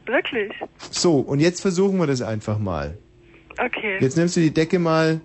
Wirklich. 0.06 0.52
So, 0.90 1.20
und 1.20 1.40
jetzt 1.40 1.62
versuchen 1.62 1.98
wir 2.00 2.08
das 2.08 2.22
einfach 2.22 2.58
mal. 2.60 2.98
Okay. 3.64 3.98
Jetzt 4.00 4.18
nimmst 4.18 4.36
du 4.36 4.40
die 4.40 4.54
Decke 4.54 4.80
mal, 4.80 5.22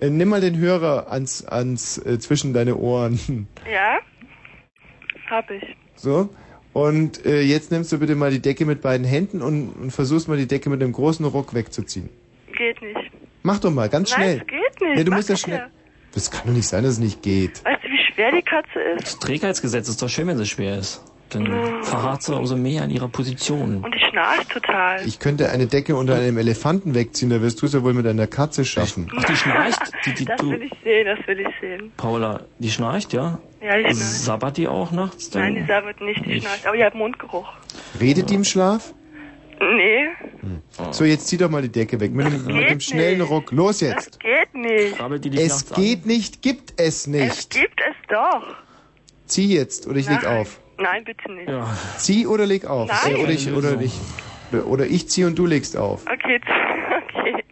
äh, 0.00 0.10
nimm 0.10 0.28
mal 0.28 0.40
den 0.40 0.58
Hörer 0.58 1.10
ans, 1.10 1.44
ans 1.46 1.98
äh, 1.98 2.18
zwischen 2.18 2.52
deine 2.52 2.76
Ohren. 2.76 3.48
Ja? 3.70 3.98
Hab 5.30 5.50
ich. 5.50 5.62
So. 5.96 6.28
Und 6.72 7.24
äh, 7.24 7.40
jetzt 7.42 7.70
nimmst 7.70 7.92
du 7.92 7.98
bitte 7.98 8.14
mal 8.16 8.30
die 8.30 8.40
Decke 8.40 8.64
mit 8.66 8.80
beiden 8.80 9.06
Händen 9.06 9.42
und, 9.42 9.70
und 9.70 9.90
versuchst 9.92 10.28
mal 10.28 10.36
die 10.36 10.46
Decke 10.46 10.70
mit 10.70 10.82
einem 10.82 10.92
großen 10.92 11.24
Ruck 11.24 11.54
wegzuziehen. 11.54 12.08
Geht 12.56 12.80
nicht. 12.82 13.10
Mach 13.42 13.58
doch 13.60 13.70
mal, 13.70 13.88
ganz 13.88 14.10
Nein, 14.10 14.20
schnell. 14.20 14.36
es 14.40 14.46
geht 14.46 14.80
nicht. 14.80 14.96
Nee, 14.96 15.04
du 15.04 15.10
Mach 15.10 15.18
musst 15.18 15.28
ja 15.28 15.34
das 15.34 15.40
schnell. 15.40 15.58
ja. 15.58 15.66
Das 16.12 16.30
kann 16.30 16.42
doch 16.46 16.52
nicht 16.52 16.66
sein, 16.66 16.82
dass 16.82 16.94
es 16.94 16.98
nicht 16.98 17.22
geht. 17.22 17.64
Weißt 17.64 17.84
du, 17.84 17.88
wie 17.88 18.12
schwer 18.12 18.32
die 18.32 18.42
Katze 18.42 18.80
ist? 18.96 19.04
Das 19.04 19.18
Trägheitsgesetz 19.20 19.88
ist 19.88 20.02
doch 20.02 20.08
schön, 20.08 20.26
wenn 20.26 20.36
sie 20.36 20.46
schwer 20.46 20.78
ist. 20.78 21.02
Dann 21.30 21.82
verharrt 21.82 22.22
sie 22.22 22.34
umso 22.34 22.56
mehr 22.56 22.84
in 22.84 22.90
ihrer 22.90 23.08
Position. 23.08 23.82
Und 23.84 23.94
die 23.94 24.00
schnarcht 24.10 24.50
total. 24.50 25.06
Ich 25.06 25.18
könnte 25.20 25.50
eine 25.50 25.66
Decke 25.66 25.94
unter 25.96 26.16
einem 26.16 26.38
Elefanten 26.38 26.94
wegziehen, 26.94 27.30
da 27.30 27.40
wirst 27.40 27.62
du 27.62 27.66
es 27.66 27.72
ja 27.72 27.82
wohl 27.82 27.94
mit 27.94 28.06
einer 28.06 28.26
Katze 28.26 28.64
schaffen. 28.64 29.10
Ach, 29.16 29.24
die 29.24 29.36
schnarcht? 29.36 29.80
Die, 30.04 30.14
die, 30.14 30.24
das 30.24 30.40
du, 30.40 30.50
will 30.50 30.62
ich 30.62 30.72
sehen, 30.82 31.06
das 31.06 31.26
will 31.26 31.40
ich 31.40 31.48
sehen. 31.60 31.92
Paula, 31.96 32.40
die 32.58 32.70
schnarcht, 32.70 33.12
ja? 33.12 33.38
Ja, 33.62 33.76
die 33.76 33.82
schnarcht. 33.84 33.96
Sabbert 33.96 34.56
die 34.56 34.68
auch 34.68 34.90
nachts? 34.90 35.30
Dann? 35.30 35.42
Nein, 35.42 35.54
die 35.56 35.66
sabbert 35.66 36.00
nicht, 36.00 36.24
die 36.24 36.30
Nicht. 36.30 36.42
schnarcht. 36.46 36.66
Aber 36.66 36.76
die 36.76 36.84
hat 36.84 36.94
Mundgeruch. 36.94 37.48
Redet 38.00 38.30
die 38.30 38.34
im 38.34 38.44
Schlaf? 38.44 38.92
Nee, 39.60 40.06
So, 40.90 41.04
jetzt 41.04 41.28
zieh 41.28 41.36
doch 41.36 41.50
mal 41.50 41.60
die 41.60 41.68
Decke 41.68 42.00
weg. 42.00 42.12
Mit 42.12 42.26
dem, 42.26 42.46
mit 42.46 42.70
dem 42.70 42.80
schnellen 42.80 43.20
Ruck. 43.20 43.52
Los 43.52 43.80
jetzt. 43.82 44.18
geht 44.18 44.54
nicht. 44.54 44.96
Es 45.38 45.70
geht 45.74 46.06
nicht, 46.06 46.40
gibt 46.40 46.72
es 46.78 46.86
Es 47.02 47.06
nicht. 47.06 47.50
gibt 47.50 47.78
es 47.78 47.94
doch. 48.08 48.56
Zieh 49.26 49.54
jetzt 49.54 49.86
oder 49.86 49.98
ich 49.98 50.08
leg 50.08 50.22
Nein. 50.22 50.38
auf. 50.38 50.60
Nein, 50.80 51.04
bitte 51.04 51.30
nicht. 51.32 51.50
Zieh 51.98 52.26
oder 52.26 52.46
leg 52.46 52.64
auf. 52.66 52.88
Nein. 52.88 53.14
Äh, 53.16 53.22
oder 53.22 53.30
ich 53.30 53.52
oder 53.52 53.80
ich 53.80 53.92
oder- 54.52 54.66
oder 54.66 54.86
ich 54.86 55.08
zieh 55.08 55.24
und 55.24 55.38
du 55.38 55.46
legst 55.46 55.76
auf. 55.76 56.02
Okay, 56.06 56.40
okay. 57.20 57.44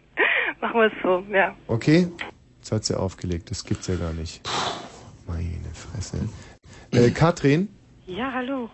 Machen 0.61 0.79
wir 0.81 0.87
es 0.87 0.93
so, 1.03 1.23
ja. 1.31 1.55
Okay? 1.67 2.07
Jetzt 2.57 2.71
hat 2.71 2.83
sie 2.85 2.97
aufgelegt. 2.99 3.49
Das 3.51 3.63
gibt's 3.63 3.87
ja 3.87 3.95
gar 3.95 4.13
nicht. 4.13 4.41
Meine 5.27 5.59
Fresse. 5.73 6.17
Äh, 6.91 7.11
Katrin? 7.11 7.69
Ja, 8.07 8.31
hallo. 8.33 8.69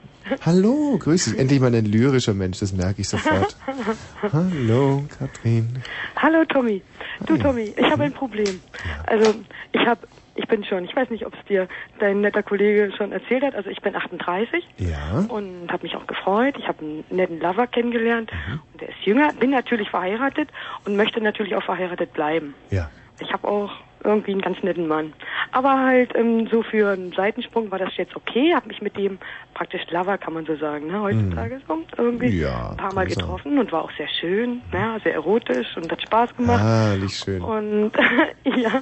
Hallo, 0.46 0.98
grüß 0.98 1.26
dich. 1.26 1.38
Endlich 1.38 1.60
mal 1.60 1.76
ein 1.76 1.86
lyrischer 1.86 2.34
Mensch, 2.34 2.60
das 2.60 2.72
merke 2.72 3.02
ich 3.02 3.10
sofort. 3.10 3.56
Hallo, 4.34 5.04
Katrin. 5.20 5.84
Hallo 6.16 6.46
Tommy. 6.46 6.82
Du 7.28 7.38
Tommy, 7.38 7.74
ich 7.78 7.86
habe 7.92 8.06
ein 8.06 8.14
Problem. 8.14 8.62
Also 9.06 9.36
ich 9.74 9.86
habe, 9.86 10.08
ich 10.36 10.48
bin 10.48 10.64
schon, 10.64 10.84
ich 10.86 10.96
weiß 10.96 11.10
nicht, 11.10 11.26
ob 11.26 11.34
es 11.34 11.44
dir 11.46 11.68
dein 12.00 12.22
netter 12.22 12.44
Kollege 12.44 12.92
schon 12.96 13.12
erzählt 13.12 13.44
hat. 13.44 13.56
Also 13.56 13.70
ich 13.70 13.82
bin 13.82 13.96
38 13.96 14.68
Ja. 14.78 15.26
und 15.30 15.72
habe 15.72 15.84
mich 15.84 15.96
auch 15.96 16.06
gefreut. 16.08 16.56
Ich 16.60 16.68
habe 16.68 16.80
einen 16.84 17.04
netten 17.10 17.40
Lover 17.40 17.68
kennengelernt 17.68 18.32
Mhm. 18.32 18.60
und 18.74 18.82
der 18.82 18.90
ist 18.90 19.00
jünger. 19.06 19.32
Bin 19.40 19.50
natürlich 19.52 19.90
verheiratet 19.90 20.50
und 20.86 20.96
möchte 20.98 21.22
natürlich 21.22 21.56
auch 21.56 21.64
verheiratet 21.64 22.14
bleiben. 22.14 22.54
Ja. 22.70 22.90
Ich 23.20 23.32
habe 23.32 23.48
auch 23.48 23.72
irgendwie 24.06 24.32
einen 24.32 24.42
ganz 24.42 24.62
netten 24.64 24.88
Mann. 24.88 25.14
Aber 25.52 25.80
halt 25.80 26.16
ähm, 26.16 26.48
so 26.52 26.62
für 26.64 26.92
einen 26.92 27.12
Seitensprung 27.14 27.72
war 27.72 27.80
das 27.80 27.96
jetzt 27.98 28.16
okay. 28.16 28.54
Habe 28.54 28.68
mich 28.68 28.82
mit 28.82 28.98
dem 28.98 29.18
praktisch 29.54 29.82
Lover, 29.90 30.18
kann 30.18 30.34
man 30.34 30.46
so 30.46 30.56
sagen, 30.56 30.88
ne, 30.88 31.02
heutzutage 31.02 31.62
so 31.68 31.80
irgendwie 31.98 32.26
Mhm. 32.36 32.42
Ja, 32.42 32.70
ein 32.72 32.78
paar 32.78 32.94
Mal 32.94 33.08
getroffen 33.08 33.58
und 33.60 33.72
war 33.72 33.84
auch 33.84 33.92
sehr 33.98 34.08
schön, 34.08 34.62
ja, 34.74 34.98
sehr 35.04 35.14
erotisch 35.14 35.76
und 35.78 35.92
hat 35.92 36.02
Spaß 36.02 36.36
gemacht. 36.36 36.62
Ah, 36.62 36.96
nicht 36.96 37.24
schön. 37.24 37.42
Und 37.42 37.92
ja, 38.44 38.82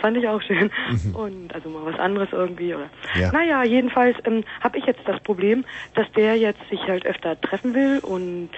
fand 0.00 0.16
ich 0.16 0.28
auch 0.28 0.42
schön. 0.42 0.70
Und 1.14 1.54
also 1.54 1.68
mal 1.68 1.84
was 1.84 1.98
anderes 1.98 2.28
irgendwie. 2.32 2.74
Oder. 2.74 2.84
Mhm. 3.14 3.20
Ja. 3.20 3.32
Naja, 3.32 3.64
jedenfalls 3.64 4.16
ähm, 4.24 4.44
habe 4.60 4.78
ich 4.78 4.84
jetzt 4.86 5.00
das 5.06 5.20
Problem, 5.20 5.64
dass 5.94 6.10
der 6.12 6.36
jetzt 6.36 6.60
sich 6.70 6.80
halt 6.86 7.06
öfter 7.06 7.40
treffen 7.40 7.74
will 7.74 8.00
und 8.02 8.50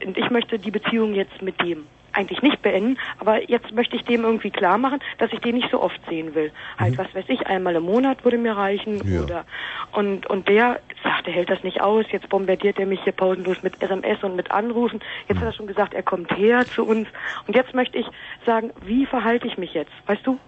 ich 0.00 0.30
möchte 0.30 0.58
die 0.58 0.70
Beziehung 0.70 1.14
jetzt 1.14 1.42
mit 1.42 1.60
dem 1.60 1.84
eigentlich 2.12 2.42
nicht 2.42 2.62
beenden, 2.62 2.98
aber 3.18 3.48
jetzt 3.50 3.72
möchte 3.72 3.96
ich 3.96 4.02
dem 4.04 4.24
irgendwie 4.24 4.50
klar 4.50 4.78
machen, 4.78 4.98
dass 5.18 5.32
ich 5.32 5.40
den 5.40 5.56
nicht 5.56 5.70
so 5.70 5.80
oft 5.80 6.00
sehen 6.08 6.34
will. 6.34 6.52
Halt, 6.78 6.98
was 6.98 7.14
weiß 7.14 7.24
ich, 7.28 7.46
einmal 7.46 7.74
im 7.76 7.84
Monat 7.84 8.24
würde 8.24 8.38
mir 8.38 8.56
reichen 8.56 8.98
Mhm. 9.04 9.14
Ja. 9.14 9.20
oder 9.22 9.46
und 9.92 10.26
und 10.26 10.48
der 10.48 10.80
sagt, 11.02 11.26
er 11.26 11.32
hält 11.32 11.50
das 11.50 11.62
nicht 11.62 11.80
aus, 11.80 12.04
jetzt 12.10 12.28
bombardiert 12.28 12.78
er 12.78 12.86
mich 12.86 13.02
hier 13.04 13.12
pausenlos 13.12 13.62
mit 13.62 13.80
SMS 13.82 14.22
und 14.22 14.36
mit 14.36 14.50
Anrufen. 14.50 15.00
Jetzt 15.28 15.38
hat 15.38 15.46
er 15.46 15.52
schon 15.52 15.66
gesagt, 15.66 15.94
er 15.94 16.02
kommt 16.02 16.36
her 16.36 16.66
zu 16.74 16.84
uns 16.86 17.08
und 17.46 17.54
jetzt 17.56 17.74
möchte 17.74 17.98
ich 17.98 18.06
sagen, 18.46 18.72
wie 18.80 19.06
verhalte 19.06 19.46
ich 19.46 19.58
mich 19.58 19.74
jetzt? 19.74 19.92
Weißt 20.06 20.26
du? 20.26 20.38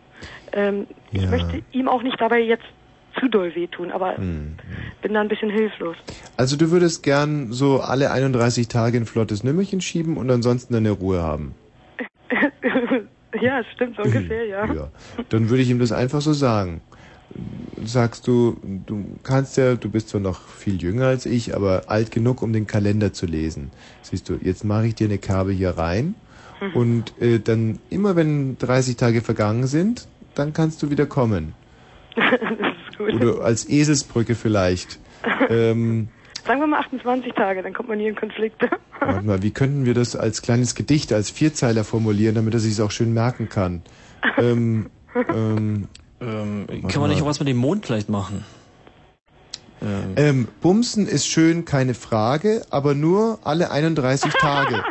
Ähm, 0.52 0.86
Ich 1.12 1.22
Ja. 1.22 1.28
möchte 1.30 1.62
ihm 1.72 1.88
auch 1.88 2.02
nicht 2.02 2.20
dabei 2.20 2.40
jetzt 2.40 2.64
zu 3.20 3.28
doll 3.28 3.54
wehtun, 3.54 3.90
aber 3.90 4.16
Hm. 4.16 4.56
bin 5.02 5.14
da 5.14 5.20
ein 5.20 5.28
bisschen 5.28 5.50
hilflos. 5.50 5.96
Also 6.36 6.56
du 6.56 6.70
würdest 6.70 7.02
gern 7.02 7.52
so 7.52 7.80
alle 7.80 8.10
31 8.10 8.68
Tage 8.68 8.96
ein 8.98 9.06
flottes 9.06 9.44
Nümmerchen 9.44 9.80
schieben 9.80 10.16
und 10.16 10.30
ansonsten 10.30 10.74
deine 10.74 10.90
Ruhe 10.90 11.22
haben. 11.22 11.54
ja, 13.40 13.62
stimmt 13.74 13.96
so 13.96 14.02
ungefähr, 14.02 14.46
ja. 14.46 14.72
Ja. 14.72 14.88
Dann 15.28 15.50
würde 15.50 15.62
ich 15.62 15.70
ihm 15.70 15.78
das 15.78 15.92
einfach 15.92 16.20
so 16.20 16.32
sagen. 16.32 16.80
Sagst 17.84 18.26
du, 18.28 18.58
du 18.86 19.04
kannst 19.24 19.56
ja, 19.56 19.74
du 19.74 19.90
bist 19.90 20.10
zwar 20.10 20.20
noch 20.20 20.46
viel 20.48 20.80
jünger 20.80 21.06
als 21.06 21.24
ich, 21.26 21.54
aber 21.56 21.84
alt 21.86 22.10
genug, 22.10 22.42
um 22.42 22.52
den 22.52 22.66
Kalender 22.66 23.12
zu 23.12 23.26
lesen. 23.26 23.70
Siehst 24.02 24.28
du, 24.28 24.34
jetzt 24.40 24.64
mache 24.64 24.86
ich 24.88 24.94
dir 24.94 25.06
eine 25.08 25.18
Kerbe 25.18 25.52
hier 25.52 25.70
rein 25.70 26.14
Mhm. 26.60 26.76
und 26.76 27.20
äh, 27.20 27.40
dann 27.40 27.80
immer 27.90 28.14
wenn 28.14 28.56
30 28.58 28.96
Tage 28.96 29.20
vergangen 29.20 29.66
sind, 29.66 30.06
dann 30.36 30.52
kannst 30.52 30.80
du 30.82 30.90
wieder 30.90 31.06
kommen. 31.06 31.54
gut. 33.04 33.14
Oder 33.22 33.44
als 33.44 33.68
Eselsbrücke 33.68 34.34
vielleicht. 34.34 34.98
ähm, 35.48 36.08
Sagen 36.46 36.58
wir 36.60 36.66
mal 36.66 36.80
28 36.80 37.34
Tage, 37.34 37.62
dann 37.62 37.72
kommt 37.72 37.88
man 37.88 37.98
nie 37.98 38.08
in 38.08 38.16
Konflikte. 38.16 38.68
warte 39.00 39.24
mal, 39.24 39.42
wie 39.42 39.52
könnten 39.52 39.84
wir 39.84 39.94
das 39.94 40.16
als 40.16 40.42
kleines 40.42 40.74
Gedicht, 40.74 41.12
als 41.12 41.30
Vierzeiler 41.30 41.84
formulieren, 41.84 42.34
damit 42.34 42.54
er 42.54 42.60
sich 42.60 42.72
es 42.72 42.80
auch 42.80 42.90
schön 42.90 43.12
merken 43.14 43.48
kann? 43.48 43.82
ähm, 44.38 44.90
ähm, 45.14 45.88
Ähm, 46.20 46.66
kann 46.88 47.00
man 47.00 47.10
nicht 47.10 47.22
auch 47.22 47.26
was 47.26 47.38
mit 47.40 47.48
dem 47.48 47.56
Mond 47.58 47.86
vielleicht 47.86 48.08
machen? 48.08 48.44
Ähm, 49.82 50.12
Ähm, 50.16 50.48
Bumsen 50.60 51.06
ist 51.06 51.26
schön, 51.26 51.64
keine 51.64 51.94
Frage, 51.94 52.62
aber 52.70 52.94
nur 52.94 53.38
alle 53.44 53.70
31 53.70 54.32
Tage. 54.32 54.82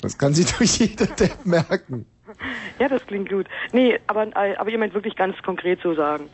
das 0.00 0.18
kann 0.18 0.34
sich 0.34 0.46
doch 0.46 0.60
jeder 0.62 1.06
Depp 1.06 1.44
merken. 1.44 2.06
ja, 2.78 2.88
das 2.88 3.04
klingt 3.06 3.28
gut. 3.28 3.46
Nee, 3.72 3.98
aber, 4.06 4.28
aber 4.34 4.70
ihr 4.70 4.78
meint 4.78 4.94
wirklich 4.94 5.16
ganz 5.16 5.36
konkret 5.42 5.80
so 5.82 5.94
sagen. 5.94 6.28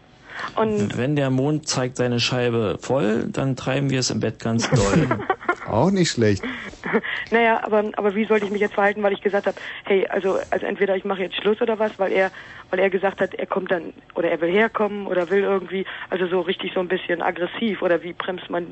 Und 0.57 0.97
Wenn 0.99 1.15
der 1.17 1.31
Mond 1.31 1.69
zeigt 1.69 1.97
seine 1.97 2.19
Scheibe 2.19 2.79
voll, 2.81 3.27
dann 3.31 3.57
treiben 3.57 3.91
wir 3.91 4.01
es 4.01 4.11
im 4.11 4.21
Bett 4.21 4.41
ganz 4.41 4.69
doll. 4.71 5.21
Auch 5.67 5.91
nicht 5.91 6.11
schlecht. 6.11 6.43
naja, 7.31 7.63
aber 7.65 7.91
aber 7.97 8.15
wie 8.15 8.27
sollte 8.27 8.45
ich 8.45 8.53
mich 8.53 8.61
jetzt 8.61 8.75
verhalten, 8.75 9.03
weil 9.03 9.13
ich 9.13 9.23
gesagt 9.23 9.47
habe, 9.47 9.59
hey, 9.85 10.07
also 10.09 10.39
also 10.51 10.67
entweder 10.67 10.97
ich 10.97 11.05
mache 11.05 11.23
jetzt 11.23 11.37
Schluss 11.37 11.61
oder 11.63 11.79
was, 11.79 11.93
weil 11.97 12.13
er 12.13 12.31
weil 12.71 12.81
er 12.81 12.91
gesagt 12.91 13.21
hat, 13.21 13.35
er 13.35 13.47
kommt 13.47 13.71
dann 13.71 13.95
oder 14.15 14.31
er 14.31 14.41
will 14.41 14.51
herkommen 14.51 15.07
oder 15.07 15.31
will 15.31 15.41
irgendwie, 15.43 15.87
also 16.11 16.27
so 16.27 16.41
richtig 16.41 16.73
so 16.75 16.81
ein 16.81 16.89
bisschen 16.89 17.23
aggressiv 17.23 17.81
oder 17.81 18.03
wie 18.03 18.13
bremst 18.13 18.51
man 18.51 18.67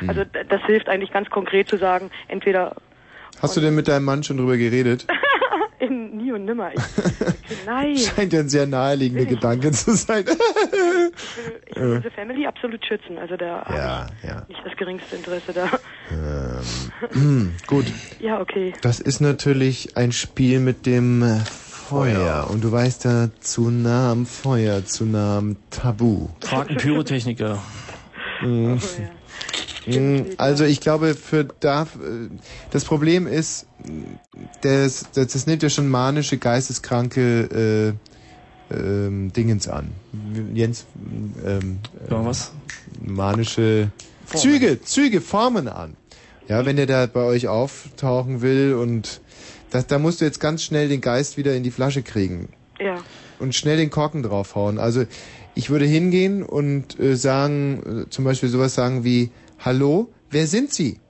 Hm. 0.00 0.08
also 0.08 0.24
das 0.48 0.62
hilft 0.66 0.88
eigentlich 0.88 1.12
ganz 1.12 1.30
konkret 1.30 1.68
zu 1.68 1.78
sagen, 1.78 2.10
entweder 2.28 2.74
Hast 3.40 3.56
du 3.56 3.60
denn 3.60 3.74
mit 3.74 3.88
deinem 3.88 4.04
Mann 4.04 4.22
schon 4.22 4.36
drüber 4.36 4.56
geredet? 4.56 5.06
In 5.80 6.16
nie 6.16 6.32
und 6.32 6.44
nimmer. 6.44 6.72
Ich, 6.74 6.82
nein. 7.66 7.96
Scheint 8.16 8.32
ja 8.32 8.40
ein 8.40 8.48
sehr 8.48 8.66
naheliegender 8.66 9.26
Gedanke 9.26 9.70
zu 9.72 9.94
sein. 9.94 10.24
möchte 10.24 11.80
Äh. 11.80 11.96
unsere 11.96 12.10
Family 12.14 12.46
absolut 12.46 12.84
schützen. 12.86 13.18
Also 13.18 13.36
da 13.36 13.64
habe 13.64 13.74
Ja, 13.76 14.06
ich 14.22 14.28
ja. 14.28 14.44
nicht 14.48 14.60
das 14.64 14.76
geringste 14.76 15.16
Interesse 15.16 15.52
da. 15.52 15.68
Ähm, 17.14 17.54
gut. 17.66 17.86
Ja, 18.20 18.40
okay. 18.40 18.72
Das 18.82 19.00
ist 19.00 19.20
natürlich 19.20 19.96
ein 19.96 20.12
Spiel 20.12 20.60
mit 20.60 20.86
dem 20.86 21.22
Feuer. 21.44 22.48
Und 22.50 22.64
du 22.64 22.72
weißt 22.72 23.04
ja, 23.04 23.28
zu 23.40 23.70
nah 23.70 24.12
am 24.12 24.26
Feuer, 24.26 24.84
zu 24.84 25.04
nah 25.04 25.38
am 25.38 25.56
Tabu. 25.70 26.28
Frag 26.40 26.68
einen 26.68 26.78
Pyrotechniker. 26.78 27.58
Mhm. 28.42 28.74
Mm, 28.74 28.78
Also 30.38 30.64
ich 30.64 30.80
glaube, 30.80 31.14
für 31.14 31.44
da 31.60 31.82
äh, 31.82 31.86
das 32.70 32.84
Problem 32.84 33.26
ist, 33.26 33.66
das, 34.62 35.06
das, 35.14 35.32
das 35.32 35.46
nimmt 35.46 35.62
ja 35.62 35.68
schon 35.68 35.88
manische, 35.88 36.38
geisteskranke 36.38 37.94
äh, 38.70 38.74
ähm, 38.74 39.32
Dingens 39.32 39.68
an. 39.68 39.90
Jens, 40.54 40.86
ähm, 41.44 41.80
Ja, 42.10 42.24
was? 42.24 42.52
Manische 43.04 43.90
Formen. 44.24 44.42
Züge, 44.42 44.80
Züge, 44.82 45.20
Formen 45.20 45.68
an. 45.68 45.96
Ja, 46.48 46.64
wenn 46.66 46.76
der 46.76 46.86
da 46.86 47.06
bei 47.06 47.22
euch 47.22 47.48
auftauchen 47.48 48.42
will 48.42 48.74
und 48.74 49.20
das, 49.70 49.86
da 49.86 49.98
musst 49.98 50.20
du 50.20 50.24
jetzt 50.24 50.40
ganz 50.40 50.62
schnell 50.62 50.88
den 50.88 51.00
Geist 51.00 51.36
wieder 51.36 51.54
in 51.56 51.62
die 51.62 51.70
Flasche 51.70 52.02
kriegen 52.02 52.48
Ja. 52.80 52.96
und 53.38 53.54
schnell 53.54 53.76
den 53.76 53.90
Korken 53.90 54.22
draufhauen. 54.22 54.78
Also 54.78 55.04
ich 55.54 55.70
würde 55.70 55.84
hingehen 55.86 56.42
und 56.42 56.98
äh, 57.00 57.16
sagen, 57.16 58.04
äh, 58.06 58.10
zum 58.10 58.24
Beispiel 58.24 58.48
sowas 58.48 58.74
sagen 58.74 59.04
wie, 59.04 59.30
hallo, 59.64 60.12
wer 60.30 60.46
sind 60.46 60.72
Sie? 60.72 61.00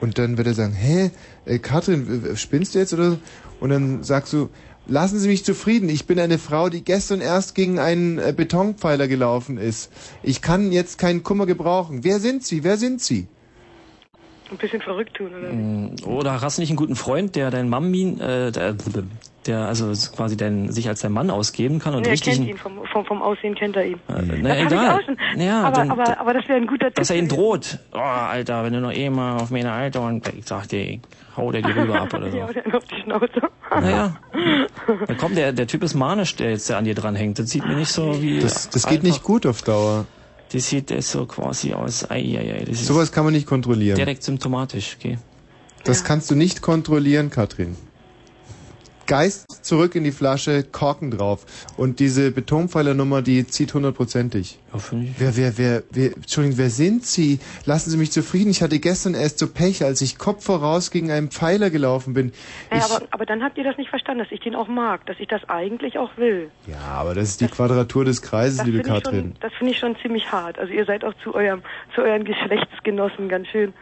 Und 0.00 0.18
dann 0.18 0.36
wird 0.36 0.46
er 0.46 0.54
sagen, 0.54 0.72
hä, 0.72 1.10
äh, 1.44 1.58
Katrin, 1.58 2.36
spinnst 2.36 2.74
du 2.74 2.78
jetzt 2.78 2.92
oder? 2.92 3.18
Und 3.60 3.70
dann 3.70 4.02
sagst 4.02 4.32
du, 4.32 4.50
lassen 4.86 5.18
Sie 5.18 5.28
mich 5.28 5.44
zufrieden, 5.44 5.88
ich 5.88 6.06
bin 6.06 6.18
eine 6.18 6.38
Frau, 6.38 6.68
die 6.68 6.82
gestern 6.82 7.20
erst 7.20 7.54
gegen 7.54 7.78
einen 7.78 8.18
äh, 8.18 8.32
Betonpfeiler 8.36 9.08
gelaufen 9.08 9.58
ist. 9.58 9.90
Ich 10.22 10.42
kann 10.42 10.72
jetzt 10.72 10.98
keinen 10.98 11.22
Kummer 11.22 11.46
gebrauchen. 11.46 12.04
Wer 12.04 12.20
sind 12.20 12.44
Sie? 12.44 12.64
Wer 12.64 12.76
sind 12.78 13.00
Sie? 13.00 13.26
Ein 14.52 14.58
bisschen 14.58 14.82
verrückt 14.82 15.14
tun, 15.16 15.28
oder? 15.34 15.50
Mm, 15.50 15.96
Oder 16.04 16.40
hast 16.42 16.58
du 16.58 16.62
nicht 16.62 16.68
einen 16.70 16.76
guten 16.76 16.94
Freund, 16.94 17.34
der 17.36 17.50
dein 17.50 17.70
Mammin, 17.70 18.20
äh, 18.20 18.52
der, 18.52 18.74
der 19.46 19.60
also 19.66 19.86
quasi 20.14 20.36
dein, 20.36 20.70
sich 20.70 20.88
als 20.88 21.00
dein 21.00 21.12
Mann 21.12 21.30
ausgeben 21.30 21.78
kann 21.78 21.94
und 21.94 22.02
Nee, 22.02 22.08
er 22.08 22.12
richtig. 22.12 22.34
kennt 22.34 22.48
ihn, 22.48 22.58
vom, 22.58 22.84
vom, 22.92 23.06
vom 23.06 23.22
Aussehen 23.22 23.54
kennt 23.54 23.76
er 23.76 23.86
ihn. 23.86 23.94
Äh, 24.08 24.22
na, 24.42 24.58
egal. 24.58 25.00
Ja, 25.38 25.62
aber, 25.62 25.76
dann, 25.76 25.90
aber, 25.90 26.20
aber 26.20 26.34
das 26.34 26.46
wäre 26.48 26.58
ein 26.58 26.66
guter 26.66 26.86
Tipp. 26.88 26.96
dass 26.96 27.08
er 27.08 27.16
ihn 27.16 27.28
droht. 27.28 27.78
Oh, 27.94 27.98
Alter, 27.98 28.62
wenn 28.64 28.74
du 28.74 28.80
noch 28.80 28.92
eh 28.92 29.08
mal 29.08 29.36
auf 29.38 29.50
meine 29.50 29.72
Alter 29.72 30.02
und 30.02 30.28
ich 30.36 30.46
sag 30.46 30.68
dir, 30.68 30.82
ich 30.82 31.00
hau 31.34 31.50
dir 31.50 31.62
die 31.62 31.70
rüber 31.72 32.02
ab 32.02 32.12
oder 32.12 32.30
so. 32.30 32.36
ja, 32.36 32.46
oder 32.48 32.76
auf 32.76 32.84
die 32.84 33.00
Schnauze. 33.02 33.28
Naja. 33.70 34.16
Ja, 35.08 35.14
komm, 35.18 35.34
der, 35.34 35.52
der 35.54 35.66
Typ 35.66 35.82
ist 35.82 35.94
manisch, 35.94 36.36
der 36.36 36.50
jetzt 36.50 36.68
da 36.68 36.76
an 36.76 36.84
dir 36.84 36.94
dranhängt. 36.94 37.38
Das 37.38 37.48
sieht 37.48 37.66
mir 37.66 37.74
nicht 37.76 37.90
so 37.90 38.20
wie. 38.22 38.38
Das, 38.40 38.68
das 38.68 38.86
geht 38.86 39.02
nicht 39.02 39.22
gut 39.22 39.46
auf 39.46 39.62
Dauer. 39.62 40.04
Das 40.52 40.68
sieht 40.68 40.90
das 40.90 41.10
so 41.10 41.24
quasi 41.26 41.72
aus. 41.72 42.10
Ei, 42.10 42.36
ei, 42.38 42.52
ei. 42.60 42.64
Das 42.64 42.86
Sowas 42.86 43.10
kann 43.10 43.24
man 43.24 43.32
nicht 43.32 43.46
kontrollieren. 43.46 43.96
direkt 43.96 44.22
symptomatisch, 44.22 44.96
okay. 44.98 45.18
Das 45.84 46.04
kannst 46.04 46.30
du 46.30 46.34
nicht 46.34 46.60
kontrollieren, 46.62 47.30
Katrin. 47.30 47.76
Geist 49.06 49.64
zurück 49.64 49.94
in 49.94 50.04
die 50.04 50.12
Flasche, 50.12 50.62
Korken 50.64 51.10
drauf. 51.10 51.44
Und 51.76 52.00
diese 52.00 52.30
Betonpfeilernummer, 52.30 53.22
die 53.22 53.46
zieht 53.46 53.74
hundertprozentig. 53.74 54.58
Ja, 54.72 54.78
finde 54.78 55.06
ich. 55.06 55.12
Wer, 55.18 55.36
wer, 55.36 55.58
wer, 55.58 55.82
wer, 55.90 56.16
Entschuldigung, 56.16 56.58
wer 56.58 56.70
sind 56.70 57.04
Sie? 57.04 57.38
Lassen 57.66 57.90
Sie 57.90 57.96
mich 57.96 58.10
zufrieden. 58.12 58.50
Ich 58.50 58.62
hatte 58.62 58.78
gestern 58.78 59.14
erst 59.14 59.38
so 59.38 59.46
Pech, 59.48 59.84
als 59.84 60.00
ich 60.00 60.18
Kopf 60.18 60.44
voraus 60.44 60.90
gegen 60.90 61.10
einen 61.10 61.30
Pfeiler 61.30 61.70
gelaufen 61.70 62.14
bin. 62.14 62.32
Ja, 62.70 62.78
Ich, 62.78 62.84
aber, 62.84 63.02
aber 63.10 63.26
dann 63.26 63.42
habt 63.42 63.58
ihr 63.58 63.64
das 63.64 63.76
nicht 63.76 63.90
verstanden, 63.90 64.20
dass 64.24 64.32
ich 64.32 64.40
den 64.40 64.54
auch 64.54 64.68
mag, 64.68 65.04
dass 65.06 65.16
ich 65.20 65.28
das 65.28 65.42
eigentlich 65.48 65.98
auch 65.98 66.16
will. 66.16 66.50
ja, 66.66 66.78
aber 66.80 67.14
das 67.14 67.28
ist 67.30 67.40
die 67.40 67.48
Quadratur 67.48 68.04
des 68.04 68.22
Kreises, 68.22 68.58
Das 68.58 68.66
liebe 68.66 68.82
Katrin. 68.82 69.20
schon- 69.20 69.34
das 69.40 69.52
finde 69.54 69.72
ich 69.72 69.78
schon 69.78 69.96
ziemlich 70.00 70.30
hart. 70.32 70.58
Also 70.58 70.72
ihr 70.72 70.84
seid 70.86 71.04
auch 71.04 71.14
zu 71.22 71.34
eurem, 71.34 71.62
zu 71.94 72.00
euren 72.02 72.24
Geschlechtsgenossen 72.24 73.28
ganz 73.28 73.48
schön, 73.48 73.72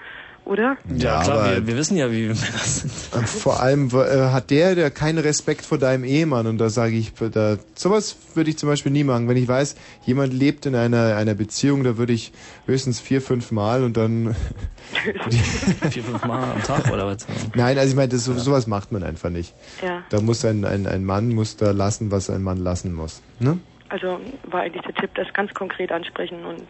oder? 0.50 0.76
Ja, 0.96 1.22
klar, 1.22 1.38
aber- 1.38 1.50
wir, 1.56 1.66
wir 1.68 1.76
wissen 1.76 1.96
ja, 1.96 2.10
wie 2.10 2.22
wir 2.28 2.34
das 2.34 2.80
sind. 2.80 2.92
Äh, 3.14 3.24
Vor 3.26 3.60
allem 3.60 3.88
äh, 3.94 4.30
hat 4.30 4.50
der, 4.50 4.74
der 4.74 4.90
keinen 4.90 5.18
Respekt 5.18 5.64
vor 5.64 5.78
deinem 5.78 6.02
Ehemann 6.04 6.46
und 6.48 6.58
da 6.58 6.68
sage 6.68 6.96
ich, 6.96 7.12
da, 7.14 7.56
sowas 7.74 8.16
würde 8.34 8.50
ich 8.50 8.58
zum 8.58 8.68
Beispiel 8.68 8.90
nie 8.90 9.04
machen. 9.04 9.28
Wenn 9.28 9.36
ich 9.36 9.46
weiß, 9.46 9.76
jemand 10.04 10.34
lebt 10.34 10.66
in 10.66 10.74
einer, 10.74 11.16
einer 11.16 11.34
Beziehung, 11.34 11.84
da 11.84 11.96
würde 11.96 12.12
ich 12.12 12.32
höchstens 12.66 13.00
vier, 13.00 13.22
fünf 13.22 13.52
Mal 13.52 13.84
und 13.84 13.96
dann... 13.96 14.34
Vier, 15.90 16.02
fünf 16.02 16.24
Mal 16.24 16.52
am 16.52 16.62
Tag 16.64 16.90
oder 16.92 17.06
was? 17.06 17.24
Nein, 17.54 17.78
also 17.78 17.90
ich 17.90 17.94
meine, 17.96 18.08
das, 18.08 18.24
so, 18.24 18.34
sowas 18.34 18.66
macht 18.66 18.90
man 18.90 19.04
einfach 19.04 19.30
nicht. 19.30 19.54
Ja. 19.82 20.02
Da 20.10 20.20
muss 20.20 20.44
ein, 20.44 20.64
ein, 20.64 20.86
ein 20.88 21.04
Mann 21.04 21.28
muss 21.28 21.56
da 21.56 21.70
lassen, 21.70 22.10
was 22.10 22.28
ein 22.28 22.42
Mann 22.42 22.58
lassen 22.58 22.92
muss. 22.92 23.22
Ne? 23.38 23.58
Also 23.88 24.18
war 24.50 24.62
eigentlich 24.62 24.82
der 24.82 24.94
Tipp, 24.94 25.10
das 25.14 25.26
ganz 25.32 25.54
konkret 25.54 25.92
ansprechen 25.92 26.44
und 26.44 26.64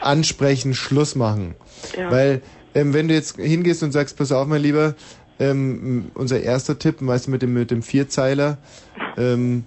Ansprechen, 0.00 0.74
Schluss 0.74 1.14
machen. 1.14 1.54
Ja. 1.96 2.10
Weil, 2.10 2.42
ähm, 2.78 2.94
wenn 2.94 3.08
du 3.08 3.14
jetzt 3.14 3.36
hingehst 3.36 3.82
und 3.82 3.92
sagst, 3.92 4.16
pass 4.16 4.32
auf, 4.32 4.46
mein 4.46 4.62
Lieber, 4.62 4.94
ähm, 5.40 6.10
unser 6.14 6.40
erster 6.40 6.78
Tipp, 6.78 6.96
weißt 7.00 7.26
du, 7.26 7.30
mit 7.30 7.42
dem, 7.42 7.54
mit 7.54 7.70
dem 7.70 7.82
Vierzeiler, 7.82 8.58
ähm, 9.16 9.64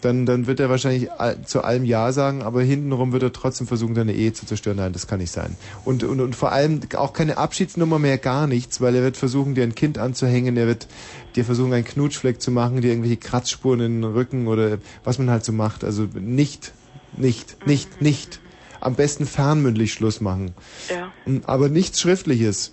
dann, 0.00 0.26
dann 0.26 0.46
wird 0.46 0.60
er 0.60 0.68
wahrscheinlich 0.68 1.08
zu 1.46 1.64
allem 1.64 1.84
Ja 1.84 2.12
sagen, 2.12 2.42
aber 2.42 2.62
hintenrum 2.62 3.12
wird 3.12 3.22
er 3.22 3.32
trotzdem 3.32 3.66
versuchen, 3.66 3.94
deine 3.94 4.12
Ehe 4.12 4.34
zu 4.34 4.44
zerstören. 4.44 4.76
Nein, 4.76 4.92
das 4.92 5.06
kann 5.06 5.18
nicht 5.18 5.32
sein. 5.32 5.56
Und, 5.86 6.04
und, 6.04 6.20
und 6.20 6.36
vor 6.36 6.52
allem 6.52 6.80
auch 6.96 7.14
keine 7.14 7.38
Abschiedsnummer 7.38 7.98
mehr, 7.98 8.18
gar 8.18 8.46
nichts, 8.46 8.82
weil 8.82 8.94
er 8.94 9.02
wird 9.02 9.16
versuchen, 9.16 9.54
dir 9.54 9.62
ein 9.62 9.74
Kind 9.74 9.96
anzuhängen, 9.96 10.58
er 10.58 10.66
wird 10.66 10.88
dir 11.36 11.44
versuchen, 11.46 11.72
einen 11.72 11.86
Knutschfleck 11.86 12.42
zu 12.42 12.50
machen, 12.50 12.82
dir 12.82 12.88
irgendwelche 12.88 13.16
Kratzspuren 13.16 13.80
in 13.80 14.02
den 14.02 14.12
Rücken 14.12 14.46
oder 14.46 14.76
was 15.04 15.18
man 15.18 15.30
halt 15.30 15.44
so 15.44 15.52
macht. 15.52 15.84
Also 15.84 16.06
nicht, 16.20 16.72
nicht, 17.16 17.66
nicht, 17.66 18.02
nicht. 18.02 18.40
Am 18.84 18.94
besten 18.94 19.26
fernmündlich 19.26 19.92
Schluss 19.92 20.20
machen. 20.20 20.54
ja. 20.90 21.10
Mm, 21.26 21.38
Aber 21.46 21.68
nichts 21.68 22.00
Schriftliches. 22.00 22.72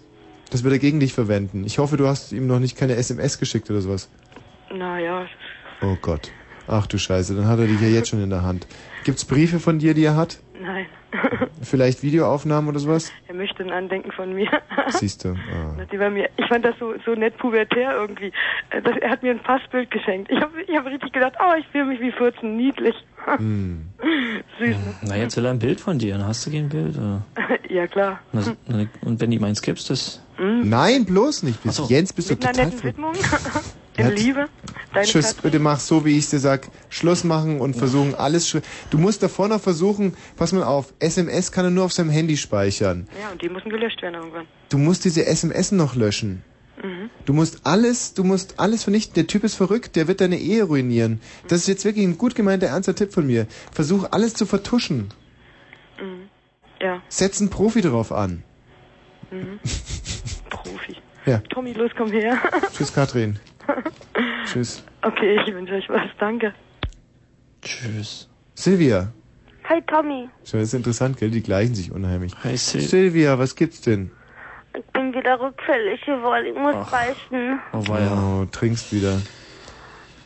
Das 0.51 0.63
wird 0.63 0.73
er 0.73 0.79
gegen 0.79 0.99
dich 0.99 1.13
verwenden. 1.13 1.63
Ich 1.65 1.79
hoffe, 1.79 1.95
du 1.97 2.07
hast 2.07 2.33
ihm 2.33 2.45
noch 2.47 2.59
nicht 2.59 2.77
keine 2.77 2.95
SMS 2.95 3.39
geschickt 3.39 3.69
oder 3.71 3.81
sowas. 3.81 4.09
Naja, 4.73 5.25
Oh 5.81 5.95
Gott. 6.01 6.31
Ach 6.67 6.85
du 6.85 6.97
Scheiße, 6.97 7.35
dann 7.35 7.47
hat 7.47 7.59
er 7.59 7.67
dich 7.67 7.81
ja 7.81 7.87
jetzt 7.87 8.09
schon 8.09 8.21
in 8.21 8.29
der 8.29 8.43
Hand. 8.43 8.67
Gibt's 9.03 9.25
Briefe 9.25 9.59
von 9.59 9.79
dir, 9.79 9.93
die 9.93 10.03
er 10.03 10.15
hat? 10.15 10.39
nein. 10.61 10.85
Vielleicht 11.61 12.03
Videoaufnahmen 12.03 12.69
oder 12.69 12.79
sowas? 12.79 13.11
er 13.27 13.35
möchte 13.35 13.63
ein 13.63 13.71
Andenken 13.71 14.11
von 14.11 14.33
mir. 14.33 14.49
Siehst 14.89 15.23
du. 15.25 15.29
Ah. 15.29 15.77
Die 15.91 15.99
war 15.99 16.09
mir, 16.09 16.29
ich 16.37 16.45
fand 16.47 16.65
das 16.65 16.75
so, 16.79 16.93
so 17.05 17.13
nett 17.15 17.37
pubertär 17.37 17.93
irgendwie. 17.95 18.31
Das, 18.69 18.95
er 18.97 19.09
hat 19.09 19.23
mir 19.23 19.31
ein 19.31 19.39
Passbild 19.43 19.91
geschenkt. 19.91 20.31
Ich 20.31 20.39
habe 20.41 20.61
ich 20.61 20.75
hab 20.75 20.85
richtig 20.85 21.11
gedacht, 21.13 21.33
oh, 21.39 21.53
ich 21.59 21.67
fühle 21.67 21.85
mich 21.85 21.99
wie 22.01 22.11
14, 22.11 22.55
niedlich. 22.55 22.95
Hm. 23.25 23.87
Süß, 24.59 24.67
ne? 24.69 24.75
Na, 25.03 25.15
jetzt 25.15 25.37
will 25.37 25.45
er 25.45 25.51
ein 25.51 25.59
Bild 25.59 25.79
von 25.79 25.99
dir. 25.99 26.17
Dann 26.17 26.25
hast 26.27 26.45
du 26.47 26.51
kein 26.51 26.69
Bild. 26.69 26.97
Oder? 26.97 27.21
ja, 27.69 27.85
klar. 27.87 28.19
Na, 28.31 28.41
na, 28.67 28.85
Und 29.05 29.21
wenn 29.21 29.31
ihm 29.31 29.43
eins 29.43 29.61
gibst, 29.61 29.89
das. 29.89 30.23
Nein, 30.39 31.05
bloß 31.05 31.43
nicht. 31.43 31.61
Bist, 31.61 31.79
Ach 31.79 31.85
so. 31.85 31.93
Jens, 31.93 32.11
bist 32.13 32.29
du 32.31 32.33
Mit 32.33 32.43
einer 32.45 32.53
total 32.53 32.65
netten 32.65 32.79
ver- 32.79 32.87
Widmung. 32.87 33.13
In 33.97 34.05
hat- 34.05 34.17
Liebe. 34.17 34.47
Deine 34.93 35.05
Tschüss, 35.05 35.27
Katze. 35.27 35.41
bitte 35.41 35.59
mach 35.59 35.79
so, 35.79 36.05
wie 36.05 36.17
ich 36.17 36.29
dir 36.29 36.39
sag. 36.39 36.67
Schluss 36.89 37.23
machen 37.23 37.59
und 37.59 37.75
versuchen 37.75 38.15
alles. 38.15 38.55
Du 38.89 38.97
musst 38.97 39.21
davor 39.23 39.47
noch 39.47 39.61
versuchen, 39.61 40.15
pass 40.37 40.51
mal 40.53 40.63
auf, 40.63 40.93
SMS 40.99 41.51
kann 41.51 41.65
er 41.65 41.71
nur 41.71 41.85
auf 41.85 41.93
seinem 41.93 42.09
Handy 42.09 42.37
speichern. 42.37 43.07
Ja, 43.21 43.31
und 43.31 43.41
die 43.41 43.49
müssen 43.49 43.69
gelöscht 43.69 44.01
werden 44.01 44.15
irgendwann. 44.15 44.47
Du 44.69 44.77
musst 44.77 45.03
diese 45.05 45.25
SMS 45.25 45.71
noch 45.71 45.95
löschen. 45.95 46.43
Mhm. 46.81 47.09
Du 47.25 47.33
musst 47.33 47.61
alles, 47.65 48.13
du 48.13 48.23
musst 48.23 48.59
alles 48.59 48.83
vernichten. 48.83 49.13
Der 49.15 49.27
Typ 49.27 49.43
ist 49.43 49.55
verrückt, 49.55 49.95
der 49.95 50.07
wird 50.07 50.19
deine 50.21 50.37
Ehe 50.39 50.63
ruinieren. 50.63 51.21
Das 51.47 51.59
ist 51.59 51.67
jetzt 51.67 51.85
wirklich 51.85 52.05
ein 52.05 52.17
gut 52.17 52.33
gemeinter, 52.35 52.67
ernster 52.67 52.95
Tipp 52.95 53.13
von 53.13 53.27
mir. 53.27 53.45
Versuch 53.71 54.07
alles 54.11 54.33
zu 54.33 54.45
vertuschen. 54.45 55.13
Mhm. 56.01 56.29
Ja. 56.81 57.01
Setz 57.09 57.39
einen 57.39 57.49
Profi 57.49 57.81
drauf 57.81 58.11
an. 58.11 58.43
Mhm. 59.31 59.59
Profi. 60.49 60.95
Ja. 61.25 61.37
Tommy, 61.49 61.73
los, 61.73 61.91
komm 61.95 62.09
her. 62.11 62.37
Tschüss, 62.75 62.93
Katrin. 62.93 63.39
Tschüss. 64.45 64.83
Okay, 65.01 65.39
ich 65.45 65.53
wünsche 65.53 65.73
euch 65.73 65.89
was. 65.89 66.09
Danke. 66.19 66.53
Tschüss. 67.61 68.27
Silvia. 68.55 69.11
Hi 69.69 69.81
Tommy, 69.87 70.27
Schon, 70.43 70.59
das 70.59 70.69
ist 70.69 70.73
interessant, 70.73 71.17
gell? 71.17 71.31
Die 71.31 71.43
gleichen 71.43 71.75
sich 71.75 71.91
unheimlich. 71.91 72.33
Hi, 72.43 72.57
Sil 72.57 72.81
Silvia, 72.81 73.39
was 73.39 73.55
gibt's 73.55 73.81
denn? 73.81 74.11
ich 74.77 74.85
bin 74.93 75.13
wieder 75.13 75.39
rückfällig 75.39 76.01
geworden. 76.01 76.45
Ich 76.45 76.55
muss 76.55 76.89
beichten. 76.89 77.59
Oh, 77.73 77.87
weia. 77.87 78.11
Oh, 78.41 78.45
trinkst 78.45 78.91
wieder. 78.93 79.21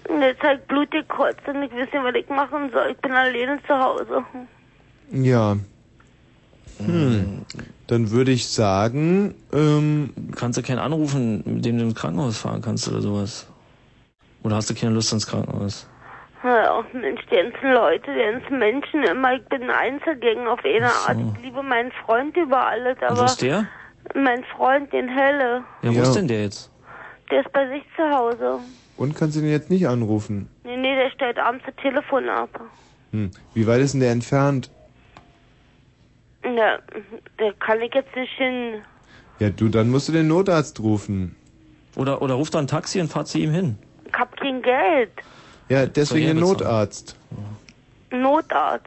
Und 0.08 0.22
jetzt 0.22 0.42
halt 0.42 0.68
blutig 0.68 1.08
kurz 1.08 1.38
und 1.48 1.64
ich 1.64 1.72
weiß 1.72 1.92
nicht, 1.92 1.94
was 1.94 2.16
ich 2.16 2.30
machen 2.30 2.70
soll. 2.72 2.92
Ich 2.92 2.98
bin 2.98 3.12
alleine 3.12 3.60
zu 3.66 3.74
Hause. 3.74 4.24
Ja. 5.12 5.58
Hm. 6.78 7.46
Dann 7.88 8.10
würde 8.12 8.32
ich 8.32 8.48
sagen, 8.48 9.36
ähm, 9.54 10.10
Kannst 10.36 10.58
du 10.58 10.64
keinen 10.64 10.80
anrufen, 10.80 11.44
mit 11.46 11.66
dem 11.66 11.78
du 11.78 11.84
ins 11.84 11.96
Krankenhaus 11.96 12.38
fahren 12.40 12.62
kannst 12.62 12.88
oder 12.88 13.02
sowas? 13.02 13.48
Oder 14.44 14.56
hast 14.58 14.70
du 14.70 14.76
keine 14.76 14.94
Lust 14.94 15.14
ins 15.14 15.28
Krankenhaus? 15.28 15.88
Ja, 16.44 16.84
Mensch, 16.94 17.22
die 17.32 17.36
ganzen 17.36 17.74
Leute, 17.74 18.04
die 18.14 18.32
ganzen 18.40 18.60
Menschen 18.60 19.04
immer. 19.04 19.34
Ich 19.34 19.44
bin 19.46 19.64
ein 19.64 19.70
Einzelgänger 19.72 20.52
auf 20.52 20.60
eine 20.64 20.88
so. 20.88 21.08
Art. 21.10 21.18
Ich 21.38 21.44
liebe 21.44 21.64
meinen 21.64 21.92
Freund 22.06 22.36
über 22.38 22.66
alles, 22.68 22.98
aber 23.02 23.18
wo 23.22 23.26
ist 23.26 23.42
der? 23.42 23.66
mein 24.14 24.44
Freund, 24.56 24.92
den 24.94 25.08
Helle, 25.10 25.64
Ja, 25.82 25.90
wo 25.90 25.96
Ja. 25.96 26.02
ist 26.04 26.14
denn 26.14 26.28
der 26.28 26.44
jetzt? 26.44 26.72
der 27.32 27.42
ist 27.42 27.52
bei 27.52 27.68
sich 27.70 27.84
zu 27.96 28.04
Hause. 28.04 28.60
und 28.98 29.16
kannst 29.16 29.36
du 29.36 29.42
den 29.42 29.50
jetzt 29.50 29.72
nicht 29.72 29.88
anrufen? 29.88 30.48
Nee, 30.64 30.78
nee, 30.78 30.96
der 30.96 31.10
stellt 31.10 31.40
abends 31.40 31.64
das 31.66 31.76
Telefon 31.78 32.30
ab. 32.30 32.50
Hm. 33.12 33.32
Wie 33.56 33.66
weit 33.66 33.82
ist 33.82 33.94
denn 33.94 34.02
der 34.02 34.12
entfernt? 34.12 34.70
Na, 36.46 36.80
da 37.38 37.52
kann 37.60 37.82
ich 37.82 37.94
jetzt 37.94 38.16
nicht 38.16 38.34
hin. 38.38 38.82
Ja, 39.40 39.50
du, 39.50 39.70
dann 39.70 39.90
musst 39.90 40.08
du 40.08 40.14
den 40.14 40.28
Notarzt 40.28 40.80
rufen. 40.80 41.36
Oder, 41.96 42.22
oder 42.22 42.36
ruft 42.36 42.54
da 42.54 42.60
ein 42.60 42.68
Taxi 42.68 43.02
und 43.02 43.08
fahrt 43.08 43.28
zu 43.28 43.40
ihm 43.40 43.52
hin. 43.52 43.78
Ich 44.08 44.14
hab 44.14 44.36
kein 44.38 44.62
Geld. 44.62 45.12
Ja, 45.70 45.86
deswegen 45.86 46.28
den 46.28 46.40
bezahlen? 46.40 46.58
Notarzt. 46.58 47.16
Notarzt. 48.12 48.86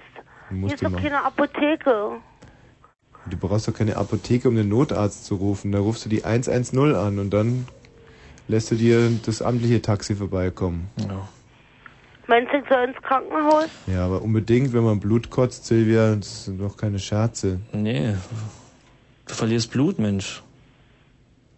Hier 0.51 0.67
ist 0.67 0.83
du 0.83 0.89
doch 0.89 1.03
keine 1.03 1.25
Apotheke. 1.25 2.21
Du 3.27 3.37
brauchst 3.37 3.69
doch 3.69 3.75
keine 3.75 3.97
Apotheke, 3.97 4.49
um 4.49 4.57
den 4.57 4.69
Notarzt 4.69 5.27
zu 5.27 5.35
rufen. 5.35 5.73
Da 5.73 5.81
rufst 5.81 6.05
du 6.05 6.09
die 6.09 6.25
110 6.25 6.95
an 6.95 7.19
und 7.19 7.31
dann 7.31 7.67
lässt 8.47 8.71
du 8.71 8.75
dir 8.77 9.11
das 9.27 9.43
amtliche 9.43 9.83
Taxi 9.83 10.15
vorbeikommen. 10.15 10.89
Ja. 10.97 11.29
Meinst 12.29 12.53
du, 12.53 12.59
ich 12.59 12.69
soll 12.69 12.85
ins 12.85 13.03
Krankenhaus? 13.03 13.69
Ja, 13.87 14.05
aber 14.05 14.21
unbedingt, 14.21 14.75
wenn 14.75 14.85
man 14.85 15.01
Blut 15.01 15.31
kotzt, 15.31 15.65
Silvia, 15.65 16.15
das 16.15 16.45
sind 16.45 16.61
doch 16.61 16.77
keine 16.77 16.99
Scherze. 16.99 17.59
Nee. 17.73 18.15
Du 19.27 19.35
verlierst 19.35 19.71
Blut, 19.71 19.99
Mensch. 19.99 20.43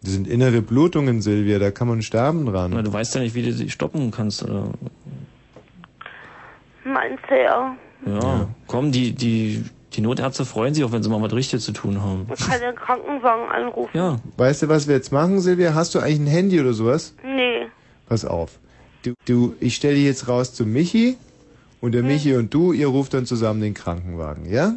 Das 0.01 0.13
sind 0.13 0.27
innere 0.27 0.61
Blutungen, 0.61 1.21
Silvia, 1.21 1.59
da 1.59 1.71
kann 1.71 1.89
man 1.89 2.01
sterben 2.01 2.45
dran. 2.45 2.71
Na, 2.73 2.81
du 2.81 2.91
weißt 2.91 3.15
ja 3.15 3.21
nicht, 3.21 3.35
wie 3.35 3.43
du 3.43 3.51
sie 3.51 3.69
stoppen 3.69 4.11
kannst. 4.11 4.43
Oder? 4.43 4.69
Meinst 6.85 7.23
du 7.29 7.35
ja? 7.35 7.75
Ja. 8.05 8.47
Komm, 8.65 8.93
die, 8.93 9.11
die, 9.11 9.65
die 9.93 10.01
Notärzte 10.01 10.45
freuen 10.45 10.73
sich 10.73 10.85
auch, 10.85 10.93
wenn 10.93 11.03
sie 11.03 11.09
mal 11.09 11.21
was 11.21 11.33
Richtiges 11.33 11.65
zu 11.65 11.73
tun 11.73 12.01
haben. 12.01 12.25
Ich 12.33 12.47
kann 12.47 12.61
den 12.61 12.75
Krankenwagen 12.75 13.49
anrufen. 13.49 13.95
Ja. 13.95 14.15
Weißt 14.37 14.63
du, 14.63 14.69
was 14.69 14.87
wir 14.87 14.95
jetzt 14.95 15.11
machen, 15.11 15.41
Silvia? 15.41 15.73
Hast 15.73 15.93
du 15.93 15.99
eigentlich 15.99 16.19
ein 16.21 16.27
Handy 16.27 16.61
oder 16.61 16.71
sowas? 16.71 17.13
Nee. 17.23 17.67
Pass 18.07 18.23
auf. 18.23 18.57
Du, 19.03 19.13
du 19.25 19.55
ich 19.59 19.75
stelle 19.75 19.95
dich 19.95 20.05
jetzt 20.05 20.27
raus 20.27 20.53
zu 20.53 20.65
Michi 20.65 21.17
und 21.79 21.93
der 21.93 22.03
Michi 22.03 22.35
und 22.35 22.53
du, 22.53 22.71
ihr 22.73 22.87
ruft 22.87 23.13
dann 23.13 23.25
zusammen 23.25 23.61
den 23.61 23.73
Krankenwagen, 23.73 24.49
ja? 24.49 24.75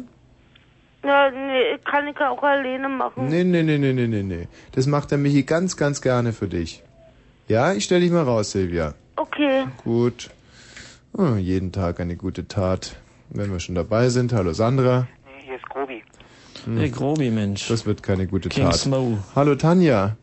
Ja, 1.03 1.29
nee, 1.29 1.77
kann 1.83 2.07
ich 2.07 2.17
auch 2.19 2.41
alleine 2.41 2.89
machen. 2.89 3.27
Nee, 3.27 3.43
nee, 3.43 3.61
nee, 3.61 3.77
nee, 3.77 3.93
nee, 3.93 4.07
nee, 4.07 4.23
nee. 4.23 4.47
Das 4.71 4.87
macht 4.87 5.11
der 5.11 5.19
Michi 5.19 5.43
ganz, 5.43 5.77
ganz 5.77 6.01
gerne 6.01 6.33
für 6.33 6.47
dich. 6.47 6.81
Ja, 7.47 7.73
ich 7.73 7.83
stelle 7.83 8.01
dich 8.01 8.11
mal 8.11 8.23
raus, 8.23 8.51
Silvia. 8.51 8.95
Okay. 9.15 9.65
Gut. 9.83 10.31
Oh, 11.13 11.35
jeden 11.35 11.71
Tag 11.71 11.99
eine 11.99 12.15
gute 12.15 12.47
Tat. 12.47 12.95
Wenn 13.29 13.51
wir 13.51 13.59
schon 13.59 13.75
dabei 13.75 14.09
sind, 14.09 14.33
hallo 14.33 14.53
Sandra. 14.53 15.07
Hier 15.45 15.55
ist 15.55 15.69
Grobi. 15.69 16.03
Hm. 16.65 16.77
Hey, 16.77 16.89
Grobi, 16.89 17.29
Mensch. 17.29 17.67
Das 17.67 17.85
wird 17.85 18.01
keine 18.01 18.25
gute 18.25 18.49
King 18.49 18.65
Tat. 18.65 18.75
Smo. 18.75 19.19
Hallo 19.35 19.53
Tanja. 19.55 20.17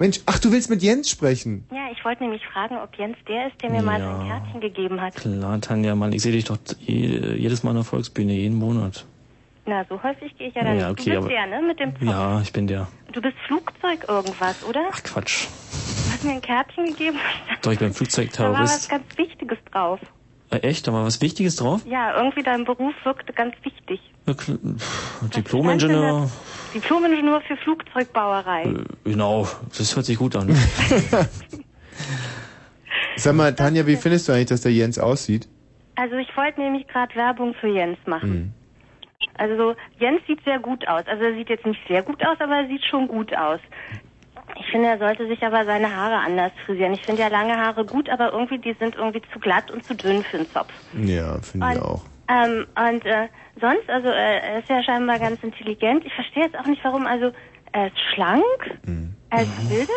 Mensch, 0.00 0.18
ach, 0.26 0.38
du 0.38 0.50
willst 0.50 0.70
mit 0.70 0.82
Jens 0.82 1.10
sprechen? 1.10 1.66
Ja, 1.70 1.88
ich 1.92 2.02
wollte 2.04 2.22
nämlich 2.22 2.42
fragen, 2.46 2.76
ob 2.78 2.94
Jens 2.96 3.16
der 3.28 3.48
ist, 3.48 3.62
der 3.62 3.70
mir 3.70 3.82
mal 3.82 4.00
Ja. 4.00 4.16
sein 4.16 4.26
Kärtchen 4.26 4.60
gegeben 4.62 5.00
hat. 5.00 5.14
Klar, 5.14 5.60
Tanja, 5.60 5.94
Mann, 5.94 6.12
ich 6.14 6.22
sehe 6.22 6.32
dich 6.32 6.44
doch 6.46 6.56
je, 6.80 7.34
jedes 7.36 7.62
Mal 7.62 7.72
in 7.72 7.76
der 7.76 7.84
Volksbühne, 7.84 8.32
jeden 8.32 8.56
Monat. 8.58 9.04
Na, 9.66 9.84
so 9.90 10.02
häufig 10.02 10.36
gehe 10.38 10.48
ich 10.48 10.54
ja 10.54 10.64
dann 10.64 10.78
Ja, 10.78 10.88
nicht. 10.90 11.00
okay, 11.00 11.10
du 11.10 11.18
aber- 11.18 11.26
bist 11.28 11.36
der, 11.38 11.46
ne? 11.60 11.66
Mit 11.66 11.78
dem 11.80 11.92
Zopf. 11.92 12.02
Ja, 12.02 12.40
ich 12.40 12.52
bin 12.52 12.66
der. 12.66 12.88
Du 13.12 13.20
bist 13.20 13.36
Flugzeug 13.46 14.06
irgendwas, 14.08 14.64
oder? 14.64 14.80
Ach, 14.90 15.02
Quatsch. 15.02 15.44
Du 15.46 16.12
hast 16.14 16.24
mir 16.24 16.32
ein 16.32 16.40
Kärtchen 16.40 16.86
gegeben. 16.86 17.18
Doch, 17.62 17.70
ich 17.72 17.78
bin 17.78 17.78
Da 17.78 17.82
war 17.84 17.88
was 17.90 17.96
Flugzeugterrorist. 17.98 18.88
ganz 18.88 19.04
Wichtiges 19.18 19.58
drauf. 19.70 20.00
Äh, 20.50 20.56
echt? 20.60 20.88
Da 20.88 20.94
war 20.94 21.04
was 21.04 21.20
Wichtiges 21.20 21.56
drauf? 21.56 21.82
Ja, 21.86 22.16
irgendwie 22.16 22.42
dein 22.42 22.64
Beruf 22.64 22.94
wirkte 23.04 23.34
ganz 23.34 23.54
wichtig. 23.62 24.00
Kl- 24.26 24.58
Diplom-Ingenieur. 25.36 26.30
Diplom-Ingenieur 26.74 27.40
für 27.42 27.56
Flugzeugbauerei. 27.56 28.64
Äh, 28.64 28.84
Genau, 29.04 29.46
das 29.76 29.94
hört 29.96 30.06
sich 30.06 30.18
gut 30.18 30.36
an. 30.36 30.48
Sag 33.16 33.34
mal, 33.34 33.54
Tanja, 33.54 33.86
wie 33.86 33.96
findest 33.96 34.28
du 34.28 34.32
eigentlich, 34.32 34.46
dass 34.48 34.62
der 34.62 34.72
Jens 34.72 34.98
aussieht? 34.98 35.48
Also 35.96 36.16
ich 36.16 36.34
wollte 36.36 36.60
nämlich 36.60 36.86
gerade 36.88 37.14
Werbung 37.14 37.54
für 37.54 37.68
Jens 37.68 37.98
machen. 38.06 38.30
Hm. 38.32 38.52
Also 39.36 39.74
Jens 39.98 40.20
sieht 40.26 40.42
sehr 40.44 40.58
gut 40.58 40.86
aus. 40.88 41.02
Also 41.06 41.24
er 41.24 41.34
sieht 41.34 41.48
jetzt 41.50 41.66
nicht 41.66 41.80
sehr 41.88 42.02
gut 42.02 42.24
aus, 42.24 42.36
aber 42.40 42.56
er 42.62 42.66
sieht 42.68 42.84
schon 42.84 43.08
gut 43.08 43.36
aus. 43.36 43.60
Ich 44.58 44.66
finde, 44.70 44.88
er 44.88 44.98
sollte 44.98 45.26
sich 45.28 45.42
aber 45.42 45.64
seine 45.64 45.94
Haare 45.94 46.16
anders 46.16 46.52
frisieren. 46.66 46.92
Ich 46.94 47.02
finde 47.02 47.22
ja 47.22 47.28
lange 47.28 47.56
Haare 47.56 47.84
gut, 47.84 48.08
aber 48.08 48.32
irgendwie 48.32 48.58
die 48.58 48.74
sind 48.78 48.96
irgendwie 48.96 49.22
zu 49.32 49.38
glatt 49.38 49.70
und 49.70 49.84
zu 49.86 49.94
dünn 49.94 50.22
für 50.24 50.38
einen 50.38 50.50
Zopf. 50.52 50.72
Ja, 50.94 51.38
finde 51.40 51.66
ich 51.72 51.76
Und- 51.76 51.82
auch. 51.82 52.02
Ähm, 52.30 52.66
und 52.76 53.04
äh, 53.04 53.28
sonst, 53.60 53.88
also 53.88 54.08
äh, 54.08 54.38
er 54.40 54.58
ist 54.60 54.68
ja 54.68 54.82
scheinbar 54.82 55.18
ganz 55.18 55.42
intelligent. 55.42 56.04
Ich 56.06 56.12
verstehe 56.14 56.44
jetzt 56.44 56.56
auch 56.56 56.66
nicht, 56.66 56.82
warum. 56.84 57.06
Also 57.06 57.32
er 57.72 57.88
ist 57.88 57.98
schlank, 58.14 58.44
Hm. 58.84 59.14
er 59.30 59.42
ist 59.42 59.56
gebildet. 59.56 59.90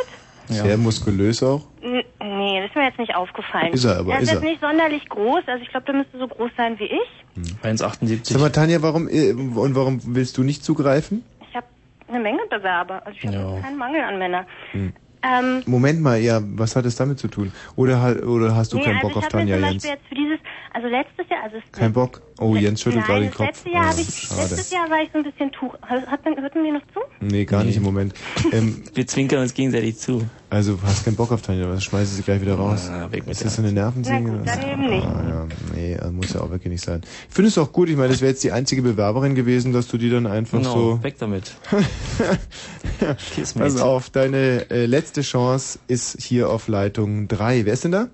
Sehr 0.47 0.77
muskulös 0.77 1.41
auch. 1.43 1.61
N 1.81 2.03
nee, 2.21 2.59
das 2.61 2.69
ist 2.69 2.75
mir 2.75 2.83
jetzt 2.85 2.99
nicht 2.99 3.15
aufgefallen. 3.15 3.71
Ist 3.73 3.85
er 3.85 3.97
aber, 3.99 4.11
er 4.13 4.17
ist 4.17 4.23
ist 4.23 4.31
jetzt 4.33 4.43
er. 4.43 4.49
nicht 4.49 4.61
sonderlich 4.61 5.07
groß. 5.09 5.43
Also 5.47 5.63
ich 5.63 5.69
glaube, 5.69 5.85
der 5.85 5.95
müsste 5.95 6.17
so 6.19 6.27
groß 6.27 6.51
sein 6.57 6.77
wie 6.79 6.85
ich. 6.85 7.63
1,78. 7.63 8.33
Sag 8.33 8.41
mal, 8.41 8.49
Tanja, 8.51 8.81
warum, 8.81 9.07
äh, 9.07 9.31
und 9.33 9.75
warum 9.75 9.99
willst 10.15 10.37
du 10.37 10.43
nicht 10.43 10.63
zugreifen? 10.65 11.23
Ich 11.49 11.55
habe 11.55 11.65
eine 12.09 12.19
Menge 12.19 12.41
Bewerber. 12.49 13.01
Also 13.05 13.17
ich 13.19 13.25
habe 13.27 13.37
Ja. 13.37 13.61
keinen 13.61 13.77
Mangel 13.77 14.01
an 14.01 14.17
Männern. 14.19 14.45
Hm. 14.71 14.93
Ähm, 15.23 15.63
Moment 15.65 16.01
mal, 16.01 16.19
ja, 16.19 16.41
was 16.43 16.75
hat 16.75 16.85
es 16.85 16.95
damit 16.97 17.17
zu 17.17 17.27
tun? 17.29 17.51
Oder, 17.77 18.01
halt- 18.01 18.23
oder 18.25 18.55
hast 18.55 18.73
du 18.73 18.77
nee, 18.77 18.83
keinen 18.83 18.97
also 18.97 19.07
Bock 19.07 19.17
auf 19.17 19.27
Tanja, 19.29 19.55
zum 19.57 19.65
Jens? 19.65 19.83
Jetzt 19.85 20.05
für 20.09 20.15
dieses, 20.15 20.39
also 20.73 20.87
letztes 20.87 21.29
Jahr, 21.29 21.43
also 21.43 21.57
es- 21.57 21.71
Kein 21.71 21.93
Bock? 21.93 22.21
Oh, 22.39 22.55
Jens 22.55 22.81
schüttelt 22.81 23.05
gerade 23.05 23.21
den 23.21 23.31
Kopf. 23.31 23.45
letzte 23.47 23.69
Jahr 23.69 23.93
oh, 23.95 23.99
ich, 23.99 24.07
schade. 24.27 24.41
letztes 24.41 24.71
Jahr 24.71 24.89
war 24.89 25.01
ich 25.01 25.09
so 25.11 25.19
ein 25.19 25.23
bisschen 25.23 25.51
tuch. 25.51 25.73
Hat, 25.83 26.07
hat, 26.07 26.19
hörten 26.25 26.63
wir 26.63 26.73
noch 26.73 26.81
zu? 26.93 26.99
Nee, 27.21 27.45
gar 27.45 27.63
nicht 27.63 27.77
im 27.77 27.83
Moment. 27.83 28.13
Ähm, 28.51 28.83
Wir 28.93 29.07
zwinkern 29.07 29.39
uns 29.41 29.53
gegenseitig 29.53 29.97
zu. 29.97 30.23
also, 30.49 30.75
du 30.75 30.83
hast 30.83 31.05
keinen 31.05 31.15
Bock 31.15 31.31
auf 31.31 31.41
Tanja, 31.41 31.67
was 31.69 31.83
schmeißt 31.83 32.15
sie 32.15 32.21
gleich 32.21 32.41
wieder 32.41 32.55
raus? 32.55 32.89
Ah, 32.89 33.11
weg 33.11 33.25
mit 33.25 33.31
ist 33.31 33.43
das 33.45 33.55
so 33.55 33.61
eine 33.63 33.71
Nervensäge? 33.71 34.21
Na 34.21 34.37
gut, 34.37 34.47
dann 34.47 34.69
eben 34.69 34.89
nicht. 34.89 35.05
Ah, 35.07 35.23
ja, 35.27 35.47
nee, 35.73 35.95
das 35.97 36.11
muss 36.11 36.33
ja 36.33 36.41
auch 36.41 36.49
wirklich 36.51 36.71
nicht 36.71 36.83
sein. 36.83 37.01
Ich 37.29 37.33
finde 37.33 37.47
es 37.47 37.57
auch 37.57 37.71
gut, 37.71 37.89
ich 37.89 37.95
meine, 37.95 38.09
das 38.09 38.21
wäre 38.21 38.31
jetzt 38.31 38.43
die 38.43 38.51
einzige 38.51 38.81
Bewerberin 38.81 39.33
gewesen, 39.33 39.71
dass 39.73 39.87
du 39.87 39.97
die 39.97 40.09
dann 40.09 40.27
einfach 40.27 40.57
Genau, 40.59 40.73
so... 40.73 41.03
weg 41.03 41.15
damit. 41.19 41.53
Kiss, 43.33 43.53
Pass 43.53 43.79
auf, 43.79 44.09
deine 44.09 44.69
äh, 44.69 44.85
letzte 44.85 45.21
Chance 45.21 45.79
ist 45.87 46.21
hier 46.21 46.49
auf 46.49 46.67
Leitung 46.67 47.27
3. 47.27 47.65
Wer 47.65 47.73
ist 47.73 47.83
denn 47.85 47.91
da? 47.93 48.07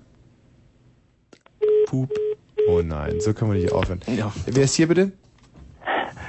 Pup. 1.86 2.08
Oh 2.68 2.82
nein, 2.82 3.20
so 3.20 3.32
können 3.32 3.52
wir 3.52 3.60
nicht 3.60 3.72
aufhören. 3.72 4.00
Ja. 4.06 4.32
Wer 4.46 4.64
ist 4.64 4.74
hier 4.74 4.88
bitte? 4.88 5.12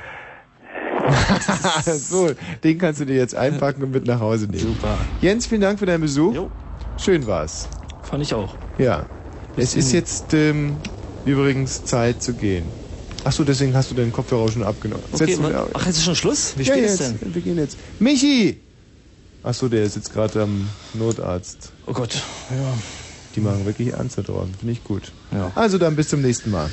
so, 1.97 2.31
den 2.63 2.77
kannst 2.77 3.01
du 3.01 3.05
dir 3.05 3.15
jetzt 3.15 3.35
einpacken 3.35 3.83
und 3.83 3.91
mit 3.91 4.05
nach 4.05 4.19
Hause 4.19 4.45
nehmen. 4.45 4.59
Super. 4.59 4.97
Jens, 5.21 5.47
vielen 5.47 5.61
Dank 5.61 5.79
für 5.79 5.85
deinen 5.85 6.01
Besuch. 6.01 6.33
Jo. 6.33 6.49
Schön 6.97 7.25
war's. 7.27 7.67
Fand 8.03 8.23
ich 8.23 8.33
auch. 8.33 8.55
Ja. 8.77 9.05
Es 9.57 9.75
ist 9.75 9.91
jetzt 9.91 10.33
ähm, 10.33 10.77
übrigens 11.25 11.83
Zeit 11.83 12.21
zu 12.21 12.33
gehen. 12.33 12.65
Ach 13.23 13.31
so, 13.31 13.43
deswegen 13.43 13.75
hast 13.75 13.91
du 13.91 13.95
deinen 13.95 14.11
Kopfhörer 14.11 14.49
schon 14.51 14.63
abgenommen. 14.63 15.03
Okay, 15.11 15.37
wa- 15.41 15.67
ach, 15.73 15.85
jetzt 15.85 15.97
ist 15.97 16.03
schon 16.05 16.15
Schluss? 16.15 16.53
Wie 16.57 16.63
ja, 16.63 16.73
spät 16.73 16.85
ist 16.85 16.99
denn? 16.99 17.19
Wir 17.33 17.41
gehen 17.41 17.57
jetzt. 17.57 17.77
Michi! 17.99 18.61
Ach 19.43 19.53
so, 19.53 19.69
der 19.69 19.83
ist 19.83 19.95
jetzt 19.95 20.11
gerade 20.13 20.41
am 20.43 20.67
Notarzt. 20.93 21.71
Oh 21.85 21.93
Gott, 21.93 22.13
ja. 22.49 22.73
Die 23.35 23.41
machen 23.41 23.65
wirklich 23.65 23.89
ernst 23.89 24.17
da 24.17 24.21
draußen. 24.21 24.53
Finde 24.55 24.73
ich 24.73 24.83
gut. 24.83 25.13
Ja. 25.31 25.51
Also 25.55 25.77
dann 25.77 25.95
bis 25.95 26.09
zum 26.09 26.21
nächsten 26.21 26.49
Mal. 26.49 26.69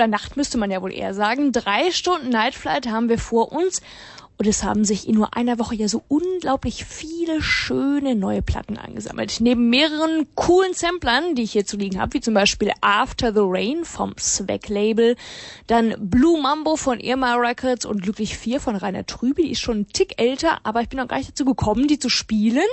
Oder 0.00 0.08
Nacht 0.08 0.38
müsste 0.38 0.56
man 0.56 0.70
ja 0.70 0.80
wohl 0.80 0.94
eher 0.94 1.12
sagen. 1.12 1.52
Drei 1.52 1.90
Stunden 1.90 2.30
Nightflight 2.30 2.88
haben 2.88 3.10
wir 3.10 3.18
vor 3.18 3.52
uns. 3.52 3.82
Und 4.38 4.46
es 4.46 4.64
haben 4.64 4.86
sich 4.86 5.06
in 5.06 5.16
nur 5.16 5.36
einer 5.36 5.58
Woche 5.58 5.74
ja 5.74 5.86
so 5.86 6.02
unglaublich 6.08 6.86
viele 6.86 7.42
schöne 7.42 8.14
neue 8.14 8.40
Platten 8.40 8.78
angesammelt. 8.78 9.36
Neben 9.40 9.68
mehreren 9.68 10.26
coolen 10.34 10.72
Samplern, 10.72 11.34
die 11.34 11.42
ich 11.42 11.52
hier 11.52 11.66
zu 11.66 11.76
liegen 11.76 12.00
habe, 12.00 12.14
wie 12.14 12.22
zum 12.22 12.32
Beispiel 12.32 12.72
After 12.80 13.34
the 13.34 13.42
Rain 13.42 13.84
vom 13.84 14.14
Swag 14.18 14.70
Label, 14.70 15.16
dann 15.66 15.94
Blue 15.98 16.40
Mambo 16.40 16.76
von 16.76 17.00
Irma 17.00 17.34
Records 17.34 17.84
und 17.84 18.00
Glücklich 18.00 18.38
4 18.38 18.60
von 18.60 18.76
Rainer 18.76 19.04
Trüby, 19.04 19.42
die 19.42 19.50
ist 19.50 19.60
schon 19.60 19.80
ein 19.80 19.88
Tick 19.88 20.18
älter, 20.18 20.60
aber 20.62 20.80
ich 20.80 20.88
bin 20.88 20.98
noch 20.98 21.08
gar 21.08 21.18
nicht 21.18 21.32
dazu 21.32 21.44
gekommen, 21.44 21.86
die 21.86 21.98
zu 21.98 22.08
spielen. 22.08 22.64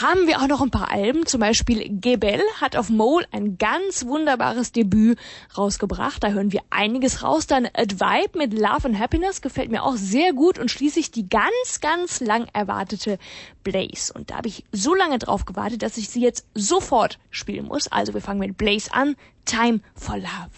Haben 0.00 0.26
wir 0.26 0.40
auch 0.40 0.48
noch 0.48 0.62
ein 0.62 0.70
paar 0.70 0.90
Alben, 0.90 1.26
zum 1.26 1.40
Beispiel 1.40 1.86
Gebel 1.90 2.40
hat 2.58 2.74
auf 2.74 2.88
Mole 2.88 3.26
ein 3.32 3.58
ganz 3.58 4.06
wunderbares 4.06 4.72
Debüt 4.72 5.18
rausgebracht. 5.58 6.24
Da 6.24 6.28
hören 6.28 6.52
wir 6.52 6.62
einiges 6.70 7.22
raus. 7.22 7.46
Dann 7.46 7.66
Advibe 7.66 8.38
mit 8.38 8.54
Love 8.54 8.86
and 8.86 8.98
Happiness 8.98 9.42
gefällt 9.42 9.70
mir 9.70 9.82
auch 9.82 9.96
sehr 9.96 10.32
gut 10.32 10.58
und 10.58 10.70
schließlich 10.70 11.10
die 11.10 11.28
ganz, 11.28 11.80
ganz 11.82 12.20
lang 12.20 12.46
erwartete 12.54 13.18
Blaze. 13.62 14.14
Und 14.14 14.30
da 14.30 14.36
habe 14.36 14.48
ich 14.48 14.64
so 14.72 14.94
lange 14.94 15.18
drauf 15.18 15.44
gewartet, 15.44 15.82
dass 15.82 15.98
ich 15.98 16.08
sie 16.08 16.22
jetzt 16.22 16.46
sofort 16.54 17.18
spielen 17.30 17.66
muss. 17.66 17.86
Also 17.88 18.14
wir 18.14 18.22
fangen 18.22 18.40
mit 18.40 18.56
Blaze 18.56 18.94
an. 18.94 19.16
Time 19.44 19.80
for 19.94 20.16
Love. 20.16 20.50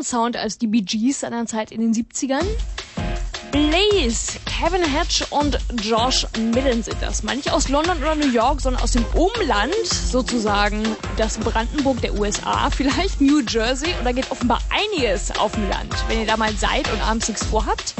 Anderen 0.00 0.04
Sound 0.04 0.36
als 0.36 0.58
die 0.58 0.66
Bee 0.66 0.80
Gees 0.80 1.20
seiner 1.20 1.46
Zeit 1.46 1.70
in 1.70 1.80
den 1.80 1.92
70ern. 1.92 2.44
Blaze, 3.52 4.38
Kevin 4.46 4.82
Hatch 4.82 5.24
und 5.30 5.58
Josh 5.82 6.26
Millen 6.38 6.82
sind 6.82 6.96
das. 7.00 7.22
Mal 7.22 7.36
nicht 7.36 7.50
aus 7.52 7.68
London 7.68 7.98
oder 7.98 8.14
New 8.14 8.30
York, 8.30 8.60
sondern 8.60 8.82
aus 8.82 8.92
dem 8.92 9.04
Umland, 9.14 9.74
sozusagen 9.84 10.82
das 11.16 11.38
Brandenburg 11.38 12.00
der 12.00 12.14
USA, 12.14 12.70
vielleicht 12.76 13.20
New 13.20 13.40
Jersey. 13.40 13.92
Und 13.98 14.04
da 14.04 14.12
geht 14.12 14.30
offenbar 14.30 14.60
einiges 14.70 15.36
auf 15.36 15.52
dem 15.52 15.68
Land. 15.68 15.92
Wenn 16.08 16.20
ihr 16.20 16.26
da 16.26 16.36
mal 16.36 16.54
seid 16.54 16.90
und 16.92 17.02
abends 17.02 17.28
nichts 17.28 17.44
vorhabt, 17.44 17.94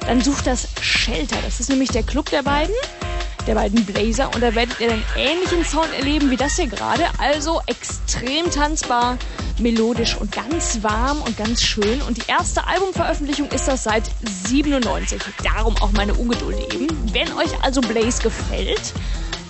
dann 0.00 0.20
sucht 0.20 0.46
das 0.46 0.68
Shelter. 0.80 1.36
Das 1.44 1.60
ist 1.60 1.70
nämlich 1.70 1.90
der 1.90 2.02
Club 2.02 2.30
der 2.30 2.42
beiden 2.42 2.74
der 3.46 3.54
beiden 3.54 3.82
Blazer 3.86 4.26
und 4.34 4.42
da 4.42 4.54
werdet 4.54 4.78
ihr 4.78 4.92
einen 4.92 5.02
ähnlichen 5.16 5.64
Sound 5.64 5.88
erleben 5.94 6.30
wie 6.30 6.36
das 6.36 6.56
hier 6.56 6.66
gerade. 6.66 7.06
Also 7.16 7.62
extrem 7.64 8.50
tanzbar, 8.50 9.16
melodisch 9.58 10.16
und 10.16 10.32
ganz 10.32 10.82
warm 10.82 11.22
und 11.22 11.36
ganz 11.36 11.62
schön. 11.62 12.00
Und 12.02 12.16
die 12.16 12.28
erste 12.28 12.66
Albumveröffentlichung 12.66 13.48
ist 13.50 13.68
das 13.68 13.84
seit 13.84 14.04
97. 14.46 15.20
Darum 15.42 15.76
auch 15.78 15.92
meine 15.92 16.14
Ungeduld 16.14 16.74
eben. 16.74 16.88
Wenn 17.12 17.32
euch 17.34 17.50
also 17.62 17.80
Blaze 17.80 18.22
gefällt, 18.22 18.92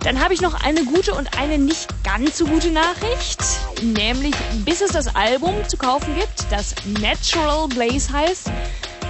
dann 0.04 0.22
habe 0.22 0.32
ich 0.34 0.40
noch 0.40 0.54
eine 0.64 0.84
gute 0.84 1.14
und 1.14 1.38
eine 1.38 1.58
nicht 1.58 1.88
ganz 2.04 2.38
so 2.38 2.46
gute 2.46 2.70
Nachricht. 2.70 3.42
Nämlich, 3.82 4.34
bis 4.64 4.80
es 4.80 4.92
das 4.92 5.14
Album 5.14 5.54
zu 5.66 5.76
kaufen 5.76 6.14
gibt, 6.14 6.50
das 6.50 6.74
Natural 7.00 7.68
Blaze 7.68 8.12
heißt, 8.12 8.50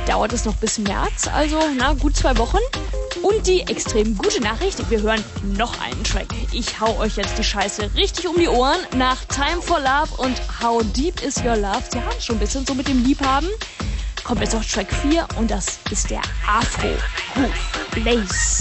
dauert 0.07 0.33
es 0.33 0.45
noch 0.45 0.57
bis 0.57 0.79
März, 0.79 1.29
also 1.33 1.59
na, 1.77 1.93
gut 1.93 2.17
zwei 2.17 2.37
Wochen. 2.39 2.59
Und 3.23 3.47
die 3.47 3.61
extrem 3.63 4.17
gute 4.17 4.41
Nachricht, 4.41 4.91
wir 4.91 5.03
hören 5.03 5.23
noch 5.57 5.81
einen 5.81 6.03
Track. 6.05 6.29
Ich 6.53 6.81
hau 6.81 6.99
euch 6.99 7.17
jetzt 7.17 7.37
die 7.37 7.45
Scheiße 7.45 7.91
richtig 7.95 8.27
um 8.27 8.37
die 8.37 8.49
Ohren 8.49 8.81
nach 8.97 9.23
Time 9.27 9.61
for 9.61 9.79
Love 9.81 10.15
und 10.17 10.41
How 10.63 10.83
Deep 10.93 11.23
Is 11.23 11.37
Your 11.45 11.57
Love. 11.57 11.83
Sie 11.91 12.01
haben 12.01 12.21
schon 12.21 12.37
ein 12.37 12.39
bisschen 12.39 12.65
so 12.67 12.75
mit 12.75 12.89
dem 12.89 13.05
Liebhaben. 13.05 13.49
Kommt 14.25 14.41
jetzt 14.41 14.55
noch 14.55 14.65
Track 14.65 14.93
4 14.93 15.27
und 15.37 15.51
das 15.51 15.79
ist 15.91 16.11
der 16.11 16.23
Afro 16.47 16.89
Groove 17.35 17.93
Blaze. 17.93 18.58